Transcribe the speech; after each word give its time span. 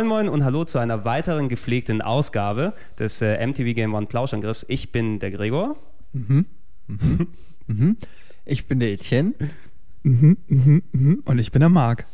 Moin 0.00 0.08
Moin 0.08 0.28
und 0.30 0.44
hallo 0.44 0.64
zu 0.64 0.78
einer 0.78 1.04
weiteren 1.04 1.50
gepflegten 1.50 2.00
Ausgabe 2.00 2.72
des 2.98 3.20
äh, 3.20 3.46
MTV 3.46 3.74
Game 3.74 3.92
One 3.92 4.06
Plauschangriffs. 4.06 4.64
Ich 4.66 4.92
bin 4.92 5.18
der 5.18 5.30
Gregor. 5.30 5.76
Mhm. 6.14 6.46
Mhm. 6.86 7.26
mhm. 7.66 7.96
Ich 8.46 8.66
bin 8.66 8.80
der 8.80 8.92
Etienne. 8.92 9.34
Mhm, 10.02 10.38
mhm, 10.48 10.82
mhm. 10.92 11.22
Und 11.26 11.38
ich 11.38 11.52
bin 11.52 11.60
der 11.60 11.68
Marc. 11.68 12.06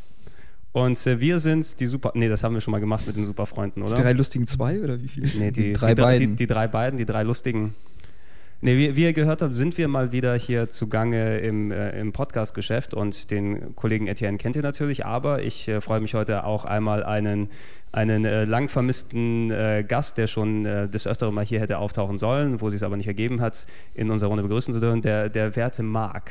Und 0.72 1.06
äh, 1.06 1.20
wir 1.20 1.38
sind 1.38 1.78
die 1.78 1.86
Super. 1.86 2.10
Nee, 2.16 2.28
das 2.28 2.42
haben 2.42 2.54
wir 2.54 2.60
schon 2.60 2.72
mal 2.72 2.80
gemacht 2.80 3.06
mit 3.06 3.14
den 3.14 3.24
Superfreunden, 3.24 3.84
oder? 3.84 3.94
Die 3.94 4.02
drei 4.02 4.14
lustigen 4.14 4.48
zwei 4.48 4.82
oder 4.82 5.00
wie 5.00 5.06
viele? 5.06 5.28
Nee, 5.38 5.52
die, 5.52 5.62
die 5.62 5.72
drei 5.74 5.94
die, 5.94 6.02
beiden. 6.02 6.30
Die, 6.30 6.36
die, 6.36 6.46
drei 6.48 6.66
beiden, 6.66 6.98
die 6.98 7.06
drei 7.06 7.22
lustigen. 7.22 7.72
Nee, 8.62 8.78
wie, 8.78 8.96
wie, 8.96 9.02
ihr 9.02 9.12
gehört 9.12 9.42
habt, 9.42 9.54
sind 9.54 9.76
wir 9.76 9.86
mal 9.86 10.12
wieder 10.12 10.34
hier 10.34 10.70
zugange 10.70 11.38
im, 11.40 11.70
äh, 11.70 11.90
im 12.00 12.14
Podcast-Geschäft 12.14 12.94
und 12.94 13.30
den 13.30 13.76
Kollegen 13.76 14.06
Etienne 14.06 14.38
kennt 14.38 14.56
ihr 14.56 14.62
natürlich, 14.62 15.04
aber 15.04 15.42
ich 15.42 15.68
äh, 15.68 15.82
freue 15.82 16.00
mich 16.00 16.14
heute 16.14 16.44
auch 16.44 16.64
einmal 16.64 17.04
einen, 17.04 17.50
einen 17.92 18.24
äh, 18.24 18.46
lang 18.46 18.70
vermissten 18.70 19.50
äh, 19.50 19.84
Gast, 19.86 20.16
der 20.16 20.26
schon 20.26 20.64
äh, 20.64 20.88
des 20.88 21.06
Öfteren 21.06 21.34
mal 21.34 21.44
hier 21.44 21.60
hätte 21.60 21.76
auftauchen 21.76 22.16
sollen, 22.16 22.62
wo 22.62 22.70
sich 22.70 22.78
es 22.78 22.82
aber 22.82 22.96
nicht 22.96 23.08
ergeben 23.08 23.42
hat, 23.42 23.66
in 23.92 24.10
unserer 24.10 24.30
Runde 24.30 24.42
begrüßen 24.42 24.72
zu 24.72 24.80
dürfen, 24.80 25.02
der, 25.02 25.28
der 25.28 25.54
werte 25.54 25.82
Marc. 25.82 26.30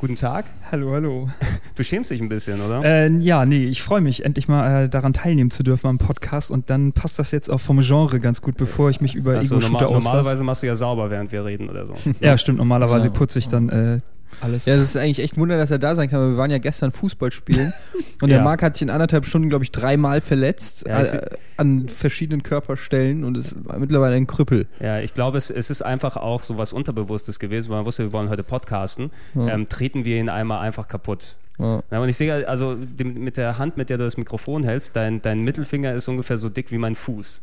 Guten 0.00 0.16
Tag. 0.16 0.46
Hallo, 0.72 0.92
hallo. 0.92 1.28
Du 1.74 1.84
schämst 1.84 2.10
dich 2.10 2.22
ein 2.22 2.30
bisschen, 2.30 2.60
oder? 2.62 2.82
Äh, 2.82 3.10
ja, 3.18 3.44
nee, 3.44 3.66
ich 3.66 3.82
freue 3.82 4.00
mich, 4.00 4.24
endlich 4.24 4.48
mal 4.48 4.84
äh, 4.84 4.88
daran 4.88 5.12
teilnehmen 5.12 5.50
zu 5.50 5.62
dürfen 5.62 5.88
am 5.88 5.98
Podcast 5.98 6.50
und 6.50 6.70
dann 6.70 6.92
passt 6.92 7.18
das 7.18 7.32
jetzt 7.32 7.50
auch 7.50 7.60
vom 7.60 7.80
Genre 7.80 8.18
ganz 8.18 8.40
gut, 8.40 8.56
bevor 8.56 8.88
ich 8.88 9.02
mich 9.02 9.14
über 9.14 9.36
also 9.36 9.56
Ego-Shooter 9.56 9.84
normal, 9.84 10.00
Normalerweise 10.00 10.42
machst 10.42 10.62
du 10.62 10.68
ja 10.68 10.76
sauber, 10.76 11.10
während 11.10 11.32
wir 11.32 11.44
reden 11.44 11.68
oder 11.68 11.86
so. 11.86 11.94
ja, 12.20 12.38
stimmt. 12.38 12.58
Normalerweise 12.58 13.10
putze 13.10 13.38
ich 13.38 13.48
dann 13.48 13.68
äh, 13.68 14.00
alles. 14.40 14.66
Ja, 14.66 14.74
es 14.74 14.82
ist 14.82 14.96
eigentlich 14.96 15.20
echt 15.20 15.36
ein 15.36 15.40
Wunder, 15.40 15.58
dass 15.58 15.70
er 15.70 15.78
da 15.78 15.94
sein 15.94 16.08
kann, 16.08 16.20
weil 16.20 16.30
wir 16.30 16.36
waren 16.36 16.50
ja 16.50 16.58
gestern 16.58 16.92
Fußball 16.92 17.30
spielen 17.30 17.72
und 18.22 18.30
ja. 18.30 18.36
der 18.36 18.44
Marc 18.44 18.62
hat 18.62 18.74
sich 18.74 18.82
in 18.82 18.90
anderthalb 18.90 19.26
Stunden, 19.26 19.48
glaube 19.48 19.64
ich, 19.64 19.72
dreimal 19.72 20.20
verletzt 20.20 20.84
ja, 20.86 21.02
äh, 21.02 21.30
an 21.56 21.88
verschiedenen 21.88 22.42
Körperstellen 22.42 23.24
und 23.24 23.36
ist 23.36 23.54
mittlerweile 23.78 24.16
ein 24.16 24.26
Krüppel. 24.26 24.66
Ja, 24.80 25.00
ich 25.00 25.14
glaube, 25.14 25.38
es, 25.38 25.50
es 25.50 25.70
ist 25.70 25.82
einfach 25.82 26.16
auch 26.16 26.42
so 26.42 26.58
was 26.58 26.72
Unterbewusstes 26.72 27.38
gewesen, 27.38 27.70
weil 27.70 27.78
man 27.78 27.86
wusste, 27.86 28.04
wir 28.04 28.12
wollen 28.12 28.28
heute 28.28 28.42
podcasten. 28.42 29.10
Ja. 29.34 29.48
Ähm, 29.48 29.68
treten 29.68 30.04
wir 30.04 30.18
ihn 30.18 30.28
einmal 30.28 30.60
einfach 30.60 30.88
kaputt. 30.88 31.36
Ja. 31.58 31.82
und 31.90 32.08
ich 32.08 32.16
sehe 32.16 32.48
also 32.48 32.76
mit 33.04 33.36
der 33.36 33.58
Hand, 33.58 33.76
mit 33.76 33.90
der 33.90 33.98
du 33.98 34.04
das 34.04 34.16
Mikrofon 34.16 34.64
hältst, 34.64 34.96
dein, 34.96 35.20
dein 35.20 35.40
Mittelfinger 35.40 35.92
ist 35.92 36.08
ungefähr 36.08 36.38
so 36.38 36.48
dick 36.48 36.72
wie 36.72 36.78
mein 36.78 36.94
Fuß. 36.94 37.42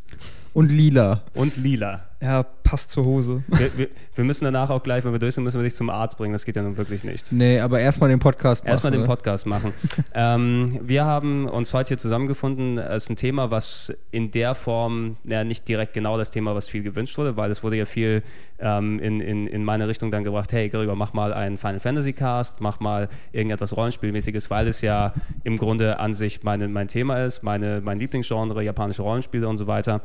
Und 0.54 0.70
lila. 0.72 1.22
Und 1.34 1.56
lila. 1.56 2.08
Ja, 2.20 2.42
passt 2.42 2.90
zur 2.90 3.04
Hose. 3.04 3.44
Wir, 3.46 3.78
wir, 3.78 3.88
wir, 4.16 4.24
müssen 4.24 4.44
danach 4.44 4.70
auch 4.70 4.82
gleich, 4.82 5.04
wenn 5.04 5.12
wir 5.12 5.20
durch 5.20 5.36
sind, 5.36 5.44
müssen 5.44 5.60
wir 5.60 5.62
dich 5.62 5.76
zum 5.76 5.88
Arzt 5.88 6.18
bringen. 6.18 6.32
Das 6.32 6.44
geht 6.44 6.56
ja 6.56 6.62
nun 6.62 6.76
wirklich 6.76 7.04
nicht. 7.04 7.30
Nee, 7.30 7.60
aber 7.60 7.78
erstmal 7.78 8.10
den 8.10 8.18
Podcast 8.18 8.64
machen. 8.64 8.70
Erstmal 8.72 8.90
den 8.90 9.04
Podcast 9.04 9.46
machen. 9.46 9.72
ähm, 10.14 10.80
wir 10.82 11.04
haben 11.04 11.48
uns 11.48 11.72
heute 11.74 11.88
hier 11.88 11.98
zusammengefunden. 11.98 12.78
Es 12.78 13.04
ist 13.04 13.10
ein 13.10 13.16
Thema, 13.16 13.52
was 13.52 13.92
in 14.10 14.32
der 14.32 14.56
Form, 14.56 15.16
ja, 15.22 15.44
nicht 15.44 15.68
direkt 15.68 15.92
genau 15.92 16.18
das 16.18 16.32
Thema, 16.32 16.56
was 16.56 16.68
viel 16.68 16.82
gewünscht 16.82 17.16
wurde, 17.18 17.36
weil 17.36 17.52
es 17.52 17.62
wurde 17.62 17.76
ja 17.76 17.86
viel 17.86 18.24
ähm, 18.58 18.98
in, 18.98 19.20
in, 19.20 19.46
in 19.46 19.62
meine 19.62 19.86
Richtung 19.86 20.10
dann 20.10 20.24
gebracht, 20.24 20.50
hey 20.52 20.68
Gregor, 20.68 20.96
mach 20.96 21.12
mal 21.12 21.32
einen 21.32 21.56
Final 21.56 21.78
Fantasy 21.78 22.12
Cast, 22.14 22.60
mach 22.60 22.80
mal 22.80 23.08
irgendetwas 23.30 23.76
Rollenspielmäßiges, 23.76 24.50
weil 24.50 24.66
es 24.66 24.80
ja 24.80 25.14
im 25.44 25.56
Grunde 25.56 26.00
an 26.00 26.14
sich 26.14 26.42
meine, 26.42 26.66
mein 26.66 26.88
Thema 26.88 27.24
ist, 27.24 27.44
meine, 27.44 27.80
mein 27.80 28.00
Lieblingsgenre, 28.00 28.64
japanische 28.64 29.02
Rollenspiele 29.02 29.46
und 29.46 29.58
so 29.58 29.68
weiter. 29.68 30.02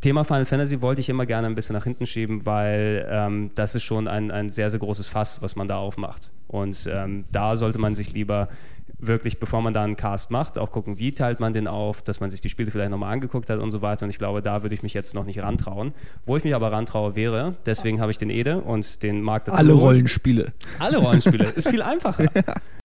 Thema 0.00 0.24
Final 0.24 0.46
Fantasy 0.46 0.80
wollte 0.80 1.00
ich 1.00 1.08
immer 1.08 1.26
gerne 1.26 1.46
ein 1.46 1.54
bisschen 1.54 1.74
nach 1.74 1.84
hinten 1.84 2.06
schieben, 2.06 2.46
weil 2.46 3.06
ähm, 3.10 3.50
das 3.54 3.74
ist 3.74 3.82
schon 3.82 4.08
ein, 4.08 4.30
ein 4.30 4.48
sehr, 4.48 4.70
sehr 4.70 4.80
großes 4.80 5.08
Fass, 5.08 5.42
was 5.42 5.56
man 5.56 5.68
da 5.68 5.76
aufmacht. 5.76 6.30
Und 6.46 6.88
ähm, 6.90 7.24
da 7.30 7.56
sollte 7.56 7.78
man 7.78 7.94
sich 7.94 8.12
lieber 8.12 8.48
wirklich, 8.98 9.38
bevor 9.38 9.62
man 9.62 9.72
da 9.72 9.84
einen 9.84 9.96
Cast 9.96 10.30
macht, 10.30 10.58
auch 10.58 10.70
gucken, 10.70 10.98
wie 10.98 11.12
teilt 11.12 11.40
man 11.40 11.52
den 11.52 11.66
auf, 11.66 12.02
dass 12.02 12.20
man 12.20 12.30
sich 12.30 12.40
die 12.40 12.48
Spiele 12.48 12.70
vielleicht 12.70 12.90
nochmal 12.90 13.12
angeguckt 13.12 13.48
hat 13.48 13.60
und 13.60 13.70
so 13.70 13.82
weiter. 13.82 14.04
Und 14.04 14.10
ich 14.10 14.18
glaube, 14.18 14.42
da 14.42 14.62
würde 14.62 14.74
ich 14.74 14.82
mich 14.82 14.94
jetzt 14.94 15.14
noch 15.14 15.24
nicht 15.24 15.40
rantrauen. 15.42 15.92
Wo 16.26 16.36
ich 16.36 16.44
mich 16.44 16.54
aber 16.54 16.72
rantraue 16.72 17.14
wäre, 17.14 17.54
deswegen 17.66 18.00
habe 18.00 18.10
ich 18.10 18.18
den 18.18 18.30
Ede 18.30 18.60
und 18.60 19.02
den 19.02 19.22
Markt 19.22 19.48
dazu. 19.48 19.58
Alle 19.58 19.72
Rollenspiele. 19.72 20.52
Alle 20.78 20.98
Rollenspiele. 20.98 21.44
ist 21.44 21.68
viel 21.68 21.82
einfacher. 21.82 22.26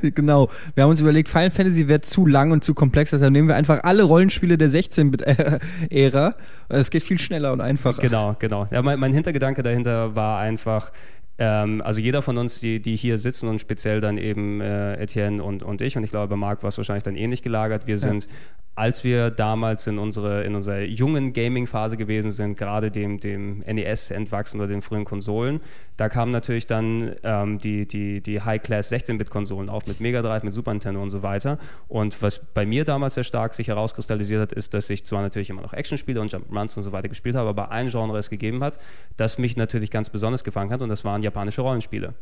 genau. 0.14 0.48
Wir 0.74 0.84
haben 0.84 0.90
uns 0.90 1.00
überlegt, 1.00 1.28
Final 1.28 1.50
Fantasy 1.50 1.88
wäre 1.88 2.00
zu 2.00 2.26
lang 2.26 2.50
und 2.50 2.64
zu 2.64 2.74
komplex, 2.74 3.10
deshalb 3.10 3.32
nehmen 3.32 3.48
wir 3.48 3.56
einfach 3.56 3.82
alle 3.84 4.02
Rollenspiele 4.02 4.58
der 4.58 4.70
16-Bit-Ära. 4.70 6.34
Es 6.70 6.90
geht 6.90 7.02
viel 7.02 7.18
schneller 7.18 7.52
und 7.52 7.60
einfacher. 7.60 8.00
Genau, 8.02 8.36
genau. 8.38 8.66
Ja, 8.70 8.82
mein, 8.82 9.00
mein 9.00 9.12
Hintergedanke 9.12 9.62
dahinter 9.62 10.14
war 10.14 10.38
einfach, 10.38 10.92
ähm, 11.38 11.80
also 11.82 12.00
jeder 12.00 12.20
von 12.20 12.36
uns, 12.36 12.60
die, 12.60 12.80
die 12.80 12.96
hier 12.96 13.16
sitzen 13.16 13.48
und 13.48 13.60
speziell 13.60 14.00
dann 14.00 14.18
eben 14.18 14.60
äh, 14.60 14.94
Etienne 14.94 15.42
und, 15.42 15.62
und 15.62 15.80
ich, 15.80 15.96
und 15.96 16.04
ich 16.04 16.10
glaube, 16.10 16.28
bei 16.28 16.36
Marc 16.36 16.62
war 16.62 16.68
es 16.68 16.76
wahrscheinlich 16.76 17.04
dann 17.04 17.16
ähnlich 17.16 17.42
gelagert, 17.42 17.86
wir 17.86 17.98
sind 17.98 18.24
ja 18.24 18.30
als 18.78 19.02
wir 19.02 19.30
damals 19.30 19.88
in, 19.88 19.98
unsere, 19.98 20.44
in 20.44 20.54
unserer 20.54 20.82
jungen 20.82 21.32
Gaming-Phase 21.32 21.96
gewesen 21.96 22.30
sind, 22.30 22.56
gerade 22.56 22.92
dem, 22.92 23.18
dem 23.18 23.58
NES 23.58 24.12
entwachsen 24.12 24.58
oder 24.60 24.68
den 24.68 24.82
frühen 24.82 25.04
Konsolen, 25.04 25.60
da 25.96 26.08
kamen 26.08 26.30
natürlich 26.30 26.68
dann 26.68 27.16
ähm, 27.24 27.58
die, 27.58 27.88
die, 27.88 28.20
die 28.20 28.40
High-Class 28.40 28.92
16-Bit-Konsolen 28.92 29.68
auf 29.68 29.88
mit 29.88 29.98
Mega 29.98 30.22
Drive, 30.22 30.44
mit 30.44 30.52
Super 30.52 30.72
Nintendo 30.72 31.02
und 31.02 31.10
so 31.10 31.24
weiter. 31.24 31.58
Und 31.88 32.22
was 32.22 32.38
bei 32.38 32.64
mir 32.66 32.84
damals 32.84 33.14
sehr 33.14 33.24
stark 33.24 33.52
sich 33.52 33.66
herauskristallisiert 33.66 34.40
hat, 34.40 34.52
ist, 34.52 34.72
dass 34.74 34.88
ich 34.90 35.04
zwar 35.04 35.22
natürlich 35.22 35.50
immer 35.50 35.62
noch 35.62 35.72
Actionspiele 35.72 36.20
und 36.20 36.32
Jump-Runs 36.32 36.76
und 36.76 36.84
so 36.84 36.92
weiter 36.92 37.08
gespielt 37.08 37.34
habe, 37.34 37.48
aber 37.48 37.72
ein 37.72 37.88
Genre 37.88 38.16
es 38.16 38.30
gegeben 38.30 38.62
hat, 38.62 38.78
das 39.16 39.38
mich 39.38 39.56
natürlich 39.56 39.90
ganz 39.90 40.08
besonders 40.08 40.44
gefangen 40.44 40.70
hat 40.70 40.82
und 40.82 40.88
das 40.88 41.04
waren 41.04 41.24
japanische 41.24 41.62
Rollenspiele. 41.62 42.14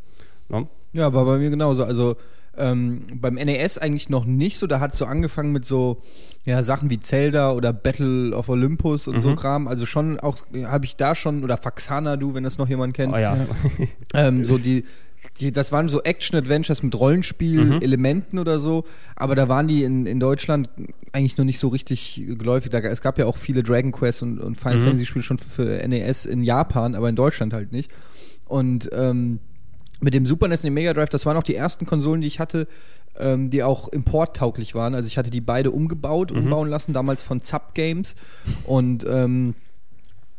No? 0.49 0.69
Ja, 0.95 1.13
war 1.13 1.27
bei 1.27 1.37
mir 1.37 1.51
genauso. 1.51 1.85
Also 1.85 2.17
ähm, 2.59 3.03
beim 3.15 3.35
NES 3.35 3.79
eigentlich 3.79 4.09
noch 4.09 4.25
nicht 4.25 4.59
so. 4.59 4.67
Da 4.67 4.81
hat 4.81 4.93
es 4.93 4.99
so 4.99 5.05
angefangen 5.05 5.53
mit 5.53 5.65
so 5.65 6.03
ja, 6.45 6.63
Sachen 6.63 6.91
wie 6.91 7.01
Zelda 7.01 7.53
oder 7.53 7.73
Battle 7.73 8.35
of 8.35 8.49
Olympus 8.49 9.09
und 9.09 9.17
mhm. 9.17 9.21
so 9.21 9.35
Kram. 9.35 9.69
Also 9.69 9.85
schon 9.85 10.21
auch, 10.21 10.39
habe 10.65 10.85
ich 10.85 10.97
da 10.97 11.15
schon, 11.15 11.43
oder 11.43 11.57
Faxana, 11.57 12.17
du, 12.17 12.35
wenn 12.35 12.45
das 12.45 12.59
noch 12.59 12.69
jemand 12.69 12.95
kennt. 12.95 13.13
Oh 13.13 13.19
ja. 13.19 13.37
ähm, 14.15 14.45
so 14.45 14.57
die, 14.57 14.85
die, 15.41 15.51
das 15.51 15.73
waren 15.73 15.89
so 15.89 16.03
Action-Adventures 16.03 16.83
mit 16.83 16.95
Rollenspiel-Elementen 16.99 18.37
mhm. 18.37 18.41
oder 18.41 18.61
so, 18.61 18.85
aber 19.17 19.35
da 19.35 19.49
waren 19.49 19.67
die 19.67 19.83
in, 19.83 20.07
in 20.07 20.21
Deutschland 20.21 20.69
eigentlich 21.13 21.37
noch 21.37 21.45
nicht 21.45 21.59
so 21.59 21.69
richtig 21.69 22.23
geläufig. 22.27 22.71
Da, 22.71 22.79
es 22.79 23.01
gab 23.01 23.19
ja 23.19 23.27
auch 23.27 23.37
viele 23.37 23.63
Dragon 23.63 23.93
Quest 23.93 24.23
und, 24.23 24.39
und 24.39 24.57
Final 24.57 24.79
mhm. 24.79 24.85
Fantasy-Spiele 24.85 25.23
schon 25.23 25.39
für, 25.39 25.79
für 25.79 25.89
NES 25.89 26.27
in 26.27 26.43
Japan, 26.43 26.95
aber 26.95 27.09
in 27.09 27.17
Deutschland 27.17 27.53
halt 27.53 27.73
nicht. 27.73 27.91
Und 28.45 28.89
ähm, 28.93 29.41
mit 30.01 30.15
dem 30.15 30.27
Super 30.27 30.49
NES 30.49 30.61
und 30.61 30.69
dem 30.69 30.75
Mega 30.75 30.93
Drive, 30.93 31.09
das 31.09 31.27
waren 31.27 31.37
auch 31.37 31.43
die 31.43 31.55
ersten 31.55 31.87
Konsolen, 31.87 32.21
die 32.21 32.27
ich 32.27 32.39
hatte, 32.39 32.67
ähm, 33.19 33.51
die 33.51 33.63
auch 33.63 33.89
importtauglich 33.89 34.75
waren. 34.75 34.95
Also 34.95 35.07
ich 35.07 35.19
hatte 35.19 35.31
die 35.31 35.41
beide 35.41 35.71
umgebaut, 35.71 36.33
mhm. 36.33 36.39
umbauen 36.39 36.69
lassen, 36.69 36.93
damals 36.93 37.23
von 37.23 37.41
Zap 37.41 37.75
Games. 37.75 38.15
Und 38.65 39.07
ähm, 39.09 39.55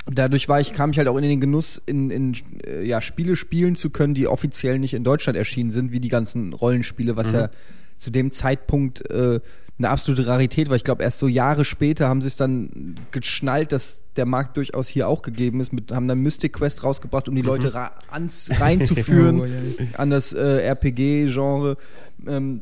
dadurch 0.06 0.48
war 0.48 0.59
ich, 0.59 0.74
kam 0.74 0.92
ich 0.92 0.98
halt 0.98 1.07
auch 1.07 1.18
in 1.18 1.24
den 1.24 1.42
Genuss, 1.42 1.81
in, 1.86 2.09
in 2.09 2.36
äh, 2.65 2.83
ja, 2.83 3.01
Spiele 3.01 3.36
spielen 3.36 3.75
zu 3.75 3.89
können, 3.89 4.13
die 4.13 4.27
offiziell 4.27 4.80
nicht 4.80 4.94
in 4.94 5.04
Deutschland 5.04 5.38
erschienen 5.38 5.71
sind, 5.71 5.92
wie 5.92 6.00
die 6.00 6.10
ganzen 6.10 6.53
Rollenspiele, 6.53 7.15
was 7.15 7.31
mhm. 7.31 7.36
ja 7.36 7.50
zu 7.98 8.12
dem 8.12 8.31
Zeitpunkt 8.31 9.10
äh, 9.10 9.39
eine 9.80 9.89
absolute 9.89 10.27
Rarität, 10.27 10.69
weil 10.69 10.77
ich 10.77 10.83
glaube, 10.83 11.03
erst 11.03 11.19
so 11.19 11.27
Jahre 11.27 11.65
später 11.65 12.07
haben 12.07 12.21
sie 12.21 12.27
es 12.27 12.36
dann 12.36 12.95
geschnallt, 13.12 13.71
dass 13.71 14.01
der 14.18 14.25
Markt 14.25 14.58
durchaus 14.58 14.88
hier 14.88 15.08
auch 15.08 15.22
gegeben 15.22 15.60
ist, 15.60 15.74
mit, 15.74 15.92
haben 15.92 16.08
dann 16.08 16.19
Mystic 16.19 16.54
Quest 16.54 16.84
rausgebracht, 16.84 17.30
um 17.30 17.36
die 17.36 17.42
mhm. 17.42 17.48
Leute 17.48 17.74
reinzuführen 17.74 19.90
an 19.98 20.10
das 20.10 20.34
äh, 20.34 20.62
RPG-Genre. 20.62 21.78
Ähm, 22.25 22.62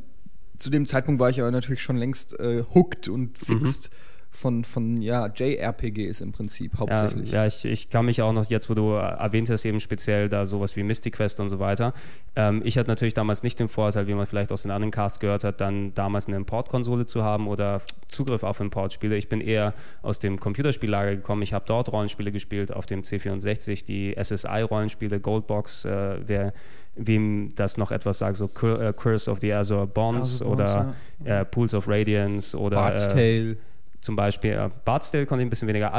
zu 0.58 0.70
dem 0.70 0.86
Zeitpunkt 0.86 1.20
war 1.20 1.30
ich 1.30 1.42
aber 1.42 1.52
natürlich 1.52 1.82
schon 1.82 1.98
längst 1.98 2.40
äh, 2.40 2.64
hooked 2.74 3.08
und 3.08 3.38
fixed. 3.38 3.92
Mhm 3.92 4.15
von, 4.36 4.64
von 4.64 5.02
ja, 5.02 5.28
JRPGs 5.28 6.22
im 6.22 6.32
Prinzip 6.32 6.78
hauptsächlich. 6.78 7.32
Ja, 7.32 7.42
ja 7.42 7.48
ich, 7.48 7.66
ich 7.66 7.90
kann 7.90 8.06
mich 8.06 8.22
auch 8.22 8.34
noch, 8.34 8.46
jetzt 8.50 8.70
wo 8.70 8.74
du 8.74 8.92
erwähnt 8.92 9.50
hast, 9.50 9.66
eben 9.66 9.80
speziell 9.80 10.30
da 10.30 10.46
sowas 10.46 10.76
wie 10.76 10.84
Mystic 10.84 11.16
Quest 11.16 11.40
und 11.40 11.50
so 11.50 11.60
weiter. 11.60 11.94
Ähm, 12.36 12.62
ich 12.64 12.78
hatte 12.78 12.90
natürlich 12.90 13.14
damals 13.14 13.44
nicht 13.44 13.60
den 13.60 13.68
Vorteil, 13.68 14.08
wie 14.08 14.14
man 14.14 14.26
vielleicht 14.26 14.52
aus 14.52 14.64
den 14.64 14.72
anderen 14.72 14.92
Casts 14.92 15.20
gehört 15.20 15.44
hat, 15.44 15.62
dann 15.62 15.94
damals 15.94 16.28
eine 16.28 16.36
Importkonsole 16.36 17.06
zu 17.06 17.24
haben 17.24 17.48
oder 17.48 17.82
Zugriff 18.10 18.44
auf 18.44 18.60
Importspiele. 18.60 19.16
Ich 19.16 19.30
bin 19.30 19.42
eher 19.42 19.74
aus 20.02 20.20
dem 20.20 20.40
Computerspiellager 20.40 21.16
gekommen. 21.16 21.42
Ich 21.42 21.54
habe 21.54 21.66
dort 21.68 21.92
Rollenspiele 21.92 22.32
gespielt, 22.32 22.74
auf 22.74 22.86
dem 22.86 23.02
C64, 23.02 23.86
die 23.86 24.16
SSI-Rollenspiele, 24.22 25.20
Goldbox, 25.20 25.86
äh, 25.86 26.18
wer 26.26 26.54
wem 26.98 27.52
das 27.56 27.76
noch 27.78 27.92
etwas 27.92 28.20
sagt, 28.20 28.38
so 28.38 28.46
äh, 28.46 28.94
Curse 28.94 29.30
of 29.30 29.40
the 29.42 29.54
Azure 29.54 29.86
Bonds 29.86 30.42
also 30.42 30.46
oder 30.46 30.96
ja. 31.26 31.42
äh, 31.42 31.46
Pools 31.46 31.74
of 31.74 31.90
Radiance 31.90 32.58
oder 32.58 32.78
Bard's 32.78 33.10
Tale 33.10 33.58
zum 34.06 34.16
Beispiel 34.16 34.52
äh, 34.52 34.70
Bard's 34.86 35.10
Tale 35.10 35.26
konnte 35.26 35.42
ich 35.42 35.48
ein 35.48 35.50
bisschen 35.50 35.68
weniger. 35.68 35.92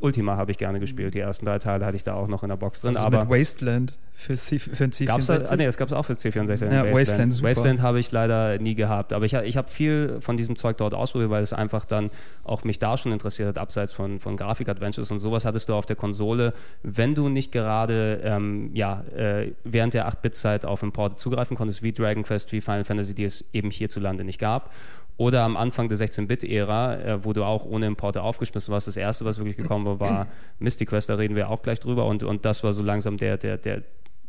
Ultima 0.00 0.36
habe 0.36 0.50
ich 0.50 0.56
gerne 0.56 0.80
gespielt. 0.80 1.12
Die 1.14 1.18
ersten 1.18 1.44
drei 1.44 1.58
Teile 1.58 1.84
hatte 1.84 1.96
ich 1.96 2.04
da 2.04 2.14
auch 2.14 2.26
noch 2.26 2.42
in 2.42 2.48
der 2.48 2.56
Box 2.56 2.80
drin. 2.80 2.96
Also 2.96 3.06
aber 3.06 3.26
mit 3.26 3.38
Wasteland 3.38 3.92
für, 4.14 4.34
C, 4.34 4.58
für 4.58 4.84
ein 4.84 4.92
C64. 4.92 5.04
Gab's 5.04 5.26
da, 5.26 5.34
ah, 5.34 5.56
nee, 5.56 5.66
das 5.66 5.76
gab 5.76 5.88
es 5.88 5.92
auch 5.92 6.04
für 6.04 6.14
C64. 6.14 6.72
Ja, 6.72 6.84
Wasteland, 6.84 6.94
Wasteland, 6.94 7.34
super. 7.34 7.50
Wasteland 7.50 7.82
habe 7.82 8.00
ich 8.00 8.12
leider 8.12 8.58
nie 8.58 8.74
gehabt. 8.74 9.12
Aber 9.12 9.26
ich, 9.26 9.34
ich 9.34 9.58
habe 9.58 9.68
viel 9.68 10.20
von 10.22 10.38
diesem 10.38 10.56
Zeug 10.56 10.78
dort 10.78 10.94
ausprobiert, 10.94 11.30
weil 11.30 11.42
es 11.42 11.52
einfach 11.52 11.84
dann 11.84 12.10
auch 12.44 12.64
mich 12.64 12.78
da 12.78 12.96
schon 12.96 13.12
interessiert 13.12 13.48
hat, 13.48 13.58
abseits 13.58 13.92
von, 13.92 14.20
von 14.20 14.38
Grafik-Adventures 14.38 15.10
und 15.10 15.18
sowas 15.18 15.44
hattest 15.44 15.68
du 15.68 15.74
auf 15.74 15.84
der 15.84 15.96
Konsole, 15.96 16.54
wenn 16.82 17.14
du 17.14 17.28
nicht 17.28 17.52
gerade 17.52 18.20
ähm, 18.24 18.70
ja, 18.72 19.04
äh, 19.14 19.52
während 19.64 19.92
der 19.92 20.08
8-Bit-Zeit 20.08 20.64
auf 20.64 20.82
Importe 20.82 21.16
zugreifen 21.16 21.58
konntest, 21.58 21.82
wie 21.82 21.92
Dragon 21.92 22.22
Quest, 22.22 22.52
wie 22.52 22.62
Final 22.62 22.84
Fantasy, 22.84 23.14
die 23.14 23.24
es 23.24 23.44
eben 23.52 23.70
hierzulande 23.70 24.24
nicht 24.24 24.40
gab. 24.40 24.70
Oder 25.20 25.42
am 25.42 25.58
Anfang 25.58 25.90
der 25.90 25.98
16-Bit-Ära, 25.98 26.94
äh, 26.94 27.24
wo 27.26 27.34
du 27.34 27.44
auch 27.44 27.66
ohne 27.66 27.84
Importe 27.84 28.22
aufgeschmissen 28.22 28.72
warst. 28.72 28.86
Das 28.86 28.96
erste, 28.96 29.26
was 29.26 29.36
wirklich 29.36 29.58
gekommen 29.58 29.84
war, 29.84 30.00
war 30.00 30.26
Mystic 30.60 30.88
Quest, 30.88 31.10
da 31.10 31.16
reden 31.16 31.36
wir 31.36 31.50
auch 31.50 31.60
gleich 31.60 31.78
drüber. 31.78 32.06
Und, 32.06 32.22
und 32.22 32.46
das 32.46 32.64
war 32.64 32.72
so 32.72 32.82
langsam 32.82 33.18
der, 33.18 33.36
der, 33.36 33.58
der, 33.58 33.82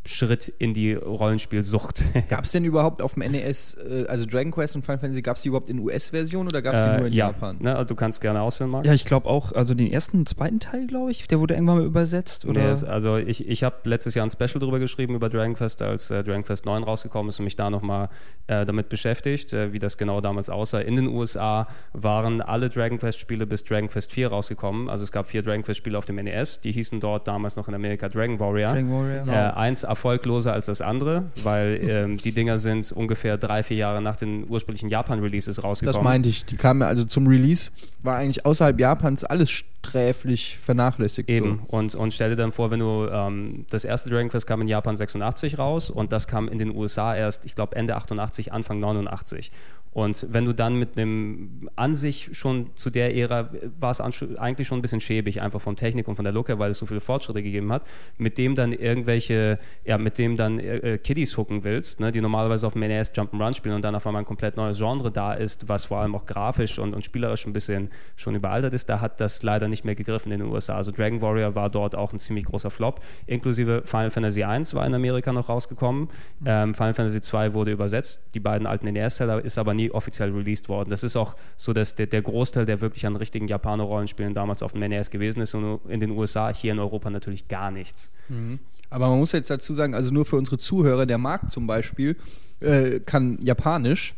Schritt 0.06 0.51
in 0.57 0.74
die 0.74 0.94
Rollenspielsucht. 0.94 2.03
gab 2.30 2.45
es 2.45 2.51
denn 2.51 2.65
überhaupt 2.65 3.01
auf 3.01 3.13
dem 3.13 3.31
NES, 3.31 3.75
äh, 3.75 4.06
also 4.07 4.25
Dragon 4.25 4.51
Quest 4.51 4.75
und 4.75 4.83
Final 4.83 4.98
Fantasy, 4.98 5.21
gab 5.21 5.38
es 5.38 5.44
die 5.44 5.50
überhaupt 5.50 5.69
in 5.69 5.80
US-Version 5.80 6.48
oder 6.48 6.62
gab 6.62 6.74
es 6.74 6.83
die 6.83 6.89
äh, 6.89 6.98
nur 6.98 7.07
in 7.07 7.13
ja. 7.13 7.27
Japan? 7.27 7.57
Ne, 7.59 7.86
du 7.86 7.94
kannst 7.94 8.19
gerne 8.19 8.42
ausführen, 8.42 8.71
Marc. 8.71 8.86
Ja, 8.86 8.94
ich 8.94 9.06
glaube 9.06 9.30
auch, 9.30 9.51
also 9.51 9.75
den 9.75 9.92
ersten 9.92 10.18
und 10.18 10.30
zweiten 10.30 10.59
Teil, 10.59 10.88
glaube 10.88 11.12
ich, 11.12 11.27
der 11.27 11.39
wurde 11.39 11.53
irgendwann 11.53 11.77
mal 11.77 11.86
übersetzt. 11.86 12.45
Oder? 12.45 12.74
Nee, 12.74 12.88
also 12.88 13.18
ich, 13.18 13.48
ich 13.48 13.63
habe 13.63 13.75
letztes 13.83 14.15
Jahr 14.15 14.25
ein 14.25 14.31
Special 14.31 14.59
drüber 14.59 14.80
geschrieben 14.80 15.13
über 15.13 15.30
Dragon 15.30 15.53
Quest, 15.53 15.83
als 15.83 16.09
äh, 16.09 16.24
Dragon 16.24 16.44
Quest 16.44 16.65
9 16.65 16.83
rausgekommen 16.83 17.30
ist 17.30 17.39
und 17.39 17.45
mich 17.45 17.56
da 17.56 17.69
nochmal 17.69 18.09
äh, 18.48 18.65
damit 18.65 18.89
beschäftigt, 18.89 19.53
äh, 19.53 19.71
wie 19.71 19.80
das 19.80 20.00
genau 20.00 20.19
damals 20.19 20.50
aussah. 20.50 20.80
In 20.80 20.95
den 20.95 21.07
USA 21.07 21.68
waren 21.94 22.42
alle 22.42 22.69
Dragon 22.69 22.98
Quest-Spiele 22.98 23.45
bis 23.45 23.63
Dragon 23.63 23.88
Quest 23.88 24.12
4 24.13 24.30
rausgekommen. 24.30 24.89
Also 24.89 25.03
es 25.03 25.12
gab 25.12 25.27
vier 25.27 25.44
Dragon 25.44 25.62
Quest-Spiele 25.63 25.95
auf 25.98 26.06
dem 26.06 26.15
NES, 26.15 26.62
die 26.62 26.71
hießen 26.71 27.00
dort 27.00 27.27
damals 27.27 27.56
noch 27.56 27.68
in 27.68 27.75
Amerika 27.75 28.09
Dragon 28.09 28.39
Warrior. 28.39 28.71
Dragon 28.71 28.92
Warrior. 28.92 29.27
Äh, 29.27 29.53
eins 29.53 29.86
erfolgloser 29.91 30.53
als 30.53 30.65
das 30.65 30.81
andere, 30.81 31.25
weil 31.43 31.79
ähm, 31.83 32.17
die 32.17 32.31
Dinger 32.31 32.57
sind 32.57 32.91
ungefähr 32.91 33.38
drei, 33.38 33.63
vier 33.63 33.77
Jahre 33.77 34.01
nach 34.01 34.15
den 34.15 34.45
ursprünglichen 34.49 34.89
Japan-Releases 34.89 35.63
rausgekommen. 35.63 35.95
Das 35.95 36.03
meinte 36.03 36.29
ich. 36.29 36.45
Die 36.45 36.55
kamen 36.55 36.81
also 36.81 37.03
zum 37.03 37.27
Release, 37.27 37.69
war 38.01 38.17
eigentlich 38.17 38.45
außerhalb 38.45 38.79
Japans 38.79 39.23
alles 39.23 39.51
sträflich 39.51 40.57
vernachlässigt. 40.57 41.29
Eben. 41.29 41.61
So. 41.69 41.77
Und, 41.77 41.95
und 41.95 42.13
stell 42.13 42.31
dir 42.31 42.35
dann 42.35 42.51
vor, 42.51 42.71
wenn 42.71 42.79
du 42.79 43.07
ähm, 43.11 43.65
das 43.69 43.85
erste 43.85 44.09
Dragon 44.09 44.29
Quest 44.29 44.47
kam 44.47 44.61
in 44.61 44.67
Japan 44.67 44.95
86 44.95 45.59
raus 45.59 45.89
und 45.89 46.11
das 46.11 46.27
kam 46.27 46.47
in 46.47 46.57
den 46.57 46.75
USA 46.75 47.15
erst, 47.15 47.45
ich 47.45 47.55
glaube, 47.55 47.75
Ende 47.75 47.95
88, 47.95 48.53
Anfang 48.53 48.79
89. 48.79 49.51
Und 49.93 50.25
wenn 50.29 50.45
du 50.45 50.53
dann 50.53 50.79
mit 50.79 50.97
einem 50.97 51.69
an 51.75 51.95
sich 51.95 52.29
schon 52.31 52.69
zu 52.75 52.89
der 52.89 53.13
Ära 53.15 53.49
war 53.77 53.91
es 53.91 53.99
eigentlich 53.99 54.67
schon 54.67 54.79
ein 54.79 54.81
bisschen 54.81 55.01
schäbig, 55.01 55.41
einfach 55.41 55.59
von 55.59 55.75
Technik 55.75 56.07
und 56.07 56.15
von 56.15 56.23
der 56.23 56.33
Look 56.33 56.47
her, 56.47 56.59
weil 56.59 56.71
es 56.71 56.77
so 56.77 56.85
viele 56.85 57.01
Fortschritte 57.01 57.43
gegeben 57.43 57.73
hat, 57.73 57.85
mit 58.17 58.38
dem 58.38 58.55
dann 58.55 58.71
irgendwelche, 58.71 59.59
ja, 59.83 59.97
mit 59.97 60.17
dem 60.17 60.38
dann 60.38 60.59
äh, 60.59 60.97
Kiddies 60.97 61.38
hooken 61.38 61.65
willst, 61.65 61.99
ne, 61.99 62.13
die 62.13 62.21
normalerweise 62.21 62.67
auf 62.67 62.73
dem 62.73 62.83
NES 62.83 63.13
Jump'n'Run 63.13 63.53
spielen 63.53 63.75
und 63.75 63.81
dann 63.81 63.93
auf 63.93 64.07
einmal 64.07 64.21
ein 64.21 64.25
komplett 64.25 64.55
neues 64.55 64.77
Genre 64.77 65.11
da 65.11 65.33
ist, 65.33 65.67
was 65.67 65.83
vor 65.83 65.99
allem 65.99 66.15
auch 66.15 66.25
grafisch 66.25 66.79
und, 66.79 66.93
und 66.93 67.03
spielerisch 67.03 67.45
ein 67.45 67.53
bisschen 67.53 67.89
schon 68.15 68.33
überaltert 68.33 68.73
ist, 68.73 68.88
da 68.88 69.01
hat 69.01 69.19
das 69.19 69.43
leider 69.43 69.67
nicht 69.67 69.83
mehr 69.83 69.95
gegriffen 69.95 70.31
in 70.31 70.39
den 70.39 70.47
USA. 70.49 70.77
Also 70.77 70.91
Dragon 70.91 71.21
Warrior 71.21 71.53
war 71.55 71.69
dort 71.69 71.95
auch 71.95 72.13
ein 72.13 72.19
ziemlich 72.19 72.45
großer 72.45 72.71
Flop, 72.71 73.01
inklusive 73.27 73.83
Final 73.85 74.11
Fantasy 74.11 74.41
I 74.41 74.61
war 74.73 74.85
in 74.85 74.93
Amerika 74.93 75.33
noch 75.33 75.49
rausgekommen, 75.49 76.03
mhm. 76.39 76.45
ähm, 76.45 76.75
Final 76.75 76.93
Fantasy 76.93 77.19
II 77.35 77.53
wurde 77.53 77.71
übersetzt, 77.71 78.21
die 78.33 78.39
beiden 78.39 78.65
alten 78.65 78.85
NES-Teller 78.91 79.43
ist 79.43 79.57
aber 79.57 79.73
nie 79.73 79.81
nie 79.81 79.92
offiziell 79.92 80.31
released 80.31 80.69
worden. 80.69 80.89
Das 80.89 81.04
ist 81.04 81.16
auch 81.16 81.36
so, 81.57 81.74
dass 81.74 81.95
der, 81.95 82.07
der 82.07 82.22
Großteil, 82.22 82.66
der 82.66 82.81
wirklich 82.81 83.06
an 83.06 83.16
richtigen 83.16 83.48
Japaner-Rollenspielen 83.48 84.33
damals 84.33 84.63
auf 84.63 84.74
dem 84.74 84.81
NES 84.81 85.10
gewesen 85.10 85.42
ist 85.42 85.54
und 85.56 85.81
in 85.88 86.00
den 86.00 86.12
USA, 86.12 86.54
hier 86.54 86.72
in 86.72 86.80
Europa 86.80 87.10
natürlich 87.10 87.48
gar 87.48 87.72
nichts. 87.72 88.12
Mhm. 88.30 88.60
Aber 88.89 89.10
man 89.10 89.19
muss 89.19 89.31
jetzt 89.31 89.50
dazu 89.50 89.74
sagen, 89.74 89.95
also 89.95 90.13
nur 90.13 90.25
für 90.25 90.36
unsere 90.36 90.57
Zuhörer, 90.57 91.06
der 91.06 91.18
Markt 91.18 91.51
zum 91.51 91.66
Beispiel 91.66 92.18
äh, 92.60 93.00
kann 93.00 93.39
Japanisch. 93.42 94.16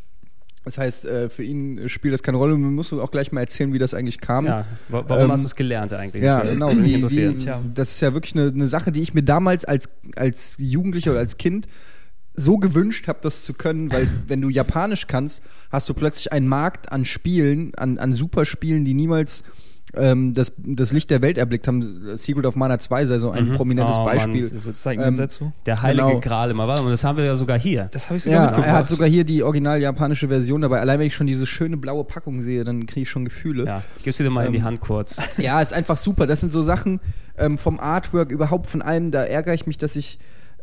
Das 0.65 0.77
heißt, 0.77 1.05
äh, 1.05 1.29
für 1.29 1.43
ihn 1.43 1.89
spielt 1.89 2.13
das 2.13 2.23
keine 2.23 2.37
Rolle. 2.37 2.55
Man 2.57 2.73
muss 2.73 2.93
auch 2.93 3.11
gleich 3.11 3.31
mal 3.31 3.41
erzählen, 3.41 3.73
wie 3.73 3.79
das 3.79 3.93
eigentlich 3.93 4.21
kam. 4.21 4.45
Ja, 4.45 4.65
warum 4.87 5.25
ähm, 5.25 5.31
hast 5.31 5.43
du 5.43 5.47
es 5.47 5.55
gelernt 5.55 5.91
eigentlich? 5.91 6.23
Ja, 6.23 6.41
genau. 6.41 6.71
Wie, 6.75 7.03
wie, 7.03 7.45
das 7.73 7.91
ist 7.91 8.01
ja 8.01 8.13
wirklich 8.13 8.33
eine, 8.35 8.47
eine, 8.47 8.67
Sache, 8.67 8.91
die 8.91 9.01
ich 9.01 9.13
mir 9.13 9.23
damals 9.23 9.65
als, 9.65 9.89
als 10.15 10.55
Jugendlicher 10.57 11.11
oder 11.11 11.19
als 11.19 11.37
Kind 11.37 11.67
so 12.35 12.57
gewünscht 12.57 13.07
habe, 13.07 13.19
das 13.21 13.43
zu 13.43 13.53
können, 13.53 13.91
weil 13.91 14.07
wenn 14.27 14.41
du 14.41 14.49
Japanisch 14.49 15.07
kannst, 15.07 15.41
hast 15.71 15.89
du 15.89 15.93
plötzlich 15.93 16.31
einen 16.31 16.47
Markt 16.47 16.91
an 16.91 17.05
Spielen, 17.05 17.73
an, 17.75 17.97
an 17.97 18.13
Superspielen, 18.13 18.85
die 18.85 18.93
niemals 18.93 19.43
ähm, 19.95 20.33
das, 20.33 20.51
das 20.57 20.91
Licht 20.91 21.11
der 21.11 21.21
Welt 21.21 21.37
erblickt 21.37 21.67
haben. 21.67 22.17
Secret 22.17 22.45
of 22.45 22.55
Mana 22.55 22.79
2 22.79 23.05
sei 23.05 23.19
so 23.19 23.29
ein 23.29 23.49
mhm. 23.49 23.53
prominentes 23.53 23.97
oh, 23.97 24.05
Beispiel. 24.05 24.51
Ähm, 24.85 25.27
der 25.65 25.81
heilige 25.81 26.07
genau. 26.07 26.19
Gral 26.19 26.51
immer. 26.51 26.67
Warte 26.67 26.83
mal, 26.83 26.91
das 26.91 27.03
haben 27.03 27.17
wir 27.17 27.25
ja 27.25 27.35
sogar 27.35 27.59
hier. 27.59 27.89
Das 27.91 28.07
habe 28.07 28.17
ich 28.17 28.23
sogar 28.23 28.39
ja, 28.39 28.45
mitgebracht. 28.45 28.69
Er 28.69 28.77
hat 28.77 28.89
sogar 28.89 29.07
hier 29.07 29.23
die 29.23 29.43
original 29.43 29.79
japanische 29.81 30.27
Version 30.27 30.61
dabei. 30.61 30.79
Allein 30.79 30.99
wenn 30.99 31.07
ich 31.07 31.15
schon 31.15 31.27
diese 31.27 31.45
schöne 31.45 31.77
blaue 31.77 32.03
Packung 32.03 32.41
sehe, 32.41 32.63
dann 32.63 32.85
kriege 32.85 33.01
ich 33.01 33.09
schon 33.09 33.25
Gefühle. 33.25 33.65
Ja, 33.65 33.83
gib's 34.03 34.17
dir 34.17 34.29
mal 34.29 34.41
ähm, 34.41 34.47
in 34.47 34.53
die 34.53 34.59
ähm, 34.59 34.65
Hand 34.65 34.81
kurz. 34.81 35.17
Ja, 35.37 35.61
ist 35.61 35.73
einfach 35.73 35.97
super. 35.97 36.25
Das 36.25 36.41
sind 36.41 36.51
so 36.51 36.61
Sachen 36.61 36.99
ähm, 37.37 37.57
vom 37.57 37.79
Artwork, 37.79 38.31
überhaupt 38.31 38.67
von 38.67 38.81
allem. 38.81 39.11
Da 39.11 39.23
ärgere 39.23 39.53
ich 39.53 39.67
mich, 39.67 39.77
dass 39.77 39.95
ich 39.95 40.17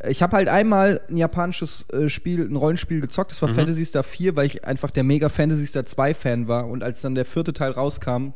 ich 0.08 0.22
habe 0.22 0.36
halt 0.36 0.48
einmal 0.48 1.00
ein 1.08 1.16
japanisches 1.16 1.86
äh, 1.92 2.08
Spiel, 2.08 2.48
ein 2.48 2.56
Rollenspiel 2.56 3.00
gezockt, 3.00 3.32
das 3.32 3.42
war 3.42 3.50
mhm. 3.50 3.54
Fantasy 3.54 3.84
Star 3.84 4.02
4, 4.02 4.36
weil 4.36 4.46
ich 4.46 4.64
einfach 4.64 4.90
der 4.90 5.04
mega 5.04 5.28
Fantasy 5.28 5.66
Star 5.66 5.84
2 5.84 6.14
Fan 6.14 6.48
war 6.48 6.66
und 6.68 6.82
als 6.82 7.00
dann 7.00 7.14
der 7.14 7.24
vierte 7.24 7.52
Teil 7.52 7.72
rauskam, 7.72 8.32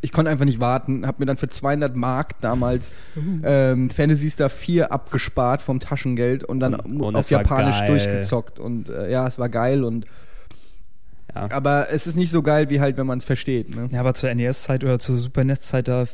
ich 0.00 0.12
konnte 0.12 0.30
einfach 0.30 0.44
nicht 0.44 0.60
warten, 0.60 1.06
habe 1.06 1.18
mir 1.20 1.26
dann 1.26 1.36
für 1.36 1.48
200 1.48 1.96
Mark 1.96 2.38
damals 2.40 2.92
mhm. 3.14 3.42
ähm, 3.44 3.90
Fantasy 3.90 4.30
Star 4.30 4.50
4 4.50 4.92
abgespart 4.92 5.62
vom 5.62 5.80
Taschengeld 5.80 6.44
und 6.44 6.60
dann 6.60 6.74
und, 6.74 7.00
und 7.00 7.16
auf 7.16 7.30
Japanisch 7.30 7.80
durchgezockt 7.86 8.58
und 8.58 8.88
äh, 8.88 9.10
ja, 9.10 9.26
es 9.26 9.38
war 9.38 9.48
geil 9.48 9.84
und 9.84 10.06
ja. 11.36 11.56
Aber 11.56 11.88
es 11.90 12.06
ist 12.06 12.16
nicht 12.16 12.30
so 12.30 12.42
geil, 12.42 12.70
wie 12.70 12.80
halt, 12.80 12.96
wenn 12.96 13.06
man 13.06 13.18
es 13.18 13.24
versteht. 13.24 13.74
Ne? 13.74 13.88
Ja, 13.92 14.00
aber 14.00 14.14
zur 14.14 14.32
NES-Zeit 14.34 14.84
oder 14.84 14.98
zur 14.98 15.18
Super 15.18 15.44
NES-Zeit, 15.44 15.88
da, 15.88 16.06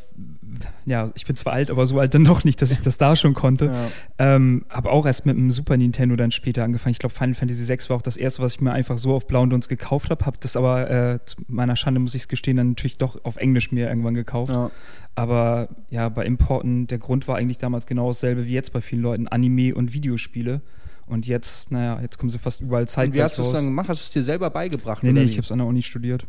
ja, 0.85 1.11
ich 1.14 1.26
bin 1.26 1.37
zwar 1.37 1.52
alt, 1.52 1.71
aber 1.71 1.87
so 1.87 1.99
alt 1.99 2.14
dann 2.14 2.23
noch 2.23 2.45
nicht, 2.45 2.61
dass 2.62 2.71
ich 2.71 2.81
das 2.81 2.99
da 2.99 3.17
schon 3.17 3.35
konnte. 3.35 3.67
Ja. 3.67 4.35
Ähm, 4.37 4.64
habe 4.69 4.91
auch 4.91 5.07
erst 5.07 5.26
mit 5.26 5.37
dem 5.37 5.50
Super 5.50 5.76
Nintendo 5.76 6.17
dann 6.17 6.31
später 6.31 6.64
angefangen. 6.64 6.93
Ich 6.93 6.99
glaube, 6.99 7.14
Final 7.14 7.35
Fantasy 7.35 7.69
VI 7.69 7.79
war 7.88 7.97
auch 7.97 8.02
das 8.02 8.17
erste, 8.17 8.43
was 8.43 8.55
ich 8.55 8.61
mir 8.61 8.73
einfach 8.73 8.99
so 8.99 9.14
auf 9.14 9.26
Blau 9.26 9.43
und 9.43 9.50
Dunst 9.50 9.69
gekauft 9.69 10.11
habe. 10.11 10.25
Habe 10.26 10.37
das 10.41 10.57
aber, 10.57 10.91
äh, 10.91 11.19
zu 11.25 11.37
meiner 11.49 11.76
Schande 11.76 12.00
muss 12.00 12.14
ich 12.14 12.23
es 12.23 12.29
gestehen, 12.29 12.57
dann 12.57 12.71
natürlich 12.71 12.99
doch 12.99 13.25
auf 13.25 13.37
Englisch 13.37 13.73
mir 13.73 13.88
irgendwann 13.88 14.14
gekauft. 14.14 14.52
Ja. 14.52 14.71
Aber 15.14 15.69
ja, 15.91 16.09
bei 16.09 16.25
Importen, 16.25 16.87
der 16.87 16.99
Grund 16.99 17.29
war 17.29 17.37
eigentlich 17.37 17.59
damals 17.59 17.87
genau 17.87 18.09
dasselbe 18.09 18.47
wie 18.47 18.52
jetzt 18.52 18.73
bei 18.73 18.81
vielen 18.81 19.02
Leuten, 19.02 19.29
Anime 19.29 19.75
und 19.75 19.93
Videospiele. 19.93 20.62
Und 21.12 21.26
jetzt, 21.26 21.71
naja, 21.71 22.00
jetzt 22.00 22.19
kommen 22.19 22.31
sie 22.31 22.38
fast 22.38 22.62
überall 22.62 22.88
zeitgleich 22.88 23.19
Wie 23.19 23.23
hast 23.23 23.37
du 23.37 23.42
es 23.42 23.52
dann 23.52 23.64
gemacht? 23.64 23.87
Hast 23.90 24.00
du 24.00 24.04
es 24.04 24.11
dir 24.11 24.23
selber 24.23 24.49
beigebracht? 24.49 25.02
Nee, 25.02 25.12
nee, 25.12 25.25
ich 25.25 25.33
habe 25.33 25.42
es 25.42 25.52
an 25.52 25.59
der 25.59 25.66
Uni 25.66 25.83
studiert. 25.83 26.26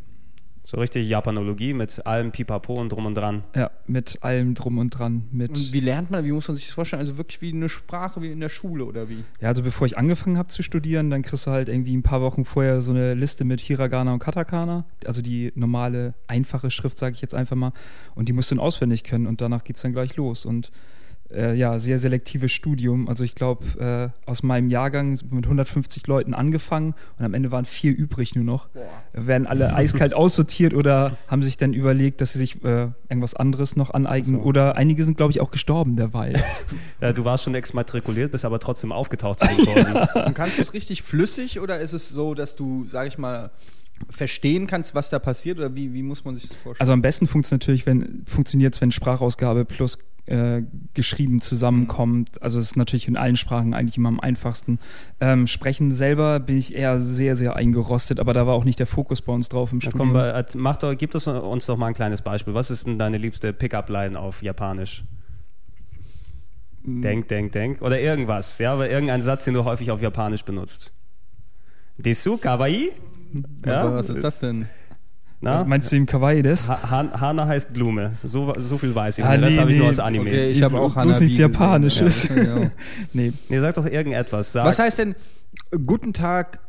So 0.62 0.78
richtig 0.78 1.08
Japanologie 1.08 1.74
mit 1.74 2.06
allem 2.06 2.32
Pipapo 2.32 2.74
und 2.74 2.90
drum 2.90 3.06
und 3.06 3.16
dran. 3.16 3.44
Ja, 3.56 3.72
mit 3.88 4.20
allem 4.24 4.56
drum 4.56 4.78
und 4.78 4.90
dran. 4.90 5.24
Mit 5.32 5.52
und 5.52 5.72
wie 5.72 5.80
lernt 5.80 6.12
man, 6.12 6.26
wie 6.26 6.34
muss 6.34 6.50
man 6.50 6.58
sich 6.58 6.66
das 6.66 6.76
vorstellen? 6.76 7.00
Also 7.00 7.18
wirklich 7.18 7.42
wie 7.42 7.54
eine 7.54 7.70
Sprache 7.70 8.22
wie 8.22 8.32
in 8.32 8.42
der 8.42 8.50
Schule 8.50 8.84
oder 8.84 9.08
wie? 9.08 9.24
Ja, 9.40 9.48
also 9.50 9.64
bevor 9.64 9.88
ich 9.88 9.98
angefangen 9.98 10.38
habe 10.38 10.50
zu 10.50 10.64
studieren, 10.64 11.10
dann 11.10 11.22
kriegst 11.22 11.48
du 11.48 11.52
halt 11.52 11.70
irgendwie 11.70 11.96
ein 11.96 12.04
paar 12.04 12.22
Wochen 12.22 12.44
vorher 12.44 12.82
so 12.82 12.92
eine 12.92 13.14
Liste 13.14 13.46
mit 13.46 13.62
Hiragana 13.62 14.12
und 14.12 14.20
Katakana. 14.20 14.86
Also 15.06 15.22
die 15.22 15.54
normale, 15.56 16.14
einfache 16.28 16.72
Schrift, 16.72 16.98
sage 16.98 17.16
ich 17.16 17.22
jetzt 17.22 17.36
einfach 17.36 17.56
mal. 17.56 17.72
Und 18.16 18.28
die 18.28 18.34
musst 18.34 18.52
du 18.52 18.56
dann 18.56 18.64
auswendig 18.64 19.06
können 19.06 19.28
und 19.28 19.40
danach 19.40 19.64
geht 19.64 19.78
es 19.78 19.82
dann 19.82 19.94
gleich 19.94 20.18
los. 20.18 20.46
Und 20.46 20.72
äh, 21.34 21.54
ja, 21.54 21.80
sehr 21.80 21.98
selektives 22.00 22.52
Studium. 22.52 23.08
Also 23.08 23.24
ich 23.24 23.36
glaube, 23.36 24.14
äh, 24.26 24.30
aus 24.30 24.44
meinem 24.44 24.70
Jahrgang 24.70 25.20
mit 25.30 25.46
150 25.46 26.08
Leuten 26.08 26.34
angefangen 26.34 26.96
und 27.18 27.26
am 27.26 27.34
Ende 27.34 27.52
waren 27.52 27.66
vier 27.66 27.96
übrig 27.96 28.36
nur 28.36 28.44
noch. 28.44 28.68
Boah. 28.70 28.84
Werden 29.14 29.48
alle 29.48 29.74
eiskalt 29.76 30.14
aussortiert 30.14 30.74
oder 30.74 31.18
haben 31.28 31.44
sich 31.44 31.58
dann 31.58 31.74
überlegt, 31.74 32.22
dass 32.22 32.34
sie 32.34 32.40
sich 32.40 32.64
äh, 32.64 32.90
irgendwas 33.10 33.34
anderes 33.34 33.76
noch 33.76 33.94
aneignen. 33.94 34.42
So. 34.42 34.44
Oder 34.44 34.76
einige 34.76 35.04
sind, 35.04 35.18
glaube 35.18 35.32
ich, 35.32 35.42
auch 35.42 35.52
gestorben 35.52 35.96
derweil. 35.96 36.42
ja, 37.02 37.14
du 37.14 37.26
warst 37.26 37.44
schon 37.44 37.56
exmatrikuliert, 37.56 38.32
bist 38.32 38.46
aber 38.46 38.60
trotzdem 38.60 38.92
aufgetaucht 38.92 39.40
zu 39.40 39.48
den 39.48 39.66
Kursen. 39.66 39.94
Ja. 39.96 40.32
kannst 40.34 40.58
du 40.58 40.62
es 40.62 40.74
richtig 40.74 41.04
flüssig 41.04 41.60
oder 41.60 41.80
ist 41.80 41.94
es 41.94 42.10
so, 42.10 42.34
dass 42.34 42.56
du, 42.56 42.86
sag 42.88 43.08
ich 43.08 43.18
mal, 43.18 43.52
verstehen 44.10 44.68
kannst, 44.68 44.96
was 44.96 45.10
da 45.10 45.20
passiert 45.20 45.58
oder 45.58 45.76
wie, 45.76 45.94
wie 45.94 46.04
muss 46.04 46.26
man 46.26 46.36
sich 46.36 46.48
das 46.48 46.58
vorstellen? 46.58 46.82
Also 46.82 46.94
am 46.94 47.02
besten 47.02 47.28
funktioniert 47.28 47.62
natürlich, 47.62 47.86
wenn 47.86 48.24
funktioniert 48.26 48.80
wenn 48.82 48.92
Sprachausgabe 48.92 49.66
plus 49.66 49.98
äh, 50.26 50.62
geschrieben 50.94 51.42
zusammenkommt. 51.42 52.42
Also 52.42 52.60
es 52.60 52.66
ist 52.66 52.78
natürlich 52.78 53.08
in 53.08 53.18
allen 53.18 53.36
Sprachen 53.36 53.74
eigentlich 53.74 53.98
immer 53.98 54.10
am 54.10 54.20
einfachsten. 54.20 54.80
Ähm, 55.20 55.48
Sprechen 55.48 55.92
selber 55.92 56.40
bin 56.40 56.58
ich 56.58 56.76
eher 56.76 57.00
sehr, 57.00 57.36
sehr 57.36 57.56
eingerostet, 57.56 58.20
aber 58.20 58.34
da 58.34 58.48
war 58.48 58.54
auch 58.54 58.64
nicht 58.64 58.80
der 58.80 58.88
Fokus 58.88 59.22
bei 59.22 59.34
uns 59.34 59.50
drauf 59.50 59.72
im 59.72 59.80
Na, 59.84 59.90
Studium. 59.90 60.14
komm, 60.14 60.62
mach 60.62 60.78
doch, 60.78 60.96
gib 60.96 61.12
das 61.12 61.28
uns 61.28 61.66
doch 61.66 61.78
mal 61.78 61.88
ein 61.88 61.94
kleines 61.94 62.22
Beispiel. 62.22 62.54
Was 62.54 62.72
ist 62.72 62.88
denn 62.88 62.98
deine 62.98 63.18
liebste 63.18 63.52
Pickup-Line 63.54 64.18
auf 64.18 64.42
Japanisch? 64.42 65.04
Denk, 66.86 67.30
denk, 67.30 67.54
denk. 67.54 67.82
Oder 67.82 68.00
irgendwas, 68.02 68.58
ja, 68.60 68.74
aber 68.74 68.90
irgendein 68.90 69.22
Satz, 69.22 69.46
den 69.46 69.54
du 69.54 69.64
häufig 69.64 69.90
auf 69.92 70.02
Japanisch 70.02 70.44
benutzt. 70.44 70.94
Desu, 71.98 72.38
kawaii? 72.38 72.92
Aber 73.64 73.96
was 73.96 74.10
ist 74.10 74.24
das 74.24 74.40
denn? 74.40 74.68
Na? 75.44 75.60
Was 75.60 75.68
meinst 75.68 75.92
du 75.92 75.98
im 75.98 76.06
Kawaii 76.06 76.42
des? 76.42 76.70
Ha 76.70 76.90
Han 76.90 77.20
Hana 77.20 77.46
heißt 77.46 77.74
Blume. 77.74 78.14
So, 78.24 78.54
so 78.58 78.78
viel 78.78 78.96
weiß 78.96 79.18
ich. 79.18 79.26
Ah, 79.26 79.36
den 79.36 79.42
nee, 79.42 79.60
habe 79.60 79.72
ich 79.72 79.78
nur 79.78 79.90
aus 79.90 80.00
Animes. 80.00 80.34
Okay, 80.34 80.52
ich 80.52 80.64
habe 80.64 80.80
auch 80.80 80.94
Bloß 80.94 81.20
nichts 81.20 81.38
gesehen. 81.38 81.52
Japanisches. 81.52 82.30
Ja, 82.36 82.44
ja. 82.62 82.72
Nee, 83.12 83.34
Nee, 83.50 83.60
sag 83.60 83.76
doch 83.76 83.86
irgendetwas. 83.86 84.54
Sag, 84.54 84.66
Was 84.66 84.80
heißt 84.80 85.00
denn 85.00 85.16
Guten 85.86 86.14
Tag, 86.14 86.60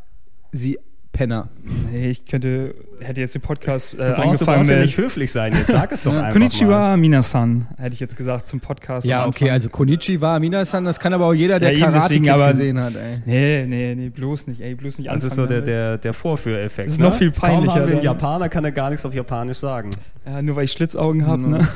Sie 0.51 0.79
Penner? 1.15 1.49
nee, 1.91 2.11
ich 2.11 2.27
könnte, 2.27 2.75
hätte 3.01 3.21
jetzt 3.23 3.35
den 3.35 3.41
Podcast 3.41 3.95
äh, 3.95 3.97
du 3.97 4.03
brauchst, 4.05 4.19
du 4.19 4.23
angefangen 4.23 4.57
brauchst 4.59 4.71
ja 4.71 4.77
nicht 4.79 4.97
höflich 4.99 5.33
sein. 5.33 5.53
Jetzt 5.55 5.69
sag 5.69 5.91
es 5.93 6.03
doch 6.03 6.11
einfach 6.13 6.25
mal. 6.25 6.33
Konnichiwa 6.33 6.97
Minasan, 6.99 7.69
hätte 7.79 7.95
ich 7.95 8.01
jetzt 8.01 8.17
gesagt 8.17 8.49
zum 8.49 8.61
Podcast. 8.61 9.07
Ja, 9.07 9.27
okay, 9.27 9.49
also 9.51 9.69
Konnichiwa, 9.71 10.39
Minasan, 10.41 10.85
das 10.85 10.99
kann 11.01 11.15
aber 11.15 11.27
auch 11.27 11.33
jeder, 11.33 11.59
der 11.61 11.73
Ja, 11.73 11.87
Karate 11.87 12.09
deswegen, 12.09 12.25
Kid 12.25 12.33
aber- 12.33 12.49
gesehen 12.49 12.79
hat, 12.81 12.93
ey. 12.97 13.23
Nee, 13.25 13.65
nee, 13.67 13.95
nee, 13.95 14.09
bloß 14.11 14.49
nicht, 14.49 14.61
ey, 14.61 14.75
bloß 14.75 14.99
nicht 14.99 15.09
Das 15.11 15.23
ist 15.25 15.37
so 15.37 15.47
der, 15.47 15.63
der, 15.63 15.97
der 15.99 16.13
Vorführeffekt. 16.13 16.89
Das 16.89 16.95
ist 16.95 17.01
ne? 17.01 17.07
noch 17.07 17.15
viel 17.17 17.31
Kaum 17.31 17.41
peinlicher 17.41 17.75
haben 17.77 17.87
wir 17.89 17.95
einen. 17.95 18.03
Japaner, 18.05 18.49
kann 18.51 18.65
er 18.65 18.73
gar 18.73 18.91
nichts 18.91 19.07
auf 19.07 19.15
Japanisch 19.15 19.59
sagen. 19.59 19.91
Ja, 20.27 20.43
nur 20.43 20.57
weil 20.57 20.65
ich 20.65 20.73
Schlitzaugen 20.73 21.27
habe, 21.27 21.43
Mhm. 21.43 21.51
ne? 21.51 21.69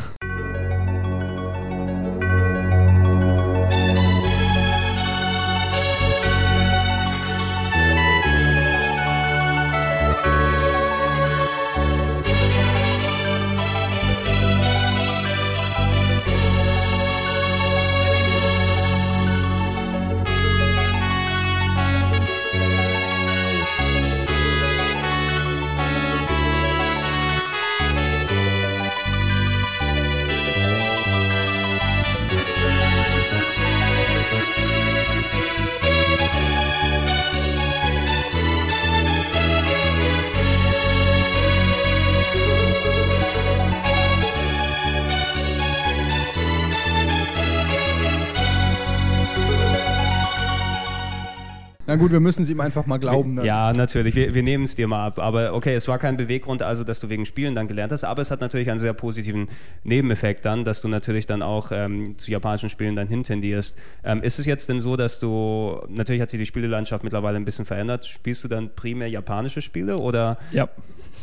Gut, 51.99 52.12
wir 52.12 52.21
müssen 52.21 52.43
es 52.43 52.50
ihm 52.50 52.61
einfach 52.61 52.87
mal 52.87 52.99
glauben. 52.99 53.37
Dann. 53.37 53.45
Ja, 53.45 53.73
natürlich. 53.73 54.14
Wir, 54.14 54.35
wir 54.35 54.43
nehmen 54.43 54.64
es 54.64 54.75
dir 54.75 54.88
mal 54.88 55.07
ab. 55.07 55.19
Aber 55.19 55.55
okay, 55.55 55.75
es 55.75 55.88
war 55.88 55.99
kein 55.99 56.17
Beweggrund, 56.17 56.62
also 56.62 56.85
dass 56.85 57.00
du 57.00 57.09
wegen 57.09 57.26
Spielen 57.26 57.55
dann 57.55 57.69
gelernt 57.69 57.93
hast. 57.93 58.05
Aber 58.05 58.23
es 58.23 58.31
hat 58.31 58.40
natürlich 58.40 58.71
einen 58.71 58.81
sehr 58.81 58.93
positiven 58.93 59.49
Nebeneffekt 59.85 60.45
dann, 60.45 60.64
dass 60.64 60.81
du 60.81 60.88
natürlich 60.88 61.26
dann 61.26 61.43
auch 61.43 61.71
ähm, 61.73 62.17
zu 62.19 62.31
japanischen 62.31 62.69
Spielen 62.71 62.97
dann 62.97 63.09
hintendierst. 63.09 63.76
Ähm, 64.05 64.23
ist 64.23 64.38
es 64.38 64.47
jetzt 64.47 64.69
denn 64.69 64.81
so, 64.81 64.97
dass 64.97 65.19
du, 65.19 65.81
natürlich 65.88 66.23
hat 66.23 66.31
sich 66.31 66.40
die 66.40 66.47
Spielelandschaft 66.47 67.05
mittlerweile 67.05 67.37
ein 67.37 67.45
bisschen 67.45 67.67
verändert. 67.67 68.07
Spielst 68.07 68.45
du 68.45 68.49
dann 68.49 68.71
primär 68.75 69.09
japanische 69.09 69.62
Spiele 69.62 69.97
oder 69.99 70.38
Ja. 70.52 70.69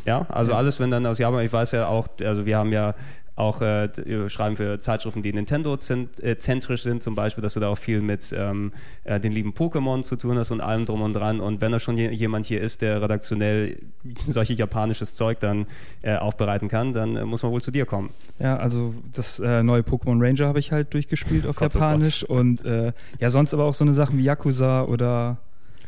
ja, 0.05 0.25
also 0.29 0.53
alles, 0.53 0.79
wenn 0.79 0.91
dann 0.91 1.05
aus 1.05 1.17
Japan, 1.17 1.45
ich 1.45 1.53
weiß 1.53 1.71
ja 1.71 1.87
auch, 1.87 2.07
also 2.23 2.45
wir 2.45 2.57
haben 2.57 2.71
ja 2.71 2.95
auch 3.35 3.61
äh, 3.61 3.89
wir 4.05 4.29
schreiben 4.29 4.55
für 4.55 4.79
Zeitschriften, 4.79 5.21
die 5.21 5.33
Nintendo-zentrisch 5.33 6.83
sind, 6.83 7.03
zum 7.03 7.15
Beispiel, 7.15 7.41
dass 7.41 7.53
du 7.53 7.59
da 7.59 7.67
auch 7.67 7.77
viel 7.77 8.01
mit 8.01 8.33
ähm, 8.35 8.71
äh, 9.03 9.19
den 9.19 9.33
lieben 9.33 9.51
Pokémon 9.51 10.03
zu 10.03 10.15
tun 10.15 10.37
hast 10.37 10.51
und 10.51 10.61
allem 10.61 10.85
drum 10.85 11.01
und 11.01 11.13
dran. 11.13 11.41
Und 11.41 11.59
wenn 11.59 11.71
da 11.73 11.79
schon 11.79 11.97
je, 11.97 12.11
jemand 12.11 12.45
hier 12.45 12.61
ist, 12.61 12.81
der 12.81 13.01
redaktionell 13.01 13.77
solche 14.27 14.53
japanisches 14.53 15.15
Zeug 15.15 15.39
dann 15.39 15.65
äh, 16.01 16.15
aufbereiten 16.15 16.69
kann, 16.69 16.93
dann 16.93 17.17
äh, 17.17 17.25
muss 17.25 17.43
man 17.43 17.51
wohl 17.51 17.61
zu 17.61 17.71
dir 17.71 17.85
kommen. 17.85 18.11
Ja, 18.39 18.55
also 18.57 18.93
das 19.13 19.39
äh, 19.39 19.63
neue 19.63 19.81
Pokémon 19.81 20.21
Ranger 20.21 20.47
habe 20.47 20.59
ich 20.59 20.71
halt 20.71 20.93
durchgespielt 20.93 21.45
auf 21.45 21.55
Gott, 21.57 21.75
oh 21.75 21.79
Japanisch 21.79 22.23
und 22.23 22.63
äh, 22.63 22.93
ja, 23.19 23.29
sonst 23.29 23.53
aber 23.53 23.65
auch 23.65 23.73
so 23.73 23.83
eine 23.83 23.93
Sachen 23.93 24.17
wie 24.17 24.23
Yakuza 24.23 24.83
oder 24.83 25.39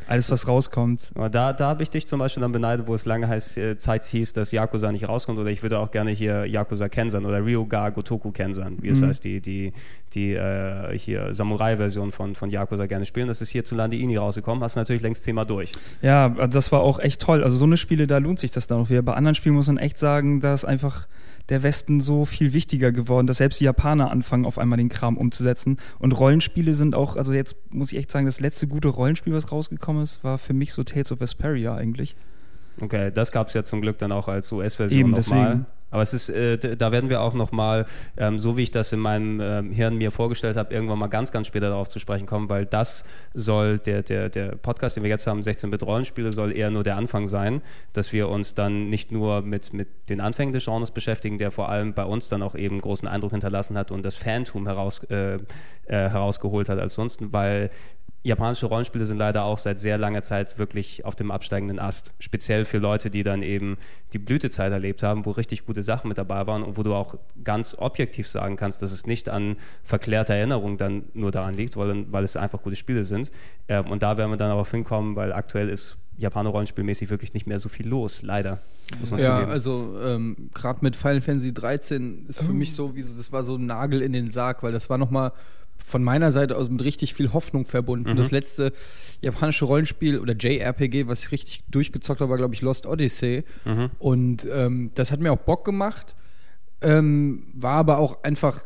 alles, 0.08 0.30
was 0.30 0.48
rauskommt. 0.48 1.12
Aber 1.14 1.28
da, 1.28 1.52
da 1.52 1.68
habe 1.68 1.82
ich 1.82 1.90
dich 1.90 2.06
zum 2.06 2.18
Beispiel 2.18 2.40
dann 2.40 2.52
beneidet, 2.52 2.86
wo 2.86 2.94
es 2.94 3.04
lange 3.04 3.28
heißt, 3.28 3.58
äh, 3.58 3.76
Zeit 3.76 4.04
hieß, 4.04 4.32
dass 4.32 4.50
Yakuza 4.52 4.90
nicht 4.90 5.08
rauskommt. 5.08 5.38
Oder 5.38 5.50
ich 5.50 5.62
würde 5.62 5.78
auch 5.78 5.90
gerne 5.90 6.10
hier 6.10 6.46
Yakuza 6.46 6.88
Kensan 6.88 7.24
oder 7.26 7.44
Ryuga 7.44 7.90
Gotoku 7.90 8.30
Kensan, 8.32 8.78
wie 8.82 8.88
es 8.88 9.00
Mhm. 9.00 9.06
heißt, 9.06 9.22
die, 9.24 9.40
die, 9.40 9.72
die 10.14 10.32
äh, 10.32 10.98
hier 10.98 11.32
Samurai-Version 11.32 12.12
von, 12.12 12.34
von 12.34 12.50
Yakuza 12.50 12.86
gerne 12.86 13.06
spielen. 13.06 13.28
Das 13.28 13.40
ist 13.42 13.50
hierzulande 13.50 13.96
eh 13.96 14.06
nie 14.06 14.16
rausgekommen. 14.16 14.64
Hast 14.64 14.76
du 14.76 14.80
natürlich 14.80 15.02
längst 15.02 15.24
zehnmal 15.24 15.46
durch. 15.46 15.72
Ja, 16.02 16.28
das 16.28 16.72
war 16.72 16.80
auch 16.80 16.98
echt 16.98 17.20
toll. 17.20 17.44
Also 17.44 17.56
so 17.56 17.64
eine 17.66 17.76
Spiele, 17.76 18.06
da 18.06 18.18
lohnt 18.18 18.38
sich 18.40 18.50
das 18.50 18.66
dann 18.66 18.80
auch 18.80 18.88
wieder. 18.90 19.02
Bei 19.02 19.14
anderen 19.14 19.34
Spielen 19.34 19.54
muss 19.54 19.66
man 19.68 19.78
echt 19.78 19.98
sagen, 19.98 20.40
da 20.40 20.54
ist 20.54 20.64
einfach 20.64 21.06
der 21.48 21.62
Westen 21.62 22.00
so 22.00 22.24
viel 22.24 22.52
wichtiger 22.52 22.92
geworden, 22.92 23.26
dass 23.26 23.38
selbst 23.38 23.60
die 23.60 23.64
Japaner 23.64 24.10
anfangen, 24.10 24.44
auf 24.44 24.58
einmal 24.58 24.76
den 24.76 24.88
Kram 24.88 25.16
umzusetzen. 25.16 25.78
Und 25.98 26.12
Rollenspiele 26.12 26.74
sind 26.74 26.94
auch, 26.94 27.16
also 27.16 27.32
jetzt 27.32 27.56
muss 27.70 27.92
ich 27.92 27.98
echt 27.98 28.10
sagen, 28.10 28.26
das 28.26 28.40
letzte 28.40 28.66
gute 28.66 28.88
Rollenspiel, 28.88 29.32
was 29.32 29.50
rausgekommen 29.50 30.02
ist, 30.02 30.22
war 30.24 30.38
für 30.38 30.52
mich 30.52 30.72
so 30.72 30.84
Tales 30.84 31.10
of 31.12 31.20
Vesperia 31.20 31.74
eigentlich. 31.74 32.16
Okay, 32.80 33.10
das 33.12 33.32
gab 33.32 33.48
es 33.48 33.54
ja 33.54 33.64
zum 33.64 33.80
Glück 33.80 33.98
dann 33.98 34.12
auch 34.12 34.28
als 34.28 34.52
US-Version 34.52 35.10
nochmal. 35.10 35.66
Aber 35.90 36.02
es 36.02 36.12
ist, 36.12 36.28
äh, 36.28 36.76
da 36.76 36.92
werden 36.92 37.08
wir 37.08 37.22
auch 37.22 37.34
nochmal, 37.34 37.86
ähm, 38.16 38.38
so 38.38 38.56
wie 38.56 38.62
ich 38.62 38.70
das 38.70 38.92
in 38.92 39.00
meinem 39.00 39.40
ähm, 39.40 39.72
Hirn 39.72 39.96
mir 39.96 40.10
vorgestellt 40.10 40.56
habe, 40.56 40.74
irgendwann 40.74 40.98
mal 40.98 41.06
ganz, 41.06 41.32
ganz 41.32 41.46
später 41.46 41.70
darauf 41.70 41.88
zu 41.88 41.98
sprechen 41.98 42.26
kommen, 42.26 42.48
weil 42.48 42.66
das 42.66 43.04
soll, 43.34 43.78
der, 43.78 44.02
der, 44.02 44.28
der 44.28 44.56
Podcast, 44.56 44.96
den 44.96 45.02
wir 45.02 45.10
jetzt 45.10 45.26
haben, 45.26 45.40
16-Bit-Rollenspiele, 45.40 46.32
soll 46.32 46.54
eher 46.56 46.70
nur 46.70 46.84
der 46.84 46.96
Anfang 46.96 47.26
sein, 47.26 47.62
dass 47.92 48.12
wir 48.12 48.28
uns 48.28 48.54
dann 48.54 48.90
nicht 48.90 49.12
nur 49.12 49.42
mit, 49.42 49.72
mit 49.72 49.88
den 50.10 50.20
Anfängen 50.20 50.52
des 50.52 50.64
Genres 50.64 50.90
beschäftigen, 50.90 51.38
der 51.38 51.50
vor 51.50 51.68
allem 51.68 51.94
bei 51.94 52.04
uns 52.04 52.28
dann 52.28 52.42
auch 52.42 52.54
eben 52.54 52.80
großen 52.80 53.08
Eindruck 53.08 53.32
hinterlassen 53.32 53.78
hat 53.78 53.90
und 53.90 54.02
das 54.04 54.16
Phantom 54.16 54.66
heraus, 54.66 55.02
äh, 55.04 55.34
äh, 55.34 55.40
herausgeholt 55.86 56.68
hat 56.68 56.78
als 56.78 56.94
sonst, 56.94 57.20
weil 57.32 57.70
japanische 58.28 58.66
Rollenspiele 58.66 59.04
sind 59.06 59.16
leider 59.18 59.44
auch 59.44 59.58
seit 59.58 59.78
sehr 59.78 59.98
langer 59.98 60.22
Zeit 60.22 60.58
wirklich 60.58 61.04
auf 61.04 61.16
dem 61.16 61.30
absteigenden 61.30 61.78
Ast. 61.78 62.12
Speziell 62.20 62.64
für 62.64 62.78
Leute, 62.78 63.10
die 63.10 63.22
dann 63.24 63.42
eben 63.42 63.76
die 64.12 64.18
Blütezeit 64.18 64.70
erlebt 64.72 65.02
haben, 65.02 65.26
wo 65.26 65.32
richtig 65.32 65.66
gute 65.66 65.82
Sachen 65.82 66.08
mit 66.08 66.18
dabei 66.18 66.46
waren 66.46 66.62
und 66.62 66.76
wo 66.76 66.82
du 66.82 66.94
auch 66.94 67.16
ganz 67.42 67.74
objektiv 67.76 68.28
sagen 68.28 68.56
kannst, 68.56 68.82
dass 68.82 68.92
es 68.92 69.06
nicht 69.06 69.28
an 69.28 69.56
verklärter 69.82 70.34
Erinnerung 70.34 70.78
dann 70.78 71.04
nur 71.14 71.30
daran 71.32 71.54
liegt, 71.54 71.76
weil, 71.76 72.06
weil 72.12 72.24
es 72.24 72.36
einfach 72.36 72.62
gute 72.62 72.76
Spiele 72.76 73.04
sind. 73.04 73.32
Ähm, 73.68 73.86
und 73.90 74.02
da 74.02 74.16
werden 74.16 74.30
wir 74.30 74.36
dann 74.36 74.50
darauf 74.50 74.70
hinkommen, 74.70 75.16
weil 75.16 75.32
aktuell 75.32 75.68
ist 75.68 75.96
Japaner 76.16 76.50
rollenspielmäßig 76.50 77.10
wirklich 77.10 77.32
nicht 77.34 77.46
mehr 77.46 77.60
so 77.60 77.68
viel 77.68 77.86
los, 77.88 78.22
leider. 78.22 78.58
Muss 78.98 79.10
man 79.12 79.20
Ja, 79.20 79.36
zugeben. 79.36 79.52
also 79.52 79.94
ähm, 80.04 80.50
gerade 80.52 80.80
mit 80.82 80.96
Final 80.96 81.20
Fantasy 81.20 81.54
13 81.54 82.26
ist 82.28 82.42
für 82.42 82.52
mich 82.52 82.74
so, 82.74 82.96
wie 82.96 83.02
so, 83.02 83.16
das 83.16 83.30
war 83.30 83.44
so 83.44 83.54
ein 83.54 83.66
Nagel 83.66 84.02
in 84.02 84.12
den 84.12 84.32
Sarg, 84.32 84.62
weil 84.64 84.72
das 84.72 84.90
war 84.90 84.98
nochmal 84.98 85.30
von 85.84 86.04
meiner 86.04 86.32
Seite 86.32 86.56
aus 86.56 86.68
mit 86.68 86.82
richtig 86.82 87.14
viel 87.14 87.32
Hoffnung 87.32 87.64
verbunden. 87.64 88.10
Das 88.16 88.30
letzte 88.30 88.72
japanische 89.20 89.64
Rollenspiel 89.64 90.18
oder 90.18 90.34
JRPG, 90.34 91.06
was 91.08 91.24
ich 91.24 91.32
richtig 91.32 91.64
durchgezockt 91.70 92.20
habe, 92.20 92.30
war, 92.30 92.36
glaube 92.36 92.54
ich, 92.54 92.60
Lost 92.62 92.86
Odyssey. 92.86 93.44
Und 93.98 94.46
ähm, 94.52 94.90
das 94.94 95.10
hat 95.10 95.20
mir 95.20 95.32
auch 95.32 95.38
Bock 95.38 95.64
gemacht, 95.64 96.14
ähm, 96.82 97.46
war 97.54 97.74
aber 97.74 97.98
auch 97.98 98.22
einfach, 98.22 98.64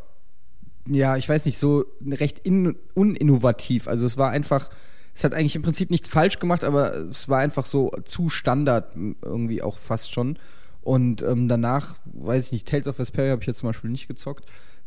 ja, 0.87 1.15
ich 1.17 1.27
weiß 1.29 1.45
nicht, 1.45 1.57
so 1.57 1.85
recht 2.05 2.39
in, 2.39 2.75
uninnovativ. 2.93 3.87
Also 3.87 4.05
es 4.05 4.17
war 4.17 4.31
einfach, 4.31 4.69
es 5.15 5.23
hat 5.23 5.33
eigentlich 5.33 5.55
im 5.55 5.61
Prinzip 5.61 5.91
nichts 5.91 6.09
falsch 6.09 6.39
gemacht, 6.39 6.63
aber 6.63 6.93
es 6.93 7.29
war 7.29 7.39
einfach 7.39 7.65
so 7.65 7.91
zu 8.03 8.29
Standard 8.29 8.95
irgendwie 9.21 9.61
auch 9.61 9.77
fast 9.77 10.11
schon. 10.11 10.37
Und 10.81 11.21
ähm, 11.21 11.47
danach, 11.47 11.95
weiß 12.05 12.47
ich 12.47 12.51
nicht, 12.51 12.67
Tales 12.67 12.87
of 12.87 12.99
Vesperia 12.99 13.31
habe 13.31 13.41
ich 13.41 13.47
jetzt 13.47 13.59
zum 13.59 13.69
Beispiel 13.69 13.89
nicht 13.89 14.09
gezockt, 14.09 14.45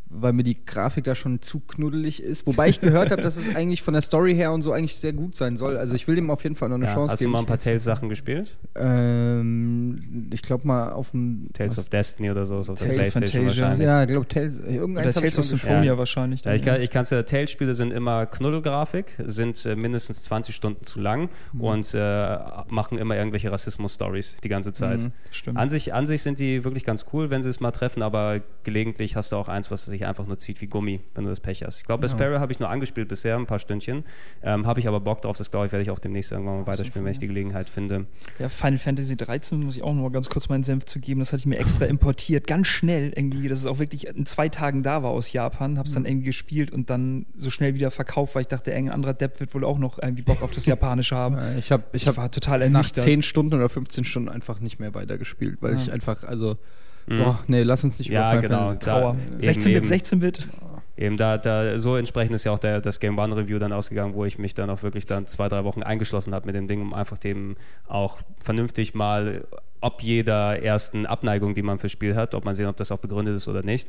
weil 0.08 0.32
mir 0.32 0.42
die 0.44 0.64
Grafik 0.64 1.04
da 1.04 1.14
schon 1.14 1.42
zu 1.42 1.60
knuddelig 1.60 2.22
ist. 2.22 2.46
Wobei 2.46 2.68
ich 2.68 2.80
gehört 2.80 3.10
habe, 3.10 3.22
dass 3.22 3.36
es 3.36 3.54
eigentlich 3.56 3.82
von 3.82 3.92
der 3.94 4.02
Story 4.02 4.34
her 4.34 4.52
und 4.52 4.62
so 4.62 4.72
eigentlich 4.72 4.96
sehr 4.96 5.12
gut 5.12 5.36
sein 5.36 5.56
soll. 5.56 5.76
Also 5.76 5.94
ich 5.94 6.06
will 6.08 6.14
dem 6.14 6.30
auf 6.30 6.42
jeden 6.44 6.54
Fall 6.56 6.68
noch 6.68 6.76
eine 6.76 6.84
Ja, 6.86 6.94
Chance 6.94 7.12
hast 7.12 7.18
geben. 7.18 7.32
du 7.32 7.36
mal 7.36 7.40
ein 7.40 7.46
paar 7.46 7.58
Tales-Sachen 7.58 8.08
gespielt? 8.08 8.56
Ähm, 9.36 10.28
ich 10.32 10.42
glaube 10.42 10.66
mal 10.66 10.90
auf 10.92 11.10
dem 11.10 11.48
Tales 11.52 11.78
of 11.78 11.88
Destiny 11.88 12.30
oder 12.30 12.46
so, 12.46 12.60
ist 12.60 12.70
auf 12.70 12.78
der 12.78 12.88
Tales 12.90 12.98
of 13.16 13.20
Playstation 13.22 13.42
Fantasia. 13.42 13.62
wahrscheinlich. 13.64 13.86
Ja, 13.86 14.02
ich 14.02 14.08
glaube 14.08 14.28
Tales. 14.28 14.60
Hab 14.62 15.06
ich 15.06 15.14
Tales 15.14 15.38
of 15.38 15.44
Symphonia 15.44 15.82
Ja. 15.84 15.98
wahrscheinlich. 15.98 16.44
Ja, 16.44 16.54
ich 16.54 16.62
kann 16.62 16.80
ich 16.80 16.90
kann's 16.90 17.10
ja, 17.10 17.22
Tales-Spiele 17.22 17.74
sind 17.74 17.92
immer 17.92 18.26
Knuddelgrafik, 18.26 19.14
sind 19.24 19.64
äh, 19.66 19.76
mindestens 19.76 20.22
20 20.24 20.54
Stunden 20.54 20.84
zu 20.84 21.00
lang 21.00 21.28
Mhm. 21.52 21.60
und 21.60 21.94
äh, 21.94 22.38
machen 22.68 22.98
immer 22.98 23.16
irgendwelche 23.16 23.50
Rassismus-Stories 23.50 24.36
die 24.42 24.48
ganze 24.48 24.72
Zeit. 24.72 25.00
Mhm, 25.02 25.12
stimmt. 25.30 25.58
An 25.58 25.68
sich, 25.68 25.92
an 25.94 26.06
sich 26.06 26.22
sind 26.22 26.38
die 26.38 26.64
wirklich 26.64 26.84
ganz 26.84 27.06
cool, 27.12 27.30
wenn 27.30 27.42
sie 27.42 27.48
es 27.50 27.60
mal 27.60 27.70
treffen, 27.70 28.02
aber 28.02 28.40
gelegentlich 28.64 29.16
hast 29.16 29.32
du 29.32 29.36
auch 29.36 29.48
eins, 29.48 29.70
was 29.70 29.88
sich 29.98 30.06
einfach 30.06 30.26
nur 30.26 30.38
zieht 30.38 30.60
wie 30.60 30.66
Gummi, 30.66 31.00
wenn 31.14 31.24
du 31.24 31.30
das 31.30 31.40
Pech 31.40 31.62
hast. 31.64 31.78
Ich 31.78 31.84
glaube, 31.84 32.06
Ja. 32.06 32.12
Sparrow 32.12 32.38
habe 32.38 32.52
ich 32.52 32.60
nur 32.60 32.68
angespielt 32.68 33.08
bisher, 33.08 33.36
ein 33.36 33.46
paar 33.46 33.58
Stündchen. 33.58 34.04
Ähm, 34.42 34.66
habe 34.66 34.80
ich 34.80 34.88
aber 34.88 35.00
Bock 35.00 35.22
drauf, 35.22 35.36
das 35.36 35.50
glaube 35.50 35.66
ich, 35.66 35.72
werde 35.72 35.82
ich 35.82 35.90
auch 35.90 35.98
demnächst 35.98 36.32
irgendwann 36.32 36.60
mal 36.60 36.66
weiterspielen, 36.66 37.04
wenn 37.04 37.12
ich 37.12 37.18
die 37.18 37.26
Gelegenheit 37.26 37.68
finde. 37.68 38.06
Ja, 38.38 38.48
Final 38.48 38.78
Fantasy 38.78 39.16
13 39.16 39.60
muss 39.62 39.76
ich 39.76 39.82
auch 39.82 39.94
noch 39.94 40.02
mal 40.02 40.10
ganz 40.10 40.28
kurz 40.28 40.48
meinen 40.48 40.62
Senf 40.62 40.84
zu 40.84 41.00
geben. 41.00 41.20
Das 41.20 41.32
hatte 41.32 41.40
ich 41.40 41.46
mir 41.46 41.58
extra 41.58 41.84
importiert, 41.86 42.46
ganz 42.46 42.66
schnell 42.68 43.12
irgendwie, 43.16 43.48
dass 43.48 43.58
es 43.60 43.66
auch 43.66 43.78
wirklich 43.78 44.06
in 44.06 44.26
zwei 44.26 44.48
Tagen 44.48 44.82
da 44.82 45.02
war 45.02 45.10
aus 45.10 45.32
Japan. 45.32 45.78
Hab's 45.78 45.92
dann 45.92 46.02
Mhm. 46.02 46.08
irgendwie 46.08 46.26
gespielt 46.26 46.70
und 46.70 46.90
dann 46.90 47.26
so 47.34 47.50
schnell 47.50 47.74
wieder 47.74 47.90
verkauft, 47.90 48.34
weil 48.34 48.42
ich 48.42 48.48
dachte, 48.48 48.70
irgendein 48.70 48.94
anderer 48.94 49.14
Depp 49.14 49.40
wird 49.40 49.54
wohl 49.54 49.64
auch 49.64 49.78
noch 49.78 49.98
irgendwie 50.00 50.22
Bock 50.22 50.42
auf 50.42 50.50
das 50.50 50.66
Japanische 50.66 51.16
haben. 51.16 51.36
Ja, 51.36 51.54
Ich 51.58 51.72
habe 51.72 51.84
ich 51.92 52.02
Ich 52.02 52.08
hab 52.08 52.16
war 52.16 52.30
total 52.30 52.58
nach 52.58 52.64
ernüchtert. 52.66 53.04
10 53.04 53.22
Stunden 53.22 53.54
oder 53.54 53.68
15 53.68 54.04
Stunden 54.04 54.28
einfach 54.28 54.60
nicht 54.60 54.78
mehr 54.78 54.94
weitergespielt, 54.94 55.58
weil 55.60 55.74
Ja. 55.74 55.80
ich 55.80 55.92
einfach, 55.92 56.24
also, 56.24 56.56
Mhm. 57.06 57.18
boah, 57.18 57.38
nee, 57.46 57.62
lass 57.62 57.84
uns 57.84 57.98
nicht 57.98 58.10
Ja, 58.10 58.34
genau. 58.36 58.74
Trauer. 58.74 59.16
Da- 59.30 59.36
16-Bit, 59.38 59.66
eben, 59.66 59.76
eben. 59.76 59.86
16-Bit. 59.86 60.48
Eben 60.98 61.16
da, 61.18 61.36
da 61.36 61.78
so 61.78 61.96
entsprechend 61.96 62.34
ist 62.34 62.44
ja 62.44 62.52
auch 62.52 62.58
der, 62.58 62.80
das 62.80 63.00
Game 63.00 63.18
One 63.18 63.36
Review 63.36 63.58
dann 63.58 63.72
ausgegangen, 63.72 64.14
wo 64.14 64.24
ich 64.24 64.38
mich 64.38 64.54
dann 64.54 64.70
auch 64.70 64.82
wirklich 64.82 65.04
dann 65.04 65.26
zwei, 65.26 65.48
drei 65.48 65.62
Wochen 65.64 65.82
eingeschlossen 65.82 66.34
habe 66.34 66.46
mit 66.46 66.54
dem 66.54 66.68
Ding, 66.68 66.80
um 66.80 66.94
einfach 66.94 67.18
dem 67.18 67.56
auch 67.86 68.16
vernünftig 68.42 68.94
mal, 68.94 69.44
ob 69.80 70.02
jeder 70.02 70.62
ersten 70.62 71.06
Abneigung, 71.06 71.54
die 71.54 71.62
man 71.62 71.78
fürs 71.78 71.92
Spiel 71.92 72.14
hat, 72.16 72.34
ob 72.34 72.44
man 72.44 72.54
sehen, 72.54 72.66
ob 72.66 72.76
das 72.76 72.90
auch 72.92 72.98
begründet 72.98 73.36
ist 73.36 73.48
oder 73.48 73.62
nicht. 73.62 73.88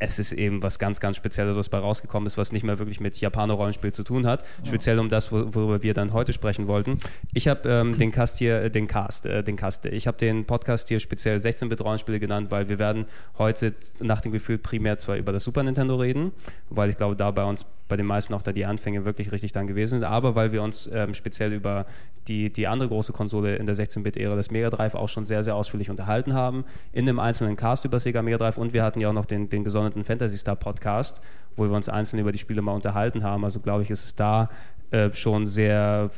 Es 0.00 0.18
ist 0.18 0.32
eben 0.32 0.60
was 0.60 0.80
ganz, 0.80 0.98
ganz 0.98 1.16
Spezielles, 1.16 1.54
was 1.54 1.68
bei 1.68 1.78
rausgekommen 1.78 2.26
ist, 2.26 2.36
was 2.36 2.50
nicht 2.50 2.64
mehr 2.64 2.80
wirklich 2.80 2.98
mit 2.98 3.18
Japaner-Rollenspiel 3.20 3.92
zu 3.92 4.02
tun 4.02 4.26
hat. 4.26 4.44
Speziell 4.66 4.98
um 4.98 5.08
das, 5.08 5.30
wo- 5.30 5.54
worüber 5.54 5.82
wir 5.84 5.94
dann 5.94 6.12
heute 6.12 6.32
sprechen 6.32 6.66
wollten. 6.66 6.98
Ich 7.32 7.46
habe 7.46 7.68
ähm, 7.68 7.96
den 7.96 8.10
Cast 8.10 8.38
hier, 8.38 8.60
äh, 8.62 8.70
den 8.72 8.88
Cast, 8.88 9.24
äh, 9.24 9.44
den 9.44 9.54
Cast, 9.54 9.86
ich 9.86 10.08
habe 10.08 10.18
den 10.18 10.46
Podcast 10.46 10.88
hier 10.88 10.98
speziell 10.98 11.38
16-Bit-Rollenspiele 11.38 12.18
genannt, 12.18 12.50
weil 12.50 12.68
wir 12.68 12.80
werden 12.80 13.06
heute 13.38 13.72
nach 14.00 14.20
dem 14.20 14.32
Gefühl 14.32 14.58
primär 14.58 14.98
zwar 14.98 15.16
über 15.16 15.32
das 15.32 15.44
Super 15.44 15.62
Nintendo 15.62 15.94
reden, 15.94 16.32
weil 16.70 16.90
ich 16.90 16.96
glaube, 16.96 17.14
da 17.14 17.30
bei 17.30 17.44
uns 17.44 17.64
bei 17.88 17.96
den 17.96 18.06
meisten 18.06 18.32
auch 18.34 18.42
da 18.42 18.52
die 18.52 18.64
Anfänge 18.64 19.04
wirklich 19.04 19.32
richtig 19.32 19.52
dann 19.52 19.66
gewesen 19.66 20.00
sind, 20.00 20.04
aber 20.04 20.34
weil 20.34 20.52
wir 20.52 20.62
uns 20.62 20.88
ähm, 20.92 21.14
speziell 21.14 21.52
über 21.52 21.86
die, 22.28 22.50
die 22.52 22.66
andere 22.66 22.88
große 22.88 23.12
Konsole 23.12 23.56
in 23.56 23.66
der 23.66 23.76
16-Bit-Ära, 23.76 24.36
das 24.36 24.50
Mega 24.50 24.70
Drive, 24.70 24.94
auch 24.94 25.08
schon 25.08 25.24
sehr, 25.24 25.42
sehr 25.42 25.54
ausführlich 25.54 25.90
unterhalten 25.90 26.32
haben, 26.32 26.64
in 26.92 27.08
einem 27.08 27.18
einzelnen 27.18 27.56
Cast 27.56 27.84
über 27.84 28.00
Sega 28.00 28.22
Mega 28.22 28.38
Drive 28.38 28.56
und 28.56 28.72
wir 28.72 28.82
hatten 28.82 29.00
ja 29.00 29.10
auch 29.10 29.14
noch 29.14 29.26
den, 29.26 29.48
den 29.48 29.64
gesonderten 29.64 30.04
Fantasy 30.04 30.38
Star 30.38 30.56
Podcast, 30.56 31.20
wo 31.56 31.64
wir 31.64 31.72
uns 31.72 31.88
einzeln 31.88 32.20
über 32.20 32.32
die 32.32 32.38
Spiele 32.38 32.62
mal 32.62 32.72
unterhalten 32.72 33.22
haben, 33.22 33.44
also 33.44 33.60
glaube 33.60 33.82
ich, 33.82 33.90
ist 33.90 34.04
es 34.04 34.14
da 34.14 34.48
äh, 34.94 35.12
schon 35.12 35.48
sehr, 35.48 36.08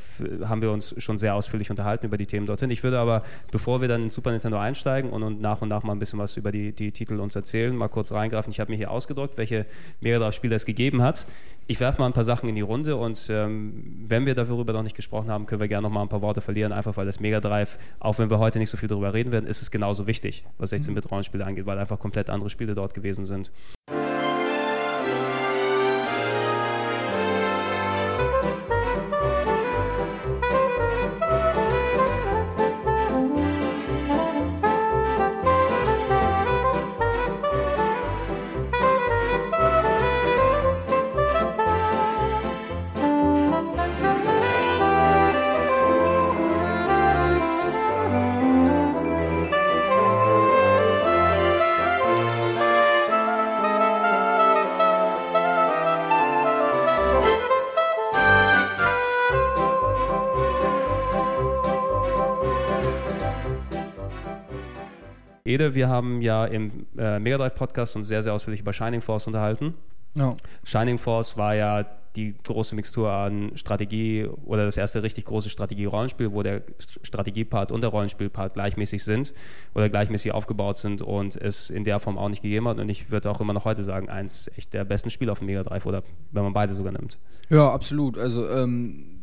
haben 0.45 0.61
wir 0.61 0.71
uns 0.71 0.95
schon 0.99 1.17
sehr 1.17 1.35
ausführlich 1.35 1.71
unterhalten 1.71 2.05
über 2.05 2.19
die 2.19 2.27
Themen 2.27 2.45
dorthin. 2.45 2.71
Ich 2.71 2.83
würde 2.83 2.99
aber, 2.99 3.23
bevor 3.51 3.81
wir 3.81 3.89
dann 3.89 4.03
in 4.03 4.11
Super 4.11 4.33
Nintendo 4.33 4.59
einsteigen 4.59 5.11
und, 5.11 5.23
und 5.23 5.41
nach 5.41 5.63
und 5.63 5.71
nach 5.71 5.83
mal 5.83 5.95
ein 5.95 5.99
bisschen 5.99 6.19
was 6.19 6.37
über 6.37 6.53
die, 6.53 6.73
die 6.73 6.93
Titel 6.93 7.19
uns 7.19 7.35
erzählen, 7.35 7.75
mal 7.75 7.89
kurz 7.89 8.13
reingreifen. 8.13 8.51
Ich 8.51 8.61
habe 8.61 8.71
mir 8.71 8.77
hier 8.77 8.91
ausgedruckt, 8.91 9.39
welche 9.39 9.65
Mega 10.03 10.19
Drive-Spiele 10.19 10.55
es 10.55 10.67
gegeben 10.67 11.01
hat. 11.01 11.27
Ich 11.69 11.81
werfe 11.81 11.99
mal 12.01 12.07
ein 12.07 12.13
paar 12.13 12.25
Sachen 12.25 12.51
in 12.51 12.55
die 12.55 12.61
Runde 12.61 12.97
und 12.97 13.29
ähm, 13.31 14.05
wenn 14.07 14.27
wir 14.27 14.35
darüber 14.35 14.75
noch 14.75 14.83
nicht 14.83 14.95
gesprochen 14.95 15.31
haben, 15.31 15.47
können 15.47 15.63
wir 15.63 15.69
gerne 15.69 15.89
noch 15.89 15.95
mal 15.95 16.03
ein 16.03 16.11
paar 16.11 16.21
Worte 16.21 16.43
verlieren, 16.43 16.73
einfach 16.75 16.99
weil 16.99 17.07
das 17.07 17.19
Mega 17.19 17.41
Drive, 17.41 17.79
auch 17.99 18.19
wenn 18.19 18.29
wir 18.29 18.39
heute 18.39 18.59
nicht 18.59 18.69
so 18.69 18.77
viel 18.77 18.91
darüber 18.91 19.15
reden 19.15 19.33
werden, 19.33 19.47
ist 19.47 19.63
es 19.63 19.71
genauso 19.71 20.07
wichtig, 20.07 20.45
was 20.59 20.71
16-Bit-Rollenspiele 20.73 21.47
angeht, 21.47 21.65
weil 21.65 21.79
einfach 21.79 21.99
komplett 21.99 22.29
andere 22.29 22.51
Spiele 22.51 22.75
dort 22.75 22.93
gewesen 22.93 23.25
sind. 23.25 23.51
Ede, 65.47 65.75
wir 65.75 65.89
haben 65.89 66.23
ja 66.23 66.45
im 66.45 66.87
äh, 66.99 67.19
Mega 67.21 67.39
Drive 67.39 67.55
Podcast 67.55 67.95
uns 67.97 68.09
sehr, 68.09 68.23
sehr 68.23 68.35
ausführlich 68.35 68.61
über 68.61 68.73
Shining 68.73 69.01
Force 69.01 69.27
unterhalten. 69.27 69.75
Ja. 70.15 70.37
Shining 70.65 70.99
Force 70.99 71.37
war 71.37 71.55
ja 71.55 71.87
die 72.17 72.35
große 72.35 72.75
Mixtur 72.75 73.13
an 73.13 73.53
Strategie 73.55 74.27
oder 74.47 74.65
das 74.65 74.77
erste 74.77 75.03
richtig 75.03 75.27
große 75.27 75.51
Strategie-Rollenspiel, 75.51 76.33
wo 76.33 76.43
der 76.43 76.63
Strategiepart 77.03 77.71
und 77.71 77.83
der 77.83 77.91
Rollenspielpart 77.91 78.55
gleichmäßig 78.55 79.05
sind 79.05 79.35
oder 79.75 79.89
gleichmäßig 79.91 80.33
aufgebaut 80.33 80.79
sind 80.79 81.03
und 81.03 81.37
es 81.37 81.71
in 81.71 81.85
der 81.85 82.01
Form 82.01 82.17
auch 82.17 82.31
nicht 82.31 82.43
gegeben 82.43 82.67
hat. 82.69 82.79
Und 82.79 82.89
ich 82.89 83.11
würde 83.11 83.31
auch 83.31 83.41
immer 83.41 83.53
noch 83.53 83.67
heute 83.67 83.85
sagen, 83.85 84.09
eins 84.09 84.51
echt 84.57 84.73
der 84.73 84.85
besten 84.85 85.11
Spiele 85.11 85.31
auf 85.31 85.39
dem 85.39 85.47
Mega 85.47 85.63
Drive 85.63 85.87
oder 85.87 86.03
wenn 86.33 86.43
man 86.43 86.55
beide 86.55 86.75
sogar 86.75 86.93
nimmt. 86.93 87.19
Ja, 87.51 87.69
absolut. 87.71 88.19
Also, 88.19 88.49
ähm, 88.49 89.16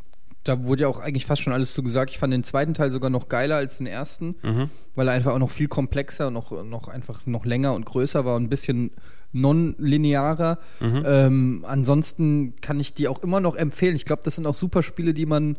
da 0.44 0.64
wurde 0.66 0.82
ja 0.84 0.88
auch 0.90 1.00
eigentlich 1.00 1.26
fast 1.26 1.42
schon 1.42 1.54
alles 1.54 1.74
zu 1.74 1.84
gesagt. 1.84 2.12
Ich 2.12 2.18
fand 2.20 2.34
den 2.34 2.44
zweiten 2.44 2.74
Teil 2.74 2.92
sogar 2.92 3.10
noch 3.10 3.30
geiler 3.30 3.56
als 3.56 3.78
den 3.78 3.88
ersten, 3.88 4.36
Mhm. 4.44 4.70
weil 4.96 5.08
er 5.08 5.14
einfach 5.14 5.34
auch 5.34 5.40
noch 5.40 5.50
viel 5.52 5.68
komplexer, 5.68 6.32
noch, 6.32 6.52
noch 6.66 6.88
einfach 6.90 7.26
noch 7.26 7.46
länger 7.46 7.74
und 7.74 7.86
größer 7.86 8.26
war 8.26 8.36
und 8.36 8.44
ein 8.44 8.50
bisschen 8.50 8.92
non-linearer. 9.32 10.60
Mhm. 10.80 11.04
Ähm, 11.06 11.66
ansonsten 11.68 12.56
kann 12.62 12.80
ich 12.80 12.94
die 12.94 13.08
auch 13.08 13.22
immer 13.24 13.40
noch 13.40 13.56
empfehlen. 13.56 13.96
Ich 13.96 14.06
glaube, 14.06 14.22
das 14.26 14.36
sind 14.36 14.46
auch 14.48 14.54
super 14.56 14.84
Spiele, 14.84 15.14
die 15.14 15.26
man 15.26 15.58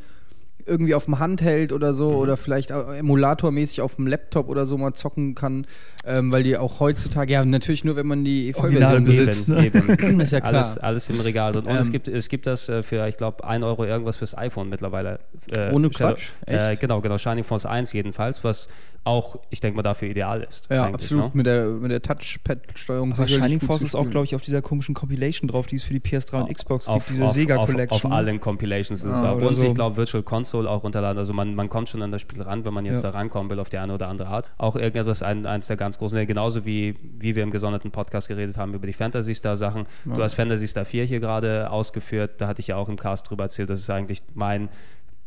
irgendwie 0.67 0.95
auf 0.95 1.05
dem 1.05 1.19
Handheld 1.19 1.73
oder 1.73 1.93
so 1.93 2.11
Mhm. 2.11 2.17
oder 2.17 2.37
vielleicht 2.39 2.71
emulatormäßig 2.71 3.83
auf 3.83 3.97
dem 3.97 4.07
Laptop 4.07 4.49
oder 4.49 4.65
so 4.65 4.79
mal 4.79 4.95
zocken 4.95 5.35
kann, 5.35 5.67
ähm, 6.07 6.33
weil 6.33 6.43
die 6.43 6.57
auch 6.57 6.81
heutzutage, 6.81 7.33
ja 7.33 7.45
natürlich 7.45 7.85
nur, 7.85 7.97
wenn 7.97 8.07
man 8.07 8.25
die 8.25 8.55
Original 8.57 8.91
Vollversion 9.01 9.05
besitzt. 9.05 9.49
ne? 9.49 9.67
eben. 9.67 10.21
Ist 10.21 10.33
ja 10.33 10.41
klar. 10.41 10.55
Alles, 10.55 10.79
alles 10.79 11.11
im 11.11 11.21
Regal 11.21 11.53
drin. 11.53 11.65
Und 11.67 11.77
es, 11.77 11.87
Ähm. 11.87 11.93
gibt, 11.93 12.09
es 12.09 12.29
gibt 12.29 12.47
das 12.47 12.69
äh, 12.69 12.83
für, 12.83 13.07
ich 13.09 13.17
glaube, 13.17 13.45
1 13.45 13.65
Euro 13.65 13.85
irgendwas 13.85 14.17
fürs 14.17 14.37
iPhone 14.37 14.69
mittlerweile. 14.69 15.21
Äh, 15.55 15.71
Ohne 15.73 15.89
Shadow- 15.89 16.15
Quatsch? 16.15 16.31
Äh, 16.47 16.73
Echt? 16.73 16.81
genau, 16.81 17.01
genau. 17.01 17.19
Shining 17.19 17.45
Force 17.45 17.67
1 17.67 17.93
jedenfalls, 17.93 18.43
was 18.45 18.69
auch, 19.07 19.37
ich 19.51 19.61
denke 19.61 19.77
mal, 19.77 19.83
dafür 19.83 20.09
ideal 20.09 20.43
ist. 20.43 20.67
Ja, 20.71 20.85
eigentlich, 20.85 20.95
absolut. 20.95 21.25
ne? 21.27 21.31
Mit 21.35 21.47
der, 21.47 21.67
mit 21.67 21.91
der 21.91 22.01
Touchpad-Steuerung. 22.01 23.13
Aber 23.13 23.29
Shining 23.29 23.61
Force 23.61 23.83
ist 23.83 23.95
auch, 23.95 24.09
glaube 24.09 24.25
ich, 24.25 24.35
auf 24.35 24.41
dieser 24.41 24.63
komischen 24.63 24.95
Compilation 24.95 25.47
drauf, 25.49 25.67
die 25.67 25.77
es 25.77 25.85
für 25.85 25.93
die 25.93 26.01
PS3 26.01 26.41
und 26.45 26.55
Xbox 26.55 26.87
auf, 26.89 26.97
gibt, 27.05 27.11
diese 27.11 27.25
auf, 27.27 27.33
Sega 27.33 27.57
auf, 27.57 27.69
Collection. 27.71 28.11
Auf 28.11 28.17
allen 28.17 28.41
Compilations 28.41 29.01
ist 29.05 29.11
es 29.11 29.17
Ah, 29.19 29.23
da. 29.23 29.33
Und 29.33 29.53
so. 29.53 29.63
ich 29.63 29.75
glaube, 29.75 29.99
Virtual 29.99 30.23
Console 30.23 30.71
auch 30.71 30.85
runterladen. 30.85 31.19
Also 31.19 31.35
man, 31.35 31.55
man 31.55 31.69
kommt 31.69 31.91
schon 31.91 32.01
an 32.01 32.13
das 32.13 32.23
Spiel 32.23 32.41
ran, 32.43 32.65
wenn 32.65 32.73
man 32.73 32.87
jetzt 32.87 33.05
Ja. 33.05 33.11
da 33.11 33.19
rankommen 33.19 33.51
will, 33.51 33.59
auf 33.61 33.69
die 33.69 33.77
eine 33.77 33.93
oder 33.93 34.09
andere 34.09 34.29
Art. 34.29 34.51
Auch 34.57 34.75
irgendetwas, 34.75 35.23
ein, 35.23 35.45
eins 35.45 35.67
der 35.67 35.77
ganz 35.77 35.94
großen, 35.99 36.27
genauso 36.27 36.65
wie, 36.65 36.95
wie 37.19 37.35
wir 37.37 37.43
im 37.43 37.51
gesonderten 37.51 37.91
Podcast 37.91 38.29
geredet 38.29 38.57
haben 38.57 38.75
über 38.75 38.87
die 38.87 38.93
Fantasy 38.93 39.35
Star 39.35 39.57
Sachen. 39.57 39.87
Du 40.05 40.23
hast 40.23 40.35
Fantasy 40.35 40.67
Star 40.67 40.85
4 40.85 41.05
hier 41.05 41.21
gerade 41.21 41.71
ausgeführt. 41.71 42.33
Da 42.39 42.47
hatte 42.49 42.61
ich 42.61 42.69
ja 42.69 42.77
auch 42.77 42.89
im 42.89 42.97
Cast 42.97 43.29
drüber 43.31 43.45
erzählt. 43.45 43.71
Das 43.71 43.81
ist 43.81 43.91
eigentlich 43.91 44.23
mein 44.35 44.69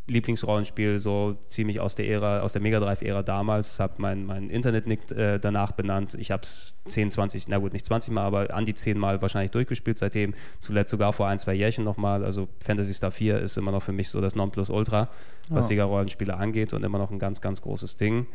Lieblingsrollenspiel, 0.10 1.00
so 1.00 1.36
ziemlich 1.48 1.82
aus 1.82 1.96
der 1.96 2.08
Ära, 2.08 2.40
aus 2.40 2.54
der 2.54 2.62
Mega 2.62 2.80
Drive-Ära 2.80 3.24
damals. 3.24 3.78
Habe 3.80 3.96
mein, 3.98 4.26
mein 4.26 4.50
Internet-Nick 4.50 5.12
äh, 5.12 5.38
danach 5.38 5.74
benannt. 5.74 6.16
Ich 6.18 6.32
habe 6.32 6.44
es 6.44 6.76
10, 6.88 7.12
20, 7.12 7.50
na 7.50 7.58
gut, 7.58 7.74
nicht 7.74 7.86
20 7.86 8.14
Mal, 8.14 8.24
aber 8.24 8.54
an 8.54 8.66
die 8.66 8.74
10 8.74 8.98
Mal 8.98 9.22
wahrscheinlich 9.22 9.52
durchgespielt 9.52 9.98
seitdem. 9.98 10.34
Zuletzt 10.60 10.92
sogar 10.92 11.12
vor 11.12 11.28
ein, 11.28 11.40
zwei 11.40 11.54
Jährchen 11.56 11.84
nochmal. 11.84 12.24
Also 12.24 12.48
Fantasy 12.66 12.94
Star 12.94 13.12
4 13.12 13.40
ist 13.40 13.58
immer 13.58 13.72
noch 13.72 13.84
für 13.84 13.92
mich 13.92 14.10
so 14.10 14.22
das 14.22 14.34
Nonplusultra, 14.36 15.10
was 15.50 15.66
Ja. 15.66 15.70
Sega-Rollenspiele 15.76 16.34
angeht 16.38 16.72
und 16.72 16.84
immer 16.86 17.00
noch 17.00 17.12
ein 17.12 17.20
ganz, 17.20 17.42
ganz 17.42 17.62
großes 17.62 17.98
Ding. 17.98 18.28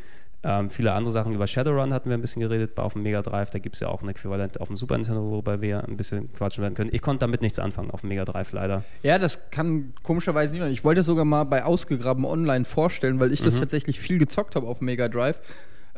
Ähm, 0.44 0.70
viele 0.70 0.92
andere 0.92 1.12
Sachen 1.12 1.33
über 1.35 1.46
Shadowrun 1.46 1.92
hatten 1.92 2.09
wir 2.09 2.16
ein 2.18 2.20
bisschen 2.20 2.40
geredet 2.40 2.76
auf 2.78 2.94
dem 2.94 3.02
Mega 3.05 3.22
Drive. 3.22 3.50
Da 3.50 3.61
gibt 3.61 3.76
es 3.76 3.81
ja 3.81 3.88
auch 3.88 4.02
ein 4.02 4.09
Äquivalent 4.09 4.61
auf 4.61 4.66
dem 4.68 4.76
Super 4.76 4.96
Nintendo, 4.98 5.31
wobei 5.31 5.61
wir 5.61 5.85
ein 5.87 5.96
bisschen 5.96 6.33
quatschen 6.33 6.62
werden 6.62 6.74
können. 6.74 6.90
Ich 6.92 7.00
konnte 7.00 7.20
damit 7.20 7.42
nichts 7.42 7.61
anfangen 7.61 7.90
auf 7.92 8.00
dem 8.00 8.09
Mega 8.09 8.24
Drive 8.24 8.50
leider. 8.52 8.83
Ja, 9.05 9.18
das 9.18 9.50
kann 9.50 9.92
komischerweise 10.02 10.55
niemand. 10.55 10.72
Ich 10.72 10.83
wollte 10.83 11.00
es 11.02 11.07
sogar 11.07 11.24
mal 11.24 11.44
bei 11.44 11.64
Ausgegraben 11.64 12.24
online 12.24 12.64
vorstellen, 12.64 13.20
weil 13.20 13.33
ich 13.33 13.40
Mhm. 13.40 13.44
das 13.44 13.59
tatsächlich 13.61 14.00
viel 14.00 14.18
gezockt 14.18 14.57
habe 14.57 14.66
auf 14.66 14.78
dem 14.78 14.87
Mega 14.87 15.09
Drive. 15.09 15.40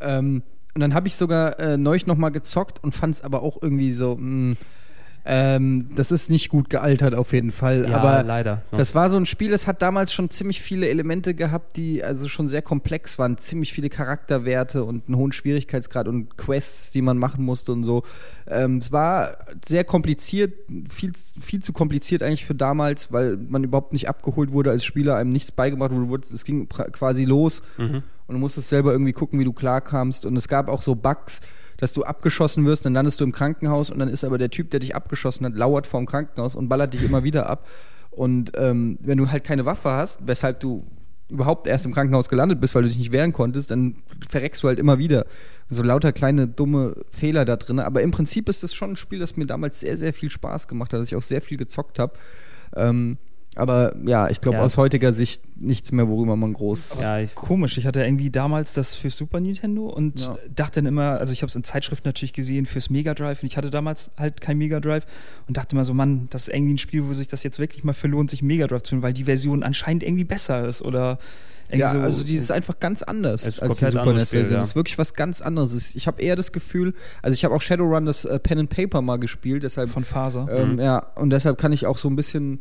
Ähm, 0.01 0.43
und 0.75 0.81
dann 0.81 0.93
habe 0.93 1.07
ich 1.07 1.15
sogar 1.15 1.59
äh, 1.61 1.77
neulich 1.79 2.07
noch 2.07 2.17
mal 2.17 2.31
gezockt 2.31 2.83
und 2.85 2.93
fand 2.93 3.15
es 3.15 3.23
aber 3.23 3.43
auch 3.43 3.63
irgendwie 3.63 3.93
so, 3.93 4.17
mh, 4.19 4.57
Ähm, 5.27 5.89
das 5.97 6.13
ist 6.13 6.29
nicht 6.29 6.51
gut 6.51 6.69
gealtert 6.69 7.15
auf 7.15 7.33
jeden 7.33 7.51
Fall. 7.51 7.89
Ja, 7.89 7.97
aber 7.97 8.23
leider. 8.25 8.57
ne? 8.71 8.79
das 8.79 8.95
war 8.95 9.09
so 9.09 9.17
ein 9.17 9.25
Spiel, 9.25 9.51
das 9.51 9.67
hat 9.67 9.81
damals 9.81 10.13
schon 10.13 10.29
ziemlich 10.29 10.61
viele 10.61 10.87
Elemente 10.89 11.35
gehabt, 11.35 11.77
die 11.79 12.05
also 12.05 12.29
schon 12.29 12.47
sehr 12.47 12.61
komplex 12.61 13.19
waren. 13.19 13.39
Ziemlich 13.39 13.73
viele 13.73 13.89
Charakterwerte 13.89 14.85
und 14.85 15.07
einen 15.09 15.17
hohen 15.17 15.33
Schwierigkeitsgrad 15.33 16.09
und 16.09 16.37
Quests, 16.37 16.91
die 16.91 17.01
man 17.01 17.17
machen 17.17 17.43
musste 17.45 17.73
und 17.73 17.85
so. 17.85 18.03
Ähm, 18.47 18.79
es 18.79 18.93
war 18.93 19.39
sehr 19.65 19.85
kompliziert, 19.85 20.53
viel, 20.91 21.13
viel 21.41 21.61
zu 21.63 21.73
kompliziert 21.73 22.23
eigentlich 22.23 22.45
für 22.45 22.55
damals, 22.55 23.11
weil 23.11 23.37
man 23.39 23.65
überhaupt 23.65 23.95
nicht 23.95 24.09
abgeholt 24.09 24.53
wurde 24.53 24.71
als 24.71 24.85
Spieler, 24.85 25.17
einem 25.17 25.31
nichts 25.31 25.53
beigebracht 25.53 25.93
wurde. 25.93 26.27
Es 26.35 26.45
ging 26.45 26.69
quasi 26.69 27.25
los 27.25 27.63
Mhm. 27.79 28.03
und 28.27 28.35
du 28.35 28.39
musstest 28.39 28.69
selber 28.69 28.93
irgendwie 28.93 29.13
gucken, 29.13 29.39
wie 29.41 29.45
du 29.45 29.53
klarkamst. 29.55 30.27
Und 30.27 30.37
es 30.37 30.49
gab 30.49 30.69
auch 30.69 30.83
so 30.83 30.95
Bugs, 30.95 31.41
dass 31.79 31.93
du 31.93 32.05
abgeschossen 32.05 32.65
wirst, 32.67 32.87
dann 32.87 32.95
landest 32.95 33.21
du 33.21 33.25
im 33.25 33.33
Krankenhaus 33.33 33.91
und 33.91 33.99
dann 33.99 34.09
ist 34.09 34.25
aber 34.25 34.39
der 34.39 34.51
Typ, 34.51 34.71
der 34.71 34.81
dich 34.81 34.95
abgeschossen 34.95 35.47
hat, 35.47 35.55
lauert 35.55 35.87
vorm 35.87 36.07
Krankenhaus 36.07 36.57
und 36.57 36.69
ballert 36.69 36.95
dich 36.95 37.03
immer 37.03 37.25
wieder 37.25 37.49
ab. 37.49 37.67
Und 38.11 38.53
ähm, 38.57 38.99
wenn 39.01 39.19
du 39.19 39.31
halt 39.31 39.45
keine 39.45 39.65
Waffe 39.65 39.91
hast, 39.91 40.21
weshalb 40.25 40.61
du 40.61 40.87
überhaupt 41.29 41.67
erst 41.67 41.87
im 41.87 41.93
Krankenhaus 41.93 42.29
gelandet 42.29 42.61
bist, 42.61 42.75
weil 42.75 42.83
du 42.83 42.89
dich 42.89 42.99
nicht 42.99 43.13
wehren 43.13 43.33
konntest, 43.33 43.71
dann 43.71 43.97
verreckst 44.29 44.63
du 44.63 44.69
halt 44.69 44.79
immer 44.79 44.99
wieder. 44.99 45.25
So 45.69 45.83
lauter 45.83 46.13
kleine 46.13 46.47
dumme 46.47 46.97
Fehler 47.11 47.45
da 47.45 47.57
drin. 47.57 47.81
Aber 47.81 48.03
im 48.03 48.11
Prinzip 48.11 48.49
ist 48.49 48.63
das 48.63 48.75
schon 48.75 48.93
ein 48.93 48.97
Spiel, 48.97 49.19
das 49.19 49.37
mir 49.37 49.47
damals 49.47 49.81
sehr, 49.81 49.97
sehr 49.97 50.13
viel 50.13 50.31
Spaß 50.31 50.69
gemacht 50.69 50.93
hat, 50.93 51.01
dass 51.01 51.09
ich 51.09 51.17
auch 51.17 51.23
sehr 51.23 51.41
viel 51.41 51.57
gezockt 51.57 51.99
habe. 51.99 52.13
Ähm, 52.77 53.19
aber 53.57 53.95
ja, 54.05 54.29
ich 54.29 54.41
glaube 54.41 54.59
Ja. 54.59 54.63
aus 54.65 54.77
heutiger 54.77 55.13
Sicht 55.13 55.43
nichts 55.57 55.93
mehr, 55.93 56.09
worüber 56.09 56.37
man 56.37 56.53
groß. 56.53 56.99
Ja, 57.01 57.21
ich, 57.21 57.35
Komisch, 57.35 57.79
ich 57.79 57.87
hatte 57.87 58.03
irgendwie 58.05 58.31
damals 58.31 58.73
das 58.73 58.95
für 58.95 59.11
Super 59.11 59.41
Nintendo 59.41 59.87
und 59.89 60.21
Ja. 60.21 60.37
dachte 60.55 60.81
dann 60.81 60.87
immer, 60.87 61.19
also 61.19 61.33
ich 61.33 61.43
habe 61.43 61.49
es 61.51 61.57
in 61.57 61.65
Zeitschriften 61.65 62.09
natürlich 62.09 62.33
gesehen 62.33 62.67
fürs 62.67 62.91
Mega 62.91 63.15
Drive 63.15 63.43
und 63.43 63.47
ich 63.49 63.57
hatte 63.57 63.71
damals 63.71 64.11
halt 64.19 64.41
kein 64.41 64.59
Mega 64.59 64.81
Drive 64.81 65.07
und 65.47 65.57
dachte 65.57 65.75
immer 65.77 65.85
so, 65.85 65.95
Mann, 65.95 66.27
das 66.31 66.49
ist 66.49 66.55
irgendwie 66.55 66.75
ein 66.75 66.79
Spiel, 66.79 67.07
wo 67.07 67.13
sich 67.13 67.29
das 67.29 67.43
jetzt 67.43 67.59
wirklich 67.59 67.85
mal 67.85 67.93
verlohnt, 67.93 68.31
sich 68.31 68.43
Mega 68.43 68.67
Drive 68.67 68.83
zu 68.83 68.93
holen, 68.93 69.03
weil 69.03 69.13
die 69.13 69.25
Version 69.25 69.63
anscheinend 69.63 70.03
irgendwie 70.03 70.25
besser 70.25 70.67
ist 70.67 70.83
oder 70.83 71.19
irgendwie 71.69 71.81
Ja, 71.81 71.91
so. 71.93 71.99
also 72.01 72.25
die 72.25 72.37
ist 72.37 72.51
einfach 72.53 72.79
ganz 72.79 73.03
anders 73.03 73.59
als 73.61 73.79
die 73.79 73.87
Super 73.87 74.13
NES-Version. 74.13 74.57
ja. 74.57 74.63
Es 74.63 74.71
ist 74.71 74.77
wirklich 74.77 74.99
was 74.99 75.15
ganz 75.15 75.41
anderes. 75.41 75.95
Ich 75.95 76.07
habe 76.07 76.21
eher 76.21 76.37
das 76.37 76.53
Gefühl, 76.53 76.93
also 77.23 77.35
ich 77.35 77.45
habe 77.45 77.55
auch 77.55 77.63
Shadowrun 77.63 78.05
das 78.05 78.25
äh, 78.27 78.39
Pen 78.39 78.59
and 78.59 78.69
Paper 78.71 79.01
mal 79.01 79.17
gespielt, 79.17 79.63
deshalb 79.63 79.89
von 79.89 80.05
Faser. 80.05 80.47
ähm, 80.51 80.73
Mhm. 80.75 80.79
ja 80.81 80.99
und 81.15 81.31
deshalb 81.31 81.57
kann 81.57 81.73
ich 81.73 81.87
auch 81.87 81.97
so 81.97 82.09
ein 82.09 82.17
bisschen 82.17 82.61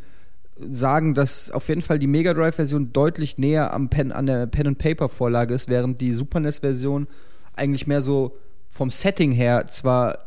sagen, 0.71 1.13
dass 1.13 1.51
auf 1.51 1.67
jeden 1.69 1.81
Fall 1.81 1.99
die 1.99 2.07
Mega 2.07 2.33
Drive 2.33 2.55
Version 2.55 2.93
deutlich 2.93 3.37
näher 3.37 3.73
am 3.73 3.89
Pen 3.89 4.11
an 4.11 4.25
der 4.25 4.47
Pen 4.47 4.67
and 4.67 4.77
Paper 4.77 5.09
Vorlage 5.09 5.53
ist, 5.53 5.69
während 5.69 6.01
die 6.01 6.13
Super 6.13 6.39
NES 6.39 6.59
Version 6.59 7.07
eigentlich 7.55 7.87
mehr 7.87 8.01
so 8.01 8.37
vom 8.69 8.89
Setting 8.89 9.31
her 9.31 9.67
zwar 9.67 10.19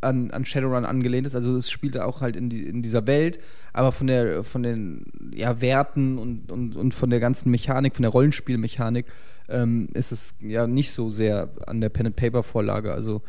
an, 0.00 0.30
an 0.30 0.44
Shadowrun 0.44 0.84
angelehnt 0.84 1.26
ist, 1.26 1.34
also 1.34 1.56
es 1.56 1.70
spielte 1.70 2.04
auch 2.04 2.20
halt 2.20 2.36
in, 2.36 2.48
die, 2.48 2.62
in 2.62 2.82
dieser 2.82 3.06
Welt, 3.06 3.40
aber 3.72 3.90
von 3.92 4.06
der 4.06 4.44
von 4.44 4.62
den 4.62 5.06
ja, 5.34 5.60
Werten 5.60 6.18
und, 6.18 6.52
und, 6.52 6.76
und 6.76 6.94
von 6.94 7.10
der 7.10 7.20
ganzen 7.20 7.50
Mechanik, 7.50 7.96
von 7.96 8.02
der 8.02 8.12
Rollenspielmechanik 8.12 9.06
ähm, 9.48 9.88
ist 9.94 10.12
es 10.12 10.36
ja 10.40 10.66
nicht 10.66 10.92
so 10.92 11.10
sehr 11.10 11.50
an 11.66 11.80
der 11.80 11.88
Pen 11.88 12.06
and 12.06 12.16
Paper 12.16 12.42
Vorlage, 12.42 12.92
also 12.92 13.22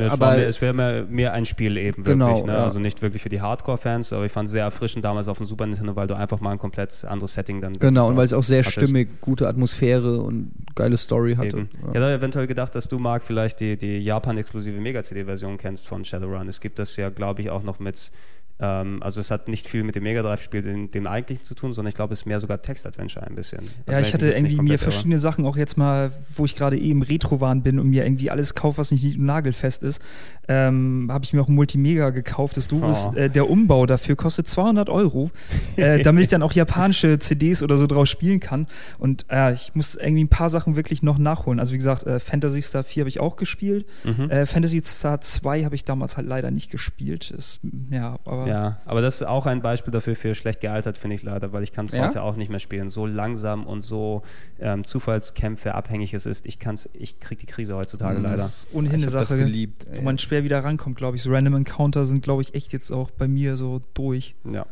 Ja, 0.00 0.06
es, 0.06 0.12
aber 0.12 0.26
war 0.26 0.36
mehr, 0.36 0.48
es 0.48 0.60
wäre 0.60 0.72
mehr, 0.74 1.04
mehr 1.08 1.32
ein 1.32 1.44
Spiel 1.44 1.76
eben, 1.76 2.04
Genau, 2.04 2.26
wirklich. 2.28 2.46
Ne? 2.46 2.52
ja. 2.54 2.64
Also 2.64 2.78
nicht 2.78 3.02
wirklich 3.02 3.22
für 3.22 3.28
die 3.28 3.40
Hardcore-Fans, 3.40 4.12
aber 4.12 4.24
ich 4.26 4.32
fand 4.32 4.46
es 4.46 4.52
sehr 4.52 4.64
erfrischend 4.64 5.04
damals 5.04 5.28
auf 5.28 5.38
dem 5.38 5.46
Super 5.46 5.66
Nintendo, 5.66 5.96
weil 5.96 6.06
du 6.06 6.14
einfach 6.16 6.40
mal 6.40 6.52
ein 6.52 6.58
komplett 6.58 7.04
anderes 7.04 7.34
Setting 7.34 7.60
dann 7.60 7.72
Genau, 7.72 8.08
und 8.08 8.16
weil 8.16 8.24
es 8.24 8.32
auch 8.32 8.42
sehr 8.42 8.60
hattest. 8.60 8.72
stimmig, 8.80 9.20
gute 9.20 9.48
Atmosphäre 9.48 10.20
und 10.20 10.52
geile 10.74 10.96
Story 10.96 11.34
hatte. 11.36 11.48
Eben. 11.58 11.68
Ich 11.72 11.80
Ja. 11.94 12.00
hätte 12.02 12.12
eventuell 12.14 12.46
gedacht, 12.46 12.74
dass 12.74 12.88
du, 12.88 12.98
Marc, 12.98 13.22
vielleicht 13.24 13.60
die, 13.60 13.76
die 13.76 13.98
Japan-exklusive 13.98 14.78
Mega-CD-Version 14.80 15.56
kennst 15.58 15.86
von 15.86 16.04
Shadowrun. 16.04 16.48
Es 16.48 16.60
gibt 16.60 16.78
das 16.78 16.96
ja, 16.96 17.08
glaube 17.10 17.42
ich, 17.42 17.50
auch 17.50 17.62
noch 17.62 17.78
mit, 17.78 18.10
ähm, 18.60 19.02
also 19.02 19.20
es 19.20 19.30
hat 19.30 19.48
nicht 19.48 19.68
viel 19.68 19.84
mit 19.84 19.94
dem 19.94 20.02
Mega 20.02 20.22
Drive-Spiel, 20.22 20.62
dem, 20.62 20.90
dem 20.90 21.06
eigentlichen 21.06 21.44
zu 21.44 21.54
tun, 21.54 21.72
sondern 21.72 21.90
ich 21.90 21.94
glaube, 21.94 22.12
es 22.12 22.20
ist 22.20 22.26
mehr 22.26 22.40
sogar 22.40 22.60
Text-Adventure 22.60 23.26
ein 23.26 23.34
bisschen. 23.34 23.60
Also 23.60 23.72
Ja, 23.92 24.00
ich 24.00 24.12
hatte 24.12 24.32
irgendwie 24.32 24.54
mir 24.54 24.58
komplett 24.58 24.80
irre. 24.82 24.90
verschiedene 24.90 25.18
Sachen 25.20 25.46
auch 25.46 25.56
jetzt 25.56 25.76
mal, 25.78 26.10
wo 26.34 26.44
ich 26.44 26.56
gerade 26.56 26.76
eben 26.76 27.02
Retro-Wahn 27.02 27.62
bin 27.62 27.78
und 27.78 27.88
mir 27.88 28.04
irgendwie 28.04 28.30
alles 28.30 28.54
kaufe, 28.54 28.78
was 28.78 28.90
nicht 28.90 29.18
nagelfest 29.18 29.82
ist, 29.82 30.02
ähm, 30.48 31.08
habe 31.10 31.24
ich 31.24 31.32
mir 31.32 31.40
auch 31.42 31.48
ein 31.48 31.54
Multimega 31.54 32.10
gekauft. 32.10 32.56
Das 32.56 32.68
Doofe 32.68 32.86
ist, 32.86 33.08
Oh. 33.08 33.14
äh, 33.14 33.28
der 33.30 33.48
Umbau 33.50 33.84
dafür 33.86 34.16
kostet 34.16 34.48
200 34.48 34.88
Euro, 34.88 35.30
äh, 35.76 36.02
damit 36.02 36.22
ich 36.22 36.28
dann 36.28 36.42
auch 36.42 36.52
japanische 36.52 37.18
CDs 37.18 37.62
oder 37.62 37.76
so 37.76 37.86
draus 37.86 38.08
spielen 38.08 38.40
kann. 38.40 38.66
Und 38.98 39.26
äh, 39.30 39.52
ich 39.52 39.74
muss 39.74 39.94
irgendwie 39.94 40.24
ein 40.24 40.28
paar 40.28 40.48
Sachen 40.48 40.74
wirklich 40.76 41.02
noch 41.02 41.18
nachholen. 41.18 41.60
Also 41.60 41.72
wie 41.74 41.78
gesagt, 41.78 42.04
äh, 42.04 42.18
Fantasy 42.18 42.62
Star 42.62 42.82
4 42.82 43.02
habe 43.02 43.08
ich 43.08 43.20
auch 43.20 43.36
gespielt. 43.36 43.86
Mhm. 44.04 44.30
Äh, 44.30 44.46
Fantasy 44.46 44.82
Star 44.84 45.20
2 45.20 45.64
habe 45.64 45.74
ich 45.74 45.84
damals 45.84 46.16
halt 46.16 46.26
leider 46.26 46.50
nicht 46.50 46.70
gespielt. 46.70 47.30
Ist, 47.30 47.60
ja, 47.90 48.18
aber 48.24 48.46
Ja, 48.48 48.78
aber 48.86 49.02
das 49.02 49.16
ist 49.16 49.26
auch 49.26 49.46
ein 49.46 49.60
Beispiel 49.62 49.92
dafür 49.92 50.16
für 50.16 50.34
schlecht 50.34 50.60
gealtert, 50.60 50.98
finde 50.98 51.16
ich 51.16 51.22
leider, 51.22 51.52
weil 51.52 51.62
ich 51.62 51.72
kann 51.72 51.84
es 51.86 51.92
Ja? 51.92 52.06
heute 52.06 52.22
auch 52.22 52.36
nicht 52.36 52.50
mehr 52.50 52.58
spielen. 52.60 52.88
So 52.90 53.04
langsam 53.06 53.66
und 53.66 53.82
so 53.82 54.22
ähm, 54.60 54.84
Zufallskämpfe 54.84 55.74
abhängig 55.74 56.14
es 56.14 56.26
ist. 56.26 56.46
Ich 56.46 56.58
kann's, 56.58 56.88
ich 56.94 57.20
kriege 57.20 57.40
die 57.40 57.46
Krise 57.46 57.76
heutzutage 57.76 58.18
Mhm. 58.18 58.24
leider. 58.24 58.36
das 58.36 58.58
ist 58.64 58.68
ohnehin 58.72 58.98
Ich 59.00 59.04
eine 59.06 59.12
hab 59.12 59.20
das 59.20 59.28
Sache, 59.30 59.38
geliebt, 59.38 59.86
wo 59.94 60.02
man 60.02 60.18
schwer 60.38 60.44
wieder 60.44 60.64
rankommt, 60.64 60.96
glaube 60.96 61.16
ich. 61.16 61.22
So 61.22 61.30
Random 61.30 61.54
Encounter 61.56 62.04
sind, 62.04 62.22
glaube 62.22 62.42
ich, 62.42 62.54
echt 62.54 62.72
jetzt 62.72 62.92
auch 62.92 63.10
bei 63.10 63.26
mir 63.26 63.56
so 63.56 63.80
durch. 63.94 64.34
Ja. 64.44 64.66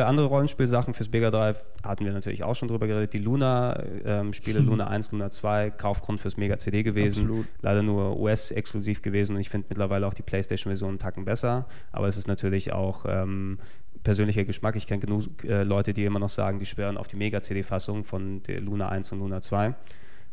Viele 0.00 0.08
andere 0.08 0.28
Rollenspielsachen 0.28 0.94
fürs 0.94 1.12
Mega 1.12 1.30
Drive 1.30 1.62
hatten 1.84 2.06
wir 2.06 2.12
natürlich 2.14 2.42
auch 2.42 2.56
schon 2.56 2.68
drüber 2.68 2.86
geredet. 2.86 3.12
Die 3.12 3.18
Luna-Spiele, 3.18 4.60
Luna 4.60 4.86
1, 4.86 5.12
Luna 5.12 5.30
2, 5.30 5.72
Kaufgrund 5.72 6.20
fürs 6.20 6.38
Mega 6.38 6.56
CD 6.56 6.82
gewesen. 6.82 7.24
Absolut. 7.24 7.46
Leider 7.60 7.82
nur 7.82 8.18
US-exklusiv 8.18 9.02
gewesen 9.02 9.34
und 9.34 9.42
ich 9.42 9.50
finde 9.50 9.66
mittlerweile 9.68 10.06
auch 10.06 10.14
die 10.14 10.22
PlayStation-Version 10.22 10.88
einen 10.88 10.98
Tacken 10.98 11.26
besser. 11.26 11.66
Aber 11.92 12.08
es 12.08 12.16
ist 12.16 12.28
natürlich 12.28 12.72
auch 12.72 13.04
ähm, 13.06 13.58
persönlicher 14.02 14.44
Geschmack. 14.44 14.74
Ich 14.74 14.86
kenne 14.86 15.00
genug 15.00 15.44
äh, 15.44 15.64
Leute, 15.64 15.92
die 15.92 16.06
immer 16.06 16.18
noch 16.18 16.30
sagen, 16.30 16.58
die 16.58 16.64
schwören 16.64 16.96
auf 16.96 17.06
die 17.06 17.16
Mega-CD-Fassung 17.16 18.04
von 18.04 18.42
der 18.44 18.62
Luna 18.62 18.88
1 18.88 19.12
und 19.12 19.18
Luna 19.18 19.42
2 19.42 19.74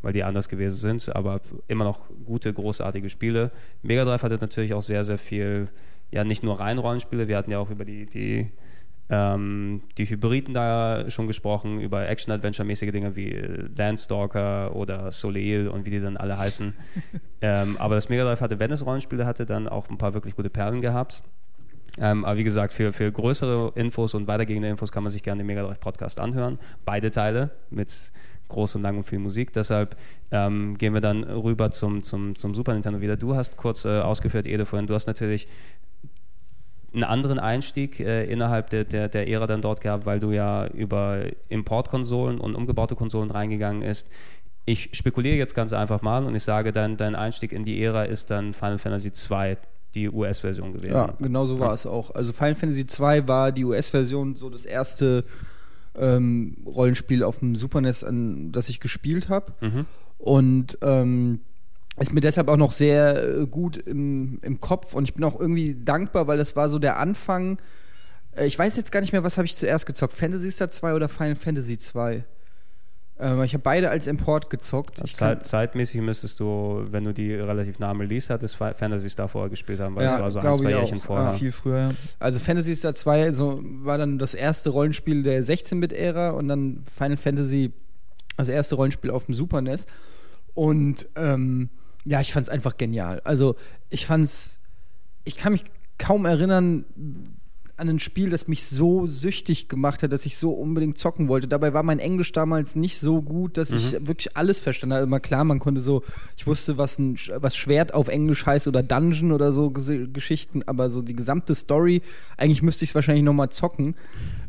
weil 0.03 0.13
die 0.13 0.23
anders 0.23 0.47
gewesen 0.47 0.77
sind, 0.77 1.15
aber 1.15 1.41
immer 1.67 1.83
noch 1.83 2.07
gute, 2.23 2.53
großartige 2.53 3.09
Spiele. 3.09 3.49
Mega 3.81 4.05
Drive 4.05 4.21
hatte 4.21 4.37
natürlich 4.39 4.75
auch 4.75 4.83
sehr, 4.83 5.03
sehr 5.03 5.17
viel, 5.17 5.69
ja, 6.11 6.23
nicht 6.23 6.43
nur 6.43 6.59
rein 6.59 6.77
Rollenspiele, 6.77 7.27
wir 7.27 7.35
hatten 7.35 7.49
ja 7.49 7.57
auch 7.57 7.71
über 7.71 7.83
die, 7.83 8.05
die, 8.05 8.51
ähm, 9.09 9.81
die 9.97 10.05
Hybriden 10.05 10.53
da 10.53 11.09
schon 11.09 11.27
gesprochen, 11.27 11.79
über 11.79 12.07
Action-Adventure-mäßige 12.07 12.91
Dinge 12.91 13.15
wie 13.15 13.31
äh, 13.31 13.69
Landstalker 13.75 14.75
oder 14.75 15.11
Soleil 15.11 15.69
und 15.69 15.85
wie 15.85 15.91
die 15.91 16.01
dann 16.01 16.17
alle 16.17 16.37
heißen. 16.37 16.73
ähm, 17.41 17.77
aber 17.77 17.95
das 17.95 18.09
Mega 18.09 18.23
Drive 18.23 18.41
hatte, 18.41 18.59
wenn 18.59 18.71
es 18.71 18.85
Rollenspiele 18.85 19.25
hatte, 19.25 19.45
dann 19.45 19.67
auch 19.67 19.89
ein 19.89 19.97
paar 19.97 20.13
wirklich 20.13 20.35
gute 20.35 20.49
Perlen 20.49 20.81
gehabt. 20.81 21.23
Ähm, 21.99 22.25
aber 22.25 22.37
wie 22.37 22.43
gesagt, 22.43 22.73
für, 22.73 22.93
für 22.93 23.11
größere 23.11 23.71
Infos 23.75 24.13
und 24.13 24.27
weitergehende 24.27 24.67
Infos 24.67 24.91
kann 24.91 25.03
man 25.03 25.11
sich 25.11 25.23
gerne 25.23 25.41
den 25.41 25.47
Mega 25.47 25.63
Drive 25.63 25.79
Podcast 25.79 26.19
anhören. 26.19 26.59
Beide 26.85 27.09
Teile 27.09 27.51
mit 27.69 28.11
groß 28.49 28.75
und 28.75 28.81
lang 28.81 28.97
und 28.97 29.03
viel 29.03 29.19
Musik. 29.19 29.53
Deshalb 29.53 29.97
ähm, 30.31 30.77
gehen 30.77 30.93
wir 30.93 31.01
dann 31.01 31.23
rüber 31.23 31.71
zum, 31.71 32.03
zum, 32.03 32.35
zum 32.35 32.53
Super 32.53 32.73
Nintendo 32.73 33.01
wieder. 33.01 33.17
Du 33.17 33.35
hast 33.35 33.57
kurz 33.57 33.85
äh, 33.85 33.99
ausgeführt, 33.99 34.47
Ede, 34.47 34.65
vorhin, 34.65 34.87
du 34.87 34.93
hast 34.93 35.07
natürlich 35.07 35.47
einen 36.93 37.03
anderen 37.03 37.39
Einstieg 37.39 37.99
äh, 37.99 38.25
innerhalb 38.25 38.69
der, 38.69 38.83
der, 38.83 39.07
der 39.09 39.27
Ära 39.27 39.47
dann 39.47 39.61
dort 39.61 39.81
gehabt, 39.81 40.05
weil 40.05 40.19
du 40.19 40.31
ja 40.31 40.67
über 40.67 41.25
Importkonsolen 41.49 42.39
und 42.39 42.55
umgebaute 42.55 42.95
Konsolen 42.95 43.31
reingegangen 43.31 43.81
ist. 43.81 44.09
Ich 44.65 44.89
spekuliere 44.93 45.35
jetzt 45.37 45.55
ganz 45.55 45.73
einfach 45.73 46.01
mal 46.01 46.25
und 46.25 46.35
ich 46.35 46.43
sage, 46.43 46.71
dein, 46.71 46.97
dein 46.97 47.15
Einstieg 47.15 47.51
in 47.51 47.63
die 47.63 47.81
Ära 47.81 48.03
ist 48.03 48.31
dann 48.31 48.53
Final 48.53 48.77
Fantasy 48.77 49.11
II 49.29 49.57
die 49.95 50.09
US-Version 50.09 50.73
gewesen. 50.73 50.93
Ja, 50.93 51.13
genau 51.19 51.45
so 51.45 51.59
war 51.59 51.73
es 51.73 51.85
auch. 51.85 52.13
Also 52.13 52.33
Final 52.33 52.55
Fantasy 52.55 52.81
II 52.81 53.27
war 53.27 53.51
die 53.51 53.65
US-Version 53.65 54.35
so 54.35 54.49
das 54.49 54.65
erste 54.65 55.23
ähm, 55.95 56.57
Rollenspiel 56.65 57.23
auf 57.23 57.39
dem 57.39 57.55
Super 57.55 57.81
NES, 57.81 58.03
an 58.03 58.51
das 58.51 58.69
ich 58.69 58.79
gespielt 58.79 59.29
habe. 59.29 59.53
Mhm. 59.61 59.85
Und 60.17 60.77
ähm, 60.81 61.41
ist 61.97 62.13
mir 62.13 62.21
deshalb 62.21 62.47
auch 62.47 62.57
noch 62.57 62.71
sehr 62.71 63.23
äh, 63.41 63.45
gut 63.47 63.77
im, 63.77 64.39
im 64.43 64.61
Kopf 64.61 64.93
und 64.93 65.05
ich 65.07 65.13
bin 65.13 65.23
auch 65.23 65.39
irgendwie 65.39 65.75
dankbar, 65.75 66.27
weil 66.27 66.37
das 66.37 66.55
war 66.55 66.69
so 66.69 66.79
der 66.79 66.97
Anfang. 66.99 67.57
Äh, 68.35 68.45
ich 68.45 68.57
weiß 68.57 68.75
jetzt 68.75 68.91
gar 68.91 69.01
nicht 69.01 69.13
mehr, 69.13 69.23
was 69.23 69.37
habe 69.37 69.45
ich 69.45 69.55
zuerst 69.55 69.85
gezockt? 69.85 70.13
Fantasy 70.13 70.51
Star 70.51 70.69
2 70.69 70.93
oder 70.93 71.09
Final 71.09 71.35
Fantasy 71.35 71.77
2? 71.77 72.23
Ähm, 73.19 73.41
ich 73.41 73.53
habe 73.53 73.63
beide 73.63 73.89
als 73.89 74.05
Import 74.05 74.51
gezockt. 74.51 75.01
Zeit, 75.15 75.43
zeitmäßig 75.43 76.01
müsstest 76.01 76.39
du, 76.39 76.85
wenn 76.91 77.03
du 77.03 77.13
die 77.13 77.33
relativ 77.33 77.79
nah 77.79 77.89
am 77.89 77.99
Release 77.99 78.31
hattest, 78.31 78.55
Fantasy 78.57 79.09
Star 79.09 79.27
vorher 79.27 79.49
gespielt 79.49 79.79
haben, 79.79 79.95
weil 79.95 80.03
Ja, 80.05 80.15
es 80.15 80.21
war 80.21 80.31
so 80.31 80.39
ein, 80.39 80.55
zwei 80.55 80.69
Jährchen 80.69 80.99
auch. 80.99 81.03
vorher. 81.05 81.31
Ja. 81.31 81.33
Viel 81.33 81.51
früher. 81.51 81.91
Also 82.19 82.39
Fantasy 82.39 82.75
Star 82.75 82.93
2 82.93 83.31
so, 83.31 83.59
war 83.63 83.97
dann 83.97 84.19
das 84.19 84.35
erste 84.35 84.69
Rollenspiel 84.69 85.23
der 85.23 85.43
16-Bit-Ära 85.43 86.29
und 86.29 86.47
dann 86.47 86.83
Final 86.95 87.17
Fantasy 87.17 87.71
das 88.37 88.49
erste 88.49 88.75
Rollenspiel 88.75 89.09
auf 89.09 89.25
dem 89.25 89.33
Super 89.33 89.61
NES. 89.61 89.87
Und 90.53 91.07
ähm, 91.15 91.69
ja, 92.07 92.21
ich 92.21 92.31
fand 92.31 92.45
es 92.45 92.49
einfach 92.49 92.77
genial. 92.77 93.21
Also 93.25 93.55
ich 93.89 94.05
fand's, 94.05 94.59
ich 95.25 95.35
kann 95.35 95.51
mich 95.51 95.65
kaum 95.97 96.25
erinnern 96.25 96.85
an 97.75 97.89
ein 97.89 97.99
Spiel, 97.99 98.31
das 98.31 98.47
mich 98.47 98.65
so 98.65 99.05
süchtig 99.05 99.67
gemacht 99.69 100.01
hat, 100.01 100.11
dass 100.11 100.25
ich 100.25 100.37
so 100.37 100.51
unbedingt 100.51 100.97
zocken 100.97 101.27
wollte. 101.27 101.47
Dabei 101.47 101.73
war 101.73 101.83
mein 101.83 101.99
Englisch 101.99 102.31
damals 102.31 102.75
nicht 102.75 102.97
so 102.97 103.21
gut, 103.21 103.57
dass 103.57 103.71
ich 103.71 103.91
wirklich 104.07 104.35
alles 104.35 104.57
verstanden 104.57 104.93
habe. 104.93 105.01
Also 105.01 105.09
mal 105.09 105.19
klar, 105.19 105.43
man 105.43 105.59
konnte 105.59 105.81
so, 105.81 106.01
ich 106.37 106.47
wusste, 106.47 106.79
was 106.79 106.97
ein 106.97 107.17
was 107.35 107.55
Schwert 107.55 107.93
auf 107.93 108.07
Englisch 108.07 108.47
heißt 108.47 108.67
oder 108.67 108.81
Dungeon 108.81 109.31
oder 109.31 109.51
so 109.51 109.67
Ges- 109.67 110.11
Geschichten, 110.11 110.63
aber 110.65 110.89
so 110.89 111.03
die 111.03 111.15
gesamte 111.15 111.53
Story, 111.53 112.01
eigentlich 112.35 112.63
müsste 112.63 112.83
ich 112.83 112.91
es 112.91 112.95
wahrscheinlich 112.95 113.25
nochmal 113.25 113.49
zocken. 113.49 113.95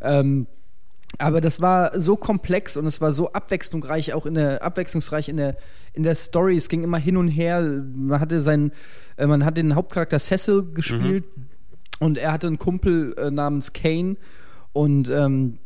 Ähm, 0.01 0.47
aber 1.17 1.41
das 1.41 1.61
war 1.61 1.99
so 1.99 2.17
komplex 2.17 2.77
und 2.77 2.87
es 2.87 3.01
war 3.01 3.13
so 3.13 3.33
abwechslungsreich, 3.33 4.13
auch 4.13 4.27
in 4.27 4.35
der 4.35 4.63
abwechslungsreich 4.63 5.29
in 5.29 5.39
der 5.39 5.57
in 5.95 6.03
der 6.03 6.15
Story. 6.15 6.57
Es 6.57 6.69
ging 6.69 6.85
immer 6.85 6.99
hin 6.99 7.17
und 7.17 7.29
her. 7.29 7.63
Man 7.63 8.21
hatte 8.21 8.43
seinen, 8.43 8.73
äh, 9.17 9.27
man 9.27 9.45
hat 9.45 9.57
den 9.57 9.75
Hauptcharakter 9.75 10.19
Cecil 10.19 10.73
gespielt 10.75 11.25
und 11.99 12.19
er 12.19 12.33
hatte 12.33 12.47
einen 12.47 12.59
Kumpel 12.59 13.15
äh, 13.19 13.31
namens 13.31 13.73
Kane 13.73 14.17
und 14.73 15.09
ähm, 15.09 15.59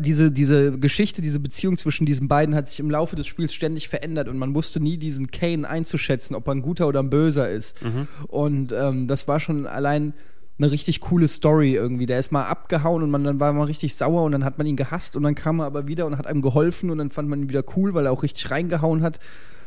diese, 0.00 0.30
diese 0.30 0.78
Geschichte, 0.78 1.22
diese 1.22 1.40
Beziehung 1.40 1.78
zwischen 1.78 2.04
diesen 2.04 2.28
beiden 2.28 2.54
hat 2.54 2.68
sich 2.68 2.78
im 2.80 2.90
Laufe 2.90 3.16
des 3.16 3.26
Spiels 3.26 3.54
ständig 3.54 3.88
verändert 3.88 4.28
und 4.28 4.36
man 4.36 4.54
wusste 4.54 4.80
nie 4.80 4.98
diesen 4.98 5.30
Kane 5.30 5.66
einzuschätzen, 5.66 6.34
ob 6.36 6.46
er 6.46 6.54
ein 6.54 6.60
guter 6.60 6.88
oder 6.88 7.00
ein 7.00 7.08
böser 7.08 7.48
ist. 7.48 7.80
Und 8.28 8.72
ähm, 8.72 9.06
das 9.06 9.28
war 9.28 9.40
schon 9.40 9.66
allein 9.66 10.12
eine 10.58 10.70
richtig 10.70 11.00
coole 11.00 11.28
Story 11.28 11.74
irgendwie. 11.74 12.06
Der 12.06 12.18
ist 12.18 12.32
mal 12.32 12.44
abgehauen 12.44 13.02
und 13.02 13.10
man 13.10 13.24
dann 13.24 13.40
war 13.40 13.52
man 13.52 13.64
richtig 13.64 13.94
sauer 13.94 14.22
und 14.24 14.32
dann 14.32 14.44
hat 14.44 14.58
man 14.58 14.66
ihn 14.66 14.76
gehasst 14.76 15.16
und 15.16 15.22
dann 15.22 15.34
kam 15.34 15.60
er 15.60 15.66
aber 15.66 15.88
wieder 15.88 16.06
und 16.06 16.18
hat 16.18 16.26
einem 16.26 16.42
geholfen 16.42 16.90
und 16.90 16.98
dann 16.98 17.10
fand 17.10 17.28
man 17.28 17.42
ihn 17.42 17.48
wieder 17.48 17.64
cool, 17.76 17.94
weil 17.94 18.06
er 18.06 18.12
auch 18.12 18.22
richtig 18.22 18.50
reingehauen 18.50 19.02
hat 19.02 19.18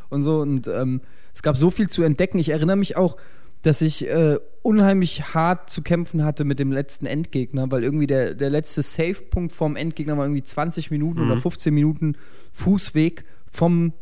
und 0.09 0.23
so. 0.23 0.39
Und 0.39 0.67
ähm, 0.67 1.01
es 1.33 1.43
gab 1.43 1.57
so 1.57 1.71
viel 1.71 1.89
zu 1.89 2.03
entdecken. 2.03 2.37
Ich 2.37 2.49
erinnere 2.49 2.77
mich 2.77 2.97
auch, 2.97 3.17
dass 3.65 3.81
ich 3.81 4.07
äh, 4.07 4.37
unheimlich 4.61 5.33
hart 5.33 5.71
zu 5.71 5.81
kämpfen 5.81 6.23
hatte 6.23 6.43
mit 6.43 6.59
dem 6.59 6.71
letzten 6.71 7.07
Endgegner, 7.07 7.71
weil 7.71 7.83
irgendwie 7.83 8.05
der, 8.05 8.35
der 8.35 8.51
letzte 8.51 8.83
Save-Punkt 8.83 9.53
vom 9.53 9.75
Endgegner 9.75 10.17
war 10.17 10.25
irgendwie 10.25 10.43
20 10.43 10.91
Minuten 10.91 11.21
oder 11.21 11.37
15 11.37 11.73
Minuten 11.73 12.15
Fußweg 12.53 13.25
vom 13.51 13.93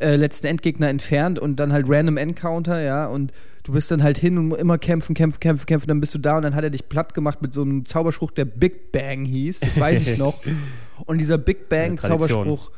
äh, 0.00 0.16
letzten 0.16 0.48
Endgegner 0.48 0.88
entfernt 0.88 1.38
und 1.38 1.56
dann 1.60 1.72
halt 1.72 1.86
Random 1.88 2.16
Encounter, 2.16 2.80
ja, 2.80 3.06
und 3.06 3.32
du 3.64 3.72
bist 3.72 3.90
dann 3.90 4.02
halt 4.02 4.18
hin 4.18 4.38
und 4.38 4.52
immer 4.54 4.78
kämpfen, 4.78 5.14
kämpfen, 5.14 5.40
kämpfen, 5.40 5.66
kämpfen, 5.66 5.88
dann 5.88 6.00
bist 6.00 6.14
du 6.14 6.18
da 6.18 6.36
und 6.36 6.42
dann 6.42 6.54
hat 6.54 6.64
er 6.64 6.70
dich 6.70 6.88
platt 6.88 7.14
gemacht 7.14 7.42
mit 7.42 7.52
so 7.52 7.62
einem 7.62 7.86
Zauberspruch, 7.86 8.30
der 8.30 8.44
Big 8.44 8.92
Bang 8.92 9.24
hieß, 9.24 9.60
das 9.60 9.78
weiß 9.78 10.08
ich 10.08 10.18
noch. 10.18 10.40
Und 11.06 11.18
dieser 11.18 11.38
Big 11.38 11.68
Bang. 11.68 11.98
Zauberspruch, 11.98 12.70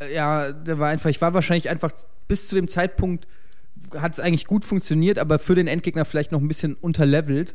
äh, 0.00 0.14
ja, 0.14 0.52
der 0.52 0.78
war 0.78 0.88
einfach, 0.88 1.10
ich 1.10 1.20
war 1.20 1.34
wahrscheinlich 1.34 1.70
einfach 1.70 1.92
bis 2.28 2.48
zu 2.48 2.56
dem 2.56 2.68
Zeitpunkt 2.68 3.26
hat 3.96 4.14
es 4.14 4.20
eigentlich 4.20 4.46
gut 4.46 4.64
funktioniert, 4.64 5.18
aber 5.18 5.38
für 5.38 5.54
den 5.54 5.66
Endgegner 5.66 6.04
vielleicht 6.04 6.32
noch 6.32 6.40
ein 6.40 6.48
bisschen 6.48 6.74
unterlevelt. 6.74 7.54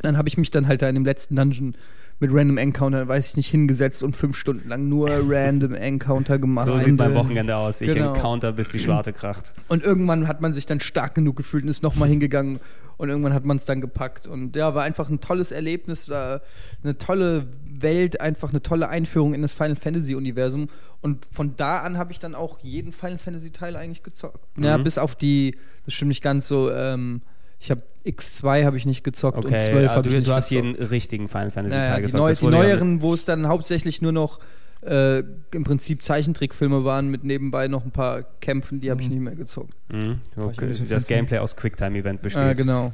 Dann 0.00 0.16
habe 0.16 0.28
ich 0.28 0.36
mich 0.36 0.50
dann 0.50 0.66
halt 0.66 0.82
da 0.82 0.88
in 0.88 0.94
dem 0.94 1.04
letzten 1.04 1.36
Dungeon 1.36 1.76
mit 2.22 2.30
Random 2.32 2.56
Encounter, 2.56 3.06
weiß 3.06 3.30
ich 3.30 3.36
nicht, 3.36 3.50
hingesetzt 3.50 4.02
und 4.02 4.16
fünf 4.16 4.36
Stunden 4.38 4.68
lang 4.68 4.88
nur 4.88 5.10
Random 5.10 5.74
Encounter 5.74 6.38
gemacht. 6.38 6.66
So 6.66 6.78
sieht 6.78 6.96
mein 6.96 7.14
Wochenende 7.14 7.54
aus. 7.56 7.80
Ich 7.82 7.92
Genau. 7.92 8.14
encounter, 8.14 8.52
bis 8.52 8.70
die 8.70 8.78
Schwarte 8.78 9.12
kracht. 9.12 9.52
Und 9.68 9.82
irgendwann 9.84 10.26
hat 10.28 10.40
man 10.40 10.54
sich 10.54 10.64
dann 10.64 10.80
stark 10.80 11.14
genug 11.14 11.36
gefühlt 11.36 11.64
und 11.64 11.68
ist 11.68 11.82
nochmal 11.82 12.08
hingegangen 12.08 12.60
und 12.96 13.08
irgendwann 13.08 13.34
hat 13.34 13.44
man 13.44 13.56
es 13.56 13.64
dann 13.64 13.80
gepackt. 13.80 14.26
Und 14.28 14.54
ja, 14.56 14.74
war 14.74 14.84
einfach 14.84 15.10
ein 15.10 15.20
tolles 15.20 15.50
Erlebnis, 15.50 16.08
war 16.08 16.40
eine 16.84 16.96
tolle 16.96 17.48
Welt, 17.68 18.20
einfach 18.20 18.50
eine 18.50 18.62
tolle 18.62 18.88
Einführung 18.88 19.34
in 19.34 19.42
das 19.42 19.52
Final 19.52 19.76
Fantasy 19.76 20.14
Universum. 20.14 20.68
Und 21.00 21.26
von 21.30 21.56
da 21.56 21.80
an 21.80 21.98
habe 21.98 22.12
ich 22.12 22.20
dann 22.20 22.34
auch 22.36 22.60
jeden 22.60 22.92
Final 22.92 23.18
Fantasy 23.18 23.50
Teil 23.50 23.74
eigentlich 23.76 24.02
gezockt. 24.04 24.38
Ja, 24.56 24.78
Mhm. 24.78 24.84
bis 24.84 24.96
auf 24.98 25.16
die, 25.16 25.56
das 25.84 25.94
stimmt 25.94 26.10
nicht 26.10 26.22
ganz 26.22 26.46
so, 26.46 26.70
ähm, 26.70 27.20
ich 27.62 27.70
habe 27.70 27.82
X2 28.04 28.64
habe 28.64 28.76
ich 28.76 28.86
nicht 28.86 29.04
gezockt 29.04 29.38
und 29.38 29.46
Okay, 29.46 29.60
12 29.60 29.88
aber 29.88 29.96
habe 29.96 30.08
ich 30.08 30.14
nicht 30.16 30.26
du 30.26 30.32
hast 30.34 30.48
gezockt. 30.48 30.66
jeden 30.78 30.88
richtigen 30.90 31.28
Final 31.28 31.50
Fantasy 31.52 31.76
Naja, 31.76 31.88
Teil 31.90 31.96
die, 31.98 32.02
gezockt. 32.02 32.20
neu, 32.20 32.34
die 32.34 32.44
ja- 32.44 32.50
neueren, 32.62 33.00
wo 33.02 33.14
es 33.14 33.24
dann 33.24 33.46
hauptsächlich 33.46 34.02
nur 34.02 34.12
noch 34.12 34.40
äh, 34.84 35.20
im 35.54 35.62
Prinzip 35.62 36.02
Zeichentrickfilme 36.02 36.84
waren 36.84 37.08
mit 37.08 37.22
nebenbei 37.22 37.68
noch 37.68 37.84
ein 37.84 37.92
paar 37.92 38.24
Kämpfen, 38.40 38.80
die 38.80 38.90
habe 38.90 39.00
ich 39.00 39.08
nicht 39.08 39.20
mehr 39.20 39.36
gezockt. 39.36 39.74
Mhm, 39.92 40.18
okay. 40.36 40.72
Das. 40.88 41.06
Gameplay 41.06 41.38
aus 41.38 41.54
Quicktime-Event 41.54 42.20
besteht. 42.20 42.42
Ah, 42.42 42.52
genau. 42.54 42.92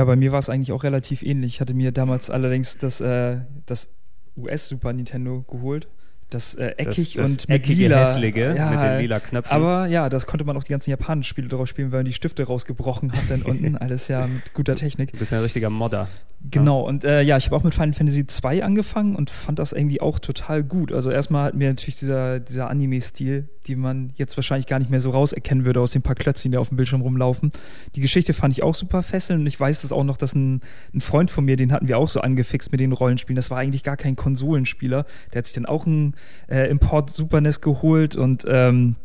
Ja, 0.00 0.06
bei 0.06 0.16
mir 0.16 0.32
war 0.32 0.38
es 0.38 0.48
eigentlich 0.48 0.72
auch 0.72 0.82
relativ 0.82 1.22
ähnlich. 1.22 1.56
Ich 1.56 1.60
hatte 1.60 1.74
mir 1.74 1.92
damals 1.92 2.30
allerdings 2.30 2.78
das, 2.78 3.02
äh, 3.02 3.36
das 3.66 3.90
US 4.34 4.66
Super 4.66 4.94
Nintendo 4.94 5.42
geholt. 5.42 5.88
Das 6.30 6.54
äh, 6.54 6.68
eckig 6.78 7.12
das 7.12 7.28
und 7.28 7.48
mit 7.50 7.58
eckige, 7.58 7.82
lila. 7.82 8.06
hässliche 8.06 8.54
ja, 8.56 8.70
mit 8.70 8.80
den 8.80 8.98
lila 8.98 9.20
Knöpfen. 9.20 9.52
Aber 9.52 9.88
ja, 9.88 10.08
das 10.08 10.26
konnte 10.26 10.46
man 10.46 10.56
auch 10.56 10.64
die 10.64 10.70
ganzen 10.70 10.88
japanischen 10.88 11.28
Spiele 11.28 11.48
drauf 11.48 11.68
spielen, 11.68 11.92
weil 11.92 11.98
man 11.98 12.06
die 12.06 12.14
Stifte 12.14 12.44
rausgebrochen 12.44 13.12
hat 13.12 13.24
dann 13.28 13.42
unten. 13.44 13.76
Alles 13.76 14.08
ja 14.08 14.26
mit 14.26 14.54
guter 14.54 14.74
Technik. 14.74 15.12
Du 15.12 15.18
bist 15.18 15.32
ja 15.32 15.36
ein 15.36 15.42
richtiger 15.42 15.68
Modder. 15.68 16.08
Genau, 16.42 16.80
und 16.80 17.04
äh, 17.04 17.20
ja, 17.20 17.36
ich 17.36 17.46
habe 17.46 17.56
auch 17.56 17.64
mit 17.64 17.74
Final 17.74 17.92
Fantasy 17.92 18.26
2 18.26 18.64
angefangen 18.64 19.14
und 19.14 19.28
fand 19.28 19.58
das 19.58 19.72
irgendwie 19.72 20.00
auch 20.00 20.18
total 20.18 20.64
gut. 20.64 20.90
Also 20.90 21.10
erstmal 21.10 21.44
hat 21.44 21.54
mir 21.54 21.68
natürlich 21.68 21.98
dieser, 21.98 22.40
dieser 22.40 22.70
Anime-Stil, 22.70 23.46
die 23.66 23.76
man 23.76 24.12
jetzt 24.16 24.38
wahrscheinlich 24.38 24.66
gar 24.66 24.78
nicht 24.78 24.90
mehr 24.90 25.02
so 25.02 25.10
rauserkennen 25.10 25.66
würde 25.66 25.80
aus 25.80 25.92
den 25.92 26.00
paar 26.00 26.14
Klötzchen, 26.14 26.50
die 26.50 26.56
auf 26.56 26.68
dem 26.68 26.78
Bildschirm 26.78 27.02
rumlaufen. 27.02 27.52
Die 27.94 28.00
Geschichte 28.00 28.32
fand 28.32 28.54
ich 28.54 28.62
auch 28.62 28.74
super 28.74 29.02
fesselnd 29.02 29.42
und 29.42 29.46
ich 29.46 29.60
weiß 29.60 29.84
es 29.84 29.92
auch 29.92 30.02
noch, 30.02 30.16
dass 30.16 30.34
ein, 30.34 30.62
ein 30.94 31.02
Freund 31.02 31.30
von 31.30 31.44
mir, 31.44 31.56
den 31.56 31.72
hatten 31.72 31.88
wir 31.88 31.98
auch 31.98 32.08
so 32.08 32.22
angefixt 32.22 32.72
mit 32.72 32.80
den 32.80 32.92
Rollenspielen. 32.92 33.36
Das 33.36 33.50
war 33.50 33.58
eigentlich 33.58 33.82
gar 33.82 33.98
kein 33.98 34.16
Konsolenspieler. 34.16 35.04
Der 35.34 35.38
hat 35.40 35.44
sich 35.44 35.54
dann 35.54 35.66
auch 35.66 35.84
ein 35.84 36.14
äh, 36.48 36.70
Import 36.70 37.10
Super 37.10 37.42
NES 37.42 37.60
geholt 37.60 38.16
und 38.16 38.46
ähm, 38.48 38.96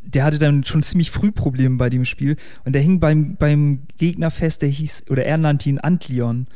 der 0.00 0.24
hatte 0.24 0.38
dann 0.38 0.64
schon 0.64 0.82
ziemlich 0.82 1.10
früh 1.10 1.30
Probleme 1.30 1.76
bei 1.76 1.90
dem 1.90 2.06
Spiel 2.06 2.36
und 2.64 2.72
der 2.72 2.80
hing 2.80 3.00
beim, 3.00 3.36
beim 3.36 3.82
Gegner 3.98 4.30
fest, 4.30 4.62
der 4.62 4.70
hieß, 4.70 5.04
oder 5.10 5.26
er 5.26 5.36
nannte 5.36 5.68
ihn 5.68 5.78
Antlion. 5.78 6.46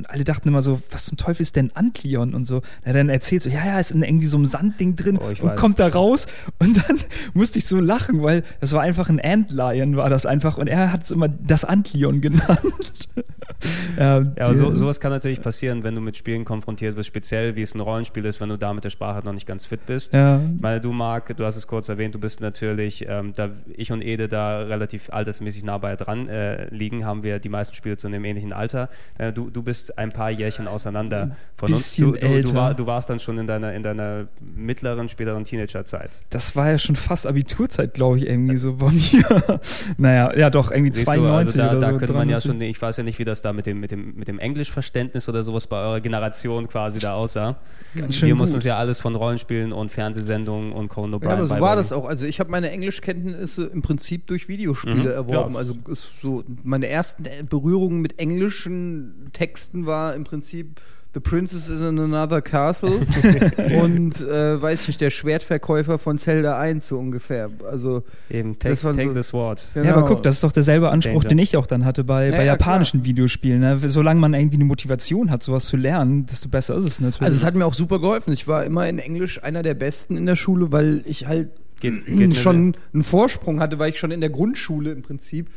Und 0.00 0.10
alle 0.10 0.24
dachten 0.24 0.48
immer 0.48 0.62
so, 0.62 0.80
was 0.90 1.04
zum 1.06 1.16
Teufel 1.18 1.42
ist 1.42 1.56
denn 1.56 1.70
Antlion 1.74 2.34
und 2.34 2.46
so. 2.46 2.62
Hat 2.84 2.94
dann 2.94 3.08
erzählt 3.10 3.42
so, 3.42 3.50
ja, 3.50 3.64
ja, 3.66 3.78
ist 3.80 3.90
in 3.92 4.02
irgendwie 4.02 4.26
so 4.26 4.36
einem 4.38 4.46
Sandding 4.46 4.96
drin 4.96 5.18
Oh, 5.20 5.26
und 5.28 5.42
weiß. 5.42 5.60
kommt 5.60 5.78
da 5.78 5.88
raus. 5.88 6.26
Und 6.58 6.76
dann 6.88 6.98
musste 7.34 7.58
ich 7.58 7.66
so 7.66 7.78
lachen, 7.80 8.22
weil 8.22 8.42
das 8.60 8.72
war 8.72 8.80
einfach 8.80 9.08
ein 9.08 9.20
Antlion, 9.20 9.96
war 9.96 10.08
das 10.10 10.24
einfach. 10.26 10.56
Und 10.58 10.68
er 10.68 10.92
hat 10.92 11.02
es 11.02 11.10
immer 11.10 11.28
das 11.28 11.64
Antlion 11.64 12.20
genannt. 12.20 13.08
ja, 13.98 14.16
aber 14.38 14.54
so, 14.54 14.74
sowas 14.74 15.00
kann 15.00 15.10
natürlich 15.10 15.42
passieren, 15.42 15.84
wenn 15.84 15.94
du 15.94 16.00
mit 16.00 16.16
Spielen 16.16 16.44
konfrontiert 16.44 16.96
wirst, 16.96 17.08
speziell 17.08 17.56
wie 17.56 17.62
es 17.62 17.74
ein 17.74 17.80
Rollenspiel 17.80 18.24
ist, 18.24 18.40
wenn 18.40 18.48
du 18.48 18.56
da 18.56 18.72
mit 18.72 18.84
der 18.84 18.90
Sprache 18.90 19.24
noch 19.24 19.32
nicht 19.34 19.46
ganz 19.46 19.66
fit 19.66 19.84
bist. 19.86 20.14
ja. 20.14 20.40
Ich 20.54 20.60
meine, 20.62 20.80
du 20.80 20.92
Marc, 20.92 21.36
du 21.36 21.44
hast 21.44 21.56
es 21.56 21.66
kurz 21.66 21.88
erwähnt, 21.88 22.14
du 22.14 22.18
bist 22.18 22.40
natürlich, 22.40 23.06
ähm, 23.08 23.32
da 23.36 23.50
ich 23.76 23.92
und 23.92 24.02
Ede 24.02 24.28
da 24.28 24.60
relativ 24.60 25.10
altersmäßig 25.10 25.64
nah 25.64 25.78
bei 25.78 25.96
dran 25.96 26.28
äh, 26.28 26.72
liegen, 26.74 27.04
haben 27.04 27.22
wir 27.22 27.38
die 27.38 27.48
meisten 27.48 27.74
Spiele 27.74 27.96
zu 27.96 28.06
einem 28.06 28.24
ähnlichen 28.24 28.52
Alter. 28.52 28.88
Äh, 29.18 29.32
du, 29.32 29.50
du 29.50 29.62
bist 29.62 29.89
ist 29.90 29.98
ein 29.98 30.12
paar 30.12 30.30
Jährchen 30.30 30.68
auseinander 30.68 31.36
von 31.56 31.72
uns. 31.72 31.96
Du, 31.96 32.12
du, 32.12 32.42
du, 32.42 32.54
war, 32.54 32.74
du 32.74 32.86
warst 32.86 33.10
dann 33.10 33.20
schon 33.20 33.38
in 33.38 33.46
deiner, 33.46 33.74
in 33.74 33.82
deiner 33.82 34.26
mittleren, 34.40 35.08
späteren 35.08 35.44
Teenagerzeit. 35.44 36.22
Das 36.30 36.56
war 36.56 36.70
ja 36.70 36.78
schon 36.78 36.96
fast 36.96 37.26
Abiturzeit, 37.26 37.94
glaube 37.94 38.18
ich, 38.18 38.26
irgendwie 38.26 38.56
so 38.56 38.74
bei 38.74 38.90
mir. 38.90 39.60
naja, 39.98 40.36
ja 40.36 40.50
doch, 40.50 40.70
irgendwie 40.70 40.92
Siehst 40.92 41.06
du, 41.06 41.12
92 41.12 41.46
also 41.46 41.58
da, 41.58 41.70
oder 41.70 41.80
da 41.86 41.92
so. 41.92 41.98
könnte 41.98 42.12
man 42.14 42.28
ja 42.28 42.38
93. 42.38 42.50
schon, 42.50 42.60
ich 42.62 42.80
weiß 42.82 42.96
ja 42.98 43.02
nicht, 43.02 43.18
wie 43.18 43.24
das 43.24 43.42
da 43.42 43.52
mit 43.52 43.66
dem, 43.66 43.80
mit 43.80 43.90
dem, 43.90 44.14
mit 44.14 44.28
dem 44.28 44.38
Englischverständnis 44.38 45.28
oder 45.28 45.42
sowas 45.42 45.66
bei 45.66 45.76
eurer 45.78 46.00
Generation 46.00 46.68
quasi 46.68 46.98
da 46.98 47.14
aussah. 47.14 47.56
Ganz 47.94 48.14
schön 48.14 48.28
Wir 48.28 48.34
mussten 48.36 48.54
uns 48.56 48.64
ja 48.64 48.76
alles 48.78 49.00
von 49.00 49.16
Rollenspielen 49.16 49.72
und 49.72 49.90
Fernsehsendungen 49.90 50.72
und 50.72 50.88
Conan 50.88 51.14
O'Brien 51.20 51.28
Ja, 51.28 51.32
aber 51.34 51.46
so 51.46 51.60
war 51.60 51.76
das 51.76 51.92
auch. 51.92 52.04
Also 52.06 52.24
ich 52.24 52.38
habe 52.38 52.50
meine 52.50 52.70
Englischkenntnisse 52.70 53.64
im 53.66 53.82
Prinzip 53.82 54.26
durch 54.28 54.48
Videospiele 54.48 54.94
Mhm. 55.00 55.06
erworben. 55.06 55.54
Ja. 55.54 55.58
Also 55.58 55.74
ist 55.88 56.12
so 56.22 56.44
meine 56.62 56.86
ersten 56.88 57.24
Berührungen 57.48 58.00
mit 58.00 58.18
englischen 58.20 59.30
Texten 59.32 59.79
war 59.86 60.14
im 60.14 60.24
Prinzip 60.24 60.80
The 61.12 61.18
Princess 61.18 61.68
is 61.68 61.80
in 61.80 61.98
another 61.98 62.40
castle 62.40 63.00
und 63.82 64.20
äh, 64.20 64.62
weiß 64.62 64.82
ich 64.82 64.88
nicht, 64.88 65.00
der 65.00 65.10
Schwertverkäufer 65.10 65.98
von 65.98 66.18
Zelda 66.18 66.56
1 66.56 66.86
so 66.86 66.98
ungefähr. 67.00 67.50
Also 67.68 68.04
Eben, 68.30 68.56
take, 68.60 68.74
Das 68.74 68.82
take 68.82 69.08
so- 69.08 69.12
the 69.14 69.22
sword. 69.24 69.60
Genau. 69.74 69.86
Ja, 69.86 69.94
aber 69.96 70.04
guck, 70.06 70.22
das 70.22 70.34
ist 70.34 70.44
doch 70.44 70.52
derselbe 70.52 70.88
Anspruch, 70.90 71.24
Danger. 71.24 71.28
den 71.30 71.38
ich 71.40 71.56
auch 71.56 71.66
dann 71.66 71.84
hatte 71.84 72.04
bei, 72.04 72.26
Ja, 72.26 72.30
bei 72.30 72.38
ja, 72.44 72.52
japanischen 72.52 73.04
Videospielen. 73.04 73.58
Ne? 73.58 73.80
Solange 73.88 74.20
man 74.20 74.34
irgendwie 74.34 74.54
eine 74.58 74.66
Motivation 74.66 75.30
hat, 75.32 75.42
sowas 75.42 75.66
zu 75.66 75.76
lernen, 75.76 76.26
desto 76.26 76.48
besser 76.48 76.76
ist 76.76 76.84
es 76.84 77.00
natürlich. 77.00 77.22
Also 77.22 77.38
es 77.38 77.44
hat 77.44 77.56
mir 77.56 77.66
auch 77.66 77.74
super 77.74 77.98
geholfen. 77.98 78.32
Ich 78.32 78.46
war 78.46 78.64
immer 78.64 78.88
in 78.88 79.00
Englisch 79.00 79.42
einer 79.42 79.62
der 79.64 79.74
Besten 79.74 80.16
in 80.16 80.26
der 80.26 80.36
Schule, 80.36 80.70
weil 80.70 81.02
ich 81.06 81.26
halt 81.26 81.48
mir 81.82 82.32
schon 82.36 82.76
einen 82.94 83.02
Vorsprung 83.02 83.58
hatte, 83.58 83.80
weil 83.80 83.90
ich 83.90 83.98
schon 83.98 84.12
in 84.12 84.20
der 84.20 84.30
Grundschule 84.30 84.92
im 84.92 85.02
Prinzip 85.02 85.48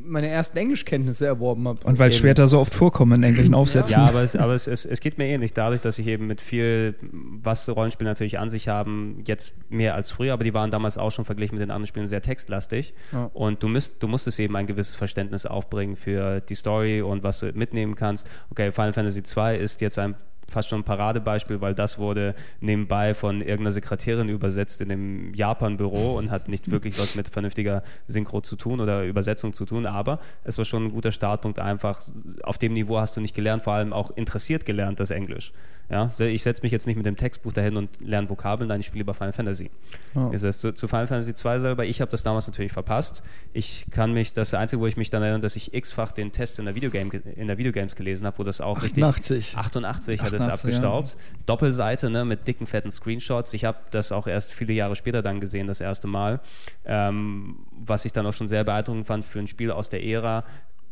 meine 0.00 0.28
ersten 0.28 0.56
Englischkenntnisse 0.56 1.26
erworben 1.26 1.66
habe. 1.68 1.84
und 1.84 1.98
weil 1.98 2.12
Schwerter 2.12 2.46
so 2.46 2.60
oft 2.60 2.74
vorkommen 2.74 3.12
in 3.14 3.22
irgendwelchen 3.22 3.54
Aufsätzen. 3.54 4.00
Ja, 4.00 4.08
aber, 4.08 4.22
es, 4.22 4.36
aber 4.36 4.54
es, 4.54 4.66
es, 4.66 4.86
es 4.86 5.00
geht 5.00 5.18
mir 5.18 5.26
ähnlich. 5.26 5.52
Dadurch, 5.52 5.80
dass 5.80 5.98
ich 5.98 6.06
eben 6.06 6.26
mit 6.26 6.40
viel, 6.40 6.94
was 7.00 7.68
Rollenspiele 7.68 8.08
natürlich 8.08 8.38
an 8.38 8.50
sich 8.50 8.68
haben, 8.68 9.22
jetzt 9.26 9.54
mehr 9.68 9.94
als 9.94 10.10
früher, 10.10 10.32
aber 10.32 10.44
die 10.44 10.54
waren 10.54 10.70
damals 10.70 10.98
auch 10.98 11.10
schon 11.10 11.24
verglichen 11.24 11.56
mit 11.56 11.62
den 11.62 11.70
anderen 11.70 11.86
Spielen 11.86 12.08
sehr 12.08 12.22
textlastig. 12.22 12.94
Ja. 13.12 13.30
Und 13.34 13.62
du, 13.62 13.68
müsst, 13.68 14.02
du 14.02 14.08
musstest 14.08 14.38
eben 14.40 14.56
ein 14.56 14.66
gewisses 14.66 14.94
Verständnis 14.94 15.46
aufbringen 15.46 15.96
für 15.96 16.40
die 16.40 16.54
Story 16.54 17.02
und 17.02 17.22
was 17.22 17.40
du 17.40 17.52
mitnehmen 17.52 17.94
kannst. 17.94 18.28
Okay, 18.50 18.72
Final 18.72 18.92
Fantasy 18.92 19.22
II 19.36 19.56
ist 19.58 19.80
jetzt 19.80 19.98
ein 19.98 20.14
fast 20.50 20.68
schon 20.68 20.80
ein 20.80 20.84
Paradebeispiel, 20.84 21.60
weil 21.60 21.74
das 21.74 21.98
wurde 21.98 22.34
nebenbei 22.60 23.14
von 23.14 23.40
irgendeiner 23.40 23.72
Sekretärin 23.72 24.28
übersetzt 24.28 24.80
in 24.80 24.88
dem 24.88 25.34
Japan-Büro 25.34 26.16
und 26.16 26.30
hat 26.30 26.48
nicht 26.48 26.70
wirklich 26.70 26.98
was 26.98 27.14
mit 27.14 27.28
vernünftiger 27.28 27.82
Synchro 28.06 28.40
zu 28.40 28.56
tun 28.56 28.80
oder 28.80 29.04
Übersetzung 29.04 29.52
zu 29.52 29.64
tun, 29.64 29.86
aber 29.86 30.18
es 30.44 30.58
war 30.58 30.64
schon 30.64 30.86
ein 30.86 30.92
guter 30.92 31.12
Startpunkt 31.12 31.58
einfach. 31.58 32.02
Auf 32.42 32.58
dem 32.58 32.72
Niveau 32.72 32.98
hast 32.98 33.16
du 33.16 33.20
nicht 33.20 33.34
gelernt, 33.34 33.62
vor 33.62 33.74
allem 33.74 33.92
auch 33.92 34.10
interessiert 34.12 34.64
gelernt, 34.64 35.00
das 35.00 35.10
Englisch. 35.10 35.52
Ja, 35.90 36.10
ich 36.18 36.42
setze 36.42 36.62
mich 36.62 36.70
jetzt 36.70 36.86
nicht 36.86 36.96
mit 36.96 37.06
dem 37.06 37.16
Textbuch 37.16 37.52
dahin 37.52 37.76
und 37.76 37.88
lerne 38.00 38.28
Vokabeln, 38.28 38.68
nein, 38.68 38.80
ich 38.80 38.86
spiele 38.86 39.02
über 39.02 39.14
Final 39.14 39.32
Fantasy. 39.32 39.70
Ja. 40.14 40.30
Ist 40.30 40.42
es 40.42 40.60
zu, 40.60 40.72
zu 40.72 40.86
Final 40.86 41.06
Fantasy 41.06 41.34
2 41.34 41.60
selber, 41.60 41.86
ich 41.86 42.02
habe 42.02 42.10
das 42.10 42.22
damals 42.22 42.46
natürlich 42.46 42.72
verpasst. 42.72 43.22
Ich 43.54 43.86
kann 43.90 44.12
mich, 44.12 44.34
das 44.34 44.52
Einzige, 44.52 44.80
wo 44.80 44.86
ich 44.86 44.98
mich 44.98 45.08
dann 45.08 45.22
erinnere, 45.22 45.40
dass 45.40 45.56
ich 45.56 45.72
x-fach 45.72 46.12
den 46.12 46.30
Test 46.30 46.58
in 46.58 46.66
der, 46.66 46.74
Videogame, 46.74 47.10
in 47.36 47.46
der 47.46 47.56
Videogames 47.56 47.96
gelesen 47.96 48.26
habe, 48.26 48.38
wo 48.38 48.42
das 48.42 48.60
auch 48.60 48.82
richtig 48.82 49.02
88. 49.02 49.56
88 49.56 50.20
hat 50.20 50.32
es 50.32 50.42
88, 50.42 50.52
abgestaubt. 50.52 51.16
Doppelseite 51.46 52.10
ne, 52.10 52.26
mit 52.26 52.46
dicken, 52.46 52.66
fetten 52.66 52.90
Screenshots. 52.90 53.54
Ich 53.54 53.64
habe 53.64 53.78
das 53.90 54.12
auch 54.12 54.26
erst 54.26 54.52
viele 54.52 54.74
Jahre 54.74 54.94
später 54.94 55.22
dann 55.22 55.40
gesehen, 55.40 55.66
das 55.66 55.80
erste 55.80 56.06
Mal. 56.06 56.40
Ähm, 56.84 57.56
was 57.72 58.04
ich 58.04 58.12
dann 58.12 58.26
auch 58.26 58.34
schon 58.34 58.48
sehr 58.48 58.64
beeindruckend 58.64 59.06
fand 59.06 59.24
für 59.24 59.38
ein 59.38 59.46
Spiel 59.46 59.70
aus 59.70 59.88
der 59.88 60.04
Ära. 60.04 60.44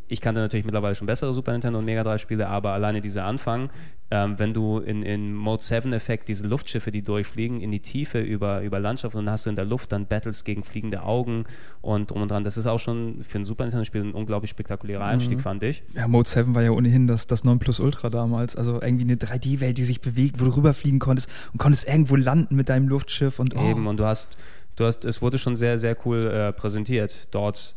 Ich 0.08 0.20
kannte 0.20 0.40
natürlich 0.40 0.64
mittlerweile 0.64 0.94
schon 0.94 1.06
bessere 1.06 1.32
Super 1.32 1.52
Nintendo 1.52 1.78
und 1.78 1.84
Mega 1.84 2.04
Drive 2.04 2.20
Spiele, 2.20 2.48
aber 2.48 2.72
alleine 2.72 3.00
dieser 3.00 3.24
Anfang, 3.24 3.70
ähm, 4.10 4.38
wenn 4.38 4.54
du 4.54 4.78
in, 4.78 5.02
in 5.02 5.34
Mode 5.34 5.62
7 5.62 5.92
Effekt 5.92 6.28
diese 6.28 6.46
Luftschiffe, 6.46 6.92
die 6.92 7.02
durchfliegen, 7.02 7.60
in 7.60 7.72
die 7.72 7.80
Tiefe 7.80 8.20
über, 8.20 8.62
über 8.62 8.78
Landschaft 8.78 9.16
und 9.16 9.24
dann 9.24 9.32
hast 9.32 9.46
du 9.46 9.50
in 9.50 9.56
der 9.56 9.64
Luft 9.64 9.90
dann 9.90 10.06
Battles 10.06 10.44
gegen 10.44 10.62
fliegende 10.62 11.02
Augen 11.02 11.44
und 11.82 12.10
drum 12.10 12.22
und 12.22 12.30
dran. 12.30 12.44
Das 12.44 12.56
ist 12.56 12.66
auch 12.66 12.78
schon 12.78 13.24
für 13.24 13.38
ein 13.38 13.44
Super 13.44 13.64
Nintendo 13.64 13.84
Spiel 13.84 14.02
ein 14.02 14.12
unglaublich 14.12 14.50
spektakulärer 14.50 15.04
Einstieg, 15.04 15.40
fand 15.40 15.64
ich. 15.64 15.82
Ja, 15.94 16.06
Mode 16.06 16.28
7 16.28 16.54
war 16.54 16.62
ja 16.62 16.70
ohnehin 16.70 17.08
das, 17.08 17.26
das 17.26 17.42
Nonplusultra 17.42 18.08
damals. 18.08 18.54
Also 18.54 18.80
irgendwie 18.80 19.04
eine 19.04 19.16
3D-Welt, 19.16 19.76
die 19.76 19.84
sich 19.84 20.00
bewegt, 20.00 20.40
wo 20.40 20.44
du 20.44 20.56
rüberfliegen 20.56 21.00
konntest 21.00 21.28
und 21.52 21.58
konntest 21.58 21.88
irgendwo 21.88 22.14
landen 22.14 22.54
mit 22.54 22.68
deinem 22.68 22.88
Luftschiff 22.88 23.40
und 23.40 23.56
oh, 23.56 23.68
Eben, 23.68 23.88
und 23.88 23.96
du 23.96 24.04
hast, 24.04 24.36
du 24.76 24.84
hast, 24.84 25.04
es 25.04 25.20
wurde 25.20 25.38
schon 25.38 25.56
sehr, 25.56 25.78
sehr 25.80 25.96
cool 26.06 26.28
äh, 26.28 26.52
präsentiert. 26.52 27.26
Dort 27.32 27.74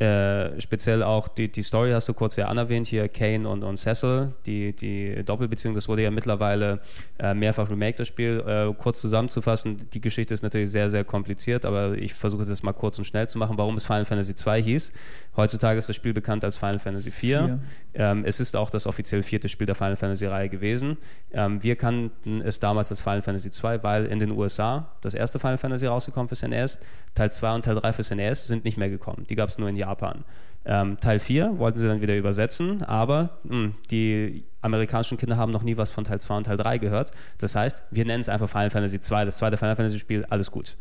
äh, 0.00 0.58
speziell 0.60 1.02
auch 1.02 1.28
die, 1.28 1.52
die 1.52 1.62
Story 1.62 1.90
hast 1.90 2.08
du 2.08 2.14
kurz 2.14 2.36
ja 2.36 2.48
anerwähnt, 2.48 2.86
hier 2.86 3.06
Kane 3.08 3.46
und, 3.46 3.62
und 3.62 3.76
Cecil, 3.76 4.32
die, 4.46 4.74
die 4.74 5.22
Doppelbeziehung, 5.24 5.74
das 5.74 5.88
wurde 5.88 6.02
ja 6.02 6.10
mittlerweile 6.10 6.80
äh, 7.18 7.34
mehrfach 7.34 7.68
remaked, 7.68 8.00
das 8.00 8.08
Spiel. 8.08 8.42
Äh, 8.46 8.72
kurz 8.78 9.02
zusammenzufassen, 9.02 9.90
die 9.92 10.00
Geschichte 10.00 10.32
ist 10.32 10.42
natürlich 10.42 10.70
sehr, 10.70 10.88
sehr 10.88 11.04
kompliziert, 11.04 11.66
aber 11.66 11.98
ich 11.98 12.14
versuche 12.14 12.46
das 12.46 12.62
mal 12.62 12.72
kurz 12.72 12.98
und 12.98 13.04
schnell 13.04 13.28
zu 13.28 13.36
machen, 13.36 13.58
warum 13.58 13.76
es 13.76 13.84
Final 13.84 14.06
Fantasy 14.06 14.34
2 14.34 14.62
hieß. 14.62 14.92
Heutzutage 15.36 15.78
ist 15.78 15.88
das 15.88 15.96
Spiel 15.96 16.14
bekannt 16.14 16.44
als 16.44 16.56
Final 16.56 16.78
Fantasy 16.78 17.10
4. 17.10 17.20
Vier. 17.20 17.60
Ähm, 17.92 18.24
es 18.24 18.40
ist 18.40 18.56
auch 18.56 18.70
das 18.70 18.86
offiziell 18.86 19.22
vierte 19.22 19.48
Spiel 19.48 19.66
der 19.66 19.74
Final 19.74 19.96
Fantasy-Reihe 19.96 20.48
gewesen. 20.48 20.96
Ähm, 21.32 21.62
wir 21.62 21.76
kannten 21.76 22.40
es 22.40 22.58
damals 22.58 22.90
als 22.90 23.00
Final 23.00 23.22
Fantasy 23.22 23.50
2, 23.50 23.82
weil 23.82 24.06
in 24.06 24.18
den 24.18 24.30
USA 24.30 24.92
das 25.00 25.14
erste 25.14 25.38
Final 25.38 25.58
Fantasy 25.58 25.86
rausgekommen 25.86 26.28
fürs 26.28 26.42
NES. 26.42 26.78
Teil 27.14 27.32
2 27.32 27.54
und 27.54 27.64
Teil 27.64 27.74
3 27.74 27.92
fürs 27.92 28.10
NES 28.10 28.46
sind 28.46 28.64
nicht 28.64 28.76
mehr 28.78 28.88
gekommen. 28.90 29.26
Die 29.28 29.34
gab 29.34 29.48
es 29.48 29.58
nur 29.58 29.68
in 29.68 29.76
Japan. 29.76 30.24
Ähm, 30.64 30.98
Teil 31.00 31.18
4 31.18 31.58
wollten 31.58 31.78
sie 31.78 31.86
dann 31.86 32.00
wieder 32.00 32.16
übersetzen, 32.16 32.82
aber 32.82 33.38
mh, 33.44 33.70
die 33.90 34.44
amerikanischen 34.60 35.16
Kinder 35.16 35.36
haben 35.38 35.52
noch 35.52 35.62
nie 35.62 35.76
was 35.76 35.90
von 35.90 36.04
Teil 36.04 36.20
2 36.20 36.36
und 36.36 36.44
Teil 36.44 36.58
3 36.58 36.78
gehört. 36.78 37.12
Das 37.38 37.54
heißt, 37.54 37.82
wir 37.90 38.04
nennen 38.04 38.20
es 38.20 38.28
einfach 38.28 38.48
Final 38.48 38.70
Fantasy 38.70 39.00
2, 39.00 39.24
das 39.24 39.38
zweite 39.38 39.56
Final 39.56 39.76
Fantasy 39.76 39.98
Spiel, 39.98 40.26
alles 40.28 40.50
gut. 40.50 40.76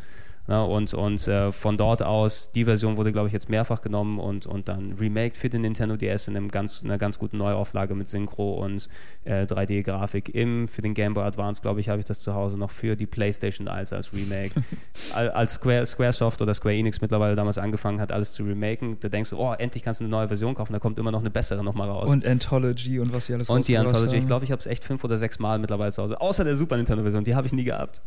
Ja, 0.49 0.63
und 0.63 0.95
und 0.95 1.27
äh, 1.27 1.51
von 1.51 1.77
dort 1.77 2.01
aus, 2.01 2.51
die 2.55 2.65
Version 2.65 2.97
wurde, 2.97 3.11
glaube 3.11 3.27
ich, 3.27 3.33
jetzt 3.33 3.49
mehrfach 3.49 3.81
genommen 3.81 4.17
und, 4.19 4.47
und 4.47 4.67
dann 4.67 4.93
remaked 4.99 5.37
für 5.37 5.47
den 5.47 5.61
Nintendo 5.61 5.95
DS 5.95 6.27
in 6.27 6.35
einem 6.35 6.49
ganz, 6.49 6.83
einer 6.83 6.97
ganz 6.97 7.19
guten 7.19 7.37
Neuauflage 7.37 7.93
mit 7.93 8.09
Synchro 8.09 8.53
und 8.65 8.89
äh, 9.25 9.43
3D-Grafik. 9.43 10.33
Im, 10.33 10.67
für 10.67 10.81
den 10.81 10.95
Game 10.95 11.13
Boy 11.13 11.23
Advance, 11.23 11.61
glaube 11.61 11.81
ich, 11.81 11.89
habe 11.89 11.99
ich 11.99 12.05
das 12.05 12.19
zu 12.21 12.33
Hause 12.33 12.57
noch 12.57 12.71
für 12.71 12.95
die 12.95 13.05
PlayStation 13.05 13.67
als, 13.67 13.93
als 13.93 14.11
Remake. 14.11 14.51
Al- 15.13 15.29
als 15.29 15.53
Square, 15.53 15.85
Squaresoft 15.85 16.41
oder 16.41 16.55
Square 16.55 16.73
Enix 16.75 16.99
mittlerweile 16.99 17.35
damals 17.35 17.59
angefangen 17.59 18.01
hat, 18.01 18.11
alles 18.11 18.31
zu 18.31 18.41
remaken, 18.43 18.97
da 19.01 19.09
denkst 19.09 19.29
du, 19.29 19.37
oh, 19.37 19.53
endlich 19.53 19.83
kannst 19.83 19.99
du 19.99 20.05
eine 20.05 20.09
neue 20.11 20.29
Version 20.29 20.55
kaufen, 20.55 20.73
da 20.73 20.79
kommt 20.79 20.97
immer 20.97 21.11
noch 21.11 21.19
eine 21.19 21.29
bessere 21.29 21.63
nochmal 21.63 21.89
raus. 21.91 22.09
und 22.09 22.25
Anthology 22.25 22.99
und 22.99 23.13
was 23.13 23.27
sie 23.27 23.35
alles 23.35 23.51
Und 23.51 23.67
die 23.67 23.77
Anthology, 23.77 24.15
ich 24.15 24.21
haben. 24.21 24.27
glaube, 24.27 24.45
ich 24.45 24.51
habe 24.51 24.59
es 24.59 24.65
echt 24.65 24.83
fünf 24.83 25.03
oder 25.03 25.19
sechs 25.19 25.37
Mal 25.37 25.59
mittlerweile 25.59 25.91
zu 25.91 26.01
Hause. 26.01 26.19
Außer 26.19 26.43
der 26.43 26.55
Super 26.55 26.77
Nintendo-Version, 26.77 27.23
die 27.23 27.35
habe 27.35 27.45
ich 27.45 27.53
nie 27.53 27.65
gehabt. 27.65 28.01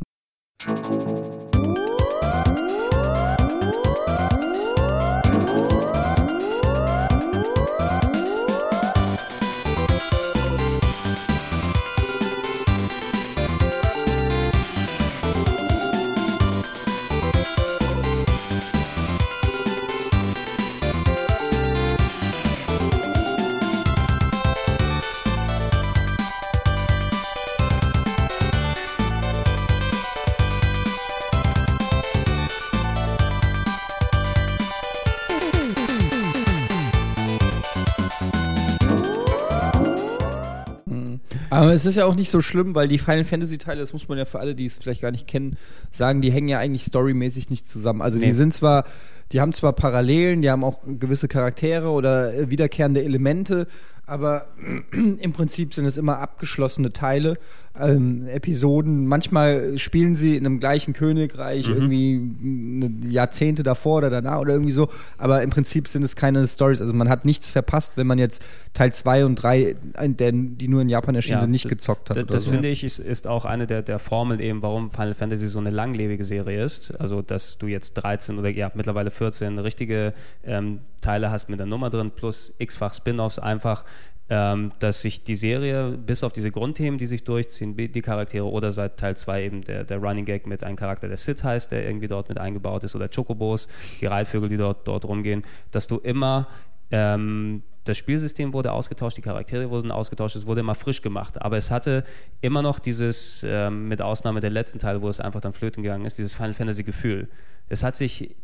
Aber 41.52 41.72
es 41.74 41.84
ist 41.84 41.96
ja 41.96 42.06
auch 42.06 42.14
nicht 42.14 42.30
so 42.30 42.40
schlimm, 42.40 42.74
weil 42.74 42.88
die 42.88 42.96
Final 42.96 43.24
Fantasy 43.24 43.58
Teile, 43.58 43.80
das 43.80 43.92
muss 43.92 44.08
man 44.08 44.16
ja 44.16 44.24
für 44.24 44.40
alle, 44.40 44.54
die 44.54 44.64
es 44.64 44.78
vielleicht 44.78 45.02
gar 45.02 45.10
nicht 45.10 45.26
kennen, 45.26 45.58
sagen, 45.90 46.22
die 46.22 46.32
hängen 46.32 46.48
ja 46.48 46.58
eigentlich 46.58 46.84
storymäßig 46.84 47.50
nicht 47.50 47.68
zusammen. 47.68 48.00
Also 48.00 48.18
Nee. 48.18 48.26
die 48.26 48.32
sind 48.32 48.54
zwar, 48.54 48.84
die 49.32 49.40
haben 49.42 49.52
zwar 49.52 49.74
Parallelen, 49.74 50.40
die 50.40 50.50
haben 50.50 50.64
auch 50.64 50.78
gewisse 50.86 51.28
Charaktere 51.28 51.88
oder 51.90 52.32
äh, 52.32 52.48
wiederkehrende 52.48 53.02
Elemente, 53.04 53.66
aber 54.06 54.46
im 54.92 55.32
Prinzip 55.34 55.74
sind 55.74 55.84
es 55.84 55.98
immer 55.98 56.20
abgeschlossene 56.20 56.94
Teile, 56.94 57.36
ähm, 57.80 58.26
Episoden. 58.28 59.06
Manchmal 59.06 59.78
spielen 59.78 60.14
sie 60.14 60.36
in 60.36 60.44
einem 60.44 60.60
gleichen 60.60 60.92
Königreich 60.92 61.68
irgendwie 61.68 62.20
eine 62.42 62.92
Jahrzehnte 63.10 63.62
davor 63.62 63.98
oder 63.98 64.10
danach 64.10 64.40
oder 64.40 64.52
irgendwie 64.52 64.72
so, 64.72 64.88
aber 65.18 65.42
im 65.42 65.50
Prinzip 65.50 65.88
sind 65.88 66.02
es 66.02 66.14
keine 66.16 66.46
Stories. 66.46 66.80
Also 66.80 66.92
man 66.92 67.08
hat 67.08 67.24
nichts 67.24 67.48
verpasst, 67.50 67.92
wenn 67.96 68.06
man 68.06 68.18
jetzt 68.18 68.42
Teil 68.74 68.92
2 68.92 69.24
und 69.24 69.36
3, 69.36 69.76
die 70.18 70.68
nur 70.68 70.82
in 70.82 70.88
Japan 70.88 71.14
erschienen 71.14 71.40
sind, 71.40 71.50
nicht 71.50 71.68
gezockt 71.68 72.10
hat. 72.10 72.16
d- 72.16 72.22
oder 72.22 72.32
Das 72.34 72.44
so. 72.44 72.50
finde 72.50 72.68
ich 72.68 72.84
ist, 72.84 72.98
ist 72.98 73.26
auch 73.26 73.44
eine 73.44 73.66
der, 73.66 73.82
der 73.82 73.98
Formeln 73.98 74.40
eben, 74.40 74.62
warum 74.62 74.90
Final 74.90 75.14
Fantasy 75.14 75.48
so 75.48 75.58
eine 75.58 75.70
langlebige 75.70 76.24
Serie 76.24 76.64
ist. 76.64 76.98
Also, 77.00 77.22
dass 77.22 77.58
du 77.58 77.66
jetzt 77.68 77.94
13 77.94 78.38
oder 78.38 78.50
ja, 78.50 78.70
mittlerweile 78.74 79.10
14 79.10 79.58
richtige 79.58 80.12
ähm, 80.44 80.80
Teile 81.00 81.30
hast 81.30 81.48
mit 81.48 81.58
der 81.58 81.66
Nummer 81.66 81.90
drin, 81.90 82.10
plus 82.14 82.52
x-fach 82.58 82.94
Spin-offs 82.94 83.38
einfach. 83.38 83.84
Ähm, 84.28 84.72
dass 84.78 85.02
sich 85.02 85.24
die 85.24 85.34
Serie 85.34 85.90
bis 85.90 86.22
auf 86.24 86.32
diese 86.32 86.50
Grundthemen, 86.50 86.98
die 86.98 87.06
sich 87.06 87.24
durchziehen, 87.24 87.76
die 87.76 88.02
Charaktere 88.02 88.44
oder 88.44 88.72
seit 88.72 88.98
Teil 88.98 89.16
2 89.16 89.44
eben 89.44 89.62
der, 89.62 89.84
der 89.84 89.98
Running 89.98 90.24
Gag 90.24 90.46
mit 90.46 90.64
einem 90.64 90.76
Charakter, 90.76 91.08
der 91.08 91.16
Sid 91.16 91.42
heißt, 91.44 91.72
der 91.72 91.84
irgendwie 91.84 92.08
dort 92.08 92.28
mit 92.28 92.38
eingebaut 92.38 92.84
ist 92.84 92.94
oder 92.94 93.08
Chocobos, 93.08 93.68
die 94.00 94.06
Reithvögel, 94.06 94.48
die 94.48 94.56
dort, 94.56 94.88
dort 94.88 95.04
rumgehen, 95.04 95.42
dass 95.70 95.86
du 95.86 95.98
immer 95.98 96.48
ähm, 96.90 97.62
das 97.84 97.98
Spielsystem 97.98 98.52
wurde 98.52 98.70
ausgetauscht, 98.70 99.16
die 99.16 99.22
Charaktere 99.22 99.68
wurden 99.70 99.90
ausgetauscht, 99.90 100.36
es 100.36 100.46
wurde 100.46 100.60
immer 100.60 100.76
frisch 100.76 101.02
gemacht. 101.02 101.42
Aber 101.42 101.56
es 101.56 101.70
hatte 101.70 102.04
immer 102.40 102.62
noch 102.62 102.78
dieses, 102.78 103.44
ähm, 103.44 103.88
mit 103.88 104.00
Ausnahme 104.00 104.40
der 104.40 104.50
letzten 104.50 104.78
Teile, 104.78 105.02
wo 105.02 105.08
es 105.08 105.18
einfach 105.18 105.40
dann 105.40 105.52
flöten 105.52 105.82
gegangen 105.82 106.04
ist, 106.04 106.18
dieses 106.18 106.34
Final 106.34 106.54
Fantasy 106.54 106.84
Gefühl. 106.84 107.28
Es 107.68 107.82
hat 107.82 107.96
sich, 107.96 108.36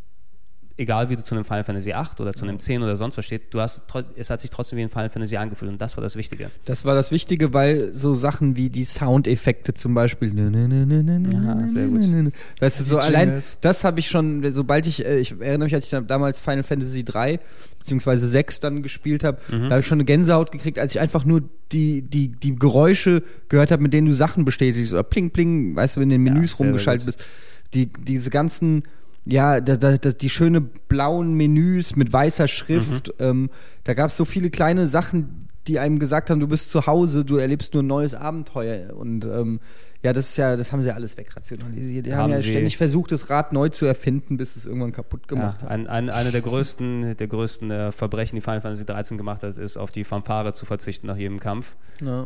egal 0.78 1.10
wie 1.10 1.16
du 1.16 1.22
zu 1.22 1.34
einem 1.34 1.44
Final 1.44 1.64
Fantasy 1.64 1.92
8 1.92 2.20
oder 2.20 2.32
zu 2.32 2.44
einem 2.44 2.58
10 2.60 2.82
oder 2.82 2.96
sonst 2.96 3.18
was 3.18 3.24
steht, 3.26 3.52
du 3.52 3.60
hast, 3.60 3.82
es 4.16 4.30
hat 4.30 4.40
sich 4.40 4.48
trotzdem 4.50 4.78
wie 4.78 4.82
ein 4.82 4.88
Final 4.90 5.10
Fantasy 5.10 5.36
angefühlt 5.36 5.70
und 5.70 5.80
das 5.80 5.96
war 5.96 6.02
das 6.02 6.16
Wichtige. 6.16 6.50
Das 6.64 6.84
war 6.84 6.94
das 6.94 7.10
Wichtige, 7.10 7.52
weil 7.52 7.92
so 7.92 8.14
Sachen 8.14 8.56
wie 8.56 8.70
die 8.70 8.84
Soundeffekte 8.84 9.74
zum 9.74 9.92
Beispiel. 9.94 10.32
Ja, 11.32 11.68
sehr 11.68 11.86
gut. 11.88 12.32
Weißt 12.60 12.80
du, 12.80 12.84
so 12.84 12.98
allein, 12.98 13.42
das 13.60 13.84
habe 13.84 14.00
ich 14.00 14.08
schon, 14.08 14.50
sobald 14.52 14.86
ich, 14.86 15.04
äh, 15.04 15.18
ich 15.18 15.32
erinnere 15.40 15.66
mich, 15.66 15.74
als 15.74 15.92
ich 15.92 16.06
damals 16.06 16.40
Final 16.40 16.62
Fantasy 16.62 17.04
3 17.04 17.40
beziehungsweise 17.78 18.26
6 18.28 18.60
dann 18.60 18.82
gespielt 18.82 19.24
habe, 19.24 19.38
Mhm. 19.50 19.64
da 19.64 19.70
habe 19.70 19.80
ich 19.80 19.86
schon 19.86 19.96
eine 19.96 20.04
Gänsehaut 20.04 20.52
gekriegt, 20.52 20.78
als 20.78 20.94
ich 20.94 21.00
einfach 21.00 21.24
nur 21.24 21.42
die, 21.72 22.02
die, 22.02 22.28
die 22.28 22.54
Geräusche 22.56 23.22
gehört 23.48 23.70
habe, 23.70 23.82
mit 23.82 23.92
denen 23.92 24.06
du 24.06 24.12
Sachen 24.12 24.44
bestätigst 24.44 24.92
oder 24.92 25.02
pling, 25.02 25.30
pling, 25.30 25.74
weißt 25.76 25.96
du, 25.96 26.00
wenn 26.00 26.08
du 26.08 26.14
in 26.16 26.24
den 26.24 26.32
Menüs 26.34 26.56
sehr 26.56 26.66
rumgeschaltet 26.66 27.06
bist. 27.06 27.24
Die, 27.74 27.86
diese 27.86 28.30
ganzen, 28.30 28.82
ja, 29.28 29.60
da, 29.60 29.76
da, 29.76 29.96
da, 29.96 30.10
die 30.10 30.30
schöne 30.30 30.60
blauen 30.60 31.34
Menüs 31.34 31.96
mit 31.96 32.12
weißer 32.12 32.48
Schrift. 32.48 33.08
Mhm. 33.18 33.26
Ähm, 33.26 33.50
da 33.84 33.94
gab 33.94 34.08
es 34.08 34.16
so 34.16 34.24
viele 34.24 34.50
kleine 34.50 34.86
Sachen, 34.86 35.48
die 35.66 35.78
einem 35.78 35.98
gesagt 35.98 36.30
haben, 36.30 36.40
du 36.40 36.48
bist 36.48 36.70
zu 36.70 36.86
Hause, 36.86 37.24
du 37.26 37.36
erlebst 37.36 37.74
nur 37.74 37.82
ein 37.82 37.86
neues 37.86 38.14
Abenteuer. 38.14 38.96
Und 38.96 39.26
ähm, 39.26 39.60
ja, 40.02 40.12
das 40.14 40.30
ist 40.30 40.38
ja, 40.38 40.56
das 40.56 40.72
haben 40.72 40.80
sie 40.80 40.88
ja 40.88 40.94
alles 40.94 41.16
wegrationalisiert. 41.18 42.06
Die 42.06 42.14
haben, 42.14 42.32
Haben 42.32 42.32
ja 42.32 42.42
ständig 42.42 42.78
versucht, 42.78 43.12
das 43.12 43.28
Rad 43.28 43.52
neu 43.52 43.68
zu 43.68 43.84
erfinden, 43.84 44.38
bis 44.38 44.56
es 44.56 44.64
irgendwann 44.64 44.92
kaputt 44.92 45.22
Ja, 45.24 45.28
gemacht 45.28 45.62
hat. 45.62 45.68
ein, 45.68 45.86
ein, 45.88 46.08
eine 46.08 46.30
der 46.30 46.40
größten, 46.40 47.16
der 47.16 47.26
größten 47.26 47.70
äh, 47.70 47.92
Verbrechen, 47.92 48.36
die 48.36 48.40
Final 48.40 48.62
Fantasy 48.62 48.86
13 48.86 49.18
gemacht 49.18 49.42
hat, 49.42 49.58
ist, 49.58 49.76
auf 49.76 49.90
die 49.90 50.04
Fanfare 50.04 50.54
zu 50.54 50.64
verzichten 50.64 51.06
nach 51.06 51.16
jedem 51.16 51.38
Kampf. 51.38 51.74
Ja. 52.00 52.24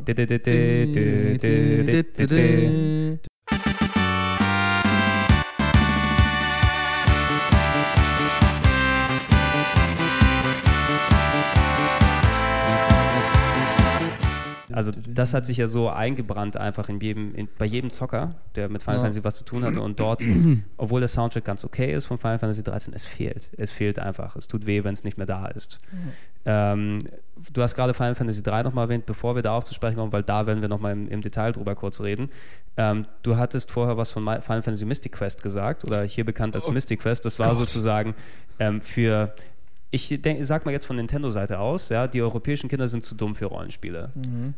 Also 14.75 14.91
das 14.93 15.35
hat 15.35 15.45
sich 15.45 15.57
ja 15.57 15.67
so 15.67 15.89
eingebrannt 15.89 16.57
einfach 16.57 16.89
in 16.89 17.01
jedem, 17.01 17.35
in, 17.35 17.49
bei 17.59 17.65
jedem 17.67 17.91
Zocker, 17.91 18.35
der 18.57 18.69
mit 18.69 18.83
Final 18.83 18.97
Ja. 18.97 19.03
Fantasy 19.03 19.25
was 19.25 19.37
zu 19.37 19.45
tun 19.45 19.65
hatte 19.65 19.81
und 19.81 19.99
dort, 20.01 20.23
obwohl 20.77 21.01
der 21.01 21.09
Soundtrack 21.09 21.45
ganz 21.45 21.65
okay 21.65 21.93
ist 21.93 22.07
von 22.07 22.19
Final 22.19 22.39
Fantasy 22.39 22.63
13, 22.63 22.95
es 22.95 23.05
fehlt. 23.05 23.51
Es 23.57 23.71
fehlt 23.71 23.99
einfach. 23.99 24.37
Es 24.37 24.49
tut 24.49 24.67
weh, 24.67 24.85
wenn 24.85 24.93
es 24.95 25.05
nicht 25.05 25.19
mehr 25.19 25.27
da 25.27 25.47
ist. 25.47 25.79
Ähm, 26.45 27.09
du 27.53 27.63
hast 27.63 27.75
gerade 27.75 27.95
Final 27.95 28.15
Fantasy 28.15 28.43
3 28.43 28.63
nochmal 28.65 28.87
erwähnt, 28.87 29.07
bevor 29.07 29.35
wir 29.35 29.43
darauf 29.43 29.65
zu 29.65 29.75
sprechen 29.75 29.97
kommen, 29.97 30.13
weil 30.13 30.23
da 30.23 30.47
werden 30.47 30.61
wir 30.61 30.69
nochmal 30.69 30.93
im, 30.93 31.09
im 31.09 31.23
Detail 31.23 31.53
drüber 31.53 31.75
kurz 31.75 32.01
reden. 32.01 32.31
Ähm, 32.77 33.07
du 33.23 33.37
hattest 33.37 33.71
vorher 33.71 33.97
was 33.97 34.11
von 34.11 34.25
Final 34.25 34.63
Fantasy 34.63 34.85
Mystic 34.85 35.13
Quest 35.13 35.43
gesagt 35.43 35.85
oder 35.85 36.03
hier 36.03 36.25
bekannt 36.25 36.57
als 36.57 36.71
Mystic 36.71 37.01
Quest. 37.01 37.25
Das 37.25 37.39
war 37.39 37.55
sozusagen 37.55 38.15
ähm, 38.59 38.81
für 38.81 39.35
ich 39.95 40.09
denk, 40.23 40.43
sag 40.43 40.65
mal 40.65 40.73
jetzt 40.73 40.87
von 40.87 40.97
Nintendo-Seite 40.97 41.59
aus, 41.59 41.91
ja, 41.91 42.07
die 42.07 42.23
europäischen 42.23 42.71
Kinder 42.71 42.89
sind 42.89 43.05
zu 43.05 43.15
dumm 43.15 43.35
für 43.35 43.45
Rollenspiele. 43.45 44.11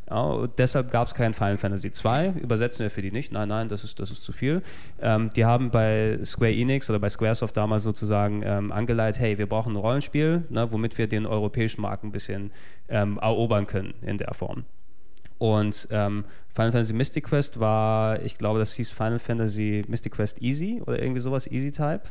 Ja, 0.08 0.22
und 0.22 0.58
deshalb 0.58 0.92
gab 0.92 1.08
es 1.08 1.14
kein 1.14 1.34
Final 1.34 1.58
Fantasy 1.58 1.90
2. 1.90 2.34
Übersetzen 2.40 2.84
wir 2.84 2.90
für 2.90 3.02
die 3.02 3.10
nicht. 3.10 3.32
Nein, 3.32 3.48
nein, 3.48 3.68
das 3.68 3.82
ist, 3.82 3.98
das 3.98 4.12
ist 4.12 4.22
zu 4.22 4.32
viel. 4.32 4.62
Ähm, 5.02 5.30
die 5.34 5.44
haben 5.44 5.72
bei 5.72 6.20
Square 6.24 6.54
Enix 6.54 6.88
oder 6.88 7.00
bei 7.00 7.08
Squaresoft 7.08 7.56
damals 7.56 7.82
sozusagen 7.82 8.42
ähm, 8.44 8.70
angeleitet, 8.70 9.20
hey, 9.20 9.36
wir 9.36 9.48
brauchen 9.48 9.72
ein 9.72 9.76
Rollenspiel, 9.76 10.44
ne, 10.50 10.70
womit 10.70 10.96
wir 10.98 11.08
den 11.08 11.26
europäischen 11.26 11.80
Markt 11.80 12.04
ein 12.04 12.12
bisschen 12.12 12.52
ähm, 12.88 13.18
erobern 13.20 13.66
können 13.66 13.94
in 14.02 14.18
der 14.18 14.32
Form. 14.34 14.64
Und 15.38 15.88
ähm, 15.90 16.24
Final 16.54 16.70
Fantasy 16.70 16.92
Mystic 16.92 17.24
Quest 17.24 17.58
war, 17.58 18.22
ich 18.22 18.38
glaube, 18.38 18.60
das 18.60 18.74
hieß 18.74 18.92
Final 18.92 19.18
Fantasy 19.18 19.84
Mystic 19.88 20.12
Quest 20.12 20.40
Easy 20.40 20.80
oder 20.86 21.02
irgendwie 21.02 21.20
sowas, 21.20 21.48
Easy 21.48 21.72
Type. 21.72 22.02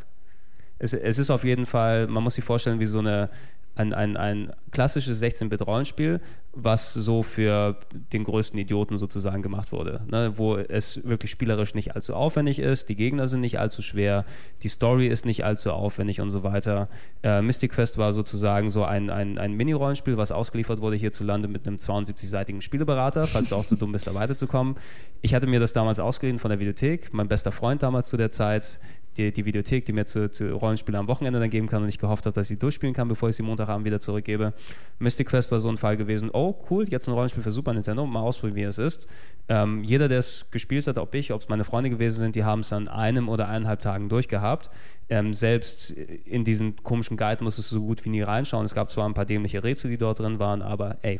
Es, 0.83 0.93
es 0.93 1.17
ist 1.17 1.29
auf 1.29 1.45
jeden 1.45 1.65
Fall, 1.65 2.07
man 2.07 2.23
muss 2.23 2.35
sich 2.35 2.43
vorstellen, 2.43 2.81
wie 2.81 2.85
so 2.85 2.99
eine, 2.99 3.29
ein, 3.75 3.93
ein, 3.93 4.17
ein 4.17 4.51
klassisches 4.71 5.23
16-Bit-Rollenspiel, 5.23 6.19
was 6.51 6.93
so 6.93 7.23
für 7.23 7.77
den 8.11 8.25
größten 8.25 8.59
Idioten 8.59 8.97
sozusagen 8.97 9.41
gemacht 9.41 9.71
wurde. 9.71 10.01
Ne? 10.07 10.33
Wo 10.35 10.57
es 10.57 11.01
wirklich 11.05 11.31
spielerisch 11.31 11.73
nicht 11.73 11.95
allzu 11.95 12.13
aufwendig 12.13 12.59
ist, 12.59 12.89
die 12.89 12.97
Gegner 12.97 13.29
sind 13.29 13.39
nicht 13.39 13.59
allzu 13.59 13.81
schwer, 13.81 14.25
die 14.61 14.67
Story 14.67 15.07
ist 15.07 15.25
nicht 15.25 15.45
allzu 15.45 15.71
aufwendig 15.71 16.19
und 16.19 16.31
so 16.31 16.43
weiter. 16.43 16.89
Äh, 17.23 17.41
Mystic 17.41 17.71
Quest 17.71 17.97
war 17.97 18.11
sozusagen 18.11 18.69
so 18.69 18.83
ein, 18.83 19.09
ein, 19.09 19.37
ein 19.37 19.53
Mini-Rollenspiel, 19.53 20.17
was 20.17 20.33
ausgeliefert 20.33 20.81
wurde 20.81 20.97
hierzulande 20.97 21.47
mit 21.47 21.65
einem 21.65 21.77
72-seitigen 21.77 22.61
Spieleberater, 22.61 23.25
falls 23.25 23.49
du 23.49 23.55
auch 23.55 23.65
zu 23.65 23.77
dumm 23.77 23.93
bist, 23.93 24.05
da 24.05 24.13
weiterzukommen. 24.13 24.75
Ich 25.21 25.33
hatte 25.33 25.47
mir 25.47 25.61
das 25.61 25.71
damals 25.71 26.01
ausgeliehen 26.01 26.39
von 26.39 26.49
der 26.49 26.59
Videothek. 26.59 27.13
Mein 27.13 27.29
bester 27.29 27.53
Freund 27.53 27.81
damals 27.81 28.09
zu 28.09 28.17
der 28.17 28.31
Zeit, 28.31 28.81
die, 29.17 29.31
die 29.31 29.45
Videothek, 29.45 29.85
die 29.85 29.93
mir 29.93 30.05
zu, 30.05 30.29
zu 30.31 30.53
Rollenspielen 30.55 30.99
am 30.99 31.07
Wochenende 31.07 31.39
dann 31.39 31.49
geben 31.49 31.67
kann 31.67 31.83
und 31.83 31.89
ich 31.89 31.99
gehofft 31.99 32.25
habe, 32.25 32.33
dass 32.33 32.47
ich 32.47 32.55
sie 32.55 32.59
durchspielen 32.59 32.93
kann, 32.93 33.07
bevor 33.07 33.29
ich 33.29 33.35
sie 33.35 33.43
Montagabend 33.43 33.85
wieder 33.85 33.99
zurückgebe. 33.99 34.53
Mystic 34.99 35.29
Quest 35.29 35.51
war 35.51 35.59
so 35.59 35.69
ein 35.69 35.77
Fall 35.77 35.97
gewesen, 35.97 36.29
oh 36.33 36.55
cool, 36.69 36.85
jetzt 36.89 37.07
ein 37.07 37.13
Rollenspiel 37.13 37.43
für 37.43 37.51
Super 37.51 37.73
Nintendo, 37.73 38.05
mal 38.05 38.21
ausprobieren, 38.21 38.55
wie 38.55 38.63
es 38.63 38.77
ist. 38.77 39.07
Ähm, 39.49 39.83
jeder, 39.83 40.07
der 40.07 40.19
es 40.19 40.45
gespielt 40.51 40.87
hat, 40.87 40.97
ob 40.97 41.13
ich, 41.15 41.33
ob 41.33 41.41
es 41.41 41.49
meine 41.49 41.63
Freunde 41.63 41.89
gewesen 41.89 42.19
sind, 42.19 42.35
die 42.35 42.43
haben 42.43 42.61
es 42.61 42.71
an 42.71 42.87
einem 42.87 43.29
oder 43.29 43.47
eineinhalb 43.47 43.81
Tagen 43.81 44.09
durchgehabt. 44.09 44.69
Ähm, 45.09 45.33
selbst 45.33 45.91
in 45.91 46.45
diesen 46.45 46.77
komischen 46.77 47.17
Guide 47.17 47.43
musstest 47.43 47.71
du 47.71 47.75
so 47.75 47.81
gut 47.81 48.05
wie 48.05 48.09
nie 48.09 48.21
reinschauen. 48.21 48.65
Es 48.65 48.73
gab 48.73 48.89
zwar 48.89 49.07
ein 49.07 49.13
paar 49.13 49.25
dämliche 49.25 49.63
Rätsel, 49.63 49.91
die 49.91 49.97
dort 49.97 50.19
drin 50.19 50.39
waren, 50.39 50.61
aber 50.61 50.97
ey, 51.01 51.19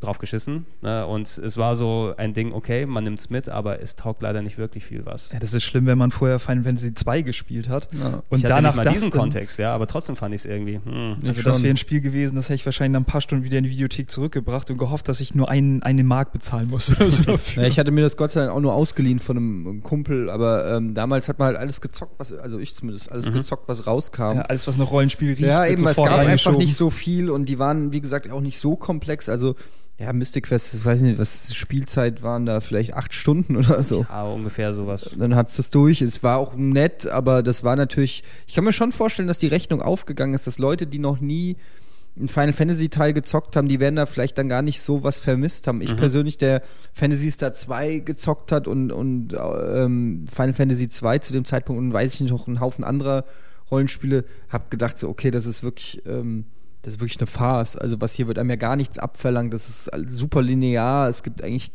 drauf 0.00 0.18
geschissen. 0.18 0.66
Ne? 0.82 1.06
Und 1.06 1.38
es 1.38 1.56
war 1.56 1.74
so 1.74 2.12
ein 2.16 2.34
Ding, 2.34 2.52
okay, 2.52 2.84
man 2.84 3.04
nimmt 3.04 3.18
es 3.18 3.30
mit, 3.30 3.48
aber 3.48 3.80
es 3.80 3.96
taugt 3.96 4.22
leider 4.22 4.42
nicht 4.42 4.58
wirklich 4.58 4.84
viel 4.84 5.06
was. 5.06 5.30
Ja, 5.32 5.38
das 5.38 5.54
ist 5.54 5.64
schlimm, 5.64 5.86
wenn 5.86 5.96
man 5.96 6.10
vorher 6.10 6.38
Final 6.38 6.64
Fantasy 6.64 6.92
2 6.92 7.22
gespielt 7.22 7.68
hat. 7.68 7.88
Ja. 7.94 8.22
Und 8.28 8.38
ich 8.38 8.44
hatte 8.44 8.54
danach 8.54 8.70
nicht 8.72 8.76
mal 8.76 8.84
das 8.84 8.94
diesen 8.94 9.10
Kontext, 9.10 9.58
ja, 9.58 9.74
aber 9.74 9.86
trotzdem 9.86 10.16
fand 10.16 10.34
ich 10.34 10.42
es 10.42 10.44
irgendwie. 10.44 10.80
Hm. 10.84 11.16
Also 11.24 11.38
Ich 11.40 11.44
das 11.44 11.56
schon. 11.56 11.62
wäre 11.64 11.74
ein 11.74 11.78
Spiel 11.78 12.00
gewesen, 12.02 12.36
das 12.36 12.46
hätte 12.46 12.56
ich 12.56 12.66
wahrscheinlich 12.66 12.92
nach 12.92 13.00
ein 13.00 13.10
paar 13.10 13.22
Stunden 13.22 13.44
wieder 13.44 13.56
in 13.58 13.64
die 13.64 13.70
Videothek 13.70 14.10
zurückgebracht 14.10 14.70
und 14.70 14.76
gehofft, 14.76 15.08
dass 15.08 15.20
ich 15.20 15.34
nur 15.34 15.48
einen, 15.48 15.82
eine 15.82 16.04
Mark 16.04 16.32
bezahlen 16.32 16.68
muss 16.68 16.90
oder 16.94 17.10
so 17.10 17.22
dafür. 17.26 17.62
Ja, 17.62 17.68
ich 17.68 17.78
hatte 17.78 17.90
mir 17.90 18.02
das 18.02 18.16
Gott 18.18 18.32
sei 18.32 18.40
Dank 18.40 18.52
auch 18.52 18.60
nur 18.60 18.74
ausgeliehen 18.74 19.18
von 19.18 19.36
einem 19.36 19.82
Kumpel, 19.82 20.28
aber 20.28 20.76
ähm, 20.76 20.92
damals 20.94 21.28
hat 21.28 21.38
man 21.38 21.46
halt 21.46 21.56
alles 21.56 21.80
gezockt, 21.80 22.12
was, 22.18 22.32
also 22.32 22.58
ich 22.58 22.74
zumindest, 22.74 23.10
alles 23.10 23.32
gezockt, 23.32 23.66
was 23.68 23.86
rauskam. 23.86 24.36
Ja, 24.36 24.42
alles, 24.42 24.66
was 24.66 24.76
nach 24.76 24.90
Rollenspiel 24.90 25.30
riecht, 25.30 25.40
Ja, 25.40 25.64
eben, 25.66 25.86
es 25.86 25.96
gab 25.96 26.18
einfach 26.18 26.56
nicht 26.56 26.76
so 26.76 26.90
viel 26.90 27.30
und 27.30 27.48
die 27.48 27.58
waren, 27.58 27.92
wie 27.92 28.00
gesagt, 28.00 28.30
auch 28.30 28.40
nicht 28.40 28.58
so 28.58 28.76
komplex. 28.76 29.28
Also, 29.28 29.56
ja, 29.98 30.12
Mystic 30.12 30.44
Quest, 30.46 30.74
ich 30.74 30.84
weiß 30.84 31.00
nicht, 31.00 31.18
was 31.18 31.54
Spielzeit 31.54 32.22
waren 32.22 32.44
da, 32.44 32.60
vielleicht 32.60 32.94
acht 32.94 33.14
Stunden 33.14 33.56
oder 33.56 33.82
so. 33.82 34.04
Ja, 34.08 34.24
ungefähr 34.24 34.74
sowas. 34.74 35.16
Dann 35.18 35.34
hat's 35.34 35.56
das 35.56 35.70
durch. 35.70 36.02
Es 36.02 36.22
war 36.22 36.38
auch 36.38 36.54
nett, 36.54 37.06
aber 37.06 37.42
das 37.42 37.64
war 37.64 37.76
natürlich. 37.76 38.22
Ich 38.46 38.54
kann 38.54 38.64
mir 38.64 38.72
schon 38.72 38.92
vorstellen, 38.92 39.28
dass 39.28 39.38
die 39.38 39.46
Rechnung 39.46 39.80
aufgegangen 39.80 40.34
ist, 40.34 40.46
dass 40.46 40.58
Leute, 40.58 40.86
die 40.86 40.98
noch 40.98 41.20
nie 41.20 41.56
einen 42.18 42.28
Final 42.28 42.52
Fantasy 42.52 42.88
Teil 42.88 43.12
gezockt 43.12 43.56
haben, 43.56 43.68
die 43.68 43.80
werden 43.80 43.96
da 43.96 44.06
vielleicht 44.06 44.38
dann 44.38 44.48
gar 44.48 44.62
nicht 44.62 44.80
so 44.80 45.02
was 45.02 45.18
vermisst 45.18 45.66
haben. 45.66 45.82
Ich 45.82 45.96
persönlich, 45.96 46.38
der 46.38 46.62
Fantasy 46.94 47.30
Star 47.30 47.52
2 47.52 47.98
gezockt 47.98 48.52
hat 48.52 48.68
und, 48.68 48.90
und 48.90 49.34
ähm, 49.34 50.24
Final 50.30 50.54
Fantasy 50.54 50.88
2 50.88 51.18
zu 51.18 51.32
dem 51.34 51.44
Zeitpunkt 51.44 51.78
und 51.78 51.92
weiß 51.92 52.14
ich 52.14 52.20
nicht, 52.20 52.30
noch 52.30 52.48
einen 52.48 52.60
Haufen 52.60 52.84
anderer 52.84 53.24
Rollenspiele, 53.70 54.24
hab 54.48 54.70
gedacht 54.70 54.96
so, 54.96 55.08
okay, 55.08 55.30
das 55.30 55.44
ist 55.44 55.62
wirklich, 55.62 56.02
ähm, 56.06 56.46
das 56.86 56.94
ist 56.94 57.00
wirklich 57.00 57.18
eine 57.18 57.26
Farce. 57.26 57.74
Also 57.74 58.00
was 58.00 58.14
hier 58.14 58.28
wird 58.28 58.38
einem 58.38 58.50
ja 58.50 58.54
gar 58.54 58.76
nichts 58.76 58.96
abverlangt. 58.96 59.52
Das 59.52 59.68
ist 59.68 59.90
super 60.06 60.40
linear. 60.40 61.08
Es 61.08 61.24
gibt 61.24 61.42
eigentlich 61.42 61.72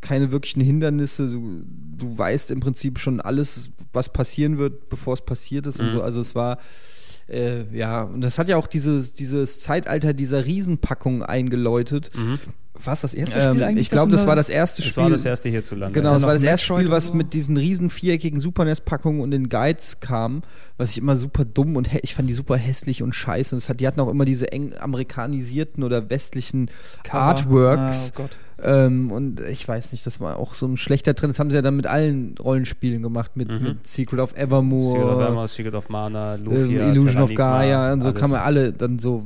keine 0.00 0.30
wirklichen 0.30 0.60
Hindernisse. 0.60 1.26
Du, 1.26 1.64
du 1.66 2.16
weißt 2.16 2.52
im 2.52 2.60
Prinzip 2.60 3.00
schon 3.00 3.20
alles, 3.20 3.70
was 3.92 4.12
passieren 4.12 4.58
wird, 4.58 4.88
bevor 4.88 5.14
es 5.14 5.20
passiert 5.22 5.66
ist 5.66 5.80
und 5.80 5.90
so. 5.90 6.00
Also 6.00 6.20
es 6.20 6.36
war 6.36 6.58
äh, 7.28 7.76
ja, 7.76 8.02
und 8.02 8.20
das 8.20 8.38
hat 8.38 8.48
ja 8.48 8.56
auch 8.56 8.68
dieses, 8.68 9.14
dieses 9.14 9.60
Zeitalter 9.62 10.12
dieser 10.12 10.44
Riesenpackung 10.44 11.24
eingeläutet. 11.24 12.12
War 12.84 12.92
es 12.94 13.00
das 13.02 13.14
erste 13.14 13.38
Ähm, 13.38 13.50
Spiel 13.50 13.64
eigentlich? 13.64 13.82
ich 13.86 13.90
glaube, 13.90 14.10
das 14.12 14.26
war 14.26 14.36
das 14.36 14.48
erste 14.48 14.82
Das 14.82 14.90
Spiel. 14.90 15.02
war 15.04 15.10
das 15.10 15.24
erste 15.24 15.48
hierzulande. 15.48 15.98
Genau, 15.98 16.12
das 16.12 16.22
war 16.22 16.32
das 16.34 16.42
erste 16.42 16.66
Spiel, 16.66 16.90
was 16.90 17.12
mit 17.14 17.32
diesen 17.34 17.56
riesen 17.56 17.90
viereckigen 17.90 18.40
Super 18.40 18.64
NES-Packungen 18.64 19.20
und 19.20 19.30
den 19.30 19.48
Guides 19.48 20.00
kam, 20.00 20.42
was 20.78 20.90
ich 20.90 20.98
immer 20.98 21.16
super 21.16 21.44
dumm 21.44 21.76
und 21.76 21.92
hä- 21.92 22.00
ich 22.02 22.14
fand 22.14 22.28
die 22.28 22.34
super 22.34 22.56
hässlich 22.56 23.02
und 23.02 23.14
scheiße. 23.14 23.54
Und 23.54 23.58
es 23.58 23.68
hat, 23.68 23.80
die 23.80 23.86
hatten 23.86 24.00
auch 24.00 24.08
immer 24.08 24.24
diese 24.24 24.50
eng 24.52 24.72
amerikanisierten 24.78 25.84
oder 25.84 26.10
westlichen 26.10 26.70
Cover. 27.04 27.22
Artworks. 27.22 27.96
Ah, 27.96 28.10
oh 28.10 28.22
Gott. 28.22 28.30
Ähm, 28.64 29.10
und 29.10 29.40
ich 29.40 29.66
weiß 29.66 29.90
nicht, 29.90 30.06
das 30.06 30.20
war 30.20 30.36
auch 30.36 30.54
so 30.54 30.66
ein 30.66 30.76
schlechter 30.76 31.14
Trend. 31.16 31.32
Das 31.32 31.40
haben 31.40 31.50
sie 31.50 31.56
ja 31.56 31.62
dann 31.62 31.74
mit 31.74 31.88
allen 31.88 32.36
Rollenspielen 32.38 33.02
gemacht, 33.02 33.32
mit, 33.36 33.48
mit 33.48 33.84
Secret 33.86 34.20
of 34.20 34.36
Evermore, 34.36 34.90
Secret 34.92 35.04
of 35.04 35.20
Evermore, 35.20 35.48
Secret 35.48 35.74
of 35.74 35.88
Mana, 35.88 36.34
Lufia, 36.36 36.88
Illusion 36.90 37.22
of 37.22 37.30
Terranigma, 37.30 37.34
Gaia 37.34 37.92
und 37.92 38.02
so 38.02 38.08
alles. 38.10 38.20
kann 38.20 38.30
man 38.30 38.40
alle 38.40 38.72
dann 38.72 39.00
so 39.00 39.24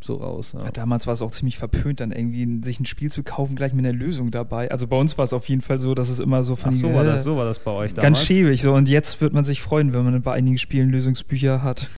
so 0.00 0.16
raus. 0.16 0.54
Ja. 0.58 0.64
Ja, 0.64 0.70
damals 0.70 1.06
war 1.06 1.14
es 1.14 1.22
auch 1.22 1.30
ziemlich 1.30 1.58
verpönt, 1.58 2.00
dann 2.00 2.12
irgendwie 2.12 2.64
sich 2.64 2.80
ein 2.80 2.86
Spiel 2.86 3.10
zu 3.10 3.22
kaufen, 3.22 3.56
gleich 3.56 3.72
mit 3.72 3.84
einer 3.84 3.96
Lösung 3.96 4.30
dabei. 4.30 4.70
Also 4.70 4.86
bei 4.86 4.96
uns 4.96 5.16
war 5.18 5.24
es 5.24 5.32
auf 5.32 5.48
jeden 5.48 5.62
Fall 5.62 5.78
so, 5.78 5.94
dass 5.94 6.08
es 6.08 6.18
immer 6.18 6.42
so 6.42 6.56
von 6.56 6.72
Ach, 6.74 6.78
so 6.78 6.94
war, 6.94 7.02
äh, 7.04 7.06
das, 7.06 7.24
so 7.24 7.36
war 7.36 7.44
das 7.44 7.58
bei 7.58 7.70
euch 7.70 7.94
damals. 7.94 8.18
ganz 8.18 8.26
schäbig 8.26 8.60
so. 8.62 8.74
Und 8.74 8.88
jetzt 8.88 9.20
wird 9.20 9.32
man 9.32 9.44
sich 9.44 9.62
freuen, 9.62 9.94
wenn 9.94 10.04
man 10.04 10.22
bei 10.22 10.32
einigen 10.32 10.58
Spielen 10.58 10.90
Lösungsbücher 10.90 11.62
hat. 11.62 11.88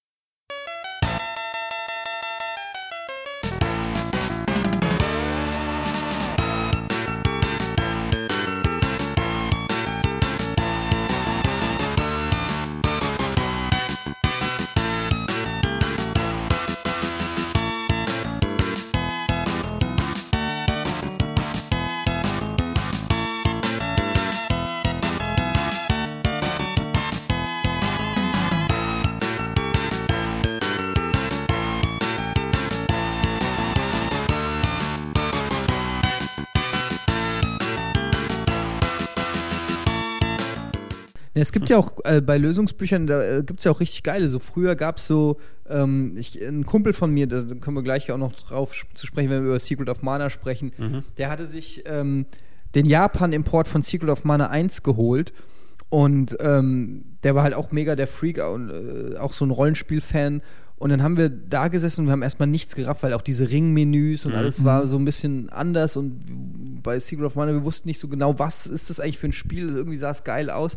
Es 41.44 41.52
gibt 41.52 41.68
ja 41.68 41.76
auch 41.76 41.92
äh, 42.04 42.22
bei 42.22 42.38
Lösungsbüchern, 42.38 43.06
da 43.06 43.22
äh, 43.22 43.42
gibt 43.44 43.60
es 43.60 43.64
ja 43.64 43.70
auch 43.70 43.80
richtig 43.80 44.02
geile. 44.02 44.28
So 44.28 44.38
früher 44.38 44.76
gab 44.76 44.96
es 44.96 45.06
so, 45.06 45.36
ähm, 45.68 46.16
ich, 46.16 46.40
ein 46.40 46.64
Kumpel 46.64 46.94
von 46.94 47.12
mir, 47.12 47.26
da 47.26 47.42
können 47.42 47.76
wir 47.76 47.82
gleich 47.82 48.10
auch 48.10 48.18
noch 48.18 48.32
drauf 48.32 48.74
zu 48.94 49.06
sprechen, 49.06 49.28
wenn 49.28 49.42
wir 49.42 49.50
über 49.50 49.60
Secret 49.60 49.90
of 49.90 50.00
Mana 50.00 50.30
sprechen, 50.30 50.72
der 51.18 51.28
hatte 51.28 51.46
sich 51.46 51.84
ähm, 51.86 52.24
den 52.74 52.86
Japan-Import 52.86 53.68
von 53.68 53.82
Secret 53.82 54.08
of 54.08 54.24
Mana 54.24 54.48
1 54.48 54.82
geholt. 54.82 55.34
Und 55.90 56.36
ähm, 56.40 57.04
der 57.22 57.34
war 57.34 57.42
halt 57.42 57.54
auch 57.54 57.70
mega 57.70 57.94
der 57.94 58.08
Freak 58.08 58.42
und 58.42 58.70
äh, 58.70 59.16
auch 59.18 59.34
so 59.34 59.44
ein 59.44 59.50
Rollenspiel-Fan. 59.50 60.42
Und 60.76 60.90
dann 60.90 61.02
haben 61.02 61.16
wir 61.16 61.28
da 61.28 61.68
gesessen 61.68 62.00
und 62.00 62.06
wir 62.06 62.12
haben 62.12 62.22
erstmal 62.22 62.48
nichts 62.48 62.74
gerafft, 62.74 63.02
weil 63.02 63.12
auch 63.12 63.22
diese 63.22 63.50
Ringmenüs 63.50 64.26
und 64.26 64.34
alles 64.34 64.64
war 64.64 64.86
so 64.86 64.96
ein 64.96 65.04
bisschen 65.04 65.50
anders. 65.50 65.96
Und 65.96 66.82
bei 66.82 66.98
Secret 66.98 67.26
of 67.26 67.36
Mana, 67.36 67.52
wir 67.52 67.64
wussten 67.64 67.88
nicht 67.88 68.00
so 68.00 68.08
genau, 68.08 68.38
was 68.38 68.66
ist 68.66 68.90
das 68.90 68.98
eigentlich 68.98 69.18
für 69.18 69.28
ein 69.28 69.32
Spiel. 69.32 69.68
Irgendwie 69.68 69.96
sah 69.96 70.10
es 70.10 70.24
geil 70.24 70.50
aus. 70.50 70.76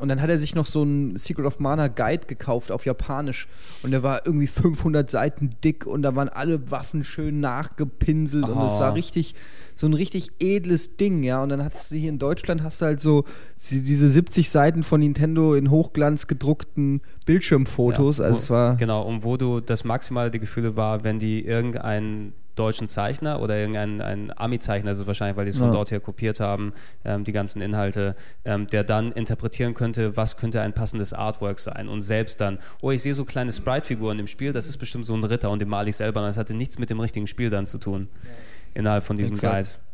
Und 0.00 0.08
dann 0.08 0.20
hat 0.22 0.30
er 0.30 0.38
sich 0.38 0.54
noch 0.54 0.66
so 0.66 0.82
einen 0.82 1.16
Secret 1.16 1.46
of 1.46 1.60
Mana 1.60 1.88
Guide 1.88 2.26
gekauft 2.26 2.72
auf 2.72 2.86
Japanisch. 2.86 3.46
Und 3.82 3.90
der 3.90 4.02
war 4.02 4.26
irgendwie 4.26 4.46
500 4.46 5.10
Seiten 5.10 5.50
dick 5.62 5.86
und 5.86 6.02
da 6.02 6.16
waren 6.16 6.28
alle 6.30 6.70
Waffen 6.70 7.04
schön 7.04 7.40
nachgepinselt. 7.40 8.48
Und 8.48 8.62
es 8.66 8.74
Oh. 8.74 8.80
war 8.80 8.94
richtig, 8.94 9.34
so 9.74 9.86
ein 9.86 9.94
richtig 9.94 10.30
edles 10.40 10.96
Ding, 10.96 11.22
ja. 11.22 11.42
Und 11.42 11.50
dann 11.50 11.62
hattest 11.62 11.90
du 11.90 11.96
hier 11.96 12.08
in 12.08 12.18
Deutschland, 12.18 12.62
hast 12.62 12.80
du 12.80 12.86
halt 12.86 13.00
so 13.00 13.24
die- 13.70 13.82
diese 13.82 14.08
70 14.08 14.50
Seiten 14.50 14.82
von 14.82 15.00
Nintendo 15.00 15.54
in 15.54 15.70
Hochglanz 15.70 16.26
gedruckten 16.26 17.02
Bildschirmfotos. 17.26 18.18
Ja, 18.18 18.24
also 18.24 18.36
wo- 18.36 18.40
es 18.42 18.50
war. 18.50 18.76
Genau, 18.76 19.02
und 19.02 19.22
wo 19.24 19.36
du 19.36 19.60
das 19.60 19.84
maximale 19.84 20.30
der 20.30 20.40
Gefühle 20.40 20.76
war, 20.76 21.04
wenn 21.04 21.18
die 21.18 21.44
irgendeinen 21.44 22.32
deutschen 22.60 22.88
Zeichner 22.88 23.40
oder 23.40 23.56
irgendeinen 23.56 24.00
einen 24.00 24.32
Ami-Zeichner, 24.36 24.92
ist 24.92 25.06
wahrscheinlich, 25.06 25.36
weil 25.36 25.46
die 25.46 25.50
es 25.50 25.56
von 25.58 25.68
Ja. 25.68 25.72
dort 25.72 25.90
her 25.90 26.00
kopiert 26.00 26.38
haben, 26.40 26.72
ähm, 27.04 27.24
die 27.24 27.32
ganzen 27.32 27.62
Inhalte, 27.62 28.14
ähm, 28.44 28.66
der 28.68 28.84
dann 28.84 29.12
interpretieren 29.12 29.74
könnte, 29.74 30.16
was 30.16 30.36
könnte 30.36 30.60
ein 30.60 30.72
passendes 30.72 31.12
Artwork 31.12 31.58
sein 31.58 31.88
und 31.88 32.02
selbst 32.02 32.40
dann, 32.40 32.58
oh, 32.82 32.90
ich 32.90 33.02
sehe 33.02 33.14
so 33.14 33.24
kleine 33.24 33.52
Sprite-Figuren 33.52 34.18
im 34.18 34.26
Spiel, 34.26 34.52
das 34.52 34.68
ist 34.68 34.76
bestimmt 34.78 35.06
so 35.06 35.14
ein 35.14 35.24
Ritter 35.24 35.50
und 35.50 35.60
den 35.60 35.68
male 35.68 35.88
ich 35.88 35.96
selber 35.96 36.20
und 36.20 36.26
das 36.28 36.36
hatte 36.36 36.54
nichts 36.54 36.78
mit 36.78 36.90
dem 36.90 37.00
richtigen 37.00 37.26
Spiel 37.26 37.50
dann 37.50 37.66
zu 37.66 37.78
tun, 37.78 38.08
innerhalb 38.74 39.04
von 39.04 39.16
diesem 39.16 39.34
Exakt. 39.34 39.54
Guide. 39.54 39.89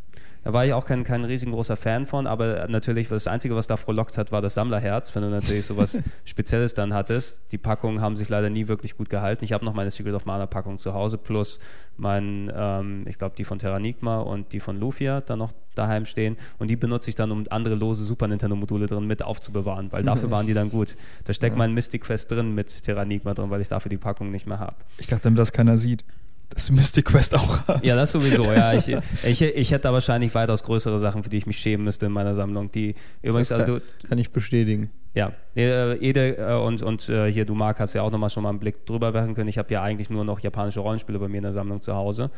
Da 0.47 0.53
war 0.53 0.65
ich 0.65 0.73
auch 0.73 0.85
kein, 0.85 1.03
kein 1.03 1.25
riesengroßer 1.25 1.77
Fan 1.77 2.07
von, 2.07 2.29
aber 2.29 2.69
natürlich, 2.69 3.09
das 3.09 3.27
Einzige, 3.27 3.57
was 3.57 3.67
da 3.67 3.77
frohlockt 3.77 4.17
hat, 4.17 4.31
war 4.31 4.43
das 4.43 4.55
Sammlerherz, 4.55 5.13
wenn 5.17 5.23
du 5.23 5.29
natürlich 5.29 5.67
sowas 5.67 5.99
Spezielles 6.25 6.73
dann 6.73 6.95
hattest. 6.95 7.51
Die 7.51 7.59
Packungen 7.59 8.01
haben 8.01 8.15
sich 8.15 8.29
leider 8.29 8.49
nie 8.49 8.69
wirklich 8.69 8.97
gut 8.97 9.11
gehalten. 9.11 9.45
Ich 9.45 9.53
habe 9.53 9.65
noch 9.65 9.75
meine 9.75 9.91
Secret 9.91 10.15
of 10.15 10.25
Mana 10.25 10.47
Packung 10.47 10.79
zu 10.79 10.95
Hause, 10.95 11.19
plus 11.19 11.59
mein, 11.97 12.49
ähm, 12.55 13.07
ich 13.09 13.19
glaube, 13.19 13.35
die 13.37 13.43
von 13.43 13.59
Terranigma 13.59 14.21
und 14.21 14.53
die 14.53 14.61
von 14.61 14.79
Lufia 14.79 15.21
dann 15.21 15.41
noch 15.41 15.51
daheim 15.75 16.07
stehen. 16.07 16.37
Und 16.61 16.69
die 16.69 16.77
benutze 16.77 17.11
ich 17.11 17.17
dann, 17.17 17.33
um 17.33 17.43
andere 17.51 17.75
lose 17.75 18.05
Super 18.05 18.29
Nintendo-Module 18.29 18.87
drin 18.87 19.05
mit 19.05 19.25
aufzubewahren, 19.25 19.91
weil 19.91 20.05
dafür 20.05 20.31
waren 20.31 20.47
die 20.47 20.55
dann 20.55 20.71
gut. 20.71 20.97
Da 21.25 21.33
steckt 21.33 21.57
mein 21.57 21.75
Mystic 21.75 22.05
Quest 22.05 22.31
drin 22.31 22.55
mit 22.55 22.85
Terranigma 22.85 23.35
drin, 23.35 23.51
weil 23.51 23.63
ich 23.63 23.69
dafür 23.69 23.89
die 23.89 23.99
Packung 23.99 24.31
nicht 24.31 24.47
mehr 24.47 24.61
habe. 24.61 24.77
Ich 24.99 25.09
dachte, 25.09 25.25
damit 25.25 25.41
das 25.41 25.53
keiner 25.53 25.77
sieht, 25.77 26.05
dass 26.51 26.67
du 26.67 26.73
Mystic 26.75 27.05
Quest 27.07 27.35
auch 27.35 27.67
hast. 27.67 27.85
Ja, 27.85 27.97
das 27.97 28.13
sowieso, 28.13 28.45
ja. 28.53 28.73
Ich, 28.75 28.89
ich, 29.25 29.43
ich 29.43 29.71
hätte 29.71 29.83
da 29.83 29.93
wahrscheinlich 29.93 30.35
weitaus 30.35 30.63
größere 30.63 30.99
Sachen, 31.01 31.23
für 31.23 31.29
die 31.31 31.37
ich 31.39 31.47
mich 31.47 31.59
schämen 31.59 31.85
müsste 31.85 32.07
in 32.07 32.13
meiner 32.13 32.35
Sammlung. 32.35 32.71
Die 32.73 32.95
übrigens, 33.23 33.49
Das 33.49 33.61
also 33.61 33.75
kann, 33.75 33.83
du, 34.03 34.09
kann 34.09 34.19
ich 34.19 34.31
bestätigen. 34.31 34.91
ja, 35.15 35.33
äh, 35.57 35.97
Ede 35.97 36.37
äh, 36.39 36.55
und, 36.55 36.83
und 36.83 37.09
äh, 37.09 37.31
hier 37.31 37.45
du 37.45 37.55
Marc 37.55 37.81
hast 37.81 37.95
ja 37.95 38.03
auch 38.03 38.11
nochmal 38.11 38.31
schon 38.31 38.43
mal 38.43 38.51
einen 38.51 38.59
Blick 38.59 38.87
drüber 38.87 39.13
werfen 39.13 39.35
können. 39.35 39.49
Ich 39.49 39.59
habe 39.59 39.73
ja 39.73 39.83
eigentlich 39.83 40.11
nur 40.11 40.25
noch 40.25 40.41
japanische 40.41 40.81
Rollenspiele 40.81 41.19
bei 41.19 41.29
mir 41.29 41.39
in 41.39 41.43
der 41.43 41.53
Sammlung 41.53 41.81
zu 41.81 41.95
Hause 41.95 42.31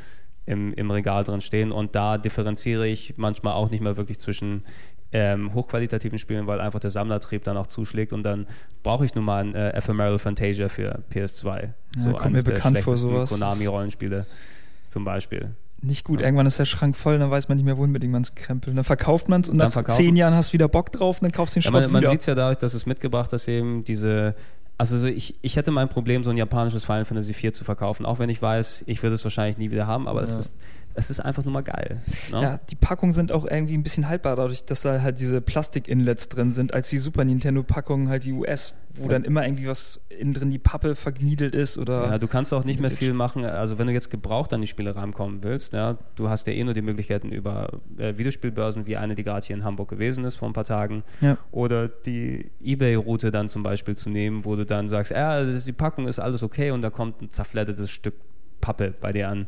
im, 0.47 0.73
im 0.75 0.91
Regal 0.91 1.25
drin 1.25 1.43
stehen 1.43 1.71
und 1.71 1.95
da 1.95 2.17
differenziere 2.17 2.89
ich 2.89 3.15
manchmal 3.19 3.53
auch 3.53 3.71
nicht 3.71 3.83
mehr 3.83 3.99
wirklich 3.99 4.19
zwischen 4.19 4.65
ähm, 5.13 5.55
hochqualitativen 5.55 6.19
Spielen, 6.19 6.47
weil 6.47 6.61
einfach 6.61 6.81
der 6.81 6.91
Sammlertrieb 6.91 7.43
dann 7.45 7.57
auch 7.57 7.67
zuschlägt 7.67 8.13
und 8.13 8.23
dann 8.25 8.47
brauche 8.83 9.05
ich 9.07 9.15
nun 9.15 9.25
mal 9.25 9.43
ein 9.45 9.55
äh, 9.55 9.71
Ephemeral 9.71 10.19
Fantasia 10.19 10.69
für 10.69 11.01
PS2. 11.13 11.69
Ja, 12.05 12.13
kommt 12.13 12.33
mir 12.35 12.43
bekannt 12.43 12.79
vor, 12.81 12.95
sowas. 12.97 13.31
Konami-Rollenspiele 13.31 14.27
zum 14.89 15.05
Beispiel. 15.05 15.51
Nicht 15.81 16.05
gut. 16.05 16.21
Irgendwann 16.21 16.47
ist 16.47 16.59
der 16.59 16.65
Schrank 16.65 16.97
voll, 16.97 17.19
dann 17.19 17.31
weiß 17.31 17.49
man 17.49 17.57
nicht 17.57 17.65
mehr, 17.65 17.79
wohin 17.79 17.93
mit 17.93 18.03
dem 18.03 18.13
ganzen 18.13 18.35
Krempel. 18.35 18.75
Dann 18.75 18.85
verkauft 18.85 19.29
man 19.29 19.43
es 19.43 19.49
und 19.49 19.59
Dann 19.59 19.69
nach 19.69 19.73
verkaufen- 19.73 19.97
zehn 19.97 20.17
Jahren 20.17 20.35
hast 20.35 20.51
du 20.51 20.55
wieder 20.55 20.69
Bock 20.69 20.91
drauf 20.93 21.19
und 21.21 21.25
dann 21.27 21.33
kaufst 21.33 21.55
du 21.57 21.61
den 21.61 21.65
Ja, 21.65 21.71
Schrott 21.71 21.91
man 21.93 22.03
man 22.03 22.11
sieht 22.11 22.21
es 22.21 22.27
ja 22.27 22.35
dadurch, 22.35 22.59
dass 22.59 22.73
du 22.73 22.79
es 22.79 22.87
mitgebracht 22.87 23.33
hast, 23.33 23.47
eben 23.49 23.85
diese. 23.85 24.35
Also 24.77 24.99
so 24.99 25.07
ich, 25.07 25.35
ich 25.43 25.57
hätte 25.57 25.71
mein 25.71 25.89
Problem, 25.89 26.23
so 26.23 26.31
ein 26.31 26.37
japanisches 26.37 26.85
Final 26.85 27.05
Fantasy 27.05 27.33
IV 27.33 27.53
zu 27.53 27.65
verkaufen, 27.65 28.07
auch 28.07 28.19
wenn 28.19 28.29
ich 28.29 28.41
weiß, 28.43 28.85
ich 28.87 29.03
würde 29.03 29.15
es 29.15 29.25
wahrscheinlich 29.25 29.57
nie 29.59 29.71
wieder 29.71 29.87
haben, 29.89 30.07
aber 30.07 30.23
es 30.23 30.33
Ja. 30.35 30.39
ist 30.41 30.57
es 30.99 31.11
ist 31.11 31.21
einfach 31.21 31.45
nur 31.45 31.53
mal 31.53 31.63
geil. 31.63 32.03
Ne? 32.33 32.43
Ja, 32.43 32.61
die 32.71 32.75
Packungen 32.77 33.13
sind 33.13 33.33
auch 33.33 33.47
irgendwie 33.47 33.75
ein 33.75 33.83
bisschen 33.83 34.09
haltbar, 34.09 34.37
dadurch, 34.37 34.65
dass 34.65 34.83
da 34.83 35.01
halt 35.01 35.19
diese 35.21 35.41
Plastik-Inlets 35.41 36.29
drin 36.29 36.51
sind, 36.51 36.75
als 36.75 36.89
die 36.91 36.99
Super 36.99 37.25
Nintendo-Packungen 37.25 38.09
halt 38.09 38.25
die 38.25 38.33
US, 38.33 38.75
wo 38.97 39.09
dann 39.09 39.25
immer 39.25 39.45
irgendwie 39.47 39.67
was 39.69 40.01
innen 40.09 40.35
drin 40.35 40.51
die 40.51 40.59
Pappe 40.59 40.97
vergniedelt 40.97 41.55
ist 41.55 41.79
oder. 41.79 42.07
Ja, 42.11 42.19
du 42.19 42.27
kannst 42.27 42.53
auch 42.53 42.65
nicht 42.65 42.81
mehr 42.81 42.91
viel 42.91 43.13
machen. 43.13 43.45
Also 43.45 43.79
wenn 43.79 43.87
du 43.87 43.93
jetzt 43.93 44.11
gebraucht 44.11 44.53
an 44.53 44.61
die 44.61 44.67
Spiele 44.67 44.97
rankommen 44.97 45.43
willst, 45.45 45.73
ja, 45.73 45.97
du 46.17 46.29
hast 46.29 46.47
ja 46.49 46.53
eh 46.53 46.65
nur 46.65 46.75
die 46.75 46.83
Möglichkeiten 46.83 47.31
über 47.31 47.69
äh, 47.97 48.17
Videospielbörsen, 48.19 48.87
wie 48.87 48.97
eine, 48.97 49.15
die 49.15 49.23
gerade 49.23 49.47
hier 49.47 49.55
in 49.57 49.63
Hamburg 49.65 49.89
gewesen 49.89 50.25
ist 50.25 50.35
vor 50.37 50.49
ein 50.49 50.53
paar 50.53 50.65
Tagen, 50.65 51.05
Ja. 51.21 51.39
oder 51.53 51.87
die 51.89 52.51
Ebay-Route 52.61 53.31
dann 53.31 53.49
zum 53.49 53.63
Beispiel 53.63 53.97
zu 53.97 54.11
nehmen, 54.11 54.45
wo 54.45 54.57
du 54.57 54.67
dann 54.67 54.89
sagst, 54.89 55.13
ja, 55.13 55.39
ist- 55.39 55.67
die 55.69 55.73
Packung 55.73 56.09
ist 56.09 56.19
alles 56.19 56.43
okay 56.43 56.73
und 56.73 56.83
da 56.83 56.91
kommt 56.91 57.23
ein 57.23 57.31
zerfleddertes 57.31 57.91
Stück 57.91 58.15
Pappe 58.69 58.93
bei 59.01 59.13
dir 59.13 59.29
an, 59.31 59.47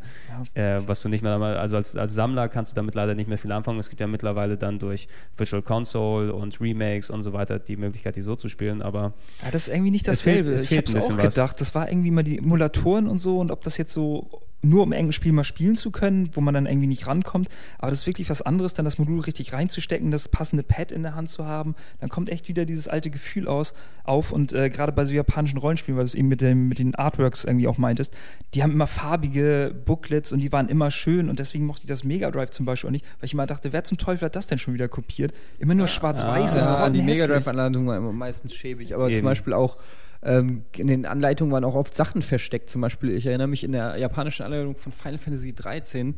äh, 0.55 0.81
was 0.87 1.03
du 1.03 1.11
nicht 1.11 1.23
mehr, 1.23 1.39
also 1.39 1.77
als, 1.77 1.95
als 1.95 2.15
Sammler 2.15 2.49
kannst 2.49 2.73
du 2.73 2.77
damit 2.77 2.95
leider 2.95 3.15
nicht 3.15 3.29
mehr 3.29 3.37
viel 3.37 3.53
anfangen. 3.53 3.79
Es 3.79 3.91
gibt 3.91 4.01
ja 4.01 4.07
mittlerweile 4.07 4.57
dann 4.57 4.79
durch 4.79 5.09
Virtual 5.37 5.61
Console 5.61 6.33
und 6.33 6.59
Remakes 6.59 7.11
und 7.11 7.23
so 7.23 7.35
weiter 7.35 7.59
die 7.59 7.77
Möglichkeit, 7.77 8.17
die 8.17 8.23
so 8.23 8.35
zu 8.37 8.49
spielen, 8.49 8.81
aber 8.81 9.13
Ja, 9.45 9.51
das 9.51 9.69
ist 9.69 9.75
irgendwie 9.75 9.91
nicht 9.91 10.09
Es 10.09 10.23
fehlt- 10.23 10.47
dasselbe. 10.47 10.53
es 10.55 10.63
ich 10.71 10.71
habe 10.79 10.87
ein 10.87 10.91
auch 10.91 10.95
bisschen 10.95 11.17
was. 11.19 11.35
gedacht, 11.35 11.61
das 11.61 11.75
war 11.75 11.91
irgendwie 11.91 12.11
mal 12.11 12.23
die 12.23 12.39
Emulatoren 12.39 13.09
und 13.09 13.19
so 13.19 13.39
und 13.41 13.51
ob 13.51 13.61
das 13.63 13.77
jetzt 13.77 13.93
so 13.93 14.41
nur 14.63 14.83
um 14.83 14.93
ein 14.93 15.13
Spiel 15.13 15.33
mal 15.33 15.45
spielen 15.45 15.75
zu 15.75 15.91
können, 15.91 16.31
wo 16.35 16.41
man 16.41 16.55
dann 16.55 16.67
irgendwie 16.67 16.87
nicht 16.87 17.07
rankommt. 17.07 17.49
Aber 17.79 17.91
das 17.91 18.01
ist 18.01 18.07
wirklich 18.07 18.29
was 18.29 18.43
anderes, 18.43 18.75
dann 18.75 18.85
das 18.85 18.99
Modul 18.99 19.21
richtig 19.21 19.53
reinzustecken, 19.53 20.11
das 20.11 20.29
passende 20.29 20.63
Pad 20.63 20.93
in 20.93 21.03
der 21.03 21.15
Hand 21.15 21.29
zu 21.29 21.47
haben. 21.47 21.75
Dann 22.01 22.09
kommt 22.09 22.29
echt 22.29 22.49
wieder 22.49 22.65
dieses 22.65 22.89
alte 22.89 23.11
Gefühl 23.11 23.49
aus, 23.49 23.73
auf. 24.05 24.33
Und 24.33 24.53
äh, 24.53 24.69
gerade 24.71 24.93
bei 24.93 25.05
so 25.05 25.15
japanischen 25.15 25.59
Rollenspielen, 25.59 25.97
weil 25.97 26.05
du 26.05 26.09
es 26.09 26.15
eben 26.15 26.29
mit, 26.29 26.41
dem, 26.41 26.69
mit 26.69 26.79
den 26.79 26.95
Artworks 26.95 27.45
irgendwie 27.45 27.69
auch 27.69 27.79
meintest, 27.79 28.15
die 28.55 28.63
haben 28.63 28.73
immer 28.73 28.87
farbige 28.87 29.75
Booklets 29.85 30.33
und 30.33 30.41
die 30.41 30.53
waren 30.53 30.69
immer 30.69 30.91
schön. 30.91 31.29
Und 31.29 31.39
deswegen 31.39 31.67
mochte 31.67 31.83
ich 31.85 31.89
das 31.89 32.05
Mega 32.05 32.31
Drive 32.31 32.51
zum 32.51 32.67
Beispiel 32.67 32.89
auch 32.89 32.93
nicht, 32.93 33.05
weil 33.21 33.27
ich 33.27 33.35
immer 33.35 33.47
dachte, 33.47 33.73
wer 33.73 33.85
zum 33.85 33.99
Teufel 33.99 34.27
hat 34.27 34.37
das 34.37 34.47
denn 34.47 34.59
schon 34.59 34.75
wieder 34.75 34.89
kopiert? 34.89 35.33
Immer 35.59 35.75
nur 35.75 35.89
schwarz-weiß 35.89 36.55
und 36.57 36.61
Ja, 36.61 36.91
die. 36.91 37.01
Mega 37.03 37.27
Drive-Anleitung 37.27 37.87
war 37.87 37.97
immer 37.97 38.13
meistens 38.13 38.55
schäbig, 38.55 38.95
aber 38.95 39.07
Eben. 39.07 39.17
zum 39.17 39.25
Beispiel 39.25 39.53
auch 39.53 39.77
ähm, 40.23 40.63
in 40.77 40.87
den 40.87 41.07
Anleitungen 41.07 41.53
waren 41.53 41.65
auch 41.65 41.75
oft 41.75 41.95
Sachen 41.95 42.23
versteckt. 42.23 42.69
Zum 42.69 42.81
Beispiel, 42.81 43.11
ich 43.11 43.27
erinnere 43.27 43.49
mich 43.49 43.65
in 43.65 43.73
der 43.73 43.97
japanischen 43.97 44.45
Anleitung 44.45 44.77
von 44.77 44.93
Final 44.93 45.19
Fantasy 45.19 45.55
13 45.55 46.15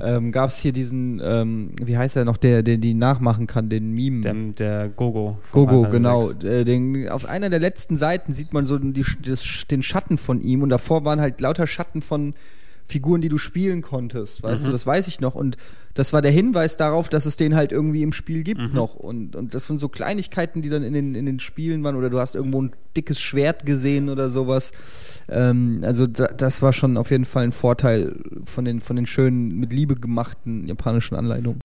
ähm, 0.00 0.32
gab 0.32 0.48
es 0.48 0.58
hier 0.58 0.72
diesen, 0.72 1.20
ähm, 1.22 1.70
wie 1.82 1.98
heißt 1.98 2.16
er 2.16 2.24
noch, 2.24 2.36
der, 2.36 2.62
der 2.62 2.78
die 2.78 2.94
nachmachen 2.94 3.46
kann, 3.46 3.68
den 3.68 3.92
Meme. 3.92 4.22
der, 4.22 4.34
der 4.34 4.88
Gogo. 4.88 5.38
Gogo, 5.50 5.88
genau. 5.90 6.30
Äh, 6.30 6.64
den, 6.64 7.08
auf 7.08 7.26
einer 7.26 7.50
der 7.50 7.58
letzten 7.58 7.96
Seiten 7.96 8.32
sieht 8.32 8.52
man 8.52 8.66
so 8.66 8.78
die, 8.78 9.04
das, 9.22 9.64
den 9.70 9.82
Schatten 9.82 10.18
von 10.18 10.40
ihm 10.40 10.62
und 10.62 10.70
davor 10.70 11.04
waren 11.04 11.20
halt 11.20 11.40
lauter 11.40 11.66
Schatten 11.66 12.00
von 12.00 12.34
Figuren, 12.92 13.20
die 13.22 13.28
du 13.30 13.38
spielen 13.38 13.80
konntest, 13.82 14.42
weißt 14.42 14.62
Mhm. 14.62 14.66
du, 14.66 14.72
das 14.72 14.86
weiß 14.86 15.08
ich 15.08 15.20
noch. 15.20 15.34
Und 15.34 15.56
das 15.94 16.12
war 16.12 16.20
der 16.22 16.30
Hinweis 16.30 16.76
darauf, 16.76 17.08
dass 17.08 17.26
es 17.26 17.36
den 17.36 17.54
halt 17.56 17.72
irgendwie 17.72 18.02
im 18.02 18.12
Spiel 18.12 18.42
gibt 18.42 18.60
Mhm. 18.60 18.70
noch. 18.74 18.94
Und, 18.94 19.34
und 19.34 19.54
das 19.54 19.66
sind 19.66 19.78
so 19.78 19.88
Kleinigkeiten, 19.88 20.60
die 20.62 20.68
dann 20.68 20.82
in 20.82 20.92
den, 20.92 21.14
in 21.14 21.26
den 21.26 21.40
Spielen 21.40 21.82
waren. 21.82 21.96
Oder 21.96 22.10
du 22.10 22.18
hast 22.18 22.34
irgendwo 22.34 22.60
ein 22.62 22.72
dickes 22.96 23.18
Schwert 23.18 23.64
gesehen 23.66 24.08
oder 24.10 24.28
sowas. 24.28 24.72
Ähm, 25.28 25.80
also 25.82 26.06
da, 26.06 26.26
das 26.26 26.62
war 26.62 26.72
schon 26.72 26.96
auf 26.96 27.10
jeden 27.10 27.24
Fall 27.24 27.44
ein 27.44 27.52
Vorteil 27.52 28.14
von 28.44 28.64
den, 28.64 28.80
von 28.80 28.96
den 28.96 29.06
schönen, 29.06 29.58
mit 29.58 29.72
Liebe 29.72 29.96
gemachten 29.96 30.66
japanischen 30.68 31.14
Anleitungen. 31.16 31.60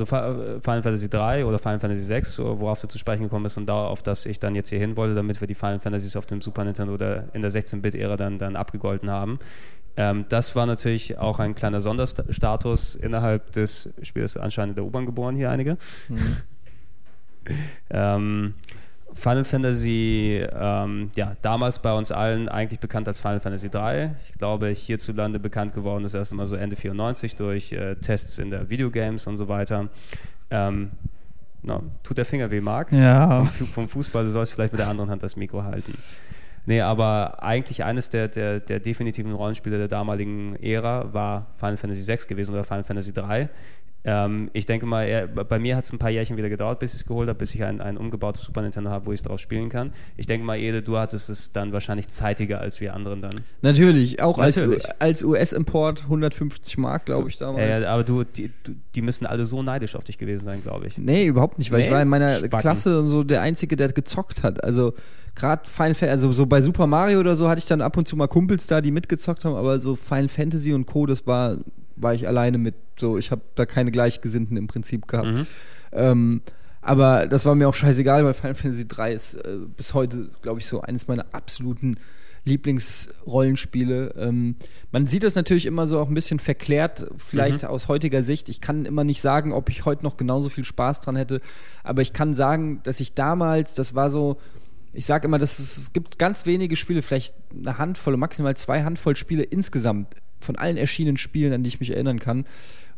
Also 0.00 0.06
Fi- 0.06 0.60
Final 0.60 0.82
Fantasy 0.82 1.08
3 1.08 1.44
oder 1.44 1.58
Final 1.58 1.80
Fantasy 1.80 2.02
6, 2.02 2.32
so, 2.32 2.60
worauf 2.60 2.80
du 2.80 2.88
zu 2.88 2.98
sprechen 2.98 3.24
gekommen 3.24 3.44
bist 3.44 3.56
und 3.56 3.66
darauf, 3.66 4.02
dass 4.02 4.26
ich 4.26 4.38
dann 4.40 4.54
jetzt 4.54 4.68
hier 4.68 4.78
hin 4.78 4.96
wollte, 4.96 5.14
damit 5.14 5.40
wir 5.40 5.46
die 5.48 5.54
Final 5.54 5.80
Fantasies 5.80 6.16
auf 6.16 6.26
dem 6.26 6.40
Super 6.40 6.64
Nintendo 6.64 6.94
oder 6.94 7.24
in 7.34 7.42
der 7.42 7.50
16-Bit-Ära 7.50 8.16
dann, 8.16 8.38
dann 8.38 8.56
abgegolten 8.56 9.10
haben. 9.10 9.38
Ähm, 9.96 10.26
das 10.28 10.54
war 10.54 10.66
natürlich 10.66 11.18
auch 11.18 11.40
ein 11.40 11.54
kleiner 11.54 11.80
Sonderstatus 11.80 12.94
innerhalb 12.94 13.52
des 13.52 13.88
Spiels, 14.02 14.36
anscheinend 14.36 14.72
in 14.72 14.76
der 14.76 14.84
U-Bahn 14.84 15.06
geboren 15.06 15.34
hier 15.36 15.50
einige. 15.50 15.76
Ähm, 17.90 18.54
Final 19.18 19.44
Fantasy, 19.44 20.46
ähm, 20.52 21.10
ja, 21.16 21.34
damals 21.42 21.80
bei 21.80 21.92
uns 21.92 22.12
allen 22.12 22.48
eigentlich 22.48 22.78
bekannt 22.78 23.08
als 23.08 23.20
Final 23.20 23.40
Fantasy 23.40 23.68
3. 23.68 24.14
Ich 24.24 24.38
glaube, 24.38 24.68
hierzulande 24.68 25.40
bekannt 25.40 25.74
geworden 25.74 26.04
ist 26.04 26.14
erst 26.14 26.30
einmal 26.32 26.46
so 26.46 26.54
Ende 26.54 26.76
94 26.76 27.34
durch 27.34 27.72
äh, 27.72 27.96
Tests 27.96 28.38
in 28.38 28.50
der 28.50 28.70
Videogames 28.70 29.26
und 29.26 29.36
so 29.36 29.48
weiter. 29.48 29.88
Ähm, 30.50 30.92
na, 31.62 31.82
tut 32.04 32.16
der 32.16 32.24
Finger 32.24 32.50
weh, 32.50 32.60
Marc? 32.60 32.92
Ja. 32.92 33.44
Vom, 33.44 33.66
vom 33.66 33.88
Fußball, 33.88 34.24
du 34.24 34.30
sollst 34.30 34.52
vielleicht 34.52 34.72
mit 34.72 34.80
der 34.80 34.88
anderen 34.88 35.10
Hand 35.10 35.24
das 35.24 35.34
Mikro 35.34 35.64
halten. 35.64 35.98
Nee, 36.64 36.82
aber 36.82 37.42
eigentlich 37.42 37.82
eines 37.82 38.10
der, 38.10 38.28
der, 38.28 38.60
der 38.60 38.78
definitiven 38.78 39.32
Rollenspiele 39.32 39.78
der 39.78 39.88
damaligen 39.88 40.54
Ära 40.62 41.12
war 41.12 41.46
Final 41.56 41.76
Fantasy 41.76 42.02
6 42.02 42.28
gewesen 42.28 42.52
oder 42.52 42.62
Final 42.62 42.84
Fantasy 42.84 43.12
3. 43.12 43.48
Ähm, 44.04 44.48
ich 44.52 44.64
denke 44.64 44.86
mal, 44.86 45.02
er, 45.02 45.26
bei 45.26 45.58
mir 45.58 45.76
hat 45.76 45.84
es 45.84 45.92
ein 45.92 45.98
paar 45.98 46.10
Jährchen 46.10 46.36
wieder 46.36 46.48
gedauert, 46.48 46.78
bis 46.78 46.94
ich 46.94 47.00
es 47.00 47.06
geholt 47.06 47.28
habe, 47.28 47.38
bis 47.38 47.54
ich 47.54 47.64
ein, 47.64 47.80
ein 47.80 47.96
umgebautes 47.96 48.44
Super 48.44 48.62
Nintendo 48.62 48.90
habe, 48.90 49.06
wo 49.06 49.12
ich 49.12 49.20
es 49.20 49.24
drauf 49.24 49.40
spielen 49.40 49.68
kann. 49.68 49.92
Ich 50.16 50.26
denke 50.26 50.46
mal, 50.46 50.56
Ede, 50.56 50.82
du 50.82 50.96
hattest 50.96 51.28
es 51.28 51.52
dann 51.52 51.72
wahrscheinlich 51.72 52.08
zeitiger 52.08 52.60
als 52.60 52.80
wir 52.80 52.94
anderen 52.94 53.22
dann. 53.22 53.32
Natürlich, 53.62 54.22
auch 54.22 54.38
Natürlich. 54.38 54.84
als, 54.86 55.00
als 55.00 55.24
US-Import 55.24 56.04
150 56.04 56.78
Mark, 56.78 57.06
glaube 57.06 57.28
ich, 57.28 57.38
damals. 57.38 57.82
Äh, 57.82 57.86
aber 57.86 58.04
du 58.04 58.24
die, 58.24 58.50
die 58.94 59.02
müssen 59.02 59.26
alle 59.26 59.44
so 59.44 59.62
neidisch 59.62 59.96
auf 59.96 60.04
dich 60.04 60.16
gewesen 60.16 60.44
sein, 60.44 60.62
glaube 60.62 60.86
ich. 60.86 60.96
Nee, 60.96 61.26
überhaupt 61.26 61.58
nicht, 61.58 61.70
weil 61.72 61.80
ich 61.80 61.86
Nee? 61.86 61.92
war 61.92 62.02
in 62.02 62.08
meiner 62.08 62.36
Spacken. 62.36 62.60
Klasse 62.60 63.04
so 63.08 63.24
der 63.24 63.42
Einzige, 63.42 63.76
der 63.76 63.92
gezockt 63.92 64.42
hat. 64.42 64.62
Also 64.62 64.94
gerade 65.34 65.68
Final 65.68 65.94
Fantasy, 65.94 66.10
also 66.10 66.32
so 66.32 66.46
bei 66.46 66.60
Super 66.60 66.86
Mario 66.86 67.20
oder 67.20 67.36
so 67.36 67.48
hatte 67.48 67.58
ich 67.58 67.66
dann 67.66 67.80
ab 67.80 67.96
und 67.96 68.06
zu 68.06 68.16
mal 68.16 68.26
Kumpels 68.28 68.66
da, 68.66 68.80
die 68.80 68.90
mitgezockt 68.90 69.44
haben, 69.44 69.54
aber 69.54 69.78
so 69.78 69.96
Final 69.96 70.28
Fantasy 70.28 70.72
und 70.72 70.86
Co., 70.86 71.06
das 71.06 71.26
war, 71.26 71.58
war 72.00 72.14
ich 72.14 72.26
alleine 72.26 72.58
mit. 72.58 72.74
So, 72.98 73.18
ich 73.18 73.30
habe 73.30 73.42
da 73.54 73.66
keine 73.66 73.90
Gleichgesinnten 73.90 74.56
im 74.56 74.66
Prinzip 74.66 75.06
gehabt. 75.08 75.28
Mhm. 75.28 75.46
Ähm, 75.92 76.42
aber 76.80 77.26
das 77.26 77.44
war 77.44 77.54
mir 77.54 77.68
auch 77.68 77.74
scheißegal, 77.74 78.24
weil 78.24 78.34
Final 78.34 78.54
Fantasy 78.54 78.86
3 78.86 79.12
ist 79.12 79.34
äh, 79.34 79.58
bis 79.76 79.94
heute, 79.94 80.30
glaube 80.42 80.60
ich, 80.60 80.66
so 80.66 80.80
eines 80.80 81.06
meiner 81.08 81.26
absoluten 81.32 81.96
Lieblingsrollenspiele. 82.44 84.14
Ähm, 84.16 84.56
man 84.90 85.06
sieht 85.06 85.22
das 85.24 85.34
natürlich 85.34 85.66
immer 85.66 85.86
so 85.86 85.98
auch 85.98 86.08
ein 86.08 86.14
bisschen 86.14 86.38
verklärt, 86.38 87.06
vielleicht 87.16 87.62
Mhm. 87.62 87.68
aus 87.68 87.88
heutiger 87.88 88.22
Sicht. 88.22 88.48
Ich 88.48 88.60
kann 88.60 88.84
immer 88.84 89.04
nicht 89.04 89.20
sagen, 89.20 89.52
ob 89.52 89.68
ich 89.70 89.84
heute 89.84 90.04
noch 90.04 90.16
genauso 90.16 90.48
viel 90.48 90.64
Spaß 90.64 91.00
dran 91.00 91.16
hätte, 91.16 91.40
aber 91.82 92.02
ich 92.02 92.12
kann 92.12 92.34
sagen, 92.34 92.80
dass 92.84 93.00
ich 93.00 93.14
damals, 93.14 93.74
das 93.74 93.94
war 93.94 94.10
so, 94.10 94.38
ich 94.92 95.04
sage 95.06 95.26
immer, 95.26 95.38
dass 95.38 95.58
es, 95.58 95.76
es 95.76 95.92
gibt 95.92 96.18
ganz 96.18 96.46
wenige 96.46 96.76
Spiele, 96.76 97.02
vielleicht 97.02 97.34
eine 97.54 97.78
Handvoll, 97.78 98.16
maximal 98.16 98.56
zwei 98.56 98.82
Handvoll 98.82 99.16
Spiele 99.16 99.42
insgesamt 99.42 100.14
von 100.40 100.56
allen 100.56 100.76
erschienenen 100.76 101.16
Spielen, 101.16 101.52
an 101.52 101.62
die 101.62 101.68
ich 101.68 101.80
mich 101.80 101.92
erinnern 101.92 102.18
kann, 102.18 102.46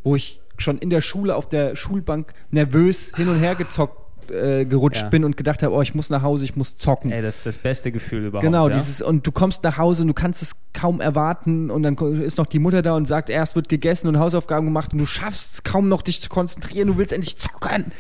wo 0.03 0.16
ich 0.16 0.41
schon 0.59 0.78
in 0.78 0.91
der 0.91 1.01
Schule 1.01 1.36
auf 1.36 1.49
der 1.49 1.76
Schulbank 1.76 2.32
nervös 2.51 3.12
hin 3.16 3.28
und 3.28 3.38
her 3.41 3.55
gezockt 3.55 3.97
äh, 4.30 4.64
gerutscht 4.64 5.03
Ja. 5.03 5.09
bin 5.09 5.24
und 5.24 5.36
gedacht 5.36 5.62
habe, 5.62 5.74
oh, 5.74 5.82
ich 5.82 5.95
muss 5.95 6.09
nach 6.11 6.22
Hause, 6.22 6.45
ich 6.45 6.55
muss 6.55 6.76
zocken. 6.76 7.11
Ey, 7.11 7.22
das 7.22 7.38
ist 7.38 7.47
das 7.47 7.59
beste 7.59 7.91
Gefühl 7.91 8.26
überhaupt. 8.26 8.45
Genau, 8.45 8.68
ja? 8.68 8.76
dieses, 8.76 9.03
und 9.03 9.26
du 9.26 9.32
kommst 9.32 9.64
nach 9.64 9.76
Hause 9.76 10.03
und 10.03 10.09
du 10.09 10.14
kannst 10.14 10.43
es 10.43 10.57
kaum 10.72 11.01
erwarten 11.01 11.70
und 11.70 11.82
dann 11.82 11.97
ist 12.22 12.38
noch 12.38 12.47
die 12.47 12.61
Mutter 12.61 12.82
da 12.82 12.95
und 12.95 13.07
sagt, 13.07 13.28
erst 13.30 13.57
wird 13.57 13.68
gegessen 13.68 14.07
und 14.09 14.18
Hausaufgaben 14.18 14.66
gemacht 14.66 14.93
und 14.93 14.99
du 15.01 15.07
schaffst 15.07 15.55
es 15.55 15.62
kaum 15.64 15.88
noch, 15.88 16.03
dich 16.03 16.20
zu 16.20 16.28
konzentrieren, 16.28 16.88
du 16.88 16.97
willst 16.97 17.12
endlich 17.12 17.38
zocken. 17.38 17.93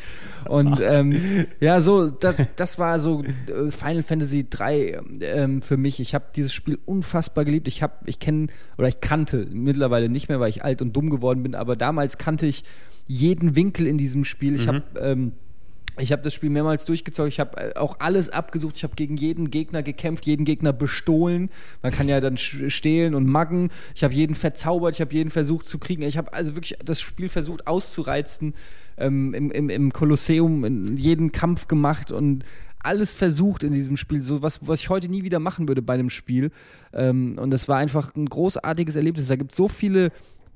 Und 0.48 0.80
ähm, 0.80 1.46
ja, 1.60 1.80
so, 1.80 2.08
das, 2.10 2.34
das 2.56 2.78
war 2.78 3.00
so 3.00 3.22
äh, 3.22 3.70
Final 3.70 4.02
Fantasy 4.02 4.46
3 4.48 5.00
ähm, 5.20 5.62
für 5.62 5.76
mich. 5.76 6.00
Ich 6.00 6.14
habe 6.14 6.26
dieses 6.34 6.52
Spiel 6.52 6.78
unfassbar 6.84 7.44
geliebt. 7.44 7.68
Ich 7.68 7.82
habe, 7.82 7.94
ich 8.06 8.18
kenne 8.18 8.48
oder 8.78 8.88
ich 8.88 9.00
kannte 9.00 9.46
mittlerweile 9.50 10.08
nicht 10.08 10.28
mehr, 10.28 10.40
weil 10.40 10.50
ich 10.50 10.64
alt 10.64 10.82
und 10.82 10.94
dumm 10.94 11.10
geworden 11.10 11.42
bin, 11.42 11.54
aber 11.54 11.76
damals 11.76 12.18
kannte 12.18 12.46
ich 12.46 12.64
jeden 13.06 13.56
Winkel 13.56 13.86
in 13.86 13.98
diesem 13.98 14.24
Spiel. 14.24 14.54
Ich 14.54 14.68
habe 14.68 14.82
ähm, 15.00 15.32
ich 15.98 16.12
habe 16.12 16.22
das 16.22 16.34
Spiel 16.34 16.50
mehrmals 16.50 16.84
durchgezockt. 16.86 17.28
Ich 17.28 17.40
habe 17.40 17.56
äh, 17.56 17.74
auch 17.76 18.00
alles 18.00 18.30
abgesucht. 18.30 18.76
Ich 18.76 18.84
habe 18.84 18.94
gegen 18.94 19.16
jeden 19.16 19.50
Gegner 19.50 19.82
gekämpft, 19.82 20.26
jeden 20.26 20.44
Gegner 20.44 20.72
bestohlen. 20.72 21.50
Man 21.82 21.92
kann 21.92 22.08
ja 22.08 22.20
dann 22.20 22.36
stehlen 22.36 23.14
und 23.14 23.26
maggen. 23.26 23.70
Ich 23.94 24.04
habe 24.04 24.14
jeden 24.14 24.34
verzaubert. 24.34 24.94
Ich 24.94 25.00
habe 25.00 25.14
jeden 25.14 25.30
versucht 25.30 25.66
zu 25.66 25.78
kriegen. 25.78 26.02
Ich 26.02 26.16
habe 26.16 26.32
also 26.32 26.56
wirklich 26.56 26.78
das 26.84 27.00
Spiel 27.00 27.28
versucht 27.28 27.66
auszureizen. 27.66 28.54
Ähm, 28.96 29.34
im, 29.34 29.50
im, 29.50 29.70
Im 29.70 29.92
Kolosseum 29.92 30.64
in 30.64 30.96
jeden 30.96 31.32
Kampf 31.32 31.68
gemacht 31.68 32.12
und 32.12 32.44
alles 32.82 33.14
versucht 33.14 33.62
in 33.62 33.72
diesem 33.72 33.96
Spiel. 33.96 34.22
So 34.22 34.42
was, 34.42 34.66
was 34.66 34.80
ich 34.80 34.88
heute 34.88 35.08
nie 35.08 35.22
wieder 35.22 35.38
machen 35.38 35.68
würde 35.68 35.82
bei 35.82 35.94
einem 35.94 36.10
Spiel. 36.10 36.50
Ähm, 36.92 37.38
und 37.38 37.50
das 37.50 37.68
war 37.68 37.78
einfach 37.78 38.14
ein 38.14 38.26
großartiges 38.26 38.96
Erlebnis. 38.96 39.28
Da 39.28 39.36
gibt 39.36 39.52
es 39.52 39.56
so 39.56 39.68
viele 39.68 40.10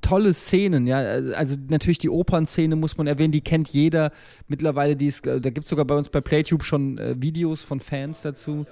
tolle 0.05 0.35
Szenen, 0.35 0.87
ja, 0.87 0.99
also 0.99 1.57
natürlich 1.69 1.99
die 1.99 2.11
Opernszene 2.11 2.77
muss 2.77 2.99
man 2.99 3.07
erwähnen, 3.07 3.33
die 3.33 3.41
kennt 3.41 3.71
jeder 3.71 4.13
mittlerweile, 4.49 4.97
die 4.97 5.07
ist, 5.07 5.27
da 5.27 5.39
gibt 5.39 5.65
es 5.65 5.71
sogar 5.71 5.87
bei 5.87 5.97
uns 5.97 6.11
bei 6.11 6.21
Playtube 6.21 6.63
schon 6.63 6.99
äh, 6.99 7.15
Videos 7.19 7.63
von 7.63 7.81
Fans 7.81 8.21
dazu. 8.23 8.67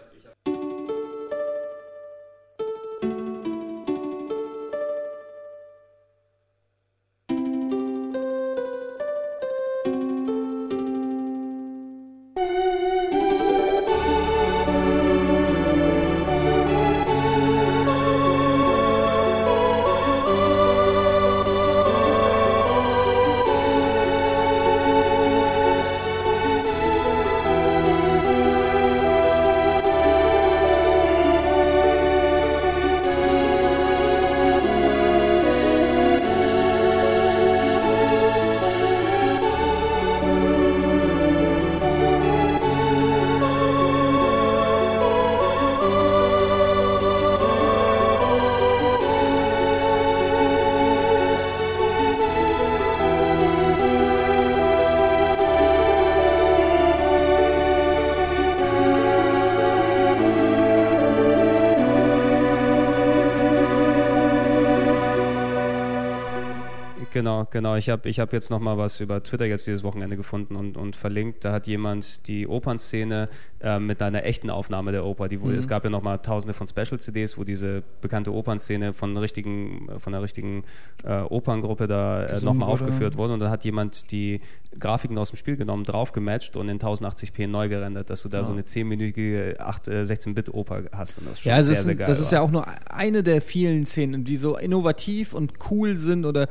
Genau. 67.53 67.77
Ich 67.77 67.89
habe 67.91 68.09
ich 68.09 68.19
hab 68.19 68.33
jetzt 68.33 68.51
noch 68.51 68.61
mal 68.61 68.79
was 68.79 68.99
über 69.01 69.23
Twitter 69.23 69.45
jetzt 69.45 69.67
dieses 69.67 69.85
Wochenende 69.85 70.17
gefunden 70.17 70.57
und, 70.57 70.77
und 70.79 70.97
verlinkt. 70.97 71.45
Da 71.45 71.53
hat 71.53 71.67
jemand 71.67 72.27
die 72.27 72.49
Opernszene 72.49 73.29
äh, 73.61 73.79
mit 73.79 74.01
einer 74.01 74.25
echten 74.25 74.49
Aufnahme 74.51 74.91
der 74.91 75.05
Oper. 75.05 75.29
Die, 75.29 75.37
Mhm. 75.37 75.55
Es 75.59 75.69
gab 75.69 75.85
ja 75.85 75.91
noch 75.91 76.03
mal 76.03 76.19
tausende 76.19 76.55
von 76.55 76.67
Special-CDs, 76.67 77.37
wo 77.37 77.45
diese 77.45 77.83
bekannte 78.01 78.33
Opernszene 78.33 78.93
von, 78.95 79.17
richtigen, 79.19 79.89
von 79.99 80.15
einer 80.15 80.23
richtigen 80.23 80.65
äh, 81.05 81.21
Operngruppe 81.21 81.87
da 81.87 82.25
äh, 82.27 82.41
nochmal 82.45 82.71
aufgeführt 82.71 83.17
wurde. 83.17 83.35
Und 83.35 83.41
dann 83.41 83.51
hat 83.51 83.65
jemand 83.65 84.11
die 84.13 84.41
Grafiken 84.79 85.19
aus 85.19 85.31
dem 85.31 85.37
Spiel 85.37 85.57
genommen, 85.57 85.85
drauf 85.85 86.13
gematcht 86.13 86.57
und 86.57 86.69
in 86.71 86.79
1080p 86.79 87.47
neu 87.49 87.69
gerendert, 87.69 88.09
dass 88.09 88.23
du 88.23 88.29
da 88.31 88.45
so 88.45 88.53
eine 88.53 88.63
10-minütige 88.63 89.59
8, 89.59 89.89
äh, 89.89 90.03
16-Bit-Oper 90.03 90.85
hast. 90.93 91.19
Und 91.19 91.27
das 91.27 91.35
ist 91.35 91.41
schon 91.43 91.51
Ja, 91.51 91.63
sehr, 91.63 91.75
das, 91.75 91.85
sehr 91.85 91.93
ist, 91.93 91.99
geil. 91.99 92.07
das 92.07 92.21
ist 92.21 92.33
war. 92.33 92.39
ja 92.39 92.41
auch 92.45 92.51
nur 92.51 92.65
eine 92.91 93.23
der 93.23 93.41
vielen 93.43 93.85
Szenen, 93.85 94.25
die 94.25 94.37
so 94.37 94.57
innovativ 94.57 95.35
und 95.35 95.53
cool 95.71 95.99
sind 95.99 96.25
oder 96.25 96.49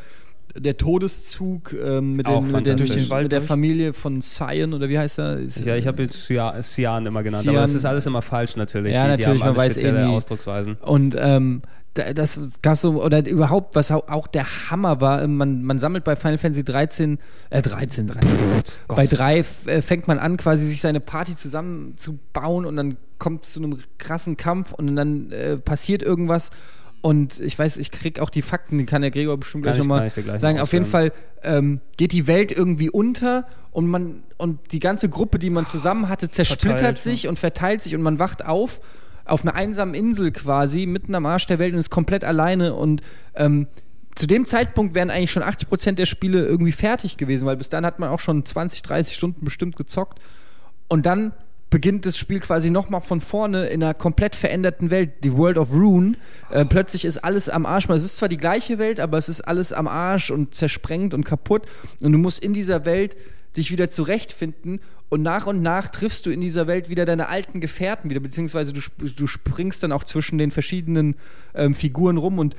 der 0.56 0.76
Todeszug 0.78 1.74
ähm, 1.74 2.14
mit, 2.14 2.28
den, 2.28 2.52
mit, 2.52 2.66
den. 2.66 2.78
Durch 2.78 2.92
den 2.92 3.10
Wald 3.10 3.24
mit 3.24 3.32
der. 3.32 3.42
Familie 3.42 3.94
von 3.94 4.22
Cyan 4.22 4.74
oder 4.74 4.90
wie 4.90 5.00
heißt 5.00 5.20
er? 5.20 5.38
Ist- 5.40 5.60
Ja, 5.66 5.76
ich 5.78 5.88
habe 5.88 6.04
jetzt 6.04 6.26
Cyan 6.26 7.06
immer 7.06 7.24
genannt, 7.24 7.44
Cyan. 7.44 7.56
aber 7.56 7.62
das 7.66 7.74
ist 7.74 7.86
alles 7.86 8.06
immer 8.06 8.22
falsch 8.22 8.56
natürlich. 8.58 8.94
Ja, 8.94 9.08
die, 9.08 9.16
die 9.18 9.22
natürlich, 9.24 9.42
haben 9.44 9.50
man 9.50 9.58
weiß 9.58 9.72
spezielle 9.74 10.00
irgendwie- 10.00 10.16
Ausdrucksweisen. 10.16 10.76
Und 10.82 11.16
ähm, 11.18 11.62
da- 11.94 12.14
das 12.14 12.40
gab 12.62 12.78
so, 12.78 13.02
oder 13.04 13.26
überhaupt, 13.28 13.76
was 13.76 13.92
auch, 13.92 14.28
der 14.28 14.46
Hammer 14.70 15.00
war, 15.02 15.22
ähm, 15.24 15.38
man, 15.38 15.64
man 15.64 15.80
sammelt 15.80 16.04
bei 16.04 16.16
Final 16.18 16.38
Fantasy 16.38 16.64
13, 16.66 17.18
äh 17.50 17.62
13, 17.62 18.08
13, 18.08 18.30
Gott. 18.88 18.98
bei 18.98 19.06
3 19.06 19.40
äh, 19.68 19.82
fängt 19.82 20.08
man 20.08 20.20
an, 20.20 20.36
quasi 20.38 20.66
sich 20.66 20.82
seine 20.82 21.00
Party 21.00 21.36
zusammenzubauen 21.36 22.66
und 22.66 22.76
dann 22.78 22.98
kommt 23.20 23.44
es 23.44 23.54
zu 23.54 23.62
einem 23.64 23.78
krassen 23.98 24.38
Kampf 24.38 24.74
und 24.74 24.96
dann 24.96 25.32
äh, 25.32 25.58
passiert 25.58 26.02
irgendwas. 26.04 26.50
Und 27.02 27.40
ich 27.40 27.58
weiß, 27.58 27.78
ich 27.78 27.90
krieg 27.90 28.20
auch 28.20 28.30
die 28.30 28.44
Fakten, 28.44 28.78
die 28.78 28.86
kann 28.86 29.02
der 29.02 29.10
Gregor 29.12 29.38
bestimmt 29.38 29.64
gleich 29.64 29.76
ich- 29.78 29.80
nochmal 29.80 30.10
sagen. 30.10 30.60
Auf 30.60 30.72
jeden. 30.72 30.86
Fall 30.86 31.12
ähm, 31.44 31.82
geht 31.98 32.12
die 32.12 32.28
Welt 32.28 32.52
irgendwie 32.52 32.90
unter 32.90 33.48
und 33.72 33.88
man 33.88 34.24
und 34.38 34.72
die 34.72 34.80
ganze 34.80 35.10
Gruppe, 35.10 35.40
die 35.40 35.50
man 35.50 35.66
zusammen 35.66 36.10
hatte, 36.10 36.30
zersplittert 36.30 36.80
Verteilt, 36.80 37.00
sich 37.00 37.28
und 37.28 37.40
verteilt 37.40 37.82
sich 37.82 37.96
und 37.96 38.02
man 38.02 38.20
wacht 38.20 38.46
auf 38.46 38.82
auf 39.26 39.44
einer 39.44 39.56
einsamen 39.56 39.94
Insel 39.94 40.32
quasi, 40.32 40.86
mitten 40.86 41.16
am 41.16 41.26
Arsch 41.26 41.46
der 41.46 41.60
Welt 41.60 41.74
und 41.74 41.80
ist 41.80 41.90
komplett 41.90 42.24
alleine 42.24 42.74
und 42.74 43.02
ähm, 43.36 43.68
zu 44.16 44.28
dem 44.28 44.46
Zeitpunkt 44.46 44.94
wären 44.94 45.10
eigentlich 45.10 45.32
schon 45.32 45.44
80 45.44 45.70
Prozent 45.70 46.00
der 46.00 46.06
Spiele 46.06 46.46
irgendwie 46.46 46.72
fertig 46.72 47.18
gewesen, 47.18 47.46
weil 47.46 47.56
bis 47.56 47.70
dann 47.70 47.86
hat 47.86 48.00
man 48.00 48.10
auch 48.10 48.20
schon 48.20 48.44
20, 48.44 48.82
30 48.82 49.16
Stunden 49.16 49.46
bestimmt 49.46 49.78
gezockt. 49.78 50.20
Und 50.90 51.06
dann 51.06 51.34
beginnt 51.72 52.06
das 52.06 52.18
Spiel 52.18 52.40
quasi 52.40 52.70
nochmal 52.70 53.02
von 53.02 53.22
vorne 53.22 53.66
in 53.68 53.82
einer 53.82 53.96
komplett 53.96 54.36
veränderten 54.36 54.92
Welt, 54.92 55.24
die 55.24 55.36
World 55.36 55.58
of 55.58 55.74
Rune. 55.74 56.18
Äh, 56.52 56.66
plötzlich 56.66 57.06
ist 57.06 57.18
alles 57.18 57.50
am 57.50 57.66
Arsch. 57.66 57.90
Es 57.90 58.04
ist 58.04 58.18
zwar 58.18 58.30
die 58.30 58.38
gleiche 58.38 58.78
Welt, 58.78 59.00
aber 59.00 59.18
es 59.18 59.30
ist 59.30 59.42
alles 59.42 59.74
am 59.74 59.88
Arsch 59.88 60.30
und 60.30 60.54
zersprengt 60.54 61.16
und 61.16 61.24
kaputt. 61.24 61.64
Und 62.04 62.12
du 62.12 62.20
musst 62.20 62.44
in 62.44 62.54
dieser 62.54 62.86
Welt 62.86 63.16
dich 63.58 63.72
wieder 63.72 63.90
zurechtfinden 63.90 64.82
und 65.10 65.22
nach 65.22 65.46
und 65.46 65.62
nach 65.62 65.90
triffst 65.90 66.26
du 66.26 66.32
in 66.32 66.40
dieser 66.40 66.68
Welt 66.68 66.90
wieder 66.90 67.04
deine 67.04 67.28
alten 67.28 67.60
Gefährten 67.60 68.10
wieder, 68.10 68.22
beziehungsweise 68.22 68.72
du, 68.72 68.80
du 68.98 69.28
springst 69.28 69.84
dann 69.84 69.92
auch 69.92 70.06
zwischen 70.06 70.38
den 70.38 70.52
verschiedenen 70.52 71.16
ähm, 71.54 71.76
Figuren 71.76 72.16
rum 72.16 72.40
und 72.40 72.56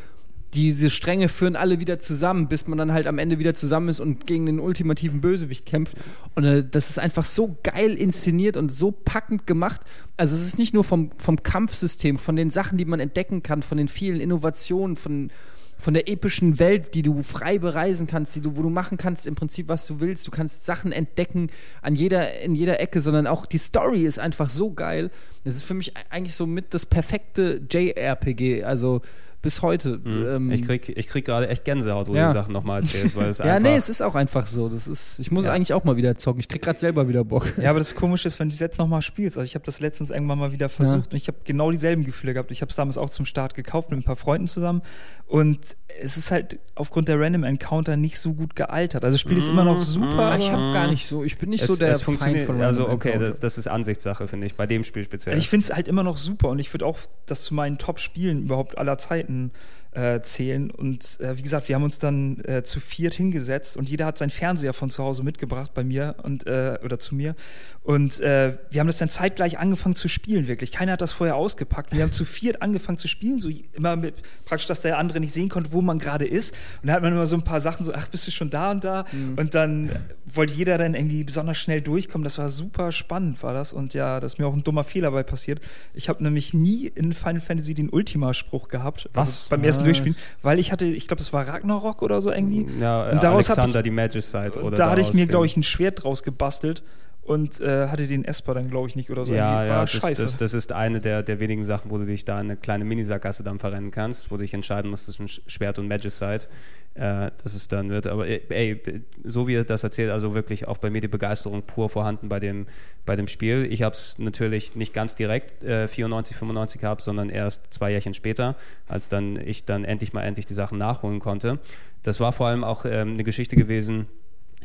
diese 0.55 0.91
Stränge 0.91 1.29
führen 1.29 1.57
alle 1.57 1.81
wieder 1.81 1.99
zusammen, 1.99 2.49
bis 2.49 2.67
man 2.67 2.77
dann 2.77 2.93
halt 2.93 3.07
am 3.07 3.19
Ende 3.19 3.39
wieder 3.39 3.55
zusammen 3.55 3.89
ist 3.89 4.01
und 4.01 4.27
gegen 4.27 4.45
den 4.45 4.61
ultimativen 4.61 5.21
Bösewicht 5.23 5.65
kämpft. 5.65 5.97
Und 6.35 6.45
äh, 6.45 6.65
das 6.69 6.91
ist 6.91 6.99
einfach 6.99 7.25
so 7.25 7.57
geil 7.63 7.95
inszeniert 7.95 8.59
und 8.59 8.71
so 8.71 8.91
packend 8.91 9.47
gemacht. 9.47 9.81
Also 10.19 10.35
es 10.35 10.45
ist 10.45 10.59
nicht 10.59 10.75
nur 10.75 10.85
vom, 10.85 11.11
vom 11.17 11.43
Kampfsystem, 11.43 12.19
von 12.19 12.37
den 12.37 12.51
Sachen, 12.51 12.77
die 12.77 12.85
man 12.85 13.01
entdecken 13.01 13.43
kann, 13.43 13.63
von 13.63 13.79
den 13.79 13.89
vielen 13.89 14.21
Innovationen, 14.21 14.97
von, 14.97 15.31
von 15.79 15.95
der 15.95 16.07
epischen 16.11 16.59
Welt, 16.59 16.95
die 16.95 17.03
du 17.03 17.23
frei 17.23 17.59
bereisen 17.59 18.07
kannst, 18.07 18.37
die 18.37 18.43
du, 18.43 18.55
wo 18.55 18.63
du 18.63 18.69
machen 18.69 18.99
kannst 18.99 19.27
im 19.27 19.35
Prinzip, 19.35 19.69
was 19.69 19.87
du 19.87 20.01
willst. 20.01 20.27
Du 20.27 20.31
kannst 20.31 20.67
Sachen 20.67 20.93
entdecken 20.93 21.51
an 21.81 21.95
jeder, 21.95 22.43
in 22.43 22.55
jeder 22.55 22.79
Ecke, 22.79 23.01
sondern 23.01 23.27
auch 23.27 23.47
die 23.47 23.59
Story 23.59 24.05
ist 24.05 24.19
einfach 24.19 24.51
so 24.51 24.75
geil. 24.75 25.11
Das 25.45 25.55
ist 25.55 25.63
für 25.63 25.75
mich 25.75 25.95
eigentlich 26.11 26.37
so 26.37 26.47
mit 26.47 26.75
das 26.75 26.85
perfekte 26.85 27.63
JRPG, 27.71 28.65
also 28.65 29.01
bis 29.43 29.61
heute. 29.61 30.01
Ähm, 30.07 30.51
Ich 30.53 30.65
krieg, 30.65 30.89
ich 30.97 31.09
krieg 31.09 31.25
gerade 31.25 31.49
echt 31.49 31.65
Gänsehaut, 31.65 32.09
wo 32.09 32.15
Ja. 32.15 32.29
du 32.29 32.33
die 32.33 32.39
Sachen 32.39 32.53
nochmal 32.53 32.81
erzählst, 32.81 33.17
weil 33.17 33.27
es 33.29 33.39
ja, 33.39 33.59
nee, 33.61 33.75
es 33.77 33.89
ist 33.89 34.01
auch 34.01 34.15
einfach 34.15 34.47
so. 34.47 34.69
Das 34.69 34.87
ist, 34.87 35.19
ich 35.19 35.31
muss 35.31 35.45
Ja. 35.45 35.53
eigentlich 35.53 35.75
auch 35.75 35.85
mal 35.85 35.97
wieder 35.97 36.17
zocken. 36.17 36.41
Ich 36.41 36.49
krieg 36.49 36.63
gerade 36.63 36.79
selber 36.79 37.09
wieder 37.09 37.25
Bock. 37.25 37.53
Ja, 37.61 37.71
aber 37.71 37.81
das 37.81 37.95
Komische 37.95 38.29
ist, 38.29 38.39
wenn 38.41 38.49
du 38.49 38.55
es 38.55 38.61
jetzt 38.61 38.79
nochmal 38.79 39.03
spielst. 39.03 39.37
Also 39.37 39.45
ich 39.45 39.55
habe 39.55 39.65
das 39.67 39.81
letztens 39.81 40.11
irgendwann 40.11 40.39
mal 40.39 40.53
wieder 40.53 40.69
versucht 40.69 41.13
und 41.13 41.17
ich 41.17 41.27
habe 41.29 41.39
genau 41.45 41.71
dieselben 41.71 42.05
Gefühle 42.05 42.35
gehabt. 42.35 42.51
Ich 42.53 42.61
habe 42.63 42.71
es 42.71 42.77
damals 42.77 42.97
auch 42.99 43.11
zum 43.11 43.27
Start 43.27 43.55
gekauft 43.55 43.91
mit 43.91 43.99
ein 43.99 44.05
paar 44.05 44.17
Freunden 44.17 44.47
zusammen 44.47 44.83
und 45.27 45.59
es 46.01 46.17
ist 46.17 46.31
halt 46.31 46.59
aufgrund 46.75 47.09
der 47.09 47.21
Random 47.21 47.45
Encounter 47.45 47.97
nicht 47.97 48.19
so 48.19 48.33
gut 48.35 48.57
gealtert. 48.57 49.05
Also 49.05 49.15
das 49.15 49.21
Spiel 49.21 49.37
ist 49.37 49.49
immer 49.49 49.65
noch 49.65 49.83
super, 49.83 50.33
Ah, 50.33 50.39
ich 50.39 50.51
habe 50.51 50.73
gar 50.73 50.87
nicht 50.89 51.07
so, 51.07 51.23
ich 51.25 51.37
bin 51.37 51.51
nicht 51.51 51.63
es, 51.63 51.69
so 51.69 51.77
der 51.77 51.91
es 51.91 52.01
Feind 52.03 52.19
von 52.47 52.61
also 52.63 52.83
Random 52.85 52.95
okay, 52.97 53.09
Encounter. 53.11 53.29
das, 53.31 53.41
das 53.41 53.59
ist 53.59 53.67
Ansichtssache, 53.69 54.27
finde 54.29 54.47
ich, 54.47 54.55
bei 54.55 54.67
dem 54.67 54.85
Spiel 54.85 55.05
speziell. 55.05 55.33
Also 55.35 55.43
ich 55.43 55.49
finde 55.51 55.65
es 55.65 55.75
halt 55.75 55.89
immer 55.89 56.03
noch 56.03 56.17
super 56.17 56.49
und 56.49 56.59
ich 56.61 56.73
würde 56.73 56.87
auch 56.87 56.99
das 57.27 57.45
zu 57.45 57.55
meinen 57.55 57.77
Top-Spielen 57.79 58.43
überhaupt 58.45 58.79
aller 58.79 58.97
Zeiten 58.99 59.32
Seiten 59.33 59.51
äh, 59.93 60.21
zählen. 60.23 60.71
Und 60.71 61.21
äh, 61.21 61.37
wie 61.37 61.43
gesagt, 61.43 61.69
wir 61.69 61.77
haben 61.77 61.83
uns 61.83 61.99
dann 61.99 62.41
äh, 62.45 62.63
zu 62.63 62.81
viert 62.81 63.15
hingesetzt 63.15 63.77
und 63.77 63.91
jeder 63.91 64.07
hat 64.07 64.19
seinen 64.19 64.31
Fernseher 64.31 64.73
von 64.73 64.91
zu 64.91 65.03
Hause 65.03 65.23
mitgebracht 65.23 65.73
bei 65.75 65.85
mir 65.85 66.17
und 66.23 66.47
äh, 66.47 66.79
oder 66.85 66.99
zu 66.99 67.15
mir. 67.15 67.35
Und 67.83 68.21
äh, 68.21 68.57
wir 68.71 68.81
haben 68.81 68.87
das 68.87 68.99
dann 68.99 69.09
zeitgleich 69.09 69.59
angefangen 69.59 69.95
zu 69.95 70.09
spielen, 70.09 70.47
wirklich. 70.47 70.71
Keiner 70.71 70.93
hat 70.93 71.03
das 71.03 71.13
vorher 71.13 71.37
ausgepackt. 71.37 71.93
Wir 71.93 72.03
haben 72.03 72.13
zu 72.13 72.25
viert 72.25 72.63
angefangen 72.63 72.97
zu 72.97 73.09
spielen, 73.09 73.39
so 73.39 73.51
immer 73.73 73.97
mit 73.97 74.15
praktisch, 74.45 74.67
dass 74.67 74.83
der 74.83 74.99
andere 74.99 75.21
nicht 75.21 75.33
sehen 75.33 75.49
konnte, 75.49 75.73
wo 75.73 75.83
man 75.83 75.99
gerade 75.99 76.25
ist. 76.25 76.55
Und 76.83 76.89
da 76.89 76.95
hat 76.95 77.03
man 77.03 77.13
immer 77.13 77.27
so 77.27 77.37
ein 77.37 77.43
paar 77.43 77.61
Sachen 77.61 77.85
so, 77.85 77.93
ach, 77.93 78.09
bist 78.09 78.27
du 78.27 78.31
schon 78.31 78.51
da 78.51 78.71
und 78.71 78.85
da? 78.85 79.05
Und 79.37 79.55
dann 79.55 79.91
wollte 80.27 80.55
jeder 80.55 80.79
dann 80.79 80.95
irgendwie 80.95 81.25
besonders 81.25 81.59
schnell 81.59 81.81
durchkommen. 81.81 82.25
Das 82.25 82.39
war 82.39 82.49
super 82.49 82.93
spannend, 82.93 83.43
war 83.43 83.53
das. 83.53 83.73
Und 83.73 83.95
ja, 83.95 84.21
da 84.21 84.27
ist 84.27 84.39
mir 84.39 84.47
auch 84.47 84.55
ein 84.55 84.63
dummer 84.63 84.85
Fehler 84.85 85.11
bei 85.11 85.23
passiert. 85.23 85.61
Ich 85.93 86.09
habe 86.09 86.23
nämlich 86.23 86.55
nie 86.55 86.87
in 86.87 87.13
Final 87.13 87.41
Fantasy 87.41 87.75
den 87.75 87.91
Ultima-Spruch 87.91 88.69
gehabt. 88.69 89.11
Was? 89.15 89.29
Also 89.29 89.51
beim 89.51 89.65
ersten 89.65 89.82
Durchspielen. 89.85 90.17
Weil 90.43 90.59
ich 90.59 90.73
hatte, 90.73 90.85
ich 90.85 91.07
glaube, 91.07 91.19
das 91.19 91.33
war 91.33 91.47
Ragnarok 91.47 92.03
oder 92.03 92.21
so 92.21 92.31
irgendwie. 92.33 92.67
ja, 92.81 93.11
und 93.11 93.23
daraus 93.23 93.49
Alexander, 93.51 93.81
ich- 93.81 93.85
die 93.85 93.91
Magicite. 93.91 94.63
Oder 94.63 94.77
da 94.77 94.91
hatte 94.91 95.01
ich 95.01 95.13
mir, 95.15 95.27
glaube 95.27 95.47
ich, 95.47 95.57
ein 95.57 95.63
Schwert 95.63 96.03
draus 96.05 96.23
gebastelt 96.23 96.83
und 97.23 97.61
äh, 97.61 97.89
hatte 97.89 98.07
den 98.09 98.25
Esper 98.25 98.55
dann, 98.55 98.69
glaube 98.69 98.89
ich, 98.89 98.97
nicht 98.97 99.11
oder 99.11 99.25
so. 99.25 99.33
Ja, 99.33 99.65
ja, 99.65 99.71
war 99.71 99.81
das, 99.83 99.93
scheiße. 99.93 100.23
das, 100.23 100.37
das 100.37 100.55
ist 100.55 100.73
eine 100.73 101.01
der, 101.01 101.23
der 101.23 101.39
wenigen 101.39 101.63
Sachen, 101.65 101.91
wo 101.91 101.99
du 101.99 102.05
dich 102.05 102.25
da 102.25 102.41
in 102.41 102.47
eine 102.51 102.57
kleine 102.57 102.85
Minisackgasse 102.85 103.45
dann 103.45 103.59
verrennen 103.61 103.91
kannst, 103.93 104.31
wo 104.31 104.37
du 104.37 104.43
dich 104.43 104.55
entscheiden 104.55 104.91
musst 104.91 105.07
zwischen 105.07 105.27
Sch- 105.29 105.41
Schwert 105.47 105.79
und 105.79 105.87
Magicite, 105.87 106.49
äh, 106.95 107.31
dass 107.43 107.55
es 107.55 107.69
dann 107.69 107.91
wird. 107.91 108.09
Aber 108.09 108.27
äh, 108.27 108.41
ey, 108.49 109.03
so 109.23 109.47
wie 109.47 109.55
er 109.55 109.65
das 109.65 109.85
erzählt, 109.85 110.11
also 110.11 110.35
wirklich 110.35 110.67
auch 110.67 110.79
bei 110.79 110.91
mir 110.91 111.01
die 111.01 111.07
Begeisterung 111.09 111.63
pur 111.63 111.89
vorhanden 111.89 112.29
bei 112.29 112.41
dem, 112.41 112.67
bei 113.07 113.15
dem 113.15 113.29
Spiel. 113.29 113.67
Ich 113.71 113.83
habe 113.83 113.95
es 113.95 114.17
natürlich 114.19 114.75
nicht 114.75 114.93
ganz 114.93 115.15
direkt 115.15 115.63
äh, 115.63 115.87
94, 115.87 116.37
95 116.37 116.81
gehabt, 116.81 117.03
sondern 117.03 117.31
erst 117.31 117.73
zwei 117.73 117.93
Jährchen 117.93 118.15
später, 118.15 118.57
als 118.89 119.09
dann 119.09 119.37
ich 119.37 119.65
dann 119.65 119.85
endlich 119.85 120.13
mal 120.13 120.23
endlich 120.23 120.47
die 120.47 120.55
Sachen 120.55 120.77
nachholen 120.77 121.21
konnte. 121.21 121.61
Das 122.03 122.19
war 122.19 122.33
vor 122.33 122.49
allem 122.49 122.65
auch 122.65 122.85
ähm, 122.85 123.13
eine 123.13 123.23
Geschichte 123.23 123.55
gewesen, 123.55 124.07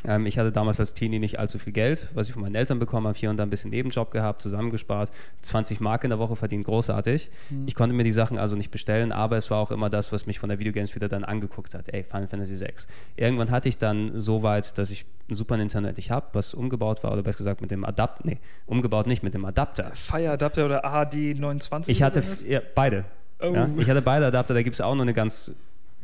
ähm, 0.06 0.26
ich 0.26 0.38
hatte 0.38 0.52
damals 0.52 0.80
als 0.80 0.94
Teenie 0.94 1.20
nicht 1.20 1.40
allzu 1.40 1.60
viel 1.60 1.74
Geld, 1.74 2.08
was 2.14 2.28
ich 2.28 2.34
von 2.34 2.42
meinen 2.42 2.56
Eltern 2.56 2.80
bekommen 2.80 3.08
habe, 3.08 3.18
hier 3.18 3.30
und 3.30 3.38
da 3.38 3.44
ein 3.44 3.50
bisschen 3.50 3.72
Nebenjob 3.72 4.12
gehabt, 4.12 4.42
zusammengespart, 4.42 5.12
20 5.42 5.80
Mark 5.80 6.04
in 6.04 6.10
der 6.10 6.20
Woche 6.20 6.36
verdient, 6.36 6.66
großartig. 6.66 7.30
Ich 7.66 7.76
konnte 7.76 7.96
mir 7.96 8.04
die 8.04 8.12
Sachen 8.12 8.38
also 8.38 8.56
nicht 8.56 8.72
bestellen, 8.72 9.12
aber 9.12 9.38
es 9.38 9.50
war 9.50 9.60
auch 9.60 9.72
immer 9.72 9.90
das, 9.90 10.12
was 10.12 10.26
mich 10.26 10.40
von 10.40 10.50
der 10.50 10.60
Videogames 10.60 10.96
wieder 10.96 11.10
dann 11.10 11.24
angeguckt 11.24 11.74
hat. 11.74 11.94
Ey, 11.94 12.04
Final 12.04 12.28
Fantasy 12.28 12.60
VI. 12.60 12.74
Irgendwann 13.16 13.52
hatte 13.52 13.70
ich 13.70 13.78
dann 13.78 14.20
so 14.20 14.44
weit, 14.44 14.78
dass 14.78 14.92
ich 14.92 15.06
ein 15.30 15.36
Super 15.36 15.58
Nintendo 15.58 15.90
endlich 15.90 16.12
habe, 16.12 16.28
was 16.34 16.54
umgebaut 16.54 17.04
war, 17.04 17.12
oder 17.12 17.24
besser 17.24 17.40
gesagt 17.40 17.62
mit 17.62 17.72
dem 17.72 17.84
Adapter, 17.84 18.22
nee, 18.26 18.38
umgebaut 18.66 19.08
nicht, 19.08 19.24
mit 19.24 19.34
dem 19.34 19.46
Adapter. 19.46 19.92
Fire 19.94 20.32
Adapter 20.32 20.66
oder 20.66 20.86
AD29. 20.86 21.90
Ich 21.90 22.04
hatte 22.04 22.24
ja, 22.48 22.62
beide. 22.76 23.06
Oh. 23.40 23.54
Ja, 23.54 23.70
ich 23.78 23.90
hatte 23.90 24.02
beide 24.02 24.26
Adapter, 24.26 24.54
da 24.54 24.62
gibt 24.62 24.76
es 24.76 24.82
auch 24.82 24.96
noch 24.96 25.04
eine 25.04 25.14
ganz 25.14 25.52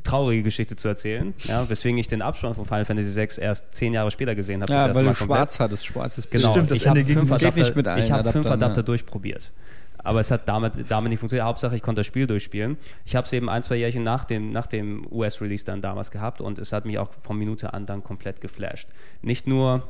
traurige 0.04 0.44
Geschichte 0.44 0.76
zu 0.76 0.88
erzählen, 0.88 1.34
ja, 1.40 1.68
weswegen 1.70 1.98
ich 1.98 2.08
den 2.08 2.22
Abspann 2.22 2.56
von 2.56 2.66
Final 2.66 2.86
Fantasy 2.86 3.16
VI 3.16 3.42
erst 3.42 3.74
zehn 3.74 3.94
Jahre 3.94 4.12
später 4.12 4.36
gesehen 4.36 4.62
habe. 4.62 4.72
Ja, 4.74 4.94
weil 4.94 5.04
Mal 5.04 5.12
du 5.14 5.18
komplett. 5.20 5.38
schwarz 5.38 5.60
hattest, 5.60 5.86
schwarzes 5.86 6.28
Bild. 6.28 6.42
Genau, 6.44 6.54
Stimmt, 6.54 6.72
das 6.72 6.80
ich 6.80 6.88
habe 6.88 7.00
Ende 7.00 7.14
ging- 7.14 7.20
fünf 7.20 7.32
Adapter, 7.32 7.60
nicht 7.60 7.76
mit 7.76 7.88
ich 7.88 8.12
habe 8.12 8.32
fünf 8.32 8.48
Adapter 8.48 8.82
ja. 8.82 8.84
durchprobiert. 8.86 9.52
Aber 10.06 10.20
es 10.20 10.32
hat 10.32 10.50
damit, 10.50 10.74
damit 10.90 11.12
nicht 11.12 11.20
funktioniert. 11.20 11.48
Hauptsache, 11.48 11.78
ich 11.78 11.82
konnte 11.82 12.02
das 12.02 12.08
Spiel 12.08 12.28
durchspielen. 12.28 12.76
Ich 13.06 13.16
habe 13.16 13.26
es 13.26 13.32
eben 13.32 13.48
ein, 13.50 13.64
zwei 13.64 13.78
Jährchen 13.78 14.04
nach 14.04 14.26
dem, 14.26 14.52
nach 14.52 14.68
dem 14.68 15.08
US-Release 15.10 15.64
dann 15.64 15.82
damals 15.82 16.12
gehabt 16.12 16.42
und 16.42 16.60
es 16.60 16.74
hat 16.74 16.84
mich 16.86 17.00
auch 17.00 17.12
von 17.22 17.38
Minute 17.38 17.74
an 17.74 17.86
dann 17.86 18.04
komplett 18.04 18.42
geflasht. 18.42 18.90
Nicht 19.22 19.48
nur, 19.48 19.88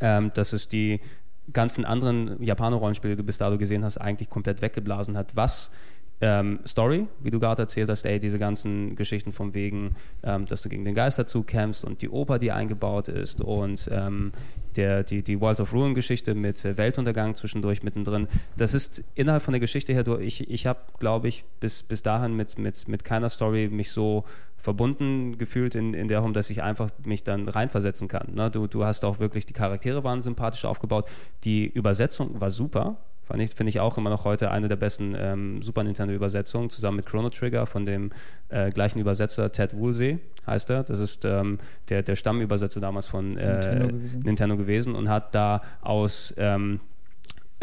ähm, 0.00 0.30
dass 0.34 0.54
es 0.54 0.68
die 0.70 1.00
ganzen 1.52 1.84
anderen 1.84 2.42
Japaner-Rollenspiele, 2.42 3.16
die 3.16 3.18
du 3.18 3.26
bis 3.26 3.36
dato 3.36 3.58
gesehen 3.58 3.84
hast, 3.84 3.98
eigentlich 3.98 4.30
komplett 4.30 4.62
weggeblasen 4.62 5.14
hat, 5.18 5.36
was 5.36 5.70
ähm, 6.24 6.60
Story, 6.66 7.06
wie 7.20 7.30
du 7.30 7.38
gerade 7.38 7.62
erzählt 7.62 7.90
hast, 7.90 8.06
ey, 8.06 8.18
diese 8.18 8.38
ganzen 8.38 8.96
Geschichten 8.96 9.30
von 9.30 9.52
wegen, 9.52 9.94
ähm, 10.22 10.46
dass 10.46 10.62
du 10.62 10.70
gegen 10.70 10.86
den 10.86 10.94
Geisterzug 10.94 11.46
kämpfst 11.46 11.84
und 11.84 12.00
die 12.00 12.08
Oper, 12.08 12.38
die 12.38 12.50
eingebaut 12.50 13.08
ist 13.08 13.42
und 13.42 13.90
ähm, 13.92 14.32
der, 14.76 15.02
die, 15.02 15.22
die 15.22 15.38
World 15.38 15.60
of 15.60 15.74
Ruin-Geschichte 15.74 16.34
mit 16.34 16.64
äh, 16.64 16.78
Weltuntergang 16.78 17.34
zwischendurch 17.34 17.82
mittendrin. 17.82 18.26
Das 18.56 18.72
ist 18.72 19.04
innerhalb 19.14 19.42
von 19.42 19.52
der 19.52 19.60
Geschichte 19.60 19.92
her, 19.92 20.02
du, 20.02 20.16
ich, 20.16 20.48
ich 20.48 20.66
habe, 20.66 20.80
glaube 20.98 21.28
ich, 21.28 21.44
bis, 21.60 21.82
bis 21.82 22.02
dahin 22.02 22.34
mit, 22.34 22.58
mit, 22.58 22.88
mit 22.88 23.04
keiner 23.04 23.28
Story 23.28 23.68
mich 23.68 23.90
so 23.90 24.24
verbunden 24.56 25.36
gefühlt 25.36 25.74
in, 25.74 25.92
in 25.92 26.08
der 26.08 26.22
Form, 26.22 26.32
dass 26.32 26.48
ich 26.48 26.62
einfach 26.62 26.88
mich 27.04 27.22
dann 27.22 27.48
reinversetzen 27.50 28.08
kann. 28.08 28.34
Ne? 28.34 28.50
Du, 28.50 28.66
du 28.66 28.86
hast 28.86 29.04
auch 29.04 29.18
wirklich, 29.18 29.44
die 29.44 29.52
Charaktere 29.52 30.04
waren 30.04 30.22
sympathisch 30.22 30.64
aufgebaut, 30.64 31.06
die 31.44 31.66
Übersetzung 31.66 32.40
war 32.40 32.48
super. 32.48 32.96
Fand 33.24 33.40
ich, 33.40 33.54
finde 33.54 33.70
ich 33.70 33.80
auch 33.80 33.96
immer 33.96 34.10
noch 34.10 34.24
heute 34.24 34.50
eine 34.50 34.68
der 34.68 34.76
besten 34.76 35.14
ähm, 35.18 35.62
Super 35.62 35.82
Nintendo-Übersetzungen, 35.82 36.70
zusammen 36.70 36.98
mit 36.98 37.06
Chrono 37.06 37.30
Trigger 37.30 37.66
von 37.66 37.86
dem 37.86 38.10
äh, 38.50 38.70
gleichen 38.70 38.98
Übersetzer 38.98 39.50
Ted 39.50 39.74
Woolsey, 39.74 40.18
heißt 40.46 40.70
er. 40.70 40.82
Das 40.84 40.98
ist 40.98 41.24
ähm, 41.24 41.58
der, 41.88 42.02
der 42.02 42.16
Stammübersetzer 42.16 42.80
damals 42.80 43.06
von 43.06 43.38
äh, 43.38 43.52
Nintendo 43.52 43.86
gewesen. 43.88 44.20
Nintendo 44.20 44.56
gewesen 44.56 44.94
und 44.94 45.08
hat 45.08 45.34
da 45.34 45.62
aus 45.80 46.34
ähm, 46.36 46.80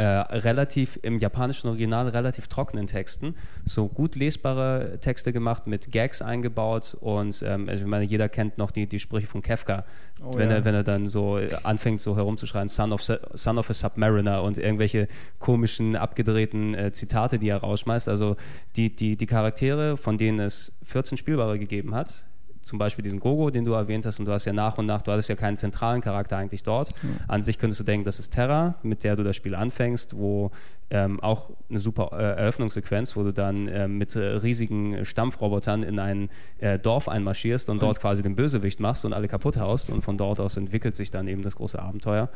äh, 0.02 0.38
relativ 0.38 0.98
im 1.04 1.20
japanischen 1.20 1.68
Original 1.68 2.08
relativ 2.08 2.48
trockenen 2.48 2.88
Texten 2.88 3.36
so 3.66 3.88
gut 3.88 4.16
lesbare 4.16 4.98
Texte 5.00 5.32
gemacht 5.32 5.68
mit 5.68 5.92
Gags 5.92 6.24
eingebaut 6.24 6.98
und 7.00 7.44
ähm, 7.46 7.70
also 7.70 7.84
ich 7.84 7.88
meine 7.88 8.06
jeder 8.06 8.28
kennt 8.28 8.58
noch 8.58 8.72
die, 8.72 8.88
die 8.88 9.00
Sprüche 9.00 9.28
von 9.28 9.44
Kefka 9.44 9.86
Oh 10.24 10.36
wenn 10.38 10.50
ja. 10.50 10.56
er 10.56 10.66
wenn 10.66 10.74
er 10.74 10.84
dann 10.84 11.08
so 11.08 11.38
äh, 11.38 11.50
anfängt 11.62 12.02
so 12.02 12.16
herumzuschreien 12.16 12.68
Son 12.68 12.94
of 12.94 13.04
Son 13.04 13.60
of 13.60 13.70
a 13.70 13.74
Submariner 13.74 14.42
und 14.42 14.58
irgendwelche 14.58 15.08
komischen 15.38 15.96
abgedrehten 15.96 16.74
äh, 16.74 16.92
Zitate 16.92 17.38
die 17.38 17.50
er 17.50 17.58
rausschmeißt 17.58 18.10
also 18.10 18.38
die 18.78 18.96
die 18.96 19.18
die 19.18 19.28
Charaktere 19.28 19.98
von 19.98 20.18
denen 20.18 20.40
es 20.40 20.72
14 20.84 21.20
spielbare 21.20 21.60
gegeben 21.60 21.94
hat 21.94 22.26
zum 22.64 22.80
Beispiel 22.80 23.04
diesen 23.04 23.20
Gogo, 23.20 23.50
den 23.50 23.66
du 23.66 23.74
erwähnt 23.74 24.06
hast, 24.06 24.20
und 24.20 24.26
du 24.26 24.32
hast 24.32 24.46
ja 24.46 24.54
nach 24.54 24.78
und 24.78 24.86
nach, 24.86 25.02
du 25.02 25.12
hattest 25.12 25.30
ja 25.30 25.36
keinen 25.36 25.58
zentralen 25.58 26.02
Charakter 26.02 26.38
eigentlich 26.38 26.64
dort. 26.64 26.92
An 27.28 27.42
sich 27.42 27.58
könntest 27.58 27.80
du 27.80 27.84
denken, 27.84 28.06
das 28.06 28.20
ist 28.20 28.34
Terra, 28.34 28.76
mit 28.84 29.04
der 29.04 29.16
du 29.16 29.24
das 29.24 29.36
Spiel 29.36 29.56
anfängst, 29.56 30.16
wo 30.16 30.52
ähm, 30.92 31.20
auch 31.22 31.50
eine 31.70 31.80
super 31.80 32.10
äh, 32.12 32.40
Eröffnungssequenz, 32.40 33.16
wo 33.16 33.24
du 33.24 33.32
dann 33.32 33.70
ähm, 33.70 33.98
mit 33.98 34.16
äh, 34.16 34.20
riesigen 34.20 35.06
Stampfrobotern 35.06 35.84
in 35.84 36.00
ein 36.00 36.30
äh, 36.60 36.78
Dorf 36.78 37.08
einmarschierst 37.08 37.70
und 37.70 37.82
dort 37.82 38.02
quasi 38.02 38.22
den 38.22 38.36
Bösewicht 38.36 38.80
machst 38.82 39.06
und 39.06 39.14
alle 39.14 39.30
kaputt 39.30 39.58
haust 39.58 39.90
und 39.90 40.04
von 40.04 40.18
dort 40.18 40.42
aus 40.42 40.58
entwickelt 40.58 40.96
sich 40.98 41.10
dann 41.10 41.28
eben 41.30 41.44
das 41.44 41.56
große 41.56 41.82
Abenteuer. 41.82 42.30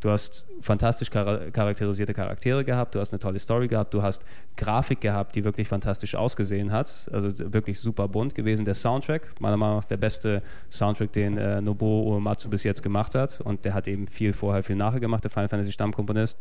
Du 0.00 0.10
hast 0.10 0.46
fantastisch 0.60 1.10
chara 1.10 1.50
charakterisierte 1.50 2.14
Charaktere 2.14 2.64
gehabt, 2.64 2.94
du 2.94 3.00
hast 3.00 3.12
eine 3.12 3.18
tolle 3.18 3.38
Story 3.38 3.66
gehabt, 3.66 3.92
du 3.92 4.02
hast 4.02 4.24
Grafik 4.56 5.00
gehabt, 5.00 5.34
die 5.34 5.42
wirklich 5.42 5.66
fantastisch 5.66 6.14
ausgesehen 6.14 6.70
hat, 6.70 7.08
also 7.12 7.52
wirklich 7.52 7.80
super 7.80 8.06
bunt 8.06 8.34
gewesen. 8.34 8.64
Der 8.64 8.74
Soundtrack, 8.74 9.40
meiner 9.40 9.56
Meinung 9.56 9.78
nach 9.78 9.84
der 9.84 9.96
beste 9.96 10.42
Soundtrack, 10.70 11.12
den 11.12 11.36
äh, 11.36 11.60
Nobuo 11.60 12.14
Uematsu 12.14 12.48
bis 12.48 12.62
jetzt 12.62 12.82
gemacht 12.82 13.14
hat 13.14 13.40
und 13.40 13.64
der 13.64 13.74
hat 13.74 13.88
eben 13.88 14.06
viel 14.06 14.32
vorher, 14.32 14.62
viel 14.62 14.76
nachher 14.76 15.00
gemacht, 15.00 15.24
der 15.24 15.30
Final 15.30 15.48
Fantasy 15.48 15.72
Stammkomponist. 15.72 16.38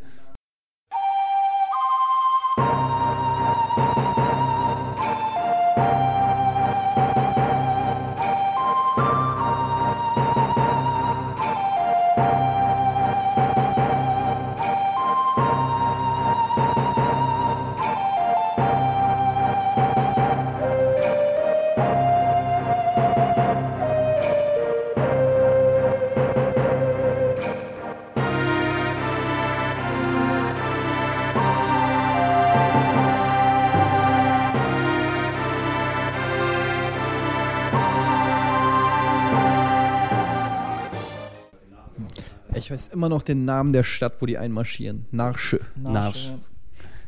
Ich 42.68 42.72
weiß 42.72 42.89
immer 42.89 43.07
noch 43.07 43.24
den 43.24 43.45
Namen 43.45 43.72
der 43.72 43.84
Stadt, 43.84 44.15
wo 44.20 44.26
die 44.26 44.38
einmarschieren. 44.38 45.05
Narsche. 45.11 45.61
Narsch. 45.78 46.34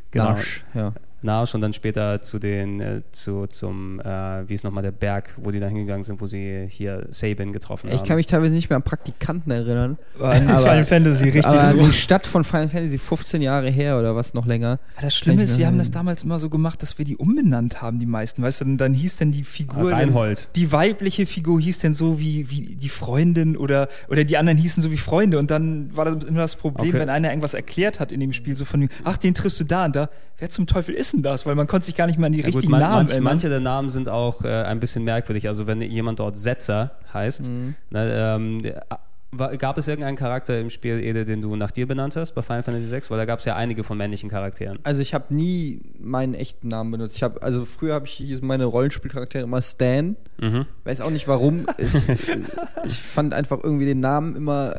Genau. 0.10 0.30
Narsch, 0.30 0.64
ja. 0.74 0.94
Narsch 1.22 1.54
und 1.56 1.62
dann 1.62 1.74
später 1.74 2.22
zu 2.22 2.40
den, 2.40 2.80
äh, 2.80 3.02
zu, 3.12 3.48
zum, 3.48 4.00
äh, 4.00 4.48
wie 4.48 4.54
ist 4.54 4.64
nochmal 4.64 4.84
der 4.84 4.92
Berg, 4.92 5.34
wo 5.38 5.52
die 5.52 5.60
da 5.60 5.68
hingegangen 5.68 6.04
sind, 6.04 6.22
wo 6.22 6.26
sie 6.26 6.66
hier 6.70 7.08
Sabin 7.10 7.52
getroffen 7.54 7.90
Ich 7.90 7.98
haben. 8.00 8.08
kann 8.08 8.16
mich 8.16 8.28
teilweise 8.28 8.56
nicht 8.56 8.70
mehr 8.70 8.78
an 8.78 8.84
Praktikanten 8.84 9.52
erinnern. 9.52 9.98
Aber- 10.20 10.34
Final 10.36 10.86
Fantasy 10.86 11.26
richtig 11.26 11.46
aber 11.46 11.72
so. 11.72 11.78
die 11.86 11.94
Stadt 11.94 12.26
von 12.28 12.44
Final 12.44 12.70
Fantasy 12.70 12.98
15 12.98 13.42
Jahre 13.42 13.70
her 13.70 14.00
oder 14.00 14.16
was 14.16 14.34
noch 14.34 14.46
länger. 14.46 14.80
Das 15.02 15.16
Schlimme 15.16 15.44
ist, 15.44 15.58
wir 15.58 15.68
haben 15.68 15.78
das 15.78 15.92
da. 15.92 16.00
damals 16.00 16.24
immer 16.24 16.40
so 16.40 16.50
gemacht, 16.50 16.82
dass 16.82 16.98
wir 16.98 17.06
die 17.06 17.18
umbenannt 17.18 17.82
haben, 17.82 18.00
die 18.00 18.06
meisten. 18.06 18.42
Weißt 18.42 18.62
du, 18.62 18.66
dann, 18.66 18.78
dann 18.78 18.94
hieß 18.94 19.18
denn 19.18 19.32
die 19.32 19.44
Figur. 19.44 19.92
Reinhold. 19.92 20.50
Die 20.56 20.72
weibliche 20.72 21.26
Figur 21.26 21.60
hieß 21.60 21.80
denn 21.80 21.94
so 21.94 22.20
wie, 22.20 22.50
wie 22.50 22.76
die 22.76 22.90
Freundin 22.90 23.58
oder, 23.58 23.88
oder 24.08 24.24
die 24.24 24.38
anderen 24.38 24.58
hießen 24.58 24.82
so 24.82 24.92
wie 24.92 24.98
Freunde. 24.98 25.40
Und 25.40 25.52
dann 25.52 25.96
war 25.96 26.06
das 26.06 26.24
immer 26.26 26.40
das 26.40 26.56
Problem, 26.56 26.90
Okay. 26.90 27.00
wenn 27.00 27.10
einer 27.10 27.30
irgendwas 27.30 27.54
erklärt 27.54 28.00
hat 28.00 28.12
in 28.12 28.20
dem 28.20 28.32
Spiel, 28.34 28.56
so 28.56 28.64
von, 28.66 28.88
ach, 29.04 29.18
den 29.18 29.34
triffst 29.34 29.60
du 29.60 29.64
da 29.66 29.86
und 29.86 29.96
da. 29.96 30.10
Wer 30.38 30.50
zum 30.50 30.68
Teufel 30.68 30.96
ist 30.96 31.09
denn 31.12 31.24
das? 31.24 31.46
Weil 31.46 31.56
man 31.56 31.68
konnte 31.68 31.86
sich 31.86 31.96
gar 31.96 32.08
nicht 32.08 32.18
mehr 32.20 32.28
an 32.28 32.34
die 32.34 32.40
Ja, 32.40 32.46
gut, 32.46 32.56
richtigen 32.56 32.72
man, 32.72 32.80
Namen 32.82 32.94
manch, 32.96 33.10
erinnern. 33.12 33.24
manche 33.24 33.50
der 33.50 33.60
Namen 33.60 33.90
sind 33.90 34.10
auch 34.10 34.44
äh, 34.44 34.64
ein 34.64 34.80
bisschen 34.80 35.04
merkwürdig. 35.04 35.48
Also 35.48 35.68
wenn 35.68 35.82
jemand 35.82 36.20
dort 36.20 36.38
Setzer 36.38 36.92
heißt, 37.14 37.48
Mhm. 37.48 37.76
ne, 37.90 38.12
ähm, 38.36 38.62
der- 38.64 38.86
war, 39.32 39.56
gab 39.58 39.78
es 39.78 39.88
irgendeinen 39.88 40.18
Charakter 40.18 40.60
im 40.60 40.72
Spiel, 40.72 41.00
Ede, 41.00 41.24
den 41.24 41.44
du 41.44 41.56
nach 41.56 41.70
dir 41.70 41.88
benannt 41.88 42.16
hast 42.16 42.32
bei 42.34 42.42
Final 42.42 42.64
Fantasy 42.64 42.90
VI? 42.90 43.02
Weil 43.10 43.20
da 43.20 43.26
gab 43.26 43.38
es 43.38 43.46
ja 43.46 43.56
einige 43.56 43.84
von 43.84 43.96
männlichen 43.96 44.28
Charakteren. 44.28 44.80
Also 44.82 45.04
ich 45.04 45.14
habe 45.14 45.32
nie 45.32 45.82
meinen 46.00 46.34
echten 46.34 46.68
Namen 46.68 46.90
benutzt. 46.90 47.16
Ich 47.16 47.22
habe 47.22 47.40
also 47.44 47.64
früher 47.66 47.94
habe 47.94 48.08
ich 48.08 48.14
hießen 48.14 48.48
meine 48.48 48.66
Rollenspielcharaktere 48.66 49.44
immer 49.44 49.62
Stan. 49.62 50.16
Mhm. 50.42 50.66
Weiß 50.84 51.02
auch 51.02 51.12
nicht 51.12 51.28
warum. 51.28 51.68
ich, 51.78 51.94
ich 52.86 52.94
fand 53.04 53.36
einfach 53.36 53.60
irgendwie 53.64 53.86
den 53.86 54.00
Namen 54.00 54.36
immer 54.36 54.78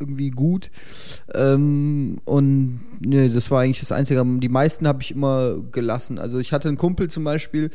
irgendwie 0.00 0.30
gut. 0.30 0.70
Ähm, 1.34 2.18
und 2.24 2.80
nee, 3.00 3.28
das 3.28 3.50
war 3.50 3.60
eigentlich 3.60 3.80
das 3.80 3.92
Einzige. 3.92 4.24
Die 4.24 4.48
meisten 4.48 4.88
habe 4.88 5.02
ich 5.02 5.12
immer 5.12 5.56
gelassen. 5.70 6.18
Also 6.18 6.38
ich 6.38 6.52
hatte 6.52 6.68
einen 6.68 6.78
Kumpel 6.78 7.08
zum 7.08 7.24
Beispiel, 7.24 7.70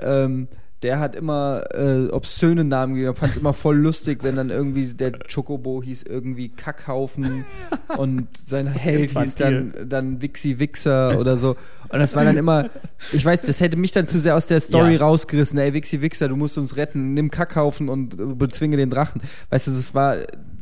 ähm, 0.00 0.48
der 0.82 0.98
hat 0.98 1.16
immer 1.16 1.62
äh, 1.72 2.08
obszöne 2.10 2.62
Namen 2.62 2.94
gegeben. 2.94 3.16
Fand 3.16 3.32
es 3.32 3.38
immer 3.38 3.54
voll 3.54 3.76
lustig, 3.78 4.22
wenn 4.22 4.36
dann 4.36 4.50
irgendwie 4.50 4.84
der 4.92 5.12
Chocobo 5.12 5.82
hieß 5.82 6.02
irgendwie 6.02 6.50
Kackhaufen 6.50 7.46
und 7.96 8.28
sein 8.36 8.66
Held 8.66 9.18
hieß 9.18 9.36
dann, 9.36 9.72
dann 9.86 10.20
Wixi 10.20 10.58
Wichser 10.58 11.18
oder 11.18 11.38
so. 11.38 11.56
Und 11.88 12.00
das 12.00 12.14
war 12.14 12.24
dann 12.24 12.36
immer, 12.36 12.68
ich 13.14 13.24
weiß, 13.24 13.42
das 13.42 13.60
hätte 13.60 13.78
mich 13.78 13.92
dann 13.92 14.06
zu 14.06 14.18
sehr 14.18 14.36
aus 14.36 14.46
der 14.46 14.60
Story 14.60 14.94
Ja. 14.96 15.00
rausgerissen. 15.00 15.58
Ey, 15.58 15.72
Wixi 15.72 16.02
Wichser, 16.02 16.28
du 16.28 16.36
musst 16.36 16.58
uns 16.58 16.76
retten, 16.76 17.14
nimm 17.14 17.30
Kackhaufen 17.30 17.88
und 17.88 18.20
äh, 18.20 18.24
bezwinge 18.34 18.76
den 18.76 18.90
Drachen. 18.90 19.22
Weißt 19.48 19.68
du, 19.68 19.70
das 19.70 19.94
war, 19.94 20.16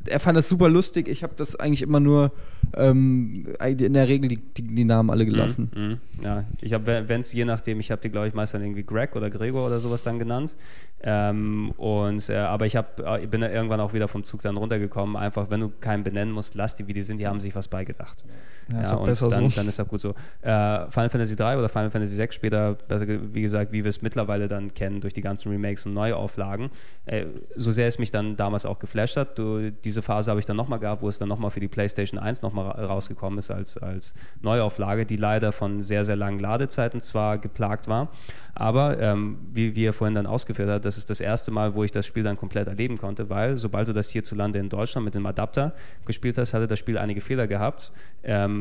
er 0.06 0.20
fand 0.20 0.36
das 0.36 0.48
super 0.48 0.68
lustig. 0.68 1.08
Ich 1.08 1.22
habe 1.22 1.34
das 1.36 1.56
eigentlich 1.56 1.82
immer 1.82 2.00
nur 2.00 2.32
ähm, 2.74 3.46
in 3.60 3.92
der 3.92 4.08
Regel 4.08 4.28
die, 4.28 4.38
die, 4.38 4.62
die 4.62 4.84
Namen 4.84 5.10
alle 5.10 5.24
gelassen. 5.24 5.70
Mhm. 5.74 5.82
Mhm. 5.82 5.98
Ja, 6.22 6.44
ich 6.60 6.72
habe, 6.72 7.04
wenn 7.06 7.20
es 7.20 7.32
je 7.32 7.44
nachdem, 7.44 7.80
ich 7.80 7.90
habe 7.90 8.00
die, 8.00 8.10
glaube 8.10 8.28
ich, 8.28 8.34
meist 8.34 8.54
dann 8.54 8.62
irgendwie 8.62 8.84
Greg 8.84 9.14
oder 9.16 9.30
Gregor 9.30 9.66
oder 9.66 9.80
sowas 9.80 10.02
dann 10.02 10.18
genannt. 10.18 10.56
Ähm, 11.02 11.72
und, 11.76 12.28
äh, 12.28 12.36
aber 12.36 12.66
ich, 12.66 12.76
hab, 12.76 13.00
äh, 13.00 13.22
ich 13.22 13.28
bin 13.28 13.40
da 13.40 13.50
irgendwann 13.50 13.80
auch 13.80 13.92
wieder 13.92 14.08
vom 14.08 14.24
Zug 14.24 14.42
dann 14.42 14.56
runtergekommen. 14.56 15.16
Einfach, 15.16 15.50
wenn 15.50 15.60
du 15.60 15.68
keinen 15.68 16.04
benennen 16.04 16.32
musst, 16.32 16.54
lass 16.54 16.76
die, 16.76 16.86
wie 16.86 16.92
die 16.92 17.02
sind, 17.02 17.18
die 17.18 17.26
haben 17.26 17.40
sich 17.40 17.54
was 17.54 17.68
beigedacht. 17.68 18.24
Ja, 18.72 18.80
ist 18.82 18.92
auch 18.92 19.00
und 19.00 19.06
besser 19.06 19.28
dann, 19.28 19.48
so. 19.48 19.56
dann 19.56 19.68
ist 19.68 19.80
auch 19.80 19.88
gut 19.88 20.00
so. 20.00 20.10
Äh, 20.42 20.90
Final 20.90 21.10
Fantasy 21.10 21.36
3 21.36 21.58
oder 21.58 21.68
Final 21.68 21.90
Fantasy 21.90 22.14
6 22.14 22.34
später, 22.34 22.76
ge- 22.88 23.20
wie 23.32 23.42
gesagt, 23.42 23.72
wie 23.72 23.82
wir 23.84 23.88
es 23.88 24.02
mittlerweile 24.02 24.48
dann 24.48 24.72
kennen 24.74 25.00
durch 25.00 25.14
die 25.14 25.20
ganzen 25.20 25.50
Remakes 25.50 25.84
und 25.86 25.94
Neuauflagen, 25.94 26.70
äh, 27.06 27.26
so 27.56 27.72
sehr 27.72 27.88
es 27.88 27.98
mich 27.98 28.10
dann 28.10 28.36
damals 28.36 28.64
auch 28.66 28.78
geflasht 28.78 29.16
hat, 29.16 29.38
du, 29.38 29.70
diese 29.70 30.02
Phase 30.02 30.30
habe 30.30 30.40
ich 30.40 30.46
dann 30.46 30.56
nochmal 30.56 30.78
gehabt, 30.78 31.02
wo 31.02 31.08
es 31.08 31.18
dann 31.18 31.28
nochmal 31.28 31.50
für 31.50 31.60
die 31.60 31.68
PlayStation 31.68 32.18
1 32.20 32.42
nochmal 32.42 32.66
ra 32.70 32.86
rausgekommen 32.86 33.38
ist 33.38 33.50
als, 33.50 33.76
als 33.78 34.14
Neuauflage, 34.42 35.06
die 35.06 35.16
leider 35.16 35.52
von 35.52 35.80
sehr, 35.80 36.04
sehr 36.04 36.16
langen 36.16 36.38
Ladezeiten 36.38 37.00
zwar 37.00 37.38
geplagt 37.38 37.88
war, 37.88 38.08
aber 38.54 38.98
ähm, 39.00 39.38
wie, 39.52 39.74
wie 39.74 39.86
er 39.86 39.92
vorhin 39.92 40.14
dann 40.14 40.26
ausgeführt 40.26 40.68
hat, 40.68 40.84
das 40.84 40.98
ist 40.98 41.08
das 41.10 41.20
erste 41.20 41.50
Mal, 41.50 41.74
wo 41.74 41.84
ich 41.84 41.90
das 41.90 42.06
Spiel 42.06 42.22
dann 42.22 42.36
komplett 42.36 42.68
erleben 42.68 42.98
konnte, 42.98 43.30
weil 43.30 43.56
sobald 43.56 43.88
du 43.88 43.92
das 43.92 44.10
hierzulande 44.10 44.58
in 44.58 44.68
Deutschland 44.68 45.04
mit 45.04 45.14
dem 45.14 45.24
Adapter 45.26 45.72
gespielt 46.04 46.36
hast, 46.38 46.52
hatte 46.54 46.66
das 46.68 46.78
Spiel 46.78 46.98
einige 46.98 47.20
Fehler 47.20 47.46
gehabt. 47.46 47.92
Ähm, 48.24 48.51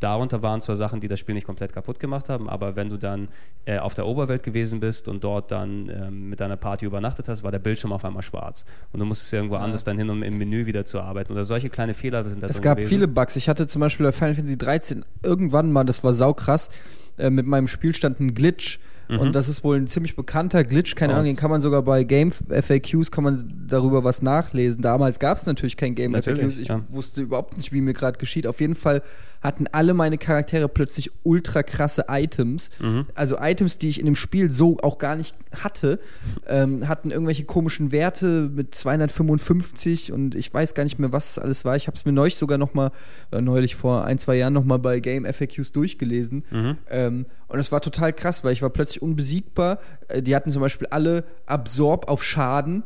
Darunter 0.00 0.42
waren 0.42 0.60
zwar 0.60 0.76
Sachen, 0.76 1.00
die 1.00 1.08
das 1.08 1.18
Spiel 1.18 1.34
nicht 1.34 1.46
komplett 1.46 1.72
kaputt 1.72 1.98
gemacht 1.98 2.28
haben, 2.28 2.48
aber 2.50 2.76
wenn 2.76 2.90
du 2.90 2.98
dann 2.98 3.28
äh, 3.64 3.78
auf 3.78 3.94
der 3.94 4.06
Oberwelt 4.06 4.42
gewesen 4.42 4.80
bist 4.80 5.08
und 5.08 5.24
dort 5.24 5.50
dann 5.50 5.88
ähm, 5.88 6.28
mit 6.28 6.40
deiner 6.40 6.56
Party 6.56 6.84
übernachtet 6.84 7.28
hast, 7.28 7.42
war 7.42 7.50
der 7.50 7.58
Bildschirm 7.58 7.90
auf 7.92 8.04
einmal 8.04 8.22
schwarz. 8.22 8.66
Und 8.92 9.00
du 9.00 9.06
musstest 9.06 9.32
irgendwo 9.32 9.56
anders 9.56 9.84
dann 9.84 9.96
hin, 9.96 10.10
um 10.10 10.22
im 10.22 10.36
Menü 10.36 10.66
wieder 10.66 10.84
zu 10.84 11.00
arbeiten. 11.00 11.32
Oder 11.32 11.44
solche 11.44 11.70
kleine 11.70 11.94
Fehler 11.94 12.28
sind 12.28 12.42
da 12.42 12.48
Es 12.48 12.60
gab 12.60 12.76
gewesen. 12.76 12.90
viele 12.90 13.08
Bugs. 13.08 13.36
Ich 13.36 13.48
hatte 13.48 13.66
zum 13.66 13.80
Beispiel 13.80 14.04
bei 14.04 14.12
Final 14.12 14.34
Fantasy 14.34 14.58
13 14.58 15.04
irgendwann 15.22 15.72
mal, 15.72 15.84
das 15.84 16.04
war 16.04 16.12
saukrass, 16.12 16.68
äh, 17.16 17.30
mit 17.30 17.46
meinem 17.46 17.68
Spielstand 17.68 18.20
ein 18.20 18.34
Glitch. 18.34 18.80
Mhm. 19.08 19.18
Und 19.18 19.32
das 19.34 19.48
ist 19.48 19.64
wohl 19.64 19.76
ein 19.76 19.86
ziemlich 19.86 20.16
bekannter 20.16 20.64
Glitch, 20.64 20.94
keine. 20.94 21.14
Ahnung, 21.14 21.26
den 21.26 21.36
kann 21.36 21.50
man 21.50 21.60
sogar 21.60 21.82
bei 21.82 22.04
Game 22.04 22.32
FAQs 22.32 23.10
kann 23.10 23.24
man 23.24 23.64
darüber 23.68 24.04
was 24.04 24.22
nachlesen. 24.22 24.82
Damals 24.82 25.18
gab 25.18 25.36
es 25.36 25.46
natürlich 25.46 25.76
kein 25.76 25.94
Game 25.94 26.12
Natürlich, 26.12 26.40
FAQs, 26.40 26.56
ich 26.58 26.68
ja. 26.68 26.80
wusste 26.88 27.22
überhaupt 27.22 27.56
nicht, 27.56 27.72
wie 27.72 27.80
mir 27.80 27.92
gerade 27.92 28.18
geschieht. 28.18 28.46
Auf 28.46 28.60
jeden 28.60 28.74
Fall 28.74 29.02
hatten 29.44 29.66
alle 29.70 29.94
meine 29.94 30.16
Charaktere 30.18 30.68
plötzlich 30.68 31.10
ultra 31.22 31.62
krasse 31.62 32.06
Items. 32.08 32.70
Mhm. 32.80 33.06
Also 33.14 33.36
Items, 33.38 33.78
die 33.78 33.90
ich 33.90 34.00
in 34.00 34.06
dem 34.06 34.16
Spiel 34.16 34.50
so 34.50 34.78
auch 34.82 34.98
gar 34.98 35.14
nicht 35.14 35.36
hatte, 35.62 36.00
ähm, 36.48 36.88
hatten 36.88 37.10
irgendwelche 37.10 37.44
komischen 37.44 37.92
Werte 37.92 38.50
mit 38.52 38.74
255 38.74 40.12
und 40.12 40.34
ich 40.34 40.52
weiß 40.52 40.74
gar 40.74 40.84
nicht 40.84 40.98
mehr, 40.98 41.12
was 41.12 41.32
es 41.32 41.38
alles 41.38 41.64
war. 41.64 41.76
Ich 41.76 41.86
habe 41.86 41.96
es 41.96 42.04
mir 42.04 42.12
neulich 42.12 42.36
sogar 42.36 42.58
noch 42.58 42.74
mal, 42.74 42.90
oder 43.30 43.42
neulich 43.42 43.76
vor 43.76 44.04
ein, 44.04 44.18
zwei 44.18 44.36
Jahren 44.36 44.54
noch 44.54 44.64
mal 44.64 44.78
bei 44.78 45.00
Game 45.00 45.24
FAQs 45.26 45.72
durchgelesen. 45.72 46.44
Mhm. 46.50 46.78
Ähm, 46.90 47.26
und 47.48 47.58
es 47.58 47.70
war 47.70 47.80
total 47.82 48.12
krass, 48.12 48.44
weil 48.44 48.52
ich 48.52 48.62
war 48.62 48.70
plötzlich 48.70 49.02
unbesiegbar. 49.02 49.78
Äh, 50.08 50.22
Die 50.22 50.34
hatten 50.34 50.50
zum 50.50 50.62
Beispiel 50.62 50.88
alle 50.90 51.24
Absorb 51.46 52.08
auf 52.08 52.24
Schaden. 52.24 52.82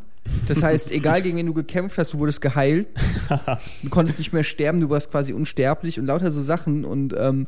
Das 0.47 0.63
heißt, 0.63 0.93
egal 0.93 1.23
gegen 1.23 1.37
wen 1.37 1.47
du 1.47 1.55
gekämpft 1.55 1.99
hast, 1.99 2.15
du 2.15 2.19
wurdest 2.19 2.41
geheilt. 2.41 2.89
Du 3.83 3.91
konntest 3.91 4.19
nicht 4.19 4.33
mehr 4.33 4.43
sterben, 4.43 4.81
du 4.81 4.91
warst 4.91 5.11
quasi 5.11 5.33
unsterblich 5.33 5.99
und 6.01 6.07
lauter 6.07 6.31
so 6.31 6.43
Sachen. 6.43 6.85
Und 6.85 7.15
ähm, 7.19 7.47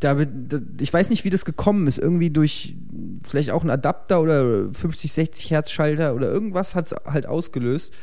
da, 0.00 0.14
da, 0.14 0.58
ich 0.80 0.92
weiß 0.92 1.10
nicht, 1.10 1.24
wie 1.24 1.30
das 1.30 1.44
gekommen 1.44 1.86
ist. 1.86 1.98
Irgendwie 1.98 2.30
durch 2.30 2.74
vielleicht 3.22 3.50
auch 3.50 3.62
ein 3.62 3.70
Adapter 3.70 4.20
oder 4.20 4.72
50, 4.72 5.12
60 5.12 5.50
Hertz 5.50 5.70
Schalter 5.70 6.14
oder 6.14 6.30
irgendwas 6.30 6.74
hat 6.74 6.86
es 6.86 6.94
halt 7.04 7.26
ausgelöst. 7.26 7.94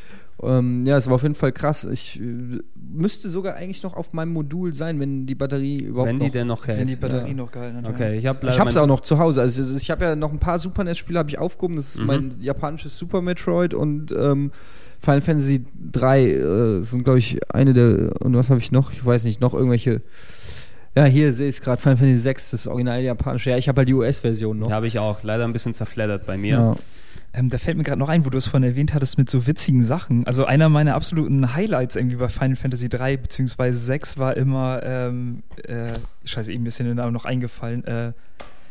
Ähm, 0.41 0.86
ja, 0.86 0.97
es 0.97 1.07
war 1.07 1.15
auf 1.15 1.23
jeden 1.23 1.36
Fall 1.36 1.51
krass. 1.51 1.86
Ich 1.86 2.19
äh, 2.19 2.59
müsste 2.75 3.29
sogar 3.29 3.55
eigentlich 3.55 3.84
noch 3.84 3.95
auf 3.95 4.13
meinem 4.13 4.34
Modul 4.34 4.73
sein, 4.73 4.99
wenn 4.99 5.25
die 5.25 5.36
Batterie 5.36 5.79
überhaupt 5.79 6.09
Wenn 6.09 6.17
die 6.17 6.23
noch 6.25 6.31
denn 6.34 6.47
noch 6.47 6.67
hält. 6.67 6.79
Wenn 6.79 6.88
die 6.88 6.95
Batterie 6.95 7.29
Ja. 7.29 7.36
noch 7.36 7.51
gehalten 7.51 7.77
hat. 7.77 7.88
Okay, 7.89 8.17
ich 8.17 8.25
habe 8.25 8.47
ich 8.47 8.59
habe 8.59 8.69
es 8.69 8.77
auch 8.77 8.88
noch 8.88 9.01
zu 9.01 9.19
Hause. 9.19 9.41
Also 9.41 9.75
ich 9.77 9.91
habe 9.91 10.03
ja 10.05 10.15
noch 10.15 10.31
ein 10.31 10.39
paar 10.39 10.59
Super 10.59 10.84
NES-Spiele 10.84 11.19
habe 11.19 11.29
ich 11.29 11.38
aufgehoben. 11.39 11.75
Das 11.75 11.89
ist 11.89 11.99
Mhm. 11.99 12.05
mein 12.05 12.36
japanisches 12.41 12.97
Super 12.97 13.21
Metroid 13.21 13.73
und 13.73 14.11
ähm, 14.11 14.51
Final 14.99 15.21
Fantasy 15.21 15.65
3 15.91 16.23
äh, 16.31 16.81
sind 16.81 17.03
glaube 17.03 17.19
ich 17.19 17.39
eine 17.53 17.73
der 17.73 18.11
und 18.21 18.36
was 18.36 18.49
habe 18.49 18.59
ich 18.59 18.71
noch? 18.71 18.91
Ich 18.91 19.05
weiß 19.05 19.23
nicht, 19.25 19.39
noch 19.39 19.53
irgendwelche. 19.53 20.01
Ja, 20.95 21.05
hier 21.05 21.34
sehe 21.34 21.49
ich 21.49 21.55
es 21.55 21.61
gerade. 21.61 21.81
Final 21.81 21.97
Fantasy 21.97 22.19
6, 22.21 22.51
das 22.51 22.67
original 22.67 23.01
japanische. 23.01 23.49
Ja, 23.49 23.57
ich 23.57 23.67
habe 23.67 23.79
halt 23.79 23.89
die 23.89 23.93
US-Version 23.95 24.59
noch. 24.59 24.71
Habe 24.71 24.88
ich 24.88 24.99
auch. 24.99 25.23
Leider 25.23 25.43
ein 25.43 25.51
bisschen 25.53 25.73
zerfleddert 25.73 26.25
bei 26.27 26.38
mir. 26.38 26.53
Ja. 26.55 26.75
Ähm, 27.36 27.49
da 27.49 27.57
fällt 27.57 27.77
mir 27.77 27.84
gerade 27.84 27.97
noch 27.99 28.09
ein, 28.09 28.25
wo 28.25 28.29
du 28.29 28.38
es 28.38 28.45
vorhin 28.45 28.69
erwähnt 28.69 28.93
hattest 28.93 29.17
mit 29.17 29.27
so 29.29 29.47
witzigen 29.47 29.84
Sachen. 29.84 30.25
Also 30.27 30.45
einer 30.45 30.69
meiner 30.69 30.93
absoluten 30.93 31.55
Highlights 31.55 31.95
irgendwie 31.95 32.17
bei 32.17 32.29
Final 32.29 32.55
Fantasy 32.55 32.89
3 32.89 33.17
beziehungsweise 33.17 33.77
6 33.79 34.17
war 34.19 34.38
immer, 34.38 34.81
ähm, 34.84 35.41
äh, 35.67 35.93
scheiße, 36.25 36.51
eben 36.51 36.65
ist 36.67 36.79
mir 36.79 36.86
der 36.86 36.95
Name 36.95 37.11
noch 37.11 37.25
eingefallen, 37.25 37.84
äh, 37.86 38.13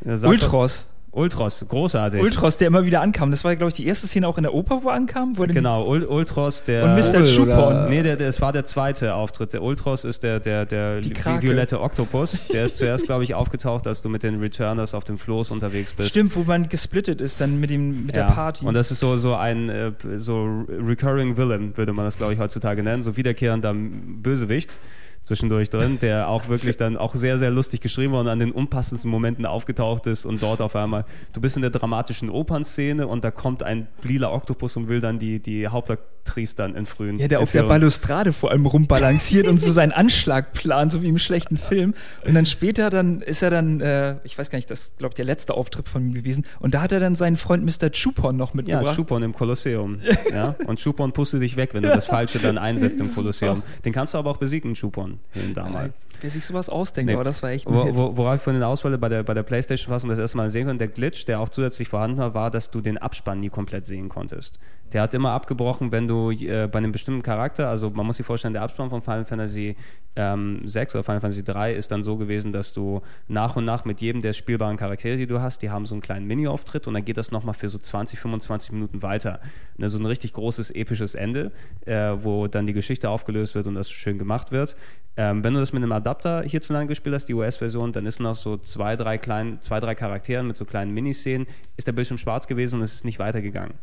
Ja, 0.05 0.29
Ultros. 0.29 0.87
doch- 0.89 0.93
Ultros, 1.15 1.63
großartig. 1.69 2.23
Ultros, 2.23 2.57
der 2.57 2.69
immer 2.69 2.87
wieder 2.87 3.03
ankam. 3.03 3.31
Das 3.31 3.45
war, 3.45 3.55
glaube 3.55 3.69
ich, 3.69 3.75
die 3.75 3.87
erste 3.87 4.07
Szene 4.07 4.27
auch 4.27 4.39
in 4.39 4.45
der 4.45 4.55
Oper, 4.55 4.83
wo 4.83 4.89
er 4.89 4.95
ankam. 4.95 5.37
Wo 5.37 5.43
er 5.43 5.49
Genau, 5.49 5.87
Ul 5.87 6.05
Ultros, 6.05 6.65
der. 6.65 6.85
Und 6.85 6.95
Mr. 6.95 7.25
Chupon. 7.25 7.91
Nee, 7.91 8.03
der, 8.03 8.17
der, 8.17 8.29
es 8.29 8.41
war 8.41 8.51
der 8.51 8.65
zweite 8.65 9.15
Auftritt. 9.15 9.53
Der 9.53 9.63
Ultros 9.63 10.05
ist 10.05 10.23
der, 10.23 10.41
der, 10.41 10.65
der 10.65 11.03
violette 11.03 11.83
Oktopus. 11.83 12.49
Der 12.49 12.65
ist 12.65 12.79
zuerst, 12.79 13.05
glaube 13.05 13.25
ich, 13.25 13.35
aufgetaucht, 13.35 13.87
als 13.87 14.01
du 14.01 14.09
mit 14.09 14.23
den 14.23 14.41
Returners 14.41 14.95
auf 14.95 15.05
dem 15.05 15.19
Floß 15.19 15.51
unterwegs 15.51 15.93
bist. 15.93 16.09
Stimmt, 16.09 16.35
wo 16.35 16.45
man 16.45 16.71
gesplittet 16.71 17.21
ist 17.21 17.43
dann 17.43 17.61
mit, 17.61 17.69
dem, 17.69 18.07
mit 18.07 18.17
Ja. 18.17 18.27
der 18.27 18.33
Party. 18.33 18.65
Und 18.65 18.73
das 18.73 18.91
ist 18.91 19.01
so, 19.01 19.19
so 19.19 19.35
ein 19.35 19.69
äh, 19.69 19.93
so 20.17 20.65
recurring 20.69 21.37
Villain, 21.37 21.77
würde 21.77 21.93
man 21.93 22.07
das, 22.07 22.17
glaube 22.17 22.33
ich, 22.33 22.39
heutzutage 22.39 22.83
nennen. 22.83 23.03
So 23.03 23.19
wiederkehrender 23.19 23.75
Bösewicht 23.75 24.79
zwischendurch 25.25 25.71
drin, 25.71 25.99
der 26.01 26.29
auch 26.29 26.49
wirklich 26.49 26.77
dann 26.77 26.97
auch 26.97 27.15
sehr, 27.15 27.39
sehr 27.39 27.51
lustig 27.51 27.81
geschrieben 27.81 28.13
war 28.13 28.21
und 28.21 28.29
an 28.29 28.39
den 28.39 28.51
unpassendsten 28.53 29.11
Momenten 29.11 29.47
aufgetaucht 29.47 30.07
ist 30.07 30.25
und 30.27 30.43
dort 30.43 30.61
auf 30.61 30.75
einmal, 30.75 31.05
du 31.33 31.41
bist 31.41 31.57
in 31.57 31.63
der 31.63 31.71
dramatischen 31.71 32.29
Opernszene 32.29 33.07
und 33.07 33.23
da 33.25 33.31
kommt 33.31 33.63
ein 33.63 33.87
lila 34.03 34.33
Oktopus 34.33 34.77
und 34.77 34.89
will 34.89 35.01
dann 35.01 35.19
die, 35.19 35.41
die 35.41 35.69
Hauptaktrice 35.69 36.57
dann 36.57 36.75
entfrühen. 36.75 37.19
ja, 37.19 37.29
der 37.29 37.41
auf 37.41 37.53
der. 37.53 37.63
Balustrade 37.63 38.33
vor 38.33 38.51
allem 38.51 38.67
rumbalanciert 38.67 39.47
und 39.47 39.59
so 39.59 39.71
seinen 39.73 39.93
Anschlag 39.93 40.53
plant, 40.53 40.93
so 40.93 41.03
wie 41.03 41.09
im 41.09 41.19
schlechten 41.19 41.57
Film. 41.57 41.95
Und 42.27 42.35
dann 42.35 42.45
später 42.45 42.91
dann 42.91 43.23
ist 43.23 43.43
er 43.43 43.51
dann, 43.51 43.81
äh, 43.81 44.17
ich 44.25 44.37
weiß 44.37 44.51
gar 44.51 44.59
nicht, 44.59 44.71
das 44.71 44.95
glaube 44.99 45.13
ich 45.13 45.15
der 45.15 45.25
letzte 45.25 45.55
Auftritt 45.55 45.89
von 45.89 46.03
ihm 46.03 46.15
gewesen. 46.15 46.45
Und 46.59 46.75
da 46.75 46.83
hat 46.83 46.91
er 46.93 46.99
dann 47.01 47.15
seinen 47.15 47.37
Freund 47.37 47.65
Mr. 47.65 47.91
Chupon 47.91 48.37
noch 48.37 48.51
Ja, 48.51 48.57
mitgebracht. 48.57 48.97
Chupon 48.97 49.23
im 49.23 49.33
Kolosseum. 49.33 49.99
ja? 50.33 50.57
Und 50.67 50.81
Chupon 50.83 51.13
pustet 51.13 51.43
dich 51.43 51.57
weg, 51.57 51.71
wenn 51.73 51.85
du 51.85 51.89
das 51.89 52.07
Falsche 52.07 52.41
dann 52.41 52.59
einsetzt 52.59 52.99
im. 52.99 53.13
Kolosseum. 53.15 53.63
Den 53.85 53.93
kannst 53.93 54.15
du 54.15 54.19
aber 54.19 54.31
auch 54.31 54.37
besiegen, 54.39 54.75
Chupon, 54.75 55.12
hin 55.31 55.55
damals. 55.55 56.07
Wer 56.21 56.31
sich 56.31 56.45
sowas 56.45 56.69
ausdenkt, 56.69 57.09
Nee. 57.09 57.15
aber 57.15 57.25
das 57.25 57.43
war 57.43 57.51
echt 57.51 57.67
ein 57.67 57.75
Wo, 57.75 57.97
wo, 57.97 58.17
worauf 58.17 58.37
ich 58.37 58.43
von 58.43 58.55
den 58.55 58.63
Auswahl 58.63 58.97
bei 58.99 59.09
der, 59.09 59.23
bei 59.23 59.35
der 59.35 59.43
Playstation-Fassung 59.43 60.11
das 60.11 60.19
erste 60.19 60.37
Mal 60.37 60.51
sehen 60.51 60.67
konnte, 60.67 60.79
der 60.79 60.89
Glitch, 60.89 61.25
der 61.25 61.41
auch 61.41 61.49
zusätzlich 61.49 61.89
vorhanden 61.89 62.19
war, 62.19 62.35
war, 62.35 62.51
dass 62.51 62.71
du 62.71 62.81
den 62.81 62.99
Abspann 62.99 63.41
nie 63.41 63.49
komplett 63.51 63.87
sehen 63.87 64.09
konntest. 64.09 64.59
Der 64.93 65.01
hat 65.01 65.15
immer 65.15 65.31
abgebrochen, 65.31 65.91
wenn 65.91 66.07
du 66.07 66.31
äh, 66.33 66.69
bei 66.71 66.79
einem 66.79 66.93
bestimmten 66.93 67.23
Charakter, 67.23 67.69
also 67.69 67.89
man 67.91 68.05
muss 68.05 68.19
sich 68.19 68.27
vorstellen, 68.27 68.53
der 68.53 68.63
Abspann 68.63 68.91
von 68.91 69.01
Final 69.01 69.25
Fantasy 69.25 69.75
ähm, 70.15 70.61
6 70.69 70.95
oder 70.95 71.05
Final 71.05 71.23
Fantasy 71.23 71.43
3 71.43 71.73
ist 71.73 71.91
dann 71.91 72.03
so 72.03 72.19
gewesen, 72.19 72.53
dass 72.53 72.75
du 72.75 73.01
nach 73.29 73.57
und 73.57 73.65
nach 73.65 73.87
mit 73.87 74.03
jedem 74.03 74.21
der 74.21 74.35
spielbaren 74.35 74.77
Charaktere, 74.77 75.17
die 75.17 75.27
du 75.27 75.41
hast, 75.41 75.63
die 75.63 75.71
haben 75.71 75.87
so 75.87 75.95
einen 75.95 76.03
kleinen 76.03 76.27
Mini-Auftritt 76.27 76.87
und 76.87 76.93
dann 76.93 77.07
geht 77.07 77.17
das 77.17 77.31
nochmal 77.31 77.55
für 77.55 77.71
so 77.71 77.79
20, 77.79 78.19
25 78.21 78.73
Minuten 78.73 79.01
weiter. 79.01 79.41
Ne, 79.79 79.89
so 79.89 79.97
ein 79.99 80.05
richtig 80.05 80.35
großes, 80.35 80.71
episches 80.73 81.15
Ende, 81.15 81.53
äh, 81.87 82.13
wo 82.19 82.47
dann 82.47 82.67
die 82.67 82.75
Geschichte 82.75 83.09
aufgelöst 83.09 83.55
wird 83.55 83.67
und 83.67 83.75
das 83.75 83.91
schön 83.91 84.19
gemacht 84.19 84.53
wird. 84.53 84.77
Ähm, 85.17 85.45
wenn 85.45 85.53
du 85.53 85.61
das 85.61 85.73
mit 85.73 85.83
einem 85.83 85.93
Adapter 85.93 86.43
hierzulande 86.43 86.87
gespielt 86.87 87.15
hast, 87.15 87.27
die 87.27 87.35
US-Version, 87.35 87.93
dann 87.93 88.07
ist 88.07 88.19
noch 88.19 88.35
so 88.35 88.57
zwei, 88.57 88.97
drei 88.97 89.19
kleinen, 89.19 89.61
zwei, 89.61 89.79
drei 89.79 89.95
Charakteren 89.95 90.47
mit 90.47 90.57
so 90.57 90.65
kleinen 90.65 90.93
Miniszenen, 90.95 91.47
ist 91.77 91.87
der 91.87 91.93
Bildschirm 91.93 92.17
schwarz 92.17 92.47
gewesen 92.47 92.77
und 92.77 92.83
es 92.83 92.95
ist 92.95 93.05
nicht 93.05 93.19
weitergegangen. 93.19 93.75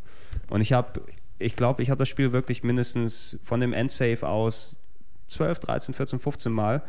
Und 0.49 0.61
ich 0.61 0.73
habe, 0.73 1.01
ich 1.37 1.55
glaube, 1.55 1.83
ich 1.83 1.91
habe 1.91 1.99
das 1.99 2.09
Spiel 2.09 2.31
wirklich 2.31 2.63
mindestens 2.63 3.37
von 3.43 3.59
dem 3.59 3.73
Endsave 3.73 4.27
aus 4.27 4.77
12, 5.27 5.59
13, 5.59 5.93
14, 5.93 6.19
15 6.19 6.51
Mal 6.51 6.81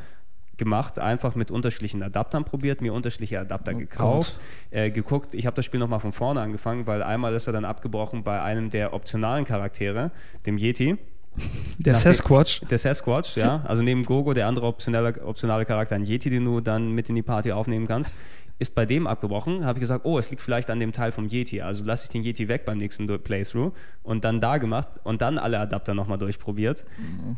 gemacht, 0.56 0.98
einfach 0.98 1.34
mit 1.34 1.50
unterschiedlichen 1.50 2.02
Adaptern 2.02 2.44
probiert, 2.44 2.80
mir 2.82 2.92
unterschiedliche 2.92 3.40
Adapter 3.40 3.74
gekauft, 3.74 4.38
äh, 4.70 4.90
geguckt. 4.90 5.34
Ich 5.34 5.46
habe 5.46 5.56
das 5.56 5.64
Spiel 5.64 5.80
nochmal 5.80 6.00
von 6.00 6.12
vorne 6.12 6.40
angefangen, 6.40 6.86
weil 6.86 7.02
einmal 7.02 7.34
ist 7.34 7.46
er 7.46 7.52
dann 7.52 7.64
abgebrochen 7.64 8.22
bei 8.22 8.42
einem 8.42 8.70
der 8.70 8.92
optionalen 8.92 9.44
Charaktere, 9.44 10.10
dem 10.46 10.58
Yeti. 10.58 10.98
Der 11.78 11.94
Nach 11.94 12.00
dem- 12.00 12.12
Sasquatch. 12.12 12.60
Der 12.70 12.78
Sasquatch, 12.78 13.36
ja. 13.36 13.62
Also 13.66 13.82
neben 13.82 14.04
Gogo, 14.04 14.34
der 14.34 14.46
andere 14.46 14.66
optionale, 14.66 15.14
optionale 15.24 15.64
Charakter, 15.64 15.94
ein 15.94 16.04
Yeti, 16.04 16.28
den 16.28 16.44
du 16.44 16.60
dann 16.60 16.92
mit 16.92 17.08
in 17.08 17.14
die 17.14 17.22
Party 17.22 17.52
aufnehmen 17.52 17.86
kannst, 17.88 18.12
ist 18.60 18.74
bei 18.74 18.84
dem 18.84 19.06
abgebrochen. 19.06 19.64
Habe 19.64 19.78
ich 19.78 19.80
gesagt, 19.80 20.04
oh, 20.04 20.18
es 20.18 20.30
liegt 20.30 20.42
vielleicht 20.42 20.70
an 20.70 20.78
dem 20.78 20.92
Teil 20.92 21.12
vom 21.12 21.26
Yeti. 21.26 21.62
Also 21.62 21.82
lasse 21.84 22.04
ich 22.04 22.10
den 22.10 22.22
Yeti 22.22 22.46
weg 22.46 22.66
beim 22.66 22.76
nächsten 22.76 23.06
Playthrough 23.06 23.72
und 24.02 24.24
dann 24.24 24.40
da 24.40 24.58
gemacht 24.58 24.88
und 25.02 25.22
dann 25.22 25.38
alle 25.38 25.58
Adapter 25.58 25.94
nochmal 25.94 26.18
durchprobiert. 26.18 26.84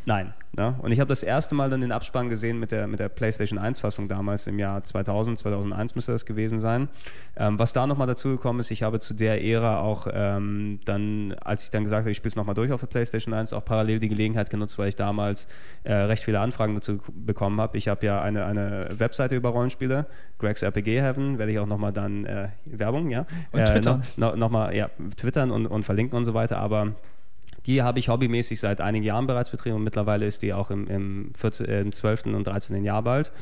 Nein. 0.04 0.34
Ne? 0.54 0.74
Und 0.82 0.92
ich 0.92 1.00
habe 1.00 1.08
das 1.08 1.22
erste 1.22 1.54
Mal 1.54 1.70
dann 1.70 1.80
den 1.80 1.92
Abspann 1.92 2.28
gesehen 2.28 2.58
mit 2.58 2.72
der, 2.72 2.86
mit 2.86 3.00
der 3.00 3.08
PlayStation 3.08 3.58
1-Fassung 3.58 4.08
damals 4.08 4.46
im 4.46 4.58
Jahr 4.58 4.82
2000, 4.84 5.38
2001 5.38 5.94
müsste 5.94 6.12
das 6.12 6.26
gewesen 6.26 6.60
sein. 6.60 6.88
Ähm, 7.36 7.58
was 7.58 7.72
da 7.72 7.86
nochmal 7.86 8.06
dazu 8.06 8.28
gekommen 8.28 8.60
ist, 8.60 8.70
ich 8.70 8.82
habe 8.82 8.98
zu 8.98 9.14
der 9.14 9.44
Ära 9.44 9.80
auch 9.80 10.08
ähm, 10.12 10.80
dann, 10.84 11.34
als 11.40 11.64
ich 11.64 11.70
dann 11.70 11.84
gesagt 11.84 12.00
habe, 12.00 12.10
ich 12.10 12.16
spiele 12.18 12.30
es 12.30 12.36
nochmal 12.36 12.54
durch 12.54 12.70
auf 12.70 12.80
der 12.80 12.88
PlayStation 12.88 13.32
1, 13.32 13.52
auch 13.52 13.64
parallel 13.64 13.98
die 13.98 14.08
Gelegenheit 14.08 14.50
genutzt, 14.50 14.78
weil 14.78 14.88
ich 14.88 14.96
damals 14.96 15.46
äh, 15.84 15.92
recht 15.94 16.24
viele 16.24 16.40
Anfragen 16.40 16.74
dazu 16.74 16.98
bekommen 17.14 17.60
habe. 17.60 17.78
Ich 17.78 17.88
habe 17.88 18.04
ja 18.04 18.20
eine, 18.20 18.44
eine 18.44 18.90
Webseite 18.98 19.36
über 19.36 19.50
Rollenspiele, 19.50 20.06
Greg's 20.38 20.62
RPG 20.62 21.00
Heaven, 21.12 21.38
werde 21.38 21.52
ich 21.52 21.58
auch 21.58 21.66
nochmal 21.66 21.92
dann 21.92 22.24
äh, 22.24 22.48
Werbung, 22.64 23.10
ja. 23.10 23.26
Und 23.52 23.60
äh, 23.60 23.64
twittern. 23.64 24.02
No, 24.16 24.30
no, 24.30 24.36
nochmal, 24.36 24.74
ja, 24.74 24.90
twittern 25.16 25.50
und, 25.50 25.66
und 25.66 25.84
verlinken 25.84 26.16
und 26.16 26.24
so 26.24 26.34
weiter, 26.34 26.58
aber 26.58 26.94
die 27.66 27.82
habe 27.82 27.98
ich 27.98 28.08
hobbymäßig 28.08 28.58
seit 28.60 28.80
einigen 28.80 29.04
Jahren 29.04 29.26
bereits 29.26 29.50
betrieben 29.50 29.76
und 29.76 29.84
mittlerweile 29.84 30.26
ist 30.26 30.42
die 30.42 30.52
auch 30.52 30.70
im, 30.70 30.88
im, 30.88 31.32
14, 31.36 31.66
äh, 31.66 31.80
im 31.80 31.92
12. 31.92 32.26
und 32.26 32.46
13. 32.46 32.84
Jahr 32.84 33.02
bald. 33.02 33.32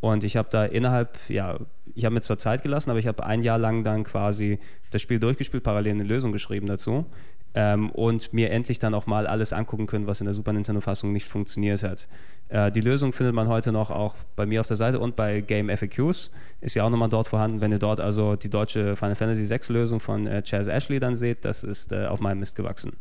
Und 0.00 0.24
ich 0.24 0.36
habe 0.36 0.48
da 0.50 0.64
innerhalb, 0.64 1.18
ja, 1.28 1.58
ich 1.94 2.04
habe 2.04 2.14
mir 2.14 2.22
zwar 2.22 2.38
Zeit 2.38 2.62
gelassen, 2.62 2.90
aber 2.90 2.98
ich 2.98 3.06
habe 3.06 3.24
ein 3.24 3.42
Jahr 3.42 3.58
lang 3.58 3.84
dann 3.84 4.04
quasi 4.04 4.58
das 4.90 5.02
Spiel 5.02 5.20
durchgespielt, 5.20 5.62
parallel 5.62 5.92
eine 5.92 6.04
Lösung 6.04 6.32
geschrieben 6.32 6.66
dazu. 6.66 7.04
Ähm, 7.54 7.90
und 7.90 8.32
mir 8.32 8.50
endlich 8.50 8.78
dann 8.78 8.94
auch 8.94 9.06
mal 9.06 9.26
alles 9.26 9.52
angucken 9.52 9.86
können, 9.86 10.06
was 10.06 10.20
in 10.20 10.26
der 10.26 10.34
Super 10.34 10.52
Nintendo-Fassung 10.52 11.12
nicht 11.12 11.26
funktioniert 11.26 11.82
hat. 11.82 12.06
Äh, 12.48 12.70
die 12.70 12.80
Lösung 12.80 13.12
findet 13.12 13.34
man 13.34 13.48
heute 13.48 13.72
noch 13.72 13.90
auch 13.90 14.14
bei 14.36 14.46
mir 14.46 14.60
auf 14.60 14.66
der 14.66 14.76
Seite 14.76 14.98
und 14.98 15.16
bei 15.16 15.40
Game 15.40 15.68
FAQs. 15.68 16.30
Ist 16.60 16.74
ja 16.74 16.84
auch 16.84 16.90
nochmal 16.90 17.08
dort 17.08 17.28
vorhanden. 17.28 17.60
Wenn 17.60 17.72
ihr 17.72 17.78
dort 17.78 18.00
also 18.00 18.36
die 18.36 18.50
deutsche 18.50 18.96
Final 18.96 19.14
Fantasy 19.14 19.48
VI 19.48 19.72
Lösung 19.72 20.00
von 20.00 20.26
äh, 20.26 20.42
Chaz 20.42 20.66
Ashley 20.66 21.00
dann 21.00 21.14
seht, 21.14 21.44
das 21.44 21.64
ist 21.64 21.92
äh, 21.92 22.06
auf 22.06 22.20
meinem 22.20 22.40
Mist 22.40 22.56
gewachsen. 22.56 22.92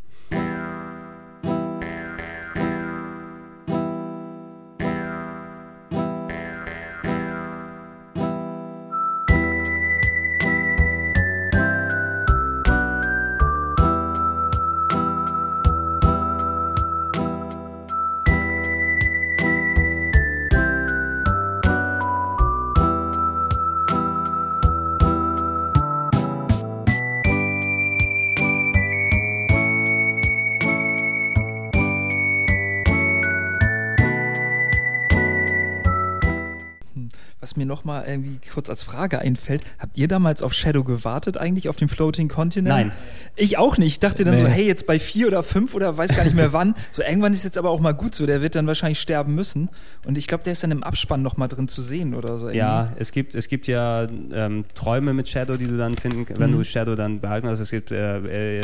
Was 37.69 37.83
mir 37.85 37.93
noch 37.93 38.03
mal 38.03 38.03
irgendwie 38.07 38.39
kurz 38.53 38.69
als 38.69 38.83
Frage 38.83 39.19
einfällt, 39.19 39.61
habt 39.79 39.97
ihr 39.97 40.07
damals 40.07 40.41
auf 40.43 40.53
Shadow 40.53 40.83
gewartet 40.83 41.37
eigentlich, 41.37 41.69
auf 41.69 41.75
den 41.75 41.87
Floating 41.87 42.27
Continent? 42.27 42.67
Nein. 42.75 42.91
Ich 43.35 43.57
auch 43.57 43.77
nicht. 43.77 43.91
Ich 43.93 43.99
dachte 43.99 44.23
dann 44.23 44.33
Nee. 44.33 44.39
so, 44.41 44.47
hey, 44.47 44.65
jetzt 44.65 44.85
bei 44.87 44.99
vier 44.99 45.27
oder 45.27 45.43
fünf 45.43 45.73
oder 45.75 45.95
weiß 45.97 46.15
gar 46.15 46.23
nicht 46.23 46.35
mehr 46.35 46.51
wann. 46.53 46.75
So 46.91 47.03
irgendwann 47.03 47.31
ist 47.33 47.43
jetzt 47.43 47.57
aber 47.57 47.69
auch 47.69 47.79
mal 47.79 47.91
gut 47.93 48.15
so. 48.15 48.25
Der 48.25 48.41
wird 48.41 48.55
dann 48.55 48.65
wahrscheinlich 48.67 48.99
sterben 48.99 49.35
müssen. 49.35 49.69
Und 50.05 50.17
ich 50.17 50.27
glaube, 50.27 50.43
der 50.43 50.53
ist 50.53 50.63
dann 50.63 50.71
im 50.71 50.83
Abspann 50.83 51.21
noch 51.21 51.37
mal 51.37 51.47
drin 51.47 51.67
zu 51.67 51.81
sehen 51.81 52.13
oder 52.15 52.37
so. 52.37 52.45
irgendwie. 52.47 52.57
Ja, 52.57 52.93
es 52.97 53.11
gibt, 53.11 53.35
es 53.35 53.47
gibt 53.47 53.67
ja 53.67 54.07
ähm, 54.33 54.65
Träume 54.75 55.13
mit 55.13 55.29
Shadow, 55.29 55.55
die 55.57 55.67
du 55.67 55.77
dann 55.77 55.95
finden, 55.97 56.25
wenn 56.39 56.51
Mhm. 56.51 56.57
du 56.57 56.63
Shadow 56.63 56.95
dann 56.95 57.19
behalten 57.21 57.47
hast. 57.47 57.59
Es 57.59 57.69
gibt, 57.71 57.91
äh, 57.91 58.57
äh, 58.59 58.61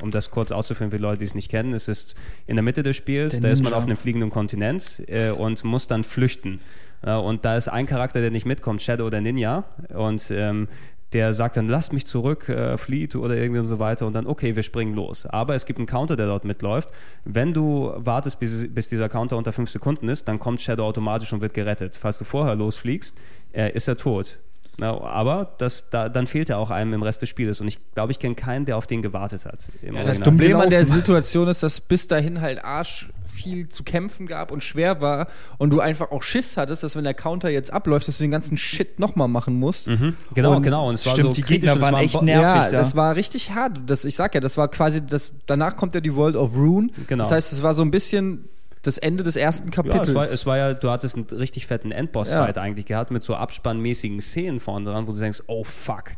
um 0.00 0.10
das 0.10 0.30
kurz 0.30 0.52
auszuführen 0.52 0.90
für 0.90 0.96
Leute, 0.98 1.18
die 1.18 1.24
es 1.24 1.34
nicht 1.34 1.50
kennen, 1.50 1.74
es 1.74 1.88
ist 1.88 2.14
in 2.46 2.56
der 2.56 2.62
Mitte 2.62 2.82
des 2.82 2.96
Spiels, 2.96 3.32
Der 3.32 3.40
da 3.40 3.48
ist 3.48 3.58
man 3.58 3.64
Ninja. 3.72 3.78
auf 3.78 3.84
einem 3.84 3.96
fliegenden 3.96 4.30
Kontinent 4.30 5.02
äh, 5.08 5.30
und 5.30 5.64
muss 5.64 5.86
dann 5.88 6.04
flüchten. 6.04 6.60
Ja, 7.04 7.18
und 7.18 7.44
da 7.44 7.56
ist 7.56 7.68
ein 7.68 7.86
Charakter, 7.86 8.20
der 8.20 8.30
nicht 8.30 8.46
mitkommt, 8.46 8.80
Shadow 8.80 9.10
der 9.10 9.20
Ninja. 9.20 9.64
Und 9.94 10.30
ähm, 10.30 10.68
der 11.12 11.32
sagt 11.32 11.56
dann, 11.56 11.68
lasst 11.68 11.92
mich 11.92 12.06
zurück, 12.06 12.48
äh, 12.48 12.76
flieht 12.76 13.14
oder 13.14 13.36
irgendwie 13.36 13.60
und 13.60 13.66
so 13.66 13.78
weiter. 13.78 14.06
Und 14.06 14.14
dann, 14.14 14.26
okay, 14.26 14.56
wir 14.56 14.62
springen 14.62 14.94
los. 14.94 15.26
Aber 15.26 15.54
es 15.54 15.64
gibt 15.64 15.78
einen 15.78 15.86
Counter, 15.86 16.16
der 16.16 16.26
dort 16.26 16.44
mitläuft. 16.44 16.88
Wenn 17.24 17.52
du 17.54 17.92
wartest, 17.96 18.40
bis, 18.40 18.72
bis 18.72 18.88
dieser 18.88 19.08
Counter 19.08 19.36
unter 19.36 19.52
fünf 19.52 19.70
Sekunden 19.70 20.08
ist, 20.08 20.26
dann 20.28 20.38
kommt 20.38 20.60
Shadow 20.60 20.84
automatisch 20.84 21.32
und 21.32 21.40
wird 21.40 21.54
gerettet. 21.54 21.96
Falls 22.00 22.18
du 22.18 22.24
vorher 22.24 22.56
losfliegst, 22.56 23.16
äh, 23.52 23.70
ist 23.72 23.86
er 23.86 23.96
tot. 23.96 24.38
Na, 24.76 25.00
aber 25.00 25.54
das, 25.58 25.88
da, 25.90 26.08
dann 26.08 26.26
fehlt 26.26 26.50
er 26.50 26.58
auch 26.58 26.70
einem 26.70 26.94
im 26.94 27.02
Rest 27.02 27.22
des 27.22 27.28
Spieles. 27.28 27.60
Und 27.60 27.68
ich 27.68 27.78
glaube, 27.94 28.12
ich 28.12 28.18
kenne 28.18 28.34
keinen, 28.34 28.64
der 28.64 28.76
auf 28.76 28.86
den 28.86 29.02
gewartet 29.02 29.44
hat. 29.46 29.66
Ja, 29.82 30.02
das. 30.04 30.18
Problem 30.18 30.56
an 30.58 30.70
der. 30.70 30.84
Situation 30.84 31.48
ist, 31.48 31.62
dass 31.62 31.80
bis 31.80 32.06
dahin 32.06 32.40
halt 32.40 32.62
arsch 32.64 33.08
viel 33.26 33.68
zu 33.68 33.82
kämpfen 33.82 34.26
gab 34.26 34.52
und 34.52 34.62
schwer 34.62 35.00
war 35.00 35.26
und 35.58 35.70
du 35.70 35.80
einfach 35.80 36.10
auch 36.12 36.22
Schiss 36.22 36.56
hattest, 36.56 36.82
dass 36.84 36.94
wenn 36.94 37.02
der 37.04 37.14
Counter 37.14 37.50
jetzt 37.50 37.72
abläuft, 37.72 38.06
dass 38.06 38.18
du 38.18 38.24
den 38.24 38.30
ganzen 38.30 38.56
Shit 38.56 39.00
nochmal 39.00 39.26
machen 39.28 39.58
musst. 39.58 39.88
Genau, 40.34 40.56
Und- 40.56 40.62
genau. 40.62 40.88
Und 40.88 40.94
es 40.94 41.04
war 41.06 41.14
Stimmt, 41.14 41.28
so 41.28 41.34
die 41.34 41.42
Gegner 41.42 41.80
waren 41.80 41.94
echt 41.96 42.20
nervig. 42.22 42.42
ja, 42.42 42.64
da. 42.70 42.70
das 42.78 42.94
war 42.94 43.16
richtig 43.16 43.50
hart. 43.52 43.78
Das, 43.86 44.04
ich 44.04 44.14
sag 44.14 44.34
ja, 44.34 44.40
das 44.40 44.56
war 44.56 44.68
quasi, 44.68 45.04
das, 45.04 45.32
danach 45.46 45.76
kommt 45.76 45.94
ja 45.94 46.00
die 46.00 46.14
World 46.14 46.36
of 46.36 46.54
Rune. 46.54 46.90
Genau. 47.08 47.22
Das 47.22 47.32
heißt, 47.32 47.52
es 47.52 47.62
war 47.62 47.74
so 47.74 47.82
ein 47.82 47.90
bisschen 47.90 48.48
das 48.86 48.98
Ende 48.98 49.22
des 49.24 49.36
ersten 49.36 49.68
Ja, 49.68 49.74
Kapitels. 49.74 50.08
es 50.08 50.14
war, 50.14 50.24
es 50.24 50.46
war 50.46 50.56
ja, 50.58 50.74
du 50.74 50.90
hattest 50.90 51.16
einen 51.16 51.24
richtig 51.26 51.66
fetten 51.66 51.90
Endboss-Fight 51.92 52.56
Ja. 52.56 52.62
eigentlich 52.62 52.86
gehabt 52.86 53.10
mit 53.10 53.22
so 53.22 53.34
abspannmäßigen 53.34 54.20
Szenen 54.20 54.60
vorne 54.60 54.90
dran, 54.90 55.06
wo 55.06 55.12
du 55.12 55.18
denkst, 55.18 55.42
oh 55.46 55.64
fuck, 55.64 56.12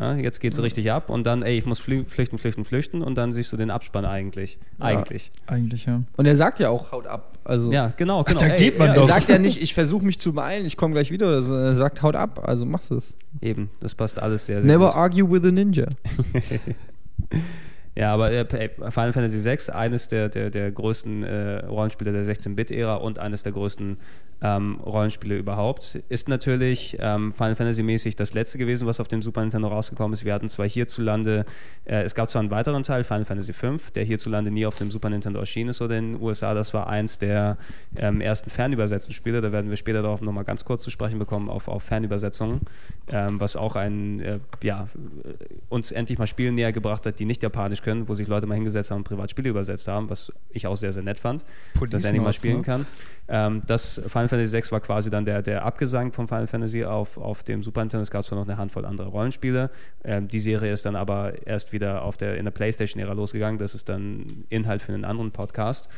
ja, 0.00 0.14
jetzt 0.14 0.40
geht's 0.40 0.60
richtig 0.62 0.90
ab 0.90 1.10
und 1.10 1.24
dann, 1.26 1.42
ey, 1.42 1.58
ich 1.58 1.66
muss 1.66 1.78
flü 1.78 2.04
flüchten, 2.06 2.38
flüchten, 2.38 2.64
flüchten 2.64 3.02
und 3.02 3.16
dann 3.16 3.32
siehst 3.34 3.52
du 3.52 3.58
den 3.58 3.70
Abspann 3.70 4.06
eigentlich. 4.06 4.58
Eigentlich. 4.80 5.30
Eigentlich, 5.46 5.84
ja. 5.84 6.02
und 6.16 6.24
er 6.26 6.34
sagt 6.36 6.60
ja 6.60 6.70
auch, 6.70 6.92
haut 6.92 7.06
ab. 7.06 7.28
Also, 7.44 7.72
Ja, 7.72 7.92
genau, 7.96 8.22
genau. 8.22 8.38
da 8.40 8.46
ey, 8.46 8.56
geht 8.58 8.78
man 8.78 8.86
ja, 8.88 8.94
Er 8.94 9.00
doch. 9.00 9.08
sagt 9.08 9.28
ja 9.28 9.36
nicht, 9.38 9.60
ich 9.60 9.74
versuche 9.74 10.04
mich 10.04 10.18
zu 10.18 10.32
beeilen, 10.32 10.64
ich 10.64 10.76
komme 10.76 10.94
gleich 10.94 11.10
wieder. 11.10 11.26
Oder 11.26 11.42
so. 11.42 11.54
Er 11.56 11.74
sagt, 11.74 12.00
haut 12.00 12.14
ab, 12.14 12.40
also 12.48 12.64
machst 12.64 12.90
du 12.90 12.96
es. 12.98 13.12
Eben, 13.40 13.68
das 13.80 13.96
passt 13.96 14.18
alles 14.22 14.46
sehr, 14.46 14.62
sehr 14.62 14.70
Never 14.70 14.86
gut. 14.86 14.96
argue 14.96 15.28
with 15.30 15.44
a 15.44 15.50
ninja. 15.50 15.86
Ja, 17.94 18.14
aber 18.14 18.32
äh, 18.32 18.46
Final 18.46 19.12
Fantasy 19.12 19.44
VI, 19.44 19.70
eines 19.72 20.08
der, 20.08 20.30
der, 20.30 20.48
der 20.50 20.70
größten 20.70 21.22
äh, 21.24 21.66
Rollenspiele 21.66 22.12
der 22.12 22.24
16-Bit-Ära 22.24 22.94
und 22.94 23.18
eines 23.18 23.42
der 23.42 23.52
größten 23.52 23.98
ähm, 24.42 24.80
Rollenspiele 24.84 25.36
überhaupt, 25.36 25.96
ist 26.08 26.28
natürlich 26.28 26.96
ähm, 27.00 27.32
Final 27.32 27.54
Fantasy-mäßig 27.54 28.16
das 28.16 28.34
letzte 28.34 28.58
gewesen, 28.58 28.86
was 28.86 28.98
auf 28.98 29.08
dem 29.08 29.22
Super 29.22 29.42
Nintendo 29.42 29.68
rausgekommen 29.68 30.14
ist. 30.14 30.24
Wir 30.24 30.34
hatten 30.34 30.48
zwar 30.48 30.66
hierzulande, 30.66 31.44
äh, 31.84 32.02
es 32.02 32.14
gab 32.14 32.28
zwar 32.28 32.40
einen 32.40 32.50
weiteren 32.50 32.82
Teil, 32.82 33.04
Final 33.04 33.24
Fantasy 33.24 33.52
V, 33.52 33.76
der 33.94 34.04
hierzulande 34.04 34.50
nie 34.50 34.66
auf 34.66 34.76
dem 34.76 34.90
Super 34.90 35.10
Nintendo 35.10 35.38
erschienen 35.38 35.70
ist 35.70 35.80
oder 35.80 35.96
in 35.96 36.14
den 36.14 36.22
USA. 36.22 36.54
Das 36.54 36.74
war 36.74 36.88
eins 36.88 37.18
der 37.18 37.56
ähm, 37.96 38.20
ersten 38.20 38.50
fernübersetzten 38.50 39.12
Spiele. 39.12 39.40
Da 39.40 39.52
werden 39.52 39.70
wir 39.70 39.76
später 39.76 40.02
darauf 40.02 40.20
nochmal 40.22 40.44
ganz 40.44 40.64
kurz 40.64 40.82
zu 40.82 40.90
sprechen 40.90 41.18
bekommen, 41.18 41.48
auf, 41.48 41.68
auf 41.68 41.84
Fernübersetzungen, 41.84 42.62
ähm, 43.12 43.38
was 43.38 43.54
auch 43.54 43.76
ein, 43.76 44.20
äh, 44.20 44.38
ja, 44.62 44.88
uns 45.68 45.92
endlich 45.92 46.18
mal 46.18 46.26
Spiele 46.26 46.50
näher 46.50 46.72
gebracht 46.72 47.06
hat, 47.06 47.20
die 47.20 47.26
nicht 47.26 47.42
japanisch 47.42 47.81
können, 47.82 48.08
wo 48.08 48.14
sich 48.14 48.28
Leute 48.28 48.46
mal 48.46 48.54
hingesetzt 48.54 48.90
haben 48.90 48.98
und 48.98 49.04
privat 49.04 49.30
Spiele 49.30 49.50
übersetzt 49.50 49.88
haben, 49.88 50.08
was 50.10 50.32
ich 50.50 50.66
auch 50.66 50.76
sehr, 50.76 50.92
sehr 50.92 51.02
nett 51.02 51.18
fand, 51.18 51.44
Police 51.74 51.90
dass 51.90 52.04
er 52.04 52.10
endlich 52.10 52.24
mal 52.24 52.32
spielen 52.32 52.58
ne? 52.58 52.62
kann. 52.62 52.86
Ähm, 53.28 53.62
das 53.66 54.00
Final 54.06 54.28
Fantasy 54.28 54.56
VI 54.56 54.70
war 54.70 54.80
quasi 54.80 55.10
dann 55.10 55.24
der, 55.24 55.42
der 55.42 55.64
Abgesang 55.64 56.12
von 56.12 56.28
Final 56.28 56.46
Fantasy 56.46 56.84
auf, 56.84 57.16
auf 57.16 57.42
dem 57.42 57.62
Super 57.62 57.82
Nintendo. 57.82 58.02
Es 58.02 58.10
gab 58.10 58.24
zwar 58.24 58.38
noch 58.38 58.46
eine 58.46 58.56
Handvoll 58.56 58.84
andere 58.84 59.08
Rollenspiele. 59.08 59.70
Ähm, 60.04 60.28
die 60.28 60.40
Serie 60.40 60.72
ist 60.72 60.84
dann 60.84 60.96
aber 60.96 61.46
erst 61.46 61.72
wieder 61.72 62.02
auf 62.02 62.16
der, 62.16 62.36
in 62.36 62.44
der 62.44 62.52
Playstation-Ära 62.52 63.12
losgegangen. 63.12 63.58
Das 63.58 63.74
ist 63.74 63.88
dann 63.88 64.26
Inhalt 64.48 64.82
für 64.82 64.92
einen 64.92 65.04
anderen 65.04 65.30
Podcast. 65.30 65.88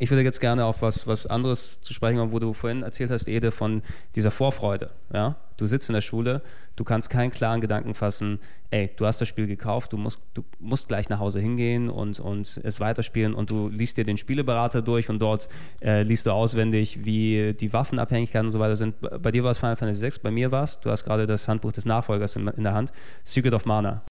Ich 0.00 0.10
würde 0.10 0.22
jetzt 0.22 0.40
gerne 0.40 0.64
auf 0.64 0.80
was, 0.80 1.08
was 1.08 1.26
anderes 1.26 1.80
zu 1.80 1.92
sprechen 1.92 2.18
kommen, 2.18 2.32
wo 2.32 2.38
du 2.38 2.52
vorhin 2.52 2.82
erzählt 2.82 3.10
hast, 3.10 3.28
Ede, 3.28 3.50
von 3.50 3.82
dieser 4.14 4.30
Vorfreude. 4.30 4.92
Ja? 5.12 5.36
Du 5.56 5.66
sitzt 5.66 5.90
in 5.90 5.94
der 5.94 6.02
Schule, 6.02 6.40
du 6.78 6.84
kannst 6.84 7.10
keinen 7.10 7.30
klaren 7.30 7.60
Gedanken 7.60 7.92
fassen, 7.94 8.38
ey, 8.70 8.90
du 8.96 9.06
hast 9.06 9.20
das 9.20 9.28
Spiel 9.28 9.46
gekauft, 9.46 9.92
du 9.92 9.96
musst, 9.96 10.22
du 10.34 10.44
musst 10.60 10.88
gleich 10.88 11.08
nach 11.08 11.18
Hause 11.18 11.40
hingehen 11.40 11.90
und, 11.90 12.20
und 12.20 12.60
es 12.62 12.78
weiterspielen 12.78 13.34
und 13.34 13.50
du 13.50 13.68
liest 13.68 13.96
dir 13.96 14.04
den 14.04 14.16
Spieleberater 14.16 14.80
durch 14.80 15.08
und 15.08 15.18
dort 15.20 15.48
äh, 15.80 16.02
liest 16.02 16.26
du 16.26 16.30
auswendig, 16.30 17.04
wie 17.04 17.54
die 17.54 17.72
Waffenabhängigkeiten 17.72 18.46
und 18.46 18.52
so 18.52 18.60
weiter 18.60 18.76
sind. 18.76 18.94
Bei 19.00 19.30
dir 19.30 19.42
war 19.42 19.50
es 19.50 19.58
Final 19.58 19.76
Fantasy 19.76 20.02
VI, 20.02 20.18
bei 20.22 20.30
mir 20.30 20.52
war 20.52 20.64
es, 20.64 20.78
du 20.78 20.90
hast 20.90 21.04
gerade 21.04 21.26
das 21.26 21.48
Handbuch 21.48 21.72
des 21.72 21.84
Nachfolgers 21.84 22.36
in, 22.36 22.46
in 22.48 22.62
der 22.62 22.74
Hand, 22.74 22.92
Secret 23.24 23.54
of 23.54 23.64
Mana. 23.64 24.02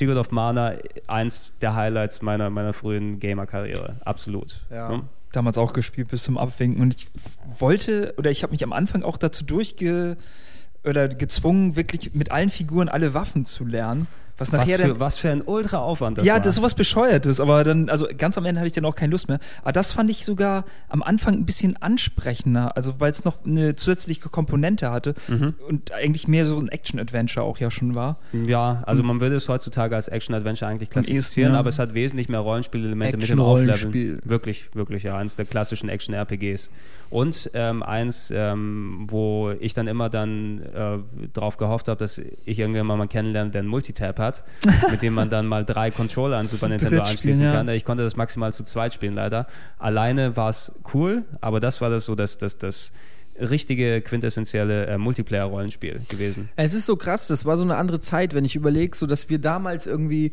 Secret 0.00 0.16
of 0.16 0.30
Mana, 0.30 0.76
eins 1.08 1.52
der 1.60 1.74
Highlights 1.76 2.22
meiner, 2.22 2.48
meiner 2.48 2.72
frühen 2.72 3.20
Gamer-Karriere. 3.20 3.96
Absolut. 4.04 4.60
Ja. 4.70 4.88
Hm? 4.88 5.02
damals 5.32 5.58
auch 5.58 5.72
gespielt 5.72 6.08
bis 6.08 6.24
zum 6.24 6.36
Abwinken 6.38 6.82
und 6.82 6.96
ich 6.96 7.06
wollte 7.46 8.14
oder 8.18 8.32
ich 8.32 8.42
habe 8.42 8.50
mich 8.50 8.64
am 8.64 8.72
Anfang 8.72 9.04
auch 9.04 9.16
dazu 9.16 9.44
durchge 9.44 10.16
oder 10.82 11.06
gezwungen 11.06 11.76
wirklich 11.76 12.14
mit 12.14 12.32
allen 12.32 12.50
Figuren 12.50 12.88
alle 12.88 13.14
Waffen 13.14 13.44
zu 13.44 13.64
lernen, 13.64 14.08
was 14.40 14.52
Was 14.52 14.60
nachher 14.60 14.78
für, 14.78 14.88
dann 14.88 15.00
was 15.00 15.18
für 15.18 15.30
ein 15.30 15.42
Ultra-Aufwand 15.42 16.18
das 16.18 16.24
ja, 16.24 16.32
war. 16.34 16.40
das 16.40 16.48
ist 16.48 16.56
sowas 16.56 16.74
Bescheuertes, 16.74 17.40
aber 17.40 17.62
dann, 17.62 17.88
also 17.88 18.08
ganz 18.16 18.36
am 18.38 18.44
Ende 18.46 18.60
hatte 18.60 18.66
ich 18.66 18.72
dann 18.72 18.84
auch 18.86 18.94
keine 18.96 19.12
Lust 19.12 19.28
mehr. 19.28 19.38
Aber 19.62 19.72
das 19.72 19.92
fand 19.92 20.10
ich 20.10 20.24
sogar 20.24 20.64
am 20.88 21.02
Anfang 21.02 21.34
ein 21.34 21.44
bisschen 21.46 21.76
ansprechender, 21.80 22.76
also 22.76 22.94
weil 22.98 23.10
es 23.10 23.24
noch 23.24 23.44
eine 23.44 23.74
zusätzliche 23.74 24.28
Komponente 24.28 24.90
hatte 24.90 25.14
Mhm. 25.28 25.54
und 25.68 25.92
eigentlich 25.92 26.26
mehr 26.26 26.46
so 26.46 26.58
ein 26.58 26.68
Action-Adventure 26.68 27.44
auch 27.44 27.58
ja 27.58 27.70
schon 27.70 27.94
war. 27.94 28.16
Ja, 28.32 28.82
also 28.86 29.02
man 29.02 29.20
würde 29.20 29.36
es 29.36 29.48
heutzutage 29.48 29.94
als 29.94 30.08
Action-Adventure 30.08 30.70
eigentlich 30.70 30.90
klassifizieren, 30.90 31.52
ja. 31.52 31.58
aber 31.58 31.68
es 31.68 31.78
hat 31.78 31.94
wesentlich 31.94 32.28
mehr 32.28 32.40
Rollenspielelemente 32.40 33.16
mit 33.16 33.28
dem 33.28 33.40
Aufleveln. 33.40 34.20
Wirklich, 34.24 34.70
wirklich, 34.74 35.02
ja, 35.02 35.16
eines 35.18 35.36
der 35.36 35.44
klassischen 35.44 35.88
Action-RPGs. 35.88 36.70
Und 37.10 37.50
ähm, 37.54 37.82
eins, 37.82 38.32
ähm, 38.32 39.06
wo 39.10 39.50
ich 39.58 39.74
dann 39.74 39.88
immer 39.88 40.08
dann 40.08 40.62
äh, 40.62 40.98
drauf 41.32 41.56
gehofft 41.56 41.88
habe, 41.88 41.98
dass 41.98 42.18
ich 42.18 42.58
irgendwann 42.58 42.86
mal 42.86 43.06
kennenlerne, 43.08 43.50
der 43.50 43.60
einen 43.60 43.68
Multitap 43.68 44.18
hat, 44.20 44.29
mit 44.90 45.02
dem 45.02 45.14
man 45.14 45.30
dann 45.30 45.46
mal 45.46 45.64
drei 45.64 45.90
Controller 45.90 46.38
an 46.38 46.46
Super 46.46 46.68
Nintendo 46.68 46.98
anschließen 46.98 47.18
spielen, 47.18 47.40
ja. 47.40 47.52
kann. 47.52 47.68
Ich 47.68 47.84
konnte 47.84 48.04
das 48.04 48.16
maximal 48.16 48.52
zu 48.52 48.64
zweit 48.64 48.94
spielen, 48.94 49.14
leider. 49.14 49.46
Alleine 49.78 50.36
war 50.36 50.50
es 50.50 50.72
cool, 50.94 51.24
aber 51.40 51.60
das 51.60 51.80
war 51.80 51.90
das 51.90 52.04
so, 52.04 52.14
das, 52.14 52.38
das, 52.38 52.58
das 52.58 52.92
richtige 53.38 54.00
quintessentielle 54.00 54.86
äh, 54.86 54.98
Multiplayer-Rollenspiel 54.98 56.02
gewesen. 56.08 56.48
Es 56.56 56.74
ist 56.74 56.86
so 56.86 56.96
krass, 56.96 57.28
das 57.28 57.44
war 57.44 57.56
so 57.56 57.64
eine 57.64 57.76
andere 57.76 58.00
Zeit, 58.00 58.34
wenn 58.34 58.44
ich 58.44 58.56
überlege, 58.56 58.96
so 58.96 59.06
dass 59.06 59.30
wir 59.30 59.38
damals 59.38 59.86
irgendwie 59.86 60.32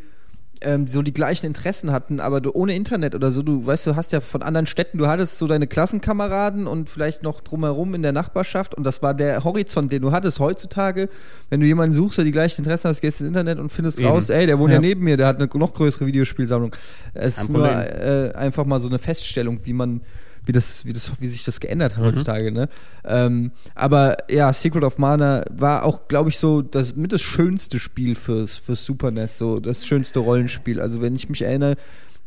ähm, 0.61 0.87
so 0.87 1.01
die 1.01 1.13
gleichen 1.13 1.45
Interessen 1.45 1.91
hatten, 1.91 2.19
aber 2.19 2.41
du, 2.41 2.51
ohne 2.53 2.75
Internet 2.75 3.15
oder 3.15 3.31
so, 3.31 3.41
du 3.41 3.65
weißt, 3.65 3.87
du 3.87 3.95
hast 3.95 4.11
ja 4.11 4.19
von 4.19 4.41
anderen 4.41 4.65
Städten, 4.65 4.97
du 4.97 5.07
hattest 5.07 5.37
so 5.37 5.47
deine 5.47 5.67
Klassenkameraden 5.67 6.67
und 6.67 6.89
vielleicht 6.89 7.23
noch 7.23 7.41
drumherum 7.41 7.95
in 7.95 8.01
der 8.01 8.11
Nachbarschaft 8.11 8.75
und 8.75 8.83
das 8.83 9.01
war 9.01 9.13
der 9.13 9.43
Horizont, 9.43 9.91
den 9.91 10.01
du 10.01 10.11
hattest 10.11 10.39
heutzutage. 10.39 11.09
Wenn 11.49 11.59
du 11.59 11.65
jemanden 11.65 11.93
suchst, 11.93 12.17
der 12.17 12.25
die 12.25 12.31
gleichen 12.31 12.61
Interessen 12.61 12.89
hat, 12.89 13.01
gehst 13.01 13.19
du 13.19 13.25
ins 13.25 13.29
Internet 13.29 13.59
und 13.59 13.71
findest 13.71 13.99
Eben. 13.99 14.09
raus, 14.09 14.29
ey, 14.29 14.45
der 14.45 14.59
wohnt 14.59 14.71
ja. 14.71 14.75
Ja. 14.75 14.81
neben 14.81 15.03
mir, 15.03 15.17
der 15.17 15.27
hat 15.27 15.41
eine 15.41 15.49
noch 15.53 15.73
größere 15.73 16.05
Videospielsammlung. 16.05 16.75
Es 17.13 17.35
Kein 17.35 17.45
ist 17.45 17.49
nur 17.51 17.67
äh, 17.67 18.33
einfach 18.35 18.65
mal 18.65 18.79
so 18.79 18.87
eine 18.87 18.99
Feststellung, 18.99 19.59
wie 19.63 19.73
man 19.73 20.01
wie 20.47 20.51
das, 20.51 20.85
wie 20.85 20.93
das, 20.93 21.11
wie 21.19 21.27
sich 21.27 21.43
das 21.43 21.59
geändert 21.59 21.97
hat 21.97 22.03
heutzutage, 22.03 22.51
ne? 22.51 22.69
Ähm, 23.05 23.51
aber 23.75 24.17
ja, 24.29 24.51
Secret 24.53 24.83
of 24.83 24.97
Mana 24.97 25.43
war 25.51 25.85
auch, 25.85 26.07
glaube 26.07 26.29
ich, 26.29 26.39
so 26.39 26.61
das 26.61 26.95
mit 26.95 27.11
das 27.11 27.21
schönste 27.21 27.79
Spiel 27.79 28.15
fürs, 28.15 28.57
fürs 28.57 28.85
Super 28.85 29.11
NES, 29.11 29.37
so 29.37 29.59
das 29.59 29.85
schönste 29.85 30.19
Rollenspiel. 30.19 30.79
Also 30.81 31.01
wenn 31.01 31.15
ich 31.15 31.29
mich 31.29 31.41
erinnere, 31.41 31.75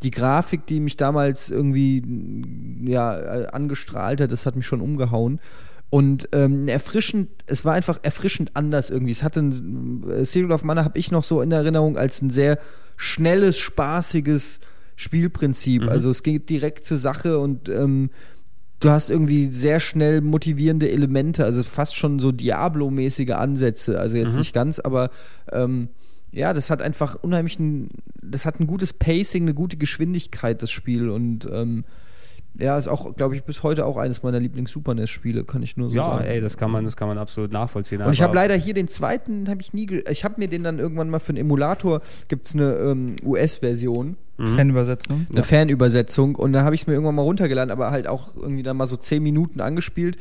die 0.03 0.11
Grafik, 0.11 0.67
die 0.67 0.81
mich 0.81 0.97
damals 0.97 1.51
irgendwie 1.51 2.03
ja, 2.85 3.11
angestrahlt 3.13 4.21
hat, 4.21 4.33
das 4.33 4.47
hat 4.47 4.57
mich 4.57 4.67
schon 4.67 4.81
umgehauen. 4.81 5.41
Und 5.91 6.29
ähm, 6.33 6.69
erfrischend, 6.69 7.29
es 7.47 7.65
war 7.65 7.75
einfach 7.75 7.99
erfrischend 8.03 8.53
anders 8.55 8.91
irgendwie. 8.91 9.11
Es 9.11 9.25
hatte 9.25 9.41
ein, 9.41 10.05
äh, 10.09 10.25
Serial 10.25 10.53
of 10.53 10.63
Mana 10.63 10.85
habe 10.85 10.99
ich 10.99 11.11
noch 11.11 11.25
so 11.25 11.43
in 11.43 11.51
Erinnerung 11.51 11.99
als 11.99 12.23
ein 12.23 12.31
sehr 12.31 12.59
schnelles, 12.97 13.59
spaßiges 13.59 14.61
Spielprinzip. 15.01 15.89
Also 15.89 16.11
es 16.11 16.23
geht 16.23 16.51
direkt 16.51 16.85
zur 16.85 16.99
Sache 16.99 17.39
und 17.39 17.71
ähm, 17.71 18.11
du 18.81 18.91
hast 18.91 19.09
irgendwie 19.09 19.47
sehr 19.47 19.81
schnell 19.81 20.21
motivierende 20.21 20.91
Elemente, 20.91 21.47
also 21.47 21.63
fast 21.63 21.97
schon 21.97 22.19
so 22.19 22.33
Diablo-mäßige 22.33 23.31
Ansätze. 23.31 23.99
Also 23.99 24.19
jetzt 24.19 24.37
nicht 24.37 24.53
ganz, 24.53 24.79
aber 24.79 25.09
ähm, 25.53 25.89
ja, 26.33 26.53
das 26.53 26.69
hat 26.69 26.83
einfach 26.83 27.15
unheimlich 27.15 27.59
ein, 27.59 27.89
das 28.21 28.45
hat 28.45 28.61
ein 28.61 28.67
gutes 28.67 28.93
Pacing, 28.93 29.45
eine 29.45 29.55
gute 29.55 29.79
Geschwindigkeit, 29.79 30.63
das 30.63 30.71
Spiel. 30.71 31.09
Und 31.09 31.49
ähm, 31.51 31.85
ja, 32.59 32.77
ist 32.77 32.89
auch, 32.89 33.15
glaube 33.17 33.37
ich, 33.37 33.45
bis 33.45 33.63
heute 33.63 33.87
auch 33.87 33.97
eines 33.97 34.23
meiner 34.23 34.41
Lieblings-Super 34.41 34.95
NES-Spiele, 34.95 35.45
kann 35.45 35.63
ich 35.63 35.77
nur 35.77 35.89
so 35.91 35.97
Ja, 35.97 36.11
sagen. 36.17 36.25
ey, 36.27 36.41
das 36.41 36.57
kann 36.57 36.71
man, 36.71 36.85
das 36.85 36.97
kann 36.97 37.09
man 37.09 37.17
absolut 37.19 37.53
nachvollziehen. 37.53 38.03
Und 38.03 38.13
ich 38.13 38.21
habe 38.23 38.35
leider 38.35 38.55
hier 38.57 38.75
den 38.75 38.89
zweiten, 38.89 39.49
habe 39.49 39.61
ich 39.61 39.73
nie, 39.73 40.03
ich 40.11 40.25
habe 40.25 40.35
mir 40.39 40.49
den 40.49 40.63
dann 40.65 40.79
irgendwann 40.79 41.09
mal 41.11 41.21
für 41.21 41.31
einen 41.31 41.39
Emulator, 41.39 42.03
gibt 42.29 42.47
es 42.47 42.55
eine 42.55 42.75
ähm, 42.75 43.17
US-Version, 43.25 44.17
Fanübersetzung. 44.57 45.27
eine 45.31 45.43
Fanübersetzung 45.43 46.35
und 46.35 46.55
da 46.55 46.65
habe 46.65 46.75
ich 46.75 46.83
es 46.83 46.87
mir 46.87 46.95
irgendwann 46.95 47.15
mal 47.15 47.23
runtergeladen, 47.23 47.71
aber 47.71 47.91
halt 47.91 48.07
auch 48.09 48.35
irgendwie 48.37 48.63
dann 48.63 48.77
mal 48.77 48.87
so 48.87 48.97
zehn 48.97 49.23
Minuten 49.23 49.61
angespielt 49.61 50.17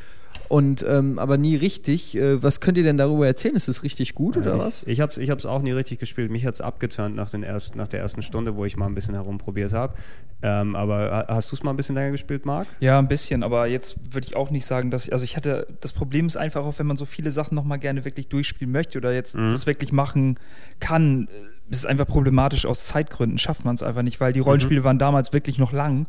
und 0.49 0.83
ähm, 0.87 1.17
aber 1.19 1.37
nie 1.37 1.55
richtig. 1.55 2.17
Äh, 2.17 2.43
was 2.43 2.59
könnt 2.59 2.77
ihr 2.77 2.83
denn 2.83 2.97
darüber 2.97 3.25
erzählen? 3.25 3.55
Ist 3.55 3.67
das 3.67 3.83
richtig 3.83 4.15
gut 4.15 4.35
oder 4.35 4.55
ich, 4.55 4.61
was? 4.61 4.83
Ich 4.87 4.99
habe 4.99 5.11
es 5.11 5.17
ich 5.17 5.29
hab's 5.29 5.45
auch 5.45 5.61
nie 5.61 5.71
richtig 5.71 5.99
gespielt. 5.99 6.29
Mich 6.31 6.45
hat 6.45 6.55
es 6.55 6.61
abgeturnt 6.61 7.15
nach, 7.15 7.29
den 7.29 7.43
ersten, 7.43 7.77
nach 7.77 7.87
der 7.87 8.01
ersten 8.01 8.21
Stunde, 8.21 8.55
wo 8.55 8.65
ich 8.65 8.75
mal 8.75 8.87
ein 8.87 8.95
bisschen 8.95 9.13
herumprobiert 9.13 9.71
habe. 9.73 9.93
Ähm, 10.41 10.75
aber 10.75 11.11
ha- 11.11 11.35
hast 11.35 11.51
du 11.51 11.55
es 11.55 11.63
mal 11.63 11.69
ein 11.71 11.77
bisschen 11.77 11.95
länger 11.95 12.11
gespielt, 12.11 12.45
Marc? 12.45 12.67
Ja, 12.79 12.97
ein 12.99 13.07
bisschen, 13.07 13.43
aber 13.43 13.67
jetzt 13.67 13.95
würde 14.11 14.27
ich 14.27 14.35
auch 14.35 14.49
nicht 14.51 14.65
sagen, 14.65 14.89
dass 14.91 15.07
also 15.09 15.23
ich 15.23 15.37
hatte 15.37 15.67
das 15.81 15.93
Problem 15.93 16.25
ist 16.27 16.35
einfach 16.37 16.65
auch, 16.65 16.79
wenn 16.79 16.87
man 16.87 16.97
so 16.97 17.05
viele 17.05 17.31
Sachen 17.31 17.55
noch 17.55 17.63
mal 17.63 17.77
gerne 17.77 18.03
wirklich 18.03 18.27
durchspielen 18.27 18.71
möchte 18.71 18.97
oder 18.97 19.13
jetzt 19.13 19.35
das 19.35 19.67
wirklich 19.67 19.91
machen 19.91 20.35
kann, 20.79 21.27
äh, 21.27 21.71
ist 21.71 21.77
es 21.79 21.85
einfach 21.85 22.07
problematisch 22.07 22.65
aus 22.65 22.85
Zeitgründen, 22.85 23.37
schafft 23.37 23.63
man 23.65 23.75
es 23.75 23.83
einfach 23.83 24.01
nicht, 24.01 24.19
weil 24.19 24.33
die 24.33 24.39
Rollenspiele 24.39 24.83
waren 24.83 24.97
damals 24.97 25.31
wirklich 25.33 25.59
noch 25.59 25.71
lang. 25.71 26.07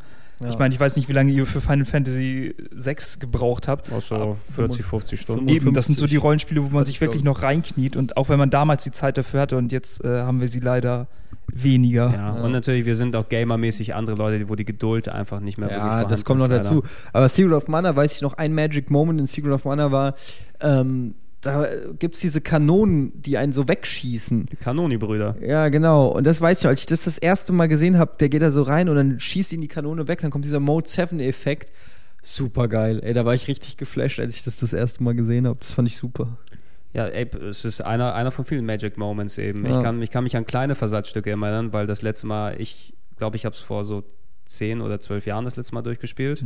Ich 0.49 0.57
meine, 0.57 0.73
ich 0.73 0.79
weiß 0.79 0.95
nicht, 0.95 1.07
wie 1.09 1.13
lange 1.13 1.31
ihr 1.31 1.45
für 1.45 1.61
Final 1.61 1.85
Fantasy 1.85 2.55
6 2.75 3.19
gebraucht 3.19 3.67
habt. 3.67 3.91
Auch 3.91 4.01
so 4.01 4.37
40, 4.53 4.85
50 4.85 5.21
Stunden. 5.21 5.47
Eben, 5.47 5.73
das 5.73 5.85
sind 5.85 5.97
so 5.97 6.05
die 6.05 6.15
55. 6.15 6.23
Rollenspiele, 6.23 6.63
wo 6.63 6.69
man 6.69 6.85
sich 6.85 6.95
ich 6.95 7.01
wirklich 7.01 7.23
noch 7.23 7.43
reinkniet 7.43 7.95
und 7.95 8.17
auch 8.17 8.29
wenn 8.29 8.39
man 8.39 8.49
damals 8.49 8.83
die 8.83 8.91
Zeit 8.91 9.17
dafür 9.17 9.41
hatte 9.41 9.57
und 9.57 9.71
jetzt 9.71 10.03
äh, 10.03 10.21
haben 10.21 10.41
wir 10.41 10.47
sie 10.47 10.59
leider 10.59 11.07
weniger. 11.47 12.11
Ja, 12.13 12.31
und 12.31 12.51
natürlich, 12.51 12.85
wir 12.85 12.95
sind 12.95 13.15
auch 13.15 13.27
gamermäßig 13.27 13.93
andere 13.93 14.15
Leute, 14.15 14.47
wo 14.49 14.55
die 14.55 14.65
Geduld 14.65 15.09
einfach 15.09 15.39
nicht 15.39 15.57
mehr 15.57 15.69
wirklich 15.69 15.83
Ja, 15.83 16.05
das 16.05 16.25
kommt 16.25 16.39
noch 16.39 16.49
dazu. 16.49 16.83
Aber 17.13 17.29
Secret 17.29 17.53
of 17.53 17.67
Mana, 17.67 17.95
weiß 17.95 18.13
ich 18.15 18.21
noch, 18.21 18.33
ein 18.33 18.53
Magic 18.53 18.89
Moment 18.89 19.19
in 19.19 19.25
Secret 19.25 19.51
of 19.51 19.65
Mana 19.65 19.91
war, 19.91 20.15
ähm, 20.61 21.15
da 21.41 21.67
gibt 21.97 22.15
es 22.15 22.21
diese 22.21 22.39
Kanonen, 22.39 23.19
die 23.19 23.37
einen 23.37 23.51
so 23.51 23.67
wegschießen. 23.67 24.45
Die 24.51 24.55
Kanoni-Brüder. 24.55 25.35
Ja, 25.41 25.69
genau. 25.69 26.07
Und 26.07 26.27
das 26.27 26.39
weiß 26.39 26.59
ich 26.59 26.63
noch, 26.63 26.69
als 26.69 26.81
ich 26.81 26.85
das 26.85 27.03
das 27.03 27.17
erste 27.17 27.51
Mal 27.51 27.67
gesehen 27.67 27.97
habe, 27.97 28.13
der 28.19 28.29
geht 28.29 28.43
da 28.43 28.51
so 28.51 28.61
rein 28.61 28.89
und 28.89 28.95
dann 28.95 29.19
schießt 29.19 29.51
ihn 29.53 29.61
die 29.61 29.67
Kanone 29.67 30.07
weg, 30.07 30.21
dann 30.21 30.29
kommt 30.29 30.45
dieser 30.45 30.59
Mode 30.59 30.87
7-Effekt. 30.87 31.71
Super 32.21 32.67
geil. 32.67 32.99
Ey, 33.03 33.13
da 33.13 33.25
war 33.25 33.33
ich 33.33 33.47
richtig 33.47 33.77
geflasht, 33.77 34.19
als 34.19 34.35
ich 34.35 34.43
das 34.43 34.59
das 34.59 34.73
erste 34.73 35.03
Mal 35.03 35.15
gesehen 35.15 35.47
habe. 35.47 35.57
Das 35.59 35.73
fand 35.73 35.87
ich 35.87 35.97
super. 35.97 36.37
Ja, 36.93 37.07
ey, 37.07 37.27
es 37.49 37.65
ist 37.65 37.81
einer, 37.81 38.13
einer 38.13 38.31
von 38.31 38.45
vielen 38.45 38.65
Magic 38.65 38.97
Moments 38.97 39.37
eben. 39.39 39.65
Ja. 39.65 39.77
Ich, 39.77 39.83
kann, 39.83 40.01
ich 40.01 40.11
kann 40.11 40.23
mich 40.23 40.37
an 40.37 40.45
kleine 40.45 40.75
Versatzstücke 40.75 41.31
erinnern, 41.31 41.73
weil 41.73 41.87
das 41.87 42.03
letzte 42.03 42.27
Mal, 42.27 42.59
ich 42.61 42.93
glaube, 43.17 43.37
ich 43.37 43.45
habe 43.45 43.55
es 43.55 43.61
vor 43.61 43.83
so 43.83 44.03
zehn 44.45 44.81
oder 44.81 44.99
zwölf 44.99 45.25
Jahren 45.25 45.45
das 45.45 45.55
letzte 45.55 45.73
Mal 45.73 45.81
durchgespielt. 45.81 46.43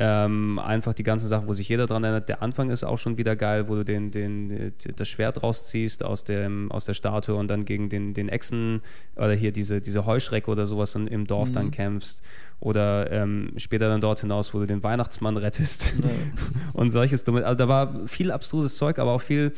Ähm, 0.00 0.60
einfach 0.60 0.94
die 0.94 1.02
ganze 1.02 1.26
Sache, 1.26 1.48
wo 1.48 1.52
sich 1.52 1.68
jeder 1.68 1.88
dran 1.88 2.04
erinnert. 2.04 2.28
Der 2.28 2.40
Anfang 2.40 2.70
ist 2.70 2.84
auch 2.84 2.98
schon 2.98 3.16
wieder 3.18 3.34
geil, 3.34 3.68
wo 3.68 3.74
du 3.74 3.84
den, 3.84 4.12
den, 4.12 4.72
das 4.94 5.08
Schwert 5.08 5.42
rausziehst 5.42 6.04
aus, 6.04 6.22
dem, 6.22 6.70
aus 6.70 6.84
der 6.84 6.94
Statue 6.94 7.34
und 7.34 7.48
dann 7.48 7.64
gegen 7.64 7.88
den, 7.88 8.14
den 8.14 8.28
Echsen 8.28 8.82
oder 9.16 9.32
hier 9.32 9.50
diese, 9.50 9.80
diese 9.80 10.06
Heuschrecke 10.06 10.50
oder 10.52 10.66
sowas 10.66 10.94
in, 10.94 11.08
im 11.08 11.26
Dorf 11.26 11.50
dann 11.50 11.72
kämpfst. 11.72 12.22
Oder 12.60 13.10
ähm, 13.10 13.52
später 13.56 13.88
dann 13.88 14.00
dort 14.00 14.20
hinaus, 14.20 14.54
wo 14.54 14.60
du 14.60 14.66
den 14.66 14.84
Weihnachtsmann 14.84 15.36
rettest. 15.36 15.94
und 16.72 16.90
solches. 16.90 17.26
Also 17.26 17.54
da 17.54 17.68
war 17.68 18.06
viel 18.06 18.30
abstruses 18.30 18.76
Zeug, 18.76 19.00
aber 19.00 19.12
auch 19.12 19.22
viel, 19.22 19.52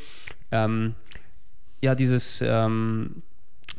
ähm, 0.53 0.95
ja, 1.83 1.95
dieses, 1.95 2.43
ähm, 2.43 3.23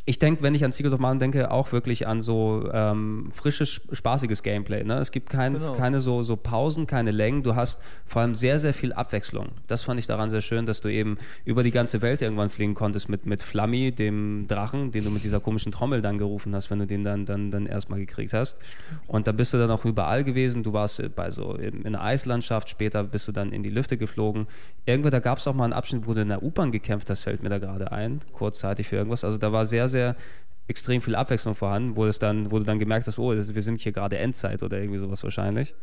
ich 0.04 0.18
denke, 0.18 0.42
wenn 0.42 0.54
ich 0.56 0.64
an 0.64 0.72
Secret 0.72 0.92
of 0.92 0.98
Mana 0.98 1.20
denke, 1.20 1.52
auch 1.52 1.70
wirklich 1.70 2.08
an 2.08 2.20
so 2.20 2.68
ähm, 2.72 3.28
frisches, 3.32 3.82
spaßiges 3.92 4.42
Gameplay. 4.42 4.82
Ne? 4.82 4.94
Es 4.94 5.12
gibt 5.12 5.30
kein, 5.30 5.52
Genau. 5.54 5.74
keine 5.74 6.00
so, 6.00 6.24
so 6.24 6.34
Pausen, 6.34 6.88
keine 6.88 7.12
Längen. 7.12 7.44
Du 7.44 7.54
hast 7.54 7.78
vor 8.04 8.22
allem 8.22 8.34
sehr, 8.34 8.58
sehr 8.58 8.74
viel 8.74 8.92
Abwechslung. 8.92 9.50
Das 9.68 9.84
fand 9.84 10.00
ich 10.00 10.08
daran 10.08 10.28
sehr 10.28 10.40
schön, 10.40 10.66
dass 10.66 10.80
du 10.80 10.88
eben 10.88 11.18
über 11.44 11.62
die 11.62 11.70
ganze 11.70 12.02
Welt 12.02 12.20
irgendwann 12.20 12.50
fliegen 12.50 12.74
konntest 12.74 13.08
mit, 13.08 13.26
mit 13.26 13.44
Flammy, 13.44 13.92
dem 13.92 14.46
Drachen, 14.48 14.90
den 14.90 15.04
du 15.04 15.10
mit 15.10 15.22
dieser 15.22 15.38
komischen 15.38 15.70
Trommel 15.70 16.02
dann 16.02 16.18
gerufen 16.18 16.52
hast, 16.52 16.68
wenn 16.70 16.80
du 16.80 16.86
den 16.88 17.04
dann, 17.04 17.24
dann, 17.24 17.52
dann 17.52 17.66
erstmal 17.66 18.00
gekriegt 18.00 18.32
hast. 18.32 18.58
Und 19.06 19.28
da 19.28 19.32
bist 19.32 19.54
du 19.54 19.58
dann 19.58 19.70
auch 19.70 19.84
überall 19.84 20.24
gewesen. 20.24 20.64
Du 20.64 20.72
warst 20.72 21.00
bei 21.14 21.30
so 21.30 21.54
in 21.54 21.86
einer 21.86 22.02
Eislandschaft, 22.02 22.68
später 22.68 23.04
bist 23.04 23.28
du 23.28 23.32
dann 23.32 23.52
in 23.52 23.62
die 23.62 23.70
Lüfte 23.70 23.96
geflogen. 23.96 24.48
Irgendwo, 24.84 25.10
da 25.10 25.20
gab 25.20 25.38
es 25.38 25.46
auch 25.46 25.54
mal 25.54 25.62
einen 25.62 25.72
Abschnitt, 25.74 26.08
wo 26.08 26.14
du 26.14 26.22
in 26.22 26.28
der 26.28 26.42
U-Bahn 26.42 26.72
gekämpft 26.72 27.08
hast, 27.08 27.22
fällt 27.22 27.40
mir 27.44 27.50
da 27.50 27.58
gerade 27.58 27.92
ein, 27.92 28.20
kurzzeitig 28.32 28.88
für 28.88 28.96
irgendwas. 28.96 29.22
Also 29.22 29.38
da 29.38 29.52
war 29.52 29.64
sehr, 29.64 29.86
sehr 29.92 30.16
extrem 30.66 31.00
viel 31.00 31.14
Abwechslung 31.14 31.54
vorhanden, 31.54 31.96
wo, 31.96 32.06
es 32.06 32.18
dann, 32.18 32.50
wo 32.50 32.58
du 32.58 32.64
dann 32.64 32.78
gemerkt 32.78 33.06
hast, 33.06 33.18
oh, 33.18 33.32
wir 33.32 33.62
sind 33.62 33.80
hier 33.80 33.92
gerade 33.92 34.18
Endzeit 34.18 34.62
oder 34.62 34.78
irgendwie 34.78 34.98
sowas 34.98 35.22
wahrscheinlich. 35.22 35.74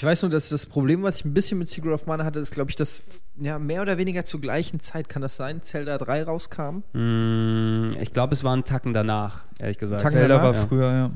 Ich 0.00 0.04
weiß 0.06 0.22
nur, 0.22 0.30
dass 0.30 0.48
das 0.48 0.64
Problem, 0.64 1.02
was 1.02 1.18
ich 1.18 1.26
ein 1.26 1.34
bisschen 1.34 1.58
mit 1.58 1.68
Secret 1.68 1.92
of 1.92 2.06
Mana 2.06 2.24
hatte, 2.24 2.40
ist, 2.40 2.54
glaube 2.54 2.70
ich, 2.70 2.76
dass 2.76 3.02
ja, 3.38 3.58
mehr 3.58 3.82
oder 3.82 3.98
weniger 3.98 4.24
zur 4.24 4.40
gleichen 4.40 4.80
Zeit, 4.80 5.10
kann 5.10 5.20
das 5.20 5.36
sein, 5.36 5.62
Zelda 5.62 5.98
3 5.98 6.22
rauskam? 6.22 6.78
Mm, 6.94 7.90
ich 8.00 8.10
glaube, 8.14 8.32
es 8.32 8.42
war 8.42 8.56
ein 8.56 8.64
Tacken 8.64 8.94
danach, 8.94 9.42
ehrlich 9.58 9.76
gesagt. 9.76 10.00
Tacken 10.00 10.16
Zelda 10.20 10.38
danach? 10.38 10.54
war 10.54 10.68
früher, 10.68 10.90
ja. 10.90 11.10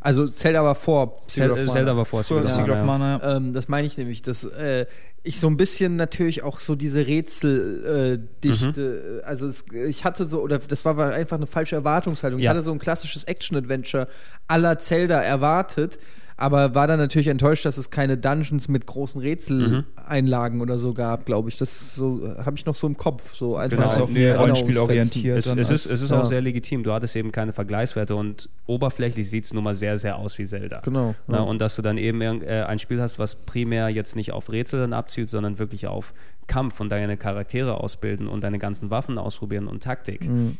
Also 0.00 0.28
Zelda 0.28 0.64
war 0.64 0.74
vor 0.74 1.16
Secret 1.28 1.50
of 1.50 1.58
Mana. 1.58 1.72
Zelda 1.72 1.94
war 1.98 2.04
vor 2.06 2.22
Secret 2.22 2.44
of 2.46 2.50
Secret 2.52 2.70
of 2.78 2.84
Mana, 2.86 3.18
ja. 3.22 3.36
Ähm, 3.36 3.52
das 3.52 3.68
meine 3.68 3.86
ich 3.86 3.98
nämlich, 3.98 4.22
dass 4.22 4.44
äh, 4.44 4.86
ich 5.22 5.38
so 5.38 5.48
ein 5.48 5.58
bisschen 5.58 5.96
natürlich 5.96 6.42
auch 6.42 6.58
so 6.58 6.74
diese 6.74 7.06
Rätseldichte, 7.06 8.18
äh, 8.18 8.42
Dichte, 8.42 9.20
äh, 9.22 9.26
also 9.26 9.44
es, 9.44 9.66
ich 9.70 10.06
hatte 10.06 10.24
so, 10.24 10.40
oder 10.40 10.58
das 10.60 10.86
war 10.86 10.98
einfach 11.12 11.36
eine 11.36 11.46
falsche 11.46 11.76
Erwartungshaltung. 11.76 12.38
Ich 12.38 12.46
Ja. 12.46 12.52
hatte 12.52 12.62
so 12.62 12.72
ein 12.72 12.78
klassisches 12.78 13.24
Action-Adventure 13.24 14.08
aller 14.48 14.78
Zelda 14.78 15.20
erwartet, 15.20 15.98
aber 16.38 16.74
war 16.74 16.86
dann 16.86 16.98
natürlich 16.98 17.28
enttäuscht, 17.28 17.64
dass 17.64 17.78
es 17.78 17.90
keine 17.90 18.18
Dungeons 18.18 18.68
mit 18.68 18.86
großen 18.86 19.20
Rätseleinlagen 19.20 20.60
oder 20.60 20.76
so 20.76 20.92
gab, 20.92 21.24
glaube 21.24 21.48
ich. 21.48 21.56
Das 21.56 21.94
so, 21.94 22.34
habe 22.44 22.56
ich 22.56 22.66
noch 22.66 22.74
so 22.74 22.86
im 22.86 22.96
Kopf. 22.96 23.34
So 23.34 23.56
einfach 23.56 23.76
Genau, 23.78 23.88
als 23.88 24.10
mehr 24.10 24.34
Erinnerungsfetzen. 24.34 24.76
rollenspielorientiert. 24.76 25.38
Es, 25.38 25.46
es, 25.46 25.70
ist, 25.70 25.86
es 25.90 26.02
ist 26.02 26.10
ja. 26.10 26.20
auch 26.20 26.26
sehr 26.26 26.42
legitim. 26.42 26.82
Du 26.82 26.92
hattest 26.92 27.16
eben 27.16 27.32
keine 27.32 27.52
Vergleichswerte 27.52 28.14
und 28.14 28.50
oberflächlich 28.66 29.30
sieht 29.30 29.44
es 29.44 29.54
nun 29.54 29.64
mal 29.64 29.74
sehr, 29.74 29.96
sehr 29.96 30.18
aus 30.18 30.36
wie 30.36 30.44
Zelda. 30.44 30.80
Genau, 30.80 31.14
Na, 31.26 31.38
ja. 31.38 31.42
und 31.42 31.58
dass 31.58 31.76
du 31.76 31.82
dann 31.82 31.96
eben 31.96 32.20
äh, 32.20 32.64
ein 32.68 32.78
Spiel 32.78 33.00
hast, 33.00 33.18
was 33.18 33.34
primär 33.34 33.88
jetzt 33.88 34.14
nicht 34.14 34.32
auf 34.32 34.50
Rätsel 34.50 34.80
dann 34.80 34.92
abzielt, 34.92 35.30
sondern 35.30 35.58
wirklich 35.58 35.86
auf 35.86 36.12
Kampf 36.46 36.80
und 36.80 36.90
deine 36.92 37.16
Charaktere 37.16 37.80
ausbilden 37.80 38.28
und 38.28 38.44
deine 38.44 38.58
ganzen 38.58 38.90
Waffen 38.90 39.16
ausprobieren 39.16 39.68
und 39.68 39.82
Taktik. 39.82 40.28
Mhm. 40.28 40.58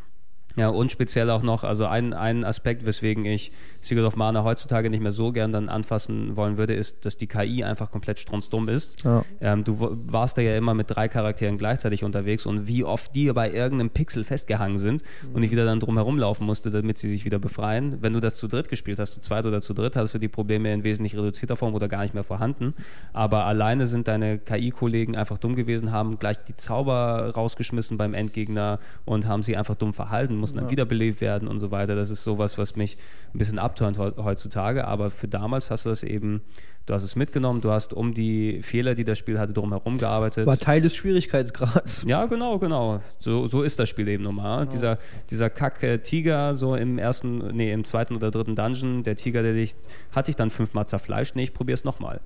Ja, 0.56 0.68
und 0.68 0.90
speziell 0.90 1.30
auch 1.30 1.42
noch, 1.42 1.64
also 1.64 1.86
ein, 1.86 2.14
ein 2.14 2.44
Aspekt, 2.44 2.86
weswegen 2.86 3.26
ich 3.26 3.52
Secret 3.82 4.04
of 4.04 4.16
Mana 4.16 4.42
heutzutage 4.42 4.88
nicht 4.88 5.02
mehr 5.02 5.12
so 5.12 5.30
gern 5.30 5.52
dann 5.52 5.68
anfassen 5.68 6.34
wollen 6.34 6.56
würde, 6.56 6.74
ist, 6.74 7.04
dass 7.04 7.18
die 7.18 7.26
KI 7.26 7.62
einfach 7.62 7.90
komplett 7.90 8.18
strunzdumm 8.18 8.68
ist. 8.68 9.04
Ja. 9.04 9.24
Ähm, 9.40 9.64
du 9.64 9.98
warst 10.06 10.38
da 10.38 10.42
ja 10.42 10.56
immer 10.56 10.72
mit 10.72 10.90
drei 10.90 11.08
Charakteren 11.08 11.58
gleichzeitig 11.58 12.04
unterwegs 12.04 12.46
und 12.46 12.66
wie 12.66 12.84
oft 12.84 13.14
die 13.14 13.30
bei 13.32 13.50
irgendeinem 13.50 13.90
Pixel 13.90 14.24
festgehangen 14.24 14.78
sind 14.78 15.02
und 15.34 15.42
ich 15.42 15.50
wieder 15.50 15.66
dann 15.66 15.78
drum 15.78 15.96
herumlaufen 15.96 16.46
musste, 16.46 16.70
damit 16.70 16.96
sie 16.96 17.10
sich 17.10 17.24
wieder 17.26 17.38
befreien. 17.38 17.98
Wenn 18.00 18.14
du 18.14 18.20
das 18.20 18.36
zu 18.36 18.48
dritt 18.48 18.70
gespielt 18.70 18.98
hast, 18.98 19.12
zu 19.12 19.20
zweit 19.20 19.44
oder 19.44 19.60
zu 19.60 19.74
dritt, 19.74 19.94
hast 19.94 20.14
du 20.14 20.18
die 20.18 20.28
Probleme 20.28 20.72
in 20.72 20.84
wesentlich 20.84 21.14
reduzierter 21.14 21.56
Form 21.56 21.74
oder 21.74 21.88
gar 21.88 22.02
nicht 22.02 22.14
mehr 22.14 22.24
vorhanden. 22.24 22.74
Aber 23.12 23.44
alleine 23.44 23.86
sind 23.86 24.08
deine 24.08 24.38
KI-Kollegen 24.38 25.16
einfach 25.16 25.36
dumm 25.36 25.54
gewesen, 25.54 25.92
haben 25.92 26.18
gleich 26.18 26.38
die 26.44 26.56
Zauber 26.56 27.30
rausgeschmissen 27.34 27.98
beim 27.98 28.14
Endgegner 28.14 28.78
und 29.04 29.26
haben 29.26 29.42
sie 29.42 29.56
einfach 29.56 29.74
dumm 29.74 29.92
verhalten, 29.92 30.36
mussten 30.46 30.58
dann 30.58 30.70
wiederbelebt 30.70 31.20
werden 31.20 31.48
und 31.48 31.58
so 31.58 31.70
weiter. 31.70 31.94
Das 31.96 32.10
ist 32.10 32.24
sowas, 32.24 32.56
was 32.58 32.76
mich 32.76 32.96
ein 33.34 33.38
bisschen 33.38 33.58
abturnt 33.58 33.98
heu- 33.98 34.12
heutzutage. 34.16 34.86
Aber 34.86 35.10
für 35.10 35.28
damals 35.28 35.70
hast 35.70 35.84
du 35.86 35.90
das 35.90 36.02
eben, 36.02 36.42
du 36.86 36.94
hast 36.94 37.02
es 37.02 37.16
mitgenommen, 37.16 37.60
du 37.60 37.70
hast 37.70 37.92
um 37.94 38.14
die 38.14 38.62
Fehler, 38.62 38.94
die 38.94 39.04
das 39.04 39.18
Spiel 39.18 39.38
hatte, 39.38 39.52
drumherum 39.52 39.98
gearbeitet. 39.98 40.46
War 40.46 40.58
Teil 40.58 40.80
des 40.80 40.94
Schwierigkeitsgrads. 40.96 42.04
Ja, 42.06 42.26
genau, 42.26 42.58
genau. 42.58 43.00
So, 43.18 43.48
so 43.48 43.62
ist 43.62 43.78
das 43.78 43.88
Spiel 43.88 44.08
eben 44.08 44.22
normal. 44.22 44.66
Dieser, 44.66 44.98
dieser 45.30 45.50
Kack-Tiger, 45.50 46.54
so 46.54 46.74
im 46.74 46.98
ersten, 46.98 47.38
nee, 47.56 47.72
im 47.72 47.84
zweiten 47.84 48.14
oder 48.16 48.30
dritten 48.30 48.54
Dungeon, 48.56 49.02
der 49.02 49.16
Tiger, 49.16 49.42
der 49.42 49.54
dich, 49.54 49.74
hat 50.12 50.28
dich 50.28 50.36
dann 50.36 50.50
fünfmal 50.50 50.86
zerfleischt. 50.86 51.34
Nee, 51.36 51.44
ich 51.44 51.54
probier's 51.54 51.84
nochmal. 51.84 52.20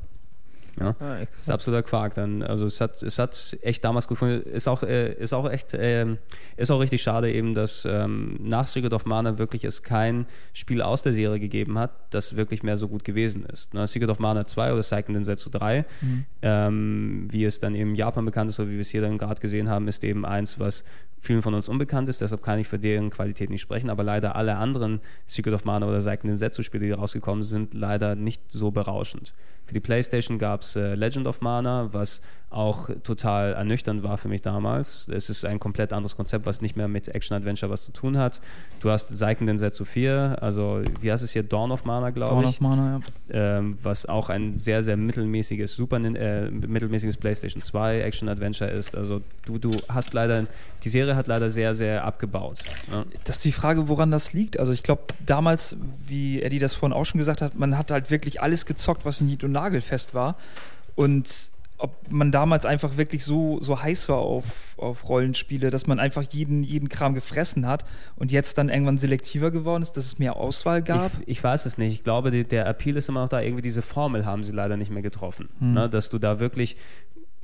Ja. 0.78 0.94
Ah, 1.00 1.16
Das 1.20 1.40
ist 1.42 1.50
absoluter 1.50 1.82
Quark 1.82 2.14
dann. 2.14 2.42
Also 2.42 2.66
es 2.66 2.80
hat, 2.80 3.02
es 3.02 3.18
hat 3.18 3.56
echt 3.62 3.82
damals 3.84 4.06
gefunden, 4.08 4.48
ist 4.48 4.68
auch, 4.68 4.82
äh, 4.82 5.12
ist 5.14 5.32
auch 5.32 5.50
echt, 5.50 5.74
ähm, 5.78 6.18
ist 6.56 6.70
auch 6.70 6.78
richtig 6.80 7.02
schade 7.02 7.32
eben, 7.32 7.54
dass 7.54 7.84
ähm, 7.84 8.36
nach 8.42 8.66
Secret 8.66 8.92
of 8.92 9.04
Mana 9.06 9.38
wirklich 9.38 9.64
es 9.64 9.82
kein 9.82 10.26
Spiel 10.52 10.82
aus 10.82 11.02
der 11.02 11.12
Serie 11.12 11.40
gegeben 11.40 11.78
hat, 11.78 11.90
das 12.10 12.36
wirklich 12.36 12.62
mehr 12.62 12.76
so 12.76 12.88
gut 12.88 13.04
gewesen 13.04 13.44
ist. 13.46 13.74
Ne? 13.74 13.86
Secret 13.86 14.10
of 14.10 14.18
Mana 14.18 14.44
2 14.46 14.72
oder 14.72 14.82
Seiken 14.82 15.14
Densetsu 15.14 15.50
3, 15.50 15.84
ähm, 16.42 17.26
wie 17.30 17.44
es 17.44 17.60
dann 17.60 17.74
eben 17.74 17.90
in 17.90 17.96
Japan 17.96 18.24
bekannt 18.24 18.50
ist 18.50 18.60
oder 18.60 18.68
wie 18.68 18.74
wir 18.74 18.80
es 18.80 18.90
hier 18.90 19.02
dann 19.02 19.18
gerade 19.18 19.40
gesehen 19.40 19.68
haben, 19.68 19.88
ist 19.88 20.04
eben 20.04 20.24
eins, 20.24 20.58
was 20.58 20.84
vielen 21.20 21.42
von 21.42 21.54
uns 21.54 21.68
unbekannt 21.68 22.08
ist, 22.08 22.20
deshalb 22.20 22.42
kann 22.42 22.58
ich 22.58 22.66
für 22.66 22.78
deren 22.78 23.10
Qualität 23.10 23.50
nicht 23.50 23.60
sprechen, 23.60 23.90
aber 23.90 24.02
leider 24.02 24.36
alle 24.36 24.56
anderen 24.56 25.00
Secret 25.26 25.54
of 25.54 25.64
Mana 25.64 25.86
oder 25.86 26.00
Seiken 26.00 26.28
Densetsu 26.28 26.62
Spiele, 26.62 26.86
die 26.86 26.92
rausgekommen 26.92 27.42
sind, 27.42 27.74
leider 27.74 28.16
nicht 28.16 28.42
so 28.50 28.70
berauschend. 28.70 29.34
Für 29.66 29.74
die 29.74 29.80
Playstation 29.80 30.38
gab 30.38 30.62
es 30.62 30.74
äh, 30.74 30.96
Legend 30.96 31.28
of 31.28 31.42
Mana, 31.42 31.90
was 31.92 32.22
auch 32.50 32.90
total 33.04 33.52
ernüchternd 33.52 34.02
war 34.02 34.18
für 34.18 34.26
mich 34.26 34.42
damals. 34.42 35.06
Es 35.06 35.30
ist 35.30 35.44
ein 35.44 35.60
komplett 35.60 35.92
anderes 35.92 36.16
Konzept, 36.16 36.46
was 36.46 36.60
nicht 36.60 36.76
mehr 36.76 36.88
mit 36.88 37.06
Action-Adventure 37.06 37.70
was 37.70 37.84
zu 37.84 37.92
tun 37.92 38.18
hat. 38.18 38.40
Du 38.80 38.90
hast 38.90 39.16
Seiken 39.16 39.46
Densetsu 39.46 39.84
4, 39.84 40.38
also 40.40 40.82
wie 41.00 41.12
heißt 41.12 41.22
es 41.22 41.30
hier? 41.30 41.44
Dawn 41.44 41.70
of 41.70 41.84
Mana, 41.84 42.10
glaube 42.10 42.32
Dawn 42.32 42.42
ich 42.42 42.50
of 42.50 42.60
Mana, 42.60 43.00
ja. 43.28 43.58
ähm, 43.58 43.76
was 43.80 44.06
auch 44.06 44.30
ein 44.30 44.56
sehr, 44.56 44.82
sehr 44.82 44.96
mittelmäßiges 44.96 45.76
Super 45.76 45.98
äh, 45.98 46.50
mittelmäßiges 46.50 47.16
PlayStation 47.16 47.62
2 47.62 48.00
Action 48.00 48.28
Adventure 48.28 48.68
ist. 48.68 48.96
Also 48.96 49.22
du, 49.44 49.58
du 49.58 49.70
hast 49.88 50.12
leider, 50.12 50.46
die 50.82 50.88
Serie 50.88 51.09
hat 51.16 51.26
leider 51.26 51.50
sehr, 51.50 51.74
sehr 51.74 52.04
abgebaut. 52.04 52.62
Ne? 52.90 53.06
Das 53.24 53.36
ist 53.36 53.44
die 53.44 53.52
Frage, 53.52 53.88
woran 53.88 54.10
das 54.10 54.32
liegt. 54.32 54.58
Also 54.58 54.72
ich 54.72 54.82
glaube, 54.82 55.02
damals, 55.24 55.76
wie 56.06 56.42
Eddie 56.42 56.58
das 56.58 56.74
vorhin 56.74 56.96
auch 56.96 57.04
schon 57.04 57.18
gesagt 57.18 57.42
hat, 57.42 57.58
man 57.58 57.76
hat 57.76 57.90
halt 57.90 58.10
wirklich 58.10 58.40
alles 58.40 58.66
gezockt, 58.66 59.04
was 59.04 59.20
nied- 59.20 59.44
und 59.44 59.52
nagelfest 59.52 60.14
war. 60.14 60.36
Und 60.96 61.50
ob 61.80 62.12
man 62.12 62.30
damals 62.30 62.66
einfach 62.66 62.96
wirklich 62.96 63.24
so, 63.24 63.58
so 63.60 63.82
heiß 63.82 64.08
war 64.08 64.18
auf, 64.18 64.44
auf 64.76 65.08
Rollenspiele, 65.08 65.70
dass 65.70 65.86
man 65.86 65.98
einfach 65.98 66.24
jeden, 66.30 66.62
jeden 66.62 66.88
Kram 66.88 67.14
gefressen 67.14 67.66
hat 67.66 67.84
und 68.16 68.32
jetzt 68.32 68.58
dann 68.58 68.68
irgendwann 68.68 68.98
selektiver 68.98 69.50
geworden 69.50 69.82
ist, 69.82 69.92
dass 69.92 70.04
es 70.04 70.18
mehr 70.18 70.36
Auswahl 70.36 70.82
gab. 70.82 71.10
Ich, 71.20 71.28
ich 71.28 71.44
weiß 71.44 71.64
es 71.66 71.78
nicht. 71.78 71.92
Ich 71.92 72.02
glaube, 72.02 72.30
die, 72.30 72.44
der 72.44 72.66
Appeal 72.66 72.96
ist 72.96 73.08
immer 73.08 73.22
noch 73.22 73.28
da. 73.28 73.40
Irgendwie 73.40 73.62
diese 73.62 73.82
Formel 73.82 74.26
haben 74.26 74.44
sie 74.44 74.52
leider 74.52 74.76
nicht 74.76 74.90
mehr 74.90 75.02
getroffen. 75.02 75.48
Hm. 75.58 75.74
Ne? 75.74 75.88
Dass 75.88 76.10
du 76.10 76.18
da 76.18 76.38
wirklich 76.38 76.76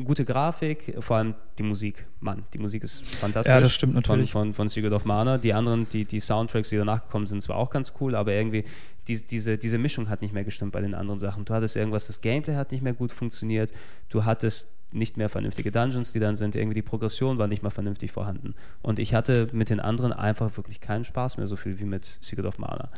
gute 0.04 0.24
Grafik, 0.24 0.94
vor 1.00 1.16
allem 1.16 1.34
die 1.58 1.62
Musik. 1.62 2.06
Mann, 2.20 2.44
die 2.52 2.58
Musik 2.58 2.84
ist 2.84 3.06
fantastisch. 3.06 3.50
Ja, 3.50 3.60
das 3.60 3.72
stimmt 3.72 3.94
natürlich. 3.94 4.30
Von, 4.30 4.48
von, 4.48 4.54
von 4.54 4.68
Secret 4.68 4.92
of 4.92 5.04
Mana. 5.04 5.38
Die 5.38 5.54
anderen, 5.54 5.88
die, 5.88 6.04
die 6.04 6.20
Soundtracks, 6.20 6.68
die 6.68 6.76
danach 6.76 7.02
gekommen 7.02 7.26
sind, 7.26 7.42
zwar 7.42 7.56
auch 7.56 7.70
ganz 7.70 7.94
cool, 8.00 8.14
aber 8.14 8.32
irgendwie 8.32 8.64
die, 9.08 9.24
diese, 9.24 9.56
diese 9.56 9.78
Mischung 9.78 10.08
hat 10.08 10.20
nicht 10.20 10.34
mehr 10.34 10.44
gestimmt 10.44 10.72
bei 10.72 10.80
den 10.80 10.94
anderen 10.94 11.18
Sachen. 11.18 11.44
Du 11.44 11.54
hattest 11.54 11.76
irgendwas, 11.76 12.06
das 12.06 12.20
Gameplay 12.20 12.56
hat 12.56 12.72
nicht 12.72 12.82
mehr 12.82 12.94
gut 12.94 13.12
funktioniert. 13.12 13.72
Du 14.08 14.24
hattest 14.24 14.68
nicht 14.92 15.16
mehr 15.16 15.28
vernünftige 15.28 15.70
Dungeons, 15.70 16.12
die 16.12 16.20
dann 16.20 16.36
sind. 16.36 16.56
Irgendwie 16.56 16.74
die 16.74 16.82
Progression 16.82 17.38
war 17.38 17.46
nicht 17.46 17.62
mehr 17.62 17.70
vernünftig 17.70 18.12
vorhanden. 18.12 18.54
Und 18.82 18.98
ich 18.98 19.14
hatte 19.14 19.48
mit 19.52 19.70
den 19.70 19.80
anderen 19.80 20.12
einfach 20.12 20.56
wirklich 20.56 20.80
keinen 20.80 21.04
Spaß 21.04 21.38
mehr, 21.38 21.46
so 21.46 21.56
viel 21.56 21.78
wie 21.78 21.84
mit 21.84 22.18
Secret 22.20 22.46
of 22.46 22.58
Mana. 22.58 22.90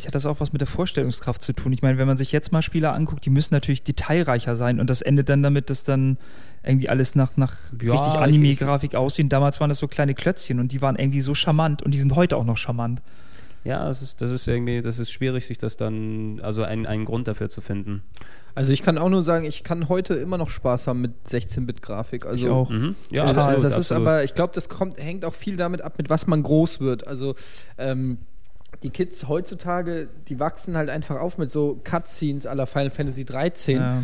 Vielleicht 0.00 0.06
hat 0.08 0.14
das 0.14 0.24
auch 0.24 0.40
was 0.40 0.52
mit 0.54 0.62
der 0.62 0.66
Vorstellungskraft 0.68 1.42
zu 1.42 1.52
tun. 1.52 1.74
Ich 1.74 1.82
meine, 1.82 1.98
wenn 1.98 2.06
man 2.06 2.16
sich 2.16 2.32
jetzt 2.32 2.52
mal 2.52 2.62
Spieler 2.62 2.94
anguckt, 2.94 3.26
die 3.26 3.30
müssen 3.30 3.52
natürlich 3.52 3.82
detailreicher 3.82 4.56
sein 4.56 4.80
und 4.80 4.88
das 4.88 5.02
endet 5.02 5.28
dann 5.28 5.42
damit, 5.42 5.68
dass 5.68 5.84
dann 5.84 6.16
irgendwie 6.64 6.88
alles 6.88 7.14
nach, 7.16 7.36
nach 7.36 7.54
Ja, 7.82 7.92
richtig 7.92 8.14
ich- 8.14 8.20
Anime-Grafik 8.20 8.94
aussieht. 8.94 9.30
Damals 9.30 9.60
waren 9.60 9.68
das 9.68 9.78
so 9.78 9.88
kleine 9.88 10.14
Klötzchen 10.14 10.58
und 10.58 10.72
die 10.72 10.80
waren 10.80 10.96
irgendwie 10.96 11.20
so 11.20 11.34
charmant 11.34 11.82
und 11.82 11.92
die 11.92 11.98
sind 11.98 12.16
heute 12.16 12.38
auch 12.38 12.44
noch 12.46 12.56
charmant. 12.56 13.02
Ja, 13.62 13.84
das 13.84 14.00
ist, 14.00 14.22
das 14.22 14.30
ist 14.30 14.48
irgendwie, 14.48 14.80
das 14.80 14.98
ist 14.98 15.12
schwierig, 15.12 15.44
sich 15.46 15.58
das 15.58 15.76
dann, 15.76 16.40
also 16.40 16.62
einen, 16.62 16.86
einen 16.86 17.04
Grund 17.04 17.28
dafür 17.28 17.50
zu 17.50 17.60
finden. 17.60 18.02
Also 18.54 18.72
ich 18.72 18.82
kann 18.82 18.96
auch 18.96 19.10
nur 19.10 19.22
sagen, 19.22 19.44
ich 19.44 19.64
kann 19.64 19.90
heute 19.90 20.14
immer 20.14 20.38
noch 20.38 20.48
Spaß 20.48 20.86
haben 20.86 21.02
mit 21.02 21.12
16-Bit-Grafik. 21.28 22.24
Also 22.24 22.46
Ich 22.46 22.50
auch. 22.50 22.70
Mhm. 22.70 22.94
Ja, 23.10 23.26
das, 23.26 23.36
absolut, 23.36 23.64
das 23.64 23.72
ist 23.76 23.92
absolut. 23.92 24.08
aber, 24.08 24.24
ich 24.24 24.34
glaube, 24.34 24.54
das 24.54 24.70
kommt, 24.70 24.96
hängt 24.96 25.26
auch 25.26 25.34
viel 25.34 25.58
damit 25.58 25.82
ab, 25.82 25.98
mit 25.98 26.08
was 26.08 26.26
man 26.26 26.42
groß 26.42 26.80
wird. 26.80 27.06
Also 27.06 27.34
ähm, 27.76 28.16
die 28.82 28.90
Kids 28.90 29.28
heutzutage, 29.28 30.08
die 30.28 30.40
wachsen 30.40 30.76
halt 30.76 30.88
einfach 30.90 31.20
auf 31.20 31.38
mit 31.38 31.50
so 31.50 31.80
Cutscenes 31.84 32.46
aller 32.46 32.66
Final 32.66 32.90
Fantasy 32.90 33.24
13. 33.24 33.76
Ja. 33.76 34.02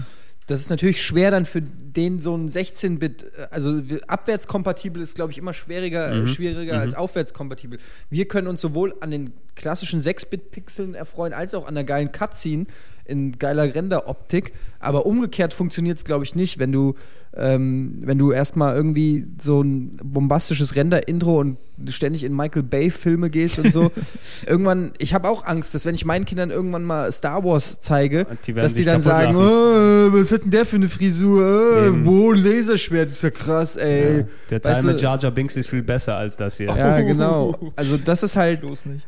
Das 0.48 0.60
ist 0.60 0.70
natürlich 0.70 1.02
schwer 1.02 1.32
dann 1.32 1.44
für 1.44 1.60
den 1.60 2.20
so 2.20 2.36
ein 2.36 2.48
16-Bit, 2.48 3.24
äh, 3.36 3.48
also 3.50 3.80
abwärtskompatibel 4.06 5.02
ist, 5.02 5.14
glaube 5.14 5.32
ich, 5.32 5.38
immer 5.38 5.52
schwieriger, 5.52 6.10
äh, 6.12 6.20
Mhm. 6.20 6.26
schwieriger 6.28 6.74
Mhm. 6.74 6.80
als 6.80 6.94
aufwärtskompatibel. 6.94 7.78
Wir 8.10 8.28
können 8.28 8.46
uns 8.46 8.60
sowohl 8.60 8.94
an 9.00 9.10
den 9.10 9.32
klassischen 9.56 10.00
6-Bit-Pixeln 10.00 10.94
erfreuen, 10.94 11.32
als 11.32 11.54
auch 11.54 11.66
an 11.66 11.74
der 11.74 11.84
geilen 11.84 12.12
Cutscene 12.12 12.66
in 13.08 13.38
geiler 13.38 13.74
Render-Optik. 13.74 14.52
Aber 14.80 15.06
umgekehrt 15.06 15.54
funktioniert 15.54 15.98
es, 15.98 16.04
glaube 16.04 16.24
ich, 16.24 16.34
nicht, 16.34 16.58
wenn 16.58 16.70
du, 16.72 16.94
ähm, 17.36 17.98
wenn 18.02 18.18
du 18.18 18.32
erstmal 18.32 18.76
irgendwie 18.76 19.26
so 19.40 19.60
ein 19.62 19.98
bombastisches 20.02 20.74
Render-Intro 20.76 21.40
und 21.40 21.56
ständig 21.88 22.24
in 22.24 22.34
Michael 22.34 22.62
Bay-Filme 22.62 23.28
gehst 23.30 23.58
und 23.58 23.72
so. 23.72 23.90
irgendwann, 24.46 24.92
ich 24.98 25.12
habe 25.14 25.28
auch 25.28 25.44
Angst, 25.44 25.74
dass 25.74 25.84
wenn 25.84 25.94
ich 25.94 26.04
meinen 26.04 26.24
Kindern 26.24 26.50
irgendwann 26.50 26.84
mal 26.84 27.10
Star 27.12 27.44
Wars 27.44 27.78
zeige, 27.80 28.26
Die 28.46 28.52
dass 28.54 28.74
die 28.74 28.84
dann 28.84 29.02
sagen, 29.02 29.36
oh, 29.36 30.12
was 30.12 30.32
hat 30.32 30.44
denn 30.44 30.50
der 30.50 30.64
für 30.66 30.76
eine 30.76 30.88
Frisur? 30.88 31.76
Oh, 31.82 31.86
Eben. 31.86 32.06
wo 32.06 32.32
ein 32.32 32.38
Laserschwert, 32.42 33.10
ist 33.10 33.22
ja 33.22 33.30
krass, 33.30 33.76
ey. 33.76 34.24
Der 34.50 34.62
Teil 34.62 34.72
Weißt 34.74 34.84
mit 34.84 34.96
du- 34.98 35.02
Jar 35.02 35.18
Jar 35.18 35.30
Binks 35.32 35.56
ist 35.56 35.68
viel 35.68 35.82
besser 35.82 36.16
als 36.16 36.36
das 36.36 36.56
hier. 36.56 36.68
Ja, 36.68 37.00
genau. 37.02 37.72
Also 37.76 37.96
das 37.96 38.22
ist 38.22 38.36
halt 38.36 38.60
Bloß 38.60 38.86
nicht. 38.86 39.06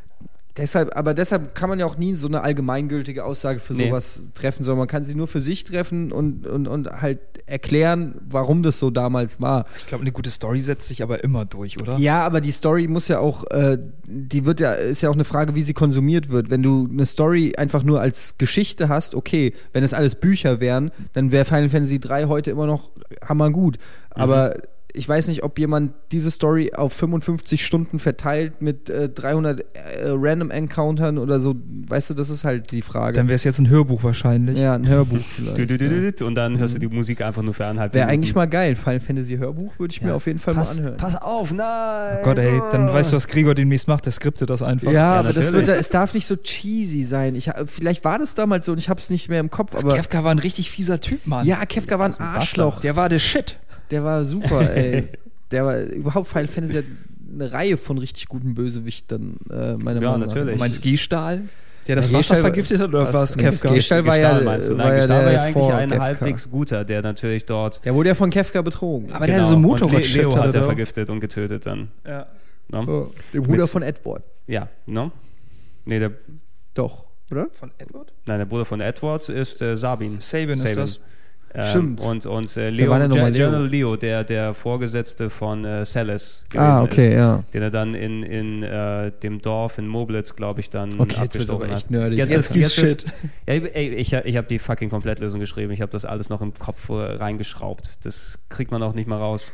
Deshalb, 0.58 0.96
aber 0.96 1.14
deshalb 1.14 1.54
kann 1.54 1.70
man 1.70 1.78
ja 1.78 1.86
auch 1.86 1.96
nie 1.96 2.12
so 2.14 2.26
eine 2.28 2.42
allgemeingültige 2.42 3.24
Aussage 3.24 3.60
für 3.60 3.72
Nee. 3.74 3.88
sowas 3.88 4.30
treffen, 4.34 4.64
sondern 4.64 4.80
man 4.80 4.88
kann 4.88 5.04
sie 5.04 5.14
nur 5.14 5.28
für 5.28 5.40
sich 5.40 5.64
treffen 5.64 6.12
und, 6.12 6.46
und, 6.46 6.66
und 6.68 6.88
halt 6.90 7.20
erklären, 7.46 8.16
warum 8.28 8.62
das 8.62 8.78
so 8.78 8.90
damals 8.90 9.40
war. 9.40 9.64
Ich 9.78 9.86
glaube, 9.86 10.02
eine 10.02 10.12
gute 10.12 10.28
Story 10.30 10.58
setzt 10.58 10.88
sich 10.88 11.02
aber 11.02 11.24
immer 11.24 11.44
durch, 11.46 11.80
oder? 11.80 11.96
Ja, 11.98 12.22
aber 12.26 12.40
die 12.42 12.50
Story 12.50 12.86
muss 12.88 13.08
ja 13.08 13.20
auch, 13.20 13.44
äh, 13.50 13.78
die 14.06 14.44
wird 14.44 14.60
ja, 14.60 14.72
ist 14.72 15.00
ja 15.02 15.08
auch 15.08 15.14
eine 15.14 15.24
Frage, 15.24 15.54
wie 15.54 15.62
sie 15.62 15.72
konsumiert 15.74 16.28
wird. 16.28 16.50
Wenn 16.50 16.62
du 16.62 16.88
eine 16.90 17.06
Story 17.06 17.54
einfach 17.56 17.82
nur 17.84 18.00
als 18.00 18.36
Geschichte 18.36 18.88
hast, 18.88 19.14
okay, 19.14 19.54
wenn 19.72 19.82
es 19.84 19.94
alles 19.94 20.14
Bücher 20.16 20.60
wären, 20.60 20.90
dann 21.14 21.32
wäre 21.32 21.44
Final 21.44 21.68
Fantasy 21.70 21.98
3 22.00 22.26
heute 22.26 22.50
immer 22.50 22.66
noch 22.66 22.90
hammergut. 23.26 23.78
Aber 24.10 24.56
ich 24.94 25.06
weiß 25.08 25.28
nicht, 25.28 25.42
ob 25.44 25.58
jemand 25.58 25.92
diese 26.12 26.30
Story 26.30 26.72
auf 26.74 26.92
55 26.94 27.64
Stunden 27.64 27.98
verteilt 27.98 28.62
mit 28.62 28.88
äh, 28.88 29.08
300 29.08 29.60
äh, 29.60 29.64
Random 30.08 30.50
Encountern 30.50 31.18
oder 31.18 31.40
so. 31.40 31.54
Weißt 31.86 32.10
du, 32.10 32.14
das 32.14 32.30
ist 32.30 32.44
halt 32.44 32.72
die 32.72 32.80
Frage. 32.82 33.12
Dann 33.14 33.28
wäre 33.28 33.34
es 33.36 33.44
jetzt 33.44 33.58
ein 33.60 33.68
Hörbuch 33.68 34.02
wahrscheinlich. 34.02 34.58
ja, 34.58 34.72
ein 34.74 34.88
Hörbuch 34.88 35.18
vielleicht. 35.28 35.58
Du, 35.58 35.66
du, 35.66 35.78
du, 35.78 35.84
ja. 35.84 35.90
du, 35.90 36.12
du, 36.12 36.26
Und 36.26 36.34
dann 36.34 36.58
hörst 36.58 36.74
du 36.74 36.78
die 36.78 36.88
Musik 36.88 37.20
einfach 37.20 37.42
nur 37.42 37.52
für 37.54 37.64
eineinhalb 37.66 37.92
Wäre 37.94 38.08
eigentlich 38.08 38.34
mal 38.34 38.46
geil. 38.48 38.76
Final 38.76 39.00
Fantasy 39.00 39.36
Hörbuch 39.36 39.72
würde 39.78 39.92
ich 39.92 40.00
mir 40.00 40.08
Ja. 40.08 40.14
auf 40.14 40.26
jeden 40.26 40.38
Fall 40.38 40.54
pass, 40.54 40.74
mal 40.74 40.78
anhören. 40.80 40.96
Pass 40.96 41.16
auf, 41.16 41.52
nein! 41.52 42.16
Oh 42.20 42.24
Gott, 42.24 42.38
ey, 42.38 42.60
dann 42.72 42.92
weißt 42.92 43.12
du, 43.12 43.16
was 43.16 43.28
Gregor 43.28 43.54
demnächst 43.54 43.88
macht. 43.88 44.06
Der 44.06 44.12
skriptet 44.12 44.48
das 44.48 44.62
einfach. 44.62 44.90
Ja, 44.90 45.16
aber 45.20 45.32
das 45.34 45.52
wird, 45.52 45.68
es 45.68 45.90
darf 45.90 46.14
nicht 46.14 46.26
so 46.26 46.34
cheesy 46.36 47.04
sein. 47.04 47.34
Ich, 47.34 47.50
ha- 47.50 47.64
vielleicht 47.66 48.04
war 48.04 48.18
das 48.18 48.34
damals 48.34 48.64
so 48.66 48.72
und 48.72 48.78
ich 48.78 48.88
habe 48.88 49.00
es 49.00 49.10
nicht 49.10 49.28
mehr 49.28 49.40
im 49.40 49.50
Kopf. 49.50 49.74
Aber 49.76 49.94
Kefka 49.94 50.24
war 50.24 50.30
ein 50.30 50.38
richtig 50.38 50.70
fieser 50.70 50.98
Typ, 51.00 51.26
Mann. 51.26 51.46
ja, 51.46 51.64
Kefka 51.66 51.98
war 51.98 52.06
ein 52.06 52.18
Arschloch. 52.18 52.80
Der 52.80 52.96
war 52.96 53.08
der 53.10 53.18
Shit. 53.18 53.58
Der 53.90 54.04
war 54.04 54.24
super, 54.24 54.74
ey. 54.74 55.08
Der 55.50 55.64
war 55.64 55.80
überhaupt 55.80 56.28
Final 56.28 56.46
Fantasy 56.46 56.74
hat 56.74 56.84
eine 57.32 57.50
Reihe 57.52 57.76
von 57.78 57.96
richtig 57.98 58.26
guten 58.28 58.54
Bösewichtern, 58.54 59.36
äh, 59.50 59.74
meiner 59.76 60.00
Ja, 60.02 60.10
Meinung 60.10 60.20
nach. 60.20 60.34
natürlich. 60.34 60.54
Du 60.54 60.58
meinst 60.58 60.82
Gehstahl? 60.82 61.42
Der 61.86 61.96
das 61.96 62.08
Ja, 62.10 62.12
Wasser 62.12 62.18
Gehstahl 62.18 62.36
war- 62.38 62.42
vergiftet 62.50 62.80
hat 62.80 62.88
oder 62.90 63.12
war 63.14 63.22
es 63.22 63.34
Nee, 63.36 63.42
Kefka? 63.44 63.72
Gehstahl 63.72 64.04
war 64.06 64.18
ja- 64.18 64.28
Gestahl 64.30 64.44
meinst 64.44 64.68
du? 64.68 64.74
Nein, 64.74 64.86
war 64.86 64.92
ja 64.92 64.98
Gestahl 64.98 65.16
war 65.16 65.24
der 65.24 65.32
ja 65.32 65.42
eigentlich 65.44 65.64
ein 65.72 65.88
Kefka. 65.88 66.04
halbwegs 66.04 66.50
guter, 66.50 66.84
der 66.84 67.00
natürlich 67.02 67.46
dort. 67.46 67.82
Der 67.84 67.94
wurde 67.94 68.10
ja 68.10 68.14
von 68.14 68.28
Kefka 68.28 68.60
betrogen. 68.60 69.10
Aber 69.12 69.26
der 69.26 69.36
hatte 69.36 69.46
so 69.46 69.54
Und 69.56 69.62
Le 69.62 69.68
Motorrad-Shit 69.68 70.16
Leo 70.16 70.36
hat 70.36 70.54
er 70.54 70.64
vergiftet 70.64 71.08
und 71.08 71.20
getötet 71.20 71.64
dann. 71.64 71.88
Ja. 72.06 72.26
Ne? 72.70 72.84
Oh, 72.86 73.10
der 73.32 73.40
Bruder 73.40 73.62
Mit- 73.62 73.70
von 73.70 73.82
Edward. 73.82 74.22
Ja, 74.46 74.68
ne? 74.84 75.10
Nee, 75.86 75.98
der, 75.98 76.10
Doch, 76.74 77.04
oder? 77.30 77.46
Von 77.52 77.70
Edward? 77.78 78.12
nein, 78.26 78.38
der 78.38 78.44
Bruder 78.46 78.66
von 78.66 78.82
Edward 78.82 79.26
ist 79.30 79.62
äh, 79.62 79.74
Sabin. 79.78 80.16
Sabin 80.20 80.62
ist 80.62 80.76
das. 80.76 81.00
Ähm, 81.54 81.64
Stimmt. 81.64 82.00
Und, 82.02 82.26
und 82.26 82.56
äh, 82.58 82.68
Leo, 82.70 82.90
war 82.90 82.98
denn 82.98 83.08
nochmal 83.10 83.32
Gen- 83.32 83.40
Leo? 83.40 83.46
General 83.50 83.68
Leo, 83.68 83.96
der, 83.96 84.22
der 84.24 84.52
Vorgesetzte 84.54 85.30
von 85.30 85.64
äh, 85.64 85.84
Celis 85.86 86.44
gewesen 86.50 86.66
Ah, 86.66 86.82
okay, 86.82 87.06
ist. 87.08 87.12
ja. 87.14 87.42
Den 87.54 87.62
er 87.62 87.70
dann 87.70 87.94
in, 87.94 88.22
in 88.22 88.62
äh, 88.62 89.10
dem 89.22 89.40
Dorf 89.40 89.78
in 89.78 89.88
Moblitz, 89.88 90.36
glaube 90.36 90.60
ich, 90.60 90.68
dann 90.68 91.00
Okay, 91.00 91.22
jetzt 91.22 91.38
wird's 91.38 91.50
aber 91.50 91.64
echt 91.64 91.72
hat. 91.86 91.90
nerdig. 91.90 92.18
Jetzt, 92.18 92.30
Jetzt 92.30 92.52
gibt's 92.52 92.76
jetzt 92.76 93.02
Shit. 93.02 93.12
Ja, 93.48 93.54
ich- 93.54 93.74
ey, 93.74 93.88
ich, 93.94 94.12
ich 94.12 94.36
habe 94.36 94.46
die 94.46 94.58
fucking 94.58 94.90
Komplettlösung 94.90 95.40
geschrieben. 95.40 95.72
Ich 95.72 95.80
habe 95.80 95.90
das 95.90 96.04
alles 96.04 96.28
noch 96.28 96.42
im 96.42 96.52
Kopf 96.54 96.90
äh, 96.90 96.92
reingeschraubt. 96.92 97.90
Das 98.04 98.38
kriegt 98.50 98.70
man 98.70 98.82
auch 98.82 98.92
nicht 98.94 99.08
mal 99.08 99.18
raus. 99.18 99.50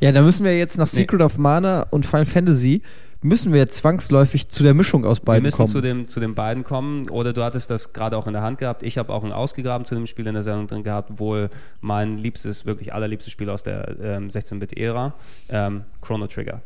Ja, 0.00 0.12
da 0.12 0.22
müssen 0.22 0.44
wir 0.44 0.56
jetzt 0.56 0.78
nach 0.78 0.90
Nee. 0.92 1.00
Secret 1.00 1.20
of 1.22 1.38
Mana 1.38 1.82
und 1.90 2.06
Final 2.06 2.24
Fantasy 2.24 2.82
müssen 3.20 3.52
wir 3.52 3.68
zwangsläufig 3.68 4.48
zu 4.48 4.62
der 4.62 4.74
Mischung 4.74 5.04
aus 5.04 5.18
Wir 5.18 5.24
beiden 5.24 5.42
müssen 5.44 5.56
kommen. 5.56 5.68
zu, 5.68 5.80
dem, 5.80 6.08
zu 6.08 6.20
den 6.20 6.34
beiden 6.34 6.64
kommen. 6.64 7.08
Oder 7.10 7.32
du 7.32 7.42
hattest 7.42 7.70
das 7.70 7.92
gerade 7.92 8.16
auch 8.16 8.26
in 8.26 8.32
der 8.32 8.42
Hand 8.42 8.58
gehabt. 8.58 8.82
Ich 8.82 8.98
habe 8.98 9.12
auch 9.12 9.24
ein 9.24 9.32
ausgegraben 9.32 9.84
zu 9.84 9.94
dem 9.94 10.06
Spiel 10.06 10.26
in 10.26 10.34
der 10.34 10.42
Sendung 10.42 10.66
drin 10.66 10.82
gehabt. 10.82 11.18
Wohl 11.18 11.50
mein 11.80 12.18
liebstes, 12.18 12.66
wirklich 12.66 12.94
allerliebstes 12.94 13.32
Spiel 13.32 13.50
aus 13.50 13.62
der 13.62 13.96
ähm, 14.00 14.28
16-Bit-Ära. 14.28 15.14
Ähm, 15.48 15.84
Chrono 16.00 16.26
Trigger. 16.26 16.62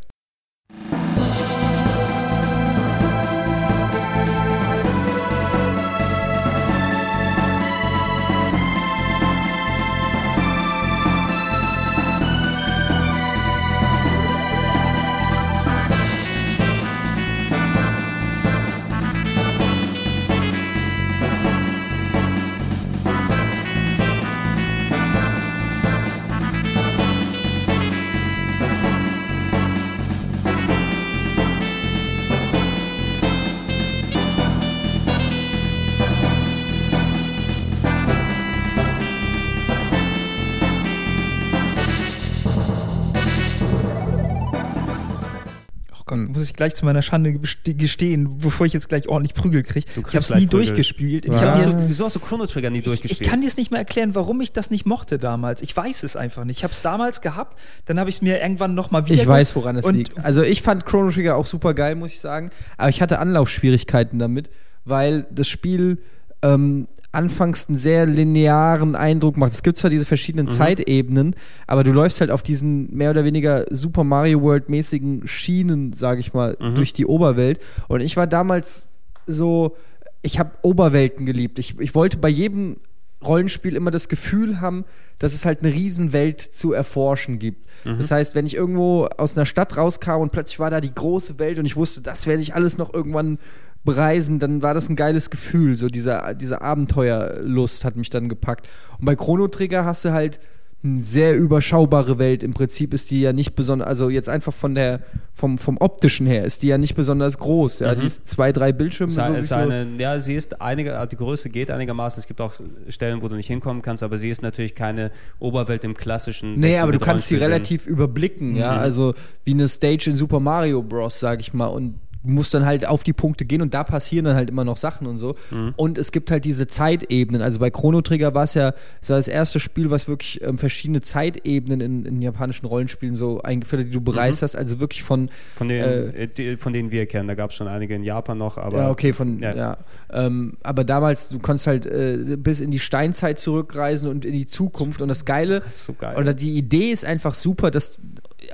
Gott, 46.21 46.29
muss 46.29 46.45
ich 46.45 46.55
gleich 46.55 46.75
zu 46.75 46.85
meiner 46.85 47.03
Schande 47.03 47.31
geste- 47.31 47.75
gestehen, 47.75 48.39
bevor 48.39 48.67
ich 48.67 48.73
jetzt 48.73 48.89
gleich 48.89 49.09
ordentlich 49.09 49.35
Prügel 49.35 49.63
kriege. 49.63 49.87
Du 49.95 50.01
Ich 50.01 50.07
habe 50.09 50.19
es 50.19 50.31
nie 50.31 50.47
Prügel. 50.47 50.49
durchgespielt. 50.67 51.25
Ich, 51.27 51.33
Was? 51.33 51.43
hab 51.75 51.89
Wieso, 51.89 52.05
hast 52.05 52.17
du 52.17 52.21
Chrono 52.21 52.47
Trigger 52.47 52.71
nie 52.71 52.79
ich, 52.79 52.85
durchgespielt? 52.85 53.21
ich 53.23 53.29
kann 53.29 53.41
dir 53.41 53.47
es 53.47 53.57
nicht 53.57 53.71
mehr 53.71 53.81
erklären, 53.81 54.15
warum 54.15 54.41
ich 54.41 54.53
das 54.53 54.71
nicht 54.71 54.87
mochte 54.87 55.19
damals. 55.19 55.63
Ich 55.63 55.77
weiß 55.77 56.03
es 56.03 56.17
einfach 56.17 56.45
nicht. 56.45 56.59
Ich 56.59 56.65
habe 56.65 56.73
es 56.73 56.81
damals 56.83 57.21
gehabt, 57.21 57.59
dann 57.87 57.99
habe 57.99 58.11
ich 58.11 58.17
es 58.17 58.23
mir 58.23 58.41
irgendwann 58.41 58.75
nochmal 58.75 59.07
wieder 59.07 59.15
Ich 59.23 59.27
weiß, 59.27 59.57
woran 59.57 59.77
es 59.77 59.91
liegt. 59.91 60.19
Also 60.25 60.43
ich 60.43 60.63
fand 60.63 60.87
Chrono 60.87 61.11
Trigger 61.11 61.37
auch 61.37 61.47
super 61.47 61.75
geil, 61.75 61.95
muss 61.95 62.13
ich 62.13 62.21
sagen. 62.21 62.51
Aber 62.77 62.89
ich 62.89 63.01
hatte 63.03 63.19
Anlaufschwierigkeiten 63.19 64.19
damit, 64.19 64.51
weil 64.85 65.27
das 65.31 65.49
Spiel 65.49 65.99
ähm, 66.43 66.89
anfangs 67.13 67.69
einen 67.69 67.79
sehr 67.79 68.07
linearen 68.07 68.97
Eindruck 68.97 69.37
macht. 69.37 69.53
Es 69.53 69.63
gibt 69.63 69.77
zwar 69.77 69.91
diese 69.91 70.07
verschiedenen 70.07 70.49
Zeitebenen, 70.49 71.37
aber 71.67 71.85
du 71.85 71.93
läufst 71.93 72.21
halt 72.21 72.31
auf 72.31 72.43
diesen 72.43 72.95
mehr 72.95 73.11
oder 73.11 73.25
weniger 73.25 73.67
Super 73.71 74.03
Mario 74.03 74.41
World 74.41 74.69
mäßigen 74.71 75.29
Schienen, 75.29 75.93
sage 75.93 76.21
ich 76.21 76.33
mal, 76.33 76.57
durch 76.75 76.93
die 76.93 77.07
Oberwelt. 77.07 77.61
Und 77.89 78.01
ich 78.01 78.17
war 78.17 78.27
damals 78.27 78.89
so, 79.27 79.77
ich 80.23 80.39
habe 80.39 80.53
Oberwelten 80.63 81.27
geliebt. 81.27 81.59
Ich, 81.59 81.79
ich 81.79 81.95
wollte 81.95 82.17
bei 82.17 82.29
jedem 82.29 82.77
Rollenspiel 83.25 83.77
immer 83.77 83.91
das 83.93 84.09
Gefühl 84.09 84.61
haben, 84.61 84.85
dass 85.19 85.33
es 85.33 85.45
halt 85.45 85.63
eine 85.63 85.73
Riesenwelt 85.73 86.41
zu 86.41 86.73
erforschen 86.73 87.39
gibt. 87.39 87.69
Das 87.99 88.11
heißt, 88.11 88.35
wenn 88.35 88.47
ich 88.47 88.57
irgendwo 88.57 89.07
aus 89.17 89.37
einer 89.37 89.47
Stadt 89.47 89.77
rauskam 89.77 90.21
und 90.21 90.33
plötzlich 90.33 90.59
war 90.59 90.71
da 90.71 90.81
die 90.81 90.95
große 90.95 91.39
Welt 91.39 91.59
und 91.59 91.65
ich 91.67 91.77
wusste, 91.77 92.01
das 92.01 92.27
werde 92.27 92.43
ich 92.43 92.55
alles 92.55 92.79
noch 92.79 92.93
irgendwann 92.93 93.39
bereisen, 93.85 94.39
dann 94.39 94.63
war 94.63 94.75
das 94.75 94.89
ein 94.89 94.97
geiles 94.97 95.31
Gefühl. 95.31 95.77
So 95.77 95.89
diese, 95.89 96.21
diese 96.41 96.63
Abenteuerlust 96.63 97.85
hat 97.85 97.97
mich 97.97 98.11
dann 98.11 98.29
gepackt. 98.29 98.69
Und 98.99 99.05
bei 99.07 99.17
Chrono 99.17 99.49
Trigger 99.49 99.85
hast 99.85 100.05
du 100.05 100.13
halt 100.13 100.41
eine 100.85 101.05
sehr 101.05 101.37
überschaubare 101.37 102.19
Welt. 102.19 102.43
Im 102.43 102.55
Prinzip 102.55 102.93
ist 102.93 103.09
die 103.13 103.21
ja 103.21 103.33
nicht 103.33 103.55
besonders, 103.55 103.87
also 103.87 104.11
jetzt 104.11 104.29
einfach 104.29 104.53
von 104.53 104.75
der, 104.75 104.99
vom, 105.33 105.57
vom 105.57 105.77
optischen 105.79 106.27
her 106.27 106.45
ist 106.45 106.65
die 106.65 106.67
ja 106.69 106.77
nicht 106.77 106.97
besonders 106.97 107.39
groß. 107.39 107.79
Ja, 107.79 107.95
die 107.95 108.05
ist 108.05 108.27
zwei, 108.27 108.51
drei 108.51 108.73
Bildschirme. 108.73 109.13
So 109.13 109.21
sei- 109.21 109.43
so- 109.43 109.55
eine, 109.55 109.87
ja, 109.99 110.19
sie 110.19 110.35
ist 110.35 110.61
einige, 110.61 111.07
die 111.11 111.15
Größe 111.17 111.51
geht 111.51 111.71
einigermaßen. 111.71 112.21
Es 112.21 112.27
gibt 112.27 112.41
auch 112.41 112.55
Stellen, 112.89 113.23
wo 113.23 113.29
du 113.29 113.37
nicht 113.37 113.47
hinkommen 113.47 113.81
kannst, 113.81 114.03
aber 114.03 114.19
sie 114.19 114.29
ist 114.29 114.43
natürlich 114.43 114.75
keine 114.75 115.13
Oberwelt 115.39 115.85
im 115.85 115.95
klassischen. 115.95 116.55
Nee, 116.57 116.79
aber 116.79 116.91
du 116.91 116.99
16-Bit 116.99 117.07
kannst 117.07 117.29
sie 117.29 117.37
relativ 117.37 117.87
überblicken, 117.87 118.57
ja. 118.57 118.73
Mhm. 118.73 118.79
Also 118.79 119.15
wie 119.45 119.53
eine 119.53 119.69
Stage 119.69 120.11
in 120.11 120.17
Super 120.17 120.41
Mario 120.41 120.83
Bros., 120.83 121.21
sag 121.21 121.39
ich 121.41 121.55
mal. 121.55 121.67
Und 121.67 121.95
du 122.25 122.33
musst 122.33 122.55
dann 122.55 122.65
halt 122.65 122.87
auf 122.87 123.03
die 123.03 123.13
Punkte 123.13 123.45
gehen 123.45 123.63
und 123.63 123.75
da 123.75 123.85
passieren 123.85 124.25
dann 124.27 124.37
halt 124.37 124.49
immer 124.51 124.65
noch 124.65 124.77
Sachen 124.77 125.07
und 125.07 125.17
so. 125.19 125.35
Mhm. 125.51 125.75
Und 125.77 125.99
es 125.99 126.13
gibt 126.13 126.31
halt 126.31 126.45
diese 126.45 126.67
Zeitebenen. 126.67 127.43
Also 127.43 127.59
bei 127.61 127.71
Chrono 127.71 128.01
Trigger 128.03 128.35
war 128.35 128.45
es 128.45 128.55
ja, 128.55 128.75
es 129.01 129.11
war 129.11 129.17
das 129.17 129.29
erste 129.29 129.59
Spiel, 129.61 129.91
was 129.91 130.09
wirklich 130.09 130.41
ähm, 130.43 130.59
verschiedene 130.59 131.01
Zeitebenen 131.01 131.81
in, 131.81 132.05
in 132.05 132.23
japanischen 132.23 132.67
Rollenspielen 132.67 133.15
so 133.15 133.43
eingeführt 133.43 133.81
hat, 133.83 133.87
die 133.89 133.93
du 133.93 134.01
bereist 134.01 134.41
Mhm. 134.41 134.45
hast. 134.45 134.57
Also 134.57 134.79
wirklich 134.81 135.03
von 135.03 135.31
Von 135.57 135.69
denen, 135.69 135.83
Äh, 136.15 136.23
äh, 136.25 136.27
die, 136.29 136.57
von 136.57 136.73
denen 136.73 136.91
wir 136.91 137.07
kennen. 137.07 137.29
Da 137.29 137.35
gab 137.35 137.51
es 137.51 137.57
schon 137.57 137.69
einige 137.69 137.95
in 137.95 138.05
Japan 138.05 138.39
noch, 138.39 138.57
aber. 138.59 138.79
ja, 138.79 138.91
okay, 138.91 139.13
von 139.13 139.41
ja. 139.41 139.55
ja. 139.55 139.77
Ähm, 140.13 140.57
aber 140.63 140.85
damals, 140.85 141.29
du 141.31 141.39
konntest 141.39 141.67
halt 141.67 141.87
äh, 141.87 142.37
bis 142.39 142.61
in 142.61 142.71
die 142.71 142.79
Steinzeit 142.81 143.39
zurückreisen 143.39 144.09
und 144.09 144.25
in 144.25 144.33
die 144.33 144.47
Zukunft. 144.47 145.03
Und 145.03 145.09
das 145.09 145.25
Geile, 145.25 145.61
Das 145.61 145.77
ist 145.77 145.87
so 145.87 145.93
geil. 145.95 146.17
oder 146.17 146.35
die 146.35 146.53
Idee 146.53 146.91
ist 146.93 147.05
einfach 147.05 147.35
super, 147.35 147.71
dass 147.71 148.01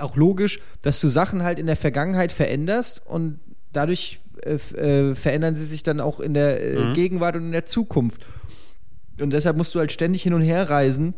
auch 0.00 0.16
logisch, 0.16 0.60
dass 0.82 1.00
du 1.00 1.08
Sachen 1.08 1.42
halt 1.42 1.58
in 1.58 1.66
der 1.66 1.76
Vergangenheit 1.76 2.30
veränderst 2.32 3.02
und 3.06 3.38
dadurch 3.72 4.20
äh, 4.44 4.54
äh, 4.54 5.14
verändern 5.14 5.56
sie 5.56 5.66
sich 5.66 5.82
dann 5.82 6.00
auch 6.00 6.20
in 6.20 6.34
der 6.34 6.62
äh, 6.62 6.78
Mhm. 6.86 6.92
Gegenwart 6.94 7.36
und 7.36 7.42
in 7.46 7.52
der 7.52 7.66
Zukunft. 7.66 8.26
Und 9.20 9.30
deshalb 9.32 9.56
musst 9.56 9.74
du 9.74 9.80
halt 9.80 9.90
ständig 9.92 10.22
hin 10.22 10.32
und 10.34 10.42
her 10.42 10.70
reisen. 10.70 11.14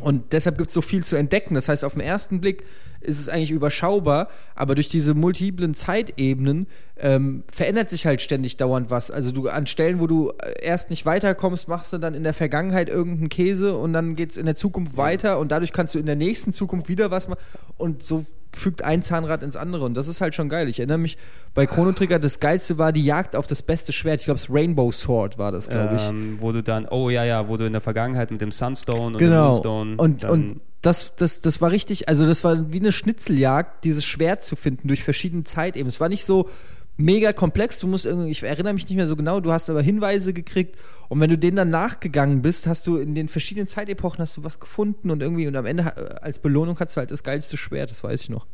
Und 0.00 0.32
deshalb 0.32 0.58
gibt 0.58 0.70
es 0.70 0.74
so 0.74 0.82
viel 0.82 1.04
zu 1.04 1.14
entdecken. 1.14 1.54
Das 1.54 1.68
heißt, 1.68 1.84
auf 1.84 1.92
den 1.92 2.00
ersten 2.02 2.40
Blick 2.40 2.64
ist 3.00 3.20
es 3.20 3.28
eigentlich 3.28 3.52
überschaubar, 3.52 4.28
aber 4.56 4.74
durch 4.74 4.88
diese 4.88 5.14
multiplen 5.14 5.72
Zeitebenen 5.72 6.66
ähm, 6.98 7.44
verändert 7.50 7.90
sich 7.90 8.04
halt 8.04 8.20
ständig 8.20 8.56
dauernd 8.56 8.90
was. 8.90 9.12
Also 9.12 9.30
du 9.30 9.48
an 9.48 9.68
Stellen, 9.68 10.00
wo 10.00 10.08
du 10.08 10.30
äh, 10.30 10.64
erst 10.64 10.90
nicht 10.90 11.06
weiterkommst, 11.06 11.68
machst 11.68 11.92
du 11.92 11.98
dann 11.98 12.14
in 12.14 12.24
der 12.24 12.34
Vergangenheit 12.34 12.88
irgendeinen 12.88 13.28
Käse 13.28 13.76
und 13.76 13.92
dann 13.92 14.16
geht 14.16 14.32
es 14.32 14.36
in 14.36 14.46
der 14.46 14.56
Zukunft 14.56 14.96
weiter 14.96 15.38
und 15.38 15.52
dadurch 15.52 15.72
kannst 15.72 15.94
du 15.94 16.00
in 16.00 16.06
der 16.06 16.16
nächsten 16.16 16.52
Zukunft 16.52 16.88
wieder 16.88 17.12
was 17.12 17.28
machen 17.28 17.40
und 17.78 18.02
so 18.02 18.26
fügt 18.56 18.82
ein 18.82 19.02
Zahnrad 19.02 19.42
ins 19.42 19.56
andere 19.56 19.84
und 19.84 19.94
das 19.94 20.08
ist 20.08 20.20
halt 20.20 20.34
schon 20.34 20.48
geil. 20.48 20.68
Ich 20.68 20.78
erinnere 20.78 20.98
mich 20.98 21.16
bei 21.54 21.66
Chrono 21.66 21.92
Trigger, 21.92 22.18
das 22.18 22.40
geilste 22.40 22.78
war 22.78 22.92
die 22.92 23.04
Jagd 23.04 23.36
auf 23.36 23.46
das 23.46 23.62
beste 23.62 23.92
Schwert. 23.92 24.20
Ich 24.20 24.26
glaube, 24.26 24.40
das 24.40 24.50
Rainbow 24.50 24.90
Sword 24.92 25.38
war 25.38 25.52
das, 25.52 25.68
glaube 25.68 25.96
ich. 25.96 26.08
Ähm, 26.08 26.36
wo 26.38 26.52
du 26.52 26.62
dann, 26.62 26.86
oh 26.88 27.10
ja, 27.10 27.24
ja, 27.24 27.48
wo 27.48 27.56
du 27.56 27.66
in 27.66 27.72
der 27.72 27.80
Vergangenheit 27.80 28.30
mit 28.30 28.40
dem 28.40 28.50
Sunstone 28.50 29.00
und 29.06 29.12
dem 29.14 29.18
Genau. 29.18 29.48
Moonstone. 29.50 29.96
Und, 29.96 30.24
und 30.24 30.60
das, 30.82 31.16
das, 31.16 31.40
das 31.40 31.60
war 31.60 31.70
richtig, 31.70 32.08
also 32.08 32.26
das 32.26 32.44
war 32.44 32.72
wie 32.72 32.80
eine 32.80 32.92
Schnitzeljagd, 32.92 33.84
dieses 33.84 34.04
Schwert 34.04 34.44
zu 34.44 34.54
finden 34.54 34.88
durch 34.88 35.02
verschiedene 35.02 35.44
Zeitebenen. 35.44 35.88
Es 35.88 36.00
war 36.00 36.08
nicht 36.10 36.24
so 36.24 36.48
mega 36.96 37.32
komplex. 37.32 37.80
Du 37.80 37.86
musst 37.86 38.06
irgendwie, 38.06 38.30
ich 38.30 38.42
erinnere 38.42 38.72
mich 38.72 38.88
nicht 38.88 38.96
mehr 38.96 39.06
so 39.06 39.16
genau, 39.16 39.40
du 39.40 39.52
hast 39.52 39.68
aber 39.68 39.82
Hinweise 39.82 40.32
gekriegt 40.32 40.76
und 41.08 41.20
wenn 41.20 41.30
du 41.30 41.36
denen 41.36 41.56
dann 41.56 41.70
nachgegangen 41.70 42.42
bist, 42.42 42.66
hast 42.66 42.86
du 42.86 42.98
in 42.98 43.14
den 43.14 43.28
verschiedenen 43.28 43.66
Zeitepochen 43.66 44.20
hast 44.20 44.36
du 44.36 44.44
was 44.44 44.60
gefunden 44.60 45.10
und 45.10 45.22
irgendwie 45.22 45.46
und 45.46 45.56
am 45.56 45.66
Ende 45.66 45.82
äh, 45.84 46.14
als 46.22 46.38
Belohnung 46.38 46.78
hast 46.78 46.96
du 46.96 47.00
halt 47.00 47.10
das 47.10 47.22
geilste 47.22 47.56
Schwert, 47.56 47.90
das 47.90 48.04
weiß 48.04 48.22
ich 48.22 48.30
noch. 48.30 48.46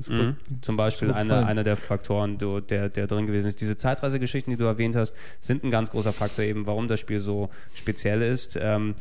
Super, 0.00 0.24
Mhm. 0.24 0.36
Zum 0.62 0.76
Beispiel 0.76 1.12
einer, 1.12 1.46
einer 1.46 1.64
der 1.64 1.76
Faktoren, 1.76 2.38
du, 2.38 2.60
der, 2.60 2.88
der 2.88 3.06
drin 3.06 3.26
gewesen 3.26 3.48
ist. 3.48 3.60
Diese 3.60 3.76
Zeitreisegeschichten, 3.76 4.50
die 4.50 4.56
du 4.56 4.64
erwähnt 4.64 4.96
hast, 4.96 5.14
sind 5.40 5.64
ein 5.64 5.70
ganz 5.70 5.90
großer 5.90 6.12
Faktor 6.12 6.44
eben, 6.44 6.66
warum 6.66 6.88
das 6.88 7.00
Spiel 7.00 7.20
so 7.20 7.50
speziell 7.74 8.22
ist. 8.22 8.58
Ähm, 8.60 8.94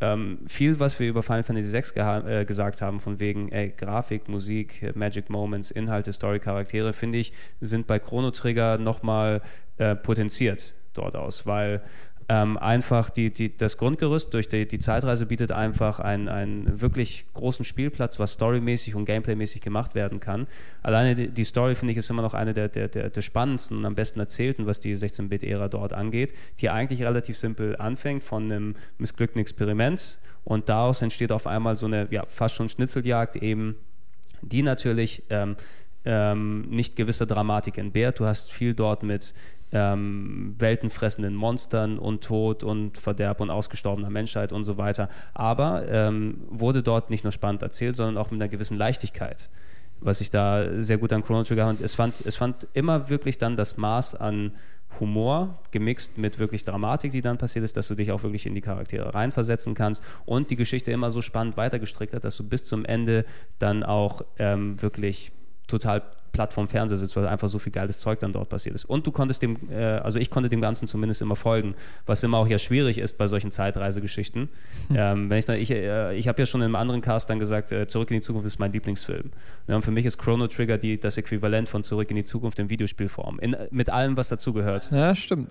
ähm, 0.00 0.38
viel, 0.46 0.80
was 0.80 0.98
wir 0.98 1.08
über 1.08 1.22
Final 1.22 1.44
Fantasy 1.44 1.72
VI 1.72 2.00
äh, 2.00 2.44
gesagt 2.44 2.82
haben, 2.82 3.00
von 3.00 3.20
wegen 3.20 3.50
ey, 3.50 3.70
Grafik, 3.76 4.28
Musik, 4.28 4.94
Magic 4.94 5.30
Moments, 5.30 5.70
Inhalte, 5.70 6.12
Story, 6.12 6.40
Charaktere, 6.40 6.92
finde 6.92 7.18
ich, 7.18 7.32
sind 7.60 7.86
bei 7.86 7.98
Chrono 7.98 8.30
Trigger 8.30 8.78
nochmal 8.78 9.40
äh, 9.78 9.94
potenziert 9.94 10.74
dort 10.94 11.16
aus, 11.16 11.46
weil 11.46 11.82
ähm, 12.28 12.56
einfach 12.56 13.10
die, 13.10 13.32
die, 13.32 13.56
das 13.56 13.76
Grundgerüst 13.76 14.32
durch 14.32 14.48
die, 14.48 14.66
die 14.66 14.78
Zeitreise 14.78 15.26
bietet 15.26 15.52
einfach 15.52 16.00
einen, 16.00 16.28
einen 16.28 16.80
wirklich 16.80 17.26
großen 17.34 17.64
Spielplatz, 17.64 18.18
was 18.18 18.32
storymäßig 18.32 18.94
und 18.94 19.04
gameplaymäßig 19.04 19.60
gemacht 19.60 19.94
werden 19.94 20.20
kann. 20.20 20.46
Alleine 20.82 21.14
die, 21.14 21.28
die 21.28 21.44
Story, 21.44 21.74
finde 21.74 21.92
ich, 21.92 21.98
ist 21.98 22.10
immer 22.10 22.22
noch 22.22 22.34
eine 22.34 22.54
der, 22.54 22.68
der, 22.68 22.88
der, 22.88 23.10
der 23.10 23.22
spannendsten 23.22 23.78
und 23.78 23.84
am 23.86 23.94
besten 23.94 24.20
erzählten, 24.20 24.66
was 24.66 24.80
die 24.80 24.96
16-Bit-Ära 24.96 25.68
dort 25.68 25.92
angeht, 25.92 26.34
die 26.60 26.70
eigentlich 26.70 27.02
relativ 27.02 27.36
simpel 27.36 27.76
anfängt 27.76 28.24
von 28.24 28.44
einem 28.44 28.76
missglückten 28.98 29.40
Experiment 29.40 30.18
und 30.44 30.68
daraus 30.68 31.02
entsteht 31.02 31.32
auf 31.32 31.46
einmal 31.46 31.76
so 31.76 31.86
eine 31.86 32.08
ja, 32.10 32.24
fast 32.26 32.54
schon 32.54 32.68
Schnitzeljagd 32.68 33.36
eben 33.36 33.76
die 34.44 34.62
natürlich 34.62 35.22
ähm, 35.30 35.56
ähm, 36.04 36.62
nicht 36.68 36.96
gewisse 36.96 37.26
Dramatik 37.26 37.78
entbehrt. 37.78 38.20
Du 38.20 38.26
hast 38.26 38.52
viel 38.52 38.74
dort 38.74 39.02
mit 39.02 39.34
ähm, 39.74 40.54
weltenfressenden 40.58 41.34
Monstern 41.34 41.98
und 41.98 42.22
Tod 42.22 42.62
und 42.62 42.96
Verderb 42.96 43.40
und 43.40 43.50
ausgestorbener 43.50 44.08
Menschheit 44.08 44.52
und 44.52 44.64
so 44.64 44.78
weiter. 44.78 45.10
Aber 45.34 45.86
ähm, 45.88 46.44
wurde 46.48 46.82
dort 46.82 47.10
nicht 47.10 47.24
nur 47.24 47.32
spannend 47.32 47.62
erzählt, 47.62 47.96
sondern 47.96 48.16
auch 48.16 48.30
mit 48.30 48.40
einer 48.40 48.48
gewissen 48.48 48.78
Leichtigkeit. 48.78 49.50
Was 50.00 50.20
ich 50.20 50.30
da 50.30 50.80
sehr 50.80 50.98
gut 50.98 51.12
an 51.12 51.24
Chrono 51.24 51.42
Trigger 51.42 51.68
und 51.68 51.80
es 51.80 51.94
fand, 51.94 52.24
es 52.24 52.36
fand 52.36 52.68
immer 52.72 53.08
wirklich 53.08 53.38
dann 53.38 53.56
das 53.56 53.76
Maß 53.76 54.14
an 54.14 54.52
Humor 55.00 55.58
gemixt 55.72 56.18
mit 56.18 56.38
wirklich 56.38 56.64
Dramatik, 56.64 57.10
die 57.10 57.20
dann 57.20 57.36
passiert 57.36 57.64
ist, 57.64 57.76
dass 57.76 57.88
du 57.88 57.96
dich 57.96 58.12
auch 58.12 58.22
wirklich 58.22 58.46
in 58.46 58.54
die 58.54 58.60
Charaktere 58.60 59.12
reinversetzen 59.12 59.74
kannst 59.74 60.04
und 60.24 60.50
die 60.50 60.56
Geschichte 60.56 60.92
immer 60.92 61.10
so 61.10 61.20
spannend 61.20 61.56
weitergestrickt 61.56 62.14
hat, 62.14 62.22
dass 62.22 62.36
du 62.36 62.44
bis 62.44 62.64
zum 62.64 62.84
Ende 62.84 63.24
dann 63.58 63.82
auch 63.82 64.22
ähm, 64.38 64.80
wirklich 64.80 65.32
total 65.66 66.02
platt 66.34 66.52
vom 66.52 66.68
Fernseher 66.68 66.98
sitzt, 66.98 67.16
weil 67.16 67.26
einfach 67.26 67.48
so 67.48 67.58
viel 67.58 67.72
geiles 67.72 68.00
Zeug 68.00 68.18
dann 68.18 68.32
dort 68.32 68.50
passiert 68.50 68.74
ist. 68.74 68.84
Und 68.84 69.06
du 69.06 69.12
konntest 69.12 69.40
dem, 69.40 69.56
äh, 69.70 69.76
also 69.76 70.18
ich 70.18 70.28
konnte 70.28 70.50
dem 70.50 70.60
Ganzen 70.60 70.86
zumindest 70.86 71.22
immer 71.22 71.36
folgen, 71.36 71.74
was 72.04 72.22
immer 72.22 72.38
auch 72.38 72.48
ja 72.48 72.58
schwierig 72.58 72.98
ist 72.98 73.16
bei 73.16 73.26
solchen 73.28 73.50
Zeitreisegeschichten. 73.50 74.50
ähm, 74.94 75.30
wenn 75.30 75.38
ich 75.38 75.46
dann, 75.46 75.58
ich, 75.58 75.70
äh, 75.70 76.14
ich 76.16 76.28
habe 76.28 76.42
ja 76.42 76.46
schon 76.46 76.60
in 76.60 76.66
einem 76.66 76.76
anderen 76.76 77.00
Cast 77.00 77.30
dann 77.30 77.38
gesagt, 77.38 77.72
äh, 77.72 77.86
Zurück 77.86 78.10
in 78.10 78.16
die 78.18 78.20
Zukunft 78.20 78.46
ist 78.46 78.58
mein 78.58 78.72
Lieblingsfilm. 78.72 79.30
Ja, 79.68 79.76
und 79.76 79.82
für 79.82 79.92
mich 79.92 80.04
ist 80.04 80.18
Chrono 80.18 80.48
Trigger 80.48 80.76
die, 80.76 80.98
das 81.00 81.16
Äquivalent 81.16 81.68
von 81.68 81.82
Zurück 81.82 82.10
in 82.10 82.16
die 82.16 82.24
Zukunft 82.24 82.58
in 82.58 82.68
Videospielform. 82.68 83.38
In, 83.38 83.56
mit 83.70 83.88
allem, 83.88 84.16
was 84.16 84.28
dazugehört. 84.28 84.90
Ja, 84.90 85.14
stimmt. 85.14 85.50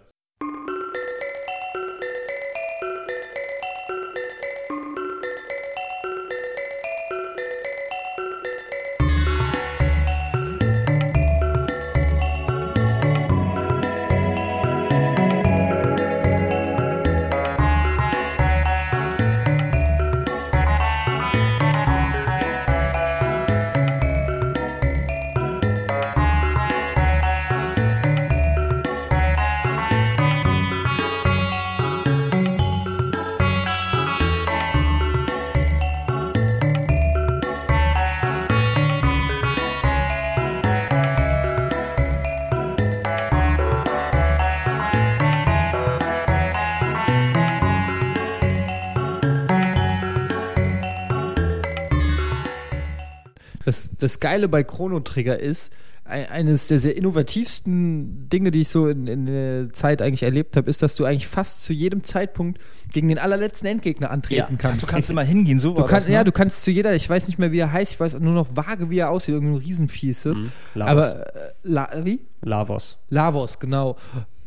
Das, 54.04 54.20
Geile 54.20 54.48
bei 54.48 54.64
Chrono 54.64 55.00
Trigger 55.00 55.40
ist, 55.40 55.72
ein- 56.06 56.28
eines 56.28 56.68
der 56.68 56.80
sehr 56.80 56.98
innovativsten 56.98 58.28
Dinge, 58.30 58.52
die 58.52 58.62
ich 58.62 58.68
so 58.68 58.88
in, 58.88 59.08
in 59.08 59.26
der 59.26 59.72
Zeit 59.74 60.02
eigentlich 60.02 60.24
erlebt 60.24 60.58
habe, 60.58 60.70
ist, 60.70 60.82
dass 60.82 60.96
du 60.96 61.06
eigentlich 61.06 61.28
fast 61.28 61.64
zu 61.64 61.72
jedem 61.74 62.04
Zeitpunkt 62.04 62.60
gegen 62.92 63.08
den 63.08 63.18
allerletzten 63.20 63.68
Endgegner 63.70 64.12
antreten 64.12 64.54
Ja. 64.54 64.58
kannst. 64.58 64.82
Du 64.82 64.86
kannst 64.88 65.10
immer 65.10 65.24
hingehen, 65.24 65.60
so 65.60 65.72
Du 65.72 65.78
war 65.82 65.86
kannst, 65.88 66.08
das, 66.08 66.10
ne? 66.10 66.16
Ja, 66.16 66.24
du 66.24 66.32
kannst 66.34 66.64
zu 66.64 66.72
jeder, 66.72 66.94
ich 66.94 67.10
weiß 67.10 67.28
nicht 67.28 67.40
mehr, 67.40 67.52
wie 67.52 67.60
er 67.60 67.72
heißt, 67.72 67.94
ich 67.94 68.00
weiß 68.00 68.20
nur 68.20 68.34
noch 68.34 68.48
vage, 68.56 68.90
wie 68.90 69.00
er 69.00 69.10
aussieht, 69.12 69.34
irgendein 69.34 69.60
Riesenvieh 69.62 70.10
ist. 70.10 70.26
Mhm. 70.26 70.52
Lavos. 70.76 70.92
Aber, 70.92 71.36
äh, 71.36 71.52
La, 71.64 71.90
wie? 72.04 72.20
Lavos. 72.42 72.98
Lavos, 73.10 73.60
genau. 73.60 73.96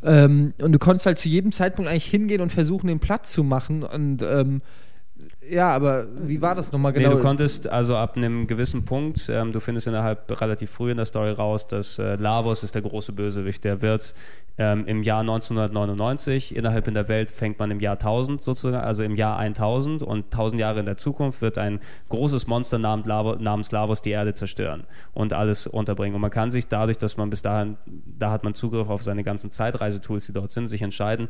Ähm, 0.03 0.53
und 0.61 0.71
du 0.73 0.79
konntest 0.79 1.07
halt 1.07 1.17
zu 1.17 1.27
jedem 1.27 1.51
Zeitpunkt 1.51 1.89
eigentlich 1.89 2.05
hingehen 2.05 2.41
und 2.41 2.51
versuchen, 2.51 2.87
den 2.87 2.99
Platz 2.99 3.33
zu 3.33 3.43
machen. 3.43 3.81
Und 3.83 4.21
ähm, 4.21 4.61
ja, 5.49 5.69
aber 5.69 6.07
wie 6.23 6.41
war 6.41 6.55
das 6.55 6.71
nochmal 6.71 6.93
genau? 6.93 7.09
Nee, 7.09 7.15
du 7.15 7.21
konntest 7.21 7.67
also 7.67 7.95
ab 7.95 8.17
einem 8.17 8.47
gewissen 8.47 8.85
Punkt, 8.85 9.29
ähm, 9.29 9.51
du 9.51 9.59
findest 9.59 9.87
innerhalb 9.87 10.41
relativ 10.41 10.71
früh 10.71 10.91
in 10.91 10.97
der 10.97 11.05
Story 11.05 11.31
raus, 11.31 11.67
dass 11.67 11.99
äh, 11.99 12.15
Lavos 12.15 12.63
ist 12.63 12.75
der 12.75 12.81
große 12.81 13.13
Bösewicht. 13.13 13.63
Der 13.63 13.81
wird 13.81 14.13
ähm, 14.57 14.85
im 14.87 15.03
Jahr 15.03 15.21
1999, 15.21 16.55
innerhalb 16.55 16.87
in 16.87 16.95
der 16.95 17.07
Welt 17.07 17.31
fängt 17.31 17.59
man 17.59 17.69
im 17.69 17.79
Jahr 17.79 17.93
1000 17.93 18.41
sozusagen, 18.41 18.83
also 18.83 19.03
im 19.03 19.15
Jahr 19.15 19.37
1000 19.37 20.01
und 20.01 20.25
1000 20.25 20.59
Jahre 20.59 20.79
in 20.79 20.85
der 20.85 20.97
Zukunft 20.97 21.41
wird 21.41 21.57
ein 21.57 21.79
großes 22.09 22.47
Monster 22.47 22.79
namens, 22.79 23.05
Lavo, 23.05 23.35
namens 23.35 23.71
Lavos 23.71 24.01
die 24.01 24.11
Erde 24.11 24.33
zerstören 24.33 24.85
und 25.13 25.33
alles 25.33 25.67
unterbringen. 25.67 26.15
Und 26.15 26.21
man 26.21 26.31
kann 26.31 26.49
sich 26.49 26.67
dadurch, 26.67 26.97
dass 26.97 27.17
man 27.17 27.29
bis 27.29 27.43
dahin, 27.43 27.77
da 27.85 28.31
hat 28.31 28.43
man 28.43 28.53
Zugriff 28.53 28.89
auf 28.89 29.03
seine 29.03 29.23
ganzen 29.23 29.51
Zeitreisetools, 29.51 30.25
die 30.25 30.33
dort 30.33 30.51
sind, 30.51 30.67
sich 30.67 30.81
entscheiden, 30.81 31.29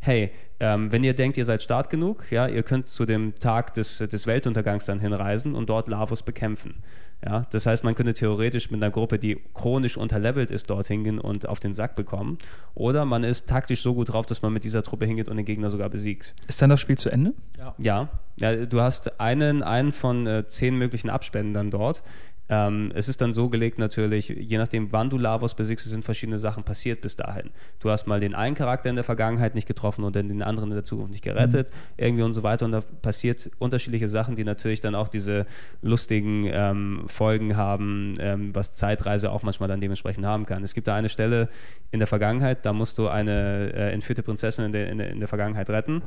hey, 0.00 0.30
ähm, 0.58 0.90
wenn 0.90 1.04
ihr 1.04 1.14
denkt, 1.14 1.36
ihr 1.36 1.44
seid 1.44 1.62
stark 1.62 1.90
genug, 1.90 2.30
ja, 2.30 2.46
ihr 2.46 2.62
könnt 2.62 2.88
zu 2.88 3.04
dem 3.04 3.38
Tag 3.38 3.74
des, 3.74 3.98
des 3.98 4.26
Weltuntergangs 4.26 4.86
dann 4.86 5.00
hinreisen 5.00 5.54
und 5.54 5.68
dort 5.68 5.88
Lavos 5.88 6.22
bekämpfen. 6.22 6.82
Ja, 7.24 7.46
das 7.50 7.64
heißt, 7.64 7.82
man 7.82 7.94
könnte 7.94 8.12
theoretisch 8.12 8.70
mit 8.70 8.82
einer 8.82 8.90
Gruppe, 8.90 9.18
die 9.18 9.40
chronisch 9.54 9.96
unterlevelt 9.96 10.50
ist, 10.50 10.68
dort 10.68 10.86
hingehen 10.86 11.18
und 11.18 11.48
auf 11.48 11.60
den 11.60 11.72
Sack 11.72 11.96
bekommen. 11.96 12.38
Oder 12.74 13.04
man 13.06 13.24
ist 13.24 13.46
taktisch 13.46 13.82
so 13.82 13.94
gut 13.94 14.12
drauf, 14.12 14.26
dass 14.26 14.42
man 14.42 14.52
mit 14.52 14.64
dieser 14.64 14.82
Truppe 14.82 15.06
hingeht 15.06 15.28
und 15.28 15.36
den 15.36 15.46
Gegner 15.46 15.70
sogar 15.70 15.88
besiegt. 15.88 16.34
Ist 16.46 16.60
dann 16.60 16.70
das 16.70 16.80
Spiel 16.80 16.98
zu 16.98 17.08
Ende? 17.08 17.32
Ja, 17.78 18.10
ja 18.36 18.66
du 18.66 18.80
hast 18.80 19.18
einen, 19.18 19.62
einen 19.62 19.92
von 19.92 20.26
äh, 20.26 20.46
zehn 20.48 20.76
möglichen 20.76 21.08
Abspänen 21.08 21.54
dann 21.54 21.70
dort. 21.70 22.02
Ähm, 22.48 22.92
es 22.94 23.08
ist 23.08 23.20
dann 23.20 23.32
so 23.32 23.48
gelegt 23.48 23.78
natürlich, 23.78 24.28
je 24.28 24.58
nachdem, 24.58 24.92
wann 24.92 25.10
du 25.10 25.18
Lavos 25.18 25.54
besiegst, 25.54 25.86
sind 25.86 26.04
verschiedene 26.04 26.38
Sachen 26.38 26.62
passiert 26.62 27.00
bis 27.00 27.16
dahin. 27.16 27.50
Du 27.80 27.90
hast 27.90 28.06
mal 28.06 28.20
den 28.20 28.34
einen 28.34 28.54
Charakter 28.54 28.88
in 28.88 28.94
der 28.94 29.04
Vergangenheit 29.04 29.54
nicht 29.54 29.66
getroffen 29.66 30.04
und 30.04 30.14
dann 30.14 30.28
den 30.28 30.42
anderen 30.42 30.70
in 30.70 30.76
der 30.76 30.84
Zukunft 30.84 31.12
nicht 31.12 31.24
gerettet, 31.24 31.70
irgendwie 31.96 32.22
und 32.22 32.34
so 32.34 32.42
weiter. 32.42 32.64
Und 32.64 32.72
da 32.72 32.82
passiert 33.02 33.50
unterschiedliche 33.58 34.06
Sachen, 34.06 34.36
die 34.36 34.44
natürlich 34.44 34.80
dann 34.80 34.94
auch 34.94 35.08
diese 35.08 35.46
lustigen 35.82 36.48
ähm, 36.52 37.04
Folgen 37.08 37.56
haben, 37.56 38.14
ähm, 38.20 38.54
was 38.54 38.72
Zeitreise 38.72 39.32
auch 39.32 39.42
manchmal 39.42 39.68
dann 39.68 39.80
dementsprechend 39.80 40.24
haben 40.24 40.46
kann. 40.46 40.62
Es 40.62 40.74
gibt 40.74 40.86
da 40.86 40.94
eine 40.94 41.08
Stelle 41.08 41.48
in 41.90 41.98
der 41.98 42.06
Vergangenheit, 42.06 42.64
da 42.64 42.72
musst 42.72 42.98
du 42.98 43.08
eine 43.08 43.72
äh, 43.74 43.92
entführte 43.92 44.22
Prinzessin 44.22 44.66
in 44.66 44.72
der, 44.72 44.88
in, 44.88 44.98
der, 44.98 45.10
in 45.10 45.18
der 45.18 45.28
Vergangenheit 45.28 45.68
retten. 45.68 46.02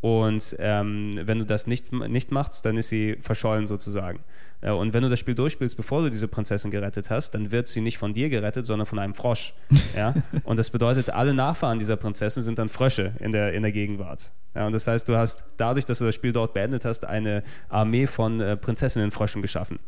Und 0.00 0.56
ähm, 0.58 1.20
wenn 1.24 1.38
du 1.38 1.44
das 1.44 1.66
nicht, 1.66 1.92
nicht 1.92 2.30
machst, 2.30 2.64
dann 2.64 2.76
ist 2.76 2.88
sie 2.88 3.16
verschollen 3.20 3.66
sozusagen. 3.66 4.20
Äh, 4.60 4.70
Und 4.70 4.92
wenn 4.92 5.02
du 5.02 5.08
das 5.08 5.18
Spiel 5.18 5.34
durchspielst, 5.34 5.76
bevor 5.76 6.02
du 6.02 6.10
diese 6.10 6.28
Prinzessin 6.28 6.70
gerettet 6.70 7.10
hast, 7.10 7.30
dann 7.32 7.50
wird 7.50 7.68
sie 7.68 7.80
nicht 7.80 7.98
von 7.98 8.14
dir 8.14 8.28
gerettet, 8.28 8.66
sondern 8.66 8.86
von 8.86 8.98
einem 8.98 9.14
Frosch. 9.14 9.54
Ja? 9.96 10.14
Und 10.44 10.58
das 10.58 10.70
bedeutet, 10.70 11.10
alle 11.10 11.32
Nachfahren 11.32 11.78
dieser 11.78 11.96
Prinzessin 11.96 12.42
sind 12.42 12.58
dann 12.58 12.68
Frösche 12.68 13.12
in 13.20 13.32
der, 13.32 13.52
in 13.54 13.62
der 13.62 13.72
Gegenwart. 13.72 14.32
Ja, 14.54 14.66
und 14.66 14.72
das 14.72 14.86
heißt, 14.86 15.08
du 15.08 15.16
hast 15.16 15.44
dadurch, 15.58 15.84
dass 15.84 15.98
du 15.98 16.04
das 16.04 16.14
Spiel 16.14 16.32
dort 16.32 16.54
beendet 16.54 16.84
hast, 16.84 17.04
eine 17.04 17.42
Armee 17.68 18.06
von 18.06 18.40
äh, 18.40 18.56
Prinzessinnenfröschen 18.56 19.42
geschaffen. 19.42 19.78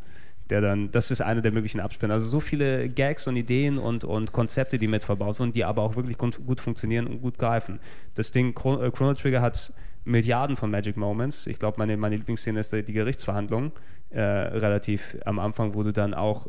Der 0.50 0.62
dann, 0.62 0.90
das 0.90 1.10
ist 1.10 1.20
eine 1.20 1.42
der 1.42 1.52
möglichen 1.52 1.80
Abspinnen. 1.80 2.12
Also 2.12 2.26
so 2.26 2.40
viele 2.40 2.88
Gags 2.88 3.26
und 3.26 3.36
Ideen 3.36 3.76
und, 3.76 4.04
und 4.04 4.32
Konzepte, 4.32 4.78
die 4.78 4.88
mit 4.88 5.04
verbaut 5.04 5.38
wurden, 5.40 5.52
die 5.52 5.64
aber 5.64 5.82
auch 5.82 5.94
wirklich 5.96 6.16
gut, 6.16 6.60
funktionieren 6.60 7.06
und 7.06 7.20
gut 7.20 7.38
greifen. 7.38 7.80
Das 8.14 8.30
Ding 8.32 8.50
äh, 8.50 8.90
Chrono 8.90 9.14
Trigger 9.14 9.42
hat 9.42 9.72
Milliarden 10.08 10.56
von 10.56 10.70
Magic 10.70 10.96
Moments. 10.96 11.46
Ich 11.46 11.58
glaube, 11.58 11.78
meine, 11.78 11.96
meine 11.96 12.16
Lieblingsszene 12.16 12.60
ist 12.60 12.72
die 12.72 12.92
Gerichtsverhandlung, 12.92 13.72
äh, 14.10 14.20
relativ 14.20 15.16
am 15.24 15.38
Anfang, 15.38 15.74
wo 15.74 15.82
du 15.82 15.92
dann 15.92 16.14
auch 16.14 16.48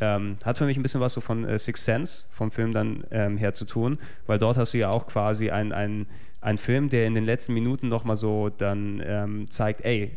ähm, 0.00 0.38
hat 0.44 0.58
für 0.58 0.64
mich 0.64 0.76
ein 0.76 0.82
bisschen 0.82 1.00
was 1.00 1.12
so 1.12 1.20
von 1.20 1.44
äh, 1.44 1.58
Sixth 1.58 1.84
Sense 1.84 2.24
vom 2.30 2.50
Film 2.50 2.72
dann 2.72 3.04
ähm, 3.10 3.36
her 3.36 3.52
zu 3.52 3.66
tun, 3.66 3.98
weil 4.26 4.38
dort 4.38 4.56
hast 4.56 4.72
du 4.72 4.78
ja 4.78 4.90
auch 4.90 5.06
quasi 5.06 5.50
ein, 5.50 5.72
ein, 5.72 6.06
ein 6.40 6.58
Film, 6.58 6.88
der 6.88 7.06
in 7.06 7.14
den 7.14 7.24
letzten 7.24 7.52
Minuten 7.52 7.88
nochmal 7.88 8.16
so 8.16 8.48
dann 8.48 9.02
ähm, 9.04 9.50
zeigt, 9.50 9.84
ey, 9.84 10.16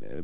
äh, 0.00 0.22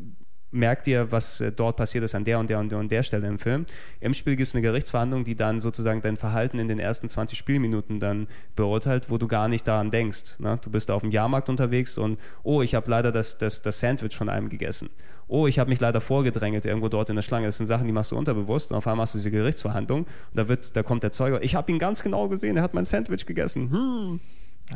merkt 0.51 0.87
ihr, 0.87 1.11
was 1.11 1.41
äh, 1.41 1.51
dort 1.51 1.77
passiert 1.77 2.03
ist 2.03 2.13
an 2.13 2.23
der 2.23 2.39
und 2.39 2.49
der 2.49 2.59
und 2.59 2.71
der 2.71 2.79
und 2.79 2.91
der 2.91 3.03
Stelle 3.03 3.27
im 3.27 3.39
Film. 3.39 3.65
Im 3.99 4.13
Spiel 4.13 4.35
gibt 4.35 4.49
es 4.49 4.55
eine 4.55 4.61
Gerichtsverhandlung, 4.61 5.23
die 5.23 5.35
dann 5.35 5.59
sozusagen 5.61 6.01
dein 6.01 6.17
Verhalten 6.17 6.59
in 6.59 6.67
den 6.67 6.79
ersten 6.79 7.07
20 7.07 7.37
Spielminuten 7.37 7.99
dann 7.99 8.27
beurteilt, 8.55 9.09
wo 9.09 9.17
du 9.17 9.27
gar 9.27 9.47
nicht 9.47 9.67
daran 9.67 9.91
denkst. 9.91 10.39
Ne? 10.39 10.59
Du 10.61 10.69
bist 10.69 10.91
auf 10.91 11.01
dem 11.01 11.11
Jahrmarkt 11.11 11.49
unterwegs 11.49 11.97
und, 11.97 12.19
oh, 12.43 12.61
ich 12.61 12.75
habe 12.75 12.89
leider 12.89 13.11
das, 13.11 13.37
das, 13.37 13.61
das 13.61 13.79
Sandwich 13.79 14.15
von 14.15 14.29
einem 14.29 14.49
gegessen. 14.49 14.89
Oh, 15.27 15.47
ich 15.47 15.59
habe 15.59 15.69
mich 15.69 15.79
leider 15.79 16.01
vorgedrängelt 16.01 16.65
irgendwo 16.65 16.89
dort 16.89 17.09
in 17.09 17.15
der 17.15 17.23
Schlange. 17.23 17.45
Das 17.45 17.55
sind 17.55 17.67
Sachen, 17.67 17.87
die 17.87 17.93
machst 17.93 18.11
du 18.11 18.17
unterbewusst 18.17 18.71
und 18.71 18.77
auf 18.77 18.85
einmal 18.85 19.03
hast 19.03 19.13
du 19.13 19.19
diese 19.19 19.31
Gerichtsverhandlung 19.31 19.99
und 19.99 20.07
da, 20.33 20.49
wird, 20.49 20.75
da 20.75 20.83
kommt 20.83 21.03
der 21.03 21.13
Zeuge, 21.13 21.39
ich 21.41 21.55
habe 21.55 21.71
ihn 21.71 21.79
ganz 21.79 22.03
genau 22.03 22.27
gesehen, 22.27 22.57
er 22.57 22.63
hat 22.63 22.73
mein 22.73 22.85
Sandwich 22.85 23.25
gegessen. 23.25 23.71
Hm. 23.71 24.19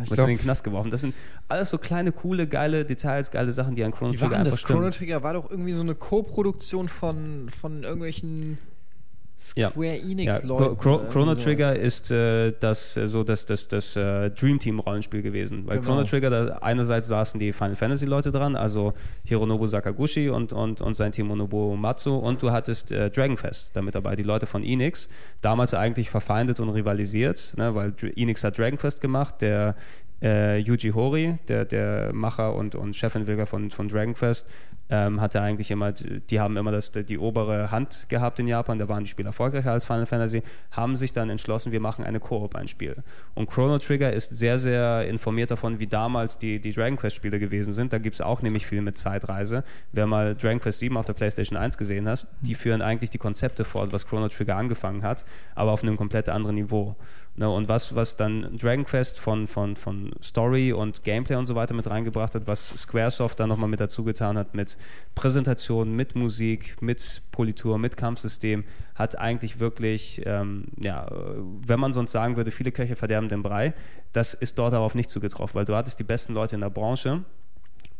Ich 0.03 0.11
Was 0.11 0.19
in 0.19 0.27
den 0.27 0.39
Knast 0.39 0.63
geworfen. 0.63 0.91
Das 0.91 1.01
sind 1.01 1.15
alles 1.47 1.69
so 1.69 1.77
kleine, 1.77 2.11
coole, 2.11 2.47
geile 2.47 2.85
Details, 2.85 3.31
geile 3.31 3.53
Sachen, 3.53 3.75
die 3.75 3.83
an 3.83 3.91
Chrono 3.91 4.13
Trigger 4.13 4.37
einfach 4.37 4.51
das? 4.51 4.63
Chrono. 4.63 4.89
Trigger 4.89 5.23
war 5.23 5.33
doch 5.33 5.49
irgendwie 5.49 5.73
so 5.73 5.81
eine 5.81 5.95
Co-Produktion 5.95 6.89
von, 6.89 7.49
von 7.49 7.83
irgendwelchen 7.83 8.57
Ja. 9.55 9.69
Square 9.69 9.97
Ja, 9.97 10.11
Enix-Leuten. 10.11 10.77
Chro- 10.77 10.95
oder 11.01 11.09
Chrono 11.09 11.35
Trigger 11.35 11.71
sowas. 11.75 11.83
ist 11.87 12.11
äh, 12.11 12.51
das, 12.59 12.97
äh, 12.97 13.07
so 13.07 13.23
das, 13.23 13.45
das, 13.45 13.67
das 13.67 13.95
äh, 13.95 14.29
Dream 14.31 14.59
Team 14.59 14.79
Rollenspiel 14.79 15.21
gewesen. 15.21 15.65
Weil 15.67 15.77
Genau. 15.79 15.91
Chrono 15.93 16.03
Trigger, 16.07 16.29
da 16.29 16.57
einerseits 16.61 17.07
saßen 17.07 17.39
die 17.39 17.53
Final 17.53 17.75
Fantasy 17.75 18.05
Leute 18.05 18.31
dran, 18.31 18.55
also 18.55 18.93
Hironobu 19.23 19.67
Sakaguchi 19.67 20.29
und, 20.29 20.51
und, 20.51 20.81
und 20.81 20.93
sein 20.95 21.11
Team 21.11 21.27
Nobuo 21.27 21.75
Matsu 21.75 22.15
und 22.17 22.41
du 22.41 22.51
hattest 22.51 22.91
äh, 22.91 23.09
Dragon 23.09 23.35
Quest 23.35 23.71
damit 23.75 23.95
dabei, 23.95 24.15
die 24.15 24.23
Leute 24.23 24.45
von 24.45 24.63
Enix, 24.63 25.07
damals 25.41 25.73
eigentlich 25.73 26.09
verfeindet 26.09 26.59
und 26.59 26.69
rivalisiert, 26.69 27.53
ne, 27.57 27.73
weil 27.75 27.93
Enix 28.15 28.43
hat 28.43 28.57
Dragon 28.57 28.77
Quest 28.79 28.99
gemacht, 28.99 29.35
der 29.41 29.75
äh, 30.21 30.57
Yuji 30.59 30.91
Horii, 30.91 31.37
der, 31.47 31.65
der 31.65 32.13
Macher 32.13 32.55
und, 32.55 32.73
und 32.75 32.95
Chefentwickler 32.95 33.45
von, 33.45 33.69
von 33.69 33.89
Dragon 33.89 34.13
Quest, 34.15 34.47
ähm, 34.89 35.19
hatte 35.19 35.41
eigentlich 35.41 35.71
immer, 35.71 35.91
die 35.91 36.39
haben 36.39 36.57
immer 36.57 36.71
das, 36.71 36.91
die 36.91 37.17
obere 37.17 37.71
Hand 37.71 38.07
gehabt 38.09 38.39
in 38.39 38.47
Japan, 38.47 38.77
da 38.77 38.87
waren 38.87 39.03
die 39.03 39.09
Spiele 39.09 39.29
erfolgreicher 39.29 39.71
als 39.71 39.85
Final 39.85 40.05
Fantasy, 40.05 40.43
haben 40.71 40.95
sich 40.95 41.13
dann 41.13 41.29
entschlossen, 41.29 41.71
wir 41.71 41.79
machen 41.79 42.05
eine 42.05 42.19
Koop 42.19 42.55
ein 42.55 42.67
Spiel. 42.67 42.95
Und 43.33 43.49
Chrono 43.49 43.79
Trigger 43.79 44.13
ist 44.13 44.31
sehr, 44.31 44.59
sehr 44.59 45.07
informiert 45.07 45.51
davon, 45.51 45.79
wie 45.79 45.87
damals 45.87 46.37
die, 46.37 46.59
die 46.59 46.71
Dragon 46.71 46.97
Quest 46.97 47.15
Spiele 47.15 47.39
gewesen 47.39 47.73
sind. 47.73 47.93
Da 47.93 47.97
gibt 47.97 48.15
es 48.15 48.21
auch 48.21 48.41
nämlich 48.41 48.67
viel 48.67 48.81
mit 48.81 48.97
Zeitreise. 48.97 49.63
Wer 49.91 50.05
mal 50.05 50.35
Dragon 50.35 50.59
Quest 50.59 50.79
7 50.79 50.95
auf 50.97 51.05
der 51.05 51.13
PlayStation 51.13 51.57
1 51.57 51.77
gesehen 51.77 52.07
hast, 52.07 52.27
die 52.41 52.55
führen 52.55 52.81
eigentlich 52.81 53.09
die 53.09 53.17
Konzepte 53.17 53.65
fort, 53.65 53.91
was 53.91 54.05
Chrono 54.05 54.27
Trigger 54.27 54.55
angefangen 54.55 55.03
hat, 55.03 55.25
aber 55.55 55.71
auf 55.71 55.83
einem 55.83 55.97
komplett 55.97 56.29
anderen 56.29 56.55
Niveau. 56.55 56.95
Ne, 57.37 57.49
und 57.49 57.67
was, 57.67 57.93
was 57.93 58.15
dann 58.15 58.57
Dragon 58.57 58.85
Quest 58.85 59.19
von, 59.19 59.47
von, 59.47 59.75
von 59.75 60.11
Story 60.23 60.71
und 60.71 61.03
Gameplay 61.03 61.35
und 61.35 61.45
so 61.45 61.53
weiter 61.53 61.73
mit 61.73 61.85
reingebracht 61.85 62.33
hat, 62.33 62.47
was 62.47 62.69
Squaresoft 62.69 63.37
dann 63.41 63.49
nochmal 63.49 63.67
mit 63.67 63.81
dazu 63.81 64.05
getan 64.05 64.37
hat, 64.37 64.55
mit 64.55 64.77
Präsentation, 65.15 65.93
mit 65.93 66.15
Musik, 66.15 66.77
mit 66.81 67.23
Politur, 67.33 67.77
mit 67.77 67.97
Kampfsystem, 67.97 68.63
hat 68.95 69.17
eigentlich 69.19 69.59
wirklich, 69.59 70.21
ähm, 70.25 70.67
ja, 70.79 71.07
wenn 71.65 71.79
man 71.81 71.91
sonst 71.91 72.13
sagen 72.13 72.37
würde, 72.37 72.51
viele 72.51 72.71
Köche 72.71 72.95
verderben 72.95 73.27
den 73.27 73.43
Brei, 73.43 73.73
das 74.13 74.33
ist 74.33 74.57
dort 74.57 74.71
darauf 74.71 74.95
nicht 74.95 75.09
zugetroffen, 75.09 75.55
weil 75.55 75.65
du 75.65 75.75
hattest 75.75 75.99
die 75.99 76.05
besten 76.05 76.33
Leute 76.33 76.55
in 76.55 76.61
der 76.61 76.69
Branche, 76.69 77.25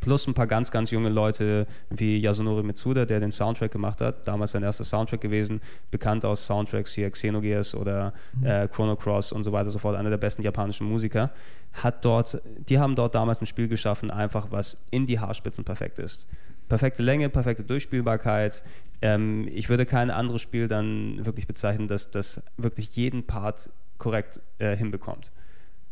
plus 0.05 0.27
ein 0.27 0.35
paar 0.35 0.45
ganz, 0.45 0.69
ganz 0.69 0.91
junge 0.91 1.09
Leute 1.09 1.65
wie 1.89 2.19
Yasunori 2.19 2.61
Mitsuda, 2.61 3.05
der 3.05 3.19
den 3.19 3.31
Soundtrack 3.31 3.71
gemacht 3.71 4.01
hat, 4.01 4.27
damals 4.27 4.51
sein 4.51 4.61
erster 4.61 4.83
Soundtrack 4.83 5.19
gewesen, 5.19 5.61
bekannt 5.89 6.23
aus 6.25 6.45
Soundtracks 6.45 6.93
hier 6.93 7.09
Xenogears 7.09 7.73
oder 7.73 8.13
äh, 8.43 8.67
Chrono 8.67 8.95
Cross 8.95 9.31
und 9.31 9.43
so 9.43 9.51
weiter 9.51 9.65
und 9.65 9.71
so 9.71 9.79
fort, 9.79 9.95
einer 9.95 10.11
der 10.11 10.17
besten 10.17 10.43
japanischen 10.43 10.87
Musiker, 10.87 11.31
hat 11.73 12.05
dort, 12.05 12.39
die 12.69 12.77
haben 12.77 12.95
dort 12.95 13.15
damals 13.15 13.41
ein 13.41 13.47
Spiel 13.47 13.67
geschaffen, 13.67 14.11
einfach 14.11 14.51
was 14.51 14.77
in 14.91 15.07
die 15.07 15.19
Haarspitzen 15.19 15.63
perfekt 15.63 15.97
ist. 15.97 16.27
Perfekte 16.69 17.01
Länge, 17.01 17.29
perfekte 17.29 17.63
Durchspielbarkeit. 17.63 18.63
Ähm, 19.01 19.47
ich 19.51 19.69
würde 19.69 19.87
kein 19.87 20.11
anderes 20.11 20.43
Spiel 20.43 20.67
dann 20.67 21.25
wirklich 21.25 21.47
bezeichnen, 21.47 21.87
das, 21.87 22.11
das 22.11 22.43
wirklich 22.57 22.95
jeden 22.95 23.25
Part 23.25 23.71
korrekt 23.97 24.39
äh, 24.59 24.75
hinbekommt. 24.77 25.31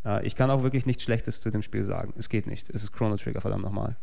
Äh, 0.04 0.26
ich 0.26 0.36
kann 0.36 0.50
auch 0.50 0.62
wirklich 0.62 0.86
nichts 0.86 1.02
Schlechtes 1.02 1.40
zu 1.40 1.50
dem 1.50 1.62
Spiel 1.62 1.84
sagen. 1.84 2.14
Es 2.16 2.28
geht 2.28 2.46
nicht. 2.46 2.70
Es 2.70 2.82
ist 2.82 2.92
Chrono 2.92 3.16
Trigger, 3.16 3.40
verdammt 3.40 3.64
nochmal. 3.64 3.96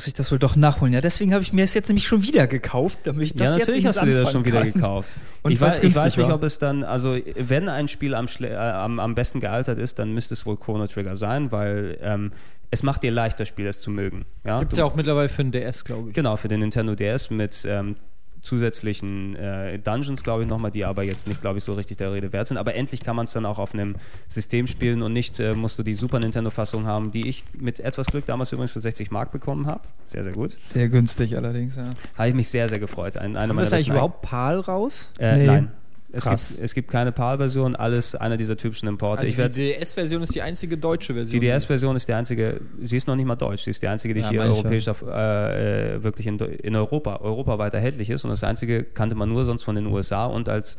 Muss 0.00 0.06
ich 0.06 0.14
das 0.14 0.32
wohl 0.32 0.38
doch 0.38 0.56
nachholen. 0.56 0.94
Ja, 0.94 1.02
deswegen 1.02 1.34
habe 1.34 1.42
ich 1.42 1.52
mir 1.52 1.62
es 1.62 1.74
jetzt 1.74 1.88
nämlich 1.88 2.06
schon 2.06 2.22
wieder 2.22 2.46
gekauft, 2.46 3.00
damit 3.02 3.22
ich 3.22 3.34
das 3.34 3.50
ja, 3.50 3.56
jetzt 3.58 3.66
natürlich 3.66 3.84
hast 3.84 4.00
du 4.00 4.06
dir 4.06 4.22
das 4.22 4.32
schon 4.32 4.46
wieder 4.46 4.62
kann. 4.62 4.72
gekauft. 4.72 5.10
Und 5.42 5.52
ich, 5.52 5.60
weiß, 5.60 5.80
ich 5.80 5.94
weiß 5.94 6.16
nicht, 6.16 6.26
war. 6.26 6.34
ob 6.36 6.42
es 6.42 6.58
dann, 6.58 6.84
also 6.84 7.18
wenn 7.36 7.68
ein 7.68 7.86
Spiel 7.86 8.14
am, 8.14 8.24
schle- 8.24 8.48
äh, 8.48 8.56
am, 8.56 8.98
am 8.98 9.14
besten 9.14 9.40
gealtert 9.40 9.78
ist, 9.78 9.98
dann 9.98 10.14
müsste 10.14 10.32
es 10.32 10.46
wohl 10.46 10.56
Chrono 10.56 10.86
Trigger 10.86 11.16
sein, 11.16 11.52
weil 11.52 11.98
ähm, 12.00 12.32
es 12.70 12.82
macht 12.82 13.02
dir 13.02 13.10
leicht, 13.10 13.38
das 13.40 13.48
Spiel 13.48 13.66
es 13.66 13.82
zu 13.82 13.90
mögen. 13.90 14.24
Ja? 14.42 14.58
Gibt 14.60 14.72
es 14.72 14.78
ja 14.78 14.86
auch 14.86 14.94
mittlerweile 14.94 15.28
für 15.28 15.42
den 15.44 15.52
DS, 15.52 15.84
glaube 15.84 16.08
ich. 16.08 16.14
Genau, 16.14 16.36
für 16.36 16.48
den 16.48 16.60
Nintendo 16.60 16.94
DS 16.94 17.28
mit 17.28 17.66
ähm, 17.66 17.96
zusätzlichen 18.42 19.36
äh, 19.36 19.78
Dungeons, 19.78 20.22
glaube 20.22 20.42
ich, 20.42 20.48
nochmal, 20.48 20.70
die 20.70 20.84
aber 20.84 21.02
jetzt 21.02 21.26
nicht, 21.26 21.40
glaube 21.40 21.58
ich, 21.58 21.64
so 21.64 21.74
richtig 21.74 21.96
der 21.98 22.12
Rede 22.12 22.32
wert 22.32 22.46
sind. 22.48 22.56
Aber 22.56 22.74
endlich 22.74 23.00
kann 23.00 23.16
man 23.16 23.24
es 23.24 23.32
dann 23.32 23.46
auch 23.46 23.58
auf 23.58 23.74
einem 23.74 23.96
System 24.28 24.66
spielen 24.66 25.02
und 25.02 25.12
nicht 25.12 25.38
äh, 25.40 25.54
musst 25.54 25.78
du 25.78 25.82
die 25.82 25.94
Super 25.94 26.20
Nintendo-Fassung 26.20 26.86
haben, 26.86 27.10
die 27.10 27.28
ich 27.28 27.44
mit 27.52 27.80
etwas 27.80 28.06
Glück 28.06 28.26
damals 28.26 28.52
übrigens 28.52 28.72
für 28.72 28.80
60 28.80 29.10
Mark 29.10 29.32
bekommen 29.32 29.66
habe. 29.66 29.82
Sehr, 30.04 30.24
sehr 30.24 30.32
gut. 30.32 30.52
Sehr 30.58 30.88
günstig 30.88 31.36
allerdings, 31.36 31.76
ja. 31.76 31.90
Habe 32.16 32.28
ich 32.28 32.34
mich 32.34 32.48
sehr, 32.48 32.68
sehr 32.68 32.78
gefreut. 32.78 33.16
Ein, 33.16 33.36
einer 33.36 33.48
Kommt 33.48 33.62
das 33.62 33.72
eigentlich 33.72 33.88
überhaupt 33.88 34.22
PAL 34.22 34.60
raus? 34.60 35.12
Äh, 35.18 35.36
Nee. 35.36 35.46
Nein. 35.46 35.70
Es 36.12 36.24
Krass. 36.24 36.48
gibt, 36.50 36.64
es 36.64 36.74
gibt 36.74 36.90
keine 36.90 37.12
PAL-Version, 37.12 37.76
alles 37.76 38.14
einer 38.14 38.36
dieser 38.36 38.56
typischen 38.56 38.88
Importe. 38.88 39.22
Also 39.22 39.48
die 39.48 39.72
DS-Version 39.72 40.22
ist 40.22 40.34
die 40.34 40.42
einzige 40.42 40.76
deutsche 40.76 41.12
die 41.12 41.18
Version. 41.18 41.40
DS-Version 41.40 41.96
ist 41.96 42.08
die 42.08 42.12
einzige, 42.12 42.60
sie 42.82 42.96
ist 42.96 43.06
noch 43.06 43.14
nicht 43.16 43.26
mal 43.26 43.36
deutsch, 43.36 43.62
sie 43.64 43.70
ist 43.70 43.82
die 43.82 43.88
einzige, 43.88 44.14
die 44.14 44.20
Ja, 44.20 44.30
hier 44.30 44.42
europäisch 44.42 44.88
auf, 44.88 45.02
äh, 45.02 45.94
äh, 45.94 46.02
wirklich 46.02 46.26
in, 46.26 46.38
in 46.38 46.74
Europa, 46.74 47.20
europaweit 47.20 47.74
erhältlich 47.74 48.10
ist 48.10 48.24
und 48.24 48.30
das 48.30 48.42
einzige 48.42 48.82
kannte 48.82 49.14
man 49.14 49.28
nur 49.28 49.44
sonst 49.44 49.62
von 49.62 49.76
den 49.76 49.86
USA 49.86 50.26
und 50.26 50.48
als 50.48 50.78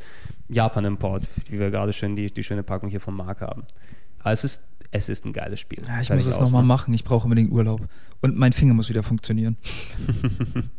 Japan-Import, 0.50 1.28
wie 1.50 1.60
wir 1.60 1.72
gerade 1.72 1.94
schön 1.94 2.16
die, 2.16 2.32
die 2.32 2.44
schöne 2.44 2.64
Packung 2.64 2.90
hier 2.90 3.00
vom 3.00 3.16
Markt 3.16 3.42
haben. 3.42 3.64
Aber 4.20 4.32
es 4.34 4.44
ist, 4.44 4.64
es 4.92 5.08
ist 5.08 5.26
ein 5.26 5.34
geiles 5.34 5.60
Spiel. 5.62 5.84
ja 5.88 6.02
ich 6.02 6.10
muss 6.10 6.26
es 6.26 6.40
nochmal 6.40 6.64
ne? 6.64 6.68
machen. 6.68 6.94
Ich 6.94 7.06
brauche 7.06 7.24
unbedingt 7.24 7.52
Urlaub. 7.52 7.82
Und 8.22 8.38
mein 8.38 8.52
Finger 8.52 8.74
muss 8.74 8.90
wieder 8.90 9.04
funktionieren. 9.04 9.56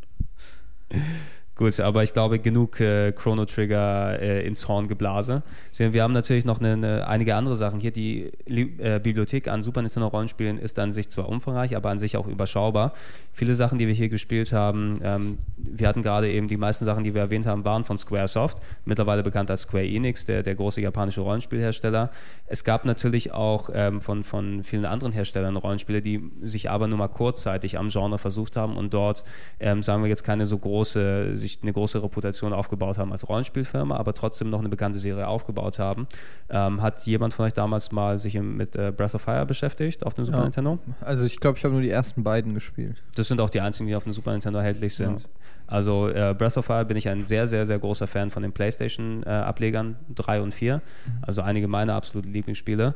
Gut, 1.63 1.79
aber 1.79 2.03
ich 2.03 2.13
glaube, 2.13 2.41
genug 2.41 2.81
äh, 2.81 3.13
Chrono 3.13 3.45
Trigger 3.45 4.21
äh, 4.21 4.45
ins 4.45 4.67
Horn 4.67 4.89
geblase. 4.89 5.45
Wir 5.79 6.03
haben 6.03 6.13
natürlich 6.13 6.45
noch 6.45 6.59
eine, 6.59 6.73
eine, 6.73 7.07
einige 7.07 7.37
andere 7.37 7.55
Sachen. 7.55 7.79
Hier 7.79 7.93
die 7.93 8.33
äh, 8.47 8.99
Bibliothek 8.99 9.47
an 9.47 9.63
Super 9.63 9.81
Nintendo 9.83 10.09
Rollenspielen 10.09 10.59
ist 10.59 10.77
an 10.81 10.91
sich 10.91 11.09
zwar 11.09 11.29
umfangreich, 11.29 11.77
aber 11.77 11.91
an 11.91 12.01
sich 12.01 12.17
auch 12.17 12.27
überschaubar. 12.27 12.95
Viele 13.33 13.55
Sachen, 13.55 13.79
die 13.79 13.87
wir 13.87 13.95
hier 13.95 14.09
gespielt 14.09 14.53
haben, 14.53 14.99
ähm, 15.05 15.39
wir 15.57 15.87
hatten 15.87 16.03
gerade 16.03 16.33
eben 16.33 16.49
die 16.49 16.57
meisten 16.57 16.85
Sachen, 16.85 17.05
die 17.05 17.15
wir 17.15 17.21
erwähnt 17.21 17.47
haben, 17.47 17.65
waren 17.65 17.85
von 17.85 17.97
Squaresoft, 17.97 18.59
mittlerweile 18.85 19.23
bekannt 19.23 19.49
als 19.49 19.63
Square 19.63 19.87
Enix, 19.87 20.25
der, 20.25 20.43
der 20.43 20.57
große 20.57 20.81
japanische 20.81 21.21
Rollenspielhersteller. 21.21 22.11
Es 22.47 22.65
gab 22.65 22.85
natürlich 22.85 23.33
auch 23.33 23.71
ähm, 23.73 24.01
von, 24.01 24.25
von 24.25 24.65
vielen 24.65 24.85
anderen 24.85 25.13
Herstellern 25.13 25.57
Rollenspiele, 25.57 26.03
die 26.03 26.29
sich 26.43 26.71
aber 26.71 26.89
nur 26.89 26.99
mal 26.99 27.09
kurzzeitig 27.09 27.79
am 27.79 27.89
Genre 27.89 28.19
versucht 28.19 28.57
haben 28.57 28.77
und 28.77 28.93
dort, 28.93 29.23
ähm, 29.61 29.85
sagen 29.85 30.03
wir 30.03 30.09
jetzt, 30.09 30.25
keine 30.25 30.45
so 30.47 30.59
große, 30.59 31.37
sich 31.37 31.52
eine 31.62 31.73
große 31.73 32.03
Reputation 32.03 32.53
aufgebaut 32.53 32.99
haben 32.99 33.12
als 33.12 33.29
Rollenspielfirma, 33.29 33.97
aber 33.97 34.15
trotzdem 34.15 34.49
noch 34.51 34.61
eine 34.61 34.69
bekannte 34.69 34.99
Serie 34.99 35.27
aufgebaut 35.29 35.79
haben. 35.79 36.07
Ähm, 36.49 36.81
hat 36.81 37.05
jemand 37.07 37.35
von 37.35 37.47
euch 37.47 37.53
damals 37.55 37.93
mal 37.93 38.19
sich 38.19 38.35
mit 38.41 38.77
äh, 38.77 38.93
Breath 38.97 39.15
of 39.15 39.23
Fire 39.23 39.45
beschäftigt 39.47 40.05
auf 40.07 40.15
dem 40.15 40.24
Super 40.24 40.39
Ja. 40.39 40.45
Nintendo? 40.45 40.79
Also 41.01 41.24
ich 41.24 41.39
glaube, 41.41 41.59
ich 41.59 41.65
habe 41.65 41.74
nur 41.74 41.83
die 41.83 41.91
ersten 41.91 42.23
beiden 42.23 42.55
gespielt. 42.55 43.03
Das 43.15 43.29
sind 43.29 43.41
auch 43.41 43.51
die 43.51 43.61
einzigen, 43.61 43.87
die 43.89 43.95
auf 43.97 44.05
dem 44.05 44.12
Super 44.12 44.33
Nintendo 44.33 44.59
erhältlich 44.59 44.95
sind. 44.95 45.20
Ja. 45.20 45.27
Also 45.66 46.09
äh, 46.09 46.35
Breath 46.37 46.57
of 46.59 46.66
Fire 46.66 46.85
bin 46.85 46.97
ich 46.97 47.09
ein 47.09 47.24
sehr, 47.24 47.47
sehr, 47.47 47.66
sehr 47.66 47.79
großer 47.79 48.07
Fan 48.07 48.31
von 48.31 48.43
den 48.43 48.53
PlayStation-Ablegern 48.53 49.97
3 50.15 50.43
und 50.43 50.53
4. 50.55 50.81
Also 51.23 51.43
einige 51.43 51.69
meiner 51.69 51.95
absoluten 51.95 52.33
Lieblingsspiele. 52.33 52.95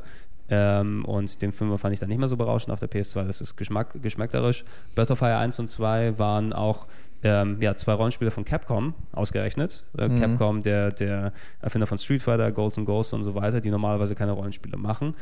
Ähm, 0.49 1.03
und 1.05 1.41
den 1.41 1.51
Fünfer 1.51 1.77
fand 1.77 1.93
ich 1.93 1.99
dann 1.99 2.09
nicht 2.09 2.19
mehr 2.19 2.27
so 2.27 2.37
berauschend 2.37 2.71
auf 2.71 2.79
der 2.79 2.89
PS2. 2.89 3.25
Das 3.25 3.41
ist 3.41 3.57
geschmack, 3.57 3.89
geschmäckerisch. 4.01 4.63
Breath 4.95 5.11
of 5.11 5.19
Fire 5.19 5.37
1 5.37 5.59
und 5.59 5.67
2 5.67 6.17
waren 6.19 6.53
auch 6.53 6.87
ähm, 7.23 7.57
ja, 7.61 7.75
zwei 7.75 7.93
Rollenspiele 7.93 8.31
von 8.31 8.45
Capcom 8.45 8.93
ausgerechnet. 9.11 9.83
Äh, 9.97 10.07
Mhm. 10.07 10.19
Capcom, 10.19 10.63
der, 10.63 10.91
der 10.91 11.33
Erfinder 11.61 11.87
von 11.87 11.97
Street 11.97 12.21
Fighter, 12.21 12.51
Ghosts 12.51 12.77
and 12.77 12.87
Ghosts 12.87 13.13
und 13.13 13.23
so 13.23 13.33
weiter, 13.35 13.59
die 13.61 13.69
normalerweise 13.71 14.15
keine 14.15 14.33
Rollenspiele 14.33 14.77
machen. 14.77 15.15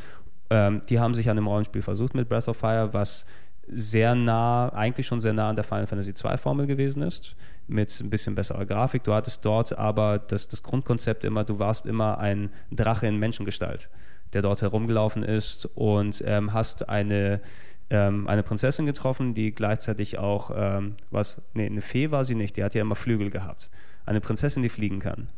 Ähm, 0.50 0.82
die 0.88 1.00
haben 1.00 1.14
sich 1.14 1.28
an 1.28 1.36
einem 1.38 1.46
Rollenspiel 1.48 1.82
versucht 1.82 2.14
mit 2.14 2.28
Breath 2.28 2.48
of 2.48 2.56
Fire, 2.56 2.90
was 2.92 3.24
sehr 3.68 4.14
nah, 4.14 4.68
eigentlich 4.72 5.06
schon 5.08 5.20
sehr 5.20 5.32
nah 5.32 5.48
an 5.50 5.56
der 5.56 5.64
Final 5.64 5.86
Fantasy 5.88 6.14
2 6.14 6.36
Formel 6.38 6.66
gewesen 6.68 7.02
ist, 7.02 7.34
mit 7.66 7.98
ein 8.00 8.10
bisschen 8.10 8.36
besserer 8.36 8.64
Grafik. 8.64 9.02
Du 9.02 9.12
hattest 9.12 9.44
dort 9.44 9.76
aber 9.76 10.18
das, 10.20 10.46
das 10.46 10.62
Grundkonzept 10.62 11.24
immer, 11.24 11.42
du 11.42 11.58
warst 11.58 11.84
immer 11.86 12.18
ein 12.18 12.50
Drache 12.70 13.08
in 13.08 13.16
Menschengestalt, 13.16 13.88
der 14.34 14.42
dort 14.42 14.62
herumgelaufen 14.62 15.24
ist 15.24 15.66
und 15.74 16.22
ähm, 16.24 16.52
hast 16.52 16.88
eine, 16.88 17.40
ähm, 17.90 18.26
eine 18.28 18.42
Prinzessin 18.42 18.86
getroffen, 18.86 19.34
die 19.34 19.52
gleichzeitig 19.54 20.18
auch, 20.18 20.50
ähm, 20.56 20.96
was, 21.10 21.40
nee, 21.54 21.66
eine 21.66 21.80
Fee 21.82 22.10
war 22.10 22.24
sie 22.24 22.34
nicht, 22.34 22.56
die 22.56 22.64
hat 22.64 22.74
ja 22.74 22.80
immer 22.82 22.96
Flügel 22.96 23.30
gehabt. 23.30 23.70
Eine 24.04 24.20
Prinzessin, 24.20 24.62
die 24.62 24.68
fliegen 24.68 24.98
kann. 24.98 25.28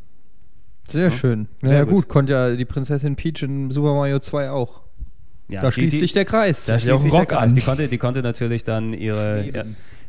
Sehr 0.89 1.11
schön. 1.11 1.49
Sehr 1.63 1.79
ja, 1.79 1.85
gut. 1.85 1.95
gut. 1.95 2.09
konnte 2.09 2.33
ja 2.33 2.57
die 2.57 2.65
Prinzessin 2.65 3.15
Peach 3.17 3.43
in 3.43 3.71
Super 3.71 3.93
Mario 3.95 4.19
2 4.19 4.51
auch. 4.51 4.81
Ja, 5.49 5.61
da 5.63 5.69
die- 5.69 5.75
schließt 5.75 5.93
die- 5.95 5.99
sich 5.99 6.13
der 6.13 6.25
Kreis. 6.25 6.65
Da 6.67 6.75
ja 6.75 6.79
schließt 6.81 6.95
auch 6.95 7.01
sich 7.01 7.11
der 7.11 7.21
Rock 7.21 7.29
Kreis. 7.31 7.51
an. 7.51 7.55
Die 7.55 7.61
konnte, 7.61 7.89
die 7.89 7.99
konnte 7.99 8.23
natürlich 8.23 8.65
dann 8.65 8.93
ihre 8.95 9.45
ja, 9.51 9.65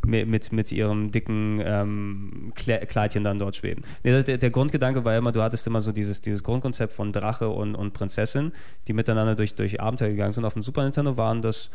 mit, 0.06 0.52
mit, 0.54 0.72
ihrem 0.72 1.12
dicken 1.12 1.62
ähm, 1.64 2.54
Kle- 2.56 2.86
Kleidchen 2.86 3.24
dann 3.26 3.40
dort 3.40 3.58
schweben. 3.58 3.84
Nee, 4.04 4.24
der, 4.24 4.38
der 4.38 4.50
Grundgedanke 4.50 5.04
war 5.04 5.18
immer, 5.18 5.34
du 5.34 5.42
hattest 5.42 5.68
immer 5.68 5.82
so 5.82 5.92
dieses, 5.92 6.22
dieses 6.22 6.44
Grundkonzept 6.44 6.94
von 6.94 7.12
Drache 7.12 7.50
und, 7.50 7.76
und 7.76 7.94
Prinzessin, 7.94 8.54
die 8.88 8.94
miteinander 8.94 9.36
durch, 9.36 9.56
durch 9.56 9.82
Abenteuer 9.82 10.10
gegangen 10.10 10.32
sind. 10.32 10.46
Auf 10.46 10.54
dem 10.54 10.64
Super 10.64 10.84
Nintendo 10.84 11.18
waren 11.18 11.42
das 11.42 11.70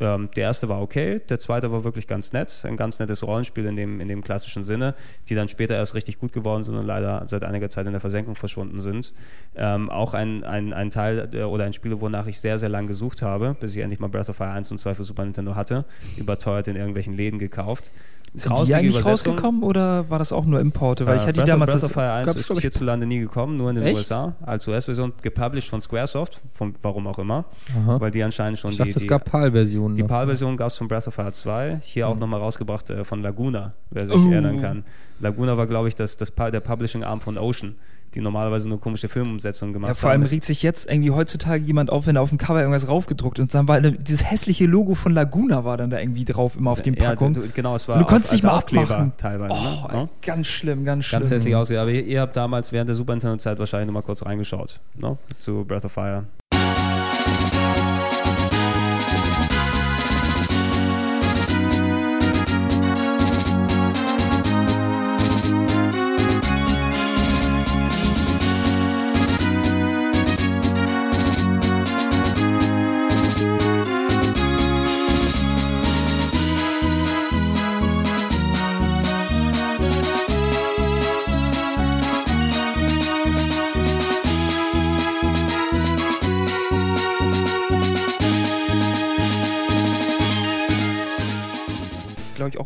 ähm, 0.00 0.30
der 0.34 0.44
erste 0.44 0.68
war 0.68 0.80
okay, 0.80 1.20
der 1.28 1.38
zweite 1.38 1.70
war 1.70 1.84
wirklich 1.84 2.06
ganz 2.06 2.32
nett, 2.32 2.64
ein 2.64 2.76
ganz 2.76 2.98
nettes 2.98 3.22
Rollenspiel 3.22 3.66
in 3.66 3.76
dem, 3.76 4.00
in 4.00 4.08
dem 4.08 4.24
klassischen 4.24 4.64
Sinne, 4.64 4.94
die 5.28 5.34
dann 5.34 5.48
später 5.48 5.74
erst 5.74 5.94
richtig 5.94 6.18
gut 6.18 6.32
geworden 6.32 6.62
sind 6.62 6.76
und 6.76 6.86
leider 6.86 7.22
seit 7.26 7.44
einiger 7.44 7.68
Zeit 7.68 7.86
in 7.86 7.92
der 7.92 8.00
Versenkung 8.00 8.36
verschwunden 8.36 8.80
sind. 8.80 9.12
Ähm, 9.54 9.90
auch 9.90 10.14
ein, 10.14 10.44
ein, 10.44 10.72
ein 10.72 10.90
Teil 10.90 11.28
äh, 11.32 11.42
oder 11.42 11.64
ein 11.64 11.72
Spiel, 11.72 12.00
wonach 12.00 12.26
ich 12.26 12.40
sehr, 12.40 12.58
sehr 12.58 12.68
lange 12.68 12.88
gesucht 12.88 13.22
habe, 13.22 13.56
bis 13.58 13.74
ich 13.74 13.82
endlich 13.82 14.00
mal 14.00 14.08
Breath 14.08 14.28
of 14.28 14.36
Fire 14.36 14.50
1 14.50 14.70
und 14.72 14.78
2 14.78 14.94
für 14.94 15.04
Super 15.04 15.24
Nintendo 15.24 15.54
hatte, 15.54 15.84
überteuert 16.16 16.68
in 16.68 16.76
irgendwelchen 16.76 17.14
Läden 17.14 17.38
gekauft. 17.38 17.90
Sind 18.32 18.56
die 18.68 18.74
eigentlich 18.74 19.04
rausgekommen 19.04 19.64
oder 19.64 20.08
war 20.08 20.20
das 20.20 20.32
auch 20.32 20.44
nur 20.44 20.60
Importe? 20.60 21.04
Weil 21.04 21.16
ich 21.16 21.22
Äh, 21.22 21.26
hatte 21.26 21.32
die 21.32 21.38
Breath 21.40 21.48
of- 21.48 21.50
damals 21.50 21.72
Breath 21.72 21.82
als, 21.82 21.90
of 21.90 21.94
Fire 21.94 22.12
1 22.12 22.26
gab's, 22.26 22.40
ist 22.40 22.50
ich, 22.50 22.58
hierzulande 22.60 23.06
nie 23.06 23.18
gekommen, 23.18 23.56
nur 23.56 23.70
in 23.70 23.76
den 23.76 23.84
Echt? 23.84 23.96
USA, 23.96 24.34
als 24.46 24.68
US-Version, 24.68 25.12
gepublished 25.20 25.68
von 25.68 25.80
Squaresoft, 25.80 26.40
von, 26.54 26.72
warum 26.82 27.08
auch 27.08 27.18
immer, 27.18 27.44
Aha. 27.76 28.00
weil 28.00 28.12
die 28.12 28.22
anscheinend 28.22 28.58
schon 28.60 28.70
Ich 28.70 28.76
dachte, 28.78 28.90
die, 28.90 28.96
es 28.96 29.02
die, 29.02 29.08
gab 29.08 29.24
PAL-Versionen. 29.24 29.96
die. 29.96 30.04
PAL-Version 30.04 30.56
gab 30.56 30.68
es 30.68 30.76
von 30.76 30.86
Breath 30.86 31.08
of 31.08 31.14
Fire 31.14 31.32
2, 31.32 31.80
hier 31.82 32.06
auch 32.06 32.16
nochmal 32.16 32.38
rausgebracht 32.40 32.88
äh, 32.90 33.04
von 33.04 33.20
Laguna, 33.22 33.72
wer 33.90 34.06
sich 34.06 34.14
Oh. 34.16 34.30
erinnern 34.30 34.60
kann. 34.62 34.84
Laguna 35.18 35.56
war, 35.56 35.66
glaube 35.66 35.88
ich, 35.88 35.96
das, 35.96 36.16
das, 36.16 36.32
der 36.32 36.60
Publishing-Arm 36.60 37.20
von 37.20 37.36
Ocean, 37.36 37.74
die 38.14 38.20
normalerweise 38.20 38.68
nur 38.68 38.80
komische 38.80 39.08
Filmumsetzungen 39.08 39.72
gemacht 39.72 39.90
ja, 39.90 39.94
vor 39.94 40.10
allem 40.10 40.22
haben. 40.22 40.30
regt 40.30 40.44
sich 40.44 40.62
jetzt 40.62 40.90
irgendwie 40.90 41.10
heutzutage 41.10 41.62
jemand 41.62 41.90
auf, 41.90 42.06
wenn 42.06 42.16
da 42.16 42.20
auf 42.20 42.30
dem 42.30 42.38
Cover 42.38 42.60
irgendwas 42.60 42.88
raufgedruckt 42.88 43.38
ist. 43.38 43.44
Und 43.44 43.54
dann 43.54 43.68
war 43.68 43.80
dieses 43.80 44.28
hässliche 44.28 44.66
Logo 44.66 44.94
von 44.94 45.12
Laguna 45.12 45.64
war 45.64 45.76
dann 45.76 45.90
da 45.90 46.00
irgendwie 46.00 46.24
drauf, 46.24 46.56
immer 46.56 46.70
auf 46.70 46.82
dem 46.82 46.94
ja, 46.94 47.10
Packung. 47.10 47.34
du, 47.34 47.48
genau, 47.54 47.76
es 47.76 47.86
war 47.88 47.96
Und 47.96 48.02
du 48.02 48.06
konntest 48.06 48.32
nicht 48.32 48.42
mal 48.42 48.56
Aufkleber 48.56 48.82
abmachen. 48.82 49.12
teilweise. 49.16 49.54
oh, 49.54 49.92
ne? 49.92 50.08
ganz 50.22 50.46
schlimm, 50.46 50.84
ganz 50.84 51.04
schlimm. 51.04 51.20
Ganz 51.20 51.30
hässlich 51.30 51.54
ausgesehen. 51.54 51.82
Aber 51.82 51.90
ihr, 51.90 52.04
ihr 52.04 52.20
habt 52.20 52.36
damals 52.36 52.72
während 52.72 52.88
der 52.88 52.96
Super 52.96 53.12
Nintendo-Zeit 53.12 53.58
wahrscheinlich 53.58 53.86
nochmal 53.86 54.02
kurz 54.02 54.24
reingeschaut, 54.24 54.80
ne? 54.96 55.16
zu 55.38 55.64
Breath 55.64 55.84
of 55.84 55.92
Fire. 55.92 56.24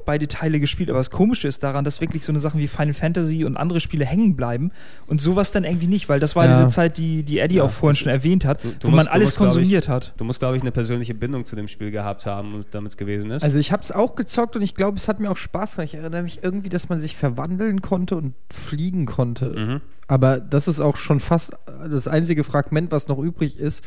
Beide 0.04 0.28
Teile 0.28 0.60
gespielt. 0.60 0.90
Aber 0.90 0.98
das 1.00 1.10
Komische 1.10 1.48
ist 1.48 1.62
daran, 1.62 1.84
dass 1.84 2.00
wirklich 2.00 2.24
so 2.24 2.32
eine 2.32 2.40
Sachen 2.40 2.60
wie 2.60 2.68
Final 2.68 2.94
Fantasy 2.94 3.44
und 3.44 3.56
andere 3.56 3.80
Spiele 3.80 4.04
hängen 4.04 4.36
bleiben 4.36 4.70
und 5.06 5.20
sowas 5.20 5.52
dann 5.52 5.64
irgendwie 5.64 5.86
nicht, 5.86 6.08
weil 6.08 6.20
das 6.20 6.36
war 6.36 6.46
Ja. 6.46 6.56
diese 6.56 6.68
Zeit, 6.68 6.98
die, 6.98 7.22
die 7.22 7.38
Eddie 7.38 7.56
Ja, 7.56 7.64
auch 7.64 7.70
vorhin 7.70 7.96
schon 7.96 8.10
erwähnt 8.10 8.44
hat, 8.44 8.62
du- 8.64 8.68
du 8.68 8.74
wo 8.82 8.90
musst- 8.90 8.96
man 8.96 9.06
alles 9.08 9.28
musst, 9.28 9.36
glaub 9.36 9.48
ich, 9.48 9.54
konsumiert 9.56 9.88
hat. 9.88 10.12
Du 10.16 10.24
musst, 10.24 10.38
glaube 10.38 10.56
ich, 10.56 10.62
eine 10.62 10.72
persönliche 10.72 11.14
Bindung 11.14 11.44
zu 11.44 11.56
dem 11.56 11.68
Spiel 11.68 11.90
gehabt 11.90 12.26
haben, 12.26 12.64
damit 12.70 12.90
es 12.92 12.96
gewesen 12.96 13.30
ist. 13.30 13.42
Also 13.42 13.58
ich 13.58 13.72
habe 13.72 13.82
es 13.82 13.92
auch 13.92 14.14
gezockt 14.14 14.56
und 14.56 14.62
ich 14.62 14.74
glaube, 14.74 14.96
es 14.96 15.08
hat 15.08 15.20
mir 15.20 15.30
auch 15.30 15.36
Spaß 15.36 15.76
gemacht. 15.76 15.88
Ich 15.92 15.98
erinnere 15.98 16.22
mich 16.22 16.40
irgendwie, 16.42 16.68
dass 16.68 16.88
man 16.88 17.00
sich 17.00 17.16
verwandeln 17.16 17.82
konnte 17.82 18.16
und 18.16 18.34
fliegen 18.52 19.06
konnte. 19.06 19.46
mhm. 19.50 19.80
Aber 20.06 20.38
das 20.38 20.68
ist 20.68 20.80
auch 20.80 20.96
schon 20.96 21.18
fast 21.18 21.52
das 21.90 22.08
einzige 22.08 22.44
Fragment, 22.44 22.92
was 22.92 23.08
noch 23.08 23.18
übrig 23.18 23.58
ist. 23.58 23.82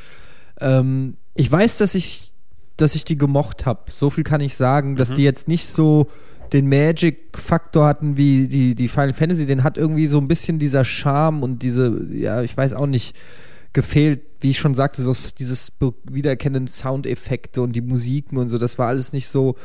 Ähm, 0.60 1.18
ich 1.36 1.52
weiß, 1.52 1.78
dass 1.78 1.94
ich, 1.96 2.34
dass 2.78 2.96
ich 2.96 3.06
die 3.06 3.18
gemocht 3.18 3.66
habe. 3.66 3.82
So 3.92 4.10
viel 4.10 4.24
kann 4.24 4.42
ich 4.42 4.56
sagen, 4.56 4.96
dass 4.96 5.10
Mhm. 5.12 5.16
die 5.16 5.24
jetzt 5.24 5.48
nicht 5.48 5.68
so 5.72 6.08
den 6.54 6.70
Magic-Faktor 6.70 7.86
hatten 7.86 8.16
wie 8.18 8.48
die, 8.48 8.74
die 8.76 8.88
Final 8.88 9.14
Fantasy. 9.14 9.46
Den 9.46 9.64
hat 9.64 9.78
irgendwie 9.78 10.08
so 10.08 10.18
ein 10.20 10.28
bisschen 10.28 10.60
dieser 10.60 10.86
Charme 10.86 11.44
und 11.44 11.62
diese, 11.62 12.06
ja, 12.14 12.42
ich 12.42 12.56
weiß 12.56 12.74
auch 12.74 12.88
nicht, 12.88 13.16
gefehlt. 13.74 14.22
Wie 14.40 14.50
ich 14.50 14.60
schon 14.60 14.76
sagte, 14.76 15.02
so 15.02 15.14
dieses 15.38 15.72
wiedererkennende 16.04 16.72
Soundeffekte 16.72 17.62
und 17.62 17.74
die 17.74 17.82
Musiken 17.82 18.38
und 18.38 18.50
so, 18.50 18.58
das 18.58 18.78
war 18.78 18.88
alles 18.88 19.14
nicht 19.14 19.28
so. 19.28 19.56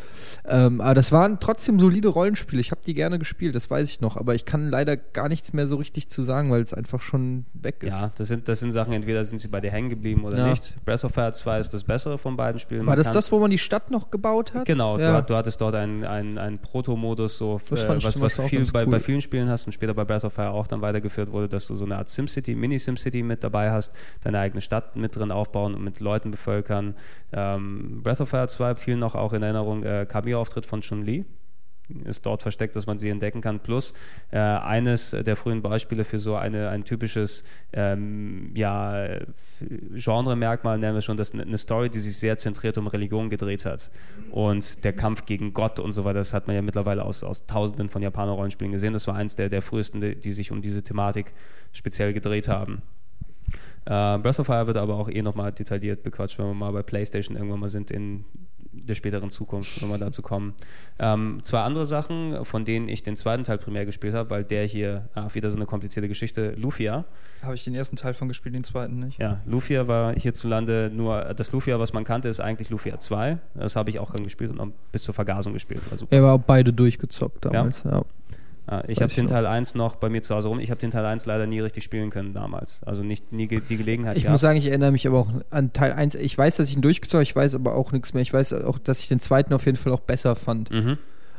Ähm, 0.47 0.81
aber 0.81 0.94
das 0.94 1.12
waren 1.12 1.40
trotzdem 1.40 1.78
solide 1.78 2.09
Rollenspiele. 2.09 2.61
Ich 2.61 2.70
habe 2.70 2.81
die 2.86 2.94
gerne 2.94 3.19
gespielt, 3.19 3.55
das 3.55 3.70
weiß 3.70 3.89
ich 3.90 4.01
noch. 4.01 4.16
Aber 4.16 4.35
ich 4.35 4.44
kann 4.44 4.70
leider 4.70 4.97
gar 4.97 5.28
nichts 5.28 5.53
mehr 5.53 5.66
so 5.66 5.77
richtig 5.77 6.09
zu 6.09 6.23
sagen, 6.23 6.51
weil 6.51 6.62
es 6.62 6.73
einfach 6.74 7.03
schon 7.03 7.44
weg 7.55 7.82
ist. 7.82 7.93
Ja, 7.93 8.12
das 8.16 8.28
sind, 8.28 8.49
das 8.49 8.61
sind 8.61 8.73
Sachen, 8.73 8.93
entweder 8.93 9.24
sind 9.24 9.39
sie 9.40 9.49
bei 9.49 9.61
dir 9.61 9.70
hängen 9.70 9.90
geblieben 9.90 10.24
oder 10.24 10.39
Ja. 10.39 10.51
nicht. 10.51 10.77
Breath 10.85 11.05
of 11.05 11.12
Fire 11.12 11.32
2 11.32 11.61
ist 11.61 11.74
das 11.74 11.85
bessere 11.85 12.19
von 12.19 12.36
beiden 12.36 12.59
Spielen. 12.59 12.86
War 12.86 12.97
das 12.97 13.11
das, 13.12 13.31
wo 13.31 13.39
man 13.39 13.51
die 13.51 13.59
Stadt 13.59 13.90
noch 13.90 14.11
gebaut 14.11 14.55
hat? 14.55 14.65
Genau, 14.65 14.99
ja. 14.99 15.20
du, 15.20 15.27
du 15.28 15.36
hattest 15.36 15.61
dort 15.61 15.74
einen, 15.74 16.05
einen, 16.05 16.39
einen 16.39 16.59
Proto-Modus, 16.59 17.36
so, 17.39 17.61
Das 17.69 17.82
äh, 17.85 18.03
was, 18.03 18.20
was 18.20 18.40
auch 18.40 18.49
viel 18.49 18.65
bei, 18.73 18.85
cool. 18.85 18.90
bei 18.93 19.01
vielen 19.01 19.20
Spielen 19.20 19.49
hast 19.49 19.66
und 19.66 19.73
später 19.73 19.94
bei 19.94 20.05
Breath 20.05 20.24
of 20.24 20.32
Fire 20.32 20.51
auch 20.51 20.66
dann 20.66 20.81
weitergeführt 20.81 21.31
wurde, 21.31 21.49
dass 21.49 21.66
du 21.66 21.74
so 21.74 21.85
eine 21.85 21.97
Art 21.99 22.09
SimCity, 22.09 22.55
Mini-SimCity 22.55 23.23
mit 23.23 23.44
dabei 23.44 23.70
hast, 23.70 23.93
deine 24.23 24.39
eigene 24.39 24.61
Stadt 24.62 24.97
mit 24.97 25.16
drin 25.16 25.30
aufbauen 25.30 25.74
und 25.74 25.84
mit 25.84 26.01
Leuten 26.01 26.30
bevölkern. 26.30 26.94
Ähm, 27.32 28.02
Breath 28.02 28.20
of 28.20 28.30
Fire 28.30 28.48
2 28.48 28.76
fiel 28.76 28.97
noch 28.97 29.14
auch 29.14 29.32
in 29.32 29.43
Erinnerung 29.43 29.82
äh, 29.84 30.06
Cameo-Auftritt 30.09 30.66
von 30.66 30.80
Chun-Li. 30.80 31.24
Ist 32.05 32.24
dort 32.24 32.43
versteckt, 32.43 32.76
dass 32.76 32.86
man 32.86 32.98
sie 32.98 33.09
entdecken 33.09 33.40
kann. 33.40 33.60
Plus 33.60 33.93
äh, 34.30 34.39
eines 34.39 35.10
der 35.10 35.36
frühen 35.36 35.62
Beispiele 35.62 36.05
für 36.05 36.18
so 36.18 36.36
eine, 36.36 36.68
ein 36.70 36.84
typisches 36.84 37.44
ähm, 37.72 38.52
ja, 38.55 39.18
Genre-Merkmal, 39.93 40.78
nennen 40.78 40.94
wir 40.94 41.02
schon, 41.02 41.16
dass 41.16 41.32
eine 41.32 41.59
Story, 41.59 41.90
die 41.90 41.98
sich 41.98 42.16
sehr 42.16 42.36
zentriert 42.36 42.78
um 42.78 42.86
Religion 42.86 43.28
gedreht 43.28 43.64
hat. 43.64 43.90
Und 44.30 44.84
der 44.84 44.93
Kampf 44.93 45.26
gegen 45.26 45.52
Gott 45.52 45.80
und 45.80 45.93
so 45.93 46.05
weiter, 46.05 46.20
das 46.20 46.32
hat 46.32 46.47
man 46.47 46.56
ja 46.56 46.62
mittlerweile 46.62 47.05
aus, 47.05 47.24
aus 47.24 47.47
tausenden 47.47 47.89
von 47.89 48.01
Japaner-Rollenspielen 48.01 48.72
gesehen. 48.72 48.93
Das 48.93 49.06
war 49.06 49.16
eins 49.16 49.36
der, 49.36 49.48
der 49.48 49.60
frühesten, 49.60 50.20
die 50.20 50.32
sich 50.32 50.51
um 50.51 50.62
diese 50.62 50.82
Thematik 50.82 51.34
speziell 51.72 52.12
gedreht 52.12 52.48
haben. 52.48 52.82
Äh, 53.84 54.18
Breath 54.18 54.38
of 54.40 54.46
Fire 54.46 54.66
wird 54.66 54.76
aber 54.76 54.96
auch 54.96 55.10
eh 55.10 55.22
nochmal 55.22 55.52
detailliert 55.52 56.02
bequatscht, 56.02 56.38
wenn 56.38 56.46
wir 56.46 56.54
mal 56.54 56.72
bei 56.72 56.82
PlayStation 56.82 57.36
irgendwann 57.36 57.60
mal 57.60 57.68
sind 57.68 57.90
in 57.90 58.24
der 58.72 58.94
späteren 58.94 59.30
Zukunft, 59.30 59.82
wenn 59.82 59.90
wir 59.90 59.98
dazu 59.98 60.22
kommen. 60.22 60.54
Ähm, 60.98 61.40
zwei 61.42 61.60
andere 61.60 61.84
Sachen, 61.84 62.44
von 62.44 62.64
denen 62.64 62.88
ich 62.88 63.02
den 63.02 63.16
zweiten 63.16 63.44
Teil 63.44 63.59
primär 63.59 63.84
gespielt 63.84 64.14
habe, 64.14 64.30
weil 64.30 64.44
der 64.44 64.64
hier 64.64 65.09
ah, 65.14 65.28
wieder 65.32 65.50
so 65.50 65.56
eine 65.56 65.66
komplizierte 65.66 66.09
Geschichte, 66.09 66.54
Lufia. 66.56 67.04
Habe 67.42 67.54
ich 67.54 67.64
den 67.64 67.74
ersten 67.74 67.96
Teil 67.96 68.14
von 68.14 68.28
gespielt, 68.28 68.54
den 68.54 68.64
zweiten 68.64 68.98
nicht. 68.98 69.20
Ja, 69.20 69.40
Lufia 69.44 69.88
war 69.88 70.14
hierzulande 70.14 70.90
nur, 70.92 71.34
das 71.34 71.52
Lufia, 71.52 71.78
was 71.78 71.92
man 71.92 72.04
kannte, 72.04 72.28
ist 72.28 72.40
eigentlich 72.40 72.70
Lufia 72.70 72.98
2. 72.98 73.38
Das 73.54 73.76
habe 73.76 73.90
ich 73.90 73.98
auch 73.98 74.12
dann 74.12 74.24
gespielt 74.24 74.50
und 74.50 74.60
auch 74.60 74.68
bis 74.90 75.02
zur 75.02 75.14
Vergasung 75.14 75.52
gespielt. 75.52 75.82
War 75.90 75.98
super. 75.98 76.16
Er 76.16 76.22
war 76.22 76.34
auch 76.34 76.40
beide 76.40 76.72
durchgezockt 76.72 77.44
damals. 77.44 77.84
Ja. 77.84 77.98
Ah, 77.98 78.04
ich 78.86 79.02
habe 79.02 79.12
den. 79.12 79.26
Teil 79.26 79.47
1 79.47 79.74
noch 79.74 79.97
bei 79.97 80.09
mir 80.09 80.22
zu 80.22 80.34
Hause 80.34 80.48
rum. 80.48 80.60
Ich 80.60 80.70
habe 80.70 80.80
den 80.80 80.90
Teil 80.90 81.05
1 81.05 81.26
leider 81.26 81.47
nie 81.47 81.60
richtig 81.60 81.84
spielen 81.84 82.10
können 82.10 82.32
damals. 82.32 82.82
Also 82.84 83.02
nicht 83.02 83.32
nie 83.32 83.48
ge 83.48 83.60
die 83.68 83.76
Gelegenheit 83.76 84.16
Ich 84.16 84.22
gehabt. 84.22 84.32
muss 84.34 84.40
sagen, 84.40 84.56
ich 84.56 84.66
erinnere 84.68 84.93
mich 84.93 85.06
aber 85.06 85.18
auch 85.18 85.28
an 85.51 85.72
Teil 85.72 85.93
1. 85.93 86.14
Ich 86.14 86.36
weiß, 86.39 86.56
dass 86.56 86.68
ich 86.68 86.76
ihn 86.76 86.82
durchgezockt 86.82 87.14
habe, 87.14 87.22
ich 87.24 87.34
weiß 87.36 87.55
aber 87.56 87.74
auch 87.74 87.93
nichts 87.93 88.14
mehr. 88.14 88.22
Ich 88.22 88.32
weiß 88.32 88.52
auch, 88.55 88.78
dass 88.78 89.01
ich 89.01 89.09
den 89.09 89.20
zweiten 89.20 89.52
auf 89.52 89.66
jeden 89.66 89.76
Fall 89.76 89.93
auch 89.93 90.01
besser 90.01 90.36
fand. 90.36 90.70
mhm. 90.70 90.98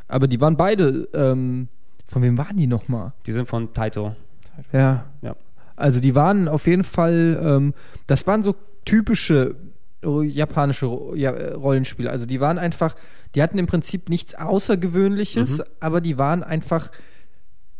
Aber 0.09 0.27
die 0.27 0.39
waren 0.41 0.57
beide, 0.57 1.07
ähm, 1.13 1.69
von 2.07 2.21
wem 2.21 2.37
waren 2.37 2.57
die 2.57 2.67
nochmal? 2.67 3.13
Die 3.25 3.31
sind 3.31 3.47
von 3.47 3.73
Taito. 3.73 4.15
Ja. 4.73 5.05
Ja. 5.21 5.35
Also 5.75 6.01
die 6.01 6.13
waren 6.13 6.47
auf 6.49 6.67
jeden 6.67 6.83
Fall, 6.83 7.39
ähm, 7.41 7.73
das 8.05 8.27
waren 8.27 8.43
so 8.43 8.53
typische 8.85 9.55
japanische 10.05 10.85
äh, 10.85 11.53
Rollenspiele. 11.53 12.11
Also 12.11 12.25
die 12.25 12.41
waren 12.41 12.57
einfach, 12.59 12.93
die 13.33 13.41
hatten 13.41 13.57
im 13.57 13.65
Prinzip 13.67 14.09
nichts 14.09 14.35
Außergewöhnliches, 14.35 15.63
aber 15.79 16.01
die 16.01 16.17
waren 16.17 16.43
einfach, 16.43 16.91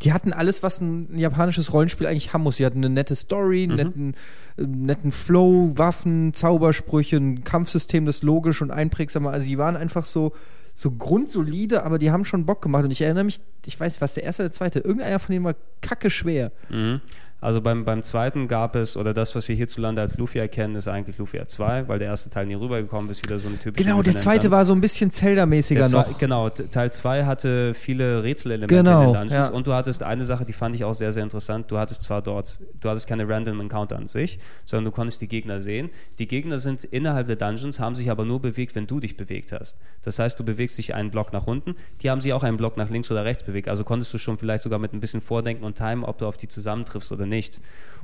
die 0.02 0.12
hatten 0.12 0.32
alles, 0.32 0.62
was 0.62 0.80
ein 0.80 1.16
japanisches 1.16 1.72
Rollenspiel 1.72 2.06
eigentlich 2.06 2.32
haben 2.32 2.42
muss. 2.42 2.56
Die 2.56 2.66
hatten 2.66 2.78
eine 2.78 2.90
nette 2.90 3.14
Story, 3.14 3.64
einen 3.64 3.76
netten, 3.76 4.14
äh, 4.56 4.62
netten 4.66 5.12
Flow, 5.12 5.72
Waffen, 5.76 6.34
Zaubersprüche, 6.34 7.16
ein 7.16 7.44
Kampfsystem, 7.44 8.04
das 8.04 8.22
logisch 8.22 8.60
und 8.60 8.70
einprägsam 8.70 9.24
war. 9.24 9.32
Also 9.32 9.46
die 9.46 9.56
waren 9.56 9.76
einfach 9.76 10.04
so, 10.04 10.32
so 10.74 10.90
grundsolide, 10.90 11.84
aber 11.84 11.98
die 11.98 12.10
haben 12.10 12.24
schon 12.24 12.44
Bock 12.44 12.60
gemacht. 12.60 12.84
Und 12.84 12.90
ich 12.90 13.02
erinnere 13.02 13.24
mich, 13.24 13.40
ich 13.64 13.78
weiß 13.78 13.94
nicht, 13.94 14.00
was 14.00 14.14
der 14.14 14.24
erste 14.24 14.42
oder 14.42 14.48
der 14.48 14.56
zweite, 14.56 14.78
irgendeiner 14.80 15.18
von 15.18 15.32
denen 15.32 15.44
war 15.44 15.54
kacke 15.80 16.10
schwer. 16.10 16.50
Mhm. 16.68 17.00
Also 17.44 17.60
beim, 17.60 17.84
beim 17.84 18.02
zweiten 18.02 18.48
gab 18.48 18.74
es, 18.74 18.96
oder 18.96 19.12
das, 19.12 19.34
was 19.34 19.46
wir 19.48 19.54
hierzulande 19.54 20.00
als 20.00 20.16
Lufia 20.16 20.48
kennen, 20.48 20.76
ist 20.76 20.88
eigentlich 20.88 21.18
Lufia 21.18 21.46
2, 21.46 21.88
weil 21.88 21.98
der 21.98 22.08
erste 22.08 22.30
Teil 22.30 22.46
nie 22.46 22.54
rübergekommen 22.54 23.10
ist, 23.10 23.22
wieder 23.22 23.38
so 23.38 23.48
eine 23.48 23.58
typische 23.58 23.84
Genau, 23.84 24.00
der 24.00 24.16
zweite 24.16 24.50
war 24.50 24.64
so 24.64 24.72
ein 24.72 24.80
bisschen 24.80 25.10
Zelda-mäßiger 25.10 25.86
zwei, 25.86 25.98
noch. 25.98 26.16
Genau, 26.16 26.48
Teil 26.48 26.90
2 26.90 27.26
hatte 27.26 27.74
viele 27.74 28.22
Rätselelemente 28.22 28.74
Genau, 28.74 29.00
in 29.00 29.06
den 29.08 29.12
Dungeons 29.12 29.48
ja. 29.48 29.48
und 29.48 29.66
du 29.66 29.74
hattest 29.74 30.02
eine 30.02 30.24
Sache, 30.24 30.46
die 30.46 30.54
fand 30.54 30.74
ich 30.74 30.84
auch 30.84 30.94
sehr, 30.94 31.12
sehr 31.12 31.22
interessant. 31.22 31.70
Du 31.70 31.76
hattest 31.76 32.04
zwar 32.04 32.22
dort, 32.22 32.60
du 32.80 32.88
hattest 32.88 33.06
keine 33.06 33.28
Random 33.28 33.60
Encounter 33.60 33.96
an 33.96 34.08
sich, 34.08 34.38
sondern 34.64 34.86
du 34.86 34.90
konntest 34.90 35.20
die 35.20 35.28
Gegner 35.28 35.60
sehen. 35.60 35.90
Die 36.18 36.26
Gegner 36.26 36.58
sind 36.58 36.82
innerhalb 36.84 37.26
der 37.26 37.36
Dungeons, 37.36 37.78
haben 37.78 37.94
sich 37.94 38.10
aber 38.10 38.24
nur 38.24 38.40
bewegt, 38.40 38.74
wenn 38.74 38.86
du 38.86 39.00
dich 39.00 39.18
bewegt 39.18 39.52
hast. 39.52 39.76
Das 40.00 40.18
heißt, 40.18 40.40
du 40.40 40.44
bewegst 40.44 40.78
dich 40.78 40.94
einen 40.94 41.10
Block 41.10 41.34
nach 41.34 41.46
unten, 41.46 41.74
die 42.00 42.08
haben 42.08 42.22
sich 42.22 42.32
auch 42.32 42.42
einen 42.42 42.56
Block 42.56 42.78
nach 42.78 42.88
links 42.88 43.10
oder 43.10 43.26
rechts 43.26 43.42
bewegt. 43.42 43.68
Also 43.68 43.84
konntest 43.84 44.14
du 44.14 44.16
schon 44.16 44.38
vielleicht 44.38 44.62
sogar 44.62 44.78
mit 44.78 44.94
ein 44.94 45.00
bisschen 45.00 45.20
Vordenken 45.20 45.64
und 45.64 45.76
Time, 45.76 46.08
ob 46.08 46.16
du 46.16 46.26
auf 46.26 46.38
die 46.38 46.48
zusammentriffst 46.48 47.12
oder 47.12 47.26
nicht. 47.26 47.33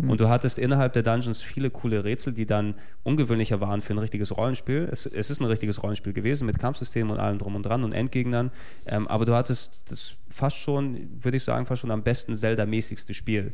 Und 0.09 0.21
du 0.21 0.29
hattest 0.29 0.59
innerhalb 0.59 0.93
der 0.95 1.03
Dungeons 1.03 1.43
viele 1.43 1.71
coole 1.71 2.05
Rätsel, 2.05 2.33
die 2.33 2.47
dann 2.47 2.75
ungewöhnlicher 3.03 3.61
waren 3.61 3.83
für 3.83 3.93
ein 3.93 3.99
richtiges 3.99 4.37
Rollenspiel. 4.37 4.89
Es, 4.91 5.07
es 5.07 5.31
ist 5.31 5.41
ein 5.41 5.47
richtiges 5.47 5.83
Rollenspiel 5.83 6.13
gewesen 6.13 6.47
mit 6.47 6.59
Kampfsystemen 6.59 7.13
und 7.13 7.21
allem 7.21 7.39
drum 7.39 7.55
und 7.55 7.65
dran 7.65 7.85
und 7.85 7.93
Endgegnern. 7.93 8.51
Ähm, 8.87 9.09
aber 9.09 9.25
du 9.25 9.35
hattest 9.35 9.83
das 9.89 10.17
fast 10.31 10.57
schon, 10.57 11.09
würde 11.21 11.37
ich 11.37 11.45
sagen, 11.45 11.67
fast 11.67 11.83
schon 11.83 11.91
am 11.91 12.03
besten 12.03 12.37
Zelda-mäßigste 12.37 13.15
Spiel. 13.15 13.53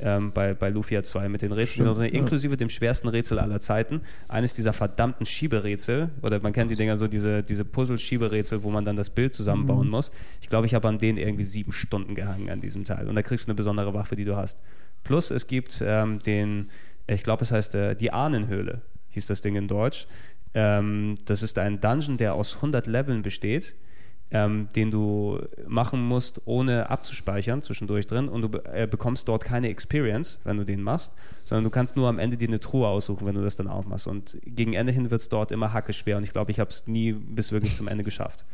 Ähm, 0.00 0.30
bei, 0.32 0.54
bei 0.54 0.68
Lufia 0.68 1.02
2 1.02 1.28
mit 1.28 1.42
den 1.42 1.50
Rätseln, 1.50 1.88
also 1.88 2.02
inklusive 2.02 2.56
dem 2.56 2.68
schwersten 2.68 3.08
Rätsel 3.08 3.40
aller 3.40 3.58
Zeiten. 3.58 4.02
Eines 4.28 4.54
dieser 4.54 4.72
verdammten 4.72 5.26
Schieberätsel, 5.26 6.10
oder 6.22 6.38
man 6.38 6.52
kennt 6.52 6.70
die 6.70 6.76
Dinger 6.76 6.96
so, 6.96 7.08
diese, 7.08 7.42
diese 7.42 7.64
Puzzle-Schieberätsel, 7.64 8.62
wo 8.62 8.70
man 8.70 8.84
dann 8.84 8.94
das 8.94 9.10
Bild 9.10 9.34
zusammenbauen 9.34 9.88
muss. 9.88 10.12
Ich 10.40 10.48
glaube, 10.48 10.68
ich 10.68 10.74
habe 10.74 10.86
an 10.86 11.00
denen 11.00 11.18
irgendwie 11.18 11.42
sieben 11.42 11.72
Stunden 11.72 12.14
gehangen 12.14 12.48
an 12.48 12.60
diesem 12.60 12.84
Teil. 12.84 13.08
Und 13.08 13.16
da 13.16 13.22
kriegst 13.22 13.48
du 13.48 13.50
eine 13.50 13.56
besondere 13.56 13.92
Waffe, 13.92 14.14
die 14.14 14.24
du 14.24 14.36
hast. 14.36 14.56
Plus 15.08 15.30
es 15.30 15.46
gibt 15.46 15.82
ähm, 15.82 16.22
den, 16.22 16.68
ich 17.06 17.22
glaube, 17.22 17.42
es 17.42 17.50
heißt 17.50 17.74
äh, 17.74 17.96
die 17.96 18.12
Ahnenhöhle, 18.12 18.82
hieß 19.08 19.24
das 19.24 19.40
Ding 19.40 19.56
in 19.56 19.66
Deutsch. 19.66 20.06
Ähm, 20.52 21.16
das 21.24 21.42
ist 21.42 21.58
ein 21.58 21.80
Dungeon, 21.80 22.18
der 22.18 22.34
aus 22.34 22.56
100 22.56 22.86
Leveln 22.86 23.22
besteht, 23.22 23.74
ähm, 24.30 24.68
den 24.76 24.90
du 24.90 25.40
machen 25.66 26.02
musst, 26.02 26.42
ohne 26.44 26.90
abzuspeichern 26.90 27.62
zwischendurch 27.62 28.06
drin. 28.06 28.28
Und 28.28 28.42
du 28.42 28.48
be 28.50 28.62
äh, 28.66 28.86
bekommst 28.86 29.28
dort 29.28 29.44
keine 29.44 29.70
Experience, 29.70 30.40
wenn 30.44 30.58
du 30.58 30.66
den 30.66 30.82
machst, 30.82 31.14
sondern 31.46 31.64
du 31.64 31.70
kannst 31.70 31.96
nur 31.96 32.06
am 32.10 32.18
Ende 32.18 32.36
dir 32.36 32.48
eine 32.48 32.60
Truhe 32.60 32.86
aussuchen, 32.86 33.26
wenn 33.26 33.34
du 33.34 33.40
das 33.40 33.56
dann 33.56 33.66
aufmachst. 33.66 34.08
Und 34.08 34.36
gegen 34.44 34.74
Ende 34.74 34.92
hin 34.92 35.10
wird 35.10 35.22
es 35.22 35.30
dort 35.30 35.52
immer 35.52 35.72
hacke 35.72 35.94
schwer. 35.94 36.18
Und 36.18 36.24
ich 36.24 36.34
glaube, 36.34 36.50
ich 36.50 36.60
habe 36.60 36.68
es 36.68 36.86
nie 36.86 37.12
bis 37.12 37.50
wirklich 37.50 37.74
zum 37.74 37.88
Ende 37.88 38.04
geschafft. 38.04 38.44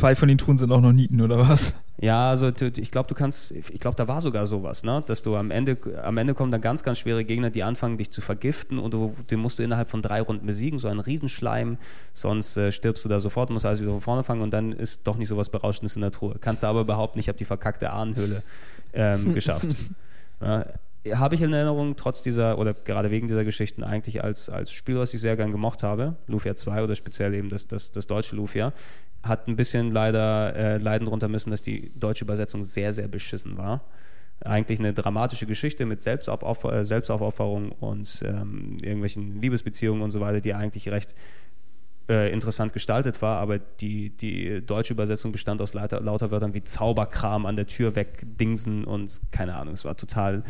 Zwei 0.00 0.14
von 0.14 0.28
den 0.28 0.38
Truhen 0.38 0.56
sind 0.56 0.72
auch 0.72 0.80
noch 0.80 0.92
Nieten, 0.92 1.20
oder 1.20 1.38
was? 1.38 1.74
Ja, 1.98 2.30
also 2.30 2.48
ich 2.48 2.90
glaube, 2.90 3.08
du 3.08 3.14
kannst, 3.14 3.50
ich 3.50 3.78
glaube, 3.80 3.96
da 3.96 4.08
war 4.08 4.22
sogar 4.22 4.46
sowas, 4.46 4.82
ne? 4.82 5.02
dass 5.06 5.20
du 5.20 5.36
am 5.36 5.50
Ende, 5.50 5.76
am 6.02 6.16
Ende 6.16 6.32
kommen 6.32 6.50
dann 6.50 6.62
ganz, 6.62 6.82
ganz 6.82 6.98
schwere 6.98 7.24
Gegner, 7.24 7.50
die 7.50 7.62
anfangen, 7.62 7.98
dich 7.98 8.10
zu 8.10 8.22
vergiften 8.22 8.78
und 8.78 8.94
du, 8.94 9.14
den 9.30 9.40
musst 9.40 9.58
du 9.58 9.62
innerhalb 9.62 9.90
von 9.90 10.00
drei 10.00 10.22
Runden 10.22 10.46
besiegen, 10.46 10.78
so 10.78 10.88
ein 10.88 11.00
Riesenschleim, 11.00 11.76
sonst 12.14 12.56
äh, 12.56 12.72
stirbst 12.72 13.04
du 13.04 13.10
da 13.10 13.20
sofort, 13.20 13.50
musst 13.50 13.66
alles 13.66 13.82
wieder 13.82 13.90
von 13.90 14.00
vorne 14.00 14.24
fangen 14.24 14.40
und 14.40 14.52
dann 14.52 14.72
ist 14.72 15.02
doch 15.04 15.18
nicht 15.18 15.28
so 15.28 15.36
was 15.36 15.50
Berauschendes 15.50 15.94
in 15.96 16.02
der 16.02 16.12
Truhe. 16.12 16.36
Kannst 16.40 16.62
du 16.62 16.66
aber 16.66 16.86
behaupten, 16.86 17.18
ich 17.18 17.28
habe 17.28 17.36
die 17.36 17.44
verkackte 17.44 17.92
Ahnenhöhle 17.92 18.42
ähm, 18.94 19.34
geschafft. 19.34 19.68
Ja, 20.40 20.64
habe 21.14 21.34
ich 21.34 21.40
in 21.40 21.52
Erinnerung, 21.52 21.96
trotz 21.96 22.22
dieser, 22.22 22.58
oder 22.58 22.74
gerade 22.74 23.10
wegen 23.10 23.26
dieser 23.26 23.44
Geschichten, 23.44 23.82
eigentlich 23.82 24.22
als, 24.22 24.50
als 24.50 24.70
Spiel, 24.70 24.98
was 24.98 25.14
ich 25.14 25.20
sehr 25.20 25.36
gern 25.36 25.50
gemocht 25.50 25.82
habe, 25.82 26.16
Lufia 26.26 26.56
2 26.56 26.84
oder 26.84 26.94
speziell 26.94 27.34
eben 27.34 27.48
das, 27.48 27.66
das, 27.66 27.90
das 27.92 28.06
deutsche 28.06 28.36
Lufia, 28.36 28.72
hat 29.22 29.48
ein 29.48 29.56
bisschen 29.56 29.92
leider 29.92 30.54
äh, 30.54 30.76
leiden 30.78 31.06
drunter 31.06 31.28
müssen, 31.28 31.50
dass 31.50 31.62
die 31.62 31.90
deutsche 31.98 32.24
Übersetzung 32.24 32.64
sehr, 32.64 32.92
sehr 32.92 33.08
beschissen 33.08 33.56
war. 33.56 33.84
Eigentlich 34.42 34.78
eine 34.78 34.94
dramatische 34.94 35.46
Geschichte 35.46 35.84
mit 35.84 36.00
Selbstaufopfer 36.00 36.72
äh, 36.72 36.84
Selbstaufopferung 36.84 37.72
und 37.72 38.22
ähm, 38.24 38.78
irgendwelchen 38.80 39.40
Liebesbeziehungen 39.40 40.02
und 40.02 40.10
so 40.10 40.20
weiter, 40.20 40.40
die 40.40 40.54
eigentlich 40.54 40.88
recht 40.88 41.14
äh, 42.10 42.32
interessant 42.32 42.72
gestaltet 42.72 43.22
war, 43.22 43.38
aber 43.38 43.58
die, 43.58 44.10
die 44.10 44.64
deutsche 44.66 44.94
Übersetzung 44.94 45.32
bestand 45.32 45.62
aus 45.62 45.74
lauter, 45.74 46.00
lauter 46.00 46.30
Wörtern 46.30 46.54
wie 46.54 46.64
Zauberkram 46.64 47.46
an 47.46 47.56
der 47.56 47.66
Tür 47.66 47.94
wegdingsen 47.94 48.84
und 48.84 49.20
keine 49.30 49.54
Ahnung, 49.56 49.74
es 49.74 49.84
war 49.84 49.96
total 49.96 50.42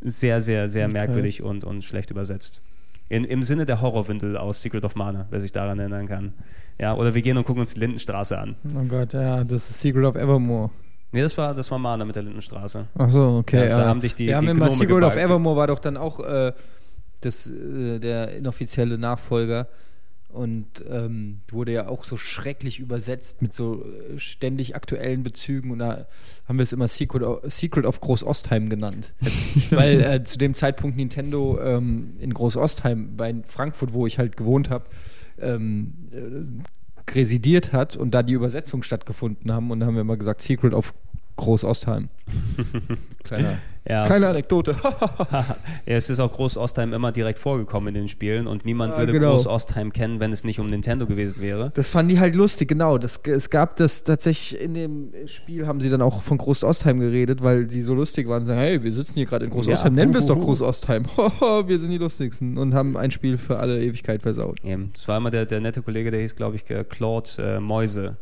sehr, 0.00 0.40
sehr, 0.40 0.68
sehr 0.68 0.90
merkwürdig 0.92 1.42
und, 1.42 1.64
und 1.64 1.82
schlecht 1.84 2.10
übersetzt. 2.10 2.62
In, 3.08 3.24
Im 3.24 3.42
Sinne 3.42 3.66
der 3.66 3.80
Horrorwindel 3.80 4.36
aus 4.36 4.62
Secret 4.62 4.84
of 4.84 4.94
Mana, 4.96 5.26
wer 5.30 5.40
sich 5.40 5.52
daran 5.52 5.78
erinnern 5.78 6.08
kann. 6.08 6.34
Ja, 6.78 6.94
oder 6.94 7.14
wir 7.14 7.22
gehen 7.22 7.36
und 7.38 7.44
gucken 7.44 7.60
uns 7.60 7.74
die 7.74 7.80
Lindenstraße 7.80 8.36
an. 8.38 8.56
Oh 8.76 8.82
Gott, 8.84 9.12
ja, 9.12 9.44
das 9.44 9.70
ist 9.70 9.80
Secret 9.80 10.04
of 10.04 10.16
Evermore. 10.16 10.70
Nee, 11.12 11.22
das 11.22 11.38
war, 11.38 11.54
das 11.54 11.70
war 11.70 11.78
Mana 11.78 12.04
mit 12.04 12.16
der 12.16 12.24
Lindenstraße. 12.24 12.86
Ach 12.98 13.08
so, 13.10 13.38
okay. 13.38 13.68
Ja, 13.68 13.78
da 13.78 13.86
haben 13.86 14.00
dich 14.00 14.14
die- 14.14 14.26
wir 14.26 14.36
haben 14.36 14.44
die 14.44 14.50
immer 14.50 14.66
Gnome 14.66 14.72
Secret 14.78 14.90
of 15.04 15.10
gebalgt. 15.14 15.16
Evermore 15.18 15.56
war 15.56 15.66
doch 15.68 15.78
dann 15.78 15.96
auch 15.96 16.20
äh, 16.20 16.52
das, 17.20 17.50
äh, 17.50 17.98
der 18.00 18.36
inoffizielle 18.36 18.98
Nachfolger 18.98 19.68
und 20.36 20.84
ähm, 20.88 21.40
wurde 21.50 21.72
ja 21.72 21.88
auch 21.88 22.04
so 22.04 22.16
schrecklich 22.16 22.78
übersetzt 22.78 23.40
mit 23.40 23.54
so 23.54 23.84
äh, 23.84 24.18
ständig 24.18 24.76
aktuellen 24.76 25.22
Bezügen 25.22 25.70
und 25.70 25.78
da 25.78 26.06
haben 26.46 26.58
wir 26.58 26.62
es 26.62 26.72
immer 26.72 26.88
Secret 26.88 27.22
of, 27.22 27.40
Secret 27.50 27.86
of 27.86 28.00
Groß-Ostheim 28.00 28.68
genannt. 28.68 29.14
Weil 29.70 30.00
äh, 30.00 30.22
zu 30.22 30.38
dem 30.38 30.54
Zeitpunkt 30.54 30.96
Nintendo 30.96 31.58
ähm, 31.60 32.16
in 32.20 32.34
Groß-Ostheim 32.34 33.16
bei 33.16 33.34
Frankfurt, 33.46 33.92
wo 33.92 34.06
ich 34.06 34.18
halt 34.18 34.36
gewohnt 34.36 34.70
habe, 34.70 34.84
ähm, 35.38 35.94
äh, 36.12 37.12
residiert 37.12 37.72
hat 37.72 37.96
und 37.96 38.12
da 38.12 38.22
die 38.22 38.34
Übersetzung 38.34 38.82
stattgefunden 38.82 39.52
haben 39.52 39.70
und 39.70 39.80
da 39.80 39.86
haben 39.86 39.94
wir 39.94 40.02
immer 40.02 40.16
gesagt 40.16 40.42
Secret 40.42 40.74
of 40.74 40.92
Groß-Ostheim. 41.36 42.08
Kleiner, 43.24 43.58
Ja. 43.88 44.04
kleine 44.06 44.28
Anekdote. 44.28 44.74
ja, 45.32 45.44
es 45.84 46.08
ist 46.10 46.18
auch 46.18 46.32
Groß-Ostheim 46.32 46.92
immer 46.92 47.12
direkt 47.12 47.38
vorgekommen 47.38 47.88
in 47.88 47.94
den 48.02 48.08
Spielen 48.08 48.46
und 48.46 48.64
niemand 48.64 48.94
Ja, 48.94 49.00
würde 49.00 49.12
genau. 49.12 49.32
Groß-Ostheim 49.36 49.92
kennen, 49.92 50.18
wenn 50.18 50.32
es 50.32 50.42
nicht 50.44 50.58
um 50.60 50.68
Nintendo 50.70 51.06
gewesen 51.06 51.40
wäre. 51.40 51.70
Das 51.74 51.88
fanden 51.88 52.08
die 52.10 52.20
halt 52.20 52.34
lustig, 52.36 52.68
genau. 52.68 52.98
Das, 52.98 53.20
es 53.26 53.50
gab 53.50 53.76
das 53.76 54.02
tatsächlich 54.02 54.60
in 54.60 54.74
dem 54.74 55.12
Spiel, 55.26 55.66
haben 55.66 55.80
sie 55.80 55.90
dann 55.90 56.02
auch 56.02 56.22
von 56.22 56.38
Groß-Ostheim 56.38 56.98
geredet, 57.00 57.42
weil 57.42 57.68
sie 57.70 57.82
so 57.82 57.94
lustig 57.94 58.28
waren 58.28 58.40
und 58.42 58.46
sagen, 58.46 58.60
hey, 58.60 58.82
wir 58.82 58.92
sitzen 58.92 59.14
hier 59.14 59.26
gerade 59.26 59.44
in 59.44 59.50
Groß-Ostheim, 59.50 59.92
Ja. 59.92 60.00
nennen 60.02 60.12
wir 60.14 60.20
es 60.20 60.26
doch. 60.26 60.38
Groß-Ostheim. 60.40 61.04
Wir 61.66 61.78
sind 61.78 61.90
die 61.90 61.98
lustigsten 61.98 62.58
und 62.58 62.74
haben 62.74 62.96
ein 62.96 63.10
Spiel 63.10 63.38
für 63.38 63.58
alle 63.58 63.80
Ewigkeit 63.82 64.22
versaut. 64.22 64.58
Eben. 64.64 64.90
Es 64.94 65.06
war 65.06 65.16
immer 65.18 65.30
der, 65.30 65.46
der 65.46 65.60
nette 65.60 65.82
Kollege, 65.82 66.10
der 66.10 66.20
hieß, 66.20 66.34
glaube 66.36 66.56
ich, 66.56 66.68
äh, 66.70 66.84
Claude 66.84 67.28
äh, 67.38 67.60
Mäuse. 67.60 68.16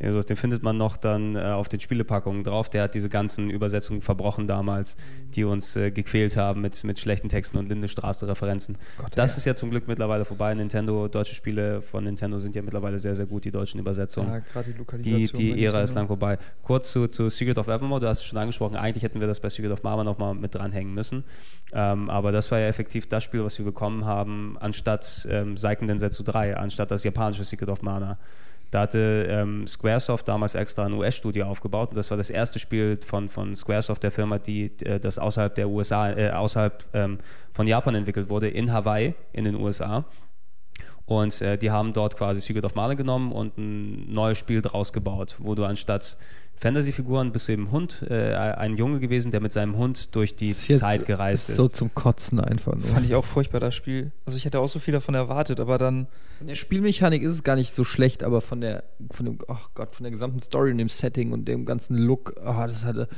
Also 0.00 0.20
den 0.22 0.36
findet 0.36 0.62
man 0.64 0.76
noch 0.76 0.96
dann 0.96 1.36
äh, 1.36 1.40
auf 1.40 1.68
den 1.68 1.78
Spielepackungen 1.78 2.42
drauf. 2.42 2.68
Der 2.68 2.82
hat 2.84 2.94
diese 2.94 3.08
ganzen 3.08 3.50
Übersetzungen 3.50 4.00
verbrochen 4.00 4.48
damals, 4.48 4.96
die 5.34 5.44
uns 5.44 5.76
äh, 5.76 5.90
gequält 5.92 6.36
haben 6.36 6.60
mit, 6.60 6.82
mit 6.82 6.98
schlechten 6.98 7.28
Texten 7.28 7.56
und 7.56 7.68
Linde 7.68 7.86
Straße-Referenzen. 7.86 8.78
Das 9.14 9.36
ist 9.36 9.44
ja 9.44 9.54
zum 9.54 9.70
Glück 9.70 9.86
mittlerweile 9.86 10.24
vorbei. 10.24 10.54
Nintendo, 10.54 11.06
deutsche 11.06 11.34
Spiele 11.36 11.82
von 11.82 12.02
Nintendo 12.02 12.40
sind 12.40 12.56
ja 12.56 12.62
mittlerweile 12.62 12.98
sehr, 12.98 13.14
sehr 13.14 13.26
gut, 13.26 13.44
die 13.44 13.52
deutschen 13.52 13.78
Übersetzungen. 13.78 14.32
Ja, 14.32 14.38
gerade 14.40 14.66
die 14.66 14.72
Die, 14.72 14.78
Lokalisation. 14.78 15.40
die 15.40 15.52
bei 15.52 15.60
Ära 15.60 15.82
ist 15.82 15.94
lang 15.94 16.08
vorbei. 16.08 16.38
Kurz 16.62 16.90
zu, 16.90 17.06
zu 17.06 17.28
Secret 17.28 17.58
of 17.58 17.68
Evermore, 17.68 18.00
du 18.00 18.08
hast 18.08 18.18
es 18.18 18.24
schon 18.24 18.38
angesprochen, 18.38 18.74
eigentlich 18.76 19.04
hätten 19.04 19.20
wir 19.20 19.28
das 19.28 19.38
bei 19.38 19.50
Secret 19.50 19.70
of 19.70 19.84
Mana 19.84 20.02
nochmal 20.02 20.34
mit 20.34 20.54
dranhängen 20.54 20.94
müssen. 20.94 21.22
Ähm, 21.72 22.10
aber 22.10 22.32
das 22.32 22.50
war 22.50 22.58
ja 22.58 22.66
effektiv 22.66 23.08
das 23.08 23.22
Spiel, 23.22 23.44
was 23.44 23.56
wir 23.58 23.64
bekommen 23.64 24.04
haben, 24.04 24.56
anstatt 24.58 25.26
ähm, 25.30 25.56
Seiken 25.56 25.86
Densetsu 25.86 26.24
3, 26.24 26.56
anstatt 26.56 26.90
das 26.90 27.04
japanische 27.04 27.44
Secret 27.44 27.68
of 27.68 27.82
Mana. 27.82 28.18
Da 28.72 28.80
hatte 28.80 29.26
ähm, 29.28 29.66
Squaresoft 29.66 30.26
damals 30.26 30.54
extra 30.54 30.86
ein 30.86 30.94
US-Studio 30.94 31.44
aufgebaut 31.44 31.90
und 31.90 31.96
das 31.96 32.10
war 32.10 32.16
das 32.16 32.30
erste 32.30 32.58
Spiel 32.58 32.98
von, 33.06 33.28
von 33.28 33.54
Squaresoft, 33.54 34.02
der 34.02 34.10
Firma, 34.10 34.38
die 34.38 34.72
äh, 34.86 34.98
das 34.98 35.18
außerhalb 35.18 35.54
der 35.54 35.68
USA, 35.68 36.10
äh, 36.10 36.30
außerhalb 36.30 36.82
ähm, 36.94 37.18
von 37.52 37.66
Japan 37.66 37.94
entwickelt 37.94 38.30
wurde, 38.30 38.48
in 38.48 38.72
Hawaii, 38.72 39.14
in 39.34 39.44
den 39.44 39.56
USA. 39.56 40.06
Und 41.04 41.42
äh, 41.42 41.58
die 41.58 41.70
haben 41.70 41.92
dort 41.92 42.16
quasi 42.16 42.40
Secret 42.40 42.64
of 42.64 42.74
Mana 42.74 42.94
genommen 42.94 43.30
und 43.30 43.58
ein 43.58 44.10
neues 44.10 44.38
Spiel 44.38 44.62
draus 44.62 44.94
gebaut, 44.94 45.36
wo 45.38 45.54
du 45.54 45.66
anstatt 45.66 46.16
Fantasy-Figuren 46.62 47.32
bist 47.32 47.48
du 47.48 47.52
eben 47.52 47.72
Hund, 47.72 48.06
äh, 48.08 48.34
ein 48.34 48.76
Junge 48.76 49.00
gewesen, 49.00 49.32
der 49.32 49.40
mit 49.40 49.52
seinem 49.52 49.76
Hund 49.76 50.14
durch 50.14 50.36
die 50.36 50.50
Ist 50.50 50.68
jetzt- 50.68 50.78
Zeit 50.80 51.06
gereist 51.06 51.48
ist. 51.48 51.56
So 51.56 51.66
zum 51.66 51.92
Kotzen 51.92 52.38
einfach 52.38 52.74
nur. 52.76 52.84
Fand 52.84 53.04
ich 53.04 53.16
auch 53.16 53.24
furchtbar, 53.24 53.58
das 53.58 53.74
Spiel. 53.74 54.12
Also 54.26 54.36
ich 54.38 54.44
hätte 54.44 54.60
auch 54.60 54.68
so 54.68 54.78
viel 54.78 54.92
davon 54.94 55.16
erwartet, 55.16 55.58
aber 55.58 55.76
dann. 55.76 56.06
Von 56.38 56.46
der 56.46 56.54
Spielmechanik 56.54 57.22
ist 57.22 57.32
es 57.32 57.42
gar 57.42 57.56
nicht 57.56 57.74
so 57.74 57.82
schlecht, 57.82 58.22
aber 58.22 58.40
von 58.40 58.60
der, 58.60 58.84
von 59.10 59.26
dem, 59.26 59.38
ach 59.48 59.70
Gott, 59.74 59.92
von 59.92 60.04
der 60.04 60.12
gesamten 60.12 60.40
Story 60.40 60.70
und 60.70 60.78
dem 60.78 60.88
Setting 60.88 61.32
und 61.32 61.46
dem 61.46 61.64
ganzen 61.66 61.96
Look, 61.98 62.34
ah, 62.44 62.66
das 62.68 62.84
hatte, 62.84 63.08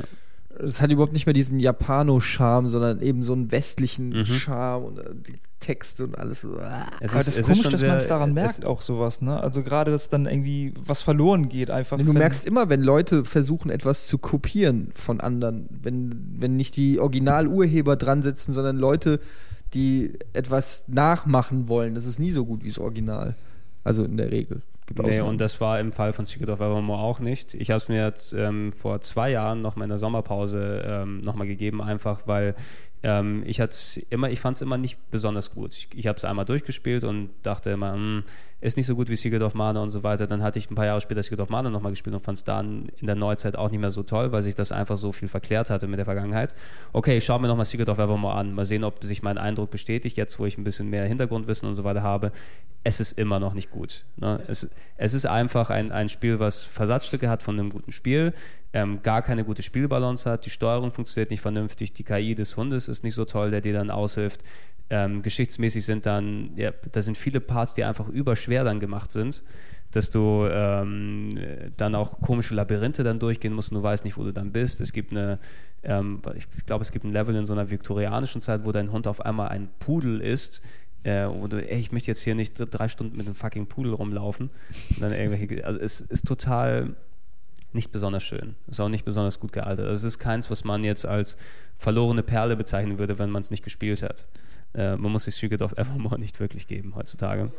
das 0.60 0.80
hat 0.80 0.90
überhaupt 0.90 1.12
nicht 1.12 1.26
mehr 1.26 1.32
diesen 1.32 1.58
Japano-Charme, 1.58 2.68
sondern 2.68 3.00
eben 3.02 3.22
so 3.22 3.32
einen 3.32 3.50
westlichen 3.52 4.10
Mhm. 4.10 4.24
Charme 4.24 4.84
und 4.84 4.98
äh, 4.98 5.10
die 5.14 5.34
Texte 5.60 6.04
und 6.04 6.18
alles. 6.18 6.44
Es 6.44 6.50
aber 6.54 6.60
ist- 6.60 7.12
das 7.14 7.26
es 7.26 7.26
ist 7.26 7.38
ist 7.38 7.46
komisch, 7.48 7.68
dass 7.68 7.80
man 7.82 7.96
es 7.96 8.06
daran 8.08 8.28
es- 8.30 8.34
merkt, 8.34 8.64
auch 8.66 8.80
sowas, 8.82 9.22
ne? 9.22 9.40
Also 9.40 9.62
gerade, 9.62 9.90
dass 9.90 10.08
dann 10.10 10.26
irgendwie 10.26 10.74
was 10.84 11.00
verloren 11.00 11.48
geht, 11.48 11.70
einfach. 11.70 11.96
Du 11.98 12.12
merkst 12.12 12.44
immer, 12.46 12.68
wenn 12.68 12.82
Leute 12.82 13.24
versuchen, 13.24 13.70
etwas 13.70 14.06
zu 14.06 14.18
kopieren 14.18 14.90
von 14.94 15.20
anderen, 15.20 15.66
wenn, 15.82 16.36
wenn 16.38 16.56
nicht 16.56 16.76
die 16.76 17.00
Originalurheber 17.00 17.96
dran 17.96 18.20
sitzen, 18.22 18.52
sondern 18.52 18.76
Leute, 18.76 19.20
die 19.72 20.12
etwas 20.34 20.84
nachmachen 20.88 21.68
wollen. 21.68 21.94
Das 21.94 22.04
ist 22.06 22.18
nie 22.20 22.30
so 22.30 22.44
gut 22.44 22.62
wie 22.62 22.68
das 22.68 22.78
Original. 22.78 23.34
Also 23.84 24.04
in 24.04 24.16
der 24.16 24.30
Regel. 24.30 24.60
Gibt 24.86 25.00
Nee, 25.00 25.08
Ausnahmen. 25.08 25.30
und 25.30 25.40
das 25.40 25.60
war 25.60 25.80
im 25.80 25.92
Fall 25.92 26.12
von 26.12 26.26
Secret 26.26 26.50
of 26.50 26.60
Evermore 26.60 27.00
auch 27.00 27.18
nicht. 27.18 27.54
Ich 27.54 27.70
habe 27.70 27.78
es 27.78 27.88
mir 27.88 28.04
jetzt 28.04 28.34
ähm, 28.34 28.72
vor 28.72 29.00
zwei 29.00 29.30
Jahren 29.30 29.62
noch 29.62 29.76
mal 29.76 29.84
in 29.84 29.88
der 29.88 29.98
Sommerpause 29.98 30.84
ähm, 30.86 31.20
nochmal 31.22 31.46
gegeben, 31.46 31.80
einfach 31.80 32.22
weil 32.26 32.54
ähm, 33.02 33.42
ich 33.46 33.60
immer, 34.10 34.30
ich 34.30 34.40
fand 34.40 34.56
es 34.56 34.62
immer 34.62 34.78
nicht 34.78 34.98
besonders 35.10 35.50
gut. 35.50 35.74
Ich, 35.74 35.88
ich 35.94 36.06
habe 36.06 36.16
es 36.16 36.24
einmal 36.24 36.44
durchgespielt 36.44 37.04
und 37.04 37.30
dachte 37.42 37.70
immer, 37.70 37.94
hm, 37.94 38.24
ist 38.64 38.78
nicht 38.78 38.86
so 38.86 38.96
gut 38.96 39.10
wie 39.10 39.16
Secret 39.16 39.42
of 39.42 39.52
Mana 39.52 39.82
und 39.82 39.90
so 39.90 40.02
weiter. 40.02 40.26
Dann 40.26 40.42
hatte 40.42 40.58
ich 40.58 40.70
ein 40.70 40.74
paar 40.74 40.86
Jahre 40.86 41.02
später 41.02 41.22
Secret 41.22 41.40
of 41.40 41.50
Mana 41.50 41.68
nochmal 41.68 41.92
gespielt 41.92 42.14
und 42.14 42.22
fand 42.22 42.38
es 42.38 42.44
dann 42.44 42.88
in 42.98 43.06
der 43.06 43.14
Neuzeit 43.14 43.56
auch 43.56 43.70
nicht 43.70 43.80
mehr 43.80 43.90
so 43.90 44.02
toll, 44.02 44.32
weil 44.32 44.42
sich 44.42 44.54
das 44.54 44.72
einfach 44.72 44.96
so 44.96 45.12
viel 45.12 45.28
verklärt 45.28 45.68
hatte 45.68 45.86
mit 45.86 45.98
der 45.98 46.06
Vergangenheit. 46.06 46.54
Okay, 46.94 47.18
ich 47.18 47.26
schaue 47.26 47.40
mir 47.42 47.48
nochmal 47.48 47.66
Secret 47.66 47.90
of 47.90 47.98
Evermore 47.98 48.34
an. 48.34 48.54
Mal 48.54 48.64
sehen, 48.64 48.82
ob 48.82 49.04
sich 49.04 49.22
mein 49.22 49.36
Eindruck 49.36 49.70
bestätigt, 49.70 50.16
jetzt 50.16 50.38
wo 50.38 50.46
ich 50.46 50.56
ein 50.56 50.64
bisschen 50.64 50.88
mehr 50.88 51.04
Hintergrundwissen 51.04 51.68
und 51.68 51.74
so 51.74 51.84
weiter 51.84 52.02
habe. 52.02 52.32
Es 52.84 53.00
ist 53.00 53.18
immer 53.18 53.38
noch 53.38 53.52
nicht 53.52 53.70
gut. 53.70 54.06
Ne? 54.16 54.40
Es, 54.48 54.66
es 54.96 55.12
ist 55.12 55.26
einfach 55.26 55.68
ein, 55.68 55.92
ein 55.92 56.08
Spiel, 56.08 56.40
was 56.40 56.62
Versatzstücke 56.62 57.28
hat 57.28 57.42
von 57.42 57.58
einem 57.58 57.68
guten 57.68 57.92
Spiel, 57.92 58.32
ähm, 58.72 59.02
gar 59.02 59.20
keine 59.20 59.44
gute 59.44 59.62
Spielbalance 59.62 60.28
hat, 60.28 60.46
die 60.46 60.50
Steuerung 60.50 60.90
funktioniert 60.90 61.30
nicht 61.30 61.42
vernünftig, 61.42 61.92
die 61.92 62.02
KI 62.02 62.34
des 62.34 62.56
Hundes 62.56 62.88
ist 62.88 63.04
nicht 63.04 63.14
so 63.14 63.26
toll, 63.26 63.50
der 63.50 63.60
dir 63.60 63.74
dann 63.74 63.90
aushilft. 63.90 64.42
Ähm, 64.90 65.22
geschichtsmäßig 65.22 65.84
sind 65.84 66.06
dann, 66.06 66.50
ja, 66.56 66.70
da 66.92 67.00
sind 67.00 67.16
viele 67.16 67.40
Parts, 67.40 67.74
die 67.74 67.84
einfach 67.84 68.08
überschwer 68.08 68.64
dann 68.64 68.80
gemacht 68.80 69.10
sind, 69.10 69.42
dass 69.90 70.10
du 70.10 70.46
ähm, 70.50 71.38
dann 71.76 71.94
auch 71.94 72.20
komische 72.20 72.54
Labyrinthe 72.54 73.02
dann 73.02 73.18
durchgehen 73.18 73.52
musst 73.52 73.70
und 73.70 73.76
du 73.76 73.82
weißt 73.82 74.04
nicht, 74.04 74.16
wo 74.16 74.24
du 74.24 74.32
dann 74.32 74.52
bist. 74.52 74.80
Es 74.80 74.92
gibt 74.92 75.12
eine, 75.12 75.38
ähm, 75.82 76.20
ich 76.36 76.66
glaube, 76.66 76.82
es 76.82 76.92
gibt 76.92 77.04
ein 77.04 77.12
Level 77.12 77.34
in 77.34 77.46
so 77.46 77.52
einer 77.52 77.70
viktorianischen 77.70 78.40
Zeit, 78.40 78.64
wo 78.64 78.72
dein 78.72 78.92
Hund 78.92 79.06
auf 79.06 79.20
einmal 79.20 79.48
ein 79.48 79.68
Pudel 79.78 80.20
ist, 80.20 80.60
äh, 81.04 81.26
wo 81.28 81.46
du, 81.46 81.56
ey, 81.56 81.78
ich 81.78 81.92
möchte 81.92 82.10
jetzt 82.10 82.22
hier 82.22 82.34
nicht 82.34 82.54
drei 82.58 82.88
Stunden 82.88 83.16
mit 83.16 83.26
einem 83.26 83.34
fucking 83.34 83.66
Pudel 83.66 83.94
rumlaufen. 83.94 84.50
Und 84.90 85.02
dann 85.02 85.12
irgendwelche, 85.12 85.64
also 85.64 85.78
es 85.78 86.00
ist 86.00 86.26
total 86.26 86.96
nicht 87.72 87.92
besonders 87.92 88.22
schön. 88.22 88.54
Ist 88.68 88.80
auch 88.80 88.88
nicht 88.88 89.04
besonders 89.04 89.40
gut 89.40 89.52
gealtert. 89.52 89.86
Also 89.86 90.06
Es 90.06 90.14
ist 90.14 90.18
keins, 90.18 90.50
was 90.50 90.64
man 90.64 90.84
jetzt 90.84 91.06
als 91.06 91.36
verlorene 91.78 92.22
Perle 92.22 92.56
bezeichnen 92.56 92.98
würde, 92.98 93.18
wenn 93.18 93.30
man 93.30 93.42
es 93.42 93.50
nicht 93.50 93.64
gespielt 93.64 94.02
hat. 94.02 94.26
Äh, 94.74 94.96
man 94.96 95.12
muss 95.12 95.24
sich 95.24 95.36
of 95.62 95.72
Evermore 95.76 96.18
nicht 96.18 96.40
wirklich 96.40 96.66
geben 96.66 96.94
heutzutage. 96.94 97.52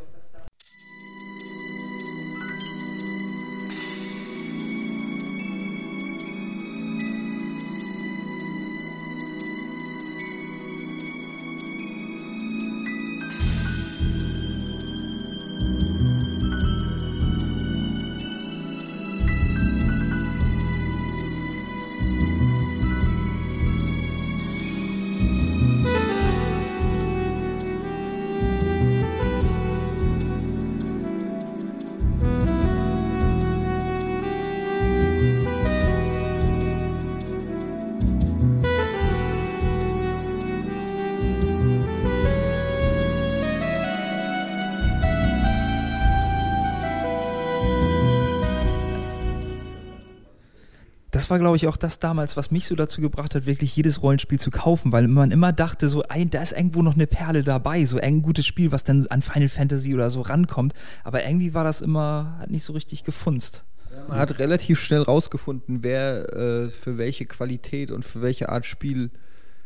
Das 51.26 51.30
war, 51.30 51.40
glaube 51.40 51.56
ich, 51.56 51.66
auch 51.66 51.76
das 51.76 51.98
damals, 51.98 52.36
was 52.36 52.52
mich 52.52 52.66
so 52.66 52.76
dazu 52.76 53.00
gebracht 53.00 53.34
hat, 53.34 53.46
wirklich 53.46 53.74
jedes 53.74 54.00
Rollenspiel 54.00 54.38
zu 54.38 54.52
kaufen, 54.52 54.92
weil 54.92 55.08
man 55.08 55.32
immer 55.32 55.52
dachte, 55.52 55.88
so, 55.88 56.04
ein, 56.04 56.30
da 56.30 56.40
ist 56.40 56.52
irgendwo 56.52 56.82
noch 56.82 56.94
eine 56.94 57.08
Perle 57.08 57.42
dabei, 57.42 57.84
so 57.84 57.98
ein 57.98 58.22
gutes 58.22 58.46
Spiel, 58.46 58.70
was 58.70 58.84
dann 58.84 59.04
an 59.08 59.22
Final 59.22 59.48
Fantasy 59.48 59.92
oder 59.92 60.08
so 60.08 60.20
rankommt. 60.20 60.72
Aber 61.02 61.26
irgendwie 61.26 61.52
war 61.52 61.64
das 61.64 61.80
immer, 61.80 62.36
hat 62.38 62.52
nicht 62.52 62.62
so 62.62 62.74
richtig 62.74 63.02
gefunzt. 63.02 63.64
Man 64.06 64.20
hat 64.20 64.38
relativ 64.38 64.78
schnell 64.78 65.02
rausgefunden, 65.02 65.82
wer 65.82 66.32
äh, 66.32 66.70
für 66.70 66.96
welche 66.96 67.26
Qualität 67.26 67.90
und 67.90 68.04
für 68.04 68.22
welche 68.22 68.48
Art 68.48 68.64
Spiel 68.64 69.10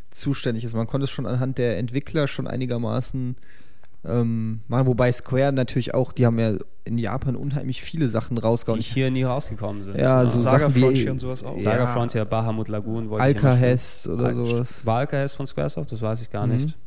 zuständig 0.09 0.65
ist. 0.65 0.73
Man 0.73 0.87
konnte 0.87 1.05
es 1.05 1.11
schon 1.11 1.27
anhand 1.27 1.59
der 1.59 1.77
Entwickler 1.77 2.27
schon 2.27 2.47
einigermaßen 2.47 3.37
ähm, 4.05 4.60
machen, 4.68 4.86
wobei 4.86 5.12
Square 5.12 5.52
natürlich 5.52 5.93
auch, 5.94 6.12
die 6.12 6.24
haben 6.27 6.39
ja 6.39 6.55
in 6.85 6.97
Japan 6.98 7.36
unheimlich 7.36 7.82
viele 7.82 8.09
Sachen 8.09 8.36
Die 8.36 8.43
rausgehauen. 8.43 8.81
hier 8.81 9.10
nie 9.10 9.22
rausgekommen 9.24 9.82
sind. 9.82 9.98
Ja, 9.98 10.22
Ne? 10.22 10.28
so 10.28 10.39
Saga 10.40 10.59
Sachen 10.60 10.74
wie 10.74 10.81
Frontier 10.81 11.10
und 11.12 11.18
sowas 11.18 11.44
auch. 11.44 11.59
Saga 11.59 11.85
Ja. 11.85 11.86
Frontier, 11.93 12.24
Bahamut 12.24 12.68
Lagoon. 12.68 13.10
wollte 13.10 13.31
ich 13.31 13.36
immer 13.36 13.51
Alcahest 13.51 14.09
oder 14.09 14.27
Al- 14.27 14.35
sowas. 14.35 14.86
War 14.86 14.98
Alcahest 15.01 15.36
von 15.36 15.47
Squaresoft? 15.47 15.93
Das 15.93 16.01
weiß 16.01 16.22
ich 16.22 16.31
gar 16.31 16.47
Mhm. 16.47 16.56
nicht. 16.56 16.78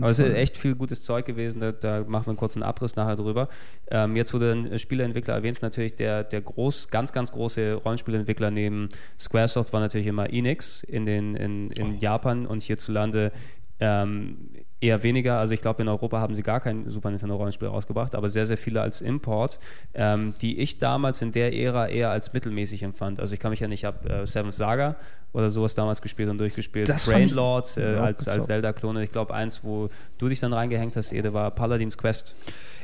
Aber 0.00 0.10
es 0.10 0.18
ist 0.18 0.34
echt 0.34 0.56
viel 0.56 0.74
gutes 0.74 1.02
Zeug 1.04 1.24
gewesen, 1.24 1.60
da, 1.60 1.70
da 1.70 2.00
machen 2.00 2.26
wir 2.26 2.30
einen 2.30 2.36
kurzen 2.36 2.64
Abriss 2.64 2.96
nachher 2.96 3.14
drüber. 3.14 3.48
Ähm, 3.88 4.16
jetzt 4.16 4.34
wurde 4.34 4.50
ein 4.50 4.78
Spieleentwickler 4.80 5.34
erwähnt, 5.34 5.62
natürlich 5.62 5.94
der, 5.94 6.24
der 6.24 6.40
groß, 6.40 6.88
ganz, 6.88 7.12
ganz 7.12 7.30
große 7.30 7.74
Rollenspielentwickler 7.74 8.50
neben 8.50 8.88
Squaresoft 9.16 9.72
war 9.72 9.78
natürlich 9.78 10.08
immer 10.08 10.28
Enix 10.32 10.82
in, 10.82 11.06
den, 11.06 11.36
in, 11.36 11.70
in 11.70 12.00
Japan 12.00 12.46
und 12.46 12.64
hierzulande 12.64 13.30
ähm, 13.78 14.38
eher 14.80 15.02
weniger. 15.02 15.38
Also 15.38 15.54
ich 15.54 15.60
glaube, 15.60 15.82
in 15.82 15.88
Europa 15.88 16.20
haben 16.20 16.34
sie 16.34 16.42
gar 16.42 16.60
kein 16.60 16.88
Super 16.88 17.10
Nintendo 17.10 17.36
Rollenspiel 17.36 17.68
rausgebracht, 17.68 18.14
aber 18.14 18.28
sehr, 18.28 18.46
sehr 18.46 18.56
viele 18.56 18.80
als 18.80 19.00
Import, 19.00 19.58
ähm, 19.94 20.34
die 20.40 20.58
ich 20.58 20.78
damals 20.78 21.22
in 21.22 21.32
der 21.32 21.54
Ära 21.54 21.88
eher 21.88 22.10
als 22.10 22.32
mittelmäßig 22.32 22.82
empfand. 22.82 23.20
Also 23.20 23.34
ich 23.34 23.40
kann 23.40 23.50
mich 23.50 23.60
ja 23.60 23.68
nicht, 23.68 23.80
ich 23.80 23.84
habe 23.84 24.08
äh, 24.08 24.26
Seventh 24.26 24.54
Saga 24.54 24.96
oder 25.32 25.50
sowas 25.50 25.74
damals 25.74 26.02
gespielt 26.02 26.28
und 26.28 26.38
durchgespielt. 26.38 26.88
Das 26.88 27.06
Brainlord 27.06 27.76
äh, 27.76 27.96
als, 27.96 28.26
als. 28.26 28.46
Zelda-Klone. 28.46 29.04
Ich 29.04 29.10
glaube, 29.10 29.32
eins, 29.34 29.62
wo 29.62 29.88
du 30.18 30.28
dich 30.28 30.40
dann 30.40 30.52
reingehängt 30.52 30.96
hast, 30.96 31.12
Ede, 31.12 31.32
war 31.32 31.50
Paladins 31.50 31.96
Quest. 31.96 32.34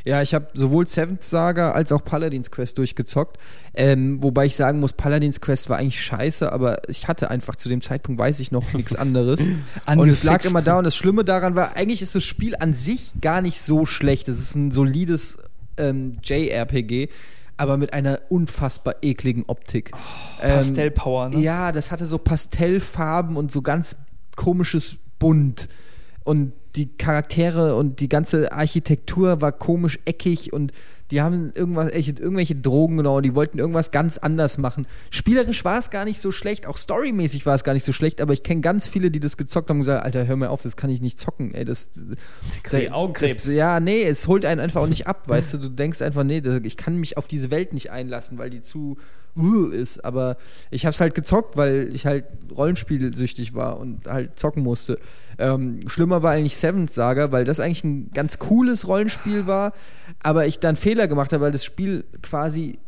Ja, 0.06 0.22
ich 0.22 0.34
habe 0.34 0.46
sowohl 0.54 0.86
Seventh 0.86 1.24
Saga 1.24 1.72
als 1.72 1.90
auch 1.90 2.04
Paladins 2.04 2.52
Quest 2.52 2.78
durchgezockt. 2.78 3.38
Ähm, 3.74 4.22
wobei 4.22 4.46
ich 4.46 4.54
sagen 4.54 4.78
muss, 4.78 4.92
Paladins 4.92 5.40
Quest 5.40 5.68
war 5.68 5.78
eigentlich 5.78 6.00
scheiße, 6.00 6.52
aber 6.52 6.88
ich 6.88 7.08
hatte 7.08 7.28
einfach 7.28 7.56
zu 7.56 7.68
dem 7.68 7.82
Zeitpunkt, 7.82 8.20
weiß 8.20 8.38
ich 8.38 8.52
noch, 8.52 8.72
nichts 8.72 8.94
anderes. 8.94 9.40
und 9.86 10.08
es 10.08 10.22
lag 10.22 10.44
immer 10.44 10.62
da 10.62 10.78
und 10.78 10.84
das 10.84 10.94
Schlimme 10.94 11.24
daran 11.24 11.56
war, 11.56 11.76
eigentlich 11.76 12.02
ist 12.02 12.14
das 12.14 12.22
Spiel 12.22 12.54
an 12.54 12.72
sich 12.72 13.14
gar 13.20 13.42
nicht 13.42 13.60
so 13.60 13.84
schlecht. 13.84 14.28
Es 14.28 14.38
ist 14.38 14.54
ein 14.54 14.70
solides 14.70 15.38
ähm, 15.76 16.18
JRPG. 16.22 17.08
aber 17.56 17.76
mit 17.76 17.92
einer 17.92 18.20
unfassbar 18.28 18.94
ekligen 19.02 19.42
Optik. 19.48 19.90
Ähm, 20.40 20.54
Pastellpower, 20.54 21.30
ne? 21.30 21.40
Ja, 21.40 21.72
das 21.72 21.90
hatte 21.90 22.06
so 22.06 22.18
Pastellfarben 22.18 23.36
und 23.36 23.50
so 23.50 23.60
ganz 23.60 23.96
komisches 24.36 24.98
Bunt. 25.18 25.68
Und 26.22 26.52
die 26.76 26.86
Charaktere 26.96 27.74
und 27.76 28.00
die 28.00 28.08
ganze 28.08 28.52
Architektur 28.52 29.40
war 29.40 29.52
komisch 29.52 29.98
eckig 30.04 30.52
und 30.52 30.72
die 31.12 31.20
haben 31.22 31.52
irgendwas, 31.54 31.92
echt- 31.92 32.18
irgendwelche 32.18 32.56
Drogen 32.56 32.96
genommen, 32.96 33.22
die 33.22 33.34
wollten 33.36 33.58
irgendwas 33.60 33.92
ganz 33.92 34.18
anders 34.18 34.58
machen. 34.58 34.86
Spielerisch 35.10 35.64
war 35.64 35.78
es 35.78 35.90
gar 35.90 36.04
nicht 36.04 36.20
so 36.20 36.32
schlecht, 36.32 36.66
auch 36.66 36.76
storymäßig 36.76 37.46
war 37.46 37.54
es 37.54 37.62
gar 37.62 37.74
nicht 37.74 37.84
so 37.84 37.92
schlecht, 37.92 38.20
aber 38.20 38.32
ich 38.32 38.42
kenne 38.42 38.60
ganz 38.60 38.88
viele, 38.88 39.10
die 39.12 39.20
das 39.20 39.36
gezockt 39.36 39.70
haben 39.70 39.76
und 39.76 39.82
gesagt, 39.82 40.04
Alter, 40.04 40.26
hör 40.26 40.34
mir 40.36 40.50
auf, 40.50 40.62
das 40.62 40.76
kann 40.76 40.90
ich 40.90 41.00
nicht 41.00 41.18
zocken, 41.20 41.54
ey, 41.54 41.64
das 41.64 41.90
kriegen 42.64 42.92
Augenkrebs. 42.92 43.44
Das, 43.44 43.52
ja, 43.52 43.78
nee, 43.78 44.02
es 44.02 44.26
holt 44.26 44.44
einen 44.44 44.60
einfach 44.60 44.82
auch 44.82 44.88
nicht 44.88 45.06
ab, 45.06 45.28
weißt 45.28 45.54
du, 45.54 45.58
du 45.58 45.68
denkst 45.68 46.02
einfach, 46.02 46.24
nee, 46.24 46.42
ich 46.64 46.76
kann 46.76 46.98
mich 46.98 47.16
auf 47.16 47.28
diese 47.28 47.52
Welt 47.52 47.72
nicht 47.72 47.92
einlassen, 47.92 48.36
weil 48.36 48.50
die 48.50 48.60
zu 48.60 48.96
uh, 49.36 49.66
ist, 49.68 50.04
aber 50.04 50.36
ich 50.70 50.86
hab's 50.86 51.00
halt 51.00 51.14
gezockt, 51.14 51.56
weil 51.56 51.90
ich 51.92 52.06
halt 52.06 52.24
Rollenspielsüchtig 52.56 53.54
war 53.54 53.78
und 53.78 54.06
halt 54.08 54.38
zocken 54.38 54.62
musste. 54.62 54.98
Ähm, 55.38 55.88
schlimmer 55.88 56.22
war 56.22 56.32
eigentlich 56.32 56.56
Seventh 56.56 56.90
Saga, 56.92 57.30
weil 57.32 57.44
das 57.44 57.60
eigentlich 57.60 57.84
ein 57.84 58.10
ganz 58.12 58.38
cooles 58.38 58.88
Rollenspiel 58.88 59.46
war, 59.46 59.72
aber 60.22 60.46
ich 60.46 60.60
dann 60.60 60.76
Fehler 60.76 61.08
gemacht 61.08 61.32
habe, 61.32 61.44
weil 61.44 61.52
das 61.52 61.64
Spiel 61.64 62.04
quasi, 62.22 62.78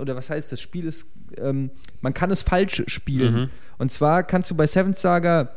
oder 0.00 0.14
was 0.14 0.30
heißt, 0.30 0.52
das 0.52 0.60
Spiel 0.60 0.86
ist, 0.86 1.06
ähm, 1.38 1.70
man 2.00 2.14
kann 2.14 2.30
es 2.30 2.42
falsch 2.42 2.84
spielen. 2.86 3.50
Und 3.78 3.90
zwar 3.90 4.22
kannst 4.22 4.50
du 4.50 4.54
bei 4.54 4.66
Seventh 4.66 4.96
Saga 4.96 5.50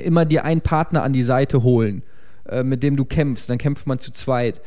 immer 0.00 0.24
dir 0.24 0.44
einen 0.44 0.60
Partner 0.60 1.02
an 1.02 1.12
die 1.12 1.22
Seite 1.22 1.62
holen, 1.62 2.02
äh, 2.48 2.62
mit 2.62 2.82
dem 2.82 2.96
du 2.96 3.04
kämpfst. 3.04 3.48
Dann 3.50 3.58
kämpft 3.58 3.86
man 3.86 3.98
zu 3.98 4.10
zweit. 4.10 4.60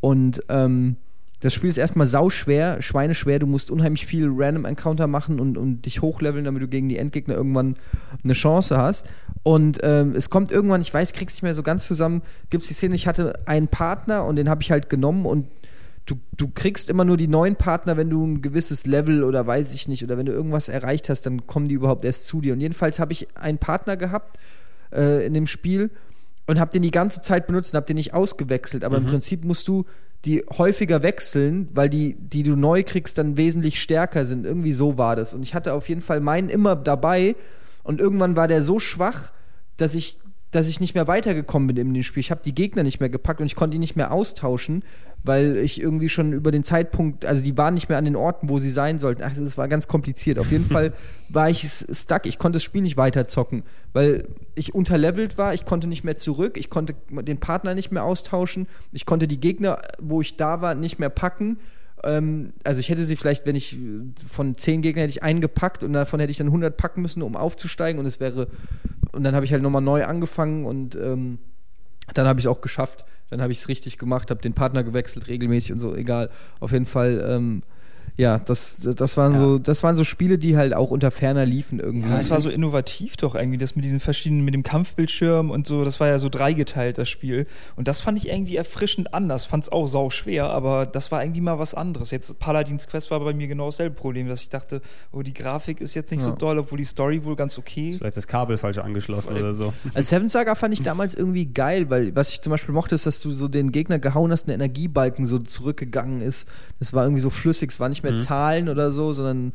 Und 0.00 0.42
ähm, 0.48 0.96
das 1.42 1.52
Spiel 1.54 1.68
ist 1.68 1.76
erstmal 1.76 2.06
sauschwer, 2.06 2.80
schweineschwer. 2.80 3.40
Du 3.40 3.48
musst 3.48 3.70
unheimlich 3.70 4.06
viel 4.06 4.28
Random 4.32 4.64
Encounter 4.64 5.08
machen 5.08 5.40
und, 5.40 5.58
und 5.58 5.82
dich 5.82 6.00
hochleveln, 6.00 6.44
damit 6.44 6.62
du 6.62 6.68
gegen 6.68 6.88
die 6.88 6.98
Endgegner 6.98 7.34
irgendwann 7.34 7.74
eine 8.22 8.32
Chance 8.32 8.76
hast. 8.76 9.06
Und 9.42 9.80
ähm, 9.82 10.14
es 10.14 10.30
kommt 10.30 10.52
irgendwann, 10.52 10.80
ich 10.80 10.94
weiß, 10.94 11.12
krieg's 11.12 11.34
nicht 11.34 11.42
mehr 11.42 11.54
so 11.54 11.64
ganz 11.64 11.88
zusammen, 11.88 12.22
gibt 12.48 12.62
es 12.62 12.68
die 12.68 12.74
Szene, 12.74 12.94
ich 12.94 13.08
hatte 13.08 13.32
einen 13.46 13.66
Partner 13.66 14.24
und 14.24 14.36
den 14.36 14.48
habe 14.48 14.62
ich 14.62 14.70
halt 14.70 14.88
genommen 14.88 15.26
und 15.26 15.48
du, 16.06 16.14
du 16.36 16.48
kriegst 16.48 16.88
immer 16.88 17.04
nur 17.04 17.16
die 17.16 17.26
neuen 17.26 17.56
Partner, 17.56 17.96
wenn 17.96 18.08
du 18.08 18.24
ein 18.24 18.40
gewisses 18.40 18.86
Level 18.86 19.24
oder 19.24 19.44
weiß 19.44 19.74
ich 19.74 19.88
nicht, 19.88 20.04
oder 20.04 20.16
wenn 20.16 20.26
du 20.26 20.32
irgendwas 20.32 20.68
erreicht 20.68 21.08
hast, 21.08 21.26
dann 21.26 21.48
kommen 21.48 21.66
die 21.66 21.74
überhaupt 21.74 22.04
erst 22.04 22.28
zu 22.28 22.40
dir. 22.40 22.52
Und 22.52 22.60
jedenfalls 22.60 23.00
habe 23.00 23.12
ich 23.12 23.26
einen 23.36 23.58
Partner 23.58 23.96
gehabt 23.96 24.38
äh, 24.92 25.26
in 25.26 25.34
dem 25.34 25.48
Spiel 25.48 25.90
und 26.46 26.60
habe 26.60 26.70
den 26.70 26.82
die 26.82 26.92
ganze 26.92 27.20
Zeit 27.20 27.48
benutzt 27.48 27.74
und 27.74 27.78
habe 27.78 27.86
den 27.86 27.96
nicht 27.96 28.14
ausgewechselt. 28.14 28.84
Aber 28.84 28.96
im 28.96 29.06
Prinzip 29.06 29.44
musst 29.44 29.66
du 29.66 29.84
die 30.24 30.44
häufiger 30.56 31.02
wechseln, 31.02 31.68
weil 31.72 31.88
die, 31.88 32.14
die 32.14 32.42
du 32.44 32.54
neu 32.54 32.84
kriegst, 32.84 33.18
dann 33.18 33.36
wesentlich 33.36 33.82
stärker 33.82 34.24
sind. 34.24 34.46
Irgendwie 34.46 34.72
so 34.72 34.96
war 34.96 35.16
das. 35.16 35.34
Und 35.34 35.42
ich 35.42 35.54
hatte 35.54 35.74
auf 35.74 35.88
jeden 35.88 36.00
Fall 36.00 36.20
meinen 36.20 36.48
immer 36.48 36.76
dabei 36.76 37.34
und 37.82 38.00
irgendwann 38.00 38.36
war 38.36 38.46
der 38.46 38.62
so 38.62 38.78
schwach, 38.78 39.32
dass 39.76 39.94
ich 39.94 40.18
dass 40.52 40.68
ich 40.68 40.80
nicht 40.80 40.94
mehr 40.94 41.08
weitergekommen 41.08 41.66
bin 41.66 41.76
in 41.78 41.94
dem 41.94 42.02
Spiel. 42.02 42.20
Ich 42.20 42.30
habe 42.30 42.42
die 42.44 42.54
Gegner 42.54 42.82
nicht 42.82 43.00
mehr 43.00 43.08
gepackt 43.08 43.40
und 43.40 43.46
ich 43.46 43.56
konnte 43.56 43.74
die 43.74 43.78
nicht 43.78 43.96
mehr 43.96 44.12
austauschen, 44.12 44.84
weil 45.24 45.56
ich 45.56 45.80
irgendwie 45.80 46.10
schon 46.10 46.32
über 46.32 46.52
den 46.52 46.62
Zeitpunkt, 46.62 47.24
also 47.24 47.42
die 47.42 47.56
waren 47.56 47.74
nicht 47.74 47.88
mehr 47.88 47.96
an 47.96 48.04
den 48.04 48.16
Orten, 48.16 48.50
wo 48.50 48.58
sie 48.58 48.70
sein 48.70 48.98
sollten. 48.98 49.22
Ach, 49.24 49.32
das 49.34 49.56
war 49.56 49.66
ganz 49.66 49.88
kompliziert. 49.88 50.38
Auf 50.38 50.52
jeden 50.52 50.66
Fall 50.70 50.92
war 51.30 51.48
ich 51.48 51.66
stuck. 51.90 52.26
Ich 52.26 52.38
konnte 52.38 52.56
das 52.56 52.62
Spiel 52.62 52.82
nicht 52.82 52.98
weiter 52.98 53.26
zocken, 53.26 53.62
weil 53.94 54.28
ich 54.54 54.74
unterlevelt 54.74 55.38
war. 55.38 55.54
Ich 55.54 55.64
konnte 55.64 55.86
nicht 55.86 56.04
mehr 56.04 56.16
zurück. 56.16 56.58
Ich 56.58 56.68
konnte 56.68 56.94
den 57.10 57.40
Partner 57.40 57.74
nicht 57.74 57.90
mehr 57.90 58.04
austauschen. 58.04 58.66
Ich 58.92 59.06
konnte 59.06 59.26
die 59.26 59.40
Gegner, 59.40 59.80
wo 60.00 60.20
ich 60.20 60.36
da 60.36 60.60
war, 60.60 60.74
nicht 60.74 60.98
mehr 60.98 61.10
packen. 61.10 61.58
Ähm, 62.04 62.52
also 62.64 62.80
ich 62.80 62.88
hätte 62.88 63.04
sie 63.04 63.16
vielleicht, 63.16 63.46
wenn 63.46 63.56
ich 63.56 63.74
äh, 63.74 63.78
von 64.28 64.56
zehn 64.56 64.82
Gegnern 64.82 65.02
hätte 65.02 65.18
ich 65.18 65.22
einen 65.22 65.40
gepackt 65.40 65.84
und 65.84 65.92
davon 65.92 66.20
hätte 66.20 66.30
ich 66.30 66.38
dann 66.38 66.48
100 66.48 66.76
packen 66.76 67.02
müssen, 67.02 67.22
um 67.22 67.36
aufzusteigen 67.36 67.98
und 67.98 68.06
es 68.06 68.20
wäre 68.20 68.48
und 69.12 69.24
dann 69.24 69.34
habe 69.34 69.44
ich 69.44 69.52
halt 69.52 69.62
nochmal 69.62 69.82
neu 69.82 70.04
angefangen 70.04 70.64
und 70.64 70.94
ähm, 70.96 71.38
dann 72.14 72.26
habe 72.26 72.40
ich 72.40 72.48
auch 72.48 72.60
geschafft. 72.60 73.04
Dann 73.30 73.40
habe 73.40 73.52
ich 73.52 73.58
es 73.58 73.68
richtig 73.68 73.98
gemacht, 73.98 74.30
habe 74.30 74.42
den 74.42 74.52
Partner 74.52 74.82
gewechselt 74.82 75.28
regelmäßig 75.28 75.72
und 75.72 75.80
so. 75.80 75.94
Egal. 75.94 76.30
Auf 76.60 76.72
jeden 76.72 76.86
Fall. 76.86 77.24
Ähm, 77.26 77.62
ja, 78.16 78.38
das, 78.38 78.80
das 78.82 79.16
waren 79.16 79.32
Ja. 79.32 79.38
so, 79.38 79.58
das 79.58 79.82
waren 79.82 79.96
so 79.96 80.04
Spiele, 80.04 80.36
die 80.38 80.56
halt 80.56 80.74
auch 80.74 80.90
unter 80.90 81.10
ferner 81.10 81.46
liefen 81.46 81.80
irgendwie. 81.80 82.08
Ja, 82.10 82.16
das 82.16 82.30
war 82.30 82.40
so 82.40 82.50
innovativ 82.50 83.16
doch 83.16 83.34
irgendwie, 83.34 83.58
das 83.58 83.74
mit 83.74 83.84
diesen 83.84 84.00
verschiedenen, 84.00 84.44
mit 84.44 84.54
dem 84.54 84.62
Kampfbildschirm 84.62 85.50
und 85.50 85.66
so, 85.66 85.84
das 85.84 85.98
war 86.00 86.08
ja 86.08 86.18
so 86.18 86.28
dreigeteilt, 86.28 86.98
das 86.98 87.08
Spiel. 87.08 87.46
Und 87.76 87.88
das 87.88 88.00
fand 88.00 88.18
ich 88.18 88.28
irgendwie 88.28 88.56
erfrischend 88.56 89.14
anders. 89.14 89.44
Fand 89.46 89.64
es 89.64 89.72
auch 89.72 89.86
sau 89.86 90.10
schwer, 90.10 90.50
aber 90.50 90.84
das 90.86 91.10
war 91.10 91.22
irgendwie 91.22 91.40
mal 91.40 91.58
was 91.58 91.74
anderes. 91.74 92.10
Jetzt 92.10 92.38
Paladins 92.38 92.86
Quest 92.86 93.10
war 93.10 93.20
bei 93.20 93.32
mir 93.32 93.48
genau 93.48 93.66
dasselbe 93.66 93.94
Problem, 93.94 94.28
dass 94.28 94.42
ich 94.42 94.50
dachte, 94.50 94.80
oh, 95.12 95.22
die 95.22 95.32
Grafik 95.34 95.80
ist 95.80 95.94
jetzt 95.94 96.10
nicht 96.10 96.20
so 96.22 96.30
Ja. 96.30 96.36
doll, 96.36 96.58
obwohl 96.58 96.78
die 96.78 96.84
Story 96.84 97.24
wohl 97.24 97.36
ganz 97.36 97.58
okay. 97.58 97.94
Vielleicht 97.96 98.16
das 98.16 98.26
Kabel 98.26 98.58
falsch 98.58 98.78
angeschlossen 98.78 99.34
oder 99.36 99.52
so. 99.54 99.72
Also 99.94 100.08
Seven 100.08 100.28
Saga 100.28 100.54
fand 100.54 100.74
ich 100.74 100.82
damals 100.82 101.14
irgendwie 101.14 101.46
geil, 101.46 101.88
weil 101.90 102.14
was 102.14 102.30
ich 102.32 102.40
zum 102.40 102.50
Beispiel 102.50 102.74
mochte, 102.74 102.94
ist, 102.94 103.06
dass 103.06 103.20
du 103.20 103.30
so 103.30 103.48
den 103.48 103.72
Gegner 103.72 103.98
gehauen 103.98 104.30
hast, 104.32 104.48
ein 104.48 104.50
Energiebalken 104.50 105.24
so 105.26 105.38
zurückgegangen 105.38 106.20
ist. 106.20 106.46
Das 106.78 106.92
war 106.92 107.04
irgendwie 107.04 107.20
so 107.22 107.30
flüssig, 107.30 107.70
es 107.70 107.80
war 107.80 107.88
nicht 107.88 108.01
mehr 108.02 108.18
Zahlen 108.18 108.68
oder 108.68 108.90
so, 108.90 109.12
sondern 109.12 109.52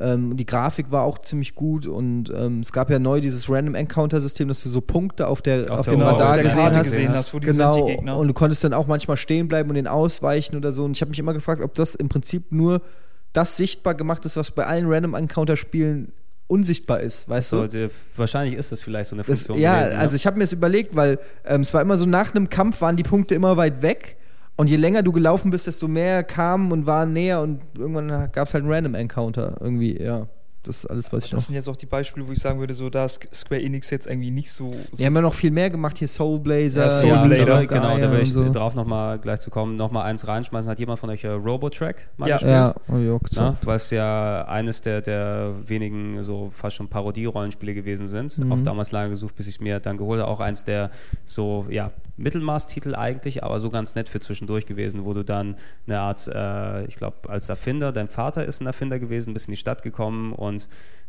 ähm, 0.00 0.36
die 0.36 0.46
Grafik 0.46 0.92
war 0.92 1.02
auch 1.02 1.18
ziemlich 1.18 1.54
gut 1.56 1.86
und 1.86 2.30
ähm, 2.30 2.60
es 2.60 2.70
gab 2.72 2.88
ja 2.88 2.98
neu 3.00 3.20
dieses 3.20 3.50
Random 3.50 3.74
Encounter 3.74 4.20
System, 4.20 4.46
dass 4.46 4.62
du 4.62 4.68
so 4.68 4.80
Punkte 4.80 5.26
auf, 5.26 5.42
der, 5.42 5.70
auf, 5.72 5.82
der 5.86 5.94
dem 5.94 5.98
Genau, 6.00 6.12
Radar 6.12 6.28
auf 6.30 6.34
der 6.34 6.42
gesehen, 6.44 6.56
Karte 6.58 6.78
hast. 6.78 6.90
gesehen 6.90 7.12
hast, 7.14 7.34
wo 7.34 7.38
die 7.40 7.46
genau, 7.48 7.72
sind, 7.72 7.86
die 7.86 7.92
Gegner. 7.96 8.16
Und 8.16 8.28
du 8.28 8.34
konntest 8.34 8.62
dann 8.62 8.74
auch 8.74 8.86
manchmal 8.86 9.16
stehen 9.16 9.48
bleiben 9.48 9.68
und 9.70 9.74
den 9.74 9.88
ausweichen 9.88 10.56
oder 10.56 10.70
so. 10.70 10.84
Und 10.84 10.92
ich 10.92 11.00
habe 11.00 11.08
mich 11.10 11.18
immer 11.18 11.32
gefragt, 11.34 11.62
ob 11.62 11.74
das 11.74 11.94
im 11.96 12.08
Prinzip 12.08 12.52
nur 12.52 12.80
das 13.32 13.56
sichtbar 13.56 13.94
gemacht 13.94 14.24
ist, 14.24 14.36
was 14.36 14.52
bei 14.52 14.64
allen 14.66 14.86
Random 14.86 15.14
Encounter 15.14 15.56
Spielen 15.56 16.12
unsichtbar 16.46 17.00
ist, 17.00 17.28
weißt 17.28 17.50
So, 17.50 17.66
du? 17.66 17.90
wahrscheinlich 18.16 18.56
ist 18.56 18.72
das 18.72 18.80
vielleicht 18.80 19.10
so 19.10 19.16
eine 19.16 19.22
Das, 19.24 19.40
Funktion. 19.40 19.58
ja, 19.58 19.80
gewesen, 19.80 19.94
ne? 19.96 20.00
also 20.00 20.16
ich 20.16 20.26
habe 20.26 20.38
mir 20.38 20.44
das 20.44 20.52
überlegt, 20.54 20.96
weil 20.96 21.18
ähm, 21.44 21.60
es 21.60 21.74
war 21.74 21.82
immer 21.82 21.98
so, 21.98 22.06
nach 22.06 22.34
einem 22.34 22.48
Kampf 22.48 22.80
waren 22.80 22.96
die 22.96 23.02
Punkte 23.02 23.34
immer 23.34 23.56
weit 23.58 23.82
weg. 23.82 24.16
Und 24.58 24.68
je 24.68 24.76
länger 24.76 25.02
du 25.04 25.12
gelaufen 25.12 25.52
bist, 25.52 25.68
desto 25.68 25.86
mehr 25.86 26.24
kamen 26.24 26.72
und 26.72 26.84
waren 26.84 27.12
näher 27.12 27.40
und 27.42 27.60
irgendwann 27.78 28.08
gab 28.32 28.48
es 28.48 28.54
halt 28.54 28.64
einen 28.64 28.72
Random 28.72 28.94
Encounter. 28.96 29.56
Irgendwie, 29.60 29.96
ja. 30.02 30.26
Das 30.64 30.78
ist 30.78 30.86
alles, 30.86 31.12
was 31.12 31.24
ich 31.26 31.30
noch. 31.32 31.36
Das 31.38 31.46
sind 31.46 31.54
jetzt 31.54 31.68
auch 31.68 31.76
die 31.76 31.86
Beispiele, 31.86 32.26
wo 32.26 32.32
ich 32.32 32.40
sagen 32.40 32.58
würde, 32.58 32.74
so 32.74 32.90
da 32.90 33.04
ist 33.04 33.26
Square 33.32 33.62
Enix 33.62 33.88
jetzt 33.90 34.08
irgendwie 34.08 34.32
nicht 34.32 34.50
so. 34.50 34.72
so 34.72 34.78
Die 34.98 35.06
haben 35.06 35.14
ja 35.14 35.22
noch 35.22 35.32
viel 35.32 35.52
mehr 35.52 35.70
gemacht, 35.70 35.96
hier 35.96 36.08
Soul 36.08 36.40
Blazer. 36.40 36.82
Ja, 36.82 36.90
Soul 36.90 37.08
ja, 37.10 37.44
Gaia 37.44 37.64
genau, 37.66 37.96
da 37.96 38.10
will 38.10 38.20
ich 38.20 38.32
so. 38.32 38.50
drauf 38.50 38.74
nochmal 38.74 39.20
gleich 39.20 39.38
zu 39.38 39.50
kommen, 39.50 39.76
nochmal 39.76 40.06
eins 40.06 40.26
reinschmeißen. 40.26 40.68
Hat 40.68 40.80
jemand 40.80 40.98
von 40.98 41.08
euch 41.10 41.22
äh, 41.22 41.28
Robotrack 41.28 42.10
mal 42.16 42.28
Ja. 42.28 42.34
gespielt? 42.36 42.52
Ja, 42.52 42.74
oh, 42.92 42.98
juckt 42.98 43.32
so. 43.32 43.56
Was 43.62 43.90
ja 43.90 44.44
eines 44.48 44.82
der, 44.82 45.00
der 45.00 45.54
wenigen 45.64 46.24
so 46.24 46.50
fast 46.52 46.74
schon 46.76 46.88
Parodie-Rollenspiele 46.88 47.74
gewesen 47.74 48.08
sind. 48.08 48.36
Mhm. 48.36 48.52
Auch 48.52 48.60
damals 48.60 48.90
lange 48.90 49.10
gesucht, 49.10 49.36
bis 49.36 49.46
ich 49.46 49.54
es 49.54 49.60
mir 49.60 49.78
dann 49.78 49.96
geholt 49.96 50.20
habe. 50.20 50.28
Auch 50.30 50.40
eins 50.40 50.64
der 50.64 50.90
so, 51.24 51.66
ja, 51.70 51.92
Mittelmaß-Titel 52.18 52.94
eigentlich, 52.94 53.42
aber 53.42 53.60
so 53.60 53.70
ganz 53.70 53.94
nett 53.94 54.08
für 54.08 54.20
zwischendurch 54.20 54.66
gewesen, 54.66 55.04
wo 55.04 55.14
du 55.14 55.24
dann 55.24 55.56
eine 55.86 56.00
Art, 56.00 56.28
äh, 56.28 56.84
ich 56.86 56.96
glaube, 56.96 57.28
als 57.28 57.48
Erfinder, 57.48 57.92
dein 57.92 58.08
Vater 58.08 58.44
ist 58.44 58.60
ein 58.60 58.66
Erfinder 58.66 58.98
gewesen, 58.98 59.32
bist 59.32 59.48
in 59.48 59.52
die 59.52 59.58
Stadt 59.58 59.82
gekommen 59.82 60.32
und 60.32 60.68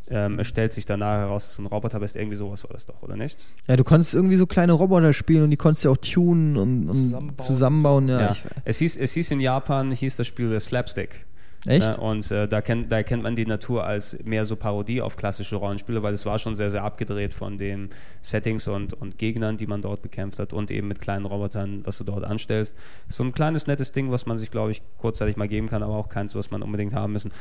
ähm, 0.09 0.39
es 0.39 0.47
stellt 0.47 0.71
sich 0.71 0.85
danach 0.85 1.17
heraus, 1.19 1.47
dass 1.47 1.55
du 1.57 1.63
ein 1.63 1.65
Roboter 1.65 1.99
bist. 1.99 2.15
Irgendwie 2.15 2.37
sowas 2.37 2.63
war 2.63 2.71
das 2.71 2.85
doch, 2.85 3.01
oder 3.01 3.15
nicht? 3.17 3.45
Ja, 3.67 3.75
du 3.75 3.83
konntest 3.83 4.13
irgendwie 4.13 4.37
so 4.37 4.47
kleine 4.47 4.73
Roboter 4.73 5.13
spielen 5.13 5.43
und 5.43 5.49
die 5.49 5.57
konntest 5.57 5.85
du 5.85 5.91
auch 5.91 5.97
tunen 5.97 6.57
und, 6.57 6.89
und 6.89 6.93
Zusammenbauen. 6.97 7.47
zusammenbauen. 7.47 8.07
Ja, 8.07 8.19
Ja. 8.19 8.35
Es, 8.63 8.77
hieß, 8.77 8.97
es 8.97 9.11
hieß 9.13 9.31
in 9.31 9.39
Japan, 9.41 9.91
hieß 9.91 10.15
das 10.15 10.27
Spiel 10.27 10.57
Slapstick. 10.59 11.25
Echt? 11.65 11.87
Ne? 11.87 11.97
Und 11.97 12.31
äh, 12.31 12.47
da, 12.47 12.61
kennt, 12.61 12.91
da 12.91 12.97
erkennt 12.97 13.23
man 13.23 13.35
die 13.35 13.45
Natur 13.45 13.85
als 13.85 14.17
mehr 14.23 14.45
so 14.45 14.55
Parodie 14.55 15.01
auf 15.01 15.15
klassische 15.15 15.55
Rollenspiele, 15.55 16.03
weil 16.03 16.13
es 16.13 16.25
war 16.25 16.39
schon 16.39 16.55
sehr, 16.55 16.71
sehr 16.71 16.83
abgedreht 16.83 17.33
von 17.33 17.57
den 17.57 17.89
Settings 18.21 18.67
und, 18.67 18.93
und 18.93 19.17
Gegnern, 19.17 19.57
die 19.57 19.67
man 19.67 19.81
dort 19.81 20.01
bekämpft 20.01 20.39
hat 20.39 20.53
und 20.53 20.71
eben 20.71 20.87
mit 20.87 21.01
kleinen 21.01 21.25
Robotern, 21.25 21.81
was 21.85 21.97
du 21.97 22.03
dort 22.03 22.23
anstellst. 22.23 22.75
So 23.07 23.23
ein 23.23 23.33
kleines, 23.33 23.67
nettes 23.67 23.91
Ding, 23.91 24.11
was 24.11 24.25
man 24.25 24.37
sich, 24.37 24.51
glaube 24.51 24.71
ich, 24.71 24.81
kurzzeitig 24.97 25.37
mal 25.37 25.47
geben 25.47 25.69
kann, 25.69 25.83
aber 25.83 25.95
auch 25.95 26.09
keins, 26.09 26.35
was 26.35 26.51
man 26.51 26.61
unbedingt 26.61 26.93
haben 26.93 27.13
müssen. 27.13 27.31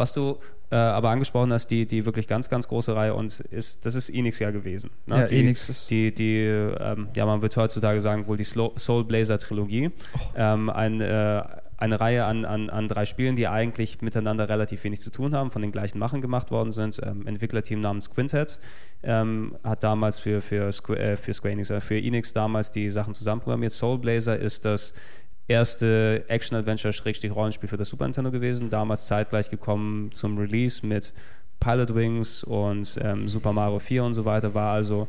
Was 0.00 0.12
du 0.14 0.38
äh, 0.70 0.76
aber 0.76 1.10
angesprochen 1.10 1.52
hast, 1.52 1.66
die, 1.68 1.84
die 1.86 2.04
wirklich 2.06 2.26
ganz, 2.26 2.48
ganz 2.48 2.66
große 2.68 2.94
Reihe 2.96 3.12
und 3.14 3.40
ist, 3.40 3.84
das 3.84 3.94
ist 3.94 4.08
Enix 4.08 4.38
ja 4.38 4.50
gewesen. 4.50 4.90
Ne? 5.06 5.16
Ja, 5.20 5.26
die, 5.26 5.40
Enix 5.40 5.68
ist- 5.68 5.90
Die, 5.90 6.14
die 6.14 6.38
ähm, 6.46 7.08
ja, 7.14 7.26
man 7.26 7.42
wird 7.42 7.56
heutzutage 7.56 8.00
sagen, 8.00 8.26
wohl 8.26 8.36
die 8.36 8.44
Slow, 8.44 8.72
Soul 8.78 9.04
Blazer 9.04 9.38
Trilogie. 9.38 9.90
Ähm, 10.36 10.70
ein, 10.70 11.00
äh, 11.00 11.42
eine 11.76 11.98
Reihe 11.98 12.24
an, 12.24 12.44
an, 12.44 12.70
an 12.70 12.88
drei 12.88 13.04
Spielen, 13.06 13.36
die 13.36 13.48
eigentlich 13.48 14.00
miteinander 14.02 14.48
relativ 14.48 14.84
wenig 14.84 15.00
zu 15.00 15.10
tun 15.10 15.34
haben, 15.34 15.50
von 15.50 15.60
den 15.62 15.72
gleichen 15.72 15.98
Machen 15.98 16.20
gemacht 16.20 16.50
worden 16.50 16.72
sind. 16.72 17.00
Ähm, 17.04 17.26
Entwicklerteam 17.26 17.80
namens 17.80 18.10
Quintet 18.10 18.58
ähm, 19.02 19.56
hat 19.64 19.82
damals 19.82 20.18
für, 20.18 20.40
für, 20.42 20.70
Squ 20.72 20.94
äh, 20.94 21.16
für 21.16 21.32
Square 21.34 21.52
Enix, 21.52 21.70
äh, 21.70 21.80
für 21.80 21.98
Enix 21.98 22.32
damals 22.32 22.70
die 22.70 22.90
Sachen 22.90 23.12
zusammenprogrammiert. 23.14 23.72
Soul 23.72 23.98
Blazer 23.98 24.38
ist 24.38 24.64
das 24.64 24.92
erste 25.48 26.24
Action-Adventure-Rollenspiel 26.28 27.68
für 27.68 27.76
das 27.76 27.88
Super 27.88 28.04
Nintendo 28.04 28.30
gewesen, 28.30 28.70
damals 28.70 29.06
zeitgleich 29.06 29.50
gekommen 29.50 30.12
zum 30.12 30.38
Release 30.38 30.86
mit 30.86 31.12
Pilot 31.60 31.94
Wings 31.94 32.42
und 32.44 32.98
ähm, 33.02 33.28
Super 33.28 33.52
Mario 33.52 33.78
4 33.78 34.04
und 34.04 34.14
so 34.14 34.24
weiter, 34.24 34.54
war 34.54 34.72
also 34.72 35.06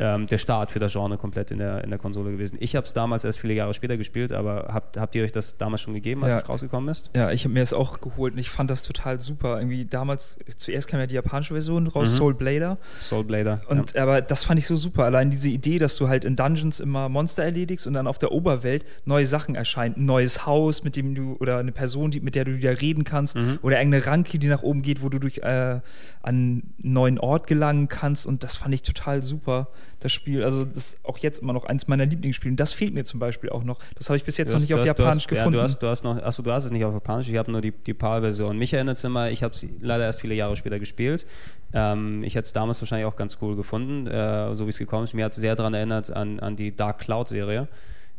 ähm, 0.00 0.26
der 0.26 0.38
Start 0.38 0.72
für 0.72 0.80
das 0.80 0.92
Genre 0.92 1.16
komplett 1.16 1.50
in 1.52 1.58
der, 1.58 1.84
in 1.84 1.90
der 1.90 1.98
Konsole 2.00 2.32
gewesen. 2.32 2.56
Ich 2.60 2.74
habe 2.74 2.84
es 2.84 2.92
damals 2.94 3.22
erst 3.24 3.38
viele 3.38 3.54
Jahre 3.54 3.74
später 3.74 3.96
gespielt, 3.96 4.32
aber 4.32 4.70
habt, 4.72 4.96
habt 4.96 5.14
ihr 5.14 5.22
euch 5.22 5.30
das 5.30 5.56
damals 5.56 5.82
schon 5.82 5.94
gegeben, 5.94 6.24
als 6.24 6.32
Ja. 6.32 6.38
es 6.40 6.48
rausgekommen 6.48 6.88
ist? 6.90 7.10
Ja, 7.14 7.30
ich 7.30 7.44
habe 7.44 7.54
mir 7.54 7.60
das 7.60 7.72
auch 7.72 8.00
geholt 8.00 8.32
und 8.34 8.38
ich 8.40 8.50
fand 8.50 8.70
das 8.70 8.82
total 8.82 9.20
super. 9.20 9.58
Irgendwie 9.58 9.84
damals, 9.84 10.38
zuerst 10.56 10.88
kam 10.88 10.98
ja 10.98 11.06
die 11.06 11.14
japanische 11.14 11.54
Version 11.54 11.86
raus, 11.86 12.10
Mhm. 12.12 12.16
Soul 12.16 12.34
Blader. 12.34 12.78
Soul 13.00 13.22
Blader. 13.24 13.60
Und 13.68 13.96
aber 13.96 14.20
das 14.20 14.42
fand 14.44 14.58
ich 14.58 14.66
so 14.66 14.74
super. 14.74 15.04
Allein 15.04 15.30
diese 15.30 15.48
Idee, 15.48 15.78
dass 15.78 15.96
du 15.96 16.08
halt 16.08 16.24
in 16.24 16.34
Dungeons 16.34 16.80
immer 16.80 17.08
Monster 17.08 17.44
erledigst 17.44 17.86
und 17.86 17.94
dann 17.94 18.08
auf 18.08 18.18
der 18.18 18.32
Oberwelt 18.32 18.84
neue 19.04 19.26
Sachen 19.26 19.54
erscheinen. 19.54 19.94
Ein 19.96 20.06
neues 20.06 20.44
Haus, 20.44 20.82
mit 20.82 20.96
dem 20.96 21.14
du, 21.14 21.36
oder 21.38 21.58
eine 21.58 21.70
Person, 21.72 22.10
die, 22.10 22.20
mit 22.20 22.34
der 22.34 22.44
du 22.44 22.56
wieder 22.56 22.80
reden 22.80 23.04
kannst, 23.04 23.36
Mhm. 23.36 23.60
oder 23.62 23.78
irgendeine 23.78 24.06
Ranke, 24.06 24.38
die 24.40 24.48
nach 24.48 24.62
oben 24.64 24.82
geht, 24.82 25.02
wo 25.02 25.08
du 25.08 25.18
durch 25.20 25.38
äh, 25.38 25.44
an 25.44 25.82
einen 26.22 26.74
neuen 26.78 27.18
Ort 27.20 27.46
gelangen 27.46 27.88
kannst. 27.88 28.26
Und 28.26 28.42
das 28.42 28.56
fand 28.56 28.74
ich 28.74 28.82
total 28.82 29.22
super, 29.22 29.68
das 30.04 30.12
Spiel. 30.12 30.44
Also 30.44 30.64
das 30.64 30.90
ist 30.94 30.98
auch 31.02 31.18
jetzt 31.18 31.40
immer 31.40 31.52
noch 31.52 31.64
eins 31.64 31.88
meiner 31.88 32.06
Lieblingsspiele. 32.06 32.52
Und 32.52 32.60
das 32.60 32.72
fehlt 32.72 32.94
mir 32.94 33.02
zum 33.04 33.18
Beispiel 33.18 33.50
auch 33.50 33.64
noch. 33.64 33.78
Das 33.96 34.08
habe 34.10 34.16
ich 34.16 34.22
bis 34.24 34.36
jetzt 34.36 34.48
noch 34.50 34.54
hast- 34.56 34.62
nicht 34.62 34.74
auf 34.74 34.80
hast- 34.80 34.86
Japanisch 34.86 35.24
hast, 35.24 35.28
gefunden. 35.28 35.54
Ja, 35.54 35.62
du 35.62 35.68
hast, 35.68 35.78
du 35.82 35.86
hast 35.88 36.04
noch, 36.04 36.22
achso, 36.22 36.42
du 36.42 36.52
hast 36.52 36.64
es 36.66 36.70
nicht 36.70 36.84
auf 36.84 36.92
Japanisch, 36.94 37.28
ich 37.28 37.36
habe 37.36 37.50
nur 37.50 37.60
die, 37.60 37.72
die 37.72 37.94
PAL-Version. 37.94 38.56
Mich 38.56 38.72
erinnert 38.72 38.96
es 38.98 39.04
immer, 39.04 39.30
ich 39.30 39.42
habe 39.42 39.54
es 39.54 39.66
leider 39.80 40.04
erst 40.04 40.20
viele 40.20 40.34
Jahre 40.34 40.54
später 40.56 40.78
gespielt. 40.78 41.26
Ähm, 41.72 42.22
ich 42.22 42.34
hätte 42.36 42.46
es 42.46 42.52
damals 42.52 42.80
wahrscheinlich 42.80 43.06
auch 43.06 43.16
ganz 43.16 43.38
cool 43.40 43.56
gefunden, 43.56 44.06
äh, 44.06 44.54
so 44.54 44.66
wie 44.66 44.70
es 44.70 44.78
gekommen 44.78 45.04
ist. 45.04 45.14
Mir 45.14 45.24
hat 45.24 45.32
es 45.32 45.38
sehr 45.38 45.56
daran 45.56 45.74
erinnert 45.74 46.10
an, 46.12 46.38
an 46.38 46.54
die 46.54 46.76
Dark 46.76 46.98
Cloud-Serie. 47.00 47.66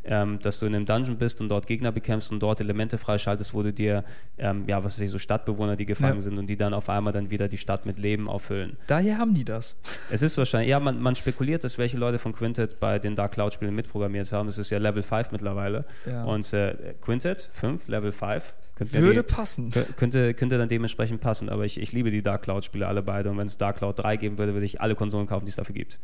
Ähm, 0.08 0.40
dass 0.40 0.60
du 0.60 0.66
in 0.68 0.76
einem 0.76 0.86
Dungeon 0.86 1.18
bist 1.18 1.42
und 1.42 1.50
dort 1.50 1.66
Gegner 1.68 1.92
bekämpfst 1.92 2.32
und 2.32 2.40
dort 2.40 2.62
Elemente 2.62 2.98
freischaltest, 2.98 3.54
wo 3.56 3.64
du 3.64 3.74
dir, 3.74 4.04
ähm, 4.38 4.66
ja, 4.68 4.84
was 4.84 4.94
weiß 4.98 5.02
ich, 5.06 5.10
so 5.12 5.18
Stadtbewohner, 5.18 5.76
die 5.76 5.86
gefangen 5.88 6.16
Ja. 6.16 6.22
sind 6.22 6.38
und 6.38 6.48
die 6.48 6.58
dann 6.58 6.74
auf 6.76 6.90
einmal 6.90 7.12
dann 7.12 7.30
wieder 7.32 7.48
die 7.48 7.58
Stadt 7.58 7.86
mit 7.88 7.98
Leben 7.98 8.30
auffüllen. 8.30 8.78
Daher 8.88 9.18
haben 9.18 9.34
die 9.34 9.46
das. 9.46 9.78
Es 10.12 10.22
ist 10.22 10.38
wahrscheinlich, 10.38 10.70
ja, 10.70 10.80
man, 10.80 11.02
man 11.02 11.16
spekuliert, 11.16 11.64
dass 11.64 11.78
welche 11.78 11.98
Leute 11.98 12.20
von 12.20 12.34
Quintet 12.34 12.80
bei 12.80 13.00
den 13.00 13.16
Dark 13.16 13.32
Cloud-Spielen 13.32 13.74
mitprogrammiert 13.76 14.32
haben. 14.32 14.48
Es 14.48 14.58
ist 14.60 14.70
ja 14.70 14.78
Level 14.78 15.02
5 15.04 15.32
mittlerweile. 15.32 15.86
Ja. 16.06 16.24
Und 16.26 16.54
äh, 16.54 16.76
Quintet, 17.02 17.50
5, 17.54 17.88
Level 17.88 18.12
5. 18.12 18.54
Würde 18.78 19.14
die, 19.14 19.34
passen. 19.34 19.72
kö- 19.72 19.94
könnte, 19.94 20.34
könnte 20.34 20.58
dann 20.58 20.68
dementsprechend 20.70 21.22
passen, 21.22 21.50
aber 21.50 21.66
ich, 21.66 21.80
ich 21.80 21.92
liebe 21.94 22.12
die 22.12 22.22
Dark 22.22 22.42
Cloud-Spiele 22.44 22.86
alle 22.88 23.02
beide 23.02 23.30
und 23.32 23.38
wenn 23.38 23.48
es 23.48 23.58
Dark 23.58 23.78
Cloud 23.78 24.00
3 24.00 24.18
geben 24.18 24.38
würde, 24.38 24.54
würde 24.54 24.66
ich 24.66 24.82
alle 24.82 24.96
Konsolen 24.96 25.28
kaufen, 25.28 25.46
die 25.46 25.50
es 25.52 25.56
dafür 25.56 25.76
gibt. 25.76 26.00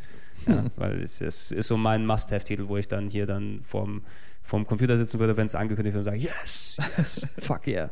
Ja, 0.47 0.65
weil 0.77 1.01
es, 1.03 1.19
es 1.21 1.51
ist 1.51 1.67
so 1.67 1.77
mein 1.77 2.05
Must-Have-Titel, 2.05 2.67
wo 2.67 2.77
ich 2.77 2.87
dann 2.87 3.09
hier 3.09 3.25
dann 3.27 3.61
vorm, 3.63 4.03
vorm 4.41 4.65
Computer 4.65 4.97
sitzen 4.97 5.19
würde, 5.19 5.35
wenn 5.37 5.47
es 5.47 5.55
angekündigt 5.55 5.93
wird 5.95 5.99
und 6.07 6.11
sage, 6.11 6.17
yes, 6.17 6.77
yes, 6.97 7.27
fuck 7.39 7.67
yeah. 7.67 7.89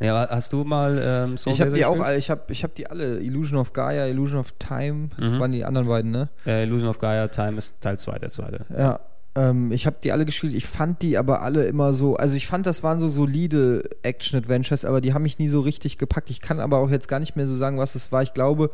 Ja, 0.00 0.26
hast 0.30 0.54
du 0.54 0.64
mal 0.64 0.98
ähm, 1.04 1.36
Soul 1.36 1.52
ich 1.52 1.60
habe 1.60 1.72
die 1.72 1.84
auch, 1.84 1.94
gespielt? 1.96 2.18
ich 2.18 2.30
habe 2.30 2.42
ich 2.48 2.64
hab 2.64 2.74
die 2.74 2.86
alle. 2.88 3.20
Illusion 3.20 3.58
of 3.58 3.74
Gaia, 3.74 4.06
Illusion 4.06 4.40
of 4.40 4.52
Time, 4.58 5.10
Mhm. 5.18 5.40
waren 5.40 5.52
die 5.52 5.62
anderen 5.62 5.86
beiden, 5.86 6.10
ne? 6.10 6.30
Äh, 6.46 6.62
Illusion 6.64 6.88
of 6.88 6.98
Gaia 6.98 7.28
Time 7.28 7.58
ist 7.58 7.78
Teil 7.82 7.98
2, 7.98 8.18
der 8.18 8.30
zweite. 8.30 8.64
Ja. 8.74 8.98
Ähm, 9.38 9.70
ich 9.72 9.86
habe 9.86 9.96
die 10.02 10.10
alle 10.12 10.24
gespielt. 10.24 10.52
Ich 10.54 10.66
fand 10.66 11.02
die 11.02 11.16
aber 11.16 11.42
alle 11.42 11.64
immer 11.66 11.92
so. 11.92 12.16
Also 12.16 12.34
ich 12.36 12.46
fand, 12.46 12.66
das 12.66 12.82
waren 12.82 12.98
so 12.98 13.08
solide 13.08 13.82
Action-Adventures, 14.02 14.84
aber 14.84 15.00
die 15.00 15.14
haben 15.14 15.22
mich 15.22 15.38
nie 15.38 15.48
so 15.48 15.60
richtig 15.60 15.96
gepackt. 15.98 16.30
Ich 16.30 16.40
kann 16.40 16.58
aber 16.60 16.78
auch 16.78 16.90
jetzt 16.90 17.08
gar 17.08 17.20
nicht 17.20 17.36
mehr 17.36 17.46
so 17.46 17.54
sagen, 17.54 17.78
was 17.78 17.94
es 17.94 18.10
war. 18.10 18.22
Ich 18.22 18.34
glaube, 18.34 18.70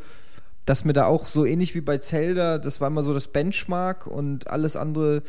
dass 0.65 0.85
mir 0.85 0.95
da 0.95 1.05
auch 1.07 1.29
so 1.29 1.45
ähnlich 1.45 1.75
wie 1.75 1.83
bei 1.83 1.99
Zelda, 1.99 2.59
das 2.59 2.81
war 2.81 2.89
immer 2.89 3.03
so 3.03 3.13
das 3.13 3.29
Benchmark 3.29 4.07
und 4.07 4.49
alles 4.49 4.77
andere 4.77 5.23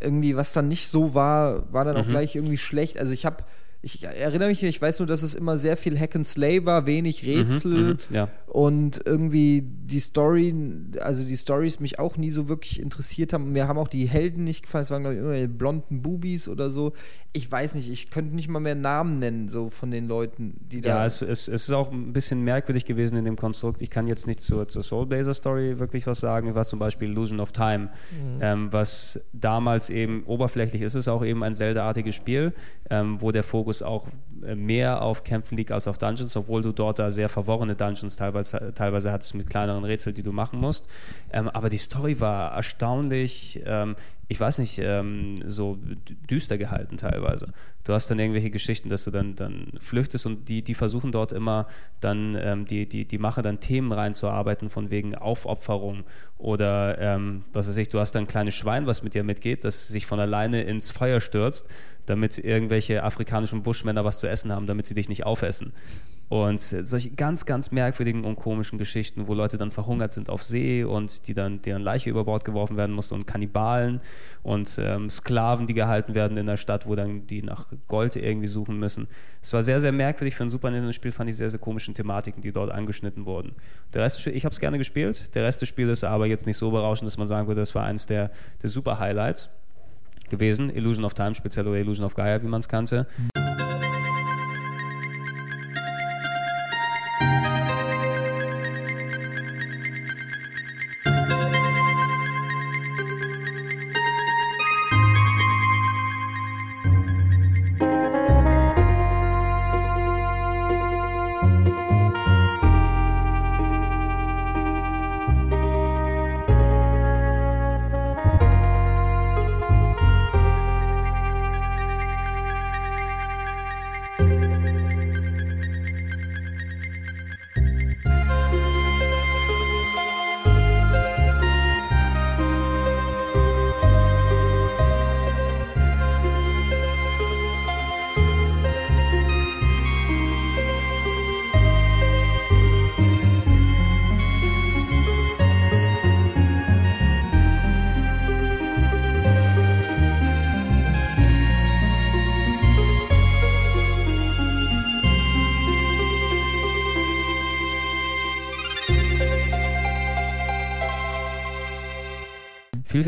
irgendwie, 0.00 0.36
was 0.36 0.52
dann 0.52 0.68
nicht 0.68 0.88
so 0.88 1.14
war, 1.14 1.72
war 1.72 1.84
dann 1.86 1.96
auch 1.96 2.04
Mhm. 2.04 2.10
gleich 2.10 2.36
irgendwie 2.36 2.58
schlecht. 2.58 3.00
Also 3.00 3.12
ich 3.12 3.24
habe, 3.24 3.38
ich 3.84 4.02
erinnere 4.04 4.48
mich, 4.48 4.62
ich 4.62 4.80
weiß 4.80 4.98
nur, 5.00 5.06
dass 5.06 5.22
es 5.22 5.34
immer 5.34 5.56
sehr 5.58 5.76
viel 5.76 5.98
Hack 5.98 6.16
and 6.16 6.26
Slay 6.26 6.64
war, 6.64 6.86
wenig 6.86 7.24
Rätsel 7.26 7.94
Mhm, 7.94 7.98
ja. 8.14 8.28
und 8.46 9.00
irgendwie 9.04 9.62
die 9.64 9.98
Story, 10.00 10.54
also 11.00 11.24
die 11.24 11.36
Stories 11.36 11.80
mich 11.80 11.98
auch 11.98 12.16
nie 12.16 12.30
so 12.30 12.48
wirklich 12.48 12.80
interessiert 12.80 13.32
haben. 13.32 13.52
Mir 13.52 13.68
haben 13.68 13.78
auch 13.78 13.88
die 13.88 14.06
Helden 14.06 14.44
nicht 14.44 14.62
gefallen. 14.62 14.82
Es 14.82 14.90
waren, 14.90 15.02
glaube 15.02 15.14
ich, 15.14 15.20
irgendwelche 15.20 15.48
blonden 15.48 16.00
Bubis 16.02 16.48
oder 16.48 16.70
so. 16.70 16.92
Ich 17.32 17.50
weiß 17.50 17.74
nicht, 17.74 17.90
ich 17.90 18.10
könnte 18.10 18.34
nicht 18.34 18.48
mal 18.48 18.60
mehr 18.60 18.74
Namen 18.76 19.18
nennen, 19.18 19.48
so 19.48 19.68
von 19.68 19.90
den 19.90 20.06
Leuten, 20.06 20.54
die 20.70 20.80
da. 20.80 20.88
Ja, 21.00 21.06
es, 21.06 21.20
es, 21.20 21.48
es 21.48 21.64
ist 21.64 21.70
auch 21.72 21.90
ein 21.92 22.12
bisschen 22.12 22.42
merkwürdig 22.42 22.84
gewesen 22.86 23.18
in 23.18 23.24
dem 23.24 23.36
Konstrukt. 23.36 23.82
Ich 23.82 23.90
kann 23.90 24.06
jetzt 24.06 24.26
nicht 24.26 24.40
zur, 24.40 24.66
zur 24.68 24.82
Soul 24.82 25.06
Blazer 25.06 25.34
Story 25.34 25.78
wirklich 25.78 26.06
was 26.06 26.20
sagen, 26.20 26.54
was 26.54 26.68
zum 26.70 26.78
Beispiel 26.78 27.10
Illusion 27.10 27.40
of 27.40 27.52
Time, 27.52 27.90
ähm, 28.40 28.68
was 28.72 29.20
damals 29.32 29.90
eben 29.90 30.22
oberflächlich 30.24 30.80
ist, 30.80 30.94
es 30.94 31.08
auch 31.08 31.24
eben 31.24 31.42
ein 31.42 31.54
Zelda-artiges 31.54 32.14
Spiel, 32.14 32.52
ähm, 32.88 33.20
wo 33.20 33.30
der 33.32 33.42
Fokus 33.42 33.73
auch 33.82 34.06
äh, 34.44 34.54
mehr 34.54 35.02
auf 35.02 35.24
Kämpfen 35.24 35.56
liegt 35.56 35.72
als 35.72 35.88
auf 35.88 35.98
Dungeons, 35.98 36.36
obwohl 36.36 36.62
du 36.62 36.72
dort 36.72 36.98
da 36.98 37.10
sehr 37.10 37.28
verworrene 37.28 37.74
Dungeons 37.74 38.16
teilweise, 38.16 38.72
teilweise 38.74 39.12
hattest 39.12 39.34
mit 39.34 39.48
kleineren 39.48 39.84
Rätseln, 39.84 40.14
die 40.14 40.22
du 40.22 40.32
machen 40.32 40.60
musst. 40.60 40.86
Ähm, 41.32 41.48
aber 41.48 41.68
die 41.68 41.78
Story 41.78 42.20
war 42.20 42.52
erstaunlich, 42.52 43.62
ähm, 43.64 43.96
ich 44.28 44.40
weiß 44.40 44.58
nicht, 44.58 44.78
ähm, 44.78 45.42
so 45.46 45.78
düster 46.30 46.58
gehalten 46.58 46.96
teilweise. 46.96 47.48
Du 47.84 47.92
hast 47.92 48.10
dann 48.10 48.18
irgendwelche 48.18 48.50
Geschichten, 48.50 48.88
dass 48.88 49.04
du 49.04 49.10
dann, 49.10 49.36
dann 49.36 49.72
flüchtest 49.78 50.24
und 50.24 50.48
die, 50.48 50.62
die 50.62 50.74
versuchen 50.74 51.12
dort 51.12 51.32
immer 51.32 51.66
dann, 52.00 52.36
ähm, 52.40 52.66
die, 52.66 52.88
die, 52.88 53.04
die 53.04 53.18
Macher 53.18 53.42
dann 53.42 53.60
Themen 53.60 53.92
reinzuarbeiten 53.92 54.70
von 54.70 54.90
wegen 54.90 55.14
Aufopferung 55.14 56.04
oder 56.38 56.98
ähm, 56.98 57.44
was 57.52 57.68
weiß 57.68 57.76
ich, 57.76 57.90
du 57.90 58.00
hast 58.00 58.12
dann 58.12 58.24
ein 58.24 58.28
kleines 58.28 58.54
Schwein, 58.54 58.86
was 58.86 59.02
mit 59.02 59.14
dir 59.14 59.24
mitgeht, 59.24 59.64
das 59.64 59.88
sich 59.88 60.06
von 60.06 60.18
alleine 60.18 60.62
ins 60.62 60.90
Feuer 60.90 61.20
stürzt, 61.20 61.68
damit 62.06 62.38
irgendwelche 62.38 63.02
afrikanischen 63.02 63.62
Buschmänner 63.62 64.04
was 64.04 64.20
zu 64.20 64.28
essen 64.28 64.52
haben, 64.52 64.66
damit 64.66 64.86
sie 64.86 64.94
dich 64.94 65.08
nicht 65.08 65.24
aufessen. 65.24 65.72
Und 66.30 66.58
solche 66.58 67.10
ganz, 67.10 67.44
ganz 67.44 67.70
merkwürdigen 67.70 68.24
und 68.24 68.36
komischen 68.36 68.78
Geschichten, 68.78 69.28
wo 69.28 69.34
Leute 69.34 69.58
dann 69.58 69.70
verhungert 69.70 70.12
sind 70.14 70.30
auf 70.30 70.42
See 70.42 70.82
und 70.82 71.28
die 71.28 71.34
dann 71.34 71.60
deren 71.60 71.82
Leiche 71.82 72.08
über 72.08 72.24
Bord 72.24 72.46
geworfen 72.46 72.78
werden 72.78 72.94
musste 72.94 73.14
und 73.14 73.26
Kannibalen 73.26 74.00
und 74.42 74.80
ähm, 74.82 75.10
Sklaven, 75.10 75.66
die 75.66 75.74
gehalten 75.74 76.14
werden 76.14 76.38
in 76.38 76.46
der 76.46 76.56
Stadt, 76.56 76.86
wo 76.86 76.94
dann 76.94 77.26
die 77.26 77.42
nach 77.42 77.66
Gold 77.88 78.16
irgendwie 78.16 78.48
suchen 78.48 78.78
müssen. 78.78 79.06
Es 79.42 79.52
war 79.52 79.62
sehr, 79.62 79.80
sehr 79.82 79.92
merkwürdig 79.92 80.34
für 80.34 80.44
ein 80.44 80.48
Super 80.48 80.70
Nintendo-Spiel, 80.70 81.12
fand 81.12 81.28
ich 81.28 81.36
sehr, 81.36 81.50
sehr 81.50 81.60
komischen 81.60 81.94
Thematiken, 81.94 82.40
die 82.40 82.52
dort 82.52 82.70
angeschnitten 82.70 83.26
wurden. 83.26 83.52
Der 83.92 84.02
Rest, 84.02 84.26
ich 84.26 84.44
habe 84.46 84.52
es 84.54 84.60
gerne 84.60 84.78
gespielt, 84.78 85.34
der 85.34 85.44
Rest 85.44 85.60
des 85.60 85.68
Spiels 85.68 85.90
ist 85.90 86.04
aber 86.04 86.26
jetzt 86.26 86.46
nicht 86.46 86.56
so 86.56 86.70
berauschend, 86.70 87.06
dass 87.06 87.18
man 87.18 87.28
sagen 87.28 87.48
würde, 87.48 87.60
das 87.60 87.74
war 87.74 87.84
eines 87.84 88.06
der, 88.06 88.30
der 88.62 88.70
Super-Highlights 88.70 89.50
gewesen. 90.30 90.70
Illusion 90.70 91.04
of 91.04 91.14
Time 91.14 91.34
speziell 91.34 91.66
oder 91.66 91.78
Illusion 91.78 92.04
of 92.04 92.14
Gaia, 92.14 92.42
wie 92.42 92.46
man 92.46 92.60
es 92.60 92.68
kannte. 92.68 93.06
Viel, 93.16 93.33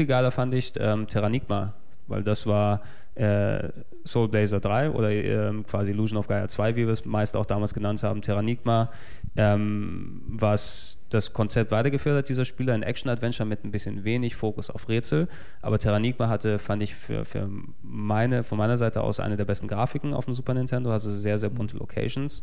viel 0.06 0.14
geiler 0.14 0.30
fand 0.30 0.54
ich 0.54 0.72
ähm, 0.78 1.08
Terranigma. 1.08 1.74
weil 2.06 2.22
das 2.22 2.46
war 2.46 2.82
äh, 3.16 3.70
Soul 4.04 4.28
Blazer 4.28 4.60
3 4.60 4.90
oder 4.90 5.10
ähm, 5.10 5.66
quasi 5.66 5.90
Illusion 5.90 6.18
of 6.18 6.28
Gaia 6.28 6.46
2, 6.46 6.76
wie 6.76 6.86
wir 6.86 6.92
es 6.92 7.04
meist 7.04 7.36
auch 7.36 7.46
damals 7.46 7.74
genannt 7.74 8.02
haben, 8.04 8.22
Terranigma, 8.22 8.90
ähm, 9.36 10.22
was 10.28 10.98
das 11.08 11.32
Konzept 11.32 11.72
weitergeführt 11.72 12.16
hat, 12.16 12.28
dieser 12.28 12.44
Spieler, 12.44 12.74
ein 12.74 12.82
Action-Adventure 12.82 13.48
mit 13.48 13.64
ein 13.64 13.72
bisschen 13.72 14.04
wenig 14.04 14.36
Fokus 14.36 14.70
auf 14.70 14.88
Rätsel. 14.88 15.28
Aber 15.60 15.78
Terranigma 15.78 16.28
hatte, 16.28 16.58
fand 16.58 16.82
ich, 16.82 16.94
für, 16.94 17.24
für 17.24 17.48
meine, 17.82 18.44
von 18.44 18.58
meiner 18.58 18.76
Seite 18.76 19.00
aus 19.00 19.18
eine 19.18 19.36
der 19.36 19.44
besten 19.44 19.66
Grafiken 19.66 20.14
auf 20.14 20.26
dem 20.26 20.34
Super 20.34 20.54
Nintendo, 20.54 20.92
also 20.92 21.10
sehr, 21.10 21.38
sehr 21.38 21.50
bunte 21.50 21.76
Locations. 21.76 22.42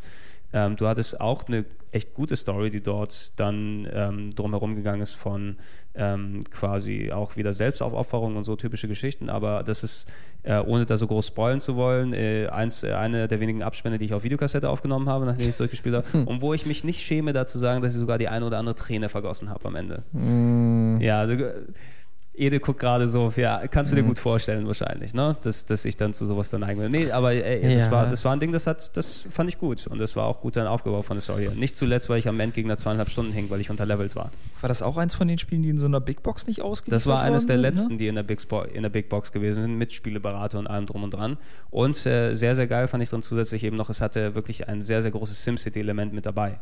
Ähm, 0.53 0.75
du 0.75 0.88
hattest 0.88 1.19
auch 1.19 1.47
eine 1.47 1.65
echt 1.91 2.13
gute 2.13 2.35
Story, 2.35 2.69
die 2.69 2.81
dort 2.81 3.39
dann 3.39 3.88
ähm, 3.91 4.35
drumherum 4.35 4.75
gegangen 4.75 5.01
ist 5.01 5.13
von 5.13 5.57
ähm, 5.95 6.43
quasi 6.49 7.11
auch 7.11 7.35
wieder 7.35 7.53
Selbstaufopferung 7.53 8.35
und 8.35 8.43
so 8.43 8.55
typische 8.55 8.88
Geschichten. 8.88 9.30
Aber 9.30 9.63
das 9.63 9.84
ist, 9.84 10.07
äh, 10.43 10.59
ohne 10.59 10.85
da 10.85 10.97
so 10.97 11.07
groß 11.07 11.27
spoilen 11.27 11.59
zu 11.59 11.75
wollen, 11.75 12.13
äh, 12.13 12.47
eins, 12.47 12.84
äh, 12.84 12.93
eine 12.93 13.27
der 13.27 13.39
wenigen 13.39 13.61
Abspende, 13.61 13.99
die 13.99 14.05
ich 14.05 14.13
auf 14.13 14.23
Videokassette 14.23 14.69
aufgenommen 14.69 15.07
habe, 15.07 15.25
nachdem 15.25 15.43
ich 15.43 15.51
es 15.51 15.57
durchgespielt 15.57 15.95
habe. 15.95 16.05
Und 16.25 16.41
wo 16.41 16.53
ich 16.53 16.65
mich 16.65 16.84
nicht 16.84 17.01
schäme, 17.01 17.34
dazu 17.34 17.59
sagen, 17.59 17.81
dass 17.81 17.93
ich 17.93 17.99
sogar 17.99 18.17
die 18.17 18.27
eine 18.27 18.45
oder 18.45 18.57
andere 18.57 18.75
Träne 18.75 19.09
vergossen 19.09 19.49
habe 19.49 19.67
am 19.67 19.75
Ende. 19.75 20.03
Ja, 20.99 21.19
also, 21.19 21.35
Ede 22.35 22.60
guckt 22.60 22.80
gerade 22.80 23.07
so, 23.07 23.31
ja, 23.35 23.68
kannst 23.68 23.91
du 23.91 23.95
dir 23.95 24.01
gut 24.01 24.18
vorstellen 24.18 24.65
wahrscheinlich, 24.65 25.14
ne? 25.14 25.35
Dass, 25.43 25.68
dass 25.68 25.85
ich 25.85 25.97
dann 25.97 26.14
zu 26.15 26.26
sowas 26.26 26.49
dann 26.49 26.61
neigen 26.61 26.80
will. 26.81 26.89
Nee, 26.89 27.11
aber 27.11 27.31
ey, 27.31 27.61
das, 27.61 27.85
Ja. 27.85 27.91
war, 27.91 28.07
das 28.07 28.26
war 28.26 28.34
ein 28.34 28.39
Ding, 28.39 28.51
das 28.51 28.65
hat, 28.65 28.97
das 28.97 29.23
fand 29.31 29.49
ich 29.49 29.60
gut. 29.60 29.85
Und 29.85 29.99
das 29.99 30.15
war 30.15 30.26
auch 30.26 30.41
gut 30.41 30.55
dann 30.55 30.65
aufgebaut 30.65 31.05
von 31.05 31.15
der 31.15 31.22
Story. 31.22 31.43
her. 31.43 31.51
Nicht 31.55 31.77
zuletzt, 31.77 32.10
weil 32.10 32.18
ich 32.18 32.27
am 32.27 32.39
Endgegner 32.39 32.76
zweieinhalb 32.77 33.10
Stunden 33.11 33.31
hing, 33.34 33.51
weil 33.51 33.61
ich 33.61 33.69
unterlevelt 33.69 34.15
war. 34.15 34.31
War 34.61 34.68
das 34.68 34.81
auch 34.81 34.97
eins 34.97 35.14
von 35.14 35.27
den 35.27 35.38
Spielen, 35.38 35.61
die 35.61 35.69
in 35.69 35.77
so 35.77 35.85
einer 35.85 35.99
Big 36.01 36.23
Box 36.23 36.47
nicht 36.47 36.61
ausgeliefert 36.61 37.01
Das 37.01 37.05
war 37.05 37.22
eines 37.22 37.45
der 37.45 37.55
sind, 37.55 37.61
letzten, 37.61 37.91
Ne? 37.91 37.97
die 37.97 38.07
in 38.07 38.15
der, 38.15 38.23
Big 38.23 38.41
Spo 38.41 38.64
in 38.64 38.81
der 38.81 38.89
Big 38.89 39.10
Box 39.10 39.31
gewesen 39.31 39.61
sind, 39.61 39.77
mit 39.77 39.93
Spieleberater 39.93 40.57
und 40.57 40.65
allem 40.65 40.88
drum 40.88 41.03
und 41.03 41.14
dran. 41.14 41.38
Und 41.69 42.03
äh, 42.07 42.34
sehr, 42.34 42.55
sehr 42.55 42.65
geil 42.65 42.88
fand 42.88 43.03
ich 43.03 43.10
drin 43.10 43.22
zusätzlich 43.22 43.64
eben 43.64 43.77
noch, 43.77 43.91
es 43.91 44.01
hatte 44.01 44.34
wirklich 44.34 44.68
ein 44.68 44.81
sehr, 44.81 45.03
sehr 45.03 45.11
großes 45.11 45.43
SimCity-Element 45.43 46.14
mit 46.14 46.26
dabei. 46.26 46.60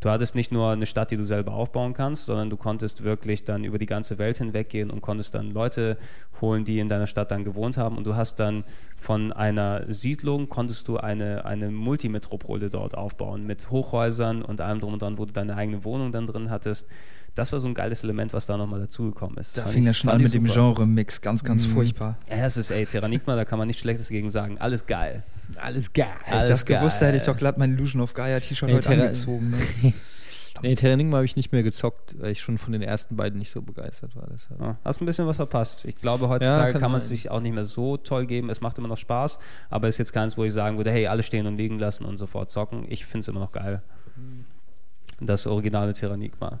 Du 0.00 0.08
hattest 0.08 0.34
nicht 0.34 0.50
nur 0.50 0.70
eine 0.70 0.86
Stadt, 0.86 1.10
die 1.10 1.18
du 1.18 1.24
selber 1.24 1.52
aufbauen 1.52 1.92
kannst, 1.92 2.24
sondern 2.24 2.48
du 2.48 2.56
konntest 2.56 3.04
wirklich 3.04 3.44
dann 3.44 3.64
über 3.64 3.78
die 3.78 3.84
ganze 3.84 4.16
Welt 4.16 4.38
hinweggehen 4.38 4.90
und 4.90 5.02
konntest 5.02 5.34
dann 5.34 5.50
Leute 5.50 5.98
holen, 6.40 6.64
die 6.64 6.78
in 6.78 6.88
deiner 6.88 7.06
Stadt 7.06 7.30
dann 7.30 7.44
gewohnt 7.44 7.76
haben. 7.76 7.98
Und 7.98 8.04
du 8.04 8.16
hast 8.16 8.40
dann 8.40 8.64
von 8.96 9.30
einer 9.30 9.84
Siedlung 9.92 10.48
konntest 10.48 10.88
du 10.88 10.96
eine, 10.96 11.44
eine 11.44 11.70
Multimetropole 11.70 12.70
dort 12.70 12.96
aufbauen 12.96 13.46
mit 13.46 13.70
Hochhäusern 13.70 14.40
und 14.42 14.62
allem 14.62 14.80
drum 14.80 14.94
und 14.94 15.02
dran, 15.02 15.18
wo 15.18 15.26
du 15.26 15.32
deine 15.34 15.54
eigene 15.54 15.84
Wohnung 15.84 16.12
dann 16.12 16.26
drin 16.26 16.48
hattest. 16.50 16.88
Das 17.34 17.52
war 17.52 17.60
so 17.60 17.66
ein 17.66 17.74
geiles 17.74 18.02
Element, 18.02 18.32
was 18.32 18.46
da 18.46 18.56
nochmal 18.56 18.80
dazugekommen 18.80 19.36
ist. 19.36 19.56
Da 19.58 19.62
Fand 19.62 19.74
fing 19.74 19.82
ich- 19.82 19.88
das 19.90 19.98
schon 19.98 20.10
an 20.10 20.22
mit 20.22 20.32
dem 20.32 20.46
super. 20.46 20.60
Genre-Mix. 20.74 21.20
Ganz, 21.20 21.44
ganz 21.44 21.64
furchtbar. 21.66 22.16
Ja, 22.28 22.36
es 22.46 22.56
ist, 22.56 22.70
ey, 22.70 22.86
Terranigma, 22.86 23.36
da 23.36 23.44
kann 23.44 23.58
man 23.58 23.66
nichts 23.68 23.82
Schlechtes 23.82 24.08
gegen 24.08 24.30
sagen. 24.30 24.56
Alles 24.58 24.86
geil. 24.86 25.22
Alles 25.56 25.92
geil. 25.92 26.06
Hätte 26.24 26.44
ich 26.44 26.48
das 26.50 26.64
gewusst, 26.64 27.00
geil. 27.00 27.08
hätte 27.08 27.16
ich 27.18 27.22
doch 27.24 27.36
glatt 27.36 27.58
mein 27.58 27.72
Illusion 27.74 28.02
of 28.02 28.14
Gaia 28.14 28.40
T-Shirt 28.40 28.68
Ey, 28.68 28.74
heute 28.76 28.88
Terra- 28.88 29.02
angezogen. 29.02 29.50
Ne? 29.50 29.92
Nee, 30.62 30.74
Terranigma 30.74 31.16
habe 31.18 31.24
ich 31.24 31.36
nicht 31.36 31.52
mehr 31.52 31.62
gezockt, 31.62 32.20
weil 32.20 32.32
ich 32.32 32.42
schon 32.42 32.58
von 32.58 32.72
den 32.74 32.82
ersten 32.82 33.16
beiden 33.16 33.38
nicht 33.38 33.50
so 33.50 33.62
begeistert 33.62 34.14
war. 34.14 34.26
Deshalb. 34.30 34.60
Ja, 34.60 34.76
hast 34.84 35.00
ein 35.00 35.06
bisschen 35.06 35.26
was 35.26 35.36
verpasst. 35.36 35.86
Ich 35.86 35.96
glaube, 35.96 36.28
heutzutage 36.28 36.66
Ja, 36.66 36.72
kann 36.72 36.80
kann 36.82 36.90
man 36.92 36.98
es 36.98 37.08
sich 37.08 37.30
auch 37.30 37.40
nicht 37.40 37.54
mehr 37.54 37.64
so 37.64 37.96
toll 37.96 38.26
geben. 38.26 38.50
Es 38.50 38.60
macht 38.60 38.76
immer 38.76 38.88
noch 38.88 38.98
Spaß, 38.98 39.38
aber 39.70 39.88
es 39.88 39.94
ist 39.94 39.98
jetzt 40.00 40.12
keins, 40.12 40.36
wo 40.36 40.44
ich 40.44 40.52
sagen 40.52 40.76
würde, 40.76 40.90
hey, 40.90 41.06
alle 41.06 41.22
stehen 41.22 41.46
und 41.46 41.56
liegen 41.56 41.78
lassen 41.78 42.04
und 42.04 42.18
sofort 42.18 42.50
zocken. 42.50 42.84
Ich 42.90 43.06
finde 43.06 43.20
es 43.20 43.28
immer 43.28 43.40
noch 43.40 43.52
geil. 43.52 43.80
Das 45.18 45.46
originale 45.46 45.94
Terranigma. 45.94 46.60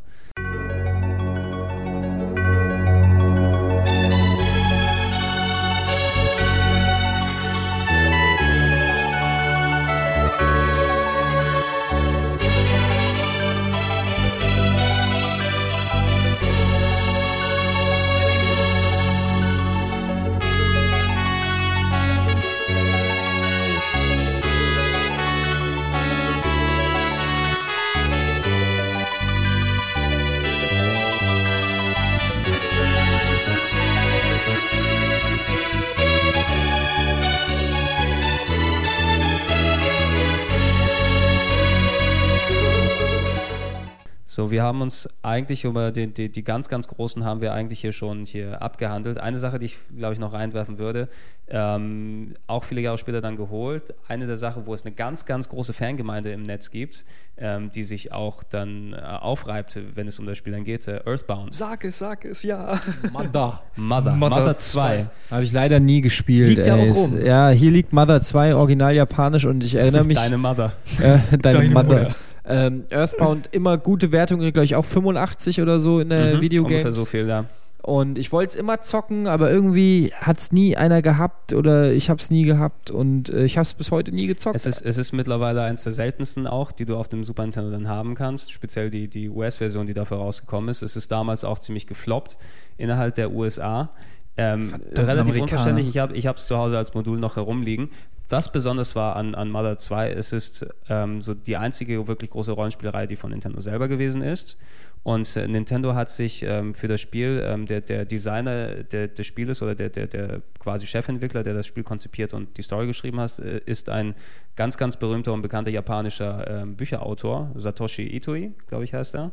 Wir 44.60 44.66
haben 44.66 44.82
uns 44.82 45.08
eigentlich 45.22 45.64
über 45.64 45.90
die, 45.90 46.08
die, 46.08 46.28
die 46.28 46.44
ganz, 46.44 46.68
ganz 46.68 46.86
Großen 46.86 47.24
haben 47.24 47.40
wir 47.40 47.54
eigentlich 47.54 47.80
hier 47.80 47.92
schon 47.92 48.26
hier 48.26 48.60
abgehandelt. 48.60 49.18
Eine 49.18 49.38
Sache, 49.38 49.58
die 49.58 49.66
ich, 49.66 49.78
glaube 49.96 50.12
ich, 50.12 50.20
noch 50.20 50.34
reinwerfen 50.34 50.76
würde, 50.76 51.08
ähm, 51.48 52.34
auch 52.46 52.64
viele 52.64 52.82
Jahre 52.82 52.98
später 52.98 53.22
dann 53.22 53.36
geholt. 53.36 53.94
Eine 54.06 54.26
der 54.26 54.36
Sachen, 54.36 54.66
wo 54.66 54.74
es 54.74 54.84
eine 54.84 54.94
ganz, 54.94 55.24
ganz 55.24 55.48
große 55.48 55.72
Fangemeinde 55.72 56.30
im 56.32 56.42
Netz 56.42 56.70
gibt, 56.70 57.06
ähm, 57.38 57.72
die 57.74 57.84
sich 57.84 58.12
auch 58.12 58.42
dann 58.42 58.92
äh, 58.92 58.98
aufreibt, 58.98 59.78
wenn 59.94 60.06
es 60.06 60.18
um 60.18 60.26
das 60.26 60.36
Spiel 60.36 60.52
dann 60.52 60.64
geht, 60.64 60.86
äh, 60.86 61.00
Earthbound. 61.06 61.54
Sag 61.54 61.82
es, 61.86 61.98
sag 61.98 62.26
es, 62.26 62.42
ja. 62.42 62.78
Mother. 63.12 63.62
Mother, 63.76 64.12
Mother 64.12 64.12
Mother 64.12 64.56
2. 64.58 65.06
Habe 65.30 65.42
ich 65.42 65.52
leider 65.52 65.80
nie 65.80 66.02
gespielt. 66.02 66.56
Liegt 66.56 66.66
ja 66.66 66.76
auch 66.76 66.94
rum. 66.94 67.18
Ja, 67.18 67.48
hier 67.48 67.70
liegt 67.70 67.94
Mother 67.94 68.20
2, 68.20 68.54
original 68.56 68.94
japanisch 68.94 69.46
und 69.46 69.64
ich 69.64 69.74
erinnere 69.74 70.04
mich. 70.10 70.18
Deine 70.18 70.36
Mother. 70.36 70.74
äh, 70.98 71.18
deine, 71.30 71.38
Deine 71.38 71.70
Mother. 71.70 72.02
Mutter. 72.02 72.14
Ähm, 72.50 72.84
Earthbound 72.90 73.48
immer 73.52 73.78
gute 73.78 74.12
Wertung, 74.12 74.40
glaube 74.40 74.64
ich 74.64 74.76
auch 74.76 74.84
85 74.84 75.60
oder 75.62 75.80
so 75.80 76.00
in 76.00 76.10
der 76.10 76.36
Mhm, 76.36 76.40
Videogames. 76.42 76.76
Ungefähr 76.78 76.92
so 76.92 77.04
viel, 77.04 77.28
ja. 77.28 77.44
Und 77.82 78.18
ich 78.18 78.30
wollte 78.30 78.50
es 78.50 78.56
immer 78.56 78.82
zocken, 78.82 79.26
aber 79.26 79.50
irgendwie 79.50 80.12
hat 80.14 80.38
es 80.38 80.52
nie 80.52 80.76
einer 80.76 81.00
gehabt 81.00 81.54
oder 81.54 81.90
ich 81.92 82.10
habe 82.10 82.20
es 82.20 82.30
nie 82.30 82.44
gehabt 82.44 82.90
und 82.90 83.30
äh, 83.30 83.44
ich 83.44 83.56
habe 83.56 83.62
es 83.62 83.72
bis 83.72 83.90
heute 83.90 84.12
nie 84.12 84.26
gezockt. 84.26 84.54
Es 84.56 84.66
ist, 84.66 84.82
es 84.84 84.98
ist 84.98 85.12
mittlerweile 85.12 85.62
eines 85.62 85.84
der 85.84 85.92
seltensten 85.92 86.46
auch, 86.46 86.72
die 86.72 86.84
du 86.84 86.96
auf 86.98 87.08
dem 87.08 87.24
Super 87.24 87.42
Nintendo 87.42 87.70
dann 87.70 87.88
haben 87.88 88.14
kannst. 88.14 88.52
Speziell 88.52 88.90
die, 88.90 89.08
die 89.08 89.30
US-Version, 89.30 89.86
die 89.86 89.94
dafür 89.94 90.18
rausgekommen 90.18 90.68
ist. 90.68 90.82
Es 90.82 90.94
ist 90.94 91.10
damals 91.10 91.42
auch 91.42 91.58
ziemlich 91.58 91.86
gefloppt 91.86 92.36
innerhalb 92.76 93.14
der 93.14 93.32
USA. 93.32 93.88
Ähm, 94.36 94.74
relativ 94.96 95.34
Amerikaner. 95.34 95.42
unverständlich. 95.42 95.88
Ich 96.18 96.26
habe 96.26 96.38
es 96.38 96.46
zu 96.46 96.56
Hause 96.58 96.76
als 96.78 96.94
Modul 96.94 97.18
noch 97.18 97.36
herumliegen. 97.36 97.88
Was 98.30 98.52
besonders 98.52 98.94
war 98.94 99.16
an, 99.16 99.34
an 99.34 99.50
Mother 99.50 99.76
2, 99.76 100.12
es 100.12 100.32
ist 100.32 100.64
ähm, 100.88 101.20
so 101.20 101.34
die 101.34 101.56
einzige 101.56 102.06
wirklich 102.06 102.30
große 102.30 102.52
Rollenspielerei, 102.52 103.08
die 103.08 103.16
von 103.16 103.30
Nintendo 103.30 103.60
selber 103.60 103.88
gewesen 103.88 104.22
ist. 104.22 104.56
Und 105.02 105.34
äh, 105.36 105.48
Nintendo 105.48 105.94
hat 105.94 106.10
sich 106.10 106.44
ähm, 106.44 106.74
für 106.74 106.86
das 106.86 107.00
Spiel, 107.00 107.42
ähm, 107.44 107.66
der, 107.66 107.80
der 107.80 108.04
Designer 108.04 108.84
der, 108.84 109.08
des 109.08 109.26
Spieles 109.26 109.62
oder 109.62 109.74
der, 109.74 109.88
der, 109.88 110.06
der 110.06 110.42
quasi 110.60 110.86
Chefentwickler, 110.86 111.42
der 111.42 111.54
das 111.54 111.66
Spiel 111.66 111.82
konzipiert 111.82 112.32
und 112.32 112.56
die 112.56 112.62
Story 112.62 112.86
geschrieben 112.86 113.18
hat, 113.18 113.38
äh, 113.40 113.62
ist 113.66 113.88
ein 113.88 114.14
ganz, 114.54 114.76
ganz 114.76 114.96
berühmter 114.96 115.32
und 115.32 115.42
bekannter 115.42 115.72
japanischer 115.72 116.62
ähm, 116.62 116.76
Bücherautor, 116.76 117.50
Satoshi 117.56 118.14
Itoi, 118.14 118.52
glaube 118.68 118.84
ich 118.84 118.94
heißt 118.94 119.16
er. 119.16 119.32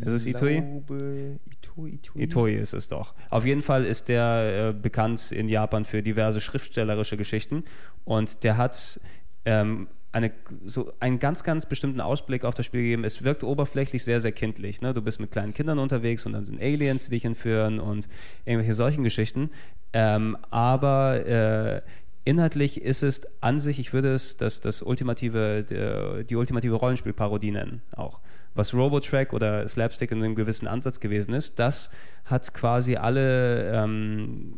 Ist 0.00 0.08
es 0.08 0.26
Itoi? 0.26 0.60
Glaube, 0.60 1.38
Itoi, 1.76 2.22
Itoi. 2.22 2.54
Ist 2.54 2.72
es 2.72 2.88
doch. 2.88 3.14
Auf 3.30 3.44
jeden 3.44 3.62
Fall 3.62 3.84
ist 3.84 4.08
der 4.08 4.68
äh, 4.68 4.72
bekannt 4.72 5.32
in 5.32 5.48
Japan 5.48 5.84
für 5.84 6.02
diverse 6.02 6.40
schriftstellerische 6.40 7.16
Geschichten 7.16 7.64
und 8.04 8.44
der 8.44 8.56
hat 8.56 9.00
ähm, 9.44 9.88
eine, 10.14 10.30
so 10.64 10.92
einen 11.00 11.18
ganz, 11.18 11.42
ganz 11.42 11.66
bestimmten 11.66 12.00
Ausblick 12.00 12.44
auf 12.44 12.54
das 12.54 12.66
Spiel 12.66 12.82
gegeben. 12.82 13.02
Es 13.02 13.24
wirkt 13.24 13.42
oberflächlich 13.42 14.04
sehr, 14.04 14.20
sehr 14.20 14.30
kindlich. 14.30 14.80
Ne? 14.80 14.94
Du 14.94 15.02
bist 15.02 15.18
mit 15.18 15.32
kleinen 15.32 15.52
Kindern 15.52 15.80
unterwegs 15.80 16.24
und 16.24 16.32
dann 16.32 16.44
sind 16.44 16.60
Aliens, 16.62 17.06
die 17.06 17.10
dich 17.10 17.24
entführen 17.24 17.80
und 17.80 18.08
irgendwelche 18.44 18.74
solchen 18.74 19.02
Geschichten. 19.02 19.50
Ähm, 19.92 20.36
aber 20.50 21.26
äh, 21.26 21.82
inhaltlich 22.24 22.80
ist 22.80 23.02
es 23.02 23.22
an 23.40 23.58
sich, 23.58 23.80
ich 23.80 23.92
würde 23.92 24.14
es 24.14 24.36
das, 24.36 24.60
das 24.60 24.82
ultimative, 24.82 25.64
der, 25.64 26.22
die 26.22 26.36
ultimative 26.36 26.74
Rollenspielparodie 26.74 27.50
nennen 27.50 27.82
auch. 27.96 28.20
Was 28.54 28.74
Robotrack 28.74 29.32
oder 29.32 29.66
Slapstick 29.66 30.12
in 30.12 30.22
einem 30.22 30.34
gewissen 30.34 30.68
Ansatz 30.68 31.00
gewesen 31.00 31.34
ist, 31.34 31.58
das 31.58 31.90
hat 32.24 32.54
quasi 32.54 32.96
alle 32.96 33.72
ähm, 33.72 34.54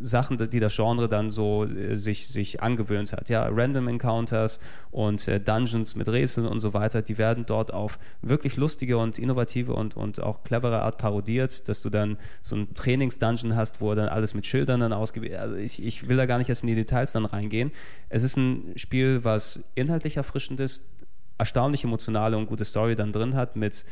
Sachen, 0.00 0.36
die 0.50 0.60
das 0.60 0.74
Genre 0.74 1.08
dann 1.08 1.30
so 1.30 1.64
äh, 1.64 1.96
sich, 1.96 2.28
sich 2.28 2.62
angewöhnt 2.62 3.12
hat. 3.12 3.28
Ja, 3.28 3.48
Random 3.50 3.88
Encounters 3.88 4.58
und 4.90 5.26
äh, 5.28 5.40
Dungeons 5.40 5.96
mit 5.96 6.08
Rätseln 6.08 6.46
und 6.46 6.60
so 6.60 6.74
weiter, 6.74 7.02
die 7.02 7.18
werden 7.18 7.46
dort 7.46 7.72
auf 7.72 7.98
wirklich 8.22 8.56
lustige 8.56 8.98
und 8.98 9.18
innovative 9.18 9.72
und, 9.72 9.96
und 9.96 10.22
auch 10.22 10.44
clevere 10.44 10.82
Art 10.82 10.98
parodiert, 10.98 11.68
dass 11.68 11.82
du 11.82 11.90
dann 11.90 12.18
so 12.42 12.56
ein 12.56 12.74
Trainingsdungeon 12.74 13.56
hast, 13.56 13.80
wo 13.80 13.94
dann 13.94 14.08
alles 14.08 14.34
mit 14.34 14.46
Schildern 14.46 14.80
dann 14.80 14.92
ausgewählt 14.92 15.36
Also 15.36 15.56
ich, 15.56 15.82
ich 15.82 16.08
will 16.08 16.16
da 16.16 16.26
gar 16.26 16.38
nicht 16.38 16.48
erst 16.48 16.62
in 16.62 16.68
die 16.68 16.74
Details 16.74 17.12
dann 17.12 17.24
reingehen. 17.24 17.72
Es 18.08 18.22
ist 18.22 18.36
ein 18.36 18.72
Spiel, 18.76 19.24
was 19.24 19.60
inhaltlich 19.74 20.16
erfrischend 20.16 20.60
ist, 20.60 20.82
erstaunlich 21.38 21.84
emotionale 21.84 22.36
und 22.36 22.46
gute 22.46 22.64
Story 22.64 22.96
dann 22.96 23.12
drin 23.12 23.34
hat 23.34 23.56
mit 23.56 23.84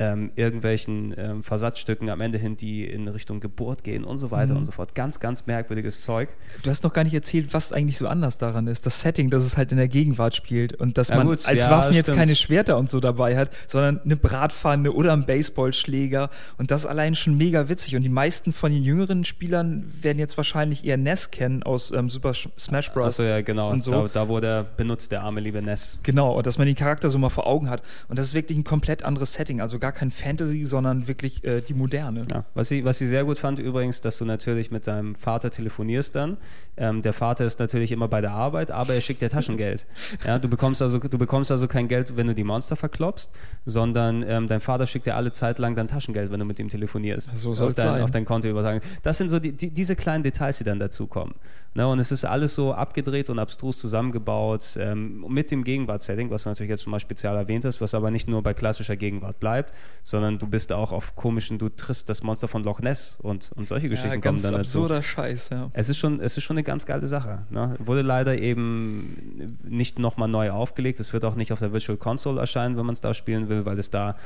ähm, 0.00 0.32
irgendwelchen 0.34 1.14
ähm, 1.16 1.42
Versatzstücken 1.44 2.08
am 2.08 2.20
Ende 2.22 2.38
hin, 2.38 2.56
die 2.56 2.84
in 2.84 3.06
Richtung 3.06 3.38
Geburt 3.38 3.84
gehen 3.84 4.02
und 4.02 4.18
so 4.18 4.30
weiter 4.30 4.56
und 4.56 4.64
so 4.64 4.72
fort. 4.72 4.94
Ganz, 4.94 5.20
ganz 5.20 5.46
merkwürdiges 5.46 6.00
Zeug. 6.00 6.30
Du 6.62 6.70
hast 6.70 6.82
noch 6.82 6.92
gar 6.92 7.04
nicht 7.04 7.12
erzählt, 7.14 7.52
was 7.52 7.72
eigentlich 7.72 7.98
so 7.98 8.08
anders 8.08 8.38
daran 8.38 8.66
ist. 8.66 8.86
Das 8.86 9.00
Setting, 9.02 9.28
dass 9.30 9.44
es 9.44 9.56
halt 9.58 9.70
in 9.72 9.78
der 9.78 9.88
Gegenwart 9.88 10.34
spielt 10.34 10.72
und 10.74 10.96
dass 10.98 11.08
Ja, 11.10 11.16
man 11.18 11.26
gut, 11.26 11.46
als 11.46 11.60
ja, 11.62 11.70
Waffen 11.70 11.94
jetzt 11.94 12.06
stimmt. 12.06 12.18
keine 12.18 12.34
Schwerter 12.34 12.78
und 12.78 12.88
so 12.88 12.98
dabei 12.98 13.36
hat, 13.36 13.50
sondern 13.66 14.00
eine 14.00 14.16
Bratpfanne 14.16 14.90
oder 14.92 15.12
einen 15.12 15.26
Baseballschläger. 15.26 16.30
Und 16.58 16.70
das 16.70 16.86
allein 16.86 17.14
schon 17.14 17.36
mega 17.36 17.68
witzig. 17.68 17.94
Und 17.96 18.02
die 18.02 18.08
meisten 18.08 18.52
von 18.52 18.72
den 18.72 18.82
jüngeren 18.82 19.24
Spielern 19.24 19.84
werden 20.00 20.18
jetzt 20.18 20.36
wahrscheinlich 20.36 20.84
eher 20.84 20.96
Ness 20.96 21.30
kennen 21.30 21.62
aus 21.62 21.92
ähm, 21.92 22.08
Super 22.08 22.30
Sh- 22.30 22.48
Smash 22.58 22.90
Bros. 22.92 23.18
Achso, 23.20 23.24
ja, 23.24 23.42
genau. 23.42 23.70
Und 23.70 23.82
so. 23.82 23.90
Da, 23.90 24.08
da 24.12 24.28
wurde 24.28 24.46
er 24.46 24.64
benutzt, 24.64 25.12
der 25.12 25.22
arme 25.22 25.40
liebe 25.40 25.60
Ness. 25.60 25.98
Genau, 26.02 26.36
und 26.36 26.46
dass 26.46 26.56
man 26.56 26.66
den 26.66 26.76
Charakter 26.76 27.10
so 27.10 27.18
mal 27.18 27.28
vor 27.28 27.46
Augen 27.46 27.68
hat. 27.68 27.82
Und 28.08 28.18
das 28.18 28.26
ist 28.26 28.34
wirklich 28.34 28.56
ein 28.56 28.64
komplett 28.64 29.02
anderes 29.02 29.34
Setting. 29.34 29.60
Also 29.60 29.78
gar 29.78 29.89
kein 29.92 30.10
Fantasy, 30.10 30.64
sondern 30.64 31.08
wirklich 31.08 31.44
äh, 31.44 31.60
die 31.60 31.74
Moderne. 31.74 32.26
Ja. 32.30 32.44
Was, 32.54 32.70
ich, 32.70 32.84
was 32.84 33.00
ich 33.00 33.08
sehr 33.08 33.24
gut 33.24 33.38
fand 33.38 33.58
übrigens, 33.58 34.00
dass 34.00 34.18
du 34.18 34.24
natürlich 34.24 34.70
mit 34.70 34.86
deinem 34.86 35.14
Vater 35.14 35.50
telefonierst 35.50 36.14
dann. 36.14 36.36
Ähm, 36.76 37.02
der 37.02 37.12
Vater 37.12 37.44
ist 37.44 37.58
natürlich 37.58 37.92
immer 37.92 38.08
bei 38.08 38.20
der 38.20 38.32
Arbeit, 38.32 38.70
aber 38.70 38.94
er 38.94 39.00
schickt 39.00 39.22
dir 39.22 39.28
Taschengeld. 39.28 39.86
ja, 40.26 40.38
du, 40.38 40.48
bekommst 40.48 40.82
also, 40.82 40.98
du 40.98 41.18
bekommst 41.18 41.50
also 41.50 41.68
kein 41.68 41.88
Geld, 41.88 42.16
wenn 42.16 42.26
du 42.26 42.34
die 42.34 42.44
Monster 42.44 42.76
verklopst, 42.76 43.30
sondern 43.64 44.24
ähm, 44.26 44.48
dein 44.48 44.60
Vater 44.60 44.86
schickt 44.86 45.06
dir 45.06 45.16
alle 45.16 45.32
Zeit 45.32 45.58
lang 45.58 45.74
dann 45.74 45.88
Taschengeld, 45.88 46.30
wenn 46.30 46.40
du 46.40 46.46
mit 46.46 46.58
ihm 46.58 46.68
telefonierst. 46.68 47.36
So 47.36 47.50
auf, 47.50 47.56
soll's 47.56 47.74
dein, 47.74 47.86
sein. 47.86 48.02
auf 48.02 48.10
dein 48.10 48.24
Konto 48.24 48.48
übertragen. 48.48 48.80
Das 49.02 49.18
sind 49.18 49.28
so 49.28 49.38
die, 49.38 49.52
die, 49.52 49.70
diese 49.70 49.96
kleinen 49.96 50.22
Details, 50.22 50.58
die 50.58 50.64
dann 50.64 50.78
dazukommen. 50.78 51.34
Ne, 51.72 51.86
und 51.86 52.00
es 52.00 52.10
ist 52.10 52.24
alles 52.24 52.56
so 52.56 52.74
abgedreht 52.74 53.30
und 53.30 53.38
abstrus 53.38 53.78
zusammengebaut 53.78 54.76
ähm, 54.76 55.24
mit 55.28 55.52
dem 55.52 55.62
Gegenwartssetting, 55.62 56.28
was 56.28 56.42
du 56.42 56.48
natürlich 56.48 56.70
jetzt 56.70 56.82
schon 56.82 56.90
mal 56.90 56.98
speziell 56.98 57.36
erwähnt 57.36 57.64
hast, 57.64 57.80
was 57.80 57.94
aber 57.94 58.10
nicht 58.10 58.26
nur 58.26 58.42
bei 58.42 58.54
klassischer 58.54 58.96
Gegenwart 58.96 59.38
bleibt, 59.38 59.72
sondern 60.02 60.40
du 60.40 60.48
bist 60.48 60.72
auch 60.72 60.90
auf 60.90 61.14
komischen, 61.14 61.58
du 61.58 61.68
triffst 61.68 62.08
das 62.08 62.24
Monster 62.24 62.48
von 62.48 62.64
Loch 62.64 62.80
Ness 62.80 63.18
und, 63.22 63.52
und 63.54 63.68
solche 63.68 63.88
Geschichten 63.88 64.08
Ja, 64.14 64.20
kommen 64.20 64.22
ganz 64.22 64.42
dann 64.42 64.52
dazu. 64.54 64.80
absurder 64.80 65.02
Scheiß, 65.04 65.50
ja. 65.50 65.70
Es 65.72 65.88
ist 65.88 65.98
schon, 65.98 66.18
es 66.20 66.36
ist 66.36 66.42
schon 66.42 66.56
eine 66.56 66.64
ganz 66.64 66.86
geile 66.86 67.06
Sache. 67.06 67.42
Ne? 67.50 67.76
Wurde 67.78 68.02
leider 68.02 68.36
eben 68.36 69.56
nicht 69.62 70.00
nochmal 70.00 70.28
neu 70.28 70.50
aufgelegt. 70.50 70.98
Es 70.98 71.12
wird 71.12 71.24
auch 71.24 71.36
nicht 71.36 71.52
auf 71.52 71.60
der 71.60 71.72
Virtual 71.72 71.96
Console 71.96 72.40
erscheinen, 72.40 72.76
wenn 72.78 72.86
man 72.86 72.94
es 72.94 73.00
da 73.00 73.14
spielen 73.14 73.48
will, 73.48 73.64
weil 73.64 73.78
es 73.78 73.90
da 73.90 74.16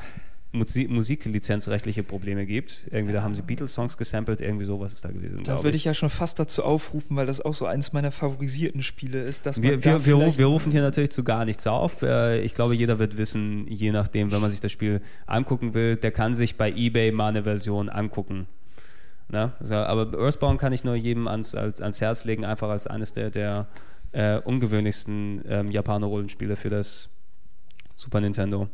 Musi 0.57 0.87
musiklizenzrechtliche 0.87 2.03
Probleme 2.03 2.45
gibt. 2.45 2.87
Irgendwie, 2.91 3.13
da 3.13 3.21
haben 3.21 3.35
sie 3.35 3.41
Beatles-Songs 3.41 3.97
gesampelt, 3.97 4.41
irgendwie 4.41 4.65
sowas 4.65 4.93
ist 4.93 5.05
da 5.05 5.09
gewesen. 5.09 5.43
Da 5.43 5.63
würde 5.63 5.77
ich 5.77 5.85
ja 5.85 5.93
schon 5.93 6.09
fast 6.09 6.39
dazu 6.39 6.63
aufrufen, 6.63 7.15
weil 7.17 7.25
das 7.25 7.41
auch 7.41 7.53
so 7.53 7.65
eines 7.65 7.93
meiner 7.93 8.11
favorisierten 8.11 8.81
Spiele 8.81 9.21
ist, 9.21 9.45
dass 9.45 9.61
Wir, 9.61 9.83
wir, 9.83 10.05
wir, 10.05 10.37
wir 10.37 10.45
rufen 10.45 10.71
hier 10.71 10.81
natürlich 10.81 11.11
zu 11.11 11.23
gar 11.23 11.45
nichts 11.45 11.67
auf. 11.67 12.01
Äh, 12.01 12.41
Ich 12.41 12.53
glaube, 12.53 12.75
jeder 12.75 12.99
wird 12.99 13.17
wissen, 13.17 13.67
je 13.67 13.91
nachdem, 13.91 14.31
wenn 14.31 14.41
man 14.41 14.51
sich 14.51 14.59
das 14.59 14.71
Spiel 14.71 15.01
angucken 15.25 15.73
will, 15.73 15.95
der 15.95 16.11
kann 16.11 16.35
sich 16.35 16.55
bei 16.55 16.71
eBay 16.71 17.11
mal 17.11 17.29
eine 17.29 17.43
Version 17.43 17.89
angucken. 17.89 18.47
Ne? 19.27 19.53
So, 19.59 19.73
aber 19.73 20.17
Earthbound 20.17 20.59
kann 20.59 20.71
ich 20.73 20.83
nur 20.83 20.95
jedem 20.95 21.27
ans, 21.27 21.55
als, 21.55 21.81
ans 21.81 21.99
Herz 21.99 22.25
legen, 22.25 22.45
einfach 22.45 22.69
als 22.69 22.87
eines 22.87 23.13
der, 23.13 23.31
der 23.31 23.67
äh, 24.11 24.37
ungewöhnlichsten 24.37 25.43
ähm, 25.47 25.71
Japaner-Rollenspiele 25.71 26.55
für 26.55 26.69
das 26.69 27.09
Super 27.95 28.21
Nintendo. 28.21 28.67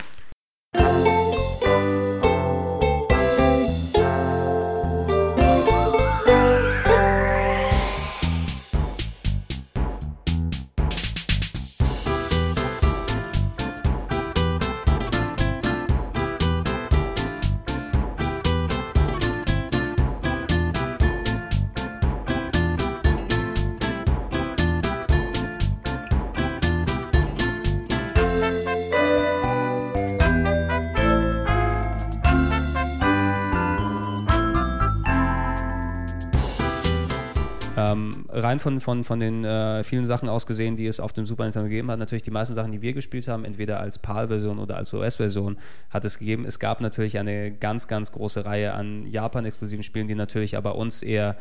Rein 38.42 38.60
von, 38.60 38.82
von, 38.82 39.04
von 39.04 39.20
den 39.20 39.46
äh, 39.46 39.84
vielen 39.84 40.06
Sachen 40.06 40.30
aus 40.30 40.46
gesehen, 40.46 40.78
die 40.78 40.88
es 40.88 41.00
auf 41.00 41.14
dem 41.14 41.26
Super 41.26 41.44
Nintendo 41.44 41.70
gegeben 41.70 41.92
hat, 41.92 42.00
natürlich 42.00 42.24
die 42.24 42.32
meisten 42.32 42.54
Sachen, 42.54 42.72
die 42.72 42.82
wir 42.82 42.94
gespielt 42.94 43.28
haben, 43.28 43.46
entweder 43.46 43.80
als 43.80 44.00
PAL-Version 44.00 44.60
oder 44.60 44.78
als 44.78 44.94
OS-Version, 44.94 45.58
hat 45.90 46.06
es 46.06 46.20
gegeben. 46.20 46.46
Es 46.46 46.60
gab 46.60 46.82
natürlich 46.82 47.18
eine 47.20 47.52
ganz, 47.52 47.88
ganz 47.88 48.12
große 48.12 48.46
Reihe 48.46 48.74
an 48.74 49.06
Japan-exklusiven 49.08 49.84
Spielen, 49.84 50.08
die 50.08 50.16
natürlich 50.16 50.58
aber 50.58 50.76
uns 50.76 51.04
eher 51.04 51.38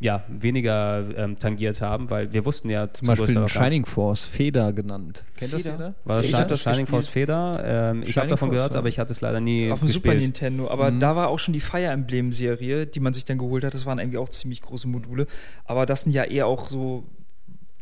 ja, 0.00 0.22
weniger 0.28 1.04
ähm, 1.16 1.38
tangiert 1.38 1.80
haben, 1.80 2.08
weil 2.08 2.32
wir 2.32 2.44
wussten 2.44 2.70
ja 2.70 2.92
Zum 2.92 3.08
Beispiel 3.08 3.30
ein 3.36 3.46
Teil- 3.46 3.48
Shining 3.48 3.84
Force, 3.84 4.24
Feder 4.24 4.72
genannt. 4.72 5.24
Kennt 5.36 5.52
das 5.52 5.62
Feder? 5.62 5.74
jeder? 5.74 5.94
War 6.04 6.22
das 6.22 6.30
das 6.48 6.60
Shining 6.62 6.84
gespielt. 6.84 6.88
Force 6.88 7.06
Feder? 7.08 7.62
Ähm, 7.64 8.02
ich 8.06 8.16
habe 8.16 8.28
davon 8.28 8.48
Force, 8.48 8.56
gehört, 8.56 8.72
ja. 8.74 8.78
aber 8.78 8.88
ich 8.88 8.98
hatte 9.00 9.12
es 9.12 9.20
leider 9.20 9.40
nie 9.40 9.70
auf 9.72 9.80
dem. 9.80 9.88
Super 9.88 10.14
Nintendo, 10.14 10.68
aber 10.70 10.90
Mhm. 10.92 11.00
da 11.00 11.16
war 11.16 11.28
auch 11.28 11.38
schon 11.40 11.52
die 11.52 11.60
Fire 11.60 11.86
Emblem 11.86 12.30
Serie, 12.32 12.86
die 12.86 13.00
man 13.00 13.12
sich 13.12 13.24
dann 13.24 13.38
geholt 13.38 13.64
hat. 13.64 13.74
Das 13.74 13.86
waren 13.86 13.98
irgendwie 13.98 14.18
auch 14.18 14.28
ziemlich 14.28 14.62
große 14.62 14.86
Module, 14.86 15.26
aber 15.64 15.84
das 15.84 16.02
sind 16.02 16.12
ja 16.12 16.22
eher 16.24 16.46
auch 16.46 16.68
so 16.68 17.04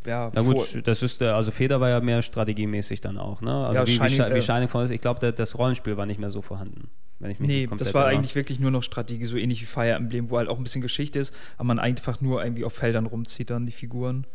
ja, 0.07 0.31
Na 0.33 0.41
gut, 0.41 0.81
das 0.87 1.03
ist 1.03 1.21
der, 1.21 1.35
also 1.35 1.51
Feder 1.51 1.79
war 1.81 1.89
ja 1.89 1.99
mehr 1.99 2.21
strategiemäßig 2.21 3.01
dann 3.01 3.17
auch, 3.17 3.41
ne? 3.41 3.67
Also 3.67 3.81
Ja, 3.81 3.87
wie, 3.87 3.91
Shining, 3.91 4.11
wie, 4.11 4.15
Shi- 4.23 4.33
wie 4.33 4.37
äh, 4.37 4.41
Shining 4.41 4.67
Force, 4.67 4.89
ich 4.89 5.01
glaube, 5.01 5.31
das 5.31 5.57
Rollenspiel 5.57 5.97
war 5.97 6.05
nicht 6.05 6.19
mehr 6.19 6.29
so 6.29 6.41
vorhanden. 6.41 6.89
Wenn 7.19 7.31
ich 7.31 7.39
mich 7.39 7.49
Nee, 7.49 7.67
das 7.77 7.93
war 7.95 8.05
eigentlich 8.07 8.35
wirklich 8.35 8.59
nur 8.59 8.69
noch 8.71 8.83
Strategie, 8.83 9.25
so 9.25 9.37
ähnlich 9.37 9.61
wie 9.61 9.65
Fire 9.65 9.91
Emblem, 9.93 10.29
wo 10.29 10.37
halt 10.37 10.49
auch 10.49 10.57
ein 10.57 10.63
bisschen 10.63 10.81
Geschichte 10.83 11.17
ist, 11.19 11.33
aber 11.57 11.65
man 11.67 11.79
einfach 11.79 12.21
nur 12.21 12.43
irgendwie 12.43 12.63
auf 12.63 12.73
Feldern 12.73 13.07
rumzieht 13.07 13.49
dann 13.49 13.65
die 13.65 13.71
Figuren. 13.71 14.25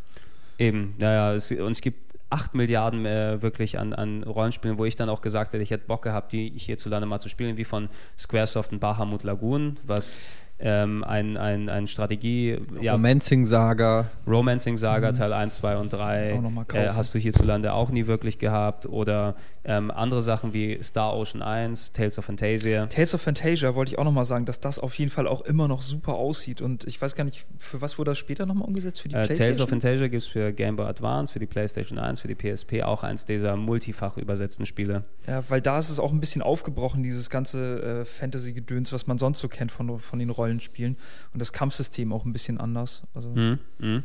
Eben, 0.59 0.95
ja, 0.99 1.13
ja. 1.13 1.35
Es, 1.35 1.51
und 1.53 1.71
es 1.73 1.81
gibt 1.81 2.13
acht 2.31 2.55
Milliarden 2.55 3.05
äh, 3.07 3.41
wirklich 3.43 3.79
an, 3.79 3.93
an 3.93 4.23
Rollenspielen, 4.23 4.79
wo 4.79 4.85
ich 4.85 4.97
dann 4.97 5.09
auch 5.11 5.21
gesagt 5.23 5.53
hätte, 5.53 5.63
ich 5.63 5.71
hätte 5.71 5.87
Bock 5.87 6.03
gehabt, 6.03 6.33
die 6.33 6.53
hierzulande 6.57 7.07
mal 7.07 7.21
zu 7.21 7.29
spielen, 7.29 7.57
wie 7.57 7.65
von 7.65 7.89
Squaresoft 8.19 8.73
und 8.73 8.81
Bahamut 8.81 9.23
Lagoon, 9.23 9.79
was 9.85 10.19
ähm, 10.63 11.03
ein, 11.03 11.37
ein, 11.37 11.69
ein 11.69 11.89
Strategie, 11.89 12.59
ja, 12.81 12.93
Romancing 12.93 13.45
Saga. 13.45 14.07
Romancing 14.27 14.77
Saga 14.77 15.13
Teil 15.13 15.33
1, 15.33 15.57
2 15.57 15.77
und 15.77 15.93
3 15.93 16.35
Auch 16.35 16.41
noch 16.41 16.51
mal 16.51 16.65
äh, 16.73 16.91
hast 16.95 17.15
du 17.15 17.19
hierzulande 17.19 17.73
auch 17.73 17.91
nie 17.91 18.07
wirklich 18.07 18.39
gehabt. 18.39 18.87
Oder 18.87 19.35
ähm, 19.65 19.91
andere 19.91 20.23
Sachen 20.23 20.53
wie 20.53 20.79
Star 20.83 21.15
Ocean 21.17 21.41
1, 21.43 21.93
Tales 21.93 22.19
of 22.19 22.25
Fantasia. 22.25 22.87
Tales 22.87 23.15
of 23.15 23.23
Fantasia 23.23 23.75
wollte 23.75 23.93
ich 23.93 23.99
auch 23.99 24.05
nochmal 24.05 24.25
sagen, 24.25 24.45
dass 24.45 24.59
das 24.61 24.79
auf 24.79 24.95
jeden 24.95 25.11
Fall 25.11 25.29
auch 25.29 25.43
immer 25.43 25.69
noch 25.69 25.83
super 25.83 26.15
aussieht 26.15 26.61
und 26.61 26.85
ich 26.85 27.01
weiß 27.01 27.15
gar 27.15 27.25
nicht, 27.25 27.47
für 27.59 27.81
was 27.81 27.99
wurde 27.99 28.11
das 28.11 28.19
später 28.19 28.45
nochmal 28.47 28.67
umgesetzt? 28.67 29.01
Für 29.03 29.09
die 29.09 29.15
Äh, 29.15 29.27
Playstation? 29.27 29.47
Tales 29.57 29.61
of 29.61 29.69
Fantasia 29.71 30.09
gibt 30.09 30.23
es 30.23 30.29
für 30.29 30.53
Game 30.53 30.77
Boy 30.77 30.87
Advance, 30.87 31.33
für 31.33 31.39
die 31.39 31.47
PlayStation 31.47 31.99
1, 31.99 32.21
für 32.21 32.29
die 32.29 32.35
PSP, 32.35 32.83
auch 32.83 33.03
eins 33.05 33.25
dieser 33.25 33.57
multifach 33.57 34.17
übersetzten 34.17 34.67
Spiele. 34.67 35.05
Ja, 35.27 35.43
weil 35.49 35.61
da 35.61 35.79
ist 35.79 35.91
es 35.91 35.99
auch 36.01 36.11
ein 36.13 36.21
bisschen 36.21 36.43
aufgebrochen, 36.43 37.03
dieses 37.03 37.31
ganze 37.31 38.01
äh, 38.01 38.05
Fantasy-Gedöns, 38.05 38.93
was 38.93 39.07
man 39.07 39.19
sonst 39.19 39.39
so 39.39 39.49
kennt 39.49 39.71
von, 39.71 40.01
von 40.01 40.19
den 40.19 40.31
Rollenspielen. 40.31 40.97
Und 41.33 41.41
das 41.41 41.53
Kampfsystem 41.53 42.13
auch 42.13 42.25
ein 42.25 42.33
bisschen 42.33 42.59
anders. 42.59 43.03
Also, 43.15 43.29
Mhm. 43.31 43.59
Mhm. 43.79 44.03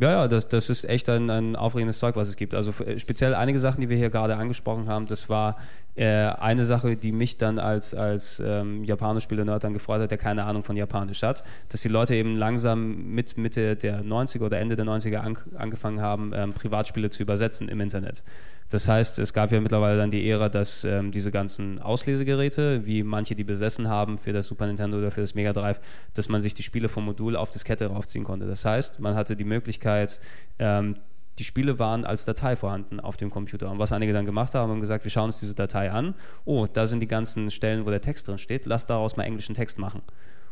Ja, 0.00 0.12
ja, 0.12 0.28
das, 0.28 0.46
das 0.46 0.70
ist 0.70 0.84
echt 0.84 1.08
ein, 1.08 1.28
ein 1.28 1.56
aufregendes 1.56 1.98
Zeug, 1.98 2.14
was 2.14 2.28
es 2.28 2.36
gibt. 2.36 2.54
Also 2.54 2.70
äh, 2.84 3.00
speziell 3.00 3.34
einige 3.34 3.58
Sachen, 3.58 3.80
die 3.80 3.88
wir 3.88 3.96
hier 3.96 4.10
gerade 4.10 4.36
angesprochen 4.36 4.88
haben, 4.88 5.06
das 5.06 5.28
war 5.28 5.56
äh, 5.96 6.06
eine 6.06 6.64
Sache, 6.64 6.96
die 6.96 7.10
mich 7.10 7.36
dann 7.36 7.58
als, 7.58 7.94
als 7.94 8.40
ähm, 8.46 8.84
Japanisch-Spieler-Nerd 8.84 9.64
dann 9.64 9.72
gefreut 9.72 10.00
hat, 10.00 10.12
der 10.12 10.18
keine 10.18 10.44
Ahnung 10.44 10.62
von 10.62 10.76
Japanisch 10.76 11.24
hat, 11.24 11.42
dass 11.70 11.80
die 11.80 11.88
Leute 11.88 12.14
eben 12.14 12.36
langsam 12.36 13.08
mit 13.12 13.36
Mitte 13.36 13.74
der 13.74 14.04
90er 14.04 14.42
oder 14.42 14.60
Ende 14.60 14.76
der 14.76 14.84
90er 14.84 15.16
an, 15.16 15.36
angefangen 15.56 16.00
haben, 16.00 16.30
ähm, 16.32 16.52
Privatspiele 16.52 17.10
zu 17.10 17.24
übersetzen 17.24 17.68
im 17.68 17.80
Internet. 17.80 18.22
Das 18.70 18.86
heißt, 18.86 19.18
es 19.18 19.32
gab 19.32 19.50
ja 19.50 19.60
mittlerweile 19.60 19.96
dann 19.96 20.10
die 20.10 20.28
Ära, 20.28 20.48
dass 20.48 20.84
ähm, 20.84 21.10
diese 21.10 21.30
ganzen 21.30 21.78
Auslesegeräte, 21.78 22.84
wie 22.84 23.02
manche 23.02 23.34
die 23.34 23.44
besessen 23.44 23.88
haben 23.88 24.18
für 24.18 24.32
das 24.32 24.46
Super 24.46 24.66
Nintendo 24.66 24.98
oder 24.98 25.10
für 25.10 25.22
das 25.22 25.34
Mega 25.34 25.52
Drive, 25.52 25.80
dass 26.14 26.28
man 26.28 26.42
sich 26.42 26.54
die 26.54 26.62
Spiele 26.62 26.88
vom 26.88 27.04
Modul 27.04 27.36
auf 27.36 27.50
Diskette 27.50 27.86
raufziehen 27.86 28.24
konnte. 28.24 28.46
Das 28.46 28.64
heißt, 28.64 29.00
man 29.00 29.14
hatte 29.14 29.36
die 29.36 29.44
Möglichkeit, 29.44 30.20
ähm, 30.58 30.96
die 31.38 31.44
Spiele 31.44 31.78
waren 31.78 32.04
als 32.04 32.24
Datei 32.24 32.56
vorhanden 32.56 33.00
auf 33.00 33.16
dem 33.16 33.30
Computer. 33.30 33.70
Und 33.70 33.78
was 33.78 33.92
einige 33.92 34.12
dann 34.12 34.26
gemacht 34.26 34.54
haben, 34.54 34.70
haben 34.70 34.80
gesagt, 34.80 35.04
wir 35.04 35.10
schauen 35.10 35.26
uns 35.26 35.40
diese 35.40 35.54
Datei 35.54 35.90
an. 35.90 36.14
Oh, 36.44 36.66
da 36.70 36.86
sind 36.86 37.00
die 37.00 37.06
ganzen 37.06 37.50
Stellen, 37.50 37.86
wo 37.86 37.90
der 37.90 38.00
Text 38.00 38.28
drin 38.28 38.38
steht. 38.38 38.66
Lass 38.66 38.86
daraus 38.86 39.16
mal 39.16 39.22
englischen 39.22 39.54
Text 39.54 39.78
machen. 39.78 40.02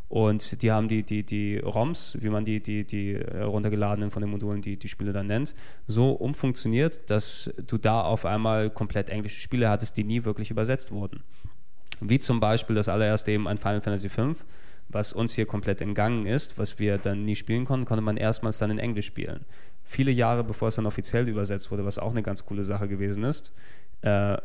Und 0.08 0.62
die 0.62 0.70
haben 0.70 0.88
die, 0.88 1.02
die, 1.02 1.24
die 1.24 1.58
ROMs, 1.58 2.16
wie 2.20 2.28
man 2.28 2.44
die, 2.44 2.62
die, 2.62 2.84
die 2.84 3.14
äh, 3.14 3.42
runtergeladenen 3.42 4.10
von 4.10 4.22
den 4.22 4.30
Modulen, 4.30 4.62
die, 4.62 4.76
die 4.76 4.88
Spiele 4.88 5.12
dann 5.12 5.26
nennt, 5.26 5.54
so 5.88 6.12
umfunktioniert, 6.12 7.10
dass 7.10 7.50
du 7.66 7.76
da 7.76 8.02
auf 8.02 8.24
einmal 8.24 8.70
komplett 8.70 9.08
englische 9.08 9.40
Spiele 9.40 9.68
hattest, 9.68 9.96
die 9.96 10.04
nie 10.04 10.24
wirklich 10.24 10.50
übersetzt 10.50 10.92
wurden. 10.92 11.24
Wie 12.00 12.20
zum 12.20 12.38
Beispiel 12.38 12.76
das 12.76 12.88
allererste 12.88 13.32
eben 13.32 13.48
ein 13.48 13.58
Final 13.58 13.80
Fantasy 13.80 14.08
V, 14.08 14.36
was 14.88 15.12
uns 15.12 15.34
hier 15.34 15.46
komplett 15.46 15.80
entgangen 15.80 16.26
ist, 16.26 16.56
was 16.56 16.78
wir 16.78 16.98
dann 16.98 17.24
nie 17.24 17.34
spielen 17.34 17.64
konnten, 17.64 17.86
konnte 17.86 18.02
man 18.02 18.16
erstmals 18.16 18.58
dann 18.58 18.70
in 18.70 18.78
Englisch 18.78 19.06
spielen. 19.06 19.44
Viele 19.82 20.12
Jahre 20.12 20.44
bevor 20.44 20.68
es 20.68 20.76
dann 20.76 20.86
offiziell 20.86 21.28
übersetzt 21.28 21.70
wurde, 21.72 21.84
was 21.84 21.98
auch 21.98 22.10
eine 22.10 22.22
ganz 22.22 22.44
coole 22.44 22.62
Sache 22.62 22.86
gewesen 22.86 23.24
ist, 23.24 23.52
äh, 24.02 24.36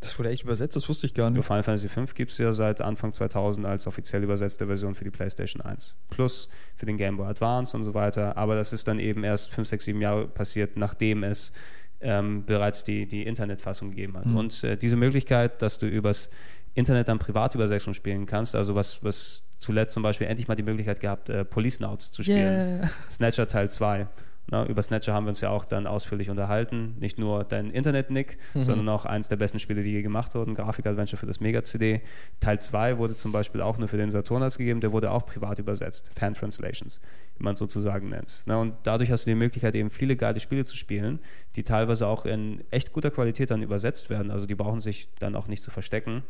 Das 0.00 0.16
wurde 0.18 0.30
echt 0.30 0.44
übersetzt, 0.44 0.76
das 0.76 0.88
wusste 0.88 1.06
ich 1.06 1.14
gar 1.14 1.28
nicht. 1.28 1.44
Final 1.44 1.64
Fantasy 1.64 1.88
V 1.88 2.04
gibt 2.14 2.30
es 2.30 2.38
ja 2.38 2.52
seit 2.52 2.80
Anfang 2.80 3.12
2000 3.12 3.66
als 3.66 3.86
offiziell 3.88 4.22
übersetzte 4.22 4.66
Version 4.66 4.94
für 4.94 5.02
die 5.02 5.10
PlayStation 5.10 5.60
1. 5.60 5.96
Plus 6.08 6.48
für 6.76 6.86
den 6.86 6.96
Game 6.96 7.16
Boy 7.16 7.26
Advance 7.26 7.76
und 7.76 7.82
so 7.82 7.94
weiter. 7.94 8.36
Aber 8.36 8.54
das 8.54 8.72
ist 8.72 8.86
dann 8.86 9.00
eben 9.00 9.24
erst 9.24 9.50
5, 9.50 9.66
6, 9.66 9.84
7 9.86 10.00
Jahre 10.00 10.28
passiert, 10.28 10.76
nachdem 10.76 11.24
es 11.24 11.52
ähm, 12.00 12.44
bereits 12.44 12.84
die, 12.84 13.06
die 13.06 13.24
Internetfassung 13.24 13.90
gegeben 13.90 14.16
hat. 14.16 14.26
Mhm. 14.26 14.36
Und 14.36 14.64
äh, 14.64 14.76
diese 14.76 14.94
Möglichkeit, 14.94 15.62
dass 15.62 15.78
du 15.78 15.86
übers 15.86 16.30
Internet 16.74 17.08
dann 17.08 17.18
Privatübersetzung 17.18 17.92
spielen 17.92 18.26
kannst, 18.26 18.54
also 18.54 18.76
was, 18.76 19.02
was 19.02 19.42
zuletzt 19.58 19.94
zum 19.94 20.04
Beispiel 20.04 20.28
endlich 20.28 20.46
mal 20.46 20.54
die 20.54 20.62
Möglichkeit 20.62 21.00
gehabt, 21.00 21.28
äh, 21.28 21.44
Police 21.44 21.80
Nauts 21.80 22.12
zu 22.12 22.22
spielen. 22.22 22.78
Yeah. 22.78 22.90
Snatcher 23.10 23.48
Teil 23.48 23.68
2. 23.68 24.06
Na, 24.50 24.64
über 24.64 24.82
Snatcher 24.82 25.12
haben 25.12 25.26
wir 25.26 25.30
uns 25.30 25.42
ja 25.42 25.50
auch 25.50 25.66
dann 25.66 25.86
ausführlich 25.86 26.30
unterhalten. 26.30 26.96
Nicht 26.98 27.18
nur 27.18 27.44
dein 27.44 27.70
Internet-Nick, 27.70 28.38
sondern 28.54 28.88
auch 28.88 29.04
eins 29.04 29.28
der 29.28 29.36
besten 29.36 29.58
Spiele, 29.58 29.82
die 29.82 29.92
je 29.92 30.02
gemacht 30.02 30.34
wurden. 30.34 30.54
Grafik-Adventure 30.54 31.18
für 31.18 31.26
das 31.26 31.40
Mega-CD. 31.40 32.00
Teil 32.40 32.58
2 32.58 32.96
wurde 32.96 33.14
zum 33.14 33.30
Beispiel 33.30 33.60
auch 33.60 33.76
nur 33.76 33.88
für 33.88 33.98
den 33.98 34.08
Saturn 34.10 34.42
ausgegeben. 34.42 34.80
Der 34.80 34.92
wurde 34.92 35.10
auch 35.10 35.26
privat 35.26 35.58
übersetzt. 35.58 36.10
Fan-Translations, 36.18 37.00
wie 37.36 37.44
man 37.44 37.52
es 37.52 37.58
sozusagen 37.58 38.08
nennt. 38.08 38.42
Na, 38.46 38.56
und 38.56 38.74
dadurch 38.84 39.10
hast 39.10 39.26
du 39.26 39.30
die 39.30 39.36
Möglichkeit, 39.36 39.74
eben 39.74 39.90
viele 39.90 40.16
geile 40.16 40.40
Spiele 40.40 40.64
zu 40.64 40.76
spielen, 40.76 41.18
die 41.56 41.62
teilweise 41.62 42.06
auch 42.06 42.24
in 42.24 42.64
echt 42.70 42.92
guter 42.92 43.10
Qualität 43.10 43.50
dann 43.50 43.62
übersetzt 43.62 44.08
werden. 44.08 44.30
Also 44.30 44.46
die 44.46 44.54
brauchen 44.54 44.80
sich 44.80 45.08
dann 45.18 45.34
auch 45.36 45.46
nicht 45.46 45.62
zu 45.62 45.70
verstecken 45.70 46.22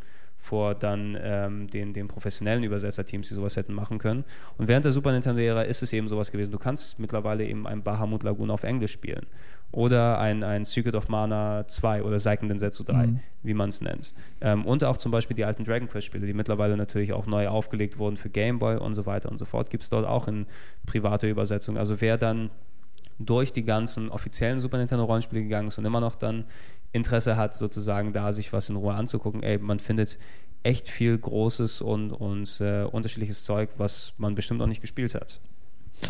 vor 0.49 0.75
dann 0.75 1.17
ähm, 1.21 1.69
den, 1.69 1.93
den 1.93 2.09
professionellen 2.09 2.65
Übersetzerteams, 2.65 3.29
die 3.29 3.35
sowas 3.35 3.57
hätten 3.57 3.75
machen 3.75 3.99
können. 3.99 4.25
Und 4.57 4.67
während 4.69 4.85
der 4.85 4.93
Super 4.93 5.13
Nintendo-Ära 5.13 5.63
ist 5.63 5.83
es 5.83 5.93
eben 5.93 6.09
sowas 6.09 6.33
gewesen. 6.33 6.53
Du 6.53 6.59
kannst 6.59 6.99
mittlerweile 6.99 7.45
eben 7.45 7.67
ein 7.67 7.83
Bahamut 7.83 8.23
Lagoon 8.23 8.51
auf 8.51 8.63
Englisch 8.65 8.93
spielen. 8.93 9.27
Oder 9.71 10.19
ein, 10.19 10.43
ein 10.43 10.65
Secret 10.65 10.95
of 10.95 11.09
Mana 11.11 11.69
2 11.69 12.03
oder 12.03 12.19
Seiken 12.19 12.49
Densetsu 12.49 12.85
3, 12.85 13.07
Mhm. 13.07 13.21
wie 13.43 13.53
man 13.53 13.69
es 13.69 13.83
nennt. 13.83 14.15
Ähm, 14.41 14.65
und 14.65 14.83
auch 14.83 14.97
zum 14.97 15.13
Beispiel 15.13 15.37
die 15.37 15.45
alten 15.45 15.65
Dragon 15.65 15.89
Quest-Spiele, 15.89 16.27
die 16.27 16.33
mittlerweile 16.33 16.77
natürlich 16.79 17.13
auch 17.13 17.27
neu 17.27 17.49
aufgelegt 17.49 17.99
wurden 17.99 18.17
für 18.17 18.31
Game 18.31 18.59
Boy 18.59 18.79
und 18.79 18.95
so 18.95 19.05
weiter 19.05 19.31
und 19.31 19.37
so 19.37 19.45
fort, 19.45 19.69
gibt 19.69 19.83
es 19.83 19.91
dort 19.91 20.07
auch 20.07 20.27
in 20.27 20.47
privater 20.87 21.29
Übersetzung. 21.29 21.77
Also 21.77 22.01
wer 22.01 22.17
dann 22.17 22.49
durch 23.19 23.53
die 23.53 23.65
ganzen 23.65 24.11
offiziellen 24.11 24.61
Super 24.61 24.79
Nintendo 24.79 25.05
Rollenspiele 25.05 25.43
gegangen 25.43 25.69
ist 25.69 25.77
und 25.79 25.85
immer 25.85 26.01
noch 26.01 26.15
dann 26.15 26.45
Interesse 26.93 27.37
hat, 27.37 27.55
sozusagen 27.55 28.13
da 28.13 28.33
sich 28.33 28.53
was 28.53 28.69
in 28.69 28.77
Ruhe 28.77 28.95
anzugucken, 28.95 29.43
ey, 29.43 29.59
man 29.59 29.81
findet 29.81 30.19
echt 30.63 30.89
viel 30.89 31.17
großes 31.17 31.81
und, 31.81 32.13
und 32.13 32.61
äh, 32.61 32.85
unterschiedliches 32.85 33.45
Zeug, 33.45 33.71
was 33.77 34.15
man 34.19 34.35
bestimmt 34.35 34.59
noch 34.59 34.67
nicht 34.67 34.81
gespielt 34.81 35.15
hat. 35.15 35.41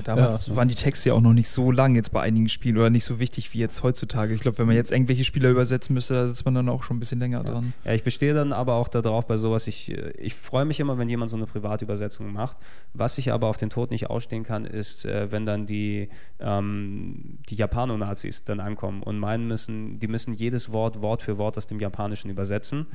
Damals 0.04 0.46
Ja. 0.48 0.56
waren 0.56 0.68
die 0.68 0.74
Texte 0.74 1.08
ja 1.10 1.14
auch 1.14 1.20
noch 1.20 1.32
nicht 1.32 1.48
so 1.48 1.70
lang 1.70 1.94
jetzt 1.94 2.12
bei 2.12 2.20
einigen 2.20 2.48
Spielen 2.48 2.76
oder 2.78 2.90
nicht 2.90 3.04
so 3.04 3.18
wichtig 3.18 3.52
wie 3.54 3.58
jetzt 3.58 3.82
heutzutage. 3.82 4.32
Ich 4.34 4.40
glaube, 4.40 4.58
wenn 4.58 4.66
man 4.66 4.76
jetzt 4.76 4.92
irgendwelche 4.92 5.24
Spieler 5.24 5.50
übersetzen 5.50 5.94
müsste, 5.94 6.14
da 6.14 6.26
sitzt 6.26 6.44
man 6.44 6.54
dann 6.54 6.68
auch 6.68 6.82
schon 6.82 6.96
ein 6.96 7.00
bisschen 7.00 7.18
länger 7.18 7.42
dran. 7.44 7.72
Ja, 7.84 7.92
ich 7.92 8.02
bestehe 8.04 8.34
dann 8.34 8.52
aber 8.52 8.74
auch 8.74 8.88
darauf 8.88 9.26
bei 9.26 9.36
sowas, 9.36 9.66
ich, 9.66 9.90
äh, 9.90 10.10
ich 10.18 10.34
freue 10.34 10.64
mich 10.64 10.80
immer, 10.80 10.98
wenn 10.98 11.08
jemand 11.08 11.30
so 11.30 11.36
eine 11.36 11.46
Privatübersetzung 11.46 12.32
macht. 12.32 12.56
Was 12.94 13.18
ich 13.18 13.32
aber 13.32 13.48
auf 13.48 13.56
den 13.56 13.70
Tod 13.70 13.90
nicht 13.90 14.08
ausstehen 14.10 14.44
kann, 14.44 14.64
ist, 14.64 15.04
äh, 15.04 15.30
wenn 15.32 15.46
dann 15.46 15.66
die, 15.66 16.08
ähm, 16.40 17.38
die 17.48 17.56
Japano-Nazis 17.56 18.44
dann 18.44 18.60
ankommen 18.60 19.02
und 19.02 19.18
meinen 19.18 19.46
müssen, 19.46 19.98
die 19.98 20.08
müssen 20.08 20.34
jedes 20.34 20.70
Wort 20.72 21.00
Wort 21.02 21.22
für 21.22 21.38
Wort 21.38 21.56
aus 21.58 21.66
dem 21.66 21.80
Japanischen 21.80 22.30
übersetzen. 22.30 22.86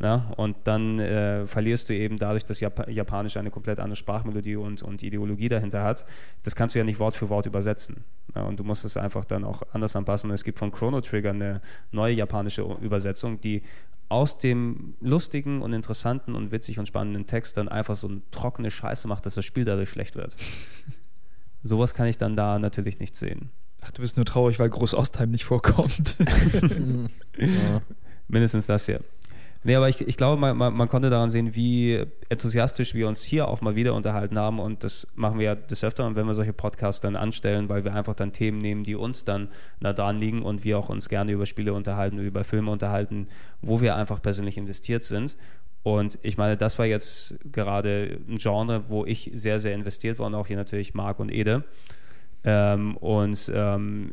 Ja, 0.00 0.32
und 0.36 0.56
dann 0.64 0.98
äh, 0.98 1.46
verlierst 1.46 1.88
du 1.88 1.94
eben 1.94 2.18
dadurch, 2.18 2.44
dass 2.44 2.60
Jap 2.60 2.88
Japanisch 2.90 3.36
eine 3.36 3.50
komplett 3.50 3.78
andere 3.78 3.96
Sprachmelodie 3.96 4.56
und, 4.56 4.82
und 4.82 5.02
Ideologie 5.02 5.48
dahinter 5.48 5.82
hat. 5.82 6.04
Das 6.42 6.54
kannst 6.54 6.74
du 6.74 6.78
ja 6.78 6.84
nicht 6.84 6.98
Wort 6.98 7.16
für 7.16 7.28
Wort 7.28 7.46
übersetzen. 7.46 8.04
Ja, 8.34 8.42
und 8.42 8.60
du 8.60 8.64
musst 8.64 8.84
es 8.84 8.96
einfach 8.96 9.24
dann 9.24 9.44
auch 9.44 9.62
anders 9.72 9.96
anpassen. 9.96 10.30
Und 10.30 10.34
es 10.34 10.44
gibt 10.44 10.58
von 10.58 10.70
Chrono 10.70 11.00
Trigger 11.00 11.30
eine 11.30 11.60
neue 11.90 12.14
japanische 12.14 12.62
Übersetzung, 12.62 13.40
die 13.40 13.62
aus 14.08 14.38
dem 14.38 14.94
lustigen 15.00 15.62
und 15.62 15.72
interessanten 15.72 16.34
und 16.34 16.52
witzig 16.52 16.78
und 16.78 16.86
spannenden 16.86 17.26
Text 17.26 17.56
dann 17.56 17.68
einfach 17.68 17.96
so 17.96 18.06
eine 18.06 18.22
trockene 18.30 18.70
Scheiße 18.70 19.08
macht, 19.08 19.26
dass 19.26 19.34
das 19.34 19.44
Spiel 19.44 19.64
dadurch 19.64 19.90
schlecht 19.90 20.14
wird. 20.14 20.36
Sowas 21.62 21.94
kann 21.94 22.06
ich 22.06 22.18
dann 22.18 22.36
da 22.36 22.58
natürlich 22.58 23.00
nicht 23.00 23.16
sehen. 23.16 23.50
Ach, 23.80 23.90
du 23.90 24.02
bist 24.02 24.16
nur 24.16 24.24
traurig, 24.24 24.58
weil 24.58 24.70
Groß-Ostheim 24.70 25.30
nicht 25.30 25.44
vorkommt. 25.44 26.16
Ja. 27.38 27.82
Mindestens 28.28 28.66
das 28.66 28.86
hier. 28.86 29.00
Nee, 29.66 29.74
aber 29.74 29.88
ich, 29.88 30.00
ich 30.00 30.16
glaube, 30.16 30.40
man, 30.40 30.56
man, 30.56 30.74
man 30.74 30.86
konnte 30.86 31.10
daran 31.10 31.28
sehen, 31.28 31.56
wie 31.56 32.00
enthusiastisch 32.28 32.94
wir 32.94 33.08
uns 33.08 33.24
hier 33.24 33.48
auch 33.48 33.62
mal 33.62 33.74
wieder 33.74 33.94
unterhalten 33.94 34.38
haben. 34.38 34.60
Und 34.60 34.84
das 34.84 35.08
machen 35.16 35.40
wir 35.40 35.46
ja 35.46 35.54
des 35.56 35.82
Öfteren, 35.82 36.14
wenn 36.14 36.24
wir 36.24 36.34
solche 36.34 36.52
Podcasts 36.52 37.00
dann 37.00 37.16
anstellen, 37.16 37.68
weil 37.68 37.82
wir 37.82 37.92
einfach 37.92 38.14
dann 38.14 38.32
Themen 38.32 38.58
nehmen, 38.58 38.84
die 38.84 38.94
uns 38.94 39.24
dann 39.24 39.48
da 39.80 39.92
dran 39.92 40.20
liegen 40.20 40.42
und 40.42 40.62
wir 40.62 40.78
auch 40.78 40.88
uns 40.88 41.08
gerne 41.08 41.32
über 41.32 41.46
Spiele 41.46 41.72
unterhalten, 41.72 42.20
über 42.20 42.44
Filme 42.44 42.70
unterhalten, 42.70 43.26
wo 43.60 43.80
wir 43.80 43.96
einfach 43.96 44.22
persönlich 44.22 44.56
investiert 44.56 45.02
sind. 45.02 45.36
Und 45.82 46.16
ich 46.22 46.38
meine, 46.38 46.56
das 46.56 46.78
war 46.78 46.86
jetzt 46.86 47.34
gerade 47.50 48.20
ein 48.28 48.38
Genre, 48.38 48.84
wo 48.88 49.04
ich 49.04 49.32
sehr, 49.34 49.58
sehr 49.58 49.74
investiert 49.74 50.20
war 50.20 50.26
und 50.26 50.36
auch 50.36 50.46
hier 50.46 50.56
natürlich 50.56 50.94
Marc 50.94 51.18
und 51.18 51.28
Ede. 51.28 51.64
Ähm, 52.44 52.96
und 52.98 53.50
ähm, 53.52 54.12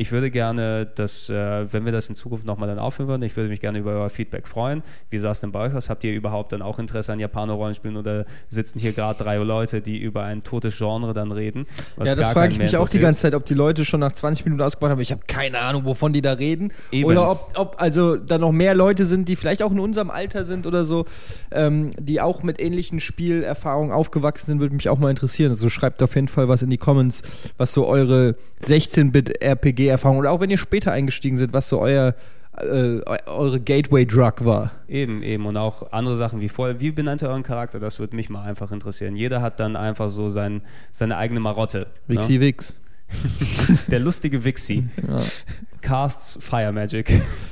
ich 0.00 0.12
würde 0.12 0.30
gerne, 0.30 0.86
dass, 0.86 1.28
äh, 1.28 1.72
wenn 1.72 1.84
wir 1.84 1.90
das 1.90 2.08
in 2.08 2.14
Zukunft 2.14 2.46
nochmal 2.46 2.68
dann 2.68 2.78
aufhören 2.78 3.08
würden, 3.08 3.22
ich 3.24 3.36
würde 3.36 3.50
mich 3.50 3.60
gerne 3.60 3.80
über 3.80 3.90
euer 3.90 4.10
Feedback 4.10 4.46
freuen. 4.46 4.84
Wie 5.10 5.18
sah 5.18 5.32
es 5.32 5.40
denn 5.40 5.50
bei 5.50 5.66
euch 5.66 5.74
aus? 5.74 5.90
Habt 5.90 6.04
ihr 6.04 6.14
überhaupt 6.14 6.52
dann 6.52 6.62
auch 6.62 6.78
Interesse 6.78 7.12
an 7.12 7.18
Japano-Rollenspielen 7.18 7.96
oder 7.96 8.24
sitzen 8.48 8.78
hier 8.78 8.92
gerade 8.92 9.22
drei 9.22 9.38
Leute, 9.38 9.80
die 9.80 9.98
über 9.98 10.22
ein 10.22 10.44
totes 10.44 10.78
Genre 10.78 11.14
dann 11.14 11.32
reden? 11.32 11.66
Ja, 12.02 12.14
das 12.14 12.28
frage 12.28 12.52
ich 12.52 12.60
mich 12.60 12.76
auch 12.76 12.88
die 12.88 13.00
ganze 13.00 13.22
Zeit, 13.22 13.34
ob 13.34 13.44
die 13.44 13.54
Leute 13.54 13.84
schon 13.84 13.98
nach 13.98 14.12
20 14.12 14.44
Minuten 14.44 14.62
ausgebracht 14.62 14.92
haben. 14.92 15.00
Ich 15.00 15.10
habe 15.10 15.22
keine 15.26 15.58
Ahnung, 15.58 15.84
wovon 15.84 16.12
die 16.12 16.22
da 16.22 16.34
reden. 16.34 16.72
Eben. 16.92 17.10
Oder 17.10 17.28
ob, 17.28 17.52
ob 17.56 17.82
also 17.82 18.14
da 18.14 18.38
noch 18.38 18.52
mehr 18.52 18.76
Leute 18.76 19.04
sind, 19.04 19.28
die 19.28 19.34
vielleicht 19.34 19.64
auch 19.64 19.72
in 19.72 19.80
unserem 19.80 20.10
Alter 20.10 20.44
sind 20.44 20.68
oder 20.68 20.84
so, 20.84 21.06
ähm, 21.50 21.90
die 21.98 22.20
auch 22.20 22.44
mit 22.44 22.60
ähnlichen 22.60 23.00
Spielerfahrungen 23.00 23.90
aufgewachsen 23.90 24.46
sind, 24.46 24.60
würde 24.60 24.76
mich 24.76 24.88
auch 24.88 25.00
mal 25.00 25.10
interessieren. 25.10 25.50
Also 25.50 25.68
schreibt 25.68 26.04
auf 26.04 26.14
jeden 26.14 26.28
Fall 26.28 26.46
was 26.46 26.62
in 26.62 26.70
die 26.70 26.78
Comments, 26.78 27.20
was 27.56 27.74
so 27.74 27.84
eure 27.84 28.36
16-Bit-RPG-Erfahrung 28.62 30.18
oder 30.18 30.30
auch 30.32 30.40
wenn 30.40 30.50
ihr 30.50 30.58
später 30.58 30.92
eingestiegen 30.92 31.36
seid, 31.38 31.52
was 31.52 31.68
so 31.68 31.80
euer 31.80 32.14
äh, 32.60 32.64
eu- 32.66 33.16
eure 33.26 33.60
Gateway-Drug 33.60 34.44
war. 34.44 34.72
Eben, 34.88 35.22
eben. 35.22 35.46
Und 35.46 35.56
auch 35.56 35.92
andere 35.92 36.16
Sachen 36.16 36.40
wie 36.40 36.48
vorher. 36.48 36.80
Wie 36.80 36.90
benannt 36.90 37.22
ihr 37.22 37.28
euren 37.28 37.42
Charakter? 37.44 37.78
Das 37.78 37.98
würde 37.98 38.16
mich 38.16 38.30
mal 38.30 38.42
einfach 38.42 38.72
interessieren. 38.72 39.14
Jeder 39.16 39.42
hat 39.42 39.60
dann 39.60 39.76
einfach 39.76 40.08
so 40.10 40.28
sein, 40.28 40.62
seine 40.90 41.16
eigene 41.16 41.40
Marotte. 41.40 41.86
Wixi 42.08 42.34
Ne? 42.34 42.40
Wix. 42.40 42.74
Der 43.88 44.00
lustige 44.00 44.44
Wixi. 44.44 44.84
Ja. 45.08 45.18
Casts 45.80 46.38
Fire 46.42 46.72
Magic. 46.72 47.10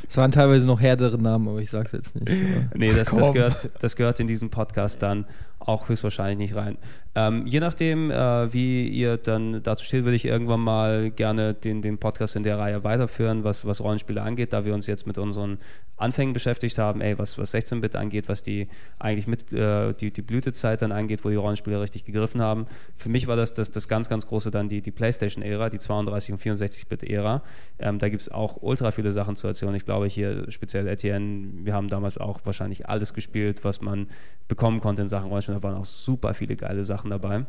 Es 0.08 0.16
waren 0.16 0.30
teilweise 0.32 0.66
noch 0.66 0.80
härtere 0.80 1.16
Namen, 1.18 1.48
aber 1.48 1.60
ich 1.60 1.70
sag's 1.70 1.92
jetzt 1.92 2.14
nicht. 2.14 2.28
Aber 2.30 2.76
Nee, 2.78 2.92
das, 2.92 3.08
das, 3.10 3.32
gehört, 3.32 3.70
das 3.80 3.96
gehört 3.96 4.20
in 4.20 4.26
diesen 4.26 4.50
Podcast 4.50 5.00
dann 5.02 5.24
auch 5.58 5.88
höchstwahrscheinlich 5.88 6.36
nicht 6.50 6.56
rein. 6.56 6.76
Ähm, 7.18 7.46
je 7.46 7.60
nachdem, 7.60 8.10
äh, 8.10 8.52
wie 8.52 8.86
ihr 8.88 9.16
dann 9.16 9.62
dazu 9.62 9.86
steht, 9.86 10.04
würde 10.04 10.16
ich 10.16 10.26
irgendwann 10.26 10.60
mal 10.60 11.10
gerne 11.10 11.54
den, 11.54 11.80
den 11.80 11.96
Podcast 11.96 12.36
in 12.36 12.42
der 12.42 12.58
Reihe 12.58 12.84
weiterführen, 12.84 13.42
was, 13.42 13.64
was 13.64 13.80
Rollenspiele 13.80 14.20
angeht, 14.20 14.52
da 14.52 14.66
wir 14.66 14.74
uns 14.74 14.86
jetzt 14.86 15.06
mit 15.06 15.16
unseren 15.16 15.56
Anfängen 15.96 16.34
beschäftigt 16.34 16.76
haben, 16.76 17.00
ey, 17.00 17.18
was, 17.18 17.38
was 17.38 17.54
16-Bit 17.54 17.96
angeht, 17.96 18.28
was 18.28 18.42
die 18.42 18.68
eigentlich 18.98 19.26
mit 19.26 19.50
äh, 19.50 19.94
die, 19.94 20.12
die 20.12 20.20
Blütezeit 20.20 20.82
dann 20.82 20.92
angeht, 20.92 21.24
wo 21.24 21.30
die 21.30 21.36
Rollenspiele 21.36 21.80
richtig 21.80 22.04
gegriffen 22.04 22.42
haben. 22.42 22.66
Für 22.94 23.08
mich 23.08 23.26
war 23.26 23.36
das 23.36 23.54
das, 23.54 23.70
das 23.70 23.88
ganz, 23.88 24.10
ganz 24.10 24.26
große 24.26 24.50
dann 24.50 24.68
die, 24.68 24.82
die 24.82 24.90
Playstation-Ära, 24.90 25.70
die 25.70 25.78
32- 25.78 26.32
und 26.32 26.42
64-Bit-Ära. 26.42 27.42
Ähm, 27.78 27.98
da 27.98 28.10
gibt 28.10 28.20
es 28.20 28.28
auch 28.30 28.58
ultra 28.60 28.90
viele 28.90 29.12
Sachen 29.12 29.36
zu 29.36 29.46
erzählen. 29.46 29.74
Ich 29.74 29.86
glaube 29.86 30.06
hier 30.06 30.50
speziell 30.50 30.86
Etienne, 30.86 31.64
wir 31.64 31.72
haben 31.72 31.88
damals 31.88 32.18
auch 32.18 32.40
wahrscheinlich 32.44 32.90
alles 32.90 33.14
gespielt, 33.14 33.64
was 33.64 33.80
man 33.80 34.08
bekommen 34.48 34.80
konnte 34.80 35.00
in 35.00 35.08
Sachen 35.08 35.28
Rollenspiel. 35.28 35.54
Da 35.54 35.62
waren 35.62 35.76
auch 35.76 35.86
super 35.86 36.34
viele 36.34 36.56
geile 36.56 36.84
Sachen 36.84 37.05
dabei. 37.10 37.46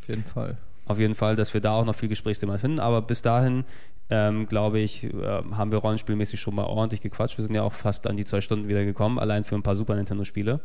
auf 0.00 0.08
jeden 0.08 0.24
Fall. 0.24 0.56
Auf 0.86 0.98
jeden 0.98 1.14
Fall, 1.14 1.36
dass 1.36 1.54
wir 1.54 1.60
da 1.60 1.72
auch 1.72 1.84
noch 1.84 1.94
viel 1.94 2.08
Gesprächsthema 2.08 2.58
finden. 2.58 2.80
Aber 2.80 3.02
bis 3.02 3.22
dahin, 3.22 3.64
ähm, 4.08 4.46
glaube 4.46 4.80
ich, 4.80 5.04
äh, 5.04 5.10
haben 5.52 5.70
wir 5.70 5.78
rollenspielmäßig 5.78 6.40
schon 6.40 6.54
mal 6.54 6.64
ordentlich 6.64 7.00
gequatscht. 7.00 7.38
Wir 7.38 7.44
sind 7.44 7.54
ja 7.54 7.62
auch 7.62 7.72
fast 7.72 8.06
an 8.08 8.16
die 8.16 8.24
zwei 8.24 8.40
Stunden 8.40 8.68
wieder 8.68 8.84
gekommen, 8.84 9.18
allein 9.18 9.44
für 9.44 9.54
ein 9.54 9.62
paar 9.62 9.76
Super 9.76 9.94
Nintendo-Spiele. 9.94 10.60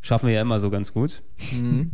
Schaffen 0.00 0.28
wir 0.28 0.34
ja 0.34 0.42
immer 0.42 0.60
so 0.60 0.70
ganz 0.70 0.92
gut. 0.92 1.22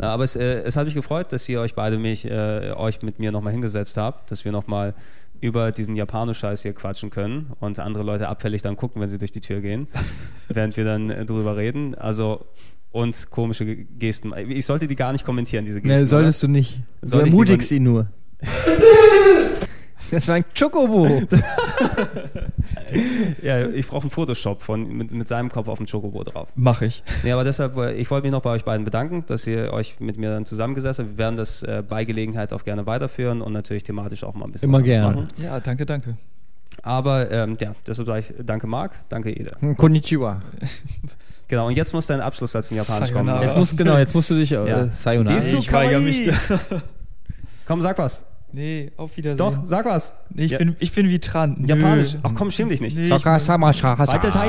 Ja, 0.00 0.08
aber 0.14 0.24
es, 0.24 0.36
äh, 0.36 0.62
es 0.62 0.74
hat 0.74 0.86
mich 0.86 0.94
gefreut, 0.94 1.32
dass 1.32 1.48
ihr 1.48 1.60
euch 1.60 1.74
beide 1.74 1.98
mich, 1.98 2.24
äh, 2.24 2.72
euch 2.74 3.02
mit 3.02 3.18
mir 3.18 3.30
nochmal 3.30 3.52
hingesetzt 3.52 3.96
habt, 3.96 4.30
dass 4.30 4.44
wir 4.44 4.50
nochmal 4.50 4.94
über 5.40 5.72
diesen 5.72 5.96
Japano-Scheiß 5.96 6.62
hier 6.62 6.72
quatschen 6.72 7.10
können 7.10 7.52
und 7.60 7.78
andere 7.78 8.04
Leute 8.04 8.28
abfällig 8.28 8.62
dann 8.62 8.76
gucken, 8.76 9.02
wenn 9.02 9.08
sie 9.08 9.18
durch 9.18 9.32
die 9.32 9.40
Tür 9.40 9.60
gehen, 9.60 9.88
während 10.48 10.76
wir 10.76 10.84
dann 10.84 11.10
äh, 11.10 11.24
drüber 11.24 11.56
reden. 11.56 11.94
Also 11.94 12.46
und 12.92 13.30
komische 13.30 13.64
Ge- 13.64 13.86
Gesten. 13.98 14.32
Ich 14.48 14.64
sollte 14.66 14.86
die 14.86 14.96
gar 14.96 15.12
nicht 15.12 15.24
kommentieren, 15.24 15.64
diese 15.66 15.80
Gesten. 15.80 15.98
Nee, 16.00 16.06
solltest 16.06 16.42
du 16.42 16.48
nicht. 16.48 16.80
Soll 17.02 17.20
du 17.22 17.26
ich 17.26 17.32
ermutigst 17.32 17.72
ihn 17.72 17.82
nur. 17.84 18.06
das 20.10 20.28
war 20.28 20.34
ein 20.36 20.44
Chocobo. 20.58 21.06
oder? 21.06 21.26
Ja, 23.42 23.66
ich 23.68 23.86
brauche 23.86 24.02
einen 24.02 24.10
Photoshop 24.10 24.62
von, 24.62 24.86
mit, 24.86 25.10
mit 25.12 25.26
seinem 25.26 25.48
Kopf 25.48 25.66
auf 25.68 25.78
dem 25.78 25.86
Chocobo 25.86 26.22
drauf. 26.24 26.48
Mach 26.54 26.82
ich. 26.82 27.02
Nee, 27.24 27.32
aber 27.32 27.42
deshalb, 27.42 27.76
äh, 27.78 27.94
ich 27.94 28.10
wollte 28.10 28.24
mich 28.26 28.32
noch 28.32 28.42
bei 28.42 28.50
euch 28.50 28.64
beiden 28.64 28.84
bedanken, 28.84 29.24
dass 29.26 29.46
ihr 29.46 29.72
euch 29.72 29.98
mit 29.98 30.18
mir 30.18 30.28
dann 30.30 30.44
zusammengesetzt 30.44 30.98
habt. 30.98 31.08
Wir 31.12 31.18
werden 31.18 31.36
das 31.36 31.62
äh, 31.62 31.82
bei 31.88 32.04
Gelegenheit 32.04 32.52
auch 32.52 32.64
gerne 32.64 32.84
weiterführen 32.86 33.40
und 33.40 33.52
natürlich 33.54 33.82
thematisch 33.84 34.24
auch 34.24 34.34
mal 34.34 34.44
ein 34.44 34.50
bisschen 34.50 34.68
Immer 34.68 34.82
gerne. 34.82 35.14
machen. 35.16 35.28
Ja, 35.38 35.58
danke, 35.60 35.86
danke. 35.86 36.16
Aber 36.82 37.30
ähm, 37.30 37.56
ja, 37.60 37.74
deshalb 37.86 38.06
sage 38.08 38.20
ich 38.20 38.34
danke 38.46 38.66
Marc, 38.66 38.92
danke 39.08 39.30
Ede. 39.30 39.52
Konnichiwa. 39.76 40.40
Genau, 41.48 41.66
und 41.66 41.76
jetzt 41.76 41.92
muss 41.92 42.06
dein 42.06 42.20
Abschlusssatz 42.20 42.70
in 42.70 42.78
Japanisch 42.78 43.12
kommen. 43.12 43.26
Sayonara. 43.26 43.44
Jetzt 43.44 43.56
musst, 43.56 43.76
genau, 43.76 43.98
jetzt 43.98 44.14
musst 44.14 44.30
du 44.30 44.34
dich 44.34 44.52
äh, 44.52 44.68
Ja. 44.68 44.90
Sayonara. 44.90 45.34
Desu 45.34 45.58
ich 45.58 45.72
weigere 45.72 46.00
mich. 46.00 46.30
Komm, 47.66 47.80
sag 47.80 47.98
was. 47.98 48.24
Nee, 48.52 48.92
auf 48.96 49.16
Wiedersehen. 49.16 49.38
Doch, 49.38 49.58
sag 49.64 49.86
was. 49.86 50.14
Nee, 50.30 50.44
ich, 50.44 50.50
Ja. 50.52 50.58
bin, 50.58 50.76
ich 50.78 50.92
bin 50.92 51.08
wie 51.08 51.18
Tran. 51.18 51.56
Nö. 51.58 51.68
Japanisch. 51.68 52.16
Ach 52.22 52.32
komm, 52.34 52.50
schäm 52.50 52.68
dich 52.68 52.80
nicht. 52.80 52.96
Nee, 52.96 53.06
Saka 53.08 53.40
sama 53.40 53.72
shaka 53.72 54.06
Weiter, 54.06 54.30
sa. 54.30 54.44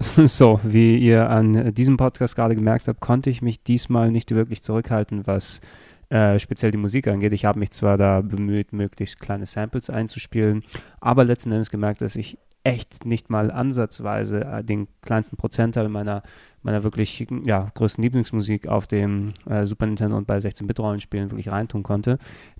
So, 0.26 0.60
wie 0.62 0.96
ihr 0.96 1.28
an 1.28 1.74
diesem 1.74 1.96
Podcast 1.96 2.34
gerade 2.36 2.54
gemerkt 2.54 2.88
habt, 2.88 3.00
konnte 3.00 3.30
ich 3.30 3.42
mich 3.42 3.62
diesmal 3.62 4.10
nicht 4.10 4.34
wirklich 4.34 4.62
zurückhalten, 4.62 5.26
was 5.26 5.60
äh, 6.08 6.38
speziell 6.38 6.70
die 6.70 6.78
Musik 6.78 7.06
angeht. 7.06 7.32
Ich 7.32 7.44
habe 7.44 7.58
mich 7.58 7.70
zwar 7.70 7.96
da 7.96 8.20
bemüht, 8.20 8.72
möglichst 8.72 9.20
kleine 9.20 9.46
Samples 9.46 9.90
einzuspielen, 9.90 10.62
aber 11.00 11.24
letzten 11.24 11.52
Endes 11.52 11.70
gemerkt, 11.70 12.00
dass 12.00 12.16
ich 12.16 12.38
echt 12.64 13.06
nicht 13.06 13.30
mal 13.30 13.50
ansatzweise 13.50 14.44
äh, 14.44 14.64
den 14.64 14.88
kleinsten 15.02 15.36
Prozentteil 15.36 15.88
meiner, 15.88 16.22
meiner 16.62 16.82
wirklich 16.82 17.26
ja, 17.44 17.70
größten 17.74 18.02
Lieblingsmusik 18.02 18.68
auf 18.68 18.86
dem 18.86 19.32
äh, 19.48 19.64
Super 19.66 19.86
Nintendo 19.86 20.16
und 20.16 20.26
bei 20.26 20.38
16-Bit-Rollenspielen 20.38 21.30
wirklich 21.30 21.50
reintun 21.50 21.82
konnte. 21.82 22.18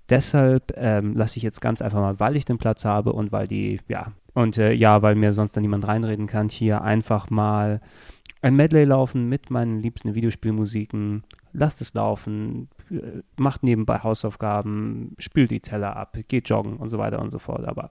Deshalb 0.08 0.72
ähm, 0.76 1.14
lasse 1.16 1.36
ich 1.36 1.42
jetzt 1.42 1.60
ganz 1.60 1.82
einfach 1.82 2.00
mal, 2.00 2.18
weil 2.18 2.36
ich 2.36 2.44
den 2.44 2.58
Platz 2.58 2.84
habe 2.84 3.12
und 3.12 3.30
weil 3.30 3.46
die, 3.46 3.80
ja, 3.88 4.12
und 4.34 4.58
äh, 4.58 4.72
ja, 4.72 5.02
weil 5.02 5.14
mir 5.14 5.32
sonst 5.32 5.56
dann 5.56 5.62
niemand 5.62 5.86
reinreden 5.86 6.26
kann, 6.26 6.48
hier 6.48 6.82
einfach 6.82 7.30
mal 7.30 7.80
ein 8.42 8.56
Medley 8.56 8.84
laufen 8.84 9.28
mit 9.28 9.50
meinen 9.50 9.80
liebsten 9.80 10.14
Videospielmusiken. 10.14 11.24
Lasst 11.52 11.80
es 11.80 11.94
laufen, 11.94 12.68
äh, 12.90 13.22
macht 13.36 13.62
nebenbei 13.62 13.98
Hausaufgaben, 13.98 15.14
spült 15.18 15.50
die 15.50 15.60
Teller 15.60 15.96
ab, 15.96 16.16
geht 16.28 16.48
joggen 16.48 16.76
und 16.76 16.88
so 16.88 16.98
weiter 16.98 17.20
und 17.20 17.30
so 17.30 17.38
fort. 17.38 17.66
Aber 17.66 17.90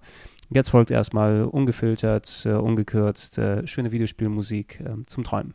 jetzt 0.49 0.69
folgt 0.69 0.91
erstmal 0.91 1.43
ungefiltert, 1.43 2.45
äh, 2.45 2.53
ungekürzt, 2.53 3.37
äh, 3.37 3.67
schöne 3.67 3.91
Videospielmusik 3.91 4.83
zum 5.05 5.23
Träumen. 5.23 5.53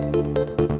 Música 0.00 0.73